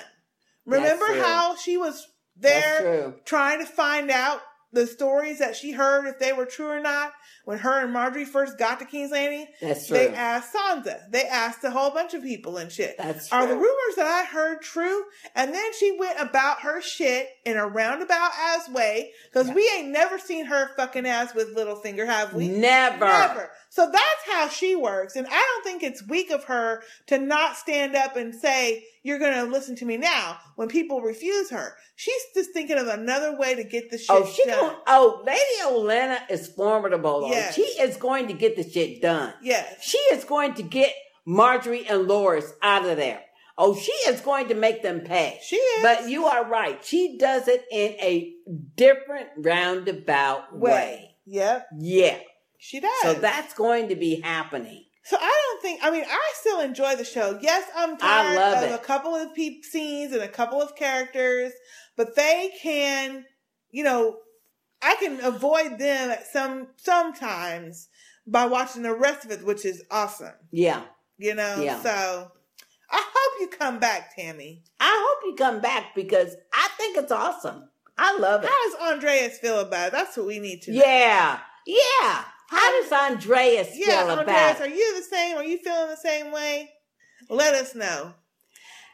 Remember 0.65 1.05
how 1.21 1.55
she 1.55 1.77
was 1.77 2.07
there 2.35 3.13
trying 3.25 3.59
to 3.59 3.65
find 3.65 4.09
out 4.09 4.41
the 4.73 4.85
stories 4.87 5.39
that 5.39 5.55
she 5.55 5.71
heard 5.71 6.05
if 6.05 6.19
they 6.19 6.33
were 6.33 6.45
true 6.45 6.67
or 6.67 6.81
not 6.81 7.13
when 7.45 7.59
her 7.59 7.85
and 7.85 7.95
Margaery 7.95 8.25
first 8.25 8.57
got 8.57 8.79
to 8.79 8.85
King's 8.85 9.11
Landing? 9.11 9.47
That's 9.61 9.87
true. 9.87 9.97
They 9.97 10.09
asked 10.09 10.53
Sansa. 10.53 11.09
They 11.11 11.23
asked 11.23 11.63
a 11.63 11.71
whole 11.71 11.91
bunch 11.91 12.13
of 12.13 12.23
people 12.23 12.57
and 12.57 12.69
shit. 12.69 12.97
That's 12.97 13.29
true. 13.29 13.37
Are 13.37 13.47
the 13.47 13.53
rumors 13.55 13.95
that 13.95 14.07
I 14.07 14.25
heard 14.25 14.61
true? 14.61 15.03
And 15.33 15.53
then 15.53 15.71
she 15.79 15.95
went 15.97 16.19
about 16.19 16.61
her 16.61 16.81
shit 16.81 17.29
in 17.45 17.55
a 17.55 17.65
roundabout 17.67 18.31
ass 18.37 18.67
way 18.67 19.11
because 19.31 19.49
we 19.49 19.71
ain't 19.77 19.89
never 19.89 20.19
seen 20.19 20.45
her 20.47 20.71
fucking 20.75 21.05
ass 21.05 21.33
with 21.33 21.55
Littlefinger, 21.55 22.05
have 22.05 22.33
we? 22.33 22.49
Never. 22.49 23.05
Never. 23.05 23.51
So 23.75 23.91
that's 23.91 24.31
how 24.31 24.47
she 24.47 24.73
works. 24.73 25.17
And 25.17 25.27
I 25.29 25.31
don't 25.31 25.63
think 25.65 25.83
it's 25.83 26.01
weak 26.07 26.31
of 26.31 26.45
her 26.45 26.81
to 27.07 27.17
not 27.17 27.57
stand 27.57 27.93
up 27.93 28.15
and 28.15 28.33
say, 28.33 28.85
you're 29.03 29.19
going 29.19 29.33
to 29.33 29.51
listen 29.51 29.75
to 29.75 29.85
me 29.85 29.97
now 29.97 30.37
when 30.55 30.69
people 30.69 31.01
refuse 31.01 31.49
her. 31.49 31.75
She's 31.97 32.21
just 32.33 32.51
thinking 32.53 32.77
of 32.77 32.87
another 32.87 33.37
way 33.37 33.53
to 33.53 33.65
get 33.65 33.91
the 33.91 33.97
oh, 34.09 34.23
shit 34.23 34.27
Oh, 34.27 34.31
she 34.33 34.45
done. 34.45 34.59
going 34.61 34.75
oh, 34.87 35.23
Lady 35.27 35.61
Olenna 35.65 36.19
is 36.29 36.47
formidable. 36.47 37.19
though. 37.19 37.31
Yes. 37.31 37.53
She 37.53 37.63
is 37.63 37.97
going 37.97 38.29
to 38.29 38.33
get 38.33 38.55
the 38.55 38.63
shit 38.63 39.01
done. 39.01 39.33
Yes. 39.43 39.83
She 39.83 39.97
is 39.97 40.23
going 40.23 40.53
to 40.53 40.63
get 40.63 40.93
Margaery 41.27 41.79
and 41.89 42.07
Loras 42.07 42.51
out 42.61 42.85
of 42.85 42.95
there. 42.95 43.23
Oh, 43.57 43.75
she 43.75 43.91
is 44.07 44.21
going 44.21 44.47
to 44.47 44.55
make 44.55 44.83
them 44.83 45.01
pay. 45.01 45.37
She 45.43 45.57
is. 45.57 45.83
But 45.83 46.07
you 46.07 46.27
are 46.27 46.45
right. 46.49 46.81
She 46.85 47.17
does 47.17 47.49
it 47.49 47.65
in 47.69 47.91
a 47.99 48.33
different 48.77 49.27
roundabout 49.35 50.57
way. 50.57 50.71
Way. 50.71 51.15
Yep. 51.25 51.67
Yeah. 51.77 52.19
She 52.59 52.79
does. 52.79 52.91
So 53.01 53.13
that's 53.13 53.53
going 53.53 53.89
to 53.89 53.95
be 53.95 54.21
happening. 54.21 54.85
So 55.03 55.17
I 55.19 55.41
don't 55.47 55.61
think. 55.61 55.81
I 55.83 55.91
mean, 55.91 56.03
I 56.09 56.33
still 56.39 56.61
enjoy 56.61 56.95
the 56.95 57.05
show. 57.05 57.37
Yes, 57.41 57.69
I'm 57.75 57.95
tired 57.97 58.57
of 58.57 58.63
it. 58.63 58.73
a 58.73 58.77
couple 58.79 59.13
of 59.13 59.35
peep 59.35 59.63
scenes 59.63 60.13
and 60.13 60.23
a 60.23 60.27
couple 60.27 60.61
of 60.61 60.75
characters, 60.75 61.53
but 61.95 62.15
they 62.15 62.51
can, 62.59 63.25
you 63.69 63.83
know, 63.83 64.17
I 64.81 64.95
can 64.95 65.19
avoid 65.23 65.77
them 65.77 66.09
at 66.09 66.25
some 66.27 66.69
sometimes 66.77 67.87
by 68.25 68.47
watching 68.47 68.81
the 68.81 68.95
rest 68.95 69.25
of 69.25 69.31
it, 69.31 69.45
which 69.45 69.63
is 69.63 69.83
awesome. 69.91 70.33
Yeah. 70.51 70.81
You 71.17 71.35
know. 71.35 71.61
Yeah. 71.61 71.79
So 71.81 72.31
I 72.89 73.05
hope 73.15 73.41
you 73.41 73.47
come 73.57 73.79
back, 73.79 74.15
Tammy. 74.15 74.63
I 74.79 75.05
hope 75.07 75.23
you 75.29 75.35
come 75.35 75.61
back 75.61 75.93
because 75.95 76.35
I 76.51 76.69
think 76.77 76.97
it's 76.97 77.11
awesome. 77.11 77.69
I 77.97 78.17
love 78.17 78.43
it. 78.43 78.49
How 78.49 78.69
does 78.69 78.93
Andreas 78.93 79.37
feel 79.37 79.59
about 79.59 79.87
it? 79.87 79.91
That's 79.93 80.17
what 80.17 80.25
we 80.25 80.39
need 80.39 80.63
to 80.63 80.71
know. 80.71 80.81
Yeah. 80.83 81.39
Yeah. 81.65 82.23
How 82.49 82.81
does 82.81 82.91
Andreas 82.91 83.69
Yeah, 83.73 84.03
feel 84.03 84.19
about 84.19 84.27
Andreas, 84.29 84.59
it? 84.59 84.63
are 84.63 84.75
you 84.75 84.95
the 84.97 85.03
same? 85.03 85.37
Are 85.37 85.43
you 85.43 85.57
feeling 85.57 85.87
the 85.89 85.95
same 85.97 86.31
way? 86.31 86.69
Let 87.29 87.53
us 87.55 87.73
know. 87.75 88.13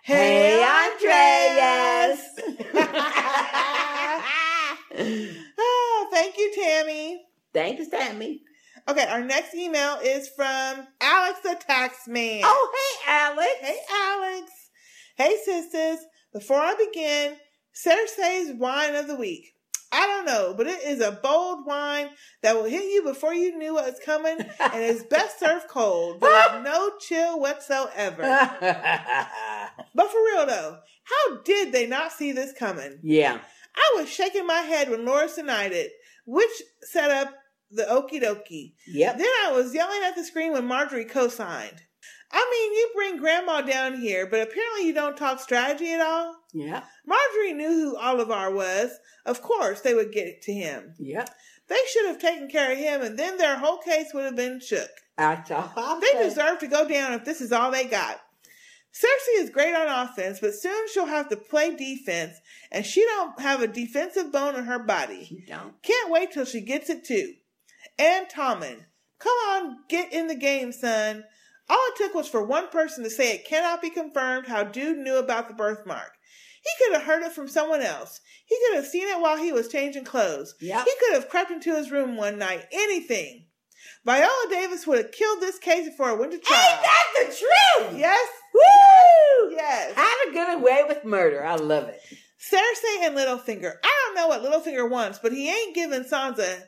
Hey, 0.04 0.64
Andreas. 0.64 2.22
oh, 5.58 6.08
thank 6.12 6.38
you, 6.38 6.52
Tammy. 6.56 7.22
Thanks, 7.54 7.88
Tammy. 7.90 8.42
Okay, 8.88 9.06
our 9.08 9.22
next 9.24 9.54
email 9.54 9.98
is 10.04 10.30
from 10.36 10.88
Alex 11.02 11.40
the 11.44 11.60
Taxman. 11.70 12.42
Oh, 12.44 12.72
hey, 13.06 13.12
Alex. 13.12 13.52
Hey, 13.62 13.78
Alex. 13.94 14.52
Hey, 15.18 15.38
sisters. 15.46 16.00
Before 16.34 16.58
I 16.58 16.74
begin, 16.76 17.36
Cersei's 17.76 18.54
wine 18.58 18.96
of 18.96 19.08
the 19.08 19.16
week. 19.16 19.54
I 19.94 20.08
don't 20.08 20.26
know, 20.26 20.54
but 20.56 20.68
it 20.68 20.80
is 20.84 21.02
a 21.02 21.12
bold 21.12 21.66
wine 21.66 22.10
that 22.44 22.56
will 22.56 22.64
hit 22.64 22.84
you 22.84 23.04
before 23.04 23.34
you 23.34 23.58
knew 23.58 23.74
what 23.74 23.86
was 23.86 24.00
coming 24.04 24.38
and 24.60 24.84
is 24.84 25.04
best 25.04 25.40
served 25.40 25.68
cold. 25.68 26.22
There's 26.22 26.64
no 26.64 26.92
chill 27.00 27.40
whatsoever. 27.40 28.24
But 29.94 30.10
for 30.12 30.18
real 30.24 30.46
though, 30.46 30.78
how 31.04 31.42
did 31.44 31.72
they 31.72 31.88
not 31.88 32.12
see 32.12 32.32
this 32.32 32.54
coming? 32.58 33.00
yeah. 33.04 33.40
I 33.74 34.00
was 34.00 34.10
shaking 34.10 34.46
my 34.46 34.60
head 34.60 34.90
when 34.90 35.06
Loras 35.06 35.36
denied 35.36 35.72
it, 35.72 35.92
which 36.26 36.50
set 36.82 37.10
up 37.10 37.34
the 37.70 37.84
okie 37.84 38.22
dokie. 38.22 38.74
Yep. 38.88 39.18
Then 39.18 39.28
I 39.46 39.54
was 39.54 39.74
yelling 39.74 40.02
at 40.04 40.16
the 40.16 40.26
screen 40.26 40.52
when 40.52 40.68
Margaery 40.68 41.10
co-signed. 41.10 41.82
I 42.34 42.50
mean, 42.52 42.74
you 42.74 42.92
bring 42.96 43.18
grandma 43.18 43.62
down 43.62 44.00
here, 44.00 44.26
but 44.26 44.42
apparently 44.42 44.88
you 44.88 44.94
don't 44.94 45.18
talk 45.18 45.40
strategy 45.40 45.92
at 45.94 46.02
all. 46.02 46.36
Yeah. 46.54 46.84
Margaery 47.08 47.56
knew 47.56 47.70
who 47.70 47.98
Olyvar 47.98 48.54
was. 48.54 48.92
Of 49.26 49.42
course, 49.42 49.82
they 49.82 49.94
would 49.94 50.12
get 50.12 50.28
it 50.28 50.42
to 50.44 50.54
him. 50.54 50.94
Yeah. 50.98 51.26
They 51.68 51.80
should 51.92 52.08
have 52.08 52.20
taken 52.20 52.50
care 52.50 52.72
of 52.72 52.78
him, 52.78 53.02
and 53.02 53.18
then 53.18 53.38
their 53.38 53.58
whole 53.58 53.78
case 53.78 54.14
would 54.14 54.26
have 54.26 54.36
been 54.36 54.60
shook. 54.60 54.90
All 55.76 56.00
They 56.00 56.14
deserve 56.14 56.60
to 56.60 56.68
go 56.68 56.88
down 56.88 57.14
if 57.14 57.26
this 57.26 57.42
is 57.42 57.52
all 57.52 57.72
they 57.72 57.86
got. 57.86 58.20
Cersei 58.94 59.42
is 59.42 59.50
great 59.50 59.74
on 59.74 59.88
offense, 59.88 60.40
but 60.42 60.54
soon 60.54 60.88
she'll 60.92 61.06
have 61.06 61.30
to 61.30 61.38
play 61.38 61.74
defense, 61.76 62.38
and 62.72 62.86
she 62.86 63.06
don't 63.06 63.40
have 63.40 63.62
a 63.62 63.68
defensive 63.68 64.32
bone 64.32 64.56
in 64.56 64.66
her 64.66 64.80
body. 64.80 65.26
She 65.26 65.46
don't. 65.48 65.82
Can't 65.82 66.12
wait 66.12 66.32
till 66.32 66.44
she 66.46 66.60
gets 66.62 66.90
it 66.90 67.06
too. 67.06 67.36
And 67.98 68.28
Tommen, 68.28 68.86
come 69.20 69.38
on, 69.50 69.78
get 69.88 70.12
in 70.12 70.28
the 70.28 70.36
game, 70.36 70.74
son. 70.74 71.24
All 71.72 71.80
it 71.88 71.96
took 71.96 72.14
was 72.14 72.28
for 72.28 72.44
one 72.44 72.68
person 72.68 73.02
to 73.06 73.10
say 73.10 73.34
it 73.34 73.48
cannot 73.48 73.82
be 73.82 73.90
confirmed 73.90 74.46
how 74.46 74.66
dude 74.66 74.98
knew 74.98 75.16
about 75.16 75.48
the 75.48 75.54
birthmark. 75.54 76.12
He 76.62 76.70
could 76.84 76.94
have 76.96 77.04
heard 77.04 77.24
it 77.24 77.32
from 77.32 77.48
someone 77.48 77.82
else. 77.82 78.20
He 78.46 78.58
could 78.68 78.76
have 78.76 78.86
seen 78.86 79.08
it 79.08 79.22
while 79.22 79.38
he 79.38 79.54
was 79.54 79.70
changing 79.70 80.04
clothes. 80.04 80.54
Yep. 80.60 80.84
He 80.84 80.92
could 81.00 81.14
have 81.14 81.30
crept 81.30 81.50
into 81.50 81.74
his 81.74 81.90
room 81.90 82.18
one 82.18 82.38
night. 82.38 82.66
Anything. 82.74 83.46
Viola 84.06 84.48
Davis 84.50 84.86
would 84.86 84.98
have 84.98 85.14
killed 85.14 85.40
this 85.40 85.60
case 85.60 85.88
before 85.88 86.10
it 86.10 86.20
went 86.20 86.34
to 86.34 86.40
trial. 86.40 86.60
Ain't 86.60 86.84
that 86.84 87.06
the 87.16 87.26
truth? 87.88 88.00
Yes. 88.00 88.28
Woo! 88.54 89.52
Yes. 89.52 89.94
How 89.96 90.26
to 90.26 90.34
get 90.34 90.54
away 90.54 90.84
with 90.90 91.06
murder. 91.06 91.42
I 91.42 91.56
love 91.56 91.88
it. 91.88 92.02
Cersei 92.38 93.06
and 93.06 93.16
Littlefinger. 93.16 93.76
I 93.82 94.04
don't 94.06 94.16
know 94.16 94.28
what 94.28 94.44
Littlefinger 94.44 94.90
wants, 94.90 95.20
but 95.20 95.32
he 95.32 95.50
ain't 95.50 95.74
giving 95.74 96.04
Sansa 96.04 96.64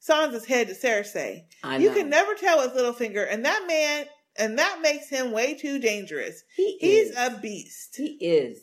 Sansa's 0.00 0.46
head 0.46 0.68
to 0.68 0.74
Cersei. 0.74 1.42
I 1.62 1.76
You 1.76 1.92
can 1.92 2.08
never 2.08 2.34
tell 2.34 2.58
with 2.58 2.74
Littlefinger, 2.74 3.26
and 3.30 3.44
that 3.44 3.64
man, 3.66 4.06
and 4.40 4.58
that 4.58 4.80
makes 4.82 5.08
him 5.08 5.30
way 5.32 5.54
too 5.54 5.78
dangerous. 5.78 6.42
He 6.56 6.78
He's 6.80 7.10
is. 7.10 7.16
a 7.16 7.38
beast. 7.40 7.94
He 7.96 8.16
is. 8.20 8.58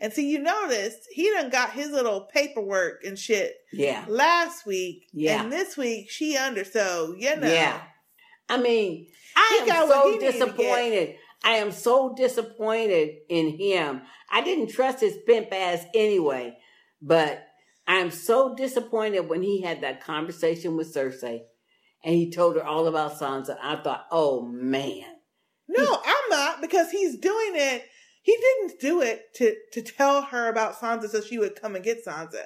And 0.00 0.12
see, 0.12 0.30
you 0.30 0.38
noticed 0.40 0.98
he 1.10 1.30
done 1.30 1.50
got 1.50 1.72
his 1.72 1.90
little 1.90 2.28
paperwork 2.32 3.02
and 3.04 3.18
shit 3.18 3.56
Yeah. 3.72 4.04
last 4.08 4.66
week, 4.66 5.06
Yeah. 5.12 5.42
and 5.42 5.52
this 5.52 5.76
week 5.76 6.10
she 6.10 6.36
under. 6.36 6.64
So 6.64 7.14
you 7.18 7.34
know, 7.36 7.50
Yeah. 7.52 7.80
I 8.48 8.56
mean, 8.58 9.08
I 9.36 9.64
am 9.68 9.88
so 9.88 10.04
he 10.04 10.10
needed 10.16 10.32
to 10.32 10.38
get. 10.38 10.56
disappointed. 10.56 11.16
I 11.42 11.52
am 11.52 11.72
so 11.72 12.14
disappointed 12.14 13.16
in 13.28 13.56
him. 13.56 14.02
I 14.30 14.42
didn't 14.42 14.68
trust 14.68 15.00
his 15.00 15.16
pimp 15.26 15.48
ass 15.52 15.84
anyway, 15.94 16.56
but 17.00 17.46
I'm 17.86 18.10
so 18.10 18.54
disappointed 18.54 19.28
when 19.28 19.42
he 19.42 19.62
had 19.62 19.80
that 19.80 20.02
conversation 20.04 20.76
with 20.76 20.94
Cersei 20.94 21.40
and 22.04 22.14
he 22.14 22.30
told 22.30 22.56
her 22.56 22.64
all 22.64 22.86
about 22.86 23.18
Sansa. 23.18 23.56
I 23.60 23.76
thought, 23.76 24.06
oh 24.12 24.42
man. 24.42 25.09
No, 25.78 25.98
I'm 26.04 26.30
not 26.30 26.60
because 26.60 26.90
he's 26.90 27.16
doing 27.16 27.52
it. 27.54 27.84
He 28.22 28.36
didn't 28.36 28.80
do 28.80 29.00
it 29.02 29.32
to 29.36 29.54
to 29.72 29.82
tell 29.82 30.22
her 30.22 30.48
about 30.48 30.78
Sansa 30.78 31.08
so 31.08 31.20
she 31.20 31.38
would 31.38 31.60
come 31.60 31.74
and 31.76 31.84
get 31.84 32.04
Sansa. 32.04 32.44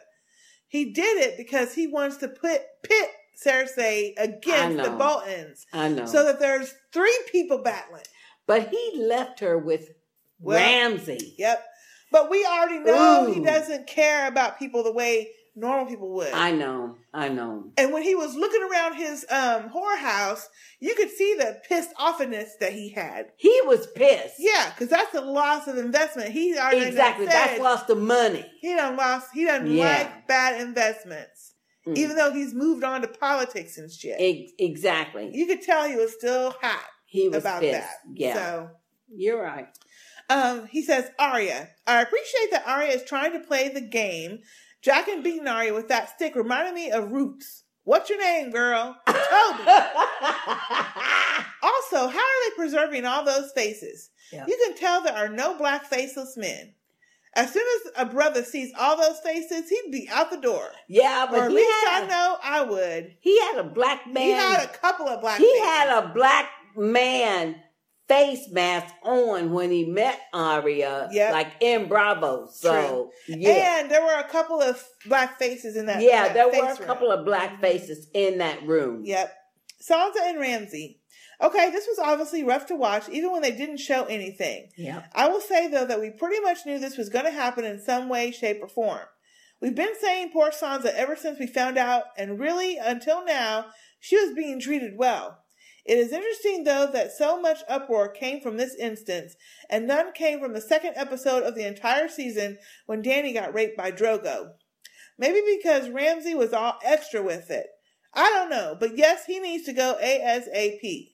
He 0.68 0.92
did 0.92 1.18
it 1.22 1.36
because 1.36 1.74
he 1.74 1.86
wants 1.86 2.16
to 2.18 2.28
put 2.28 2.60
pit 2.82 3.08
Cersei 3.44 4.12
against 4.18 4.82
the. 4.84 4.90
Boltons, 4.90 5.66
I 5.72 5.88
know. 5.88 6.06
so 6.06 6.24
that 6.24 6.38
there's 6.40 6.74
three 6.92 7.18
people 7.32 7.58
battling. 7.58 8.02
but 8.46 8.68
he 8.68 8.92
left 9.02 9.40
her 9.40 9.58
with 9.58 9.90
Well, 10.38 10.58
Ramsay. 10.58 11.34
Yep. 11.38 11.64
But 12.12 12.30
we 12.30 12.44
already 12.44 12.78
know 12.78 13.32
he 13.32 13.40
doesn't 13.40 13.88
care 13.88 14.28
about 14.28 14.58
people 14.58 14.84
the 14.84 14.92
way 14.92 15.30
normal 15.56 15.86
people 15.86 16.10
would. 16.14 16.32
I 16.32 16.50
know. 16.52 16.96
I 17.12 17.28
know. 17.28 17.64
and 17.76 17.92
when 17.92 18.02
he 18.02 18.14
was 18.14 18.34
looking 18.34 18.62
around 18.70 18.94
his 18.96 19.24
um 19.30 19.70
whorehouse, 19.70 20.42
you 20.80 20.94
could 20.94 21.10
see 21.10 21.34
the 21.38 21.60
pissed 21.68 21.94
offness 21.96 22.48
that 22.60 22.72
he 22.72 22.90
had. 22.90 23.26
He 23.36 23.60
was 23.64 23.86
pissed. 23.94 24.34
Yeah, 24.38 24.70
because 24.70 24.88
that's 24.88 25.14
a 25.14 25.20
loss 25.20 25.66
of 25.68 25.78
investment. 25.78 26.30
He 26.30 26.56
already 26.58 26.84
Exactly. 26.86 27.26
That's 27.26 27.60
lost 27.60 27.86
the 27.86 27.94
money. 27.94 28.44
He 28.60 28.74
done 28.74 28.96
lost. 28.96 29.28
He 29.32 29.44
done 29.44 29.66
Yeah. 29.70 29.98
like 29.98 30.26
bad 30.28 30.60
investments, 30.60 31.52
Mm. 31.86 31.96
even 31.98 32.16
though 32.16 32.32
he's 32.32 32.54
moved 32.54 32.82
on 32.82 33.02
to 33.02 33.08
politics 33.08 33.78
and 33.78 33.90
shit. 33.92 34.16
Ex- 34.18 34.52
exactly. 34.58 35.30
you 35.34 35.46
could 35.46 35.62
tell 35.62 35.86
he 35.88 35.96
was 35.96 36.12
still 36.14 36.54
hot 36.62 36.84
He 37.06 37.28
was 37.28 37.38
about 37.44 37.60
pissed. 37.60 37.78
that. 37.80 37.96
Yeah. 38.14 38.34
So 38.34 38.70
You're 39.08 39.40
right. 39.42 39.68
Um, 40.30 40.66
he 40.68 40.82
says, 40.82 41.10
Arya, 41.18 41.68
I 41.86 42.00
appreciate 42.00 42.50
that 42.52 42.66
Arya 42.66 42.92
is 42.92 43.04
trying 43.04 43.32
to 43.34 43.40
play 43.40 43.68
the 43.68 43.82
game. 43.82 44.38
Jaqen 44.84 45.22
beating 45.22 45.48
Arya 45.48 45.72
with 45.74 45.88
that 45.88 46.10
stick 46.10 46.34
reminded 46.36 46.74
me 46.74 46.90
of 46.90 47.10
Roots. 47.12 47.62
What's 47.84 48.08
your 48.10 48.18
name, 48.20 48.50
girl? 48.50 48.96
Toby. 49.06 49.62
also, 51.62 52.08
how 52.08 52.18
are 52.18 52.50
they 52.50 52.56
preserving 52.56 53.04
all 53.04 53.24
those 53.24 53.52
faces? 53.52 54.10
Yeah. 54.32 54.44
You 54.46 54.58
can 54.64 54.76
tell 54.76 55.02
there 55.02 55.14
are 55.14 55.28
no 55.28 55.56
black 55.56 55.84
faceless 55.86 56.36
men. 56.36 56.74
As 57.36 57.52
soon 57.52 57.64
as 57.86 57.92
a 57.96 58.06
brother 58.10 58.44
sees 58.44 58.72
all 58.78 58.96
those 58.96 59.18
faces, 59.20 59.68
he'd 59.68 59.90
be 59.90 60.08
out 60.10 60.30
the 60.30 60.36
door. 60.36 60.70
Yeah, 60.88 61.24
or 61.24 61.30
but 61.30 61.40
at 61.42 61.50
he 61.50 61.56
least 61.56 61.74
I 61.88 62.06
know 62.06 62.36
I 62.42 62.62
would. 62.62 63.16
he 63.20 63.40
had 63.40 63.58
a 63.58 63.64
black 63.64 64.06
man. 64.06 64.22
He 64.22 64.30
had 64.30 64.62
a 64.64 64.68
couple 64.68 65.08
of 65.08 65.20
black 65.20 65.38
He 65.38 65.44
faces. 65.46 65.64
had 65.66 66.04
a 66.04 66.08
black 66.14 66.48
man 66.76 67.56
face 68.08 68.50
mask 68.50 68.94
on 69.02 69.52
when 69.52 69.70
he 69.70 69.86
met 69.86 70.20
Arya, 70.32 71.08
Yep. 71.10 71.32
like 71.32 71.52
in 71.60 71.88
Braavos. 71.88 72.50
So 72.52 73.10
yeah, 73.26 73.80
And 73.80 73.90
there 73.90 74.02
were 74.02 74.18
a 74.18 74.28
couple 74.28 74.60
of 74.60 74.82
black 75.06 75.38
faces 75.38 75.76
in 75.76 75.86
that. 75.86 76.02
yeah, 76.02 76.24
that 76.24 76.34
there 76.34 76.48
were 76.48 76.68
a 76.68 76.76
room. 76.76 76.86
couple 76.86 77.10
of 77.10 77.24
black 77.24 77.52
mm-hmm. 77.52 77.62
faces 77.62 78.08
in 78.12 78.38
that 78.38 78.66
room. 78.66 79.02
Yep. 79.04 79.32
Sansa 79.82 80.20
and 80.22 80.38
Ramsay. 80.38 81.00
Okay, 81.42 81.70
this 81.70 81.86
was 81.86 81.98
obviously 81.98 82.44
rough 82.44 82.66
to 82.66 82.76
watch, 82.76 83.08
even 83.08 83.32
when 83.32 83.42
they 83.42 83.50
didn't 83.50 83.78
show 83.78 84.04
anything. 84.04 84.68
Yeah. 84.76 85.04
I 85.14 85.28
will 85.28 85.40
say 85.40 85.68
though 85.68 85.86
that 85.86 86.00
we 86.00 86.10
pretty 86.10 86.40
much 86.40 86.64
knew 86.64 86.78
this 86.78 86.96
was 86.96 87.08
going 87.08 87.24
to 87.24 87.30
happen 87.30 87.64
in 87.64 87.80
some 87.80 88.08
way, 88.08 88.30
shape, 88.30 88.58
or 88.62 88.68
form. 88.68 89.00
We've 89.60 89.74
been 89.74 89.98
saying 90.00 90.30
poor 90.32 90.50
Sansa 90.50 90.92
ever 90.94 91.16
since 91.16 91.38
we 91.38 91.46
found 91.46 91.78
out, 91.78 92.04
and 92.18 92.38
really 92.38 92.76
until 92.76 93.24
now, 93.24 93.66
she 93.98 94.16
was 94.16 94.34
being 94.34 94.60
treated 94.60 94.92
well. 94.96 95.38
It 95.84 95.98
is 95.98 96.12
interesting 96.12 96.64
though 96.64 96.88
that 96.92 97.12
so 97.12 97.40
much 97.40 97.58
uproar 97.68 98.08
came 98.08 98.40
from 98.40 98.56
this 98.56 98.74
instance, 98.74 99.36
and 99.68 99.86
none 99.86 100.12
came 100.12 100.40
from 100.40 100.54
the 100.54 100.60
second 100.60 100.94
episode 100.96 101.42
of 101.42 101.54
the 101.54 101.66
entire 101.66 102.08
season 102.08 102.58
when 102.86 103.02
Dany 103.02 103.34
got 103.34 103.54
raped 103.54 103.76
by 103.76 103.90
Drogo. 103.92 104.52
Maybe 105.18 105.40
because 105.56 105.90
Ramsay 105.90 106.34
was 106.34 106.52
all 106.52 106.78
extra 106.82 107.22
with 107.22 107.50
it. 107.50 107.66
I 108.14 108.30
don't 108.30 108.50
know, 108.50 108.76
but 108.78 108.96
yes, 108.96 109.26
he 109.26 109.38
needs 109.40 109.64
to 109.64 109.72
go 109.72 109.98
ASAP. 110.02 111.10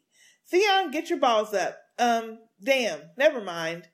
Theon, 0.51 0.91
get 0.91 1.11
your 1.11 1.19
balls 1.19 1.53
up. 1.55 1.79
Um, 1.99 2.39
damn, 2.63 3.01
never 3.17 3.41
mind. 3.41 3.89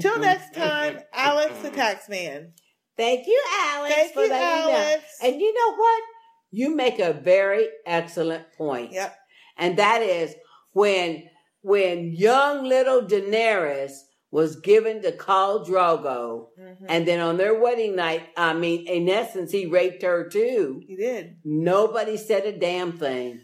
Till 0.00 0.18
next 0.20 0.54
time, 0.54 1.00
Alex 1.12 1.54
the 1.62 1.70
Taxman. 1.70 2.52
Thank 2.96 3.26
you, 3.26 3.42
Alex, 3.60 3.94
Thank 3.94 4.14
for 4.14 4.22
you, 4.22 4.30
letting 4.30 4.66
me 4.66 4.72
know. 4.72 4.78
Alex. 4.78 5.04
And 5.22 5.40
you 5.40 5.52
know 5.52 5.76
what? 5.76 6.02
You 6.50 6.76
make 6.76 6.98
a 6.98 7.14
very 7.14 7.68
excellent 7.86 8.52
point. 8.52 8.92
Yep. 8.92 9.16
And 9.56 9.78
that 9.78 10.02
is 10.02 10.34
when 10.72 11.24
when 11.62 12.12
young 12.12 12.64
little 12.64 13.02
Daenerys 13.02 13.92
was 14.30 14.56
given 14.56 15.02
to 15.02 15.12
Khal 15.12 15.64
Drogo, 15.66 16.46
Mm-hmm. 16.58 16.86
and 16.88 17.06
then 17.06 17.20
on 17.20 17.36
their 17.36 17.58
wedding 17.60 17.94
night, 17.96 18.22
I 18.36 18.54
mean, 18.54 18.86
in 18.86 19.08
essence, 19.08 19.52
he 19.52 19.66
raped 19.66 20.02
her 20.02 20.28
too. 20.28 20.80
He 20.86 20.96
did. 20.96 21.36
Nobody 21.44 22.16
said 22.16 22.44
a 22.46 22.58
damn 22.58 22.92
thing. 22.98 23.40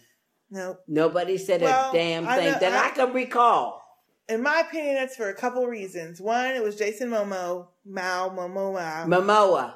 No. 0.51 0.79
Nobody 0.89 1.37
said 1.37 1.61
Well, 1.61 1.91
a 1.91 1.93
damn 1.93 2.27
I 2.27 2.37
thing 2.37 2.53
know- 2.53 2.59
that 2.59 2.73
I, 2.73 2.89
I- 2.89 2.91
can 2.93 3.13
recall. 3.13 3.83
In 4.31 4.43
my 4.43 4.61
opinion, 4.61 4.95
that's 4.97 5.17
for 5.17 5.29
a 5.31 5.35
couple 5.35 5.67
reasons. 5.67 6.21
One, 6.21 6.55
it 6.55 6.63
was 6.63 6.77
Jason 6.77 7.09
Momo, 7.11 7.69
Mao, 7.87 8.29
Momo, 8.29 8.75
Mao. 8.75 9.07
Momoa. 9.07 9.75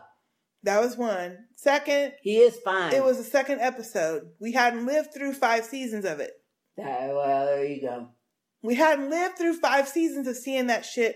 That 0.65 0.81
was 0.81 0.97
one. 0.97 1.39
Second, 1.63 2.15
He 2.23 2.39
is 2.39 2.57
fine. 2.65 2.93
it 2.93 3.05
was 3.05 3.19
the 3.19 3.25
second 3.25 3.61
episode. 3.61 4.23
We 4.41 4.51
hadn't 4.53 4.85
lived 4.85 5.15
through 5.15 5.35
five 5.35 5.65
seasons 5.65 6.05
of 6.05 6.19
it. 6.19 6.33
Uh, 6.77 6.83
well, 7.15 7.47
there 7.47 7.65
you 7.65 7.81
go. 7.81 8.09
We 8.63 8.75
hadn't 8.75 9.11
lived 9.11 9.39
through 9.39 9.55
five 9.59 9.87
seasons 9.89 10.27
of 10.27 10.37
seeing 10.37 10.67
that 10.67 10.85
shit 10.85 11.15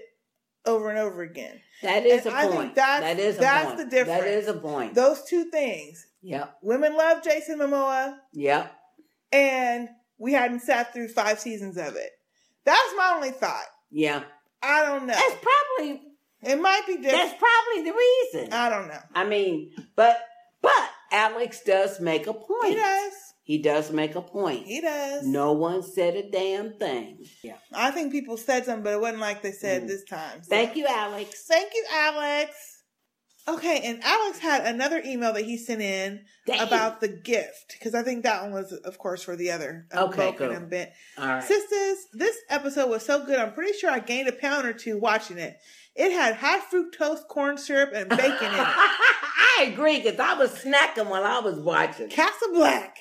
over 0.64 0.88
and 0.88 0.98
over 1.00 1.22
again. 1.22 1.60
That 1.82 2.06
is 2.06 2.26
And 2.26 2.34
a 2.34 2.38
I 2.38 2.42
point. 2.46 2.58
think 2.58 2.74
that's, 2.76 3.00
that 3.02 3.18
is 3.18 3.36
a 3.36 3.40
that's 3.40 3.66
point. 3.66 3.78
the 3.78 3.84
difference. 3.86 4.20
That 4.22 4.28
is 4.28 4.48
a 4.48 4.54
point. 4.54 4.94
Those 4.94 5.22
two 5.24 5.44
things. 5.50 6.06
Yep. 6.22 6.58
Women 6.62 6.96
love 6.96 7.22
Jason 7.24 7.58
Momoa, 7.58 8.16
Yep. 8.32 8.72
and 9.32 9.88
we 10.18 10.32
hadn't 10.32 10.60
sat 10.62 10.92
through 10.92 11.08
five 11.08 11.38
seasons 11.40 11.76
of 11.76 11.96
it. 11.96 12.10
That's 12.64 12.92
my 12.96 13.12
only 13.16 13.30
thought. 13.30 13.66
Yeah. 13.90 14.22
I 14.62 14.84
don't 14.84 15.06
know. 15.06 15.14
That's 15.14 15.36
probably 15.42 16.02
it 16.42 16.60
might 16.60 16.82
be 16.86 16.96
different. 16.98 17.12
That's 17.30 17.34
probably 17.42 17.90
the 17.90 17.96
reason. 17.96 18.52
I 18.52 18.68
don't 18.70 18.88
know. 18.88 19.00
I 19.14 19.24
mean, 19.24 19.72
but 19.96 20.18
but 20.66 20.90
Alex 21.12 21.62
does 21.64 22.00
make 22.00 22.26
a 22.26 22.34
point. 22.34 22.64
He 22.70 22.74
does. 22.74 23.12
He 23.42 23.58
does 23.62 23.92
make 23.92 24.16
a 24.16 24.20
point. 24.22 24.66
He 24.66 24.80
does. 24.80 25.24
No 25.24 25.52
one 25.52 25.82
said 25.82 26.16
a 26.16 26.28
damn 26.30 26.72
thing. 26.78 27.24
Yeah. 27.44 27.56
I 27.72 27.92
think 27.92 28.10
people 28.10 28.36
said 28.36 28.64
something, 28.64 28.82
but 28.82 28.92
it 28.94 29.00
wasn't 29.00 29.20
like 29.20 29.40
they 29.42 29.52
said 29.52 29.86
this 29.86 30.02
time. 30.04 30.42
so. 30.42 30.48
Thank 30.50 30.74
you, 30.76 30.84
Alex. 30.88 31.44
Thank 31.46 31.72
you, 31.74 31.84
Alex. 31.92 32.72
Okay, 33.48 33.80
and 33.84 34.02
Alex 34.02 34.40
had 34.40 34.66
another 34.66 35.00
email 35.06 35.32
that 35.34 35.44
he 35.44 35.56
sent 35.56 35.80
in 35.80 36.24
Damn. 36.48 36.66
about 36.66 37.00
the 37.00 37.06
gift 37.06 37.76
because 37.78 37.94
I 37.94 38.02
think 38.02 38.24
that 38.24 38.42
one 38.42 38.50
was, 38.50 38.72
of 38.72 38.98
course, 38.98 39.22
for 39.22 39.36
the 39.36 39.52
other 39.52 39.86
um, 39.92 40.08
Okay, 40.08 40.32
cool. 40.32 40.50
and 40.50 40.68
bent. 40.68 40.90
All 41.16 41.28
right. 41.28 41.44
Sisters, 41.44 41.98
this 42.12 42.36
episode 42.50 42.90
was 42.90 43.04
so 43.06 43.24
good. 43.24 43.38
I'm 43.38 43.52
pretty 43.52 43.78
sure 43.78 43.88
I 43.88 44.00
gained 44.00 44.28
a 44.28 44.32
pound 44.32 44.66
or 44.66 44.72
two 44.72 44.98
watching 44.98 45.38
it. 45.38 45.56
It 45.96 46.12
had 46.12 46.36
high 46.36 46.60
fructose 46.60 47.26
corn 47.26 47.56
syrup 47.56 47.90
and 47.94 48.08
bacon 48.08 48.26
in 48.26 48.32
it. 48.32 48.36
I 49.58 49.70
agree 49.72 50.00
because 50.00 50.20
I 50.20 50.34
was 50.34 50.52
snacking 50.52 51.08
while 51.08 51.24
I 51.24 51.40
was 51.40 51.58
watching. 51.58 52.08
Castle 52.08 52.52
Black. 52.52 52.98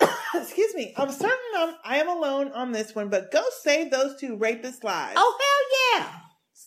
Excuse 0.34 0.74
me. 0.74 0.94
I'm 0.96 1.10
certain 1.10 1.36
I'm, 1.56 1.74
I 1.84 1.98
am 1.98 2.08
alone 2.08 2.52
on 2.52 2.72
this 2.72 2.94
one, 2.94 3.08
but 3.10 3.30
go 3.30 3.42
save 3.62 3.90
those 3.90 4.18
two 4.18 4.36
rapist 4.36 4.82
lives. 4.82 5.14
Oh 5.16 5.38
hell 5.40 6.02
yeah! 6.02 6.12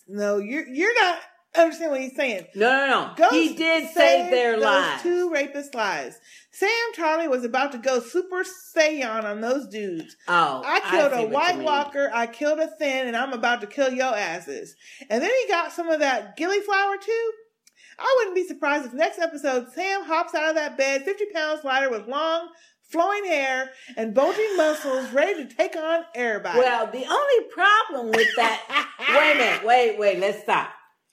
No, 0.08 0.38
you're 0.38 0.68
you're 0.68 1.02
not 1.02 1.20
understand 1.62 1.92
what 1.92 2.02
he's 2.02 2.16
saying. 2.16 2.48
No, 2.56 2.70
no, 2.70 2.88
no. 2.88 3.14
Go 3.16 3.30
he 3.30 3.56
did 3.56 3.90
save 3.94 4.32
their 4.32 4.56
those 4.56 4.64
lives. 4.64 5.04
Two 5.04 5.32
rapist 5.32 5.76
lives. 5.76 6.18
Sam 6.52 6.70
Tarly 6.96 7.30
was 7.30 7.44
about 7.44 7.74
to 7.74 7.78
go 7.78 8.00
super 8.00 8.44
Saiyan 8.44 9.24
on 9.24 9.42
those 9.42 9.68
dudes. 9.68 10.16
Oh, 10.28 10.62
I 10.66 10.80
killed 10.90 11.12
a 11.12 11.28
White. 11.28 11.60
Walker, 11.60 12.10
I 12.14 12.28
killed 12.28 12.60
a 12.60 12.68
Thenn, 12.80 13.08
and 13.08 13.18
I'm 13.18 13.34
about 13.34 13.62
to 13.62 13.68
kill 13.68 13.92
your 13.92 14.16
asses. 14.16 14.76
And 15.10 15.22
then 15.22 15.32
he 15.42 15.52
got 15.52 15.74
some 15.74 15.90
of 15.90 16.00
that 16.00 16.38
gilly 16.38 16.62
flour 16.62 16.96
too. 16.98 17.32
I 18.00 18.16
wouldn't 18.18 18.36
be 18.36 18.48
surprised 18.48 18.86
if 18.86 18.94
next 18.94 19.20
episode 19.20 19.72
Sam 19.74 20.04
hops 20.04 20.36
out 20.36 20.50
of 20.50 20.56
that 20.56 20.78
bed, 20.78 21.04
50 21.04 21.26
pounds 21.34 21.64
lighter 21.64 21.90
with 21.90 22.08
long, 22.08 22.50
flowing 22.90 23.26
hair 23.26 23.72
and 23.98 24.14
bulging 24.14 24.58
muscles, 24.58 25.12
ready 25.12 25.46
to 25.46 25.56
take 25.56 25.76
on 25.76 26.04
everybody. 26.14 26.60
Well, 26.60 26.88
the 26.88 27.06
only 27.06 27.50
problem 27.54 28.08
with 28.12 28.28
that. 28.36 28.86
wait 29.10 29.32
a 29.34 29.38
minute. 29.38 29.66
Wait, 29.66 30.00
wait. 30.00 30.20
Let's 30.20 30.42
stop. 30.44 30.70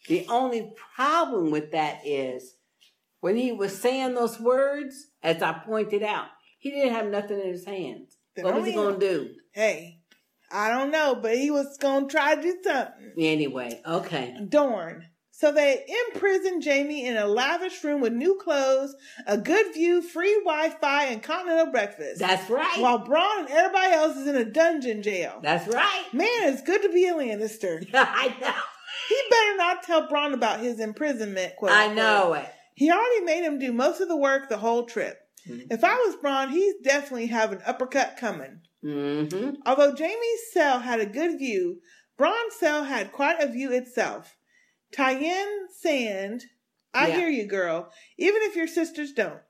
The 0.08 0.26
only 0.28 0.72
problem 0.96 1.50
with 1.50 1.72
that 1.72 2.00
is 2.04 2.56
when 3.20 3.36
he 3.36 3.52
was 3.52 3.80
saying 3.80 4.14
those 4.14 4.40
words, 4.40 5.06
as 5.22 5.42
I 5.42 5.52
pointed 5.52 6.02
out, 6.02 6.26
he 6.58 6.70
didn't 6.70 6.94
have 6.94 7.06
nothing 7.06 7.40
in 7.40 7.48
his 7.48 7.64
hands. 7.64 8.16
Then 8.34 8.44
what 8.44 8.54
was 8.54 8.66
he 8.66 8.72
going 8.72 8.98
to 8.98 9.08
do? 9.08 9.30
hey, 9.52 9.98
I 10.50 10.68
don't 10.70 10.90
know, 10.90 11.18
but 11.20 11.36
he 11.36 11.50
was 11.50 11.76
going 11.78 12.08
to 12.08 12.12
try 12.12 12.34
to 12.34 12.42
do 12.42 12.56
something. 12.62 13.12
Anyway, 13.18 13.80
okay. 13.86 14.36
Dorn. 14.48 15.06
So 15.30 15.50
they 15.50 15.84
imprison 16.08 16.60
Jaime 16.62 17.06
in 17.06 17.16
a 17.16 17.26
lavish 17.26 17.82
room 17.82 18.00
with 18.00 18.12
new 18.12 18.38
clothes, 18.40 18.94
a 19.26 19.38
good 19.38 19.72
view, 19.72 20.02
free 20.02 20.40
Wi-Fi, 20.44 21.04
and 21.06 21.22
continental 21.22 21.72
breakfast. 21.72 22.20
That's 22.20 22.48
right. 22.50 22.78
While 22.78 23.04
Bronn 23.04 23.40
and 23.40 23.48
everybody 23.50 23.92
else 23.92 24.16
is 24.16 24.26
in 24.28 24.36
a 24.36 24.44
dungeon 24.44 25.02
jail. 25.02 25.40
That's 25.42 25.66
right. 25.66 26.04
Man, 26.12 26.28
it's 26.52 26.62
good 26.62 26.82
to 26.82 26.92
be 26.92 27.08
a 27.08 27.14
Lannister. 27.14 27.84
I 27.94 28.36
know. 28.40 28.52
He 29.12 29.22
better 29.30 29.56
not 29.56 29.82
tell 29.82 30.08
Bronn 30.08 30.32
about 30.32 30.60
his 30.60 30.80
imprisonment. 30.80 31.56
Quote, 31.56 31.72
I 31.72 31.92
know 31.92 32.32
it. 32.32 32.48
He 32.74 32.90
already 32.90 33.24
made 33.24 33.44
him 33.44 33.58
do 33.58 33.72
most 33.72 34.00
of 34.00 34.08
the 34.08 34.16
work 34.16 34.48
the 34.48 34.56
whole 34.56 34.84
trip. 34.84 35.18
If 35.44 35.84
I 35.84 35.94
was 35.96 36.16
Bronn, 36.16 36.50
he's 36.50 36.74
definitely 36.82 37.26
have 37.26 37.52
an 37.52 37.60
uppercut 37.66 38.16
coming. 38.16 38.60
Mm-hmm. 38.82 39.56
Although 39.66 39.94
Jaime's 39.94 40.52
cell 40.52 40.80
had 40.80 41.00
a 41.00 41.06
good 41.06 41.38
view, 41.38 41.80
Bronn's 42.18 42.54
cell 42.58 42.84
had 42.84 43.12
quite 43.12 43.40
a 43.40 43.48
view 43.48 43.72
itself. 43.72 44.36
Tyene 44.92 45.66
Sand, 45.70 46.44
I 46.94 47.08
Yeah. 47.08 47.16
hear 47.16 47.28
you, 47.28 47.46
girl, 47.46 47.92
even 48.18 48.40
if 48.42 48.56
your 48.56 48.66
sisters 48.68 49.12
don't. 49.12 49.40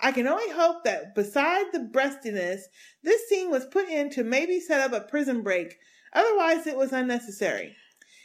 I 0.00 0.12
can 0.12 0.26
only 0.26 0.50
hope 0.50 0.84
that 0.84 1.14
beside 1.14 1.72
the 1.72 1.78
breastiness, 1.78 2.62
this 3.02 3.28
scene 3.28 3.50
was 3.50 3.66
put 3.66 3.88
in 3.88 4.10
to 4.10 4.24
maybe 4.24 4.60
set 4.60 4.80
up 4.80 4.92
a 4.92 5.06
prison 5.06 5.42
break. 5.42 5.78
Otherwise, 6.12 6.66
it 6.66 6.76
was 6.76 6.92
unnecessary. 6.92 7.76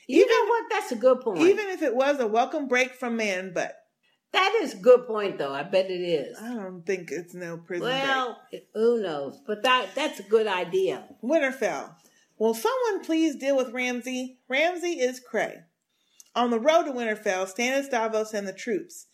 You 0.07 0.27
know 0.27 0.49
what? 0.49 0.63
That's 0.69 0.91
a 0.91 0.95
good 0.95 1.21
point. 1.21 1.41
Even 1.41 1.69
if 1.69 1.81
it 1.81 1.95
was 1.95 2.19
a 2.19 2.27
welcome 2.27 2.67
break 2.67 2.93
from 2.93 3.17
man 3.17 3.51
but 3.53 3.75
That 4.33 4.59
is 4.61 4.73
a 4.73 4.77
good 4.77 5.05
point, 5.07 5.37
though. 5.37 5.53
I 5.53 5.63
bet 5.63 5.89
it 5.89 6.01
is. 6.01 6.37
I 6.39 6.55
don't 6.55 6.85
think 6.85 7.11
it's 7.11 7.33
no 7.33 7.57
prison 7.57 7.87
break. 7.87 8.01
Well, 8.03 8.37
who 8.73 9.01
knows? 9.01 9.39
But 9.45 9.63
that 9.63 9.89
that's 9.95 10.19
a 10.19 10.23
good 10.23 10.47
idea. 10.47 11.03
Winterfell. 11.23 11.95
Will 12.37 12.53
someone 12.55 13.03
please 13.05 13.35
deal 13.35 13.55
with 13.55 13.71
Ramsay? 13.71 14.39
Ramsay 14.49 14.99
is 14.99 15.19
cray. 15.19 15.59
On 16.35 16.49
the 16.49 16.59
road 16.59 16.85
to 16.85 16.91
Winterfell, 16.91 17.45
Stannis, 17.53 17.89
Davos, 17.91 18.33
and 18.33 18.47
the 18.47 18.53
troops. 18.53 19.05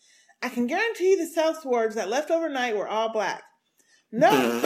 I 0.42 0.48
can 0.48 0.66
guarantee 0.66 1.16
the 1.16 1.28
sellswords 1.36 1.94
that 1.94 2.08
left 2.08 2.30
overnight 2.30 2.76
were 2.76 2.88
all 2.88 3.12
black. 3.12 3.42
No. 4.12 4.30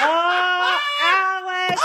oh, 0.00 0.80
Alex. 1.02 1.82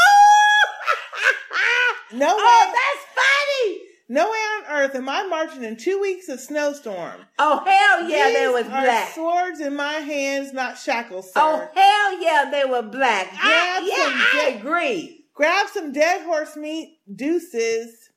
No 2.28 2.36
way. 2.36 2.42
Oh, 2.42 2.74
that's 2.74 3.06
funny. 3.16 3.80
No 4.10 4.26
way 4.30 4.38
on 4.38 4.82
earth 4.82 4.96
am 4.96 5.10
I 5.10 5.24
marching 5.24 5.64
in 5.64 5.78
two 5.78 6.00
weeks 6.00 6.28
of 6.30 6.40
snowstorm. 6.40 7.22
Oh 7.40 7.64
hell 7.66 8.10
yeah, 8.10 8.28
These 8.28 8.38
they 8.38 8.48
was 8.48 8.66
are 8.66 8.70
black. 8.70 9.14
Swords 9.14 9.60
in 9.60 9.76
my 9.76 9.94
hands, 9.94 10.54
not 10.54 10.78
shackles, 10.78 11.28
sir. 11.34 11.40
Oh 11.42 11.68
hell 11.74 12.22
yeah, 12.22 12.50
they 12.52 12.66
were 12.70 12.82
black. 12.84 13.28
I, 13.34 13.82
yeah, 13.86 14.04
some 14.04 14.14
I 14.14 14.52
dead- 14.52 14.60
agree. 14.60 15.26
Grab 15.34 15.68
some 15.70 15.92
dead 15.92 16.24
horse 16.26 16.56
meat, 16.56 17.00
deuces. 17.14 18.10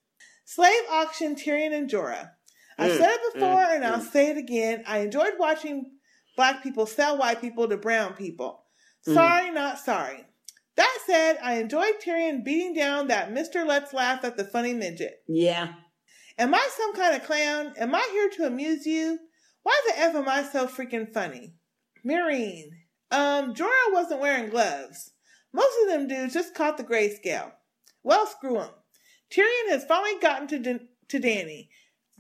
Slave 0.45 0.83
auction, 0.91 1.35
Tyrion 1.35 1.73
and 1.73 1.89
Jorah. 1.91 2.31
I've 2.79 2.93
Mm, 2.93 2.99
said 2.99 3.11
it 3.11 3.35
before 3.35 3.49
mm, 3.65 3.75
and 3.77 3.85
I'll 3.85 4.01
say 4.03 4.29
it 4.31 4.37
again. 4.37 4.85
I 4.87 4.99
enjoyed 4.99 5.33
watching 5.39 5.93
black 6.37 6.63
people 6.63 6.85
sell 6.87 7.17
white 7.17 7.41
people 7.41 7.69
to 7.69 7.77
brown 7.79 8.13
people. 8.13 8.63
Mm. 9.09 9.15
Sorry, 9.15 9.51
not 9.51 9.79
sorry. 9.79 10.27
That 10.77 10.99
said, 11.07 11.39
I 11.43 11.55
enjoyed 11.55 11.95
Tyrion 12.05 12.45
beating 12.45 12.75
down 12.75 13.09
that 13.09 13.33
Mr. 13.33 13.67
Let's 13.67 13.93
Laugh 13.93 14.25
at 14.25 14.37
the 14.37 14.45
funny 14.45 14.75
midget. 14.75 15.23
Yeah. 15.27 15.73
Am 16.39 16.55
I 16.55 16.69
some 16.77 16.95
kind 16.95 17.17
of 17.17 17.25
clown? 17.27 17.73
Am 17.79 17.95
I 17.95 18.07
here 18.13 18.29
to 18.37 18.47
amuse 18.47 18.85
you? 18.87 19.19
Why 19.63 19.81
the 19.87 19.99
F 19.99 20.15
am 20.15 20.29
I 20.29 20.43
so 20.43 20.67
freaking 20.67 21.13
funny? 21.13 21.55
Meereen. 22.07 22.65
Um, 23.11 23.55
Jorah 23.55 23.93
wasn't 23.93 24.21
wearing 24.21 24.51
gloves. 24.51 25.13
Most 25.53 25.75
of 25.83 25.89
them 25.89 26.07
dudes 26.09 26.35
just 26.35 26.55
caught 26.55 26.77
the 26.77 26.85
grayscale. 26.85 27.53
Well, 28.03 28.27
screw 28.27 28.61
'em. 28.61 28.71
Tyrion 29.31 29.71
has 29.71 29.85
finally 29.85 30.19
gotten 30.21 30.47
to, 30.49 30.59
Dan- 30.59 30.89
to 31.09 31.19
Dany. 31.19 31.69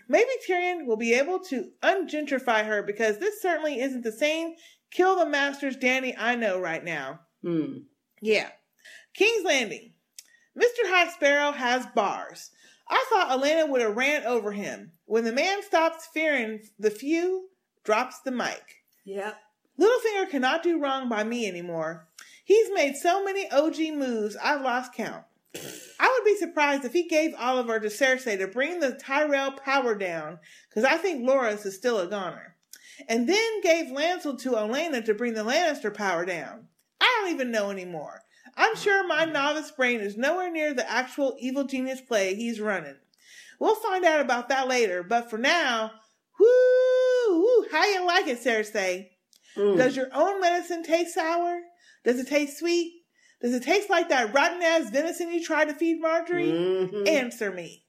Maybe 0.08 0.30
Tyrion 0.48 0.86
will 0.86 0.96
be 0.96 1.12
able 1.12 1.40
to 1.44 1.70
ungentrify 1.82 2.64
her 2.64 2.82
because 2.82 3.18
this 3.18 3.42
certainly 3.42 3.80
isn't 3.80 4.02
the 4.02 4.12
same 4.12 4.54
kill 4.90 5.16
the 5.18 5.26
masters 5.26 5.76
Dany 5.76 6.14
I 6.16 6.36
know 6.36 6.58
right 6.58 6.82
now. 6.82 7.20
Hmm. 7.42 7.78
Yeah. 8.20 8.48
King's 9.14 9.44
Landing. 9.44 9.92
Mr. 10.56 10.88
High 10.88 11.08
Sparrow 11.08 11.52
has 11.52 11.86
bars. 11.94 12.50
I 12.88 13.04
thought 13.10 13.30
Olenna 13.30 13.68
would 13.68 13.80
have 13.82 13.96
ran 13.96 14.24
over 14.24 14.52
him. 14.52 14.92
When 15.06 15.24
the 15.24 15.32
man 15.32 15.62
stops 15.62 16.08
fearing 16.12 16.60
the 16.78 16.90
few, 16.90 17.48
drops 17.84 18.20
the 18.20 18.30
mic. 18.30 18.84
Yep. 19.04 19.36
Littlefinger 19.78 20.30
cannot 20.30 20.62
do 20.62 20.80
wrong 20.80 21.08
by 21.08 21.24
me 21.24 21.46
anymore. 21.46 22.08
He's 22.44 22.70
made 22.72 22.96
so 22.96 23.24
many 23.24 23.50
OG 23.50 23.94
moves, 23.96 24.36
I've 24.36 24.62
lost 24.62 24.92
count. 24.94 25.24
I 25.98 26.12
would 26.12 26.24
be 26.24 26.36
surprised 26.36 26.84
if 26.84 26.92
he 26.92 27.08
gave 27.08 27.34
Olyvar 27.34 27.80
to 27.80 27.88
Cersei 27.88 28.38
to 28.38 28.46
bring 28.46 28.80
the 28.80 28.92
Tyrell 28.92 29.52
power 29.52 29.94
down, 29.94 30.38
because 30.68 30.84
I 30.84 30.96
think 30.96 31.22
Loras 31.22 31.66
is 31.66 31.74
still 31.74 31.98
a 31.98 32.06
goner. 32.06 32.56
And 33.08 33.28
then 33.28 33.60
gave 33.62 33.86
Lancel 33.86 34.38
to 34.40 34.52
Olenna 34.52 35.04
to 35.04 35.14
bring 35.14 35.34
the 35.34 35.44
Lannister 35.44 35.92
power 35.92 36.24
down. 36.24 36.68
I 37.00 37.20
don't 37.20 37.34
even 37.34 37.50
know 37.50 37.70
anymore. 37.70 38.22
I'm 38.56 38.76
sure 38.76 39.06
my 39.06 39.24
novice 39.24 39.70
brain 39.70 40.00
is 40.00 40.16
nowhere 40.16 40.50
near 40.50 40.72
the 40.72 40.90
actual 40.90 41.36
evil 41.38 41.64
genius 41.64 42.00
play 42.00 42.34
he's 42.34 42.60
running. 42.60 42.96
We'll 43.60 43.74
find 43.74 44.04
out 44.04 44.20
about 44.20 44.48
that 44.48 44.68
later, 44.68 45.02
but 45.02 45.30
for 45.30 45.38
now, 45.38 45.92
whoo, 46.38 46.46
whoo 47.28 47.66
how 47.70 47.84
you 47.86 48.06
like 48.06 48.26
it, 48.26 48.38
Cersei? 48.42 49.08
Mm. 49.56 49.76
Does 49.76 49.96
your 49.96 50.08
own 50.14 50.40
medicine 50.40 50.82
taste 50.82 51.14
sour? 51.14 51.60
Does 52.04 52.18
it 52.18 52.28
taste 52.28 52.58
sweet? 52.58 52.92
Does 53.40 53.54
it 53.54 53.62
taste 53.62 53.90
like 53.90 54.08
that 54.08 54.32
rotten 54.34 54.62
ass 54.62 54.90
venison 54.90 55.30
you 55.30 55.42
tried 55.42 55.68
to 55.68 55.74
feed 55.74 56.02
Margaery? 56.02 56.52
Mhm. 56.90 57.08
Answer 57.08 57.50
me. 57.50 57.84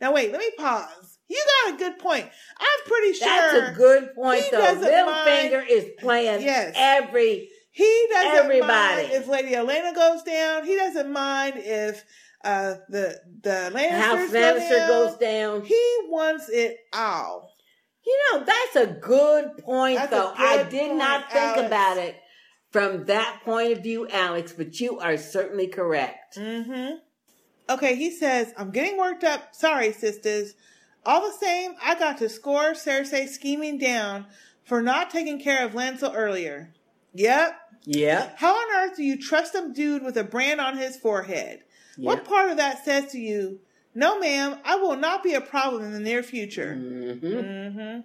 Now 0.00 0.12
wait, 0.12 0.32
let 0.32 0.40
me 0.40 0.50
pause. 0.58 1.18
You 1.28 1.42
got 1.64 1.74
a 1.74 1.76
good 1.78 1.98
point. 1.98 2.28
I'm 2.58 2.86
pretty 2.86 3.12
sure 3.12 3.28
That's 3.28 3.70
a 3.70 3.74
good 3.76 4.14
point, 4.14 4.44
though. 4.50 4.58
Littlefinger 4.60 5.64
is 5.68 5.86
playing 5.98 6.42
Yes. 6.42 6.74
every. 6.76 7.48
He 7.80 8.06
doesn't 8.10 8.44
Everybody. 8.44 8.68
mind 8.68 9.12
if 9.12 9.26
Lady 9.26 9.52
Olenna 9.52 9.94
goes 9.94 10.22
down. 10.22 10.66
He 10.66 10.76
doesn't 10.76 11.10
mind 11.10 11.54
if 11.56 12.04
uh, 12.44 12.74
the 12.90 13.18
the 13.40 13.70
Lannisters 13.74 13.90
House 14.00 14.32
go 14.32 14.38
Lannister 14.38 14.76
down. 14.76 14.88
goes 14.88 15.16
down. 15.16 15.62
He 15.62 15.96
wants 16.08 16.48
it 16.50 16.76
all. 16.92 17.54
You 18.06 18.18
know, 18.32 18.44
that's 18.44 18.76
a 18.76 18.92
good 19.00 19.58
point, 19.58 19.96
That's 19.96 20.10
though. 20.10 20.32
I 20.36 20.64
did 20.64 20.88
point, 20.88 20.96
not 20.98 21.30
think 21.32 21.56
Alex. 21.56 21.66
about 21.66 21.96
it 21.98 22.16
from 22.70 23.04
that 23.06 23.40
point 23.44 23.72
of 23.72 23.82
view, 23.82 24.06
Alex, 24.08 24.52
but 24.52 24.78
you 24.80 24.98
are 24.98 25.16
certainly 25.16 25.66
correct. 25.66 26.36
Mm-hmm. 26.36 26.96
Okay, 27.72 27.94
he 27.96 28.10
says, 28.10 28.52
I'm 28.58 28.72
getting 28.72 28.98
worked 28.98 29.22
up. 29.24 29.54
Sorry, 29.54 29.92
sisters. 29.92 30.54
All 31.06 31.20
the 31.22 31.36
same, 31.38 31.74
I 31.82 31.94
got 31.98 32.18
to 32.18 32.28
score 32.28 32.72
Cersei 32.72 33.26
scheming 33.28 33.78
down 33.78 34.26
for 34.64 34.82
not 34.82 35.10
taking 35.10 35.40
care 35.40 35.64
of 35.64 35.72
Lancel 35.72 36.12
earlier. 36.14 36.74
Yep. 37.14 37.60
Yep. 37.86 38.38
How 38.38 38.54
on 38.54 38.76
earth 38.76 38.96
do 38.96 39.02
you 39.02 39.18
trust 39.18 39.54
a 39.54 39.70
dude 39.72 40.02
with 40.02 40.16
a 40.16 40.24
brand 40.24 40.60
on 40.60 40.76
his 40.76 40.96
forehead? 40.96 41.62
What 41.96 42.24
part 42.24 42.50
of 42.50 42.56
that 42.56 42.84
says 42.84 43.12
to 43.12 43.18
you, 43.18 43.60
no 43.94 44.18
ma'am, 44.18 44.58
I 44.64 44.76
will 44.76 44.96
not 44.96 45.22
be 45.22 45.34
a 45.34 45.40
problem 45.40 45.84
in 45.84 45.92
the 45.92 46.00
near 46.00 46.22
future? 46.22 46.76
Mm-hmm. 46.78 47.26
Mm-hmm. 47.26 48.00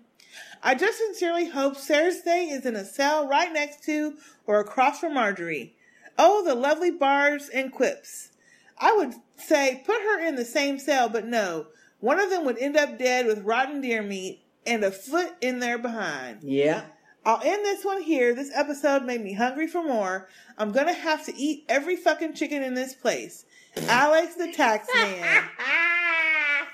I 0.62 0.76
just 0.76 0.98
sincerely 0.98 1.50
hope 1.50 1.78
Cersei 1.78 2.52
is 2.52 2.66
in 2.66 2.76
a 2.76 2.84
cell 2.84 3.28
right 3.28 3.54
next 3.54 3.84
to 3.86 4.16
or 4.48 4.60
across 4.60 5.00
from 5.00 5.14
Margaery. 5.14 5.72
Oh, 6.18 6.44
the 6.44 6.56
lovely 6.56 6.92
bars 6.92 7.50
and 7.50 7.72
quips. 7.72 8.30
I 8.78 8.96
would 8.96 9.14
say 9.38 9.84
put 9.86 10.02
her 10.02 10.26
in 10.26 10.36
the 10.36 10.46
same 10.46 10.80
cell, 10.80 11.08
but 11.08 11.26
no. 11.26 11.68
One 12.00 12.20
of 12.20 12.30
them 12.30 12.46
would 12.46 12.58
end 12.58 12.76
up 12.76 12.98
dead 12.98 13.26
with 13.26 13.46
rotten 13.46 13.82
deer 13.82 14.02
meat 14.02 14.42
and 14.66 14.84
a 14.84 14.92
foot 14.92 15.36
in 15.42 15.60
there 15.60 15.78
behind. 15.78 16.40
Yeah. 16.44 16.84
I'll 17.26 17.42
end 17.44 17.66
this 17.66 17.84
one 17.84 18.02
here. 18.02 18.36
This 18.36 18.52
episode 18.54 19.04
made 19.04 19.22
me 19.22 19.34
hungry 19.34 19.68
for 19.68 19.84
more. 19.84 20.30
I'm 20.58 20.72
gonna 20.72 20.94
have 20.94 21.26
to 21.26 21.36
eat 21.36 21.66
every 21.68 21.96
fucking 21.96 22.34
chicken 22.34 22.62
in 22.62 22.74
this 22.76 22.94
place. 22.94 23.46
Alex 23.88 24.36
the 24.36 24.52
tax 24.52 24.88
man. 24.96 25.44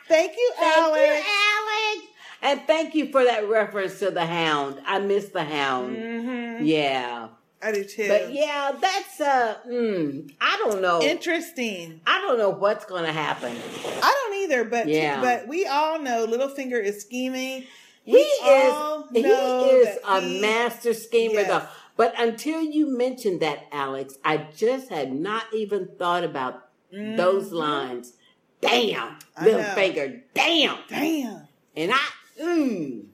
Thank 0.07 0.33
you, 0.37 0.53
Thank 0.59 0.77
Alex. 0.77 1.25
you, 1.25 1.33
Alex. 1.33 2.07
And 2.43 2.61
thank 2.67 2.95
you 2.95 3.11
for 3.11 3.23
that 3.23 3.47
reference 3.47 3.99
to 3.99 4.11
the 4.11 4.25
hound. 4.25 4.81
I 4.85 4.99
miss 4.99 5.29
the 5.29 5.43
hound. 5.43 5.95
Mm-hmm. 5.95 6.65
Yeah. 6.65 7.29
I 7.63 7.71
do 7.71 7.83
too. 7.83 8.07
But 8.07 8.33
yeah, 8.33 8.71
that's 8.81 9.21
uh 9.21 9.55
mm, 9.67 10.33
I 10.41 10.57
don't 10.65 10.81
know. 10.81 10.99
Interesting. 11.01 12.01
I 12.07 12.19
don't 12.19 12.39
know 12.39 12.49
what's 12.49 12.85
gonna 12.85 13.13
happen. 13.13 13.55
I 14.01 14.25
don't 14.29 14.43
either, 14.43 14.63
but 14.65 14.87
Yeah. 14.87 15.21
but 15.21 15.47
we 15.47 15.65
all 15.67 15.99
know 15.99 16.25
Littlefinger 16.27 16.83
is 16.83 16.99
scheming. 17.01 17.65
He 18.03 18.13
We 18.13 18.19
is 18.19 18.73
all 18.73 19.07
he 19.13 19.19
is 19.21 19.97
a 20.07 20.21
he- 20.21 20.41
master 20.41 20.93
schemer 20.93 21.41
Yes. 21.41 21.47
though. 21.47 21.67
But 21.97 22.13
until 22.19 22.61
you 22.61 22.87
mentioned 22.97 23.41
that, 23.41 23.67
Alex, 23.71 24.17
I 24.23 24.37
just 24.55 24.89
had 24.89 25.13
not 25.13 25.43
even 25.53 25.89
thought 25.99 26.23
about 26.23 26.67
those 26.91 27.49
Mhm. 27.49 27.53
lines. 27.53 28.13
Damn, 28.59 29.17
I 29.37 29.45
little 29.45 29.61
know. 29.61 29.73
finger, 29.75 30.23
damn. 30.33 30.77
Damn. 30.89 31.47
And 31.75 31.91
I 31.93 31.99
mm, 32.41 33.05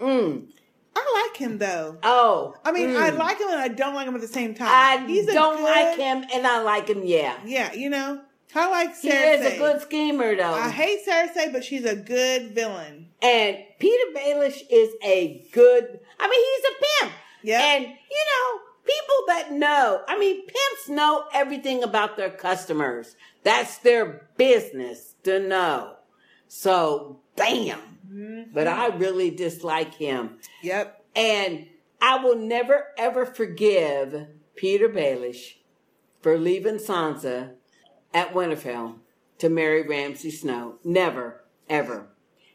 mm. 0.00 0.46
I 0.96 1.26
like 1.28 1.36
him 1.36 1.58
though. 1.58 1.98
Oh. 2.02 2.54
I 2.64 2.72
mean, 2.72 2.88
mm. 2.90 2.96
I 2.96 3.10
like 3.10 3.38
him 3.38 3.48
and 3.50 3.60
I 3.60 3.68
don't 3.68 3.94
like 3.94 4.06
him 4.08 4.14
at 4.14 4.20
the 4.20 4.28
same 4.28 4.54
time. 4.54 4.68
I 4.70 5.06
He's 5.06 5.26
don't 5.26 5.56
good- 5.58 5.64
like 5.64 5.96
him 5.98 6.24
and 6.34 6.46
I 6.46 6.60
like 6.62 6.88
him, 6.88 7.02
yeah. 7.04 7.34
Yeah, 7.44 7.72
you 7.72 7.88
know, 7.90 8.20
I 8.54 8.68
like 8.68 8.96
Cersei. 8.96 9.02
He 9.02 9.08
is 9.10 9.54
a 9.54 9.58
good 9.58 9.80
schemer 9.82 10.36
though. 10.36 10.54
I 10.54 10.70
hate 10.70 11.06
Cersei, 11.06 11.52
but 11.52 11.64
she's 11.64 11.84
a 11.84 11.96
good 11.96 12.52
villain. 12.52 13.08
And 13.22 13.58
Petyr 13.78 14.14
Baelish 14.14 14.62
is 14.70 14.90
a 15.02 15.46
good. 15.52 16.00
I 16.18 16.28
mean, 16.28 16.44
he's 16.56 16.64
a 16.64 17.04
pimp. 17.04 17.12
Yeah. 17.42 17.60
And 17.60 17.84
you 17.84 17.90
know, 17.90 18.60
people 18.84 19.24
that 19.28 19.52
know. 19.52 20.02
I 20.08 20.18
mean, 20.18 20.42
pimps 20.46 20.88
know 20.88 21.24
everything 21.32 21.82
about 21.82 22.16
their 22.16 22.30
customers. 22.30 23.16
That's 23.42 23.78
their 23.78 24.28
business 24.36 25.14
to 25.24 25.38
know. 25.40 25.96
So, 26.48 27.20
damn. 27.36 27.78
Mm-hmm. 28.12 28.52
But 28.52 28.66
I 28.66 28.88
really 28.88 29.30
dislike 29.30 29.94
him. 29.94 30.38
Yep. 30.62 31.04
And 31.14 31.66
I 32.02 32.16
will 32.22 32.36
never 32.36 32.88
ever 32.98 33.24
forgive 33.26 34.26
Petyr 34.60 34.92
Baelish 34.92 35.56
for 36.20 36.36
leaving 36.36 36.76
Sansa 36.76 37.54
at 38.12 38.32
Winterfell 38.34 38.96
to 39.38 39.48
marry 39.48 39.82
Ramsay 39.86 40.30
Snow. 40.30 40.76
Never, 40.84 41.44
ever. 41.68 42.08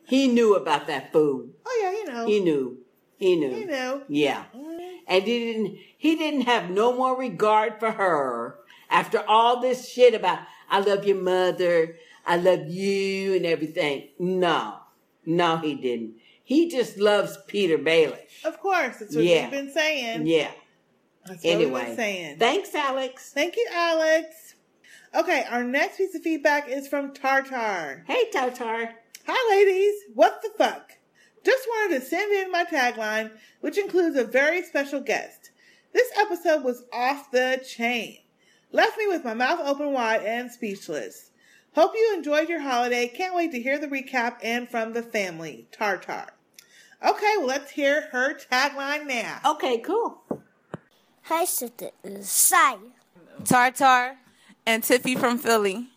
He 0.08 0.28
knew 0.28 0.56
about 0.56 0.88
that 0.88 1.12
food. 1.12 1.54
Oh 1.66 1.80
yeah, 1.82 1.92
you 1.92 2.06
know. 2.06 2.28
He 2.28 2.40
knew. 2.40 2.78
He 3.18 3.36
knew. 3.36 3.56
You 3.56 3.66
know. 3.66 4.02
Yeah. 4.08 4.46
Mm-hmm. 4.56 4.80
And 5.08 5.24
he 5.24 5.40
didn't 5.54 5.78
he 5.98 6.16
didn't 6.16 6.42
have 6.42 6.70
no 6.70 6.96
more 6.96 7.18
regard 7.18 7.80
for 7.80 7.92
her 7.92 8.58
after 8.90 9.24
all 9.28 9.60
this 9.62 9.90
shit 9.90 10.14
about 10.14 10.40
I 10.70 10.80
love 10.80 11.06
your 11.06 11.18
mother, 11.22 11.98
I 12.26 12.38
love 12.38 12.68
you 12.68 13.36
and 13.36 13.46
everything. 13.46 14.10
No. 14.20 14.80
No, 15.26 15.58
he 15.58 15.76
didn't. 15.76 16.16
He 16.44 16.70
just 16.70 16.98
loves 16.98 17.38
Petyr 17.48 17.84
Baelish. 17.84 18.44
Of 18.44 18.60
course, 18.60 18.98
that's 18.98 19.16
what 19.16 19.24
Yeah. 19.26 19.44
you've 19.44 19.52
been 19.52 19.72
saying. 19.72 20.28
Yeah. 20.28 20.52
That's 21.26 21.44
what 21.44 21.58
we've 21.58 21.62
Anyway. 21.68 21.86
been 21.86 21.96
saying. 21.96 22.38
Thanks, 22.38 22.76
Alex. 22.76 23.32
Thank 23.34 23.56
you, 23.56 23.68
Alex. 23.72 24.45
Okay, 25.16 25.46
our 25.50 25.64
next 25.64 25.96
piece 25.96 26.14
of 26.14 26.24
feedback 26.24 26.68
is 26.68 26.90
from 26.90 27.14
Tartar. 27.14 28.04
Hey, 28.06 28.30
Tartar. 28.34 28.96
Hi, 29.26 29.56
ladies. 29.56 29.94
What 30.14 30.42
the 30.42 30.50
fuck? 30.58 30.92
Just 31.46 31.66
wanted 31.70 32.02
to 32.02 32.06
send 32.06 32.34
in 32.34 32.52
my 32.52 32.66
tagline, 32.66 33.32
which 33.62 33.78
includes 33.78 34.18
a 34.18 34.26
very 34.26 34.62
special 34.62 35.00
guest. 35.00 35.52
This 35.94 36.12
episode 36.18 36.66
was 36.66 36.84
off 36.92 37.32
the 37.32 37.64
chain. 37.66 38.18
Left 38.74 38.98
me 38.98 39.08
with 39.08 39.24
my 39.24 39.34
mouth 39.34 39.62
open 39.64 39.94
wide 39.94 40.22
and 40.24 40.52
speechless. 40.52 41.32
Hope 41.76 41.94
you 41.96 42.14
enjoyed 42.14 42.50
your 42.50 42.60
holiday. 42.60 43.08
Can't 43.08 43.36
wait 43.36 43.54
to 43.54 43.62
hear 43.62 43.80
the 43.80 43.88
recap 43.88 44.40
and 44.44 44.70
from 44.70 44.92
the 44.92 45.02
family. 45.02 45.70
Tartar. 45.72 46.28
Okay, 47.02 47.36
well, 47.38 47.48
let's 47.48 47.72
hear 47.72 48.10
her 48.12 48.38
tagline 48.38 49.08
now. 49.08 49.40
Okay, 49.46 49.78
cool. 49.78 50.24
Hi, 51.24 51.46
sister. 51.46 51.92
Sai. 52.20 52.80
Tartar 53.46 54.18
and 54.66 54.84
Tiffy 54.84 55.18
from 55.18 55.38
Philly. 55.38 55.88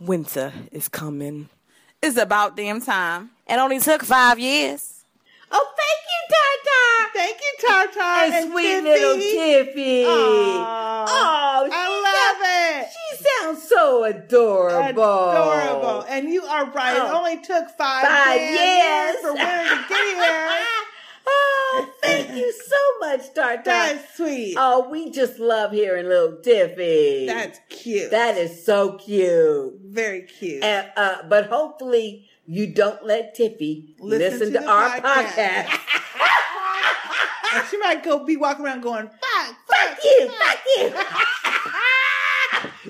Winter 0.00 0.52
is 0.72 0.88
coming. 0.88 1.48
It's 2.02 2.16
about 2.16 2.56
damn 2.56 2.80
time. 2.80 3.30
It 3.48 3.54
only 3.58 3.78
took 3.78 4.02
five 4.02 4.38
years. 4.38 5.04
Oh, 5.54 5.68
thank 5.76 6.00
you, 6.10 6.20
Tartar. 6.34 7.12
Thank 7.14 7.36
you, 7.40 7.68
Tartar. 7.68 8.24
And, 8.24 8.34
And 8.34 8.52
sweet 8.52 8.66
Tiffy. 8.66 8.82
little 8.82 9.16
Tiffy. 9.16 10.04
Aw. 10.06 11.04
Oh, 11.08 11.68
I 11.70 11.86
she 11.86 11.92
love 12.02 12.40
it. 12.82 12.90
She 12.90 13.24
sounds 13.24 13.68
so 13.68 14.04
adorable. 14.04 15.30
Adorable. 15.30 16.06
And 16.08 16.30
you 16.30 16.42
are 16.44 16.64
right. 16.70 16.96
It 16.96 17.02
Oh. 17.02 17.18
only 17.18 17.36
took 17.42 17.68
five, 17.70 18.06
Five 18.06 18.38
damn 18.38 19.14
years. 19.14 19.20
for 19.22 19.32
Winter 19.34 19.76
to 19.76 19.84
get 19.88 20.16
here. 20.16 20.48
Oh, 21.74 21.88
thank 22.02 22.30
you 22.36 22.52
so 22.52 22.76
much, 23.00 23.32
Tartar. 23.34 23.62
That's 23.64 24.14
sweet. 24.16 24.54
Oh, 24.58 24.88
we 24.90 25.10
just 25.10 25.38
love 25.38 25.72
hearing 25.72 26.06
little 26.06 26.38
Tiffy. 26.42 27.26
That's 27.26 27.60
cute. 27.70 28.10
That 28.10 28.36
is 28.36 28.64
so 28.64 28.98
cute. 28.98 29.74
Very 29.84 30.22
cute. 30.22 30.62
And, 30.62 30.90
uh, 30.96 31.22
but 31.28 31.46
hopefully 31.46 32.28
you 32.46 32.66
don't 32.74 33.04
let 33.06 33.34
Tiffy 33.36 33.94
Listen 34.00 34.38
listen, 34.40 34.52
to 34.52 34.60
to, 34.60 34.68
our 34.68 35.00
podcast. 35.00 35.64
podcast. 35.64 35.78
And 37.54 37.66
she 37.70 37.78
might 37.78 38.02
go 38.04 38.24
be 38.24 38.36
walking 38.36 38.64
around 38.66 38.82
going, 38.82 39.08
fuck, 39.08 39.56
fuck 39.66 39.98
you, 40.04 40.28
fuck 40.28 40.58
you. 40.76 40.92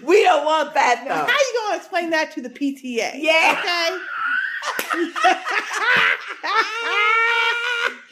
we 0.07 0.23
don't 0.25 0.44
want 0.44 0.75
that 0.75 1.05
Now, 1.05 1.09
though. 1.09 1.27
how 1.27 1.27
are 1.27 1.28
you 1.28 1.61
gonna 1.65 1.77
explain 1.77 2.11
that 2.11 2.33
to 2.33 2.41
the 2.43 2.51
PTA? 2.51 3.12
Yeah. 3.15 3.57
Okay. 3.59 3.99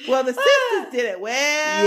Well, 0.08 0.24
the 0.24 0.32
sisters 0.32 0.92
did 0.92 1.04
it 1.06 1.20
well. 1.20 1.32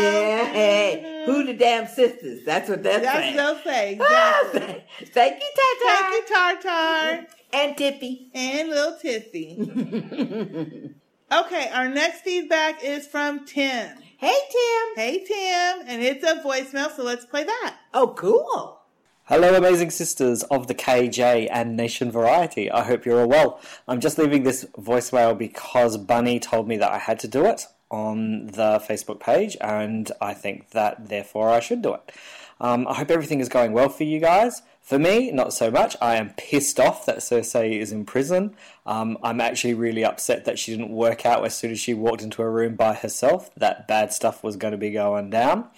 Yeah, 0.02 0.46
hey, 0.54 1.24
who 1.26 1.44
the 1.44 1.54
damn 1.54 1.88
sisters? 1.88 2.44
That's 2.46 2.70
what 2.70 2.84
they're 2.84 3.00
That's 3.00 3.18
saying. 3.18 3.36
what 3.36 3.64
they'll 3.64 3.74
say. 3.74 3.98
Ah, 4.02 4.40
exactly. 4.52 4.84
Thank 5.08 5.42
you, 5.42 5.50
Tartar. 5.58 5.88
Thank 5.88 6.30
you, 6.30 6.36
Tartar. 6.36 7.28
And 7.54 7.76
Tiffy. 7.78 8.30
And 8.34 8.70
little 8.70 8.98
Tiffy. 9.04 10.94
okay, 11.32 11.70
our 11.74 11.90
next 11.90 12.22
feedback 12.22 12.84
is 12.84 13.08
from 13.08 13.46
Tim. 13.46 13.98
Hey, 14.18 14.38
Tim. 14.52 14.96
Hey, 14.96 15.24
Tim. 15.26 15.86
And 15.88 16.02
it's 16.02 16.24
a 16.24 16.42
voicemail, 16.42 16.96
so 16.96 17.04
let's 17.04 17.26
play 17.26 17.44
that. 17.44 17.78
Oh, 17.94 18.14
cool. 18.18 18.80
Hello, 19.26 19.56
amazing 19.56 19.90
sisters 19.90 20.44
of 20.44 20.68
the 20.68 20.76
KJ 20.76 21.48
and 21.50 21.78
Nation 21.78 22.12
Variety. 22.12 22.70
I 22.70 22.84
hope 22.84 23.06
you're 23.06 23.22
all 23.22 23.30
well. 23.30 23.62
I'm 23.88 24.02
just 24.02 24.18
leaving 24.18 24.44
this 24.44 24.66
voicemail 24.78 25.38
because 25.38 25.96
Bunny 25.98 26.40
told 26.40 26.68
me 26.68 26.76
that 26.78 26.92
I 26.92 26.98
had 26.98 27.20
to 27.20 27.28
do 27.30 27.46
it 27.46 27.66
on 27.94 28.48
the 28.48 28.84
Facebook 28.90 29.20
page, 29.20 29.56
and 29.62 30.12
I 30.20 30.34
think 30.34 30.72
that 30.72 31.10
therefore 31.10 31.50
I 31.52 31.60
should 31.60 31.84
do 31.84 31.94
it. 31.94 32.12
Um, 32.60 32.88
I 32.88 32.96
hope 32.96 33.12
everything 33.12 33.40
is 33.40 33.50
going 33.50 33.72
well 33.72 33.90
for 33.90 34.04
you 34.04 34.20
guys. 34.20 34.64
For 34.84 35.00
me, 35.00 35.32
not 35.32 35.54
so 35.54 35.72
much. 35.72 35.96
I 36.02 36.18
am 36.18 36.32
pissed 36.32 36.78
off 36.78 37.06
that 37.06 37.20
Cersei 37.20 37.80
is 37.80 37.94
in 37.94 38.04
prison. 38.04 38.54
Um, 38.86 39.18
I'm 39.24 39.40
actually 39.40 39.76
really 39.76 40.04
upset 40.04 40.44
that 40.44 40.60
she 40.60 40.72
didn't 40.72 40.90
work 40.90 41.26
out 41.26 41.46
as 41.46 41.56
soon 41.56 41.72
as 41.72 41.80
she 41.80 41.94
walked 41.94 42.22
into 42.22 42.42
a 42.42 42.50
room 42.50 42.76
by 42.76 42.94
herself 42.94 43.50
that 43.56 43.88
bad 43.88 44.12
stuff 44.12 44.44
was 44.44 44.58
going 44.58 44.74
to 44.74 44.78
be 44.78 44.92
going 44.92 45.30
down. 45.30 45.70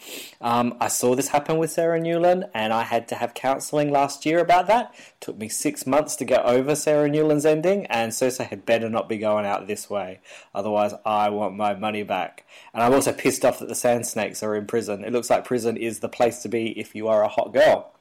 Um, 0.41 0.75
I 0.81 0.87
saw 0.87 1.13
this 1.13 1.27
happen 1.27 1.59
with 1.59 1.69
Sarah 1.69 2.01
Newland, 2.01 2.45
and 2.55 2.73
I 2.73 2.81
had 2.81 3.07
to 3.09 3.15
have 3.15 3.35
counselling 3.35 3.91
last 3.91 4.25
year 4.25 4.39
about 4.39 4.65
that. 4.65 4.91
It 4.97 5.21
took 5.21 5.37
me 5.37 5.49
six 5.49 5.85
months 5.85 6.15
to 6.15 6.25
get 6.25 6.43
over 6.43 6.73
Sarah 6.73 7.07
Newland's 7.07 7.45
ending, 7.45 7.85
and 7.85 8.11
Cersei 8.11 8.47
had 8.47 8.65
better 8.65 8.89
not 8.89 9.07
be 9.07 9.19
going 9.19 9.45
out 9.45 9.67
this 9.67 9.87
way. 9.87 10.19
Otherwise, 10.55 10.95
I 11.05 11.29
want 11.29 11.55
my 11.55 11.75
money 11.75 12.01
back. 12.01 12.43
And 12.73 12.81
I'm 12.81 12.93
also 12.93 13.13
pissed 13.13 13.45
off 13.45 13.59
that 13.59 13.69
the 13.69 13.75
Sand 13.75 14.07
Snakes 14.07 14.41
are 14.41 14.55
in 14.55 14.65
prison. 14.65 15.05
It 15.05 15.13
looks 15.13 15.29
like 15.29 15.45
prison 15.45 15.77
is 15.77 15.99
the 15.99 16.09
place 16.09 16.41
to 16.41 16.49
be 16.49 16.71
if 16.79 16.95
you 16.95 17.07
are 17.07 17.21
a 17.21 17.27
hot 17.27 17.53
girl. 17.53 17.91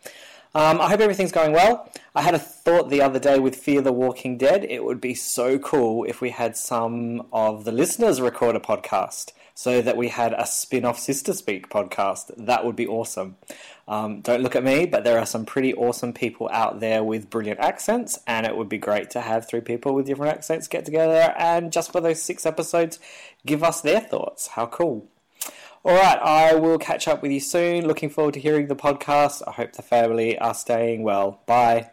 Um, 0.56 0.80
I 0.80 0.88
hope 0.88 1.00
everything's 1.00 1.32
going 1.32 1.52
well. 1.52 1.90
I 2.14 2.22
had 2.22 2.34
a 2.34 2.38
thought 2.38 2.88
the 2.88 3.02
other 3.02 3.18
day 3.18 3.40
with 3.40 3.56
Fear 3.56 3.82
the 3.82 3.92
Walking 3.92 4.38
Dead. 4.38 4.64
It 4.64 4.84
would 4.84 5.00
be 5.00 5.12
so 5.14 5.58
cool 5.58 6.04
if 6.04 6.20
we 6.20 6.30
had 6.30 6.56
some 6.56 7.26
of 7.32 7.64
the 7.64 7.72
listeners 7.72 8.20
record 8.20 8.54
a 8.54 8.60
podcast 8.60 9.32
so 9.56 9.82
that 9.82 9.96
we 9.96 10.08
had 10.08 10.32
a 10.32 10.46
spin 10.46 10.84
off 10.84 10.98
Sistah 10.98 11.34
Speak 11.34 11.68
podcast. 11.68 12.30
That 12.36 12.64
would 12.64 12.76
be 12.76 12.86
awesome. 12.86 13.36
Um, 13.88 14.20
don't 14.20 14.42
look 14.42 14.54
at 14.54 14.62
me, 14.62 14.86
but 14.86 15.02
there 15.02 15.18
are 15.18 15.26
some 15.26 15.44
pretty 15.44 15.74
awesome 15.74 16.12
people 16.12 16.48
out 16.52 16.78
there 16.78 17.02
with 17.02 17.30
brilliant 17.30 17.58
accents, 17.58 18.18
and 18.26 18.46
it 18.46 18.56
would 18.56 18.68
be 18.68 18.78
great 18.78 19.10
to 19.10 19.22
have 19.22 19.48
three 19.48 19.60
people 19.60 19.92
with 19.92 20.06
different 20.06 20.36
accents 20.36 20.68
get 20.68 20.84
together 20.84 21.34
and 21.36 21.72
just 21.72 21.90
for 21.90 22.00
those 22.00 22.22
six 22.22 22.46
episodes 22.46 23.00
give 23.44 23.64
us 23.64 23.80
their 23.80 24.00
thoughts. 24.00 24.48
How 24.48 24.66
cool! 24.66 25.08
All 25.86 25.94
right, 25.94 26.18
I 26.18 26.54
will 26.54 26.78
catch 26.78 27.06
up 27.06 27.20
with 27.20 27.30
you 27.30 27.40
soon. 27.40 27.86
Looking 27.86 28.08
forward 28.08 28.32
to 28.34 28.40
hearing 28.40 28.68
the 28.68 28.76
podcast. 28.76 29.42
I 29.46 29.50
hope 29.52 29.72
the 29.74 29.82
family 29.82 30.38
are 30.38 30.54
staying 30.54 31.02
well. 31.02 31.42
Bye. 31.46 31.90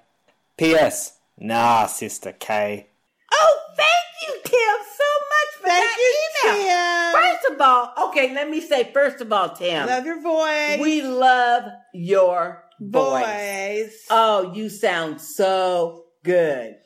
P.S. 0.56 1.20
Nah, 1.38 1.88
Sister 1.88 2.32
K. 2.32 2.88
Oh, 3.34 3.60
thank 3.76 3.90
you, 4.28 4.40
Tim, 4.46 4.78
so 4.98 5.04
much 5.28 5.62
for 5.62 5.68
Thank 5.68 5.84
that 5.84 5.98
you, 6.46 6.52
email. 6.54 7.12
Tim. 7.12 7.22
First 7.22 7.54
of 7.54 7.62
all, 7.62 8.10
okay, 8.10 8.34
let 8.34 8.50
me 8.50 8.62
say, 8.62 8.90
first 8.94 9.20
of 9.20 9.34
all, 9.34 9.50
Tim. 9.50 9.86
Love 9.86 10.06
your 10.06 10.22
voice. 10.22 10.80
We 10.80 11.02
love 11.02 11.64
your 11.94 12.64
voice. 12.80 13.26
Voice. 13.26 14.06
Oh, 14.10 14.54
you 14.54 14.70
sound 14.70 15.20
so 15.20 16.06
good. 16.24 16.78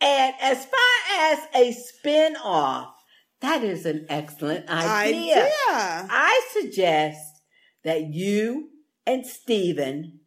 And 0.00 0.34
as 0.40 0.64
far 0.66 1.32
as 1.32 1.38
a 1.54 1.72
spin 1.72 2.36
off, 2.36 2.93
that 3.44 3.62
is 3.62 3.84
an 3.86 4.06
excellent 4.08 4.68
idea. 4.70 5.34
Idea. 5.36 5.52
I 5.68 6.48
suggest 6.52 7.20
that 7.84 8.12
you 8.12 8.70
and 9.06 9.26
Stephen 9.26 10.20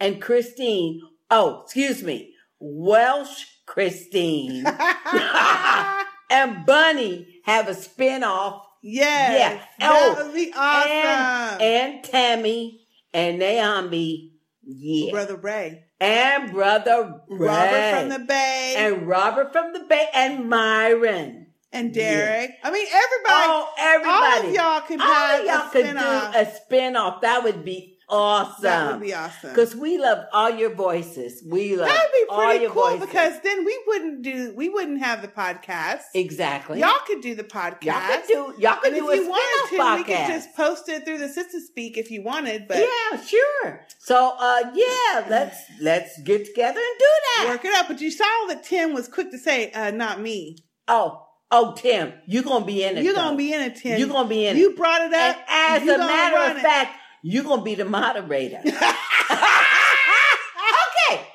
and 0.00 0.20
Christine, 0.20 1.00
oh, 1.30 1.62
excuse 1.62 2.02
me, 2.02 2.34
Welsh 2.58 3.44
Christine 3.66 4.66
and 6.30 6.66
Bunny 6.66 7.40
have 7.44 7.68
a 7.68 7.74
spin 7.74 8.24
off. 8.24 8.62
Yes. 8.82 9.38
Yeah. 9.38 9.64
That 9.78 10.16
Oh, 10.18 10.24
would 10.26 10.34
be 10.34 10.52
awesome. 10.54 10.90
And, 10.90 11.62
and 11.62 12.04
Tammy 12.04 12.86
and 13.12 13.38
Naomi. 13.38 14.32
Yeah. 14.64 15.12
Brother 15.12 15.36
Ray. 15.36 15.84
And 16.00 16.52
brother 16.52 17.20
Ray. 17.28 17.48
Robert 17.48 18.00
from 18.00 18.08
the 18.20 18.26
Bay. 18.26 18.74
And 18.76 19.06
Robert 19.08 19.52
from 19.52 19.72
the 19.72 19.84
Bay 19.88 20.08
and 20.14 20.48
Myron. 20.48 21.45
And 21.76 21.92
Derek. 21.94 22.52
I 22.64 22.70
mean, 22.70 22.86
everybody. 22.86 23.46
Oh, 23.48 23.68
everybody. 23.78 24.12
All 24.12 24.48
of 24.48 24.54
y'all 24.54 24.80
can 24.88 25.00
All 25.00 25.40
of 25.40 25.44
y'all 25.44 25.66
a 25.66 25.70
could 25.70 25.84
spin-off. 25.84 26.32
do 26.32 26.38
a 26.38 26.44
spin-off. 26.54 27.20
That 27.22 27.44
would 27.44 27.64
be 27.64 27.98
awesome. 28.08 28.62
That 28.62 28.92
would 28.92 29.00
be 29.02 29.12
awesome. 29.14 29.50
Because 29.50 29.74
we 29.76 29.98
love 29.98 30.24
all 30.32 30.48
your 30.50 30.74
voices. 30.74 31.42
We 31.46 31.76
love 31.76 31.88
That'd 31.88 32.12
be 32.12 32.24
all 32.30 32.44
pretty 32.44 32.62
your 32.62 32.70
cool 32.72 32.82
voices. 32.90 33.06
because 33.06 33.40
then 33.42 33.64
we 33.64 33.78
wouldn't 33.88 34.22
do 34.22 34.54
we 34.56 34.68
wouldn't 34.68 35.00
have 35.00 35.22
the 35.22 35.28
podcast. 35.28 36.02
Exactly. 36.14 36.80
Y'all 36.80 37.00
could 37.06 37.20
do 37.20 37.34
the 37.34 37.44
podcast. 37.44 37.82
Y'all 37.84 38.16
could 38.20 38.26
do 38.28 38.54
y'all 38.58 38.76
could 38.76 38.92
and 38.92 39.02
do 39.02 39.10
if 39.10 39.20
a 39.20 39.22
you 39.24 39.28
wanted 39.28 39.60
to, 39.62 39.66
spin-off 39.74 39.98
we 39.98 40.04
could 40.04 40.26
just 40.28 40.54
post 40.56 40.88
it 40.88 41.04
through 41.04 41.18
the 41.18 41.26
Sistah 41.26 41.60
Speak 41.66 41.98
if 41.98 42.10
you 42.10 42.22
wanted. 42.22 42.68
But 42.68 42.78
yeah, 42.78 43.20
sure. 43.20 43.86
So 43.98 44.34
uh 44.38 44.70
yeah, 44.72 45.26
let's 45.28 45.58
let's 45.80 46.20
get 46.22 46.46
together 46.46 46.78
and 46.80 46.98
do 46.98 47.06
that. 47.26 47.46
work 47.48 47.64
it 47.64 47.74
out. 47.74 47.88
But 47.88 48.00
you 48.00 48.10
saw 48.10 48.24
that 48.48 48.62
Tim 48.64 48.94
was 48.94 49.08
quick 49.08 49.30
to 49.32 49.38
say, 49.38 49.72
uh, 49.72 49.90
"Not 49.90 50.20
me." 50.20 50.58
Oh, 50.88 51.25
oh, 51.50 51.74
Tim, 51.76 52.12
you're 52.26 52.42
gonna 52.42 52.64
be 52.64 52.82
in 52.84 52.98
it. 52.98 53.04
You're 53.04 53.14
though. 53.14 53.22
gonna 53.22 53.36
be 53.36 53.52
in 53.52 53.60
it, 53.62 53.76
Tim. 53.76 53.98
You're 53.98 54.08
gonna 54.08 54.28
be 54.28 54.46
in 54.46 54.56
You 54.56 54.70
it. 54.70 54.76
brought 54.76 55.02
it 55.02 55.12
up. 55.12 55.36
And 55.50 55.82
as 55.82 55.94
a 55.94 55.98
matter 55.98 56.52
of 56.52 56.56
it. 56.58 56.62
fact, 56.62 56.96
you're 57.22 57.44
gonna 57.44 57.62
be 57.62 57.74
the 57.74 57.84
moderator. 57.84 58.60
okay, 58.64 58.74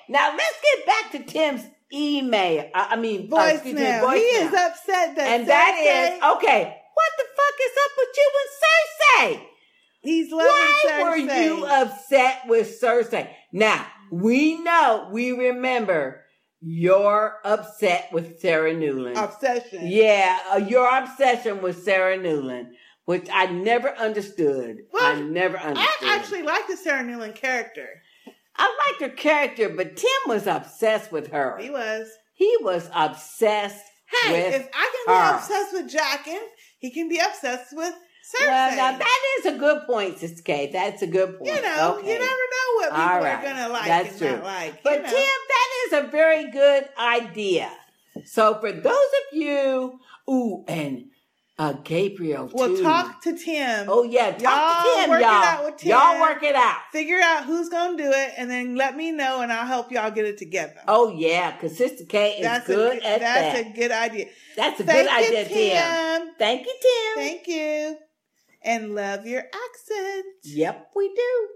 now 0.10 0.36
let's 0.36 0.62
get 0.62 0.86
back 0.86 1.12
to 1.12 1.24
Tim's 1.24 1.66
email. 1.94 2.70
I, 2.74 2.96
mean, 2.96 3.30
oh, 3.32 3.48
excuse 3.48 3.76
me, 3.76 3.82
voicemail. 3.82 4.14
He 4.16 4.22
is 4.22 4.54
upset 4.54 5.16
that 5.16 5.28
and 5.28 5.48
that 5.48 5.76
is 5.80 6.24
okay. 6.38 6.78
What 6.94 7.12
the 7.18 7.26
fuck 7.36 7.56
is 7.66 7.78
up 7.84 7.92
with 7.98 8.10
you 8.18 8.32
and 8.42 8.50
Cersei? 8.62 9.48
He's 10.04 10.32
loving 10.32 10.50
Why 10.50 11.04
were 11.04 11.18
you 11.18 11.66
upset 11.66 12.48
with 12.48 12.80
Cersei? 12.82 13.30
Now 13.52 13.86
we 14.12 14.62
know, 14.62 15.10
we 15.12 15.32
remember 15.32 16.22
you're 16.62 17.38
upset 17.44 18.10
with 18.14 18.40
Sarah 18.40 18.74
Newland. 18.74 19.18
obsession. 19.18 19.80
Yeah, 19.84 20.38
uh, 20.54 20.58
your 20.58 20.88
obsession 20.98 21.62
with 21.62 21.84
Sarah 21.84 22.18
Newland, 22.18 22.76
which 23.06 23.28
I 23.32 23.48
never 23.48 23.90
understood. 23.98 24.78
I 25.00 25.20
never 25.22 25.58
understood. 25.58 26.08
I 26.10 26.16
actually 26.16 26.44
like 26.44 26.68
the 26.68 26.78
Sarah 26.78 27.04
Newland 27.04 27.36
character. 27.36 27.88
I 28.56 28.76
liked 28.90 29.02
her 29.12 29.18
character, 29.18 29.70
but 29.70 29.96
Tim 29.98 30.10
was 30.28 30.46
obsessed 30.46 31.12
with 31.12 31.32
her. 31.32 31.58
He 31.60 31.70
was. 31.70 32.08
He 32.34 32.56
was 32.62 32.90
obsessed 32.94 33.86
Hey, 34.24 34.32
with 34.52 34.62
if 34.62 34.70
I 34.74 35.04
can 35.06 35.16
her. 35.16 35.32
be 35.32 35.38
obsessed 35.38 35.74
with 35.74 35.94
Jaqen, 35.94 36.42
he 36.80 36.92
can 36.92 37.08
be 37.08 37.18
obsessed 37.20 37.76
with 37.76 37.94
Cersei. 38.36 38.48
Well, 38.48 38.76
now 38.76 38.98
that 38.98 39.20
is 39.40 39.46
a 39.54 39.58
good 39.58 39.84
point, 39.86 40.18
Sister 40.20 40.42
Kate. 40.44 40.72
That's 40.72 41.02
a 41.02 41.08
good 41.08 41.38
point. 41.38 41.54
you 41.54 41.62
know, 41.62 41.98
Okay. 42.00 42.14
you 42.14 42.20
never 42.20 42.26
know 42.26 42.76
what 42.76 42.90
people 42.92 43.02
All 43.02 43.26
are 43.26 43.42
gonna 43.44 43.70
like 43.70 43.86
That's 43.86 44.10
and 44.10 44.18
true. 44.20 44.32
not 44.32 44.44
like. 44.44 44.84
But 44.84 44.94
you 44.94 45.02
know. 45.04 45.10
Tim, 45.10 45.40
that 45.50 45.70
is 45.88 45.94
a 45.94 46.08
very 46.12 46.52
good 46.52 46.86
idea. 46.98 47.72
So 48.26 48.60
for 48.60 48.72
those 48.72 48.94
of 48.94 49.38
you, 49.38 50.00
ooh, 50.30 50.64
and 50.68 51.06
uh, 51.58 51.74
Gabriel 51.84 52.48
too. 52.50 52.56
well, 52.56 52.68
too. 52.76 52.82
talk 52.82 53.22
to 53.24 53.38
Tim. 53.38 53.86
Oh 53.88 54.04
yeah, 54.04 54.32
talk 54.32 54.42
y'all 54.42 54.84
to 54.96 55.02
Tim, 55.02 55.10
work 55.12 55.22
y'all. 55.22 55.30
it 55.42 55.46
out 55.46 55.66
with 55.66 55.78
Tim. 55.78 55.90
Y'all 55.92 56.20
work 56.22 56.44
it 56.44 56.56
out. 56.56 56.78
Figure 56.92 57.20
out 57.22 57.46
who's 57.46 57.70
gonna 57.70 57.96
do 57.98 58.10
it, 58.12 58.34
and 58.38 58.50
then 58.50 58.76
let 58.76 58.98
me 58.98 59.12
know, 59.12 59.42
and 59.42 59.52
I'll 59.52 59.68
help 59.68 59.92
y'all 59.92 60.10
get 60.12 60.26
it 60.26 60.38
together. 60.38 60.82
Oh 60.88 61.12
yeah, 61.16 61.52
because 61.52 61.78
Sister 61.78 62.04
Kate 62.06 62.38
is 62.38 62.44
that's 62.44 62.66
good 62.68 62.98
a, 63.02 63.08
at 63.08 63.20
That's 63.20 63.60
that. 63.60 63.68
a 63.68 63.74
good 63.76 63.92
idea. 63.92 64.26
That's 64.56 64.80
a 64.80 64.84
Thank 64.84 65.08
good 65.08 65.16
idea, 65.18 65.46
Tim. 65.46 66.22
Tim. 66.26 66.34
Thank 66.40 66.66
you, 66.66 66.76
Tim. 66.82 67.24
Thank 67.24 67.48
you. 67.48 67.98
And 68.64 68.96
love 68.96 69.26
your 69.26 69.42
accent. 69.42 70.26
Yep, 70.44 70.92
we 70.96 71.14
do. 71.14 71.48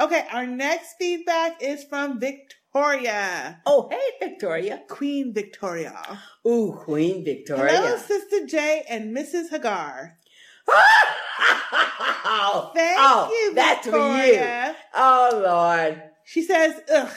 Okay, 0.00 0.26
our 0.32 0.46
next 0.46 0.94
feedback 0.98 1.62
is 1.62 1.84
from 1.84 2.18
Victoria. 2.18 3.60
Oh, 3.64 3.88
hey, 3.90 4.28
Victoria. 4.28 4.82
Queen 4.88 5.32
Victoria. 5.32 6.20
Ooh, 6.46 6.76
Queen 6.84 7.24
Victoria. 7.24 7.76
Hello, 7.76 7.96
Sister 7.96 8.46
J 8.46 8.84
and 8.88 9.16
Mrs. 9.16 9.50
Hagar. 9.50 10.18
oh, 10.68 12.72
Thank 12.74 12.98
oh, 13.00 13.28
you, 13.30 13.54
that's 13.54 13.86
for 13.86 13.96
you. 13.96 14.02
Victoria. 14.02 14.76
Oh, 14.94 15.42
Lord. 15.44 16.02
She 16.24 16.42
says, 16.42 16.80
ugh, 16.92 17.12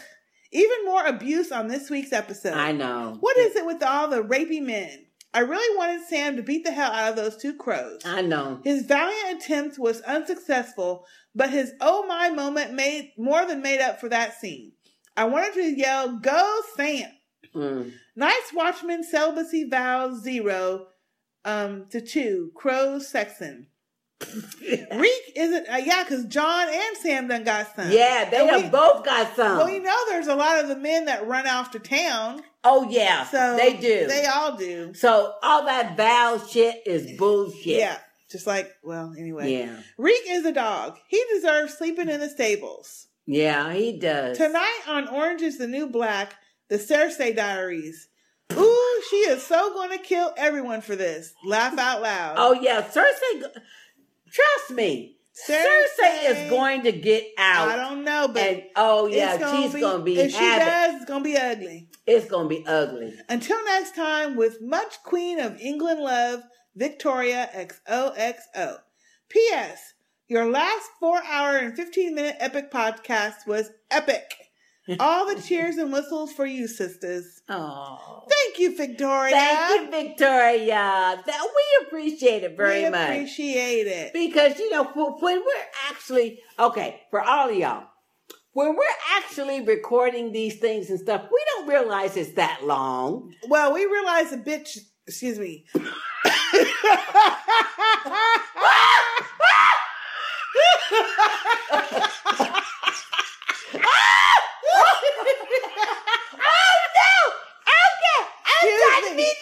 even 0.52 0.86
more 0.86 1.06
abuse 1.06 1.52
on 1.52 1.68
this 1.68 1.90
week's 1.90 2.14
episode. 2.14 2.54
I 2.54 2.74
know. 2.74 3.18
What 3.20 3.38
is 3.38 3.56
it 3.56 3.66
with 3.66 3.82
all 3.82 4.10
the 4.10 4.22
rapey 4.22 4.62
men? 4.62 5.07
I 5.34 5.42
really 5.42 5.78
wanted 5.78 6.08
Sam 6.08 6.36
to 6.36 6.44
beat 6.44 6.64
the 6.64 6.72
hell 6.72 6.92
out 6.92 7.10
of 7.10 7.16
those 7.16 7.38
two 7.38 7.54
crows. 7.56 8.02
I 8.06 8.22
know. 8.22 8.60
His 8.64 8.86
valiant 8.86 9.44
attempt 9.44 9.78
was 9.78 10.02
unsuccessful, 10.02 11.06
but 11.36 11.50
his 11.50 11.74
oh 11.82 12.06
my 12.08 12.30
moment 12.30 12.74
made 12.74 13.12
more 13.18 13.46
than 13.46 13.62
made 13.62 13.82
up 13.82 14.00
for 14.00 14.10
that 14.10 14.40
scene. 14.40 14.72
I 15.16 15.26
wanted 15.26 15.54
to 15.56 15.78
yell, 15.78 16.18
Go 16.20 16.60
Sam! 16.76 17.12
Mm. 17.54 17.92
Night's 18.16 18.54
Watchman 18.54 19.04
celibacy 19.04 19.68
vows 19.70 20.22
zero 20.24 20.88
um, 21.44 21.86
to 21.90 22.02
two. 22.02 22.52
Crows 22.56 23.08
Sexton. 23.08 23.68
Reek 24.96 25.22
isn't, 25.36 25.70
uh, 25.70 25.78
yeah, 25.78 26.04
because 26.04 26.26
Jon 26.26 26.68
and 26.70 26.98
Sam 26.98 27.28
done 27.28 27.44
got 27.44 27.76
some. 27.76 27.92
Yeah, 27.92 28.30
they 28.30 28.44
we- 28.64 28.70
both 28.70 29.06
got 29.06 29.36
some. 29.36 29.58
Well, 29.58 29.70
you 29.70 29.82
know, 29.82 29.96
there's 30.10 30.28
a 30.28 30.36
lot 30.36 30.60
of 30.60 30.68
the 30.68 30.76
men 30.76 31.06
that 31.06 31.28
run 31.28 31.48
off 31.48 31.72
to 31.72 31.80
town. 31.80 32.42
Oh, 32.64 32.90
yeah. 32.90 33.26
So 33.26 33.56
they 33.56 33.78
do. 33.78 34.08
They 34.08 34.26
all 34.26 34.58
do. 34.58 34.94
So 34.94 35.34
all 35.44 35.66
that 35.66 35.96
vow 35.96 36.42
shit 36.50 36.82
is 36.86 37.18
bullshit. 37.18 37.66
Yeah. 37.66 37.98
Just 38.30 38.46
like, 38.48 38.74
well, 38.84 39.14
anyway. 39.18 39.54
Yeah. 39.54 39.78
Reek 39.98 40.24
is 40.28 40.46
a 40.46 40.52
dog. 40.52 40.98
He 41.08 41.24
deserves 41.34 41.76
sleeping 41.78 42.10
in 42.10 42.20
the 42.20 42.28
stables. 42.28 43.08
Yeah, 43.26 43.72
he 43.74 43.98
does. 43.98 44.38
Tonight 44.38 44.82
on 44.88 45.08
Orange 45.08 45.42
is 45.42 45.58
the 45.58 45.68
New 45.68 45.88
Black, 45.88 46.36
the 46.70 46.78
Cersei 46.78 47.36
Diaries. 47.36 48.10
Ooh, 48.54 49.02
she 49.10 49.18
is 49.18 49.44
so 49.44 49.74
going 49.74 49.92
to 49.92 50.04
kill 50.04 50.34
everyone 50.38 50.82
for 50.82 50.96
this. 50.96 51.34
Laugh 51.46 51.78
out 51.78 52.02
loud. 52.02 52.36
Oh, 52.38 52.54
yeah. 52.54 52.82
Cersei, 52.82 53.44
trust 54.32 54.72
me. 54.72 55.14
Cersei, 55.48 56.30
is 56.30 56.50
going 56.50 56.82
to 56.84 56.92
get 56.92 57.24
out. 57.38 57.70
I 57.70 57.76
don't 57.76 58.04
know, 58.04 58.28
but 58.28 58.42
and, 58.42 58.64
oh 58.76 59.06
yeah, 59.06 59.38
gonna 59.38 59.62
she's 59.62 59.74
be- 59.74 59.82
gonna 59.82 60.04
be 60.04 60.20
If 60.20 60.32
she 60.32 60.40
does, 60.40 60.96
it's 60.96 61.06
gonna 61.06 61.24
be 61.24 61.38
ugly. 61.38 61.90
It's 62.08 62.28
gonna 62.28 62.50
be 62.50 62.66
ugly. 62.66 63.14
Until 63.30 63.64
next 63.66 63.94
time, 63.94 64.36
with 64.36 64.62
much 64.62 65.04
Queen 65.04 65.40
of 65.40 65.60
England 65.62 66.00
love, 66.00 66.42
Victoria 66.76 67.50
XOXO. 67.54 68.80
P.S. 69.30 69.94
Your 70.28 70.50
last 70.50 70.90
four 71.00 71.22
hour 71.24 71.58
and 71.58 71.76
15 71.76 72.16
minute 72.16 72.36
epic 72.40 72.72
podcast 72.72 73.46
was 73.46 73.70
epic. 73.92 74.47
All 75.00 75.34
the 75.34 75.42
cheers 75.42 75.76
and 75.78 75.92
whistles 75.92 76.32
for 76.32 76.46
you, 76.46 76.68
sisters. 76.68 77.42
Oh. 77.50 78.24
Thank 78.30 78.60
you, 78.60 78.78
Victoria. 78.78 79.36
Thank 79.36 79.82
you, 79.82 79.92
Victoria. 79.92 81.22
That 81.26 81.42
we 81.56 81.86
appreciate 81.86 82.44
it 82.44 82.56
very 82.56 82.84
much. 82.84 82.86
we 82.86 82.90
much. 82.92 83.10
appreciate 83.10 83.88
it. 83.88 84.14
Because 84.14 84.58
you 84.60 84.70
know 84.72 84.86
when 84.86 85.40
we're 85.40 85.90
actually 85.90 86.40
okay 86.58 87.02
for 87.12 87.22
all 87.22 87.50
of 87.50 87.56
y'all, 87.56 87.88
when 88.54 88.76
we're 88.76 88.84
actually 89.16 89.62
recording 89.62 90.32
these 90.32 90.58
things 90.58 90.90
and 90.90 91.00
stuff, 91.00 91.24
we 91.32 91.44
don't 91.54 91.68
realize 91.68 92.16
it's 92.16 92.32
that 92.34 92.62
long. 92.64 93.34
Well, 93.50 93.74
we 93.74 93.86
realize 93.86 94.32
a 94.32 94.38
bitch, 94.38 94.78
excuse 95.06 95.38
me. 95.38 95.66
Oh, 106.40 107.34
Excuse 108.60 109.16
me. 109.16 109.34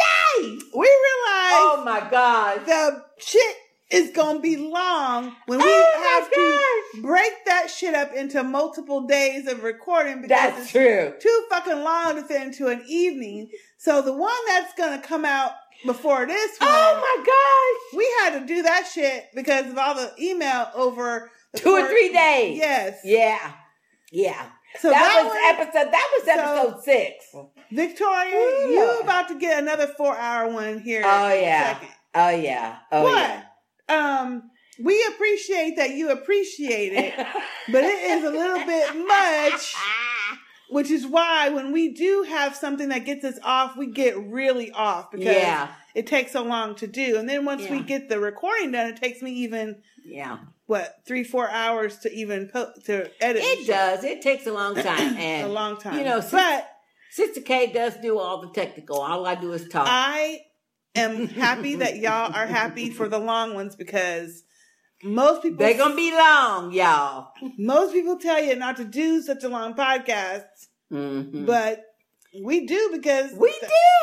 We 0.73 0.81
realize 0.81 1.53
Oh 1.57 1.81
my 1.85 2.05
God. 2.11 2.65
the 2.65 3.03
shit 3.17 3.55
is 3.89 4.11
gonna 4.11 4.39
be 4.39 4.57
long 4.57 5.35
when 5.45 5.59
we 5.59 5.65
Oh 5.65 6.19
have 6.19 6.31
to 6.31 7.01
break 7.01 7.31
that 7.45 7.69
shit 7.69 7.93
up 7.93 8.13
into 8.13 8.43
multiple 8.43 9.07
days 9.07 9.47
of 9.47 9.63
recording 9.63 10.21
because 10.21 10.29
That's 10.29 10.61
it's 10.63 10.71
true. 10.71 11.13
too 11.21 11.45
fucking 11.49 11.81
long 11.83 12.15
to 12.15 12.23
fit 12.23 12.41
into 12.41 12.67
an 12.67 12.83
evening. 12.87 13.49
So 13.77 14.01
the 14.01 14.13
one 14.13 14.33
that's 14.47 14.73
gonna 14.73 15.01
come 15.01 15.23
out 15.23 15.51
before 15.85 16.25
this 16.25 16.51
oh, 16.59 16.65
one, 16.65 16.73
Oh 16.75 16.99
my 16.99 17.23
gosh. 17.25 17.97
we 17.97 18.05
had 18.21 18.39
to 18.41 18.45
do 18.45 18.63
that 18.63 18.87
shit 18.91 19.25
because 19.33 19.67
of 19.71 19.77
all 19.77 19.95
the 19.95 20.11
email 20.19 20.67
over 20.75 21.31
Two 21.55 21.69
or 21.69 21.87
three 21.87 22.11
days. 22.11 22.57
Yes. 22.57 22.99
Yeah. 23.05 23.53
Yeah. 24.11 24.49
So 24.79 24.89
that, 24.89 24.99
that 24.99 25.23
was 25.25 25.67
episode. 25.67 25.91
That 25.91 26.09
was 26.17 26.27
episode 26.27 26.83
six. 26.83 27.25
Victoria, 27.71 28.69
you 28.69 28.99
about 29.01 29.27
to 29.29 29.39
get 29.39 29.61
another 29.61 29.87
four 29.87 30.15
hour 30.17 30.47
one 30.51 30.79
here. 30.79 31.01
Oh 31.05 31.25
in 31.27 31.37
a 31.37 31.41
yeah. 31.41 31.73
second. 31.73 31.89
Oh 32.15 32.29
yeah. 32.29 32.77
Oh 32.91 33.03
What? 33.03 33.43
yeah. 33.89 34.21
Um, 34.21 34.49
we 34.83 35.03
appreciate 35.13 35.77
that 35.77 35.91
you 35.91 36.09
appreciate 36.11 36.93
it, 36.93 37.13
but 37.71 37.83
it 37.83 38.11
is 38.11 38.23
a 38.23 38.29
little 38.29 38.65
bit 38.65 38.95
much. 39.07 39.75
Which 40.71 40.89
is 40.89 41.05
why 41.05 41.49
when 41.49 41.71
we 41.71 41.93
do 41.93 42.23
have 42.27 42.55
something 42.55 42.89
that 42.89 43.05
gets 43.05 43.23
us 43.23 43.37
off, 43.43 43.77
we 43.77 43.85
get 43.85 44.17
really 44.17 44.71
off 44.71 45.11
because 45.11 45.27
Yeah. 45.27 45.67
it 45.93 46.07
takes 46.07 46.31
so 46.31 46.41
long 46.43 46.73
to 46.75 46.87
do. 46.87 47.17
And 47.17 47.29
then 47.29 47.45
once 47.45 47.69
we 47.69 47.81
get 47.81 48.09
the 48.09 48.19
recording 48.19 48.71
done, 48.71 48.87
it 48.89 48.97
takes 48.97 49.21
me 49.21 49.31
even 49.43 49.83
Yeah. 50.03 50.39
What 50.67 50.95
three, 51.07 51.23
four 51.23 51.49
hours 51.49 51.97
to 51.99 52.11
even 52.13 52.47
po- 52.51 52.71
to 52.85 53.09
edit. 53.23 53.41
It 53.43 53.67
does. 53.67 54.03
It 54.03 54.21
takes 54.21 54.47
a 54.47 54.53
long 54.53 54.75
time. 54.75 55.15
And 55.17 55.47
a 55.47 55.51
long 55.53 55.77
time. 55.77 55.97
You 55.97 56.03
know, 56.05 56.21
but 56.31 56.67
Sister 57.11 57.41
K 57.41 57.71
does 57.71 57.95
do 57.97 58.17
all 58.19 58.41
the 58.41 58.49
technical. 58.49 58.99
All 59.01 59.25
I 59.25 59.35
do 59.35 59.51
is 59.53 59.67
talk. 59.69 59.87
I 59.89 60.41
am 60.95 61.27
happy 61.27 61.75
that 61.75 61.97
y'all 61.97 62.33
are 62.35 62.47
happy 62.47 62.89
for 62.89 63.07
the 63.07 63.19
long 63.19 63.53
ones 63.53 63.75
because 63.75 64.43
most 65.03 65.43
people 65.43 65.57
They're 65.59 65.77
gonna 65.77 65.95
be 65.95 66.11
long, 66.11 66.71
y'all. 66.71 67.29
most 67.57 67.93
people 67.93 68.17
tell 68.17 68.41
you 68.43 68.55
not 68.55 68.77
to 68.77 68.85
do 68.85 69.21
such 69.21 69.43
a 69.43 69.49
long 69.49 69.75
podcast, 69.75 70.45
Mhm. 70.91 71.45
but 71.45 71.83
we 72.43 72.65
do 72.65 72.89
because 72.91 73.31
we 73.33 73.53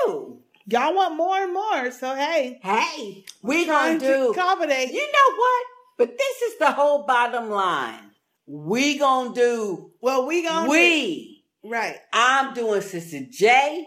do. 0.07 0.39
Y'all 0.67 0.95
want 0.95 1.17
more 1.17 1.37
and 1.43 1.53
more, 1.53 1.91
so 1.91 2.15
hey, 2.15 2.61
Hey, 2.63 3.25
we 3.43 3.65
trying 3.65 3.99
gonna 3.99 4.13
do. 4.13 4.25
to 4.35 4.39
accommodate. 4.41 4.91
You 4.93 5.01
know 5.01 5.37
what? 5.37 5.67
But 6.03 6.19
this 6.19 6.43
is 6.51 6.59
the 6.59 6.73
whole 6.73 7.05
bottom 7.05 7.49
line. 7.49 8.11
We 8.49 8.99
gonna 8.99 9.33
do. 9.35 9.93
Well, 10.01 10.27
we 10.27 10.43
gonna 10.43 10.69
we. 10.69 11.45
right. 11.63 11.95
I'm 12.13 12.55
doing 12.55 12.81
Sister 12.81 13.21
J. 13.31 13.87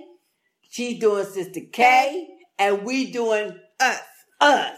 She's 0.69 0.97
doing 0.97 1.25
Sister 1.25 1.59
K, 1.73 2.25
and 2.57 2.83
we 2.85 3.11
doing 3.11 3.59
us. 3.81 3.99
Us. 4.39 4.77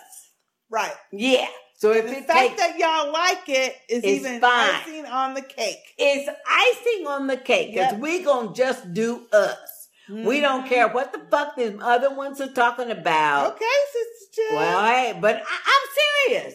Right. 0.71 0.95
Yeah. 1.11 1.45
So 1.75 1.91
if 1.91 2.05
The 2.09 2.21
fact 2.23 2.57
takes, 2.57 2.59
that 2.59 2.79
y'all 2.79 3.13
like 3.13 3.47
it 3.49 3.75
is 3.87 4.03
even 4.03 4.41
fine. 4.41 4.71
icing 4.73 5.05
on 5.05 5.35
the 5.35 5.43
cake. 5.43 5.93
it's 5.99 6.27
icing 6.49 7.05
on 7.05 7.27
the 7.27 7.37
cake 7.37 7.75
because 7.75 7.91
Yep. 7.91 8.01
we 8.01 8.23
gonna 8.23 8.51
just 8.55 8.95
do 8.95 9.27
us. 9.31 9.89
We 10.09 10.39
don't 10.39 10.65
Mhm. 10.65 10.69
care 10.69 10.87
what 10.87 11.13
the 11.13 11.19
fuck 11.29 11.55
them 11.55 11.83
other 11.83 12.09
ones 12.09 12.41
are 12.41 12.51
talking 12.51 12.89
about. 12.89 13.53
Okay, 13.53 13.65
Sister 13.91 14.41
J. 14.49 14.55
Well, 14.55 14.85
hey, 14.87 15.17
but 15.21 15.35
I, 15.35 15.39
I'm 15.65 16.29
serious. 16.31 16.53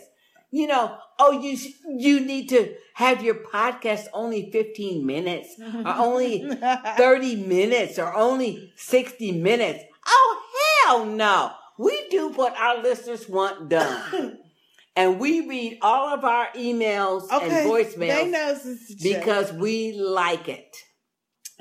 You 0.55 0.67
know, 0.67 0.97
oh, 1.19 1.33
you 1.33 1.57
you 1.99 2.21
need 2.21 2.51
to 2.51 2.75
have 2.95 3.23
your 3.25 3.37
podcast 3.37 4.07
only 4.13 4.51
15 4.53 5.05
minutes, 5.07 5.49
or 5.59 5.89
only 5.97 6.47
30 6.99 7.37
minutes, 7.37 7.99
or 7.99 8.15
only 8.15 8.71
60 8.77 9.33
minutes. 9.33 9.83
Oh 10.07 10.43
hell 10.85 11.07
no! 11.07 11.53
We 11.79 12.07
do 12.11 12.29
what 12.29 12.55
our 12.59 12.83
listeners 12.83 13.27
want 13.31 13.71
done, 13.71 14.39
and 14.97 15.19
we 15.19 15.49
read 15.49 15.79
all 15.81 16.13
of 16.13 16.23
our 16.25 16.49
emails 16.55 17.31
Okay, 17.33 17.47
and 17.63 17.71
voicemails 17.71 17.97
they 17.97 18.31
know, 18.31 18.55
Sister 18.55 18.95
J. 18.99 19.19
because 19.19 19.53
we 19.55 19.93
like 19.95 20.51
it. 20.51 20.77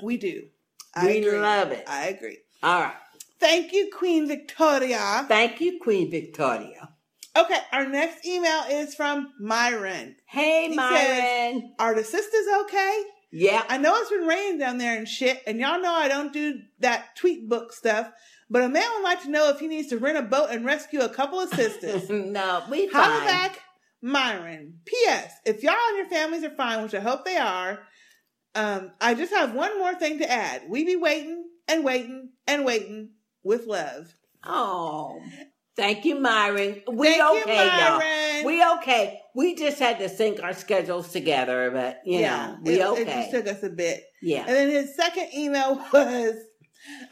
we 0.02 0.18
do. 0.18 0.48
I 0.94 1.06
We 1.06 1.18
agree. 1.26 1.38
love 1.38 1.70
it. 1.72 1.84
I 1.88 2.08
agree. 2.08 2.38
All 2.62 2.80
right. 2.82 2.94
Thank 3.40 3.72
you, 3.72 3.90
Queen 3.90 4.28
Victoria. 4.28 5.24
Thank 5.28 5.62
you, 5.62 5.80
Queen 5.82 6.10
Victoria. 6.10 6.90
Okay, 7.36 7.58
our 7.72 7.86
next 7.88 8.26
email 8.26 8.62
is 8.70 8.94
from 8.94 9.32
Myron. 9.40 10.16
Hey, 10.26 10.68
He 10.68 10.76
Myron. 10.76 10.96
says, 10.98 11.62
Are 11.78 11.94
the 11.94 12.04
sisters 12.04 12.46
okay? 12.62 13.02
Yeah. 13.30 13.64
I 13.68 13.78
know 13.78 13.94
it's 13.96 14.10
been 14.10 14.26
raining 14.26 14.58
down 14.58 14.76
there 14.78 14.96
and 14.98 15.08
shit, 15.08 15.42
and 15.46 15.58
y'all 15.58 15.80
know 15.80 15.92
I 15.92 16.08
don't 16.08 16.32
do 16.32 16.60
that 16.80 17.16
tweet 17.16 17.48
book 17.48 17.72
stuff, 17.72 18.10
but 18.50 18.62
a 18.62 18.68
man 18.68 18.84
would 18.94 19.02
like 19.04 19.22
to 19.22 19.30
know 19.30 19.48
if 19.48 19.60
he 19.60 19.66
needs 19.68 19.88
to 19.88 19.98
rent 19.98 20.18
a 20.18 20.22
boat 20.22 20.48
and 20.50 20.66
rescue 20.66 21.00
a 21.00 21.08
couple 21.08 21.40
of 21.40 21.48
sisters. 21.54 22.10
no, 22.10 22.62
we 22.70 22.88
Holla 22.88 23.18
fine. 23.20 23.26
back, 23.26 23.60
Myron. 24.02 24.80
P.S. 24.84 25.32
If 25.46 25.62
y'all 25.62 25.74
and 25.88 25.96
your 25.96 26.08
families 26.10 26.44
are 26.44 26.50
fine, 26.54 26.82
which 26.82 26.94
I 26.94 27.00
hope 27.00 27.24
they 27.24 27.38
are, 27.38 27.80
um, 28.54 28.92
I 29.00 29.14
just 29.14 29.32
have 29.32 29.54
one 29.54 29.78
more 29.78 29.94
thing 29.94 30.18
to 30.18 30.30
add. 30.30 30.64
We 30.68 30.84
be 30.84 30.96
waiting 30.96 31.44
and 31.66 31.82
waiting 31.82 32.32
and 32.46 32.66
waiting 32.66 33.12
with 33.42 33.66
love. 33.66 34.14
Oh, 34.44 35.22
thank 35.76 36.04
you, 36.04 36.18
Myron. 36.20 36.82
We 36.90 37.08
Thank 37.08 37.18
you, 37.18 37.42
okay, 37.42 37.66
y'all. 37.66 38.46
We 38.46 38.64
okay. 38.74 39.20
We 39.34 39.54
just 39.54 39.78
had 39.78 39.98
to 39.98 40.08
sync 40.08 40.42
our 40.42 40.52
schedules 40.52 41.10
together, 41.10 41.70
but 41.70 42.00
you 42.04 42.22
know, 42.22 42.56
we 42.62 42.80
it, 42.80 42.86
okay. 42.86 43.02
It 43.02 43.06
just 43.06 43.30
took 43.30 43.46
us 43.48 43.62
a 43.62 43.70
bit. 43.70 44.02
Yeah. 44.20 44.40
And 44.40 44.48
then 44.48 44.70
his 44.70 44.94
second 44.94 45.28
email 45.34 45.76
was 45.92 46.34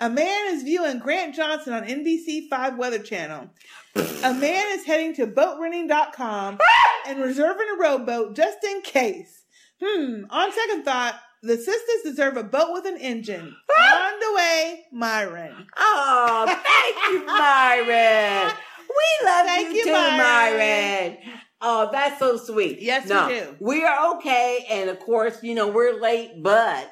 a 0.00 0.10
man 0.10 0.54
is 0.54 0.62
viewing 0.62 0.98
Grant 0.98 1.34
Johnson 1.34 1.72
on 1.72 1.84
NBC 1.84 2.48
5 2.48 2.76
Weather 2.76 2.98
Channel. 2.98 3.50
a 3.96 4.34
man 4.34 4.66
is 4.70 4.84
heading 4.84 5.14
to 5.14 5.26
boatrenting.com 5.26 6.58
and 7.06 7.20
reserving 7.20 7.66
a 7.74 7.80
rowboat 7.80 8.36
just 8.36 8.64
in 8.64 8.82
case. 8.82 9.44
Hmm. 9.82 10.24
On 10.30 10.52
second 10.52 10.84
thought, 10.84 11.18
the 11.42 11.56
sisters 11.56 12.02
deserve 12.04 12.36
a 12.36 12.42
boat 12.44 12.72
with 12.72 12.86
an 12.86 12.96
engine. 12.98 13.54
on 13.78 14.20
the 14.20 14.34
way, 14.34 14.84
Myron. 14.92 15.66
Oh, 15.76 16.44
thank 16.64 17.12
you, 17.12 17.26
Myron. 17.26 18.52
We 18.88 19.26
love 19.26 19.46
Thank 19.46 19.68
you, 19.68 19.74
you, 19.76 19.84
too, 19.84 19.92
Myron. 19.92 20.16
Myron. 20.18 21.16
Oh, 21.62 21.88
that's 21.92 22.18
so 22.18 22.36
sweet. 22.36 22.80
Yes, 22.80 23.04
we 23.04 23.34
do. 23.34 23.56
We 23.60 23.84
are 23.84 24.16
okay, 24.16 24.66
and 24.70 24.90
of 24.90 24.98
course, 24.98 25.42
you 25.42 25.54
know 25.54 25.68
we're 25.68 26.00
late, 26.00 26.42
but 26.42 26.90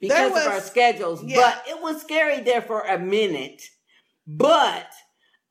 because 0.00 0.32
There 0.32 0.46
of 0.46 0.52
our 0.54 0.60
schedules. 0.60 1.22
yeah. 1.24 1.36
But 1.36 1.64
it 1.68 1.82
was 1.82 2.00
scary 2.00 2.40
there 2.40 2.62
for 2.62 2.80
a 2.82 2.98
minute. 2.98 3.62
But 4.26 4.86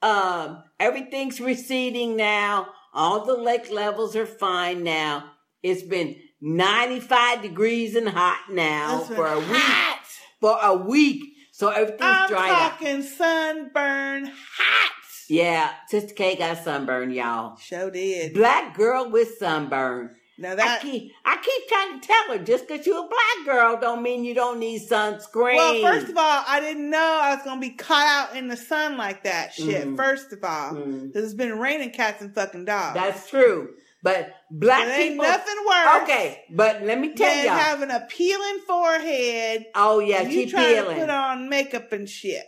um, 0.01 0.63
everything's 0.79 1.39
receding 1.41 2.15
now. 2.15 2.69
All 2.93 3.25
the 3.25 3.35
lake 3.37 3.69
levels 3.71 4.15
are 4.15 4.25
fine 4.25 4.83
now. 4.83 5.31
It's 5.61 5.83
been 5.83 6.15
95 6.41 7.41
degrees 7.41 7.95
and 7.95 8.07
hot 8.09 8.39
now 8.51 8.99
It's 9.01 9.09
for 9.15 9.27
a 9.27 9.39
week. 9.39 9.99
For 10.39 10.57
a 10.61 10.75
week. 10.75 11.23
So 11.51 11.69
everything's 11.69 12.01
I'm 12.01 12.29
dried 12.29 12.51
up. 12.51 12.71
talking 12.79 13.01
sunburn 13.03 14.25
hot. 14.57 14.91
Yeah, 15.27 15.71
Sister 15.87 16.13
K 16.13 16.35
got 16.37 16.63
sunburn, 16.63 17.11
y'all. 17.11 17.57
Sure 17.57 17.91
did. 17.91 18.33
Black 18.33 18.75
girl 18.75 19.09
with 19.11 19.37
sunburn. 19.37 20.15
Now 20.39 20.55
that 20.55 20.79
I 20.79 20.81
keep, 20.81 21.11
I 21.25 21.35
keep 21.35 21.67
trying 21.67 21.99
to 21.99 22.07
tell 22.07 22.37
her 22.37 22.43
just 22.43 22.65
because 22.67 22.87
you're 22.87 23.03
a 23.05 23.09
black 23.09 23.45
girl 23.45 23.77
don't 23.79 24.01
mean 24.01 24.23
you 24.23 24.33
don't 24.33 24.57
need 24.57 24.81
sunscreen. 24.87 25.57
Well, 25.57 25.81
first 25.81 26.07
of 26.09 26.15
all, 26.17 26.43
I 26.47 26.61
didn't 26.61 26.89
know 26.89 27.19
I 27.21 27.35
was 27.35 27.43
gonna 27.43 27.59
be 27.59 27.71
caught 27.71 28.07
out 28.31 28.37
in 28.37 28.47
the 28.47 28.55
sun 28.55 28.95
like 28.95 29.23
that. 29.25 29.53
Shit. 29.53 29.85
Mhm. 29.85 29.97
First 29.97 30.31
of 30.31 30.41
all. 30.45 30.69
'Cause 30.71 31.25
it's 31.25 31.33
been 31.33 31.59
raining 31.59 31.91
cats 31.91 32.21
and 32.21 32.33
fucking 32.33 32.63
dogs. 32.65 32.93
That's 32.95 33.29
true. 33.29 33.73
But 34.01 34.33
black 34.49 34.87
It 34.87 34.91
ain't 34.91 35.11
people. 35.13 35.25
nothing 35.25 35.55
worse. 35.67 36.03
Okay, 36.03 36.43
but 36.51 36.83
let 36.83 36.99
me 36.99 37.13
tell 37.13 37.35
y'all. 37.35 37.55
having 37.57 37.91
a 37.91 38.05
peeling 38.09 38.59
forehead. 38.65 39.65
oh 39.75 39.99
yeah, 39.99 40.21
you 40.21 40.49
trying 40.49 40.73
peeling. 40.75 40.95
to 40.95 41.01
put 41.01 41.09
on 41.09 41.49
makeup 41.49 41.91
and 41.91 42.07
shit. 42.07 42.45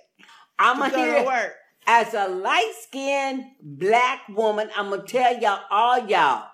I'm 0.58 0.78
gonna 0.80 0.92
go 0.92 1.04
hear 1.04 1.26
work. 1.26 1.54
as 1.88 2.14
a 2.14 2.28
light 2.30 2.74
skinned 2.82 3.44
black 3.62 4.22
woman. 4.30 4.70
I'm 4.78 4.90
gonna 4.90 5.04
tell 5.04 5.38
y'all, 5.40 5.60
all 5.70 6.08
y'all, 6.08 6.46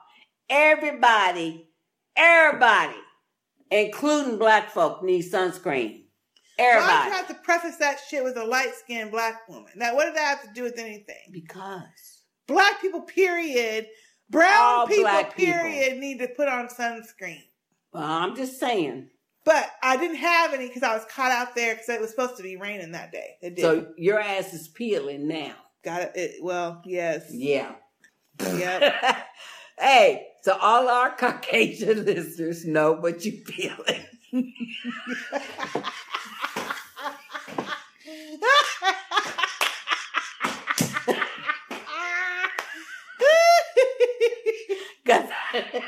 everybody, 0.50 1.69
everybody, 2.16 2.95
including 3.72 4.38
black 4.38 4.72
folk, 4.72 5.03
needs 5.03 5.32
sunscreen. 5.32 6.06
Everybody. 6.59 6.92
Why 6.92 7.03
do 7.03 7.09
you 7.09 7.16
have 7.17 7.27
to 7.27 7.34
preface 7.35 7.76
that 7.77 8.00
shit 8.09 8.24
with 8.24 8.35
a 8.38 8.43
light 8.43 8.74
skinned 8.74 9.11
black 9.11 9.48
woman? 9.48 9.72
Now, 9.76 9.93
what 9.95 10.06
does 10.06 10.16
that 10.16 10.26
have 10.40 10.42
to 10.42 10.53
do 10.56 10.64
with 10.64 10.80
anything? 10.80 11.16
Because 11.32 12.24
black 12.48 12.82
people, 12.82 13.01
period, 13.01 13.85
brown 14.30 14.53
All 14.56 14.88
people, 14.88 15.03
black 15.03 15.35
people. 15.35 15.53
period, 15.53 15.97
need 15.97 16.19
to 16.19 16.27
put 16.27 16.47
on 16.47 16.67
sunscreen. 16.67 17.43
Well, 17.93 18.03
I'm 18.03 18.35
just 18.35 18.59
saying. 18.59 19.09
But 19.43 19.72
I 19.81 19.95
didn't 19.95 20.17
have 20.17 20.53
any 20.53 20.67
because 20.67 20.83
I 20.83 20.93
was 20.93 21.06
caught 21.06 21.31
out 21.31 21.56
there 21.56 21.75
because 21.75 21.88
it 21.89 22.01
was 22.01 22.09
supposed 22.09 22.35
to 22.38 22.43
be 22.43 22.57
raining 22.57 22.91
that 22.91 23.14
day. 23.14 23.38
It 23.41 23.56
did. 23.56 23.61
So 23.61 23.88
your 23.97 24.19
ass 24.19 24.53
is 24.53 24.67
peeling 24.67 25.27
now. 25.27 25.53
Got 25.83 26.01
it. 26.01 26.11
it 26.15 26.43
well, 26.43 26.81
yes. 26.85 27.27
Yeah. 27.31 27.72
Yep. 28.41 29.25
Hey, 29.80 30.30
so 30.41 30.57
all 30.59 30.89
our 30.89 31.15
Caucasian 31.15 32.03
listeners 32.06 32.65
know 32.65 32.93
what 32.93 33.23
you 33.25 33.33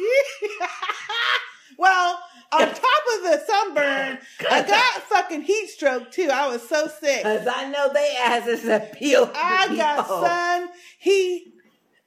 well, 1.78 2.20
on 2.52 2.60
top 2.60 2.72
of 2.72 3.22
the 3.22 3.42
sunburn, 3.46 4.18
I 4.50 4.62
got 4.62 5.02
fucking 5.04 5.42
heat 5.42 5.68
stroke 5.68 6.10
too. 6.10 6.28
I 6.32 6.48
was 6.48 6.66
so 6.68 6.86
sick. 6.88 7.22
Cause 7.22 7.46
I 7.46 7.70
know 7.70 7.92
they 7.92 8.16
asses 8.20 8.62
have 8.64 8.92
peeled. 8.92 9.30
I 9.34 9.74
got 9.76 10.06
sun, 10.06 10.68
heat, 10.98 11.52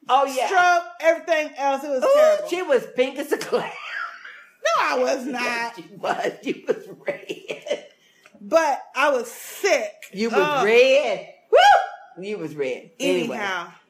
oh 0.09 0.25
yeah, 0.25 0.47
stroke, 0.47 0.83
everything 1.01 1.53
else. 1.57 1.83
It 1.83 1.89
was 1.89 2.03
Ooh, 2.03 2.13
terrible. 2.13 2.49
she 2.49 2.61
was 2.61 2.85
pink 2.95 3.17
as 3.19 3.31
a 3.31 3.37
clam. 3.37 3.69
No, 4.65 4.83
I 4.83 4.99
was 4.99 5.25
not. 5.27 5.75
she 5.75 5.85
was. 5.95 6.31
She 6.43 6.65
was 6.67 6.87
red. 7.05 7.87
But 8.41 8.81
I 8.95 9.09
was 9.11 9.31
sick. 9.31 9.91
You 10.11 10.29
was 10.29 10.39
Ugh. 10.39 10.65
red. 10.65 11.29
Woo! 11.51 12.23
You 12.23 12.37
was 12.37 12.55
red. 12.55 12.91
Anyway. 12.99 13.37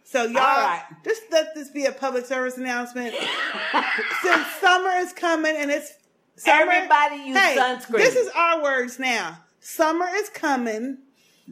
So 0.03 0.23
y'all, 0.23 0.37
All 0.37 0.43
right. 0.43 0.83
just 1.03 1.23
let 1.31 1.55
this 1.55 1.69
be 1.69 1.85
a 1.85 1.91
public 1.91 2.25
service 2.25 2.57
announcement. 2.57 3.15
Since 4.21 4.47
summer 4.59 4.91
is 4.97 5.13
coming 5.13 5.55
and 5.57 5.71
it's 5.71 5.93
summer, 6.35 6.71
Everybody 6.71 7.15
use 7.29 7.37
hey, 7.37 7.55
sunscreen. 7.57 7.97
This 7.97 8.15
is 8.15 8.29
our 8.35 8.61
words 8.61 8.99
now. 8.99 9.39
Summer 9.59 10.07
is 10.15 10.29
coming. 10.29 10.97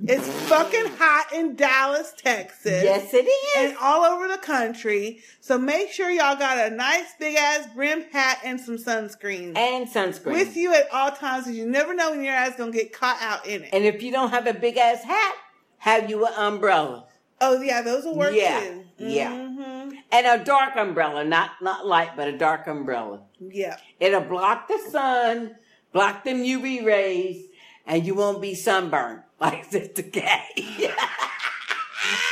It's 0.04 0.28
fucking 0.48 0.86
hot 0.98 1.34
in 1.34 1.56
Dallas, 1.56 2.14
Texas. 2.16 2.84
Yes, 2.84 3.14
it 3.14 3.26
is. 3.26 3.56
And 3.58 3.78
all 3.82 4.06
over 4.06 4.28
the 4.30 4.38
country. 4.38 5.20
So 5.42 5.58
make 5.58 5.92
sure 5.92 6.10
y'all 6.10 6.38
got 6.38 6.72
a 6.72 6.74
nice 6.74 7.14
big 7.20 7.36
ass 7.36 7.68
brim 7.76 8.04
hat 8.12 8.40
and 8.46 8.60
some 8.60 8.78
sunscreen. 8.78 9.58
And 9.58 9.88
sunscreen. 9.88 10.32
With 10.32 10.56
you 10.56 10.74
at 10.74 10.88
all 10.94 11.12
times 11.12 11.46
because 11.46 11.58
you 11.58 11.66
never 11.66 11.94
know 11.94 12.12
when 12.12 12.24
your 12.24 12.34
ass 12.34 12.56
gonna 12.58 12.72
get 12.72 12.94
caught 12.94 13.22
out 13.22 13.46
in 13.46 13.64
it. 13.64 13.70
And 13.74 13.84
if 13.84 14.02
you 14.02 14.14
don't 14.14 14.30
have 14.30 14.48
a 14.48 14.54
big 14.54 14.78
ass 14.78 15.04
hat, 15.04 15.36
have 15.80 16.10
you 16.10 16.26
an 16.26 16.34
umbrella. 16.38 17.06
Oh 17.42 17.60
yeah, 17.60 17.82
those 17.82 18.06
will 18.06 18.16
work 18.16 18.34
yeah. 18.36 18.60
too. 18.60 18.86
Yeah. 19.00 19.32
Mhm. 19.32 19.94
And 20.12 20.28
a 20.28 20.44
dark 20.44 20.76
umbrella, 20.76 21.24
not 21.24 21.52
not 21.62 21.88
light, 21.88 22.12
but 22.16 22.28
a 22.28 22.38
dark 22.38 22.68
umbrella. 22.68 23.22
Yeah. 23.40 23.78
It'll 24.00 24.22
block 24.22 24.68
the 24.68 24.78
sun, 24.90 25.56
block 25.92 26.24
them 26.24 26.44
UV 26.44 26.86
rays, 26.86 27.48
and 27.88 28.06
you 28.06 28.14
won't 28.14 28.42
be 28.42 28.54
sunburned 28.54 29.24
like 29.40 29.66
Sister 29.66 30.04
K. 30.04 30.22
I 30.24 30.94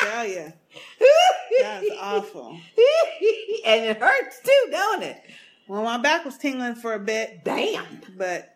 tell 0.03 0.27
you. 0.27 0.53
That's 1.61 1.87
awful. 1.99 2.51
and 3.65 3.85
it 3.85 3.97
hurts 3.97 4.39
too, 4.43 4.67
don't 4.71 5.03
it? 5.03 5.21
Well, 5.67 5.83
my 5.83 5.97
back 5.97 6.23
was 6.23 6.37
tingling 6.37 6.75
for 6.75 6.93
a 6.93 6.99
bit. 6.99 7.43
Damn. 7.43 8.01
But 8.15 8.55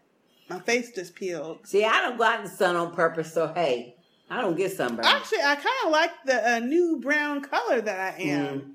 my 0.50 0.60
face 0.60 0.92
just 0.92 1.16
peeled. 1.16 1.66
See, 1.66 1.84
I 1.84 2.02
don't 2.02 2.18
go 2.18 2.24
out 2.24 2.40
in 2.40 2.46
the 2.46 2.52
sun 2.52 2.76
on 2.76 2.94
purpose, 2.94 3.34
so 3.34 3.52
hey, 3.54 3.96
I 4.34 4.42
don't 4.42 4.56
get 4.58 4.72
sunburned. 4.72 5.06
Actually, 5.06 5.42
I 5.44 5.56
kind 5.56 5.68
of 5.86 5.92
like 5.92 6.12
the 6.26 6.54
uh, 6.56 6.60
new 6.60 7.00
brown 7.00 7.42
color 7.42 7.82
that 7.82 8.00
I 8.16 8.20
am. 8.22 8.60
Mm. 8.60 8.72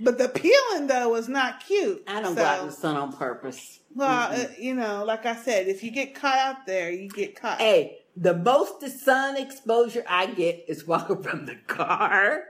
But 0.00 0.18
the 0.18 0.28
peeling, 0.28 0.88
though, 0.88 1.10
was 1.10 1.28
not 1.28 1.64
cute. 1.64 2.02
I 2.08 2.20
don't 2.20 2.34
So, 2.34 2.42
go 2.42 2.44
out 2.44 2.60
in 2.62 2.66
the 2.66 2.72
sun 2.72 2.96
on 2.96 3.12
purpose. 3.12 3.78
Well, 3.94 4.30
Mm-mm. 4.32 4.44
uh, 4.44 4.48
you 4.58 4.74
know, 4.74 5.04
like 5.04 5.24
I 5.26 5.36
said, 5.36 5.68
if 5.68 5.84
you 5.84 5.92
get 5.92 6.14
caught 6.16 6.38
out 6.38 6.66
there, 6.66 6.90
you 6.90 7.08
get 7.08 7.40
caught. 7.40 7.58
Hey, 7.60 7.98
the 8.16 8.34
most 8.34 8.80
the 8.80 8.90
sun 8.90 9.36
exposure 9.36 10.02
I 10.08 10.26
get 10.26 10.64
is 10.66 10.84
walking 10.86 11.22
from 11.22 11.46
the 11.46 11.54
car 11.68 12.42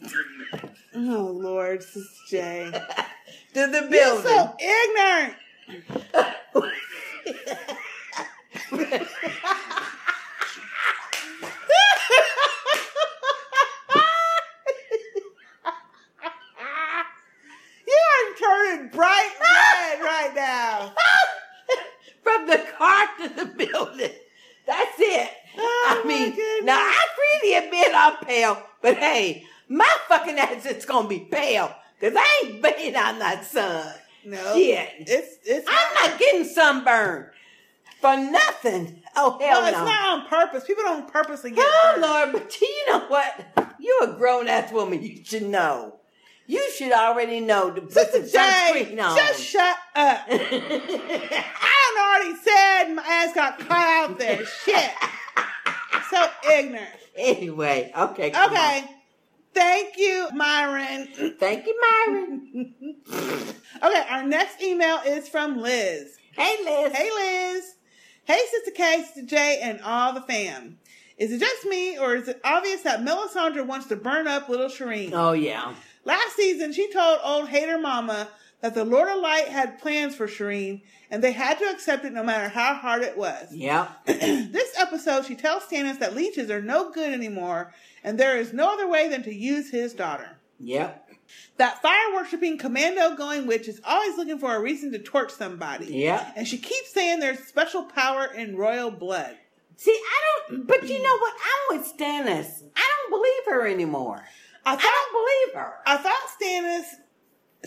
Oh, 0.94 1.30
Lord, 1.38 1.82
Sister 1.82 2.08
J. 2.30 2.70
to 3.54 3.66
the 3.66 3.80
You're 3.82 3.90
building. 3.90 4.24
so 4.24 4.56
ignorant. 4.58 5.34
You 17.86 17.94
are 17.94 18.34
turning 18.38 18.88
bright 18.88 19.30
red 19.40 20.00
right 20.02 20.32
now. 20.34 20.92
from 22.22 22.46
the 22.46 22.64
car 22.76 23.06
to 23.22 23.28
the 23.28 23.46
building. 23.46 24.10
That's 24.66 24.96
it. 24.98 25.30
Oh, 25.58 25.86
I 25.88 26.02
my 26.02 26.08
mean, 26.08 26.30
goodness. 26.34 26.64
now 26.66 26.78
I 26.78 27.06
freely 27.40 27.54
admit 27.54 27.88
I'm 27.94 28.16
pale, 28.36 28.62
but 28.82 28.96
hey, 28.96 29.46
my 29.68 29.90
fucking 30.08 30.38
ass 30.38 30.66
is 30.66 30.84
gonna 30.84 31.08
be 31.08 31.20
pale 31.20 31.74
because 31.98 32.16
I 32.16 32.42
ain't 32.44 32.62
been 32.62 32.96
on 32.96 33.18
that 33.18 33.44
sun. 33.44 33.94
No, 34.24 34.54
Shit. 34.54 34.90
it's 35.00 35.38
it's. 35.44 35.68
I'm 35.68 36.10
not 36.10 36.18
getting 36.18 36.44
sunburned 36.44 37.26
for 38.00 38.16
nothing. 38.16 39.02
Oh 39.16 39.38
hell 39.40 39.62
no! 39.62 39.68
it's 39.68 39.78
no. 39.78 39.84
not 39.84 40.18
on 40.18 40.26
purpose. 40.28 40.64
People 40.64 40.84
don't 40.84 41.10
purposely 41.10 41.50
get. 41.52 41.64
Oh. 41.66 41.98
Lord, 41.98 42.32
but 42.32 42.56
you 42.60 42.84
know 42.88 43.06
what? 43.06 43.74
You're 43.78 44.10
a 44.10 44.16
grown 44.16 44.48
ass 44.48 44.72
woman. 44.72 45.02
You 45.02 45.24
should 45.24 45.44
know. 45.44 45.94
You 46.48 46.70
should 46.76 46.92
already 46.92 47.40
know 47.40 47.72
to 47.72 47.80
put 47.80 47.92
Sister 47.92 48.22
J, 48.22 48.38
sunscreen 48.38 49.02
on. 49.02 49.16
just 49.16 49.42
shut 49.42 49.76
up. 49.96 50.20
I 50.30 52.20
already 52.20 52.36
said 52.40 52.94
my 52.94 53.02
ass 53.02 53.34
got 53.34 53.58
caught 53.58 54.10
out 54.10 54.18
there. 54.18 54.44
Shit. 54.64 54.90
So 56.16 56.50
ignorant. 56.50 56.88
anyway, 57.16 57.92
okay. 57.96 58.28
Okay. 58.30 58.84
Thank 59.52 59.96
you, 59.96 60.28
Myron. 60.34 61.08
Thank 61.38 61.66
you, 61.66 61.80
Myron. 61.80 62.74
okay, 63.82 64.04
our 64.10 64.22
next 64.22 64.62
email 64.62 65.00
is 65.06 65.28
from 65.28 65.58
Liz. 65.58 66.16
Hey, 66.32 66.56
Liz. 66.62 66.92
Hey, 66.92 67.10
Liz. 67.10 67.74
Hey, 68.24 68.40
Sister 68.50 68.70
K, 68.72 69.02
Sister 69.02 69.22
J, 69.22 69.60
and 69.62 69.80
all 69.80 70.12
the 70.12 70.20
fam. 70.20 70.78
Is 71.16 71.32
it 71.32 71.40
just 71.40 71.64
me, 71.64 71.98
or 71.98 72.16
is 72.16 72.28
it 72.28 72.40
obvious 72.44 72.82
that 72.82 73.02
Melisandre 73.02 73.66
wants 73.66 73.86
to 73.86 73.96
burn 73.96 74.26
up 74.26 74.50
little 74.50 74.68
Shireen? 74.68 75.12
Oh, 75.14 75.32
yeah. 75.32 75.74
Last 76.04 76.36
season, 76.36 76.74
she 76.74 76.92
told 76.92 77.20
old 77.24 77.48
hater 77.48 77.78
mama 77.78 78.28
that 78.60 78.74
the 78.74 78.84
Lord 78.84 79.08
of 79.08 79.22
Light 79.22 79.48
had 79.48 79.78
plans 79.78 80.14
for 80.14 80.26
Shireen, 80.26 80.82
and 81.10 81.22
they 81.22 81.32
had 81.32 81.58
to 81.58 81.64
accept 81.70 82.04
it 82.04 82.12
no 82.12 82.22
matter 82.22 82.48
how 82.48 82.74
hard 82.74 83.02
it 83.02 83.16
was. 83.16 83.52
Yep. 83.52 83.90
this 84.06 84.72
episode, 84.78 85.24
she 85.24 85.34
tells 85.34 85.64
Stannis 85.64 85.98
that 85.98 86.14
leeches 86.14 86.50
are 86.50 86.62
no 86.62 86.90
good 86.90 87.12
anymore, 87.12 87.72
and 88.02 88.18
there 88.18 88.36
is 88.36 88.52
no 88.52 88.72
other 88.72 88.88
way 88.88 89.08
than 89.08 89.22
to 89.24 89.34
use 89.34 89.70
his 89.70 89.94
daughter. 89.94 90.36
Yep. 90.60 91.02
That 91.56 91.82
fire 91.82 92.14
worshipping 92.14 92.58
commando 92.58 93.16
going 93.16 93.46
witch 93.46 93.68
is 93.68 93.80
always 93.84 94.16
looking 94.16 94.38
for 94.38 94.54
a 94.54 94.60
reason 94.60 94.92
to 94.92 94.98
torch 94.98 95.32
somebody. 95.32 95.86
Yep. 95.86 96.34
And 96.36 96.46
she 96.46 96.58
keeps 96.58 96.92
saying 96.92 97.20
there's 97.20 97.40
special 97.40 97.84
power 97.84 98.26
in 98.26 98.56
royal 98.56 98.90
blood. 98.90 99.36
See, 99.76 99.90
I 99.90 100.20
don't, 100.48 100.66
but 100.66 100.88
you 100.88 101.02
know 101.02 101.18
what? 101.18 101.34
I'm 101.34 101.78
with 101.78 101.86
Stannis. 101.86 102.62
I 102.74 102.90
don't 102.96 103.10
believe 103.10 103.54
her 103.54 103.66
anymore. 103.66 104.22
I, 104.64 104.74
thought, 104.74 104.84
I 104.84 105.06
don't 105.10 105.52
believe 105.52 105.62
her. 105.62 105.74
I 105.86 105.96
thought 105.98 106.14
Stannis 106.40 107.05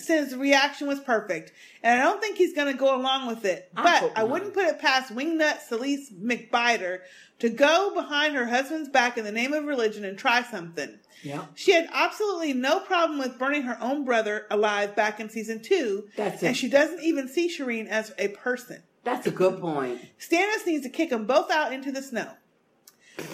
says 0.01 0.35
reaction 0.35 0.87
was 0.87 0.99
perfect, 0.99 1.51
and 1.83 1.99
I 1.99 2.03
don't 2.03 2.21
think 2.21 2.37
he's 2.37 2.53
going 2.53 2.71
to 2.71 2.77
go 2.77 2.95
along 2.95 3.27
with 3.27 3.45
it. 3.45 3.71
I 3.75 3.83
But 4.01 4.17
I 4.17 4.23
wouldn't 4.23 4.53
put 4.53 4.65
it 4.65 4.79
past 4.79 5.13
Wingnut 5.15 5.61
Celeste 5.61 6.21
McBiter 6.21 6.99
to 7.39 7.49
go 7.49 7.93
behind 7.93 8.35
her 8.35 8.45
husband's 8.47 8.89
back 8.89 9.17
in 9.17 9.23
the 9.23 9.31
name 9.31 9.53
of 9.53 9.65
religion 9.65 10.03
and 10.05 10.17
try 10.17 10.43
something. 10.43 10.99
Yep. 11.23 11.51
She 11.55 11.73
had 11.73 11.89
absolutely 11.93 12.53
no 12.53 12.79
problem 12.79 13.19
with 13.19 13.37
burning 13.37 13.63
her 13.63 13.77
own 13.81 14.05
brother 14.05 14.45
alive 14.49 14.95
back 14.95 15.19
in 15.19 15.29
season 15.29 15.61
two, 15.61 16.07
That's 16.15 16.41
it. 16.43 16.47
and 16.47 16.57
she 16.57 16.69
doesn't 16.69 17.01
even 17.03 17.27
see 17.27 17.49
Shireen 17.49 17.87
as 17.87 18.13
a 18.17 18.29
person. 18.29 18.83
That's 19.03 19.27
a 19.27 19.31
good 19.31 19.59
point. 19.59 20.01
Stannis 20.19 20.65
needs 20.65 20.83
to 20.83 20.89
kick 20.89 21.09
them 21.09 21.25
both 21.25 21.49
out 21.51 21.73
into 21.73 21.91
the 21.91 22.01
snow. 22.01 22.31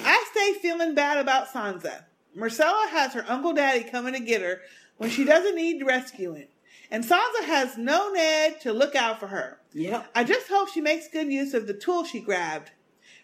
I 0.03 0.25
stay 0.31 0.53
feeling 0.59 0.95
bad 0.95 1.17
about 1.17 1.47
Sansa. 1.49 2.05
Myrcella 2.35 2.89
has 2.89 3.13
her 3.13 3.25
Uncle 3.27 3.53
Daddy 3.53 3.83
coming 3.83 4.13
to 4.13 4.19
get 4.19 4.41
her 4.41 4.61
when 4.97 5.09
she 5.09 5.23
doesn't 5.23 5.55
need 5.55 5.83
rescuing. 5.85 6.47
And 6.91 7.03
Sansa 7.03 7.43
has 7.45 7.77
no 7.77 8.11
Ned 8.11 8.61
to 8.61 8.73
look 8.73 8.95
out 8.95 9.19
for 9.19 9.27
her. 9.27 9.59
Yep. 9.73 10.09
I 10.15 10.23
just 10.23 10.47
hope 10.47 10.69
she 10.69 10.81
makes 10.81 11.07
good 11.07 11.31
use 11.31 11.53
of 11.53 11.67
the 11.67 11.73
tool 11.73 12.03
she 12.03 12.19
grabbed. 12.19 12.71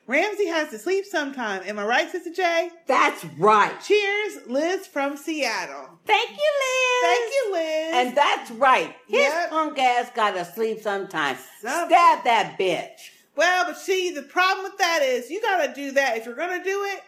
Ramsay 0.08 0.48
has 0.48 0.70
to 0.72 0.80
sleep 0.80 1.06
sometime. 1.06 1.62
Am 1.66 1.78
I 1.80 1.86
right, 1.86 2.10
Sister 2.12 2.32
J? 2.34 2.70
That's 2.88 3.24
right. 3.38 3.72
Cheers, 3.82 4.48
Liz 4.48 4.88
from 4.88 5.16
Seattle. 5.16 6.00
Thank 6.06 6.32
you, 6.32 6.36
Liz. 6.36 7.02
Thank 7.04 7.32
you, 7.32 7.54
Liz. 7.54 7.94
And 8.08 8.18
that's 8.18 8.52
right. 8.52 8.96
His 9.08 9.22
Yep. 9.22 9.50
punk 9.52 9.80
ass 9.80 10.12
gotta 10.14 10.44
sleep 10.44 10.82
sometime. 10.82 11.38
Some- 11.62 11.88
Stab 11.88 12.24
that 12.26 12.58
bitch. 12.60 13.12
Well, 13.36 13.66
but 13.66 13.78
see, 13.78 14.12
the 14.12 14.24
problem 14.24 14.64
with 14.66 14.78
that 14.80 15.02
is 15.04 15.30
you 15.30 15.42
got 15.42 15.66
to 15.66 15.74
do 15.74 15.92
that. 15.92 16.18
If 16.18 16.26
you're 16.26 16.36
going 16.36 16.58
to 16.62 16.64
do 16.64 16.84
it, 16.84 17.02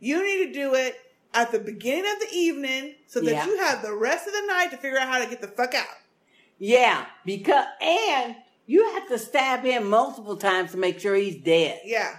you 0.00 0.22
need 0.24 0.46
to 0.46 0.52
do 0.52 0.74
it 0.74 0.96
at 1.34 1.52
the 1.52 1.58
beginning 1.58 2.10
of 2.10 2.18
the 2.20 2.28
evening 2.36 2.94
so 3.06 3.20
that 3.20 3.30
Yeah. 3.30 3.46
you 3.46 3.58
have 3.58 3.82
the 3.82 3.94
rest 3.94 4.26
of 4.26 4.32
the 4.32 4.42
night 4.46 4.70
to 4.70 4.76
figure 4.76 4.98
out 4.98 5.08
how 5.08 5.18
to 5.18 5.26
get 5.26 5.40
the 5.40 5.48
fuck 5.48 5.74
out. 5.74 5.86
Yeah, 6.58 7.06
because 7.24 7.66
and 7.80 8.34
you 8.66 8.92
have 8.94 9.08
to 9.08 9.18
stab 9.18 9.62
him 9.62 9.88
multiple 9.88 10.36
times 10.36 10.72
to 10.72 10.76
make 10.76 10.98
sure 11.00 11.14
he's 11.14 11.36
dead. 11.36 11.80
Yeah. 11.84 12.16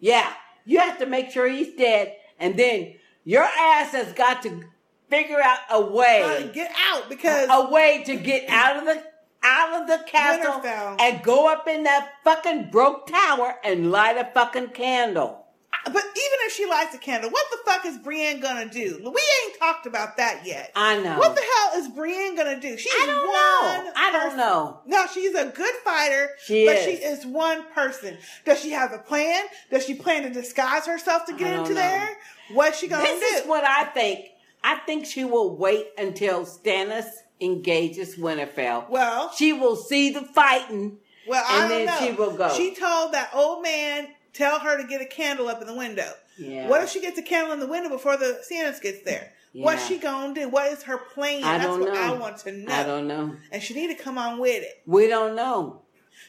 Yeah, 0.00 0.32
you 0.64 0.78
have 0.80 0.98
to 0.98 1.06
make 1.06 1.30
sure 1.30 1.48
he's 1.48 1.74
dead, 1.76 2.16
and 2.38 2.56
then 2.58 2.94
your 3.24 3.42
ass 3.42 3.92
has 3.92 4.12
got 4.12 4.42
to 4.42 4.64
figure 5.10 5.40
out 5.40 5.58
a 5.70 5.80
way 5.80 6.22
How 6.22 6.36
to 6.38 6.52
get 6.52 6.72
out 6.90 7.08
because 7.08 7.48
a 7.50 7.70
way 7.70 8.02
to 8.06 8.16
get 8.16 8.48
out 8.48 8.76
of 8.78 8.84
the 8.84 9.02
out 9.42 9.80
of 9.82 9.86
the 9.88 10.04
castle 10.06 10.60
Winterfell. 10.60 11.00
and 11.00 11.22
go 11.22 11.48
up 11.52 11.68
in 11.68 11.84
that 11.84 12.14
fucking 12.24 12.70
broke 12.70 13.06
tower 13.06 13.54
and 13.62 13.92
light 13.92 14.16
a 14.16 14.24
fucking 14.34 14.68
candle. 14.70 15.45
But 15.92 16.02
even 16.04 16.38
if 16.46 16.52
she 16.52 16.66
lights 16.66 16.94
a 16.94 16.98
candle, 16.98 17.30
what 17.30 17.44
the 17.50 17.58
fuck 17.64 17.86
is 17.86 17.96
Brienne 17.98 18.40
gonna 18.40 18.68
do? 18.68 18.98
We 19.02 19.22
ain't 19.46 19.58
talked 19.58 19.86
about 19.86 20.16
that 20.16 20.44
yet. 20.44 20.72
I 20.74 20.98
know. 21.00 21.18
What 21.18 21.34
the 21.36 21.42
hell 21.42 21.80
is 21.80 21.88
Brienne 21.88 22.34
gonna 22.36 22.60
do? 22.60 22.76
She's 22.76 22.92
I 22.92 23.06
don't 23.06 23.26
one 23.26 23.84
know. 23.86 23.92
I 23.96 24.10
don't 24.12 24.22
person. 24.22 24.38
know. 24.38 24.80
No, 24.86 25.06
she's 25.12 25.34
a 25.34 25.46
good 25.46 25.74
fighter, 25.84 26.30
She 26.44 26.66
but 26.66 26.76
is. 26.76 26.84
she 26.84 26.90
is 27.04 27.24
one 27.26 27.64
person. 27.72 28.16
Does 28.44 28.60
she 28.60 28.70
have 28.72 28.92
a 28.92 28.98
plan? 28.98 29.44
Does 29.70 29.84
she 29.86 29.94
plan 29.94 30.22
to 30.24 30.30
disguise 30.30 30.86
herself 30.86 31.24
to 31.26 31.32
get 31.34 31.52
into 31.52 31.70
know. 31.70 31.74
there? 31.76 32.16
What's 32.52 32.78
she 32.78 32.88
gonna 32.88 33.02
This 33.02 33.14
do? 33.14 33.20
This 33.20 33.40
is 33.42 33.46
what 33.48 33.64
I 33.64 33.84
think. 33.84 34.26
I 34.64 34.76
think 34.78 35.06
she 35.06 35.24
will 35.24 35.56
wait 35.56 35.86
until 35.96 36.44
Stannis 36.44 37.06
engages 37.40 38.16
Winterfell. 38.16 38.88
Well, 38.88 39.30
she 39.32 39.52
will 39.52 39.76
see 39.76 40.10
the 40.10 40.22
fighting. 40.22 40.98
Well, 41.28 41.44
and 41.48 41.64
I 41.64 41.68
don't 41.68 41.68
then 41.68 41.86
know. 41.86 42.06
she 42.06 42.12
will 42.12 42.36
go. 42.36 42.48
She 42.54 42.74
told 42.74 43.12
that 43.12 43.30
old 43.34 43.62
man 43.62 44.08
tell 44.36 44.58
her 44.60 44.80
to 44.80 44.86
get 44.86 45.00
a 45.00 45.06
candle 45.06 45.48
up 45.48 45.60
in 45.60 45.66
the 45.66 45.74
window. 45.74 46.10
Yeah. 46.38 46.68
What 46.68 46.82
if 46.82 46.90
she 46.90 47.00
gets 47.00 47.18
a 47.18 47.22
candle 47.22 47.52
in 47.54 47.60
the 47.60 47.66
window 47.66 47.88
before 47.88 48.16
the 48.16 48.40
Stannis 48.48 48.80
gets 48.80 49.02
there? 49.04 49.32
What's 49.54 49.86
she 49.86 49.96
gonna 49.96 50.34
do? 50.34 50.50
What 50.50 50.70
is 50.70 50.82
her 50.82 50.98
plan? 50.98 51.42
I 51.42 51.56
That's 51.56 51.64
don't 51.70 51.80
what 51.80 51.94
know. 51.94 52.00
I 52.00 52.12
want 52.12 52.36
to 52.38 52.52
know. 52.52 52.72
I 52.74 52.82
don't 52.82 53.08
know. 53.08 53.36
And 53.50 53.62
she 53.62 53.72
need 53.72 53.86
to 53.96 54.02
come 54.02 54.18
on 54.18 54.38
with 54.38 54.62
it. 54.62 54.82
We 54.84 55.06
don't 55.08 55.34
know. 55.34 55.80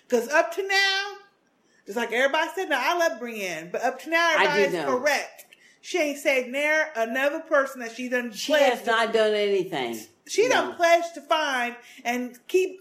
Cause 0.07 0.29
up 0.29 0.53
to 0.55 0.65
now, 0.65 1.03
just 1.85 1.97
like 1.97 2.13
everybody 2.13 2.49
said, 2.55 2.69
now 2.69 2.79
I 2.81 2.97
love 2.97 3.19
Brienne, 3.19 3.67
but 3.69 3.81
up 3.83 3.99
to 4.03 4.09
now 4.09 4.33
everybody's 4.39 4.81
correct. 4.85 5.45
She 5.81 5.99
ain't 5.99 6.19
saved 6.19 6.47
near 6.49 6.87
another 6.95 7.41
person 7.41 7.81
that 7.81 7.91
she 7.93 8.07
done 8.07 8.31
She 8.31 8.53
has 8.53 8.85
not 8.85 9.11
done 9.11 9.33
anything. 9.33 9.99
she 10.25 10.47
done 10.47 10.69
No. 10.69 10.75
pledged 10.75 11.13
to 11.15 11.21
find 11.21 11.75
and 12.05 12.39
keep 12.47 12.79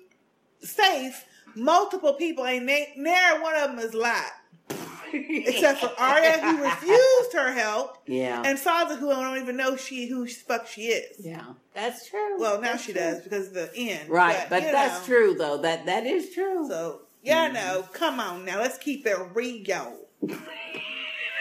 safe 0.61 1.25
multiple 1.57 2.15
people. 2.15 2.47
Ain't 2.47 2.67
na- 2.67 2.95
near 2.97 3.43
one 3.43 3.55
of 3.57 3.71
them 3.71 3.79
is 3.81 3.95
lied. 3.95 4.31
Except 5.13 5.81
for 5.81 5.93
Arya, 5.99 6.33
who 6.41 6.63
refused 6.65 7.33
her 7.33 7.53
help, 7.53 7.99
Yeah. 8.07 8.43
and 8.45 8.59
Sansa, 8.59 8.99
who 8.99 9.11
I 9.11 9.23
don't 9.23 9.41
even 9.43 9.57
know 9.57 9.77
she 9.77 10.07
who 10.09 10.27
the 10.27 10.33
fuck 10.33 10.67
she 10.67 10.83
is. 10.89 11.25
Yeah, 11.25 11.45
that's 11.75 12.09
true. 12.09 12.39
Well, 12.41 12.61
now 12.61 12.73
That's 12.73 12.85
she 12.85 12.93
true. 12.93 13.01
does 13.01 13.21
because 13.23 13.49
of 13.49 13.55
the 13.55 13.71
end. 13.77 14.09
Right, 14.11 14.47
but 14.51 14.63
you 14.63 14.73
that's 14.73 15.09
know. 15.09 15.15
true 15.15 15.35
though. 15.35 15.59
That 15.59 15.87
that 15.87 16.07
is 16.07 16.31
true. 16.35 16.67
So 16.69 17.03
yeah, 17.23 17.47
mm-hmm. 17.47 17.55
no, 17.55 17.83
come 17.93 18.21
on 18.21 18.45
now, 18.45 18.59
let's 18.59 18.79
keep 18.79 19.07
it 19.07 19.17
real. 19.35 19.97
Brienne, 20.23 20.41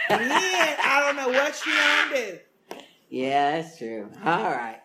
I 0.08 1.02
don't 1.04 1.16
know 1.16 1.28
what 1.36 1.54
she 1.56 1.70
gonna 1.70 2.14
do. 2.30 2.38
Yeah, 3.08 3.60
that's 3.60 3.78
true. 3.78 4.08
All 4.24 4.42
right. 4.42 4.80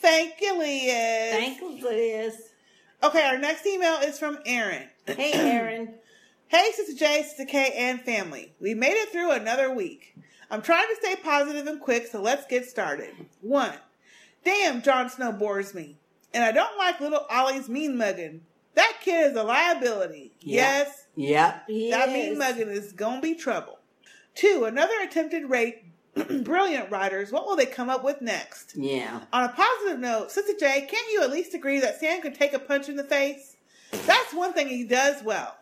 Thank 0.00 0.34
you, 0.40 0.56
Liz. 0.58 1.32
Thank 1.32 1.60
you, 1.60 1.82
Liz. 1.82 2.36
Okay, 3.02 3.24
our 3.24 3.38
next 3.38 3.66
email 3.66 3.98
is 4.00 4.18
from 4.18 4.38
Aaron. 4.46 4.88
Hey, 5.06 5.32
Aaron. 5.32 5.94
Hey, 6.48 6.70
Sister 6.74 6.94
J, 6.96 7.22
Sister 7.22 7.44
K, 7.44 7.72
and 7.76 8.00
family. 8.00 8.52
We 8.60 8.74
made 8.74 8.94
it 8.94 9.10
through 9.10 9.30
another 9.32 9.72
week. 9.72 10.14
I'm 10.50 10.62
trying 10.62 10.86
to 10.88 10.96
stay 10.96 11.16
positive 11.16 11.66
and 11.66 11.80
quick, 11.80 12.06
so 12.06 12.20
let's 12.22 12.46
get 12.46 12.66
started. 12.66 13.10
One, 13.42 13.74
damn, 14.44 14.82
Jon 14.82 15.10
Snow 15.10 15.32
bores 15.32 15.74
me. 15.74 15.96
And 16.32 16.44
I 16.44 16.52
don't 16.52 16.76
like 16.78 17.00
little 17.00 17.26
Ollie's 17.30 17.68
mean 17.68 17.96
mugging. 17.96 18.42
That 18.74 18.94
kid 19.00 19.30
is 19.32 19.36
a 19.36 19.42
liability. 19.42 20.32
Yeah. 20.40 20.62
Yes, 20.84 21.04
Yep. 21.16 21.64
He 21.66 21.90
that 21.90 22.08
is. 22.08 22.14
mean 22.14 22.38
mugging 22.38 22.68
is 22.68 22.92
gonna 22.92 23.20
be 23.20 23.34
trouble. 23.34 23.78
Two, 24.34 24.64
another 24.66 24.94
attempted 25.02 25.50
rape. 25.50 25.84
Brilliant 26.14 26.90
writers. 26.90 27.32
What 27.32 27.46
will 27.46 27.56
they 27.56 27.66
come 27.66 27.90
up 27.90 28.04
with 28.04 28.20
next? 28.22 28.74
Yeah. 28.76 29.20
On 29.32 29.44
a 29.44 29.48
positive 29.48 29.98
note, 29.98 30.30
Sister 30.30 30.52
J, 30.58 30.86
can't 30.88 31.12
you 31.12 31.22
at 31.22 31.30
least 31.30 31.54
agree 31.54 31.80
that 31.80 31.98
Sam 32.00 32.20
could 32.20 32.34
take 32.34 32.52
a 32.52 32.58
punch 32.58 32.88
in 32.88 32.96
the 32.96 33.04
face? 33.04 33.56
That's 34.06 34.32
one 34.34 34.52
thing 34.52 34.68
he 34.68 34.84
does 34.84 35.22
well. 35.22 35.56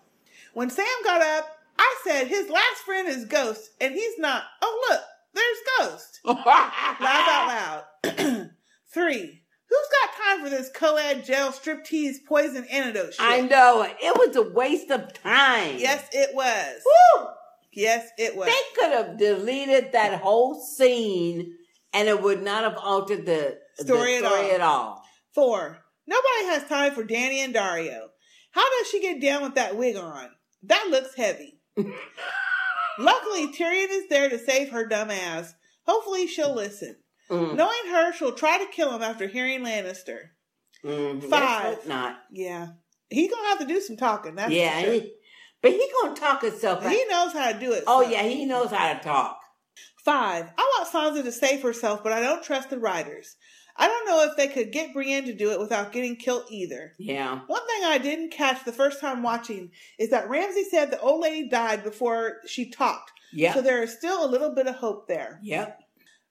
When 0.57 0.71
Sam 0.71 0.87
got 1.05 1.21
up, 1.21 1.51
I 1.79 1.97
said 2.03 2.29
his 2.29 2.49
last 2.49 2.79
friend 2.87 3.07
is 3.07 3.27
Ghost, 3.27 3.73
and 3.79 3.93
he's 3.93 4.19
not. 4.19 4.43
Oh, 4.63 4.87
look, 4.89 5.03
there's 5.35 5.91
Ghost. 5.91 6.21
Laugh 6.25 6.99
out 6.99 7.85
loud. 8.03 8.51
Three, 8.91 9.43
who's 9.69 9.89
got 10.01 10.25
time 10.25 10.43
for 10.43 10.49
this 10.49 10.71
co-ed 10.75 11.27
jail 11.27 11.49
striptease 11.49 12.25
poison 12.27 12.65
antidote 12.73 13.13
shit? 13.13 13.21
I 13.21 13.43
know 13.43 13.83
it. 13.83 13.99
Was 14.17 14.35
a 14.35 14.51
waste 14.51 14.91
of 14.91 15.13
time. 15.23 15.77
Yes, 15.77 16.09
it 16.13 16.35
was. 16.35 16.83
Woo! 16.87 17.27
Yes, 17.75 18.09
it 18.17 18.35
was. 18.35 18.47
They 18.47 18.81
could 18.81 18.93
have 18.93 19.19
deleted 19.19 19.93
that 19.93 20.23
whole 20.23 20.59
scene, 20.59 21.53
and 21.93 22.09
it 22.09 22.23
would 22.23 22.43
not 22.43 22.65
have 22.65 22.79
altered 22.79 23.27
the 23.27 23.59
the 23.77 23.85
Story 23.85 24.17
at 24.17 24.25
all. 24.25 24.51
at 24.53 24.61
all. 24.63 25.03
Four, 25.35 25.85
nobody 26.07 26.45
has 26.47 26.65
time 26.67 26.93
for 26.93 27.05
Dany 27.05 27.45
and 27.45 27.55
Daario. 27.55 28.07
How 28.53 28.65
does 28.79 28.89
she 28.89 29.03
get 29.03 29.21
down 29.21 29.43
with 29.43 29.57
that 29.57 29.77
wig 29.77 29.97
on? 29.97 30.31
That 30.67 30.89
looks 30.91 31.15
heavy. 31.15 31.61
Luckily, 32.99 33.49
Tyrion 33.49 33.91
is 33.91 34.09
there 34.09 34.29
to 34.29 34.39
save 34.39 34.71
her 34.71 34.87
dumb 34.87 35.11
ass. 35.11 35.55
Hopefully, 35.87 36.27
she'll 36.27 36.55
listen. 36.55 36.97
Mm. 37.31 37.57
Knowing 37.57 37.93
her, 37.93 38.13
she'll 38.13 38.33
try 38.33 38.59
to 38.59 38.67
kill 38.67 38.95
him 38.95 39.03
after 39.03 39.27
hearing 39.27 39.63
Lannister. 39.63 40.31
Mm, 40.85 41.23
Five. 41.25 41.75
hope 41.77 41.87
not. 41.87 42.19
Yeah. 42.31 42.69
He's 43.09 43.31
gonna 43.31 43.49
have 43.49 43.59
to 43.61 43.67
do 43.67 43.81
some 43.81 43.97
talking. 43.97 44.35
That's 44.35 44.53
yeah, 44.53 44.81
sure. 44.81 44.93
he, 44.93 45.13
but 45.63 45.73
he 45.73 45.91
gonna 46.03 46.17
talk 46.17 46.43
himself. 46.43 46.85
out. 46.85 46.91
He 46.91 47.05
knows 47.09 47.33
how 47.33 47.53
to 47.53 47.59
do 47.59 47.73
it. 47.73 47.85
Oh 47.87 48.03
so. 48.03 48.11
yeah, 48.11 48.23
he 48.23 48.47
knows 48.47 48.71
how 48.71 48.93
to 48.93 49.01
talk. 49.01 49.39
Five, 50.05 50.51
I 50.57 50.63
want 50.79 51.17
Sansa 51.17 51.25
to 51.25 51.33
save 51.33 51.63
herself, 51.63 52.03
but 52.03 52.13
I 52.13 52.21
don't 52.21 52.43
trust 52.43 52.71
the 52.71 52.79
writers. 52.79 53.37
I 53.79 53.89
don't 53.89 54.07
know 54.07 54.25
if 54.25 54.37
they 54.37 54.49
could 54.49 54.73
get 54.73 54.93
Brienne 54.95 55.25
to 55.27 55.35
do 55.35 55.51
it 55.51 55.61
without 55.61 55.93
getting 55.93 56.17
killed 56.17 56.45
either. 56.51 56.93
Yeah. 56.99 57.41
One 57.47 57.67
thing 57.67 57.85
I 57.85 57.99
didn't 57.99 58.31
catch 58.31 58.65
the 58.65 58.73
first 58.73 59.01
time 59.01 59.23
watching 59.23 59.71
is 59.99 60.11
that 60.11 60.29
Ramsay 60.29 60.65
said 60.71 60.91
the 60.91 61.01
old 61.01 61.21
lady 61.23 61.49
died 61.49 61.83
before 61.85 62.39
she 62.47 62.71
talked. 62.71 63.13
Yep. 63.33 63.55
So 63.55 63.63
there 63.63 63.83
is 63.83 63.93
still 63.93 64.25
a 64.25 64.31
little 64.31 64.55
bit 64.55 64.67
of 64.67 64.77
hope 64.77 65.09
there. 65.09 65.41
Yep. 65.43 65.79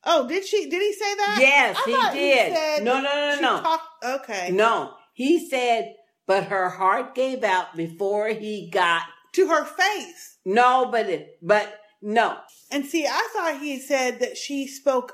Oh, 0.06 0.28
did 0.28 0.46
she? 0.46 0.70
Did 0.70 0.82
he 0.82 0.94
say 0.94 1.16
that? 1.16 1.38
Yes, 1.40 1.78
I 1.80 2.12
he 2.12 2.20
did. 2.20 2.54
said 2.56 2.84
no, 2.84 2.96
no, 3.02 3.02
no, 3.02 3.36
she 3.36 3.42
no. 3.42 3.60
talked- 3.62 4.06
okay. 4.06 4.52
No, 4.52 4.94
he 5.14 5.50
said, 5.50 5.96
but 6.28 6.46
her 6.46 6.70
heart 6.70 7.16
gave 7.16 7.44
out 7.44 7.76
before 7.76 8.30
he 8.30 8.70
got 8.70 9.04
to 9.34 9.48
her 9.48 9.66
face. 9.66 10.38
No, 10.46 10.90
but 10.92 11.10
it, 11.10 11.38
but 11.42 11.80
no. 12.02 12.38
And 12.72 12.86
see, 12.86 13.06
I 13.08 13.30
thought 13.34 13.60
he 13.60 13.80
said 13.80 14.20
that 14.20 14.38
she 14.38 14.68
spoke. 14.68 15.14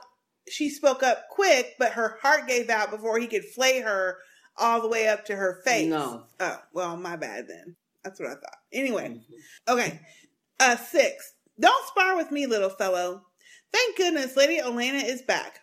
She 0.51 0.69
spoke 0.69 1.01
up 1.01 1.29
quick, 1.29 1.75
but 1.79 1.93
her 1.93 2.17
heart 2.21 2.47
gave 2.47 2.69
out 2.69 2.91
before 2.91 3.17
he 3.19 3.27
could 3.27 3.45
flay 3.45 3.79
her 3.81 4.17
all 4.57 4.81
the 4.81 4.89
way 4.89 5.07
up 5.07 5.25
to 5.25 5.35
her 5.35 5.61
face. 5.63 5.89
No. 5.89 6.25
Oh, 6.39 6.59
well, 6.73 6.97
my 6.97 7.15
bad 7.15 7.47
then. 7.47 7.75
That's 8.03 8.19
what 8.19 8.29
I 8.29 8.33
thought. 8.33 8.57
Anyway, 8.73 9.21
okay. 9.67 9.99
Uh, 10.59 10.75
six. 10.75 11.33
Don't 11.59 11.87
spar 11.87 12.17
with 12.17 12.31
me, 12.31 12.47
little 12.47 12.69
fellow. 12.69 13.23
Thank 13.71 13.97
goodness 13.97 14.35
Lady 14.35 14.59
Olenna 14.61 15.03
is 15.03 15.21
back. 15.21 15.59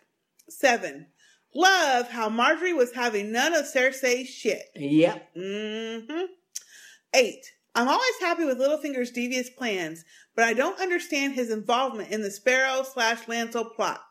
Seven. 0.49 1.07
Love 1.53 2.09
how 2.09 2.29
Margaery 2.29 2.75
was 2.75 2.93
having 2.93 3.31
none 3.31 3.53
of 3.53 3.65
Cersei's 3.65 4.29
shit. 4.29 4.63
Yep. 4.75 5.35
Mm-hmm. 5.35 6.25
Eight. 7.15 7.45
I'm 7.75 7.87
always 7.87 8.19
happy 8.19 8.45
with 8.45 8.59
Littlefinger's 8.59 9.11
devious 9.11 9.49
plans, 9.49 10.03
but 10.35 10.45
I 10.45 10.53
don't 10.53 10.81
understand 10.81 11.33
his 11.33 11.51
involvement 11.51 12.11
in 12.11 12.21
the 12.21 12.31
Sparrow 12.31 12.83
slash 12.83 13.25
Lancel 13.25 13.75
plot. 13.75 14.01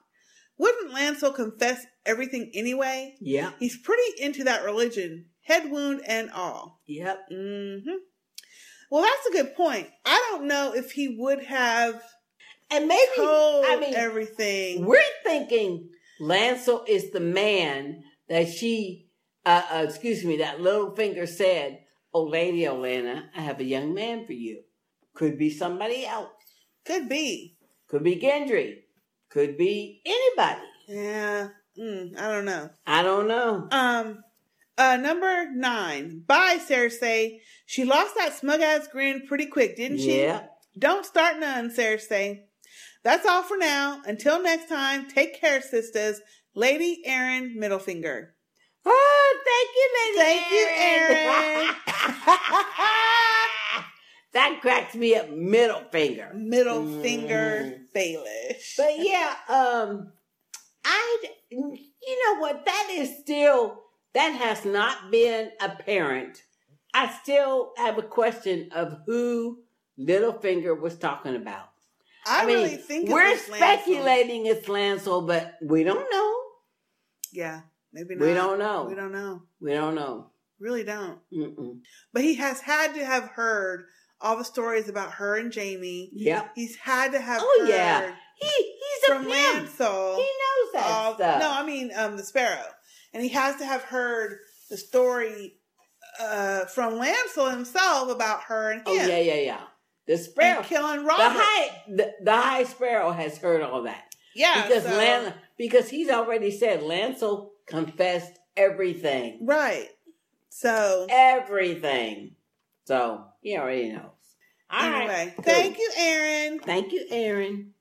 Wouldn't 0.59 0.93
Lancel 0.93 1.35
confess 1.35 1.87
everything 2.05 2.51
anyway? 2.55 3.15
Yeah. 3.21 3.53
He's 3.59 3.79
pretty 3.79 4.21
into 4.21 4.45
that 4.45 4.65
religion, 4.65 5.27
head 5.43 5.71
wound 5.71 6.03
and 6.07 6.31
all. 6.31 6.81
Yep. 6.87 7.31
Mm-hmm. 7.33 7.91
Well, 8.91 9.03
that's 9.03 9.27
a 9.27 9.43
good 9.43 9.55
point. 9.55 9.89
I 10.05 10.29
don't 10.31 10.49
know 10.49 10.73
if 10.75 10.93
he 10.93 11.17
would 11.19 11.45
have 11.45 12.03
and 12.71 12.87
maybe 12.87 13.11
told 13.17 13.65
I 13.67 13.77
mean 13.77 13.95
everything. 13.95 14.85
We're 14.85 15.01
thinking 15.25 15.91
Lancel 16.21 16.85
is 16.89 17.11
the 17.11 17.21
man 17.21 18.03
that 18.29 18.49
she, 18.49 19.09
uh, 19.47 19.63
uh, 19.73 19.85
excuse 19.89 20.25
me, 20.25 20.39
that 20.39 20.61
little 20.61 20.95
finger 20.95 21.27
said, 21.27 21.81
"Oh, 22.13 22.25
Lady 22.25 22.63
Olenna, 22.63 23.25
I 23.35 23.43
have 23.43 23.61
a 23.61 23.65
young 23.65 23.95
man 23.95 24.27
for 24.27 24.33
you." 24.33 24.63
Could 25.15 25.39
be 25.39 25.51
somebody 25.51 26.07
else. 26.07 26.31
Could 26.85 27.09
be. 27.09 27.57
Could 27.89 28.05
be 28.05 28.17
Gendry. 28.17 28.83
Could 29.31 29.57
be 29.57 30.01
anybody. 30.05 30.67
Yeah. 30.89 31.49
Mm, 31.79 32.19
I 32.19 32.33
don't 32.33 32.45
know. 32.45 32.71
I 32.87 33.03
don't 33.03 33.29
know. 33.29 33.69
Um, 33.71 34.25
uh, 34.77 34.97
number 34.97 35.51
nine. 35.53 36.23
Bye, 36.27 36.59
Cersei. 36.59 37.41
She 37.67 37.85
lost 37.85 38.15
that 38.17 38.35
smug 38.35 38.61
ass 38.61 38.89
grin 38.89 39.27
pretty 39.27 39.47
quick, 39.47 39.77
didn't 39.77 39.99
she? 39.99 40.23
Yeah. 40.23 40.47
Don't 40.79 41.05
start 41.05 41.39
none, 41.39 41.71
Cersei. 41.71 42.43
That's 43.05 43.27
all 43.27 43.43
for 43.43 43.57
now. 43.57 44.03
Until 44.07 44.43
next 44.43 44.69
time, 44.69 45.09
take 45.09 45.41
care, 45.41 45.61
sisters. 45.61 46.21
Lady 46.55 47.03
Aaron 47.05 47.57
Middlefinger. 47.59 48.29
Oh, 48.85 49.39
thank 49.45 49.71
you, 49.77 49.89
Lady 49.99 50.19
Thank 50.19 50.51
you, 50.51 50.67
Aaron. 50.77 51.75
that 54.33 54.59
cracks 54.61 54.95
me 54.95 55.15
up. 55.15 55.31
Middle 55.31 55.83
finger. 55.91 56.33
Middle 56.35 56.83
Mm. 56.83 57.03
finger 57.03 57.81
Baelish. 57.95 58.77
But 58.77 58.99
yeah, 58.99 59.35
um, 59.49 60.13
I, 60.85 61.23
you 61.51 62.25
know 62.25 62.41
what? 62.41 62.65
That 62.65 62.89
is 62.93 63.19
still 63.19 63.83
that 64.15 64.31
has 64.31 64.65
not 64.65 65.11
been 65.11 65.51
apparent. 65.61 66.43
I 66.95 67.13
still 67.23 67.73
have 67.77 67.99
a 67.99 68.03
question 68.03 68.71
of 68.73 68.99
who 69.07 69.59
Littlefinger 69.99 70.79
was 70.81 70.97
talking 70.97 71.37
about. 71.37 71.69
I, 72.27 72.45
mean, 72.45 72.57
really 72.57 72.77
think 72.77 73.09
we're 73.09 73.23
Lancel. 73.23 73.57
speculating 73.57 74.47
it's 74.47 74.67
Lancel, 74.69 75.27
but 75.27 75.57
we 75.63 75.85
don't 75.85 76.11
know. 76.11 76.35
Yeah, 77.33 77.61
maybe 77.93 78.15
not. 78.15 78.27
We 78.27 78.35
don't 78.35 78.59
know. 78.59 78.85
We 78.85 78.95
don't 78.95 79.13
know. 79.13 79.43
We 79.61 79.73
don't 79.73 79.95
know. 79.95 80.31
Really 80.59 80.85
don't. 80.85 81.19
Mm-mm. 81.33 81.81
But 82.13 82.23
he 82.23 82.35
has 82.35 82.61
had 82.61 82.95
to 82.95 83.05
have 83.05 83.25
heard 83.29 83.87
all 84.21 84.37
the 84.37 84.45
stories 84.45 84.89
about 84.89 85.13
her 85.13 85.37
and 85.37 85.55
Jaime. 85.55 86.11
Yep. 86.15 86.53
He's 86.55 86.77
had 86.77 87.13
to 87.13 87.21
have 87.21 87.41
Oh 87.43 87.59
heard 87.61 87.69
yeah, 87.71 88.15
he 88.37 88.47
he's 88.47 89.07
from 89.09 89.27
a 89.27 89.31
pimp. 89.31 89.69
Lancel. 89.69 90.17
He 90.17 90.23
knows 90.23 90.73
that 90.75 90.87
all- 90.87 91.15
stuff. 91.15 91.41
No, 91.41 91.51
I 91.51 91.65
mean 91.65 91.91
um, 91.97 92.17
the 92.17 92.23
Sparrow, 92.25 92.65
and 93.15 93.23
he 93.23 93.29
has 93.31 93.57
to 93.57 93.65
have 93.65 93.83
heard 93.83 94.39
the 94.71 94.77
story 94.77 95.55
uh, 96.21 96.65
from 96.67 96.95
Lancel 96.95 97.51
himself 97.51 98.11
about 98.11 98.43
her 98.45 98.71
and 98.73 98.81
him. 98.81 98.85
Oh 98.89 98.95
yeah, 98.95 99.19
yeah, 99.21 99.35
yeah. 99.41 99.61
The 100.07 100.17
sparrow 100.17 100.59
And 100.61 100.67
killing 100.67 101.05
The 101.05 101.13
high, 101.13 101.83
the, 101.87 102.13
the 102.25 102.35
high 102.37 102.65
sparrow 102.65 103.13
has 103.13 103.37
heard 103.37 103.61
all 103.63 103.83
that. 103.83 104.05
Yeah, 104.35 104.67
because 104.67 104.85
so- 104.85 104.97
Lan, 104.97 105.35
because 105.59 105.91
he's 105.91 106.09
already 106.09 106.51
said 106.51 106.81
Lancel 106.81 107.51
confessed 107.67 108.33
everything, 108.57 109.41
Right. 109.43 109.89
So 110.49 111.07
everything. 111.11 112.37
So 112.87 113.27
he 113.41 113.57
already 113.57 113.91
knows. 113.91 114.11
All 114.71 114.91
right, 114.91 115.01
anyway, 115.01 115.33
cool. 115.37 115.45
thank 115.45 115.79
you, 115.79 115.91
Aaron. 115.97 116.59
Thank 116.61 116.93
you, 116.93 117.07
Aaron. 117.11 117.73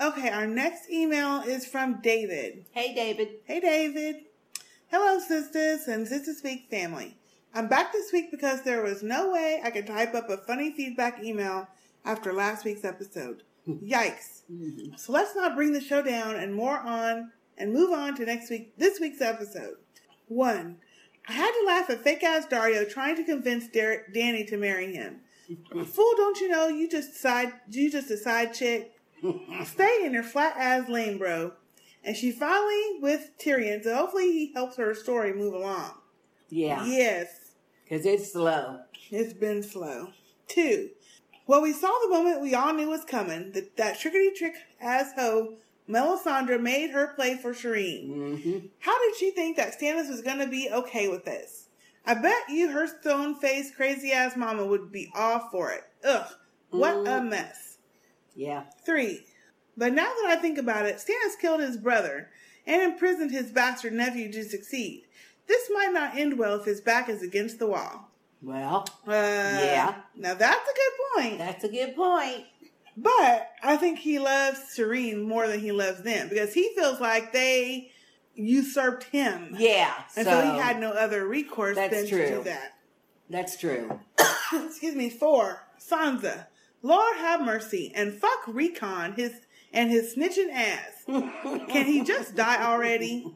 Okay, 0.00 0.28
our 0.28 0.46
next 0.46 0.90
email 0.90 1.40
is 1.42 1.64
from 1.64 2.00
David. 2.02 2.66
Hey, 2.72 2.94
David. 2.94 3.28
Hey, 3.44 3.60
David. 3.60 4.16
Hello, 4.88 5.18
sisters 5.18 5.88
and 5.88 6.06
Sistah 6.06 6.34
Speak 6.34 6.68
family. 6.68 7.16
I'm 7.54 7.68
back 7.68 7.92
this 7.92 8.12
week 8.12 8.30
because 8.30 8.62
there 8.62 8.82
was 8.82 9.02
no 9.02 9.30
way 9.30 9.60
I 9.64 9.70
could 9.70 9.86
type 9.86 10.14
up 10.14 10.28
a 10.28 10.36
funny 10.36 10.72
feedback 10.72 11.22
email 11.22 11.68
after 12.04 12.32
last 12.32 12.64
week's 12.64 12.84
episode. 12.84 13.44
Yikes. 13.68 14.42
Mm-hmm. 14.52 14.96
So 14.96 15.12
let's 15.12 15.36
not 15.36 15.54
bring 15.54 15.72
the 15.72 15.80
show 15.80 16.02
down 16.02 16.36
and 16.36 16.54
more 16.54 16.78
on 16.78 17.30
and 17.56 17.72
move 17.72 17.92
on 17.92 18.16
to 18.16 18.26
next 18.26 18.50
week 18.50 18.76
this 18.76 18.98
week's 19.00 19.20
episode. 19.20 19.76
One. 20.26 20.78
I 21.28 21.32
had 21.32 21.52
to 21.52 21.66
laugh 21.66 21.90
at 21.90 22.02
fake 22.02 22.22
ass 22.22 22.46
Daario 22.46 22.88
trying 22.90 23.16
to 23.16 23.24
convince 23.24 23.66
Dar- 23.68 24.04
Dany 24.14 24.46
to 24.48 24.56
marry 24.56 24.92
him. 24.94 25.20
Fool, 25.70 26.14
don't 26.16 26.40
you 26.40 26.48
know 26.48 26.68
you 26.68 26.88
just 26.88 27.16
side 27.20 27.52
you 27.70 27.90
just 27.90 28.10
a 28.10 28.16
side 28.16 28.54
chick? 28.54 28.92
Stay 29.64 30.00
in 30.04 30.12
your 30.12 30.22
flat 30.22 30.54
ass 30.56 30.88
lane, 30.88 31.18
bro. 31.18 31.52
And 32.02 32.14
she 32.16 32.30
finally 32.32 32.98
with 33.00 33.30
Tyrion, 33.38 33.82
so 33.82 33.94
hopefully 33.94 34.30
he 34.32 34.52
helps 34.52 34.76
her 34.76 34.94
story 34.94 35.32
move 35.32 35.54
along. 35.54 35.92
Yeah, 36.50 36.84
Yes, 36.86 37.28
because 37.84 38.04
it's 38.06 38.32
slow. 38.32 38.80
it's 39.10 39.32
been 39.32 39.62
slow. 39.62 40.08
Two. 40.46 40.90
Well, 41.46 41.62
we 41.62 41.72
saw 41.72 41.90
the 42.02 42.08
moment 42.10 42.40
we 42.42 42.54
all 42.54 42.72
knew 42.74 42.88
was 42.88 43.04
coming. 43.04 43.52
That 43.52 43.76
that 43.76 43.98
trickety 43.98 44.34
trick 44.34 44.54
ass 44.80 45.12
hoe 45.16 45.54
Melisandre 45.88 46.60
made 46.60 46.90
her 46.90 47.08
play 47.08 47.36
for 47.36 47.52
Shireen. 47.52 48.08
Mm-hmm. 48.08 48.58
How 48.80 48.98
did 49.00 49.16
she 49.16 49.30
think 49.30 49.56
that 49.56 49.78
Stannis 49.78 50.08
was 50.08 50.22
going 50.22 50.38
to 50.38 50.46
be 50.46 50.70
okay 50.72 51.08
with 51.08 51.24
this? 51.24 51.68
I 52.06 52.14
bet 52.14 52.48
you 52.48 52.70
her 52.70 52.86
stone 52.86 53.34
faced 53.34 53.76
crazy 53.76 54.12
ass 54.12 54.36
mama 54.36 54.64
would 54.64 54.90
be 54.92 55.10
all 55.14 55.48
for 55.50 55.72
it. 55.72 55.84
Ugh, 56.04 56.26
what 56.70 56.94
a 56.94 57.20
Mm. 57.20 57.28
mess. 57.30 57.78
Yeah. 58.34 58.64
Three. 58.84 59.26
But 59.76 59.92
now 59.92 60.04
that 60.04 60.26
I 60.28 60.36
think 60.36 60.58
about 60.58 60.86
it, 60.86 60.96
Stannis 60.96 61.38
killed 61.40 61.60
his 61.60 61.76
brother 61.76 62.30
and 62.66 62.82
imprisoned 62.82 63.30
his 63.30 63.50
bastard 63.50 63.92
nephew 63.92 64.30
to 64.32 64.44
succeed. 64.44 65.04
This 65.46 65.68
might 65.72 65.92
not 65.92 66.16
end 66.16 66.38
well 66.38 66.54
if 66.58 66.64
his 66.64 66.80
back 66.80 67.08
is 67.08 67.22
against 67.22 67.58
the 67.58 67.66
wall. 67.66 68.08
Well, 68.42 68.86
Uh, 69.06 69.10
yeah, 69.12 69.94
Now 70.14 70.34
that's 70.34 70.68
a 70.68 70.74
good 70.74 70.92
point. 71.22 71.38
that's 71.38 71.64
a 71.64 71.68
good 71.68 71.96
point. 71.96 72.44
But 72.96 73.50
I 73.62 73.76
think 73.76 73.98
he 73.98 74.18
loves 74.18 74.60
Shireen 74.76 75.26
more 75.26 75.48
than 75.48 75.60
he 75.60 75.72
loves 75.72 76.02
them 76.02 76.28
because 76.28 76.54
he 76.54 76.70
feels 76.76 77.00
like 77.00 77.32
they 77.32 77.90
usurped 78.34 79.04
him. 79.04 79.54
Yeah, 79.58 79.92
And 80.16 80.26
so, 80.26 80.40
so 80.40 80.52
he 80.52 80.58
had 80.58 80.78
no 80.80 80.90
other 80.92 81.26
recourse 81.26 81.76
That's 81.76 81.94
than 81.94 82.04
to 82.06 82.10
true. 82.10 82.36
do 82.38 82.42
that. 82.44 82.74
That's 83.30 83.56
true. 83.56 84.00
Excuse 84.52 84.94
me. 84.94 85.10
Four. 85.10 85.62
Sansa. 85.80 86.46
Lord 86.82 87.16
have 87.16 87.40
mercy. 87.40 87.92
And 87.94 88.14
fuck 88.14 88.42
Recon 88.46 89.12
his 89.14 89.32
and 89.72 89.90
his 89.90 90.14
snitching 90.14 90.52
ass. 90.52 91.02
Can 91.06 91.86
he 91.86 92.02
just 92.04 92.36
die 92.36 92.62
already? 92.64 93.26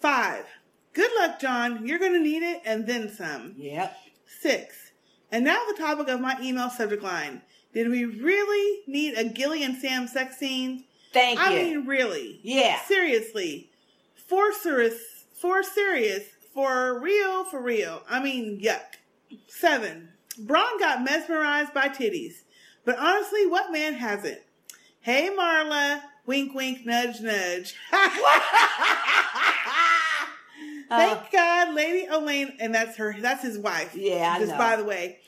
Five. 0.00 0.44
Good 0.92 1.10
luck, 1.18 1.38
Jon. 1.40 1.86
You're 1.86 1.98
gonna 1.98 2.18
need 2.18 2.42
it 2.42 2.62
and 2.64 2.86
then 2.86 3.12
some. 3.12 3.54
Yep. 3.58 3.96
Six. 4.40 4.92
And 5.30 5.44
now 5.44 5.62
the 5.68 5.76
topic 5.76 6.08
of 6.08 6.20
my 6.20 6.36
email 6.40 6.70
subject 6.70 7.02
line. 7.02 7.42
Did 7.76 7.90
we 7.90 8.06
really 8.06 8.80
need 8.86 9.18
a 9.18 9.24
Gilly 9.24 9.62
and 9.62 9.76
Sam 9.76 10.06
sex 10.06 10.38
scene? 10.38 10.84
Thank 11.12 11.38
I 11.38 11.52
you. 11.52 11.58
I 11.58 11.62
mean, 11.62 11.86
really? 11.86 12.40
Yeah. 12.42 12.80
Seriously. 12.80 13.68
For 14.14 14.50
serious. 14.50 14.94
For 15.34 15.62
serious. 15.62 16.22
For 16.54 16.98
real. 16.98 17.44
For 17.44 17.60
real. 17.60 18.00
I 18.08 18.22
mean, 18.22 18.58
yuck. 18.62 18.80
Seven. 19.46 20.08
Bronn 20.40 20.80
got 20.80 21.04
mesmerized 21.04 21.74
by 21.74 21.90
titties. 21.90 22.44
But 22.86 22.98
honestly, 22.98 23.44
what 23.44 23.70
man 23.70 23.92
hasn't? 23.92 24.40
Hey, 25.02 25.28
Marla. 25.38 26.00
Wink, 26.24 26.54
wink, 26.54 26.86
nudge, 26.86 27.20
nudge. 27.20 27.74
Uh. 30.88 30.98
Thank 30.98 31.32
God, 31.32 31.74
Lady 31.74 32.06
Elaine, 32.06 32.56
and 32.60 32.72
that's 32.72 32.96
her. 32.96 33.16
That's 33.18 33.42
his 33.42 33.58
wife. 33.58 33.96
Yeah, 33.96 34.34
I 34.36 34.38
Just 34.38 34.52
know. 34.52 34.58
by 34.58 34.76
the 34.76 34.84
way. 34.84 35.18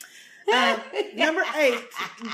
Um, 0.53 0.81
number 1.15 1.43
eight. 1.57 1.79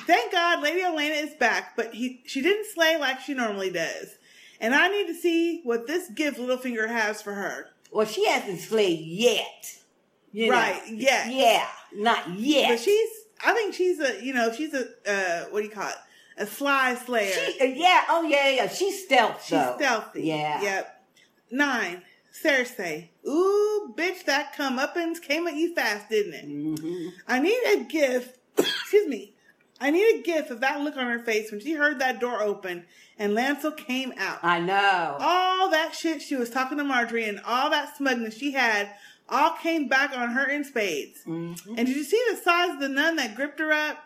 Thank 0.05 0.31
God, 0.31 0.61
Lady 0.61 0.81
Olenna 0.81 1.23
is 1.23 1.33
back, 1.35 1.75
but 1.75 1.93
he 1.93 2.21
she 2.25 2.41
didn't 2.41 2.65
slay 2.73 2.97
like 2.97 3.19
she 3.19 3.33
normally 3.33 3.69
does, 3.69 4.15
and 4.59 4.73
I 4.73 4.87
need 4.87 5.07
to 5.07 5.15
see 5.15 5.61
what 5.63 5.87
this 5.87 6.09
gift 6.09 6.39
Littlefinger 6.39 6.87
has 6.87 7.21
for 7.21 7.33
her. 7.33 7.69
Well, 7.91 8.05
she 8.05 8.25
hasn't 8.27 8.59
slayed 8.59 8.99
yet. 8.99 9.77
You 10.31 10.49
know. 10.49 10.55
right? 10.57 10.81
Yeah. 10.87 11.29
Yeah. 11.29 11.67
Not 11.93 12.37
yet. 12.37 12.71
But 12.71 12.79
she's. 12.81 13.09
I 13.45 13.53
think 13.53 13.73
she's 13.73 13.99
a. 14.01 14.21
You 14.23 14.33
know, 14.33 14.51
she's 14.51 14.73
a. 14.73 14.85
Uh, 15.07 15.45
what 15.49 15.61
do 15.61 15.65
you 15.65 15.71
call 15.71 15.87
it? 15.87 15.95
A 16.37 16.45
sly 16.45 16.95
slayer. 16.95 17.31
She, 17.31 17.61
uh, 17.61 17.63
yeah. 17.63 18.03
Oh, 18.09 18.23
yeah, 18.23 18.49
yeah. 18.49 18.67
She's 18.67 19.05
stealth. 19.05 19.41
She's 19.43 19.51
though. 19.51 19.75
stealthy. 19.77 20.23
Yeah. 20.23 20.61
Yep. 20.61 21.05
Nine. 21.51 22.01
Cersei. 22.43 23.07
Ooh, 23.27 23.93
bitch, 23.97 24.25
that 24.25 24.53
comeuppance 24.55 25.21
came 25.21 25.47
at 25.47 25.55
you 25.55 25.73
fast, 25.73 26.09
didn't 26.09 26.33
it? 26.33 26.47
Mm-hmm. 26.47 27.07
I 27.27 27.39
need 27.39 27.61
a 27.67 27.83
gift. 27.83 28.39
excuse 28.57 29.07
me. 29.07 29.33
I 29.79 29.89
need 29.91 30.19
a 30.19 30.21
gift 30.21 30.51
of 30.51 30.61
that 30.61 30.81
look 30.81 30.95
on 30.95 31.07
her 31.07 31.19
face 31.19 31.51
when 31.51 31.59
she 31.59 31.73
heard 31.73 31.99
that 31.99 32.19
door 32.19 32.41
open 32.41 32.85
and 33.17 33.33
Lancel 33.33 33.75
came 33.75 34.13
out. 34.17 34.39
I 34.43 34.59
know. 34.59 35.17
All 35.19 35.69
that 35.71 35.93
shit 35.93 36.21
she 36.21 36.35
was 36.35 36.49
talking 36.49 36.77
to 36.77 36.83
Margaery 36.83 37.27
and 37.27 37.41
all 37.45 37.69
that 37.69 37.97
smugness 37.97 38.37
she 38.37 38.53
had 38.53 38.91
all 39.27 39.51
came 39.51 39.87
back 39.87 40.15
on 40.15 40.29
her 40.29 40.49
in 40.49 40.63
spades. 40.63 41.23
Mm-hmm. 41.25 41.75
And 41.77 41.87
did 41.87 41.95
you 41.95 42.03
see 42.03 42.21
the 42.29 42.37
size 42.37 42.71
of 42.71 42.79
the 42.79 42.89
nun 42.89 43.15
that 43.17 43.35
gripped 43.35 43.59
her 43.59 43.71
up? 43.71 43.97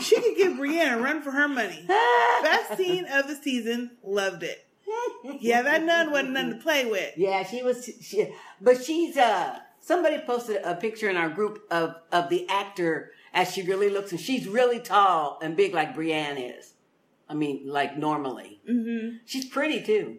she 0.00 0.20
could 0.20 0.36
give 0.36 0.56
Brienne 0.56 0.94
a 0.94 0.98
run 0.98 1.22
for 1.22 1.32
her 1.32 1.48
money. 1.48 1.84
Best 2.42 2.76
scene 2.76 3.06
of 3.10 3.26
the 3.26 3.36
season. 3.36 3.92
Loved 4.02 4.42
it. 4.42 4.66
Yeah, 5.40 5.62
that 5.62 5.82
nun 5.84 6.10
wasn't 6.10 6.32
nothing 6.32 6.50
to 6.52 6.56
play 6.56 6.86
with. 6.86 7.12
Yeah, 7.16 7.42
she 7.44 7.62
was. 7.62 7.88
She, 8.00 8.32
but 8.60 8.82
she's. 8.84 9.16
uh 9.16 9.58
Somebody 9.82 10.18
posted 10.18 10.60
a 10.62 10.74
picture 10.74 11.08
in 11.08 11.16
our 11.16 11.30
group 11.30 11.62
of 11.70 11.94
of 12.12 12.28
the 12.28 12.46
actor 12.48 13.12
as 13.32 13.50
she 13.52 13.62
really 13.62 13.88
looks, 13.88 14.10
and 14.12 14.20
she's 14.20 14.46
really 14.46 14.78
tall 14.78 15.38
and 15.42 15.56
big 15.56 15.72
like 15.72 15.94
Brienne 15.94 16.36
is. 16.36 16.74
I 17.28 17.34
mean, 17.34 17.62
like 17.66 17.96
normally. 17.96 18.60
Mm-hmm. 18.70 19.16
She's 19.24 19.46
pretty 19.46 19.82
too. 19.82 20.18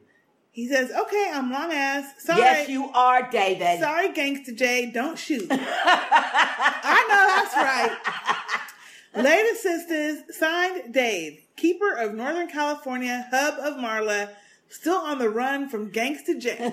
He 0.49 0.67
says, 0.67 0.91
"Okay, 0.91 1.29
I'm 1.31 1.51
long 1.51 1.71
ass. 1.71 2.11
Sorry, 2.17 2.41
Yes, 2.41 2.69
you 2.69 2.89
are, 2.89 3.29
David. 3.29 3.79
Sorry, 3.79 4.09
Gangsta 4.09 4.55
J. 4.55 4.91
Don't 4.91 5.17
shoot. 5.17 5.47
I 5.51 7.05
know 7.09 7.23
that's 7.35 7.55
right. 7.55 9.23
Later 9.23 9.55
sisters, 9.55 10.23
signed 10.37 10.93
Dave, 10.93 11.41
keeper 11.55 11.93
of 11.93 12.13
Northern 12.15 12.47
California, 12.47 13.27
hub 13.31 13.55
of 13.59 13.75
Marla, 13.75 14.31
still 14.71 14.97
on 14.97 15.19
the 15.19 15.29
run 15.29 15.69
from 15.69 15.91
Gangsta 15.91 16.39
J. 16.39 16.57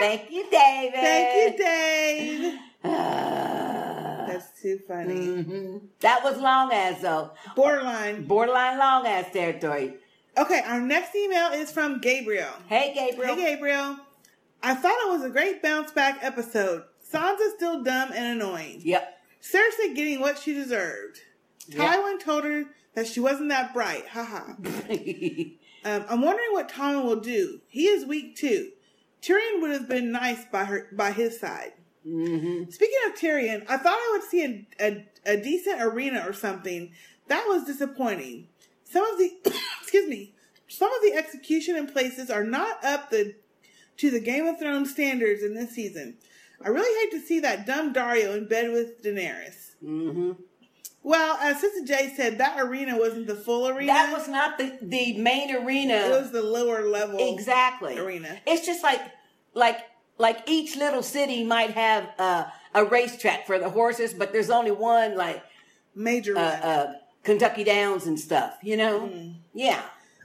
Thank 0.00 0.30
you, 0.30 0.44
David. 0.50 0.94
Thank 1.00 1.58
you, 1.58 1.64
Dave. 1.64 2.58
That's 2.82 4.60
too 4.60 4.80
funny. 4.88 5.14
Mhm. 5.14 5.80
That 6.00 6.24
was 6.24 6.38
long 6.38 6.72
ass 6.72 7.00
though. 7.00 7.30
Borderline. 7.54 8.24
Borderline 8.26 8.78
long 8.78 9.06
ass 9.06 9.26
territory. 9.32 9.94
Okay, 10.36 10.60
our 10.66 10.80
next 10.80 11.14
email 11.14 11.52
is 11.52 11.70
from 11.70 12.00
Gabriel. 12.00 12.50
Hey, 12.66 12.92
Gabriel. 12.94 13.36
Hey, 13.36 13.54
Gabriel. 13.54 13.96
I 14.62 14.74
thought 14.74 14.96
it 15.06 15.10
was 15.10 15.22
a 15.22 15.30
great 15.30 15.62
bounce 15.62 15.92
back 15.92 16.18
episode. 16.22 16.82
Sansa's 17.12 17.52
still 17.54 17.84
dumb 17.84 18.10
and 18.12 18.40
annoying. 18.42 18.80
Yep. 18.82 19.18
Cersei 19.40 19.94
getting 19.94 20.20
what 20.20 20.38
she 20.38 20.52
deserved. 20.54 21.20
Yep. 21.68 21.78
Tywin 21.80 22.20
told 22.20 22.44
her 22.44 22.64
that 22.94 23.06
she 23.06 23.20
wasn't 23.20 23.48
that 23.50 23.74
bright. 23.74 24.08
Haha. 24.08 24.54
um, 25.84 26.04
I'm 26.08 26.22
wondering 26.22 26.52
what 26.52 26.70
Tommen 26.70 27.04
will 27.04 27.20
do. 27.20 27.60
He 27.68 27.86
is 27.86 28.06
weak 28.06 28.36
too. 28.36 28.70
Tyrion 29.22 29.60
would 29.60 29.70
have 29.70 29.88
been 29.88 30.12
nice 30.12 30.44
by 30.52 30.64
her 30.64 30.88
by 30.92 31.12
his 31.12 31.40
side. 31.40 31.72
Mm-hmm. 32.06 32.70
Speaking 32.70 32.98
of 33.06 33.14
Tyrion, 33.14 33.64
I 33.68 33.78
thought 33.78 33.96
I 33.96 34.10
would 34.12 34.28
see 34.28 34.44
a, 34.44 34.66
a, 34.80 35.06
a 35.24 35.36
decent 35.40 35.80
arena 35.80 36.24
or 36.26 36.32
something. 36.32 36.92
That 37.28 37.46
was 37.48 37.64
disappointing. 37.64 38.48
Some 38.84 39.04
of 39.04 39.18
the 39.18 39.32
excuse 39.80 40.08
me, 40.08 40.34
some 40.68 40.92
of 40.92 41.02
the 41.02 41.14
execution 41.14 41.76
in 41.76 41.86
places 41.86 42.30
are 42.30 42.44
not 42.44 42.84
up 42.84 43.10
the 43.10 43.34
to 43.96 44.10
the 44.10 44.20
Game 44.20 44.46
of 44.46 44.58
Thrones 44.58 44.90
standards 44.90 45.42
in 45.42 45.54
this 45.54 45.70
season. 45.70 46.18
I 46.64 46.68
really 46.68 47.00
hate 47.00 47.20
to 47.20 47.26
see 47.26 47.40
that 47.40 47.66
dumb 47.66 47.92
Daario 47.92 48.36
in 48.36 48.48
bed 48.48 48.72
with 48.72 49.02
Daenerys. 49.02 49.76
Mm-hmm. 49.82 50.32
Well, 51.06 51.36
as 51.40 51.60
Sister 51.60 51.84
J 51.84 52.12
said, 52.16 52.38
that 52.38 52.58
arena 52.58 52.98
wasn't 52.98 53.26
the 53.26 53.34
full 53.36 53.68
arena. 53.68 53.92
That 53.92 54.10
was 54.12 54.26
not 54.26 54.56
the 54.58 54.76
the 54.80 55.16
main 55.18 55.54
arena. 55.54 55.94
It 55.94 56.10
was 56.10 56.32
the 56.32 56.42
lower 56.42 56.88
level 56.88 57.18
exactly 57.34 57.98
arena. 57.98 58.40
It's 58.46 58.64
just 58.66 58.82
like 58.82 59.00
like 59.52 59.80
like 60.18 60.38
each 60.48 60.76
little 60.76 61.02
city 61.02 61.44
might 61.44 61.72
have 61.72 62.08
uh, 62.18 62.44
a 62.74 62.84
racetrack 62.86 63.46
for 63.46 63.58
the 63.58 63.68
horses, 63.68 64.14
but 64.14 64.32
there's 64.32 64.48
only 64.50 64.70
one 64.70 65.14
like 65.16 65.42
major 65.94 66.36
uh, 66.38 66.40
uh, 66.40 66.92
Kentucky 67.22 67.64
Downs 67.64 68.06
and 68.06 68.18
stuff. 68.18 68.56
You 68.62 68.76
know, 68.78 69.00
Mm. 69.00 69.34
yeah. 69.52 69.82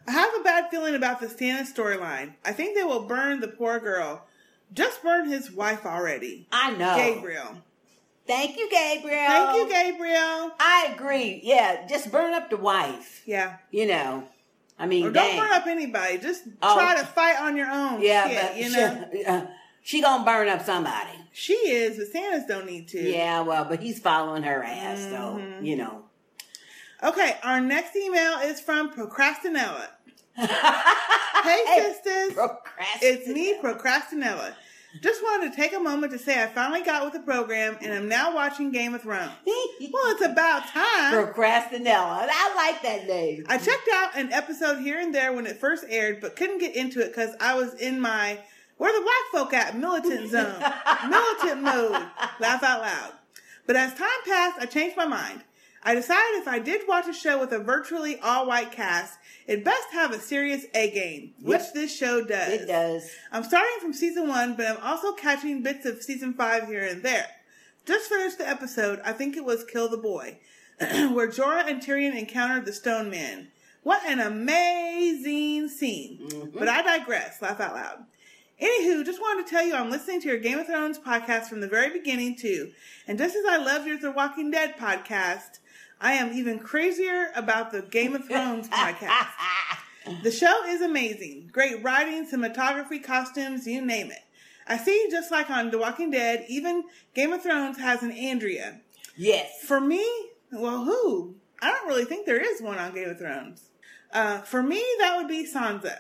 I 0.08 0.12
have 0.14 0.34
a 0.40 0.44
bad 0.44 0.72
feeling 0.72 0.96
about 0.96 1.20
the 1.20 1.28
Stannis 1.28 1.72
storyline. 1.72 2.34
I 2.44 2.52
think 2.54 2.76
they 2.76 2.84
will 2.84 3.02
burn 3.04 3.42
the 3.42 3.48
poor 3.48 3.80
girl. 3.80 4.26
Just 4.74 5.04
burn 5.04 5.28
his 5.28 5.52
wife 5.52 5.86
already. 5.86 6.48
I 6.52 6.72
know. 6.72 6.96
Gabriel. 6.96 7.58
Thank 8.30 8.58
you, 8.58 8.70
Gabriel. 8.70 9.18
Thank 9.26 9.58
you, 9.58 9.68
Gabriel. 9.68 10.52
I 10.60 10.92
agree. 10.94 11.42
Yeah, 11.44 11.88
just 11.88 12.12
burn 12.12 12.36
up 12.36 12.52
the 12.52 12.58
wife. 12.58 13.24
Yeah. 13.26 13.58
You 13.72 13.88
know, 13.88 14.24
I 14.78 14.86
mean, 14.86 15.08
Or 15.08 15.12
don't 15.12 15.26
dang. 15.26 15.40
burn 15.40 15.52
up 15.52 15.66
anybody. 15.66 16.20
Just 16.20 16.44
Oh. 16.62 16.76
try 16.76 16.96
to 16.96 17.06
fight 17.08 17.42
on 17.42 17.58
your 17.58 17.72
own. 17.72 18.02
Yeah, 18.04 18.28
shit, 18.30 18.42
but 18.42 18.56
you 18.58 18.64
she, 18.66 18.76
know. 18.76 19.08
uh, 19.28 19.46
she 19.82 20.02
gonna 20.02 20.24
burn 20.24 20.48
up 20.48 20.64
somebody. 20.64 21.10
She 21.34 21.54
is, 21.54 21.98
but 21.98 22.14
Stannis 22.14 22.48
don't 22.48 22.68
need 22.68 22.88
to. 22.90 23.02
Yeah, 23.02 23.42
well, 23.42 23.66
but 23.66 23.80
he's 23.80 23.98
following 24.00 24.44
her 24.44 24.64
ass, 24.64 25.08
though. 25.10 25.42
You 25.62 25.78
know. 25.78 26.04
Okay, 27.02 27.36
our 27.42 27.60
next 27.62 27.96
email 27.96 28.40
is 28.44 28.60
from 28.62 28.92
Procrastinella. 28.92 29.88
hey, 30.36 31.64
sisters. 31.78 32.38
It's 33.02 33.28
me, 33.28 33.58
Procrastinella. 33.60 34.54
Just 35.02 35.22
wanted 35.22 35.52
to 35.52 35.56
take 35.56 35.74
a 35.74 35.80
moment 35.80 36.12
to 36.14 36.20
say 36.20 36.42
I 36.42 36.48
finally 36.48 36.82
got 36.82 37.04
with 37.06 37.14
the 37.14 37.20
program 37.20 37.78
and 37.82 37.94
I'm 37.94 38.10
now 38.10 38.34
watching 38.34 38.72
Game 38.72 38.96
of 38.96 39.04
Thrones. 39.04 39.32
well, 39.46 40.12
it's 40.12 40.26
about 40.26 40.68
time. 40.68 41.14
Procrastinella. 41.14 42.28
I 42.30 42.56
like 42.56 42.82
that 42.82 43.08
name. 43.08 43.46
I 43.48 43.60
checked 43.60 43.88
out 43.94 44.18
an 44.18 44.34
episode 44.34 44.80
here 44.80 45.00
and 45.00 45.14
there 45.14 45.32
when 45.32 45.46
it 45.46 45.58
first 45.58 45.86
aired, 45.88 46.22
but 46.22 46.36
couldn't 46.36 46.58
get 46.58 46.76
into 46.76 47.02
it 47.02 47.10
because 47.10 47.36
I 47.40 47.54
was 47.54 47.76
in 47.76 48.02
my 48.02 48.40
where 48.78 48.92
the 48.94 49.02
black 49.02 49.44
folk 49.44 49.54
at 49.54 49.78
militant 49.78 50.32
zone, 50.32 50.60
militant 51.10 51.62
mode. 51.62 52.08
Laugh 52.40 52.64
out 52.64 52.82
loud. 52.82 53.12
But 53.68 53.76
as 53.76 53.94
time 53.94 54.08
passed, 54.26 54.58
I 54.60 54.66
changed 54.66 54.98
my 54.98 55.06
mind. 55.06 55.44
I 55.84 55.96
decided 55.96 56.42
if 56.42 56.48
I 56.48 56.60
did 56.60 56.88
watch 56.88 57.08
a 57.08 57.14
show 57.14 57.40
with 57.40 57.52
a 57.54 57.60
virtually 57.60 58.20
all 58.20 58.48
white 58.48 58.72
cast, 58.72 59.18
it'd 59.48 59.64
best 59.64 59.88
have 59.94 60.12
a 60.12 60.20
serious 60.20 60.66
A 60.76 60.92
game, 60.92 61.34
which 61.42 61.62
Yep. 61.62 61.74
this 61.74 61.96
show 61.96 62.24
does. 62.24 62.54
It 62.54 62.66
does. 62.68 63.10
I'm 63.32 63.44
starting 63.44 63.80
from 63.80 63.94
season 63.94 64.28
one, 64.28 64.56
but 64.56 64.66
I'm 64.68 64.78
also 64.84 65.14
catching 65.14 65.62
bits 65.64 65.86
of 65.86 66.04
season 66.04 66.34
five 66.34 66.68
here 66.68 66.84
and 66.84 67.02
there. 67.02 67.28
Just 67.86 68.10
finished 68.10 68.38
the 68.38 68.48
episode, 68.48 69.00
I 69.06 69.14
think 69.14 69.38
it 69.38 69.46
was 69.46 69.64
Kill 69.64 69.88
the 69.90 69.98
Boy, 69.98 70.38
where 70.80 71.28
Jorah 71.30 71.68
and 71.68 71.82
Tyrion 71.82 72.18
encountered 72.18 72.66
the 72.66 72.74
Stone 72.74 73.10
Man. 73.10 73.48
What 73.84 74.06
an 74.06 74.20
amazing 74.20 75.70
scene. 75.70 76.20
Mm-hmm. 76.28 76.60
But 76.60 76.68
I 76.68 76.82
digress. 76.82 77.42
Laugh 77.42 77.60
out 77.62 77.74
loud. 77.74 78.06
Anywho, 78.62 79.06
just 79.06 79.22
wanted 79.22 79.46
to 79.46 79.50
tell 79.50 79.64
you 79.66 79.74
I'm 79.74 79.90
listening 79.90 80.20
to 80.22 80.28
your 80.28 80.38
Game 80.38 80.60
of 80.60 80.68
Thrones 80.68 81.00
podcast 81.00 81.46
from 81.46 81.62
the 81.62 81.68
very 81.68 81.90
beginning 81.98 82.36
too. 82.36 82.72
And 83.08 83.18
just 83.18 83.36
as 83.38 83.46
I 83.48 83.56
loved 83.56 83.88
your 83.88 83.98
The 83.98 84.12
Walking 84.12 84.52
Dead 84.52 84.76
podcast, 84.78 85.60
I 86.02 86.14
am 86.14 86.34
even 86.34 86.60
crazier 86.60 87.30
about 87.36 87.72
the 87.72 87.82
Game 87.82 88.16
of 88.16 88.26
Thrones 88.26 88.70
podcast. 88.70 89.28
The 90.24 90.32
show 90.32 90.64
is 90.66 90.82
amazing. 90.82 91.50
Great 91.52 91.84
writing, 91.84 92.26
cinematography, 92.26 93.04
costumes, 93.04 93.68
you 93.68 93.86
name 93.86 94.10
it. 94.12 94.24
I 94.66 94.78
see, 94.78 95.08
just 95.12 95.30
like 95.30 95.50
on 95.50 95.72
The 95.72 95.78
Walking 95.78 96.10
Dead, 96.12 96.46
even 96.48 96.86
Game 97.14 97.34
of 97.34 97.44
Thrones 97.44 97.78
has 97.80 98.02
an 98.02 98.12
Andrea. 98.12 98.80
Yes. 99.18 99.52
For 99.64 99.82
me, 99.82 100.06
well, 100.52 100.86
who? 100.86 101.36
I 101.62 101.72
don't 101.72 101.88
really 101.88 102.06
think 102.06 102.26
there 102.26 102.40
is 102.40 102.62
one 102.62 102.78
on 102.78 102.94
Game 102.94 103.10
of 103.10 103.20
Thrones. 103.20 103.64
Uh, 104.14 104.40
for 104.40 104.64
me, 104.64 104.84
that 105.00 105.18
would 105.18 105.28
be 105.28 105.46
Sansa. 105.46 105.98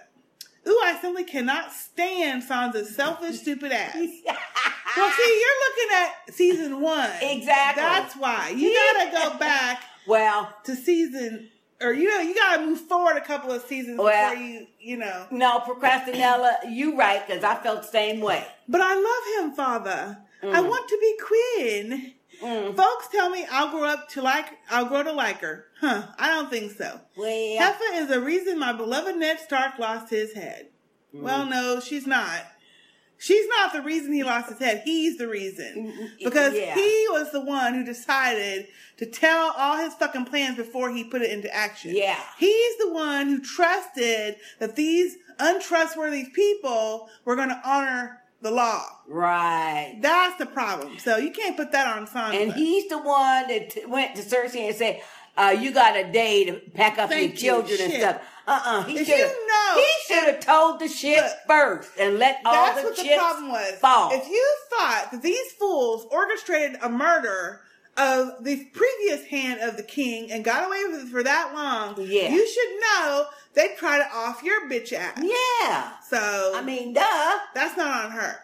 Ooh, 0.67 0.79
I 0.83 0.97
simply 1.01 1.23
cannot 1.23 1.71
stand 1.73 2.43
Sansa's 2.43 2.95
selfish, 2.95 3.39
stupid 3.41 3.71
ass. 3.71 3.95
well, 3.95 5.11
see, 5.11 5.41
you're 5.41 5.59
looking 5.69 5.95
at 5.95 6.33
season 6.33 6.81
one. 6.81 7.09
Exactly. 7.21 7.81
That's 7.83 8.15
why. 8.15 8.49
You 8.55 8.73
gotta 8.73 9.11
go 9.31 9.37
back 9.39 9.83
Well, 10.07 10.53
to 10.65 10.75
season, 10.75 11.49
or 11.81 11.93
you 11.93 12.09
know, 12.09 12.19
you 12.19 12.35
gotta 12.35 12.65
move 12.65 12.81
forward 12.81 13.17
a 13.17 13.21
couple 13.21 13.51
of 13.51 13.61
seasons 13.63 13.97
Well- 13.99 14.31
before 14.31 14.45
you, 14.45 14.67
you 14.79 14.97
know. 14.97 15.27
no, 15.31 15.59
Procrastinella, 15.59 16.55
you 16.69 16.97
right, 16.97 17.25
because 17.25 17.43
I 17.43 17.55
felt 17.55 17.83
the 17.83 17.87
same 17.87 18.19
way. 18.19 18.45
But 18.67 18.81
I 18.81 18.93
love 18.95 19.45
him, 19.49 19.55
Father. 19.55 20.17
I 20.41 20.45
Mm. 20.61 20.69
want 20.69 20.87
to 20.87 20.97
be 21.01 21.17
queen. 21.25 22.13
Mm. 22.41 22.75
Folks 22.75 23.07
tell 23.09 23.29
me 23.29 23.45
I'll 23.51 23.69
grow 23.69 23.85
up 23.85 24.09
to 24.09 24.21
like 24.21 24.45
I'll 24.69 24.85
grow 24.85 25.03
to 25.03 25.11
like 25.11 25.41
her. 25.41 25.65
Huh? 25.79 26.07
I 26.17 26.29
don't 26.29 26.49
think 26.49 26.71
so. 26.71 26.99
Well, 27.15 27.27
Heffa 27.59 28.01
is 28.01 28.07
the 28.07 28.21
reason 28.21 28.59
my 28.59 28.73
beloved 28.73 29.15
Ned 29.17 29.39
Stark 29.39 29.77
lost 29.79 30.09
his 30.09 30.33
head. 30.33 30.69
Mm. 31.13 31.21
Well, 31.21 31.45
no, 31.45 31.79
she's 31.79 32.07
not. 32.07 32.43
She's 33.21 33.47
not 33.49 33.73
the 33.73 33.81
reason 33.81 34.13
he 34.13 34.23
lost 34.23 34.49
his 34.49 34.59
head. 34.59 34.83
He's 34.85 35.17
the 35.17 35.27
reason. 35.27 35.93
Because 36.23 36.53
yeah. 36.53 36.73
he 36.73 37.05
was 37.09 37.33
the 37.33 37.41
one 37.41 37.73
who 37.73 37.83
decided 37.83 38.67
to 38.95 39.05
tell 39.05 39.53
all 39.57 39.75
his 39.75 39.93
fucking 39.95 40.23
plans 40.23 40.55
before 40.55 40.89
he 40.89 41.03
put 41.03 41.21
it 41.21 41.29
into 41.29 41.53
action. 41.53 41.93
Yeah. 41.93 42.19
He's 42.37 42.77
the 42.77 42.93
one 42.93 43.27
who 43.27 43.41
trusted 43.41 44.37
that 44.59 44.77
these 44.77 45.17
untrustworthy 45.37 46.29
people 46.33 47.09
were 47.25 47.35
going 47.35 47.49
to 47.49 47.61
honor 47.65 48.21
the 48.41 48.51
law. 48.51 48.83
Right. 49.07 49.97
That's 50.01 50.37
the 50.37 50.45
problem. 50.45 50.97
So 50.99 51.17
you 51.17 51.31
can't 51.31 51.57
put 51.57 51.71
that 51.71 51.87
on 51.97 52.07
Sansa. 52.07 52.41
And 52.41 52.53
he's 52.53 52.87
the 52.89 52.97
one 52.97 53.47
that 53.47 53.71
t- 53.71 53.85
went 53.85 54.15
to 54.15 54.21
Cersei 54.21 54.67
and 54.67 54.75
said, 54.75 55.01
uh, 55.37 55.55
"You 55.59 55.71
got 55.71 55.95
a 55.97 56.11
day 56.11 56.45
to 56.45 56.53
pack 56.73 56.97
up 56.97 57.09
Thank 57.09 57.41
your 57.43 57.57
you. 57.61 57.67
children 57.67 57.91
and 57.91 58.01
stuff." 58.01 58.21
Uh 58.47 58.61
uh 58.65 58.83
He 58.83 58.97
If 58.99 59.07
should 59.07 59.17
you 59.17 59.47
know- 59.47 59.75
he 59.75 59.87
should 60.13 60.23
have 60.25 60.39
told 60.39 60.79
the 60.79 60.87
shit 60.87 61.23
first 61.47 61.89
and 61.99 62.17
let 62.17 62.41
all 62.45 62.53
That's 62.53 62.81
the 62.81 62.87
what 62.87 62.97
the 62.97 63.15
problem 63.15 63.51
was. 63.51 63.71
fall. 63.79 64.11
If 64.11 64.27
you 64.27 64.55
thought 64.71 65.09
that 65.11 65.21
these 65.21 65.51
fools 65.53 66.07
orchestrated 66.09 66.79
a 66.81 66.89
murder 66.89 67.61
of 67.97 68.43
the 68.43 68.65
previous 68.73 69.25
hand 69.25 69.59
of 69.61 69.75
the 69.77 69.83
king 69.83 70.31
and 70.31 70.43
got 70.45 70.65
away 70.65 70.83
with 70.85 71.03
it 71.03 71.09
for 71.09 71.21
that 71.21 71.53
long, 71.53 71.95
Yeah. 71.99 72.29
you 72.29 72.47
should 72.47 72.79
know 72.81 73.25
they'd 73.53 73.75
try 73.77 73.97
to 73.97 74.07
off 74.15 74.43
your 74.43 74.69
bitch 74.69 74.93
ass. 74.93 75.17
Yeah. 75.21 75.91
So 76.09 76.53
I 76.55 76.61
mean, 76.61 76.93
duh. 76.93 77.37
That's 77.53 77.77
not 77.77 78.05
on 78.05 78.11
her. 78.11 78.35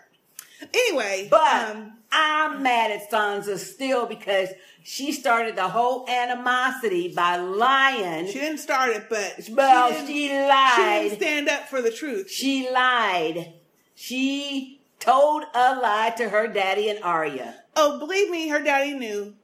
Anyway, 0.74 1.28
But 1.30 1.70
um, 1.76 1.94
I'm 2.12 2.64
mad 2.64 2.90
at 2.92 3.12
Sansa 3.12 3.58
still 3.58 4.06
because 4.06 4.50
she 4.84 5.12
started 5.12 5.56
the 5.56 5.68
whole 5.68 6.08
animosity 6.10 7.14
by 7.14 7.36
lying. 7.38 8.28
She 8.28 8.34
didn't 8.34 8.60
start 8.60 8.92
it, 8.96 9.08
but 9.10 9.38
well, 9.52 9.92
she, 9.92 10.08
she 10.08 10.28
she 10.30 10.34
lied. 10.34 11.02
didn't 11.10 11.18
stand 11.22 11.50
up 11.50 11.68
for 11.68 11.82
the 11.82 11.92
truth. 11.92 12.30
She 12.32 12.70
lied. 12.72 13.54
She 13.96 14.82
told 15.00 15.44
a 15.54 15.76
lie 15.80 16.14
to 16.18 16.30
her 16.30 16.48
daddy 16.48 16.90
and 16.90 17.04
Arya. 17.04 17.56
Oh, 17.76 18.00
believe 18.00 18.30
me, 18.30 18.48
her 18.48 18.64
daddy 18.64 18.94
knew. 18.94 19.36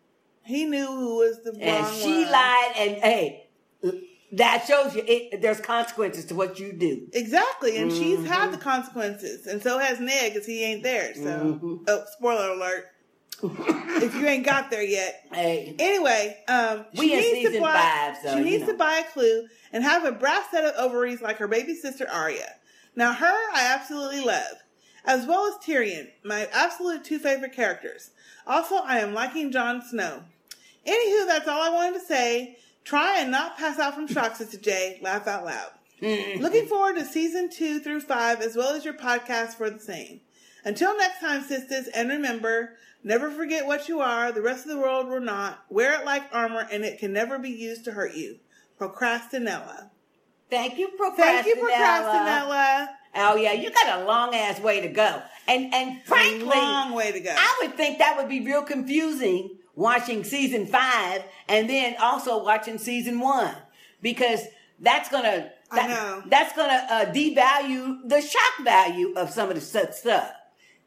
He 0.44 0.66
knew 0.66 0.86
who 0.88 1.18
was 1.18 1.44
the 1.44 1.52
And 1.60 1.86
wrong 1.86 2.00
she 2.02 2.24
one. 2.24 2.32
lied, 2.32 2.72
and 2.78 2.96
hey, 2.98 3.41
that 4.34 4.66
shows 4.68 4.96
you 4.96 5.04
it, 5.06 5.42
there's 5.42 5.60
consequences 5.60 6.26
to 6.26 6.36
what 6.36 6.60
you 6.60 6.74
do. 6.74 7.08
Exactly, 7.14 7.78
and 7.78 7.92
she's 7.92 8.20
Mhm. 8.20 8.26
had 8.28 8.52
the 8.52 8.58
consequences, 8.58 9.48
and 9.48 9.62
so 9.62 9.78
has 9.78 10.00
Ned 10.00 10.34
because 10.34 10.48
he 10.48 10.64
ain't 10.64 10.84
there. 10.84 11.14
So, 11.16 11.60
Mhm. 11.62 11.84
oh, 11.88 12.04
spoiler 12.18 12.52
alert! 12.52 12.88
if 13.44 14.16
you 14.16 14.26
ain't 14.28 14.46
got 14.46 14.70
there 14.70 14.84
yet. 14.84 15.26
Hey. 15.34 15.76
Anyway, 15.80 16.38
um, 16.48 16.86
We 16.96 17.08
she 17.08 17.14
in 17.14 17.20
needs 17.20 17.56
to 17.56 17.60
buy. 17.62 17.74
five, 17.74 18.18
so, 18.24 18.36
she 18.36 18.42
needs 18.44 18.62
know. 18.62 18.72
to 18.74 18.78
buy 18.78 18.98
a 18.98 19.04
clue 19.12 19.48
and 19.74 19.84
have 19.84 20.06
a 20.06 20.12
brass 20.12 20.46
set 20.52 20.64
of 20.64 20.76
ovaries 20.78 21.22
like 21.22 21.38
her 21.38 21.48
baby 21.48 21.74
sister 21.76 22.08
Arya. 22.10 22.56
Now, 22.96 23.14
her 23.14 23.26
I 23.54 23.66
absolutely 23.74 24.22
love, 24.22 24.58
as 25.06 25.26
well 25.26 25.48
as 25.48 25.56
Tyrion, 25.66 26.10
my 26.24 26.48
absolute 26.54 27.04
two 27.04 27.18
favorite 27.20 27.54
characters. 27.54 28.12
Also, 28.46 28.76
I 28.76 29.00
am 29.00 29.14
liking 29.14 29.52
Jon 29.52 29.82
Snow. 29.82 30.24
Anywho, 30.86 31.26
that's 31.28 31.48
all 31.48 31.62
I 31.62 31.70
wanted 31.70 32.00
to 32.00 32.06
say. 32.06 32.58
Try 32.84 33.20
and 33.20 33.32
not 33.32 33.58
pass 33.58 33.80
out 33.80 33.96
from 33.96 34.08
shock, 34.08 34.36
Sister 34.36 34.58
J. 34.58 35.00
Laugh 35.02 35.28
out 35.28 35.46
loud. 35.46 35.72
Looking 36.02 36.66
forward 36.66 36.96
to 36.96 37.06
season 37.06 37.50
two 37.50 37.80
through 37.80 38.02
five, 38.02 38.42
as 38.42 38.56
well 38.56 38.74
as 38.74 38.84
your 38.84 38.96
podcast 38.96 39.54
for 39.54 39.70
the 39.70 39.80
same. 39.80 40.22
Until 40.66 40.98
next 40.98 41.20
time, 41.20 41.44
sisters, 41.44 41.88
and 41.88 42.10
remember, 42.10 42.74
never 43.04 43.30
forget 43.30 43.68
what 43.68 43.88
you 43.88 44.00
are. 44.00 44.32
The 44.32 44.42
rest 44.42 44.66
of 44.66 44.72
the 44.72 44.80
world 44.80 45.08
will 45.08 45.22
not. 45.22 45.64
Wear 45.70 46.00
it 46.00 46.06
like 46.06 46.24
armor, 46.32 46.68
and 46.72 46.84
it 46.84 47.00
can 47.00 47.14
never 47.14 47.38
be 47.38 47.50
used 47.50 47.86
to 47.86 47.92
hurt 47.92 48.16
you. 48.16 48.38
Procrastinella. 48.80 49.90
Thank 50.50 50.78
you, 50.80 50.90
Procrastinella. 51.00 51.18
Thank 51.18 51.46
you, 51.48 51.56
Procrastinella. 51.56 52.48
Procrastinella. 52.50 52.88
Oh 53.14 53.36
yeah, 53.36 53.54
you 53.54 53.72
got 53.72 54.02
a 54.02 54.06
long 54.06 54.34
ass 54.34 54.60
way 54.60 54.82
to 54.82 54.88
go, 54.88 55.22
and 55.48 55.74
and 55.74 56.02
frankly, 56.06 56.46
long 56.46 56.94
way 56.94 57.12
to 57.12 57.20
go. 57.20 57.36
I 57.38 57.60
would 57.62 57.76
think 57.76 58.00
that 58.00 58.18
would 58.18 58.30
be 58.30 58.40
real 58.40 58.64
confusing 58.64 59.58
watching 59.76 60.24
season 60.24 60.66
five 60.66 61.24
and 61.48 61.70
then 61.70 61.96
also 62.00 62.44
watching 62.44 62.78
season 62.78 63.20
one 63.20 63.56
because 64.02 64.42
that's 64.80 65.10
gonna 65.10 65.52
that- 65.74 65.90
know. 65.90 66.24
that's 66.28 66.56
gonna 66.56 66.88
uh, 66.90 67.06
devalue 67.14 68.08
the 68.08 68.22
shock 68.22 68.64
value 68.64 69.14
of 69.16 69.30
some 69.30 69.50
of 69.50 69.56
the 69.56 69.62
stuff 69.62 70.32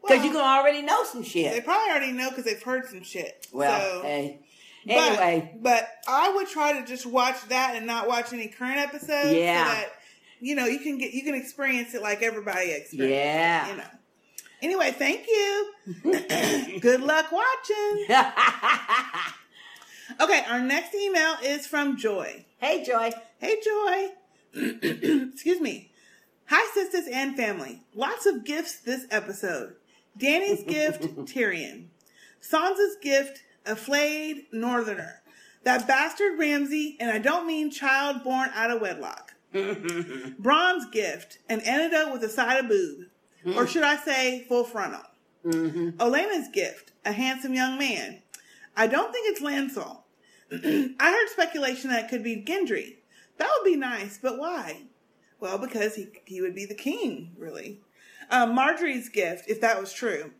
because 0.01 0.23
you 0.23 0.31
can 0.31 0.41
already 0.41 0.81
know 0.83 1.03
some 1.03 1.23
shit. 1.23 1.51
They 1.51 1.61
probably 1.61 1.89
already 1.91 2.11
know 2.11 2.29
because 2.29 2.45
they've 2.45 2.61
heard 2.61 2.85
some 2.87 3.01
shit. 3.03 3.47
Well, 3.51 3.79
so, 3.79 4.01
hey. 4.03 4.39
but- 4.85 4.93
Anyway, 4.93 5.57
but, 5.61 5.89
I 6.07 6.31
would 6.35 6.47
try 6.47 6.79
to 6.79 6.85
just 6.85 7.07
watch 7.07 7.37
that 7.49 7.73
and 7.75 7.87
not 7.87 8.07
watch 8.07 8.31
any 8.33 8.47
current 8.47 8.77
episodes. 8.77 9.33
Yeah. 9.33 9.63
So 9.65 9.71
that 9.71 9.89
you 10.41 10.53
know 10.53 10.65
you 10.65 10.77
can 10.79 10.99
get 10.99 11.13
you 11.13 11.23
can 11.23 11.33
experience 11.33 11.95
it 11.95 12.03
like 12.03 12.21
everybody 12.21 12.71
experiences. 12.71 13.09
Yeah. 13.17 13.71
You 13.71 13.77
know. 13.77 13.83
Anyway, 14.65 14.91
thank 14.93 15.27
you. 15.27 15.73
Good 16.81 17.01
luck 17.01 17.31
watching. 17.31 18.05
okay, 20.19 20.43
our 20.49 20.59
next 20.59 20.95
email 20.95 21.35
is 21.43 21.67
from 21.67 21.97
Joy. 21.97 22.43
Hey, 22.57 22.83
Joy. 22.83 23.11
Hey, 23.37 23.57
Joy. 23.63 24.07
Excuse 25.33 25.61
me. 25.61 25.91
Hi, 26.47 26.67
sisters 26.73 27.07
and 27.13 27.37
family. 27.37 27.83
Lots 27.93 28.25
of 28.25 28.43
gifts 28.43 28.79
this 28.79 29.05
episode. 29.11 29.75
Dany's 30.17 30.63
gift, 30.67 31.15
Tyrion. 31.27 31.89
Sansa's 32.41 32.97
gift, 33.03 33.43
a 33.67 33.75
flayed 33.75 34.47
northerner. 34.51 35.21
That 35.63 35.87
bastard 35.87 36.39
Ramsay, 36.39 36.97
and 36.99 37.11
I 37.11 37.19
don't 37.19 37.45
mean 37.45 37.69
child 37.69 38.23
born 38.23 38.49
out 38.55 38.71
of 38.71 38.81
wedlock. 38.81 39.33
Bronn's 39.53 40.89
gift, 40.89 41.37
an 41.47 41.61
antidote 41.61 42.11
with 42.11 42.23
a 42.23 42.29
side 42.29 42.63
of 42.63 42.67
boob. 42.67 43.09
Or 43.45 43.49
mm-hmm. 43.49 43.65
should 43.65 43.83
I 43.83 43.97
say, 43.97 44.45
full 44.47 44.63
frontal. 44.63 45.01
Mm-hmm. 45.45 46.01
Olenna's 46.01 46.47
gift, 46.47 46.91
a 47.05 47.11
handsome 47.11 47.53
young 47.53 47.77
man. 47.77 48.21
I 48.75 48.87
don't 48.87 49.11
think 49.13 49.27
it's 49.29 49.41
Lancel. 49.41 49.99
I 50.99 51.11
heard 51.11 51.29
speculation 51.29 51.91
that 51.91 52.05
it 52.05 52.09
could 52.09 52.23
be 52.23 52.43
Gendry. 52.43 52.97
That 53.37 53.49
would 53.57 53.69
be 53.69 53.77
nice, 53.77 54.17
but 54.17 54.39
why? 54.39 54.83
Well, 55.39 55.57
because 55.57 55.95
he 55.95 56.07
he 56.25 56.41
would 56.41 56.55
be 56.55 56.65
the 56.65 56.75
king, 56.75 57.31
really. 57.37 57.81
Uh, 58.31 58.47
Margaery's 58.47 59.09
gift, 59.09 59.45
if 59.47 59.61
that 59.61 59.79
was 59.79 59.93
true. 59.93 60.31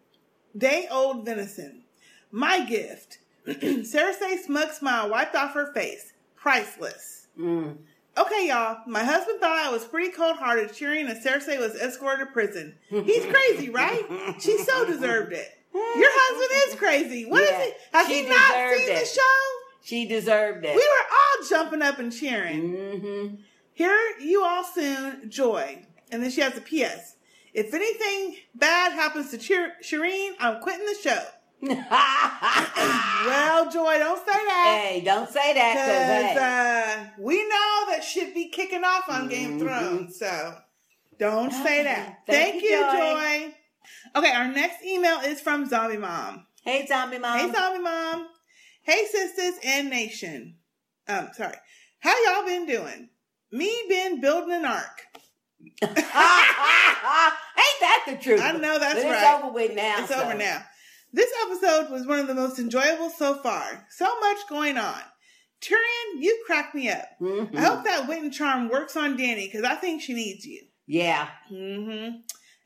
Day 0.57 0.87
old 0.89 1.25
venison. 1.25 1.83
My 2.31 2.65
gift. 2.65 3.19
Cersei's 3.47 4.45
smug 4.45 4.71
smile 4.71 5.09
wiped 5.09 5.35
off 5.35 5.53
her 5.53 5.71
face. 5.73 6.13
Priceless. 6.35 7.27
Mm. 7.37 7.77
Okay, 8.17 8.47
y'all. 8.47 8.77
My 8.87 9.03
husband 9.03 9.39
thought 9.41 9.57
I 9.57 9.69
was 9.71 9.83
pretty 9.85 10.11
cold 10.11 10.37
hearted 10.37 10.73
cheering 10.73 11.07
as 11.07 11.23
Cersei 11.23 11.59
was 11.59 11.75
escorted 11.75 12.27
to 12.27 12.31
prison. 12.33 12.75
He's 12.89 13.25
crazy, 13.25 13.69
right? 13.69 14.03
She 14.39 14.57
so 14.59 14.85
deserved 14.87 15.33
it. 15.33 15.49
Your 15.73 16.09
husband 16.09 16.71
is 16.73 16.79
crazy. 16.79 17.25
What 17.25 17.43
is 17.43 17.49
Yeah, 17.49 17.63
he? 17.65 17.71
Has 17.91 18.07
she 18.07 18.23
he 18.23 18.29
not 18.29 18.77
seen 18.77 18.87
the 18.95 19.05
show? 19.05 19.21
She 19.83 20.05
deserved 20.07 20.63
it. 20.65 20.75
We 20.75 20.81
were 20.81 21.05
all 21.11 21.47
jumping 21.49 21.81
up 21.81 21.99
and 21.99 22.11
cheering. 22.11 22.71
Mm-hmm. 22.73 23.35
Hear 23.73 23.97
you 24.21 24.43
all 24.43 24.63
soon, 24.63 25.29
Joy. 25.29 25.85
And 26.11 26.23
then 26.23 26.31
she 26.31 26.39
has 26.41 26.55
a 26.57 26.61
P.S. 26.61 27.17
If 27.53 27.73
anything 27.73 28.37
bad 28.55 28.93
happens 28.93 29.31
to 29.31 29.37
Shireen, 29.37 30.31
I'm 30.39 30.61
quitting 30.61 30.85
the 30.85 30.95
show. 31.01 31.21
well, 31.61 31.77
Joy, 33.71 33.97
don't 33.97 34.19
say 34.19 34.25
that. 34.25 34.81
Hey, 34.83 35.01
don't 35.03 35.29
say 35.29 35.53
that 35.53 35.73
because 35.73 36.37
hey. 36.37 36.39
uh, 36.39 37.07
we 37.23 37.47
know 37.47 37.85
that 37.89 38.03
shit 38.03 38.35
be 38.35 38.49
kicking 38.49 38.83
off 38.83 39.09
on 39.09 39.29
Game 39.29 39.55
of 39.55 39.61
Thrones. 39.61 40.19
So 40.19 40.57
don't 41.17 41.51
say 41.51 41.83
that. 41.83 42.19
Thank 42.27 42.61
Thank, 42.61 42.63
you, 42.63 42.79
Joy. 42.79 43.51
Joy. 43.51 43.55
Okay, 44.15 44.31
our 44.33 44.47
next 44.47 44.83
email 44.83 45.19
is 45.19 45.41
from 45.41 45.67
Zombie 45.67 45.97
Mom. 45.97 46.45
Hey, 46.63 46.85
Zombie 46.87 47.19
Mom. 47.19 47.37
Hey, 47.39 47.51
Zombie 47.51 47.83
Mom. 47.83 48.27
Hey, 48.81 49.05
sisters 49.11 49.55
and 49.63 49.89
nation. 49.89 50.55
Um, 51.07 51.29
sorry. 51.33 51.55
How 51.99 52.15
y'all 52.25 52.45
been 52.45 52.65
doing? 52.65 53.09
Me 53.51 53.71
been 53.89 54.21
building 54.21 54.53
an 54.53 54.65
ark. 54.65 55.01
Ain't 55.81 55.95
that 57.81 58.03
the 58.07 58.17
truth? 58.21 58.41
I 58.41 58.51
know 58.51 58.77
that's 58.77 58.95
But 58.95 59.05
right. 59.05 59.35
It's 59.35 59.43
over 59.43 59.53
with 59.53 59.75
now. 59.75 59.95
It's 59.99 60.09
so. 60.09 60.21
over 60.21 60.33
now. 60.35 60.61
This 61.15 61.31
episode 61.45 61.89
was 61.91 62.05
one 62.05 62.19
of 62.19 62.27
the 62.27 62.35
most 62.35 62.59
enjoyable 62.59 63.09
so 63.09 63.35
far. 63.35 63.87
So 63.89 64.05
much 64.19 64.39
going 64.49 64.77
on. 64.77 64.99
Tyrion, 65.61 66.19
you 66.21 66.43
crack 66.45 66.75
me 66.75 66.89
up. 66.89 67.05
Mhm. 67.21 67.55
I 67.55 67.61
hope 67.61 67.85
that 67.85 68.09
wit 68.09 68.21
and 68.21 68.33
charm 68.33 68.67
works 68.67 68.97
on 68.97 69.17
Dany 69.17 69.45
because 69.49 69.63
I 69.63 69.75
think 69.75 70.01
she 70.01 70.13
needs 70.13 70.45
you. 70.45 70.61
Yeah. 70.87 71.29
Mm-hmm. 71.49 72.17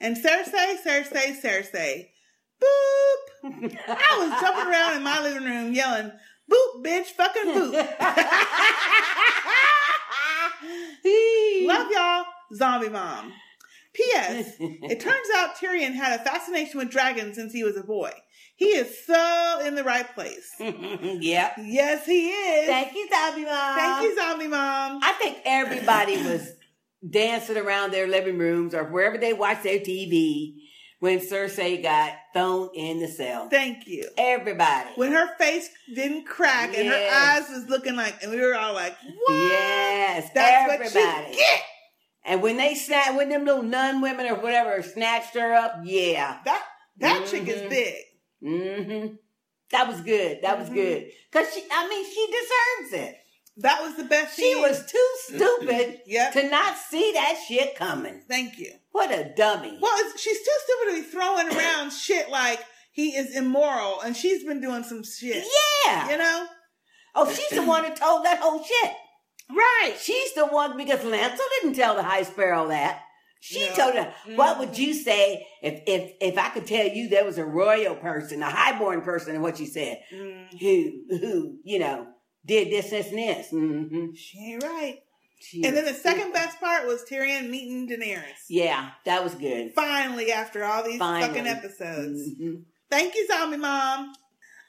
And 0.02 0.18
Cersei, 0.18 0.78
Cersei, 0.84 1.40
Cersei. 1.40 2.08
Boop. 2.60 3.78
I 3.88 4.18
was 4.18 4.42
jumping 4.42 4.68
around 4.68 4.98
in 4.98 5.03
my 5.03 5.22
living 5.22 5.44
room 5.44 5.72
yelling, 5.74 6.11
boop, 6.52 6.84
bitch, 6.84 7.06
fucking 7.06 7.53
boop. 7.53 7.74
Love 11.68 11.88
y'all, 11.92 12.26
zombie 12.56 12.90
mom. 12.90 13.32
P.S. 13.94 14.56
it 14.60 15.00
turns 15.00 15.28
out 15.36 15.56
Tyrion 15.56 15.94
had 15.94 16.19
a 16.19 16.24
fascination 16.24 16.80
with 16.80 16.90
dragons 16.90 17.36
since 17.36 17.53
he 17.53 17.64
was 17.64 17.78
a 17.78 17.84
boy. 17.84 18.11
He 18.60 18.66
is 18.66 19.06
so 19.06 19.62
in 19.66 19.76
the 19.76 19.86
right 19.86 20.14
place. 20.14 20.52
yep. 20.60 21.54
Yes, 21.64 22.06
he 22.06 22.28
is. 22.28 22.68
Thank 22.68 22.94
you, 22.94 23.08
Zombie 23.10 23.46
Mom. 23.46 23.78
Thank 23.78 24.04
you, 24.04 24.16
Zombie 24.18 24.48
Mom. 24.48 25.00
I 25.02 25.14
think 25.18 25.38
everybody 25.46 26.18
was 26.24 26.52
dancing 27.10 27.56
around 27.56 27.92
their 27.92 28.06
living 28.06 28.38
rooms 28.38 28.76
or 28.76 28.84
wherever 28.84 29.18
they 29.18 29.32
watch 29.32 29.64
their 29.64 29.80
TV 29.80 30.56
when 31.00 31.20
Cersei 31.20 31.82
got 31.82 32.12
thrown 32.34 32.70
in 32.76 33.00
the 33.00 33.08
cell. 33.08 33.48
Thank 33.48 33.88
you. 33.88 34.10
Everybody. 34.18 34.90
When 34.96 35.14
her 35.14 35.38
face 35.38 35.70
didn't 35.96 36.26
crack 36.26 36.78
and 36.78 36.90
her 36.90 37.10
eyes 37.14 37.50
was 37.50 37.70
looking 37.70 37.96
like, 37.96 38.22
and 38.22 38.30
we 38.30 38.42
were 38.42 38.58
all 38.58 38.74
like, 38.74 38.98
what? 39.02 39.36
Yes, 39.36 40.32
That's 40.34 40.74
everybody. 40.74 41.00
what 41.00 41.30
you 41.30 41.36
get. 41.38 41.62
And 42.26 42.42
when 42.42 42.58
they 42.58 42.76
snatched, 42.76 43.16
when 43.16 43.30
them 43.30 43.46
little 43.46 43.64
nun 43.64 44.02
women 44.02 44.28
or 44.28 44.36
whatever 44.36 44.84
snatched 44.84 45.34
her 45.36 45.54
up, 45.54 45.76
yeah. 45.86 46.40
That 46.44 46.62
that 46.98 47.26
chick 47.28 47.48
is 47.48 47.62
mm-hmm. 47.62 47.70
big. 47.70 47.96
Mm-hmm. 48.43 49.16
That 49.72 49.88
was 49.88 50.01
good. 50.01 50.40
That 50.42 50.58
was 50.59 50.69
Mhm. 50.69 50.74
good. 50.74 51.11
Cause 51.32 51.53
she, 51.53 51.64
I 51.72 51.88
mean, 51.88 52.06
she 52.06 52.27
deserves 52.27 53.06
it. 53.08 53.16
That 53.58 53.82
was 53.82 53.95
the 53.98 54.06
best 54.06 54.35
She 54.38 54.56
was 54.56 54.90
too 54.90 55.08
stupid 55.35 56.01
Yep. 56.08 56.34
to 56.34 56.50
not 56.50 56.77
see 56.77 57.11
that 57.14 57.38
shit 57.48 57.76
coming. 57.76 58.24
Thank 58.27 58.58
you. 58.58 58.72
What 58.92 59.11
a 59.11 59.34
dummy. 59.35 59.77
Well, 59.82 59.93
it's, 59.98 60.22
she's 60.22 60.40
too 60.40 60.51
stupid 60.64 60.95
to 60.95 61.01
be 61.03 61.08
throwing 61.09 61.50
around 61.58 61.92
shit 61.92 62.30
like 62.30 62.59
he 62.92 63.16
is 63.16 63.35
immoral, 63.35 64.01
and 64.01 64.16
she's 64.16 64.43
been 64.43 64.61
doing 64.61 64.84
some 64.84 65.03
shit. 65.03 65.45
Yeah. 65.85 66.09
You 66.09 66.18
know? 66.18 66.48
Oh, 67.16 67.32
she's 67.32 67.50
the 67.50 67.64
one 67.64 67.84
who 67.84 67.93
told 67.95 68.26
that 68.26 68.40
whole 68.40 68.64
shit. 68.64 68.92
Right. 69.50 69.95
She's 70.01 70.34
the 70.34 70.45
one 70.48 70.77
because 70.77 71.00
Lancel 71.01 71.38
didn't 71.61 71.76
tell 71.76 71.95
the 71.95 72.03
High 72.03 72.24
Sparrow 72.24 72.68
that. 72.69 73.01
She 73.42 73.61
Yeah. 73.61 73.74
told 73.74 73.95
her, 73.95 74.14
"What 74.35 74.59
would 74.59 74.77
you 74.77 74.93
say 74.93 75.48
if 75.61 75.82
if 75.88 76.11
if 76.19 76.38
I 76.38 76.50
could 76.50 76.68
tell 76.68 76.85
you 76.88 77.08
there 77.08 77.24
was 77.26 77.38
a 77.38 77.45
royal 77.45 77.95
person, 77.95 78.43
a 78.43 78.50
highborn 78.50 79.01
person, 79.01 79.34
and 79.35 79.42
what 79.43 79.59
you 79.59 79.66
said, 79.66 80.03
Mm. 80.14 80.59
who 80.59 81.18
who 81.18 81.59
you 81.64 81.80
know 81.80 82.08
did 82.45 82.69
this, 82.72 82.90
this, 82.90 83.08
and 83.08 83.18
this." 83.18 83.48
Mm-hmm. 83.51 84.14
She 84.16 84.40
ain't 84.53 84.64
right. 84.64 85.00
She 85.42 85.64
and 85.64 85.76
then 85.76 85.85
the 85.85 85.93
second 85.93 86.34
best 86.34 86.59
part 86.59 86.85
was 86.85 87.06
Tyrion 87.09 87.50
meeting 87.50 87.88
Daenerys. 87.88 88.43
Yeah, 88.50 88.90
that 89.06 89.24
was 89.24 89.35
good. 89.35 89.72
Finally, 89.74 90.34
after 90.34 90.66
all 90.66 90.84
these 90.84 91.00
Finally. 91.00 91.27
fucking 91.30 91.48
episodes. 91.48 92.30
Mhm. 92.42 92.64
Thank 92.92 93.16
you, 93.16 93.26
Zombie 93.27 93.56
Mom. 93.56 94.14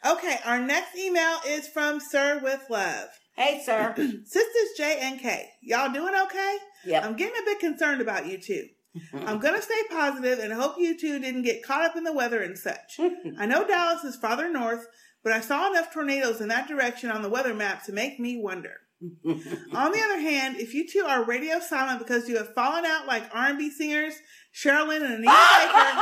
Okay, 0.07 0.39
our 0.45 0.61
next 0.61 0.97
email 0.97 1.39
is 1.47 1.67
from 1.67 1.99
Sir 2.01 2.39
with 2.43 2.61
Love. 2.71 3.09
Hey, 3.37 3.63
sir. 3.65 3.95
Sisters 4.25 4.71
J 4.77 4.99
and 5.01 5.21
K. 5.21 5.49
Y'all 5.63 5.93
doing 5.93 6.15
okay? 6.25 6.57
Yep. 6.85 7.05
I'm 7.05 7.17
getting 7.17 7.41
a 7.41 7.45
bit 7.45 7.61
concerned 7.61 8.01
about 8.01 8.27
you 8.27 8.39
two. 8.39 8.67
Mm-hmm. 8.97 9.29
I'm 9.29 9.39
going 9.39 9.55
to 9.55 9.63
stay 9.63 9.81
positive 9.89 10.39
and 10.41 10.53
hope 10.53 10.75
you 10.79 10.99
two 10.99 11.19
didn't 11.21 11.43
get 11.43 11.63
caught 11.63 11.85
up 11.85 11.97
in 11.97 12.05
the 12.05 12.13
weather 12.13 12.43
and 12.43 12.59
such. 12.59 12.97
Mm-hmm. 12.99 13.41
I 13.41 13.47
know 13.47 13.67
Dallas 13.67 14.03
is 14.05 14.17
farther 14.17 14.51
north, 14.51 14.87
but 15.23 15.33
I 15.33 15.41
saw 15.41 15.71
enough 15.71 15.93
tornadoes 15.93 16.41
in 16.41 16.49
that 16.49 16.69
direction 16.69 17.11
on 17.11 17.23
the 17.23 17.29
weather 17.29 17.55
map 17.55 17.85
to 17.85 17.93
make 17.93 18.19
me 18.19 18.37
wonder. 18.37 18.75
Mm-hmm. 19.03 19.75
on 19.75 19.93
the 19.93 20.03
other 20.03 20.21
hand, 20.21 20.57
if 20.59 20.75
you 20.75 20.87
two 20.87 21.07
are 21.09 21.25
radio 21.25 21.59
silent 21.59 22.01
because 22.01 22.29
you 22.29 22.37
have 22.37 22.53
fallen 22.53 22.85
out 22.85 23.07
like 23.07 23.23
R&B 23.35 23.71
singers 23.71 24.13
Cheryl 24.55 24.89
Lynn 24.89 25.03
and 25.03 25.15
Anita 25.15 25.25
Baker, 25.33 25.33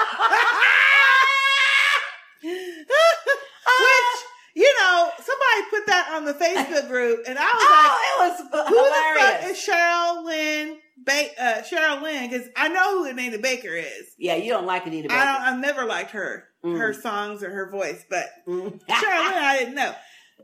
ah! 3.66 3.78
which 3.78 4.17
you 4.54 4.74
know, 4.80 5.10
somebody 5.16 5.70
put 5.70 5.86
that 5.86 6.10
on 6.14 6.24
the 6.24 6.34
Facebook 6.34 6.88
group, 6.88 7.24
and 7.28 7.38
I 7.38 7.44
was 7.44 7.52
Oh, 7.54 8.28
like, 8.28 8.48
it 8.48 8.52
was 8.52 8.68
"Who 8.68 8.74
the 8.74 9.20
fuck 9.20 9.50
is 9.50 9.58
Cheryl 9.58 10.24
Lynn? 10.24 10.78
Ba- 11.04 11.40
uh, 11.42 11.62
Cheryl 11.62 12.02
Lynn? 12.02 12.28
Because 12.28 12.48
I 12.56 12.68
know 12.68 12.98
who 12.98 13.04
Anita 13.10 13.38
Baker 13.38 13.74
is. 13.74 14.08
Yeah, 14.18 14.34
you 14.34 14.50
don't 14.52 14.66
like 14.66 14.86
Anita 14.86 15.08
I 15.12 15.14
Baker. 15.14 15.24
don't. 15.24 15.42
I've 15.42 15.60
never 15.60 15.84
liked 15.84 16.10
her, 16.12 16.48
her 16.64 16.92
Mm. 16.92 17.02
songs 17.02 17.42
or 17.42 17.50
her 17.50 17.70
voice, 17.70 18.04
but 18.10 18.26
Cheryl 18.46 18.70
Lynn, 18.80 18.82
I 18.88 19.56
didn't 19.58 19.74
know. 19.76 19.94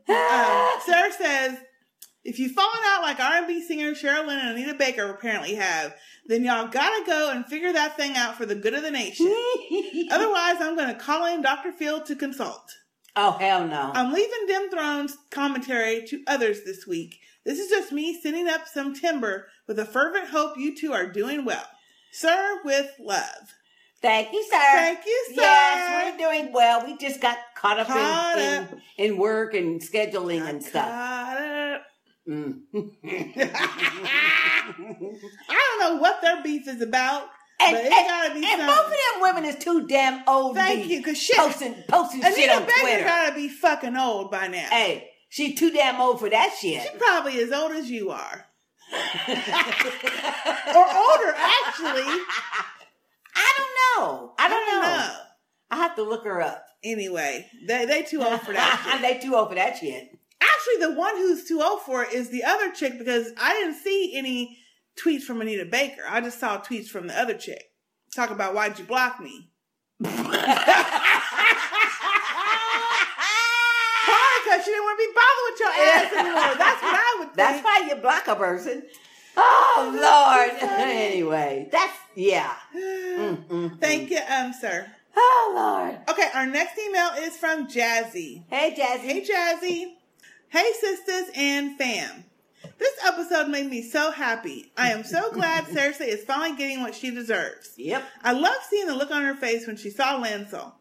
Um, 0.09 0.81
Sarah 0.87 1.13
says, 1.13 1.59
if 2.25 2.39
you've 2.39 2.53
fallen 2.53 2.79
out 2.87 3.03
like 3.03 3.21
R&B 3.21 3.63
singer 3.67 3.93
Cheryl 3.93 4.27
Lynn 4.27 4.39
and 4.39 4.57
Anita 4.57 4.75
Baker 4.75 5.11
apparently 5.11 5.55
have, 5.57 5.95
then 6.27 6.45
y'all 6.45 6.69
gotta 6.69 7.05
go 7.05 7.31
and 7.31 7.45
figure 7.47 7.73
that 7.73 7.97
thing 7.97 8.17
out 8.17 8.37
for 8.37 8.47
the 8.47 8.55
good 8.55 8.75
of 8.75 8.83
the 8.83 8.91
nation. 8.91 9.27
Otherwise, 10.11 10.57
I'm 10.61 10.77
gonna 10.77 10.95
call 10.95 11.27
in 11.27 11.43
Dr. 11.43 11.73
Field 11.73 12.07
to 12.07 12.17
consult. 12.17 12.71
Oh 13.17 13.33
hell 13.33 13.67
no. 13.67 13.93
I'm 13.95 14.13
leaving 14.13 14.47
Dim 14.47 14.71
Thrones 14.71 15.17
commentary 15.31 16.05
to 16.09 16.23
others 16.27 16.65
this 16.65 16.87
week. 16.87 17.21
This 17.45 17.59
is 17.59 17.69
just 17.69 17.93
me 17.93 18.19
sending 18.21 18.49
up 18.49 18.67
some 18.67 18.95
timber 18.95 19.47
with 19.69 19.79
a 19.79 19.85
fervent 19.85 20.29
hope 20.29 20.57
you 20.59 20.75
two 20.77 20.93
are 20.93 21.07
doing 21.07 21.45
well. 21.45 21.65
Sir, 22.13 22.61
with 22.65 22.91
love. 22.99 23.55
Thank 24.03 24.33
you, 24.33 24.43
sir. 24.45 24.59
Thank 24.59 25.07
you, 25.07 25.25
sir. 25.29 25.35
Yes, 25.43 26.13
we're 26.13 26.19
doing 26.29 26.53
well. 26.53 26.85
We 26.85 26.97
just 26.99 27.21
got 27.21 27.39
caught 27.57 27.79
up 27.79 27.87
Caught 27.87 28.39
in, 28.39 28.63
up. 28.65 28.73
in 28.99 29.13
in 29.13 29.19
work 29.19 29.55
and 29.55 29.81
scheduling 29.81 30.47
and 30.49 30.63
stuff. 30.63 30.87
Caught 30.89 31.37
up. 31.39 31.83
Mm. 32.29 32.61
I 35.49 35.79
don't 35.79 35.81
know 35.81 35.97
what 36.01 36.21
their 36.21 36.43
beef 36.43 36.67
is 36.69 36.81
about, 36.83 37.29
And, 37.65 37.77
but 37.77 37.85
and, 37.85 38.09
gotta 38.09 38.35
be 38.35 38.37
and 38.37 38.47
something. 38.47 38.67
both 38.67 38.87
of 38.87 38.91
them 38.91 39.23
women 39.23 39.45
is 39.45 39.57
too 39.57 39.87
damn 39.87 40.23
old. 40.29 40.57
Thank 40.57 40.89
you, 40.89 41.03
cause 41.03 41.17
shit, 41.17 41.37
posting 41.37 41.75
posting 41.89 42.21
shit 42.23 42.35
Anita 42.35 42.55
on 42.55 42.63
Baker 42.67 42.81
Twitter. 42.81 43.05
gotta 43.05 43.35
be 43.35 43.49
fucking 43.49 43.97
old 43.97 44.31
by 44.31 44.49
now. 44.49 44.69
Hey, 44.71 45.11
she 45.29 45.55
too 45.55 45.71
damn 45.71 46.01
old 46.01 46.21
for 46.21 46.29
that 46.31 46.57
shit. 46.61 46.83
She 46.83 46.99
probably 46.99 47.41
as 47.41 47.53
old 47.53 47.73
as 47.73 47.91
you 47.91 48.11
are, 48.11 48.47
or 48.93 49.35
older 50.85 51.35
actually. 51.37 52.05
I 53.37 53.53
don't 53.57 53.75
know. 53.99 54.35
I 54.39 54.49
don't, 54.49 54.67
know. 54.67 54.81
know. 54.81 55.17
I 55.71 55.77
have 55.77 55.97
to 55.97 56.03
look 56.03 56.25
her 56.25 56.41
up. 56.41 56.65
Anyway, 56.83 57.47
they 57.67 57.85
they 57.87 58.03
too 58.03 58.23
old 58.23 58.43
for 58.43 58.53
that. 58.53 58.89
shit. 58.93 59.03
they 59.03 59.19
too 59.19 59.35
old 59.35 59.49
for 59.49 59.55
that 59.55 59.79
shit. 59.79 60.19
Actually, 60.41 60.87
the 60.87 60.99
one 60.99 61.17
who's 61.17 61.45
too 61.47 61.63
old 61.63 61.81
for 61.83 62.05
it 62.05 62.13
is 62.13 62.29
the 62.29 62.45
other 62.45 62.71
chick 62.73 62.99
because 62.99 63.33
I 63.41 63.55
didn't 63.55 63.77
see 63.77 64.13
any 64.17 64.59
tweets 64.97 65.23
from 65.23 65.41
Anita 65.41 65.65
Baker. 65.65 66.03
I 66.09 66.21
just 66.21 66.39
saw 66.39 66.61
tweets 66.61 66.87
from 66.89 67.07
the 67.09 67.19
other 67.19 67.35
chick. 67.35 67.65
Talk 68.15 68.31
about 68.31 68.55
why'd 68.55 68.79
you 68.79 68.85
block 68.85 69.19
me? 69.21 69.51
Because 69.99 70.15
she 74.65 74.71
didn't 74.71 74.85
want 74.85 74.99
to 74.99 75.07
be 75.07 75.13
bothered 75.15 75.45
with 75.51 75.61
your 75.61 75.71
ass 75.71 76.13
anymore. 76.13 76.55
That's 76.59 76.83
what 76.83 76.95
I 76.95 77.17
would 77.19 77.29
think. 77.29 77.37
That's 77.37 77.65
why 77.65 77.87
you 77.89 77.95
block 77.97 78.29
a 78.29 78.37
person. 78.37 78.83
Oh 79.37 79.91
Lord. 79.93 80.51
anyway, 80.81 81.69
that's 81.73 81.97
yeah. 82.15 82.55
Mm, 82.77 83.45
mm, 83.49 83.81
Thank 83.81 84.11
you, 84.11 84.21
um, 84.29 84.53
sir. 84.53 84.87
Oh 85.17 85.53
Lord. 85.57 85.99
Okay, 86.09 86.29
our 86.35 86.47
next 86.47 86.79
email 86.79 87.11
is 87.19 87.37
from 87.37 87.67
Jazzy. 87.67 88.45
Hey 88.49 88.75
Jazzy. 88.79 89.01
Hey 89.01 89.23
Jazzy. 89.27 89.95
Hey 90.49 90.73
sisters 90.81 91.31
and 91.35 91.77
fam. 91.79 92.25
This 92.79 92.95
episode 93.05 93.49
made 93.49 93.69
me 93.71 93.83
so 93.83 94.11
happy. 94.11 94.71
I 94.77 94.91
am 94.93 95.05
so 95.05 95.31
glad 95.33 95.65
Cersei 95.69 96.09
is 96.09 96.25
finally 96.25 96.57
getting 96.57 96.81
what 96.81 96.95
she 96.95 97.11
deserves. 97.11 97.71
Yep. 97.77 98.05
I 98.23 98.33
love 98.33 98.57
seeing 98.69 98.87
the 98.87 98.95
look 98.95 99.11
on 99.11 99.23
her 99.23 99.35
face 99.35 99.67
when 99.67 99.77
she 99.77 99.91
saw 99.91 100.21
Lancel. 100.23 100.73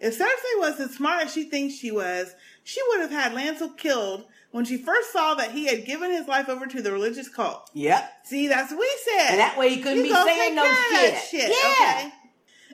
If 0.00 0.18
Cersei 0.18 0.58
was 0.58 0.80
as 0.80 0.94
smart 0.94 1.22
as 1.26 1.32
she 1.32 1.44
thinks 1.44 1.74
she 1.74 1.90
was, 1.92 2.34
she 2.64 2.80
would 2.88 3.00
have 3.00 3.10
had 3.10 3.32
Lancel 3.32 3.76
killed 3.76 4.24
when 4.50 4.64
she 4.64 4.76
first 4.76 5.12
saw 5.12 5.34
that 5.34 5.52
he 5.52 5.66
had 5.66 5.84
given 5.86 6.10
his 6.10 6.26
life 6.28 6.48
over 6.48 6.66
to 6.66 6.82
the 6.82 6.92
religious 6.92 7.28
cult. 7.28 7.70
Yep. 7.72 8.12
See, 8.24 8.48
that's 8.48 8.70
what 8.72 8.80
we 8.80 8.90
said. 9.04 9.30
And 9.30 9.38
that 9.40 9.56
way 9.58 9.70
he 9.74 9.80
couldn't 9.80 9.98
You 10.04 10.10
be 10.10 10.14
saying 10.14 10.54
no 10.54 10.62
care 10.64 10.70
of 10.72 10.76
that 11.14 11.26
shit. 11.30 11.40
shit. 11.40 11.50
Yeah. 11.50 11.98
Okay. 12.06 12.12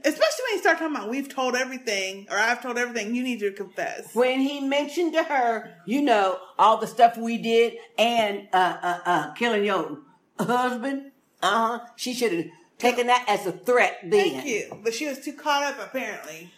Especially 0.05 0.43
when 0.49 0.55
you 0.55 0.59
start 0.61 0.79
talking 0.79 0.95
about 0.97 1.09
we've 1.11 1.29
told 1.29 1.55
everything 1.57 2.27
or 2.31 2.37
I've 2.37 2.63
told 2.63 2.79
everything, 2.79 3.15
you 3.15 3.23
need 3.23 3.41
to 3.41 3.53
confess. 3.53 4.15
When 4.15 4.41
he 4.41 4.61
mentioned 4.61 5.13
to 5.15 5.23
her, 5.25 5.75
you 5.87 6.03
know, 6.03 6.39
all 6.59 6.77
the 6.79 6.87
stuff 6.87 7.17
we 7.17 7.39
did 7.39 7.75
and 7.99 8.49
uh 8.53 8.77
uh 8.83 8.99
uh 9.05 9.33
killing 9.35 9.65
your 9.65 9.99
husband, 10.39 11.13
uh 11.43 11.79
huh. 11.79 11.87
She 11.97 12.15
should 12.15 12.33
have 12.33 12.47
taken 12.79 13.07
that 13.09 13.25
as 13.29 13.47
a 13.47 13.53
threat 13.53 13.99
then. 14.03 14.11
Thank 14.11 14.45
you. 14.47 14.79
But 14.83 14.95
she 14.95 15.07
was 15.09 15.19
too 15.21 15.33
caught 15.33 15.63
up 15.63 15.79
apparently. 15.81 16.51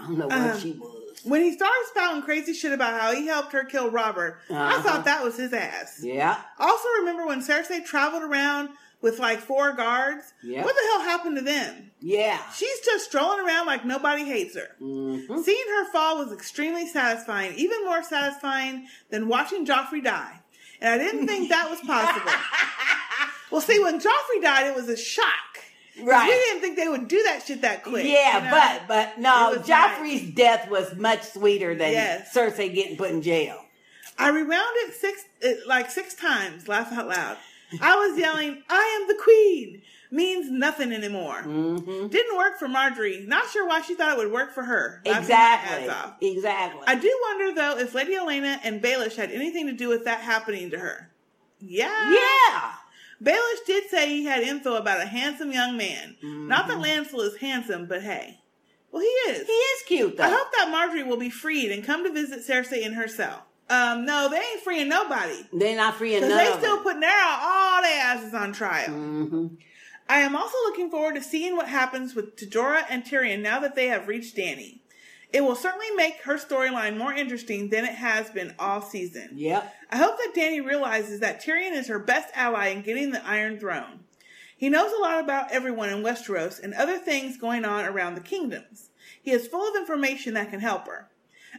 I 0.00 0.06
don't 0.06 0.18
know 0.18 0.28
where 0.28 0.52
Um, 0.54 0.60
she 0.60 0.72
was. 0.72 1.00
When 1.24 1.40
he 1.42 1.52
started 1.52 1.84
spouting 1.90 2.22
crazy 2.22 2.52
shit 2.52 2.72
about 2.72 3.00
how 3.00 3.14
he 3.14 3.26
helped 3.26 3.52
her 3.52 3.64
kill 3.64 3.90
Robert, 3.90 4.40
I 4.50 4.54
Uh-huh. 4.54 4.82
thought 4.82 5.04
that 5.06 5.22
was 5.24 5.36
his 5.38 5.52
ass. 5.54 6.00
Yeah. 6.02 6.38
Also, 6.58 6.86
remember 6.98 7.26
when 7.26 7.40
Cersei 7.40 7.82
traveled 7.84 8.22
around 8.24 8.70
with 9.04 9.18
like 9.18 9.38
four 9.38 9.72
guards? 9.74 10.32
Yeah. 10.42 10.64
What 10.64 10.74
the 10.74 10.80
hell 10.90 11.02
happened 11.02 11.36
to 11.36 11.42
them? 11.42 11.90
Yeah. 12.00 12.40
She's 12.52 12.80
just 12.80 13.04
strolling 13.04 13.44
around 13.46 13.66
like 13.66 13.84
nobody 13.84 14.24
hates 14.24 14.56
her. 14.56 14.68
Mm-hmm. 14.80 15.42
Seeing 15.42 15.64
her 15.76 15.92
fall 15.92 16.18
was 16.18 16.32
extremely 16.32 16.88
satisfying, 16.88 17.54
even 17.54 17.84
more 17.84 18.02
satisfying 18.02 18.88
than 19.10 19.28
watching 19.28 19.66
Joffrey 19.66 20.02
die. 20.02 20.40
And 20.80 20.88
I 20.88 21.04
didn't 21.04 21.26
think 21.26 21.50
that 21.50 21.68
was 21.68 21.80
possible. 21.80 22.32
well, 23.50 23.60
see, 23.60 23.78
when 23.78 24.00
Joffrey 24.00 24.42
died, 24.42 24.66
it 24.68 24.74
was 24.74 24.88
a 24.88 24.96
shock. 24.96 25.26
Right. 26.02 26.26
We 26.26 26.32
didn't 26.32 26.62
think 26.62 26.76
they 26.76 26.88
would 26.88 27.06
do 27.06 27.22
that 27.24 27.44
shit 27.46 27.60
that 27.60 27.84
quick. 27.84 28.06
Yeah, 28.06 28.38
you 28.38 28.44
know? 28.44 28.50
but 28.50 28.88
but 28.88 29.18
no, 29.20 29.62
Joffrey's 29.62 30.34
death 30.34 30.68
was 30.68 30.96
much 30.96 31.22
sweeter 31.22 31.74
than 31.74 31.92
Yes. 31.92 32.34
Cersei 32.34 32.74
getting 32.74 32.96
put 32.96 33.10
in 33.10 33.22
jail. 33.22 33.60
I 34.18 34.30
rewound 34.30 34.72
it 34.76 34.94
six, 34.94 35.24
it, 35.40 35.66
like 35.66 35.90
six 35.90 36.14
times, 36.14 36.68
laugh 36.68 36.92
out 36.92 37.08
loud. 37.08 37.36
I 37.80 37.96
was 37.96 38.18
yelling, 38.18 38.62
I 38.68 38.98
am 39.00 39.08
the 39.08 39.22
queen. 39.22 39.82
means 40.10 40.50
nothing 40.50 40.92
anymore. 40.92 41.42
Mm-hmm. 41.42 42.08
Didn't 42.08 42.36
work 42.36 42.58
for 42.58 42.68
Margaery. 42.68 43.26
Not 43.26 43.48
sure 43.50 43.66
why 43.66 43.80
she 43.82 43.94
thought 43.94 44.12
it 44.12 44.18
would 44.18 44.32
work 44.32 44.52
for 44.54 44.62
her. 44.64 45.00
Exactly. 45.04 45.88
Exactly. 46.30 46.82
I 46.86 46.94
do 46.94 47.20
wonder 47.28 47.54
though 47.54 47.78
if 47.78 47.94
Lady 47.94 48.14
Olenna 48.14 48.58
and 48.62 48.82
Baelish 48.82 49.16
had 49.16 49.30
anything 49.32 49.66
to 49.66 49.72
do 49.72 49.88
with 49.88 50.04
that 50.04 50.20
happening 50.20 50.70
to 50.70 50.78
her. 50.78 51.10
Yeah. 51.60 52.12
Yeah. 52.12 52.72
Baelish 53.22 53.66
did 53.66 53.88
say 53.90 54.08
he 54.08 54.24
had 54.24 54.42
info 54.42 54.74
about 54.74 55.00
a 55.00 55.06
handsome 55.06 55.50
young 55.52 55.76
man. 55.76 56.16
Not 56.22 56.68
Mm-hmm. 56.68 56.80
that 56.82 56.88
Lancel 56.88 57.20
is 57.22 57.36
handsome, 57.38 57.86
but 57.86 58.02
hey. 58.02 58.40
Well, 58.92 59.02
he 59.02 59.08
is. 59.32 59.46
He 59.46 59.52
is 59.52 59.82
cute 59.86 60.16
though. 60.16 60.22
I 60.24 60.28
hope 60.30 60.52
that 60.52 60.68
Margaery 60.72 61.06
will 61.06 61.16
be 61.16 61.30
freed 61.30 61.72
and 61.72 61.82
come 61.82 62.04
to 62.04 62.12
visit 62.12 62.40
Cersei 62.46 62.82
in 62.82 62.92
her 62.92 63.08
cell. 63.08 63.46
Um, 63.70 64.04
no, 64.04 64.28
they 64.28 64.36
ain't 64.36 64.60
freeing 64.60 64.88
nobody. 64.88 65.46
They're 65.52 65.76
not 65.76 65.94
freeing 65.94 66.20
Because 66.20 66.36
they 66.36 66.58
still 66.58 66.82
putting 66.82 67.00
their 67.00 67.10
all 67.24 67.82
their 67.82 68.00
asses 68.02 68.34
on 68.34 68.52
trial. 68.52 68.88
Mm-hmm. 68.88 69.46
I 70.08 70.18
am 70.18 70.36
also 70.36 70.56
looking 70.64 70.90
forward 70.90 71.14
to 71.14 71.22
seeing 71.22 71.56
what 71.56 71.68
happens 71.68 72.14
with 72.14 72.36
Tadora 72.36 72.84
and 72.90 73.04
Tyrion 73.04 73.40
now 73.40 73.58
that 73.60 73.74
they 73.74 73.86
have 73.86 74.06
reached 74.06 74.36
Dany. 74.36 74.80
It 75.32 75.42
will 75.42 75.56
certainly 75.56 75.90
make 75.96 76.22
her 76.22 76.36
storyline 76.36 76.96
more 76.96 77.12
interesting 77.12 77.70
than 77.70 77.84
it 77.84 77.94
has 77.94 78.30
been 78.30 78.54
all 78.58 78.82
season. 78.82 79.30
Yep. 79.34 79.74
I 79.90 79.96
hope 79.96 80.16
that 80.18 80.34
Dany 80.36 80.64
realizes 80.64 81.20
that 81.20 81.42
Tyrion 81.42 81.72
is 81.72 81.88
her 81.88 81.98
best 81.98 82.28
ally 82.34 82.68
in 82.68 82.82
getting 82.82 83.10
the 83.10 83.26
Iron 83.26 83.58
Throne. 83.58 84.00
He 84.56 84.68
knows 84.68 84.92
a 84.92 85.00
lot 85.00 85.18
about 85.18 85.50
everyone 85.50 85.88
in 85.88 86.04
Westeros 86.04 86.62
and 86.62 86.72
other 86.74 86.98
things 86.98 87.36
going 87.36 87.64
on 87.64 87.84
around 87.84 88.14
the 88.14 88.20
kingdoms. 88.20 88.90
He 89.20 89.32
is 89.32 89.48
full 89.48 89.68
of 89.68 89.74
information 89.74 90.34
that 90.34 90.50
can 90.50 90.60
help 90.60 90.86
her. 90.86 91.08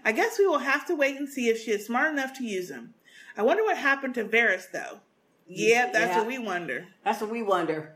I 0.05 0.11
guess 0.13 0.37
we 0.39 0.47
will 0.47 0.59
have 0.59 0.85
to 0.87 0.95
wait 0.95 1.17
and 1.17 1.27
see 1.27 1.49
if 1.49 1.59
she 1.61 1.71
is 1.71 1.85
smart 1.85 2.13
enough 2.13 2.37
to 2.37 2.43
use 2.45 2.69
them. 2.69 2.93
I 3.35 3.41
wonder 3.41 3.63
what 3.63 3.77
happened 3.77 4.13
to 4.15 4.23
Varys, 4.23 4.71
though. 4.71 4.99
Yep, 5.47 5.93
that's 5.93 6.11
Yeah. 6.11 6.17
what 6.19 6.27
we 6.27 6.37
wonder. 6.37 6.87
That's 7.03 7.19
what 7.21 7.29
we 7.31 7.41
wonder. 7.43 7.91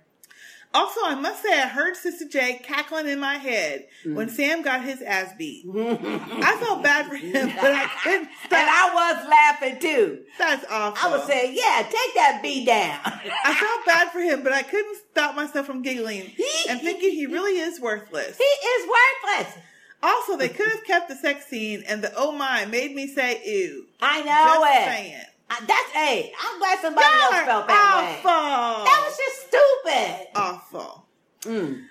Also, 0.71 0.99
I 1.03 1.15
must 1.15 1.41
say, 1.41 1.51
I 1.59 1.67
heard 1.67 1.95
Sister 1.95 2.25
J 2.25 2.59
cackling 2.63 3.07
in 3.07 3.19
my 3.19 3.35
head 3.37 3.87
Mm. 4.05 4.13
when 4.13 4.29
Sam 4.29 4.61
got 4.61 4.83
his 4.83 5.01
ass 5.01 5.31
beat. 5.35 5.65
I 5.75 6.57
felt 6.59 6.83
bad 6.83 7.07
for 7.07 7.15
him, 7.15 7.51
but 7.59 7.71
I 7.73 7.87
couldn't 8.03 8.29
stop. 8.45 8.53
And 8.59 8.69
I 8.69 8.93
was 8.93 9.27
laughing 9.27 9.79
too. 9.79 10.19
That's 10.37 10.63
awful. 10.69 11.09
I 11.09 11.17
was 11.17 11.25
saying, 11.25 11.55
yeah, 11.57 11.81
take 11.83 12.13
that 12.15 12.41
B 12.43 12.65
down. 12.65 12.99
I 13.45 13.55
felt 13.55 13.85
bad 13.87 14.11
for 14.11 14.19
him, 14.19 14.43
but 14.43 14.53
I 14.53 14.61
couldn't 14.61 14.97
stop 15.11 15.35
myself 15.35 15.65
from 15.65 15.81
giggling 15.81 16.31
and 16.69 16.79
thinking 16.81 17.11
he 17.13 17.25
really 17.25 17.57
is 17.59 17.79
worthless. 17.79 18.37
He 18.37 18.43
is 18.43 18.87
worthless. 18.87 19.53
Also, 20.01 20.37
they 20.37 20.49
could 20.49 20.69
have 20.69 20.83
kept 20.85 21.09
the 21.09 21.15
sex 21.15 21.45
scene, 21.47 21.83
and 21.87 22.01
the 22.01 22.11
oh 22.15 22.31
my 22.31 22.65
made 22.65 22.95
me 22.95 23.07
say 23.07 23.41
ew. 23.45 23.85
I 24.01 24.21
know 24.21 24.63
Just 24.63 24.75
it. 24.75 24.85
saying. 24.85 25.21
I- 25.51 25.59
That's 25.65 25.89
hey, 25.91 26.31
I'm 26.41 26.59
glad 26.59 26.79
somebody 26.79 27.07
Y'all 27.07 27.33
else 27.33 27.45
felt 27.45 27.67
that 27.67 28.21
way. 28.23 28.29
awful. 28.29 28.85
That 28.85 29.03
was 29.05 29.17
just 29.17 29.47
stupid. 29.47 30.27
Awful. 30.35 31.05
Mm. 31.41 31.83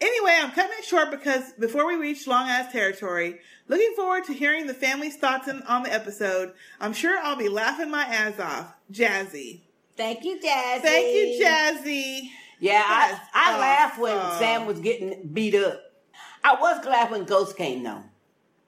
Anyway, 0.00 0.36
I'm 0.40 0.50
cutting 0.50 0.76
it 0.78 0.84
short 0.84 1.10
because 1.10 1.52
before 1.58 1.86
we 1.86 1.94
reach 1.96 2.26
long 2.26 2.48
ass 2.48 2.72
territory, 2.72 3.38
looking 3.68 3.92
forward 3.94 4.24
to 4.24 4.32
hearing 4.32 4.66
the 4.66 4.74
family's 4.74 5.16
thoughts 5.16 5.46
in, 5.48 5.62
on 5.62 5.82
the 5.84 5.92
episode. 5.92 6.52
I'm 6.80 6.92
sure 6.92 7.18
I'll 7.22 7.36
be 7.36 7.48
laughing 7.48 7.90
my 7.90 8.02
ass 8.02 8.38
off. 8.40 8.74
Jazzy. 8.92 9.60
Thank 9.96 10.24
you, 10.24 10.36
Jazzy. 10.44 10.80
Thank 10.82 11.14
you, 11.14 11.44
Jazzy. 11.44 12.28
Yeah, 12.58 12.82
I, 12.84 13.20
I 13.34 13.58
laughed 13.58 13.98
when. 14.00 14.18
Sam 14.38 14.66
was 14.66 14.80
getting 14.80 15.28
beat 15.32 15.54
up. 15.54 15.80
I 16.44 16.54
was 16.60 16.84
glad 16.84 17.10
when 17.10 17.24
Ghost 17.24 17.56
came 17.56 17.82
though. 17.82 18.02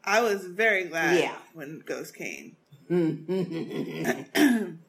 I 0.05 0.23
was 0.23 0.45
very 0.47 0.85
glad 0.85 1.19
Yeah. 1.21 1.37
when 1.53 1.83
Ghost 1.85 2.15
came. 2.17 2.57
Mm-hmm. 2.91 4.33
oh, 4.37 4.73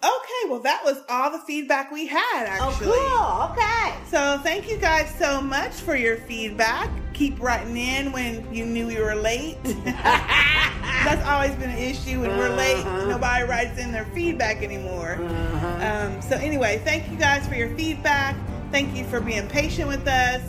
Okay, 0.00 0.48
well, 0.48 0.60
that 0.60 0.84
was 0.84 1.02
all 1.08 1.32
the 1.32 1.40
feedback 1.40 1.90
we 1.90 2.06
had, 2.06 2.44
oh, 2.60 2.68
actually. 2.70 2.86
Oh, 2.90 3.48
cool. 3.48 3.56
Okay. 3.56 3.94
So, 4.08 4.38
thank 4.44 4.70
you 4.70 4.76
guys 4.76 5.12
so 5.18 5.40
much 5.42 5.72
for 5.72 5.96
your 5.96 6.18
feedback. 6.18 6.88
Keep 7.14 7.40
writing 7.42 7.76
in 7.76 8.12
when 8.12 8.46
you 8.54 8.64
knew 8.64 8.86
we 8.86 9.00
were 9.00 9.16
late. 9.16 9.56
That's 9.84 11.26
always 11.26 11.50
been 11.56 11.70
an 11.70 11.78
issue 11.78 12.20
when 12.20 12.30
we're 12.38 12.54
late. 12.54 12.76
Uh-huh. 12.76 13.06
Nobody 13.08 13.42
writes 13.44 13.76
in 13.80 13.90
their 13.90 14.04
feedback 14.14 14.62
anymore. 14.62 15.14
Uh-huh. 15.20 16.06
Um, 16.12 16.22
so, 16.22 16.36
anyway, 16.36 16.80
thank 16.84 17.10
you 17.10 17.16
guys 17.16 17.48
for 17.48 17.56
your 17.56 17.74
feedback. 17.76 18.36
Thank 18.70 18.94
you 18.94 19.04
for 19.04 19.20
being 19.20 19.48
patient 19.48 19.88
with 19.88 20.06
us. 20.06 20.42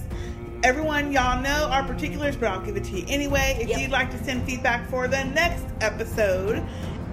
Everyone, 0.62 1.14
y'all 1.14 1.42
know 1.42 1.70
our 1.72 1.86
particulars, 1.86 2.36
but 2.36 2.50
I'll 2.50 2.60
give 2.60 2.76
it 2.76 2.84
to 2.86 3.00
you 3.00 3.06
anyway. 3.08 3.58
If 3.62 3.80
you'd 3.80 3.92
like 3.92 4.12
to 4.12 4.22
send 4.26 4.44
feedback 4.46 4.90
for 4.90 5.08
the 5.08 5.24
next 5.24 5.66
episode, 5.80 6.62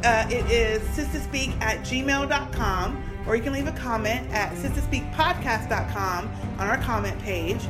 uh, 0.02 0.26
it 0.28 0.50
is 0.50 0.82
sistahspeak 0.88 1.60
at 1.60 1.78
gmail.com, 1.82 3.24
or 3.24 3.36
you 3.36 3.42
can 3.44 3.52
leave 3.52 3.68
a 3.68 3.72
comment 3.72 4.28
at 4.32 4.52
sisterspeakpodcast.com 4.56 6.28
on 6.58 6.66
our 6.66 6.78
comment 6.78 7.16
page. 7.20 7.60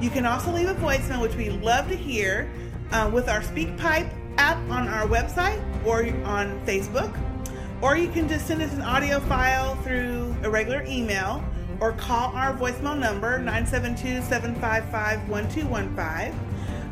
You 0.00 0.08
can 0.08 0.24
also 0.24 0.52
leave 0.52 0.68
a 0.68 0.74
voicemail, 0.74 1.20
which 1.20 1.34
we 1.34 1.50
love 1.50 1.88
to 1.88 1.96
hear, 1.96 2.48
uh, 2.92 3.10
with 3.12 3.28
our 3.28 3.40
SpeakPipe 3.40 4.08
app 4.38 4.58
on 4.70 4.86
our 4.86 5.08
website 5.08 5.60
or 5.84 6.04
on 6.24 6.64
Facebook. 6.64 7.12
Or 7.82 7.96
you 7.96 8.08
can 8.08 8.28
just 8.28 8.46
send 8.46 8.62
us 8.62 8.72
an 8.72 8.82
audio 8.82 9.18
file 9.18 9.74
through 9.82 10.36
a 10.44 10.48
regular 10.48 10.84
email 10.86 11.44
or 11.84 11.92
call 11.92 12.34
our 12.34 12.56
voicemail 12.56 12.98
number 12.98 13.38
972-755-1215. 13.40 16.34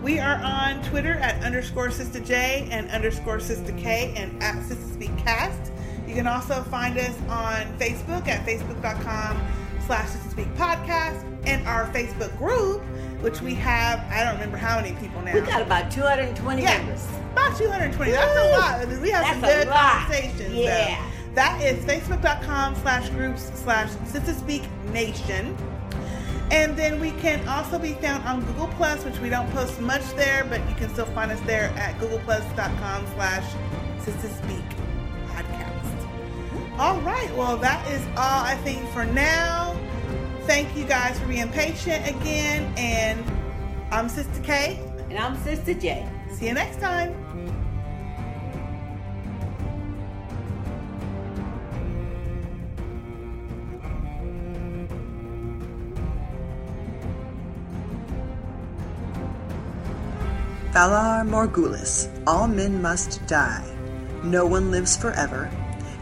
We 0.03 0.19
are 0.19 0.35
on 0.45 0.83
Twitter 0.83 1.15
at 1.15 1.43
underscore 1.43 1.91
Sister 1.91 2.21
J 2.21 2.69
and 2.71 2.91
underscore 2.91 3.41
Sister 3.41 3.73
K 3.79 4.13
and 4.19 4.43
at 4.43 4.57
Sistah 4.57 4.93
Speak 4.93 5.17
Cast. 5.17 5.73
You 6.07 6.15
can 6.15 6.27
also 6.27 6.63
find 6.65 6.99
us 6.99 7.17
on 7.31 7.63
Facebook 7.79 8.29
at 8.29 8.45
facebook.com 8.47 9.41
slash 9.87 10.09
Sistah 10.11 10.31
Speak 10.31 10.55
Podcast 10.57 11.25
and 11.47 11.67
our 11.67 11.87
Facebook 11.87 12.37
group, 12.37 12.83
which 13.23 13.41
we 13.41 13.55
have, 13.55 14.01
I 14.11 14.23
don't 14.25 14.35
remember 14.35 14.59
how 14.59 14.77
many 14.79 14.93
people 15.01 15.23
now. 15.23 15.33
We 15.33 15.41
got 15.41 15.63
about 15.63 15.91
220 15.91 16.61
Yeah. 16.61 16.77
members. 16.77 17.09
About 17.33 17.57
220. 17.57 18.11
That's 18.11 18.39
a 18.39 18.45
lot. 18.59 18.87
We 19.01 19.09
have 19.09 19.25
some 19.27 19.41
That's 19.41 19.55
a 19.55 19.57
good 19.65 19.73
conversations. 19.73 20.53
Yeah. 20.55 20.97
though. 20.97 21.03
That 21.35 21.63
is 21.63 21.83
facebook.com 21.85 22.77
slash 22.77 23.09
groups 23.11 23.51
slash 23.55 23.89
Sistah 23.91 24.39
Speak 24.39 24.63
Nation. 24.93 25.57
And 26.51 26.77
then 26.77 27.01
we 27.01 27.13
can 27.13 27.47
also 27.49 27.79
be 27.79 27.95
found 27.95 28.25
on 28.29 28.45
Google 28.45 28.69
Plus, 28.69 29.03
which 29.05 29.19
we 29.21 29.31
don't 29.31 29.51
post 29.53 29.81
much 29.81 30.07
there, 30.11 30.45
but 30.45 30.61
you 30.69 30.75
can 30.75 30.91
still 30.91 31.07
find 31.07 31.33
us 31.33 31.41
there 31.41 31.71
at 31.77 31.99
googleplus.com 31.99 33.07
slash 33.15 33.51
Sistah 34.01 34.45
Speak 34.45 34.65
Podcast. 35.29 36.79
All 36.79 37.01
right. 37.01 37.35
Well, 37.35 37.57
that 37.57 37.87
is 37.91 38.03
all 38.19 38.45
I 38.45 38.57
think 38.57 38.87
for 38.91 39.07
now. 39.07 39.75
Thank 40.43 40.77
you 40.77 40.85
guys 40.85 41.19
for 41.19 41.27
being 41.27 41.49
patient 41.49 42.07
again. 42.07 42.71
And 42.77 43.25
I'm 43.91 44.11
Sister 44.11 44.43
K. 44.43 44.79
And 45.09 45.19
I'm 45.19 45.43
Sister 45.43 45.73
J. 45.73 46.07
See 46.31 46.49
you 46.49 46.55
next 46.55 46.81
time. 46.81 47.22
Valar 60.73 61.29
Morgulis, 61.29 62.09
all 62.27 62.49
men 62.49 62.81
must 62.81 63.27
die. 63.27 63.63
No 64.25 64.47
one 64.47 64.71
lives 64.71 64.97
forever, 64.97 65.51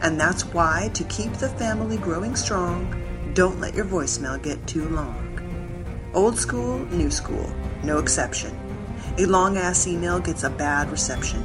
and 0.00 0.18
that's 0.18 0.44
why, 0.54 0.92
to 0.94 1.02
keep 1.04 1.32
the 1.32 1.48
family 1.48 1.96
growing 1.96 2.36
strong, 2.36 2.94
don't 3.34 3.58
let 3.58 3.74
your 3.74 3.84
voicemail 3.84 4.40
get 4.40 4.64
too 4.68 4.88
long. 4.90 5.26
Old 6.14 6.38
school, 6.38 6.78
new 6.86 7.10
school, 7.10 7.52
no 7.82 7.98
exception. 7.98 8.56
A 9.18 9.26
long 9.26 9.56
ass 9.56 9.88
email 9.88 10.20
gets 10.20 10.44
a 10.44 10.50
bad 10.50 10.88
reception, 10.92 11.44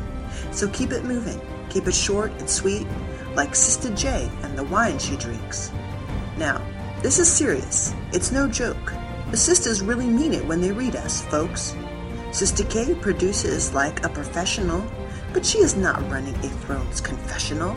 so 0.51 0.67
keep 0.67 0.91
it 0.91 1.03
moving. 1.03 1.41
Keep 1.71 1.87
it 1.87 1.95
short 1.95 2.29
and 2.33 2.47
sweet, 2.47 2.85
like 3.33 3.55
Sister 3.55 3.91
J 3.95 4.29
and 4.43 4.55
the 4.55 4.65
wine 4.65 4.99
she 4.99 5.17
drinks. 5.17 5.71
Now, 6.37 6.61
this 7.01 7.17
is 7.17 7.27
serious. 7.27 7.91
It's 8.13 8.31
no 8.31 8.47
joke. 8.47 8.93
The 9.31 9.37
sisters 9.37 9.81
really 9.81 10.05
mean 10.05 10.31
it 10.31 10.45
when 10.45 10.61
they 10.61 10.71
read 10.71 10.95
us, 10.95 11.25
folks. 11.25 11.75
Sister 12.35 12.65
K 12.65 12.93
produces 12.93 13.73
like 13.73 14.03
a 14.03 14.09
professional, 14.09 14.83
but 15.31 15.45
she 15.45 15.59
is 15.59 15.77
not 15.77 16.01
running 16.11 16.35
a 16.35 16.49
Thrones 16.49 16.99
confessional. 16.99 17.73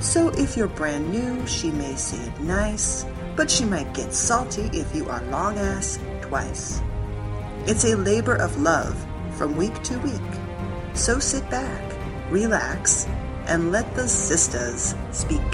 So 0.00 0.30
if 0.30 0.56
you're 0.56 0.66
brand 0.66 1.08
new, 1.12 1.46
she 1.46 1.70
may 1.70 1.94
say 1.94 2.16
it 2.16 2.40
nice, 2.40 3.06
but 3.36 3.48
she 3.48 3.64
might 3.64 3.94
get 3.94 4.12
salty 4.12 4.68
if 4.76 4.92
you 4.92 5.08
are 5.08 5.22
long 5.26 5.56
ass 5.56 6.00
twice. 6.20 6.82
It's 7.66 7.84
a 7.84 7.96
labor 7.96 8.34
of 8.34 8.60
love 8.60 8.96
from 9.38 9.56
week 9.56 9.80
to 9.84 10.00
week. 10.00 10.32
So 10.94 11.20
sit 11.20 11.48
back, 11.48 11.94
relax, 12.28 13.06
and 13.46 13.70
let 13.70 13.94
the 13.94 14.08
sisters 14.08 14.96
speak. 15.12 15.46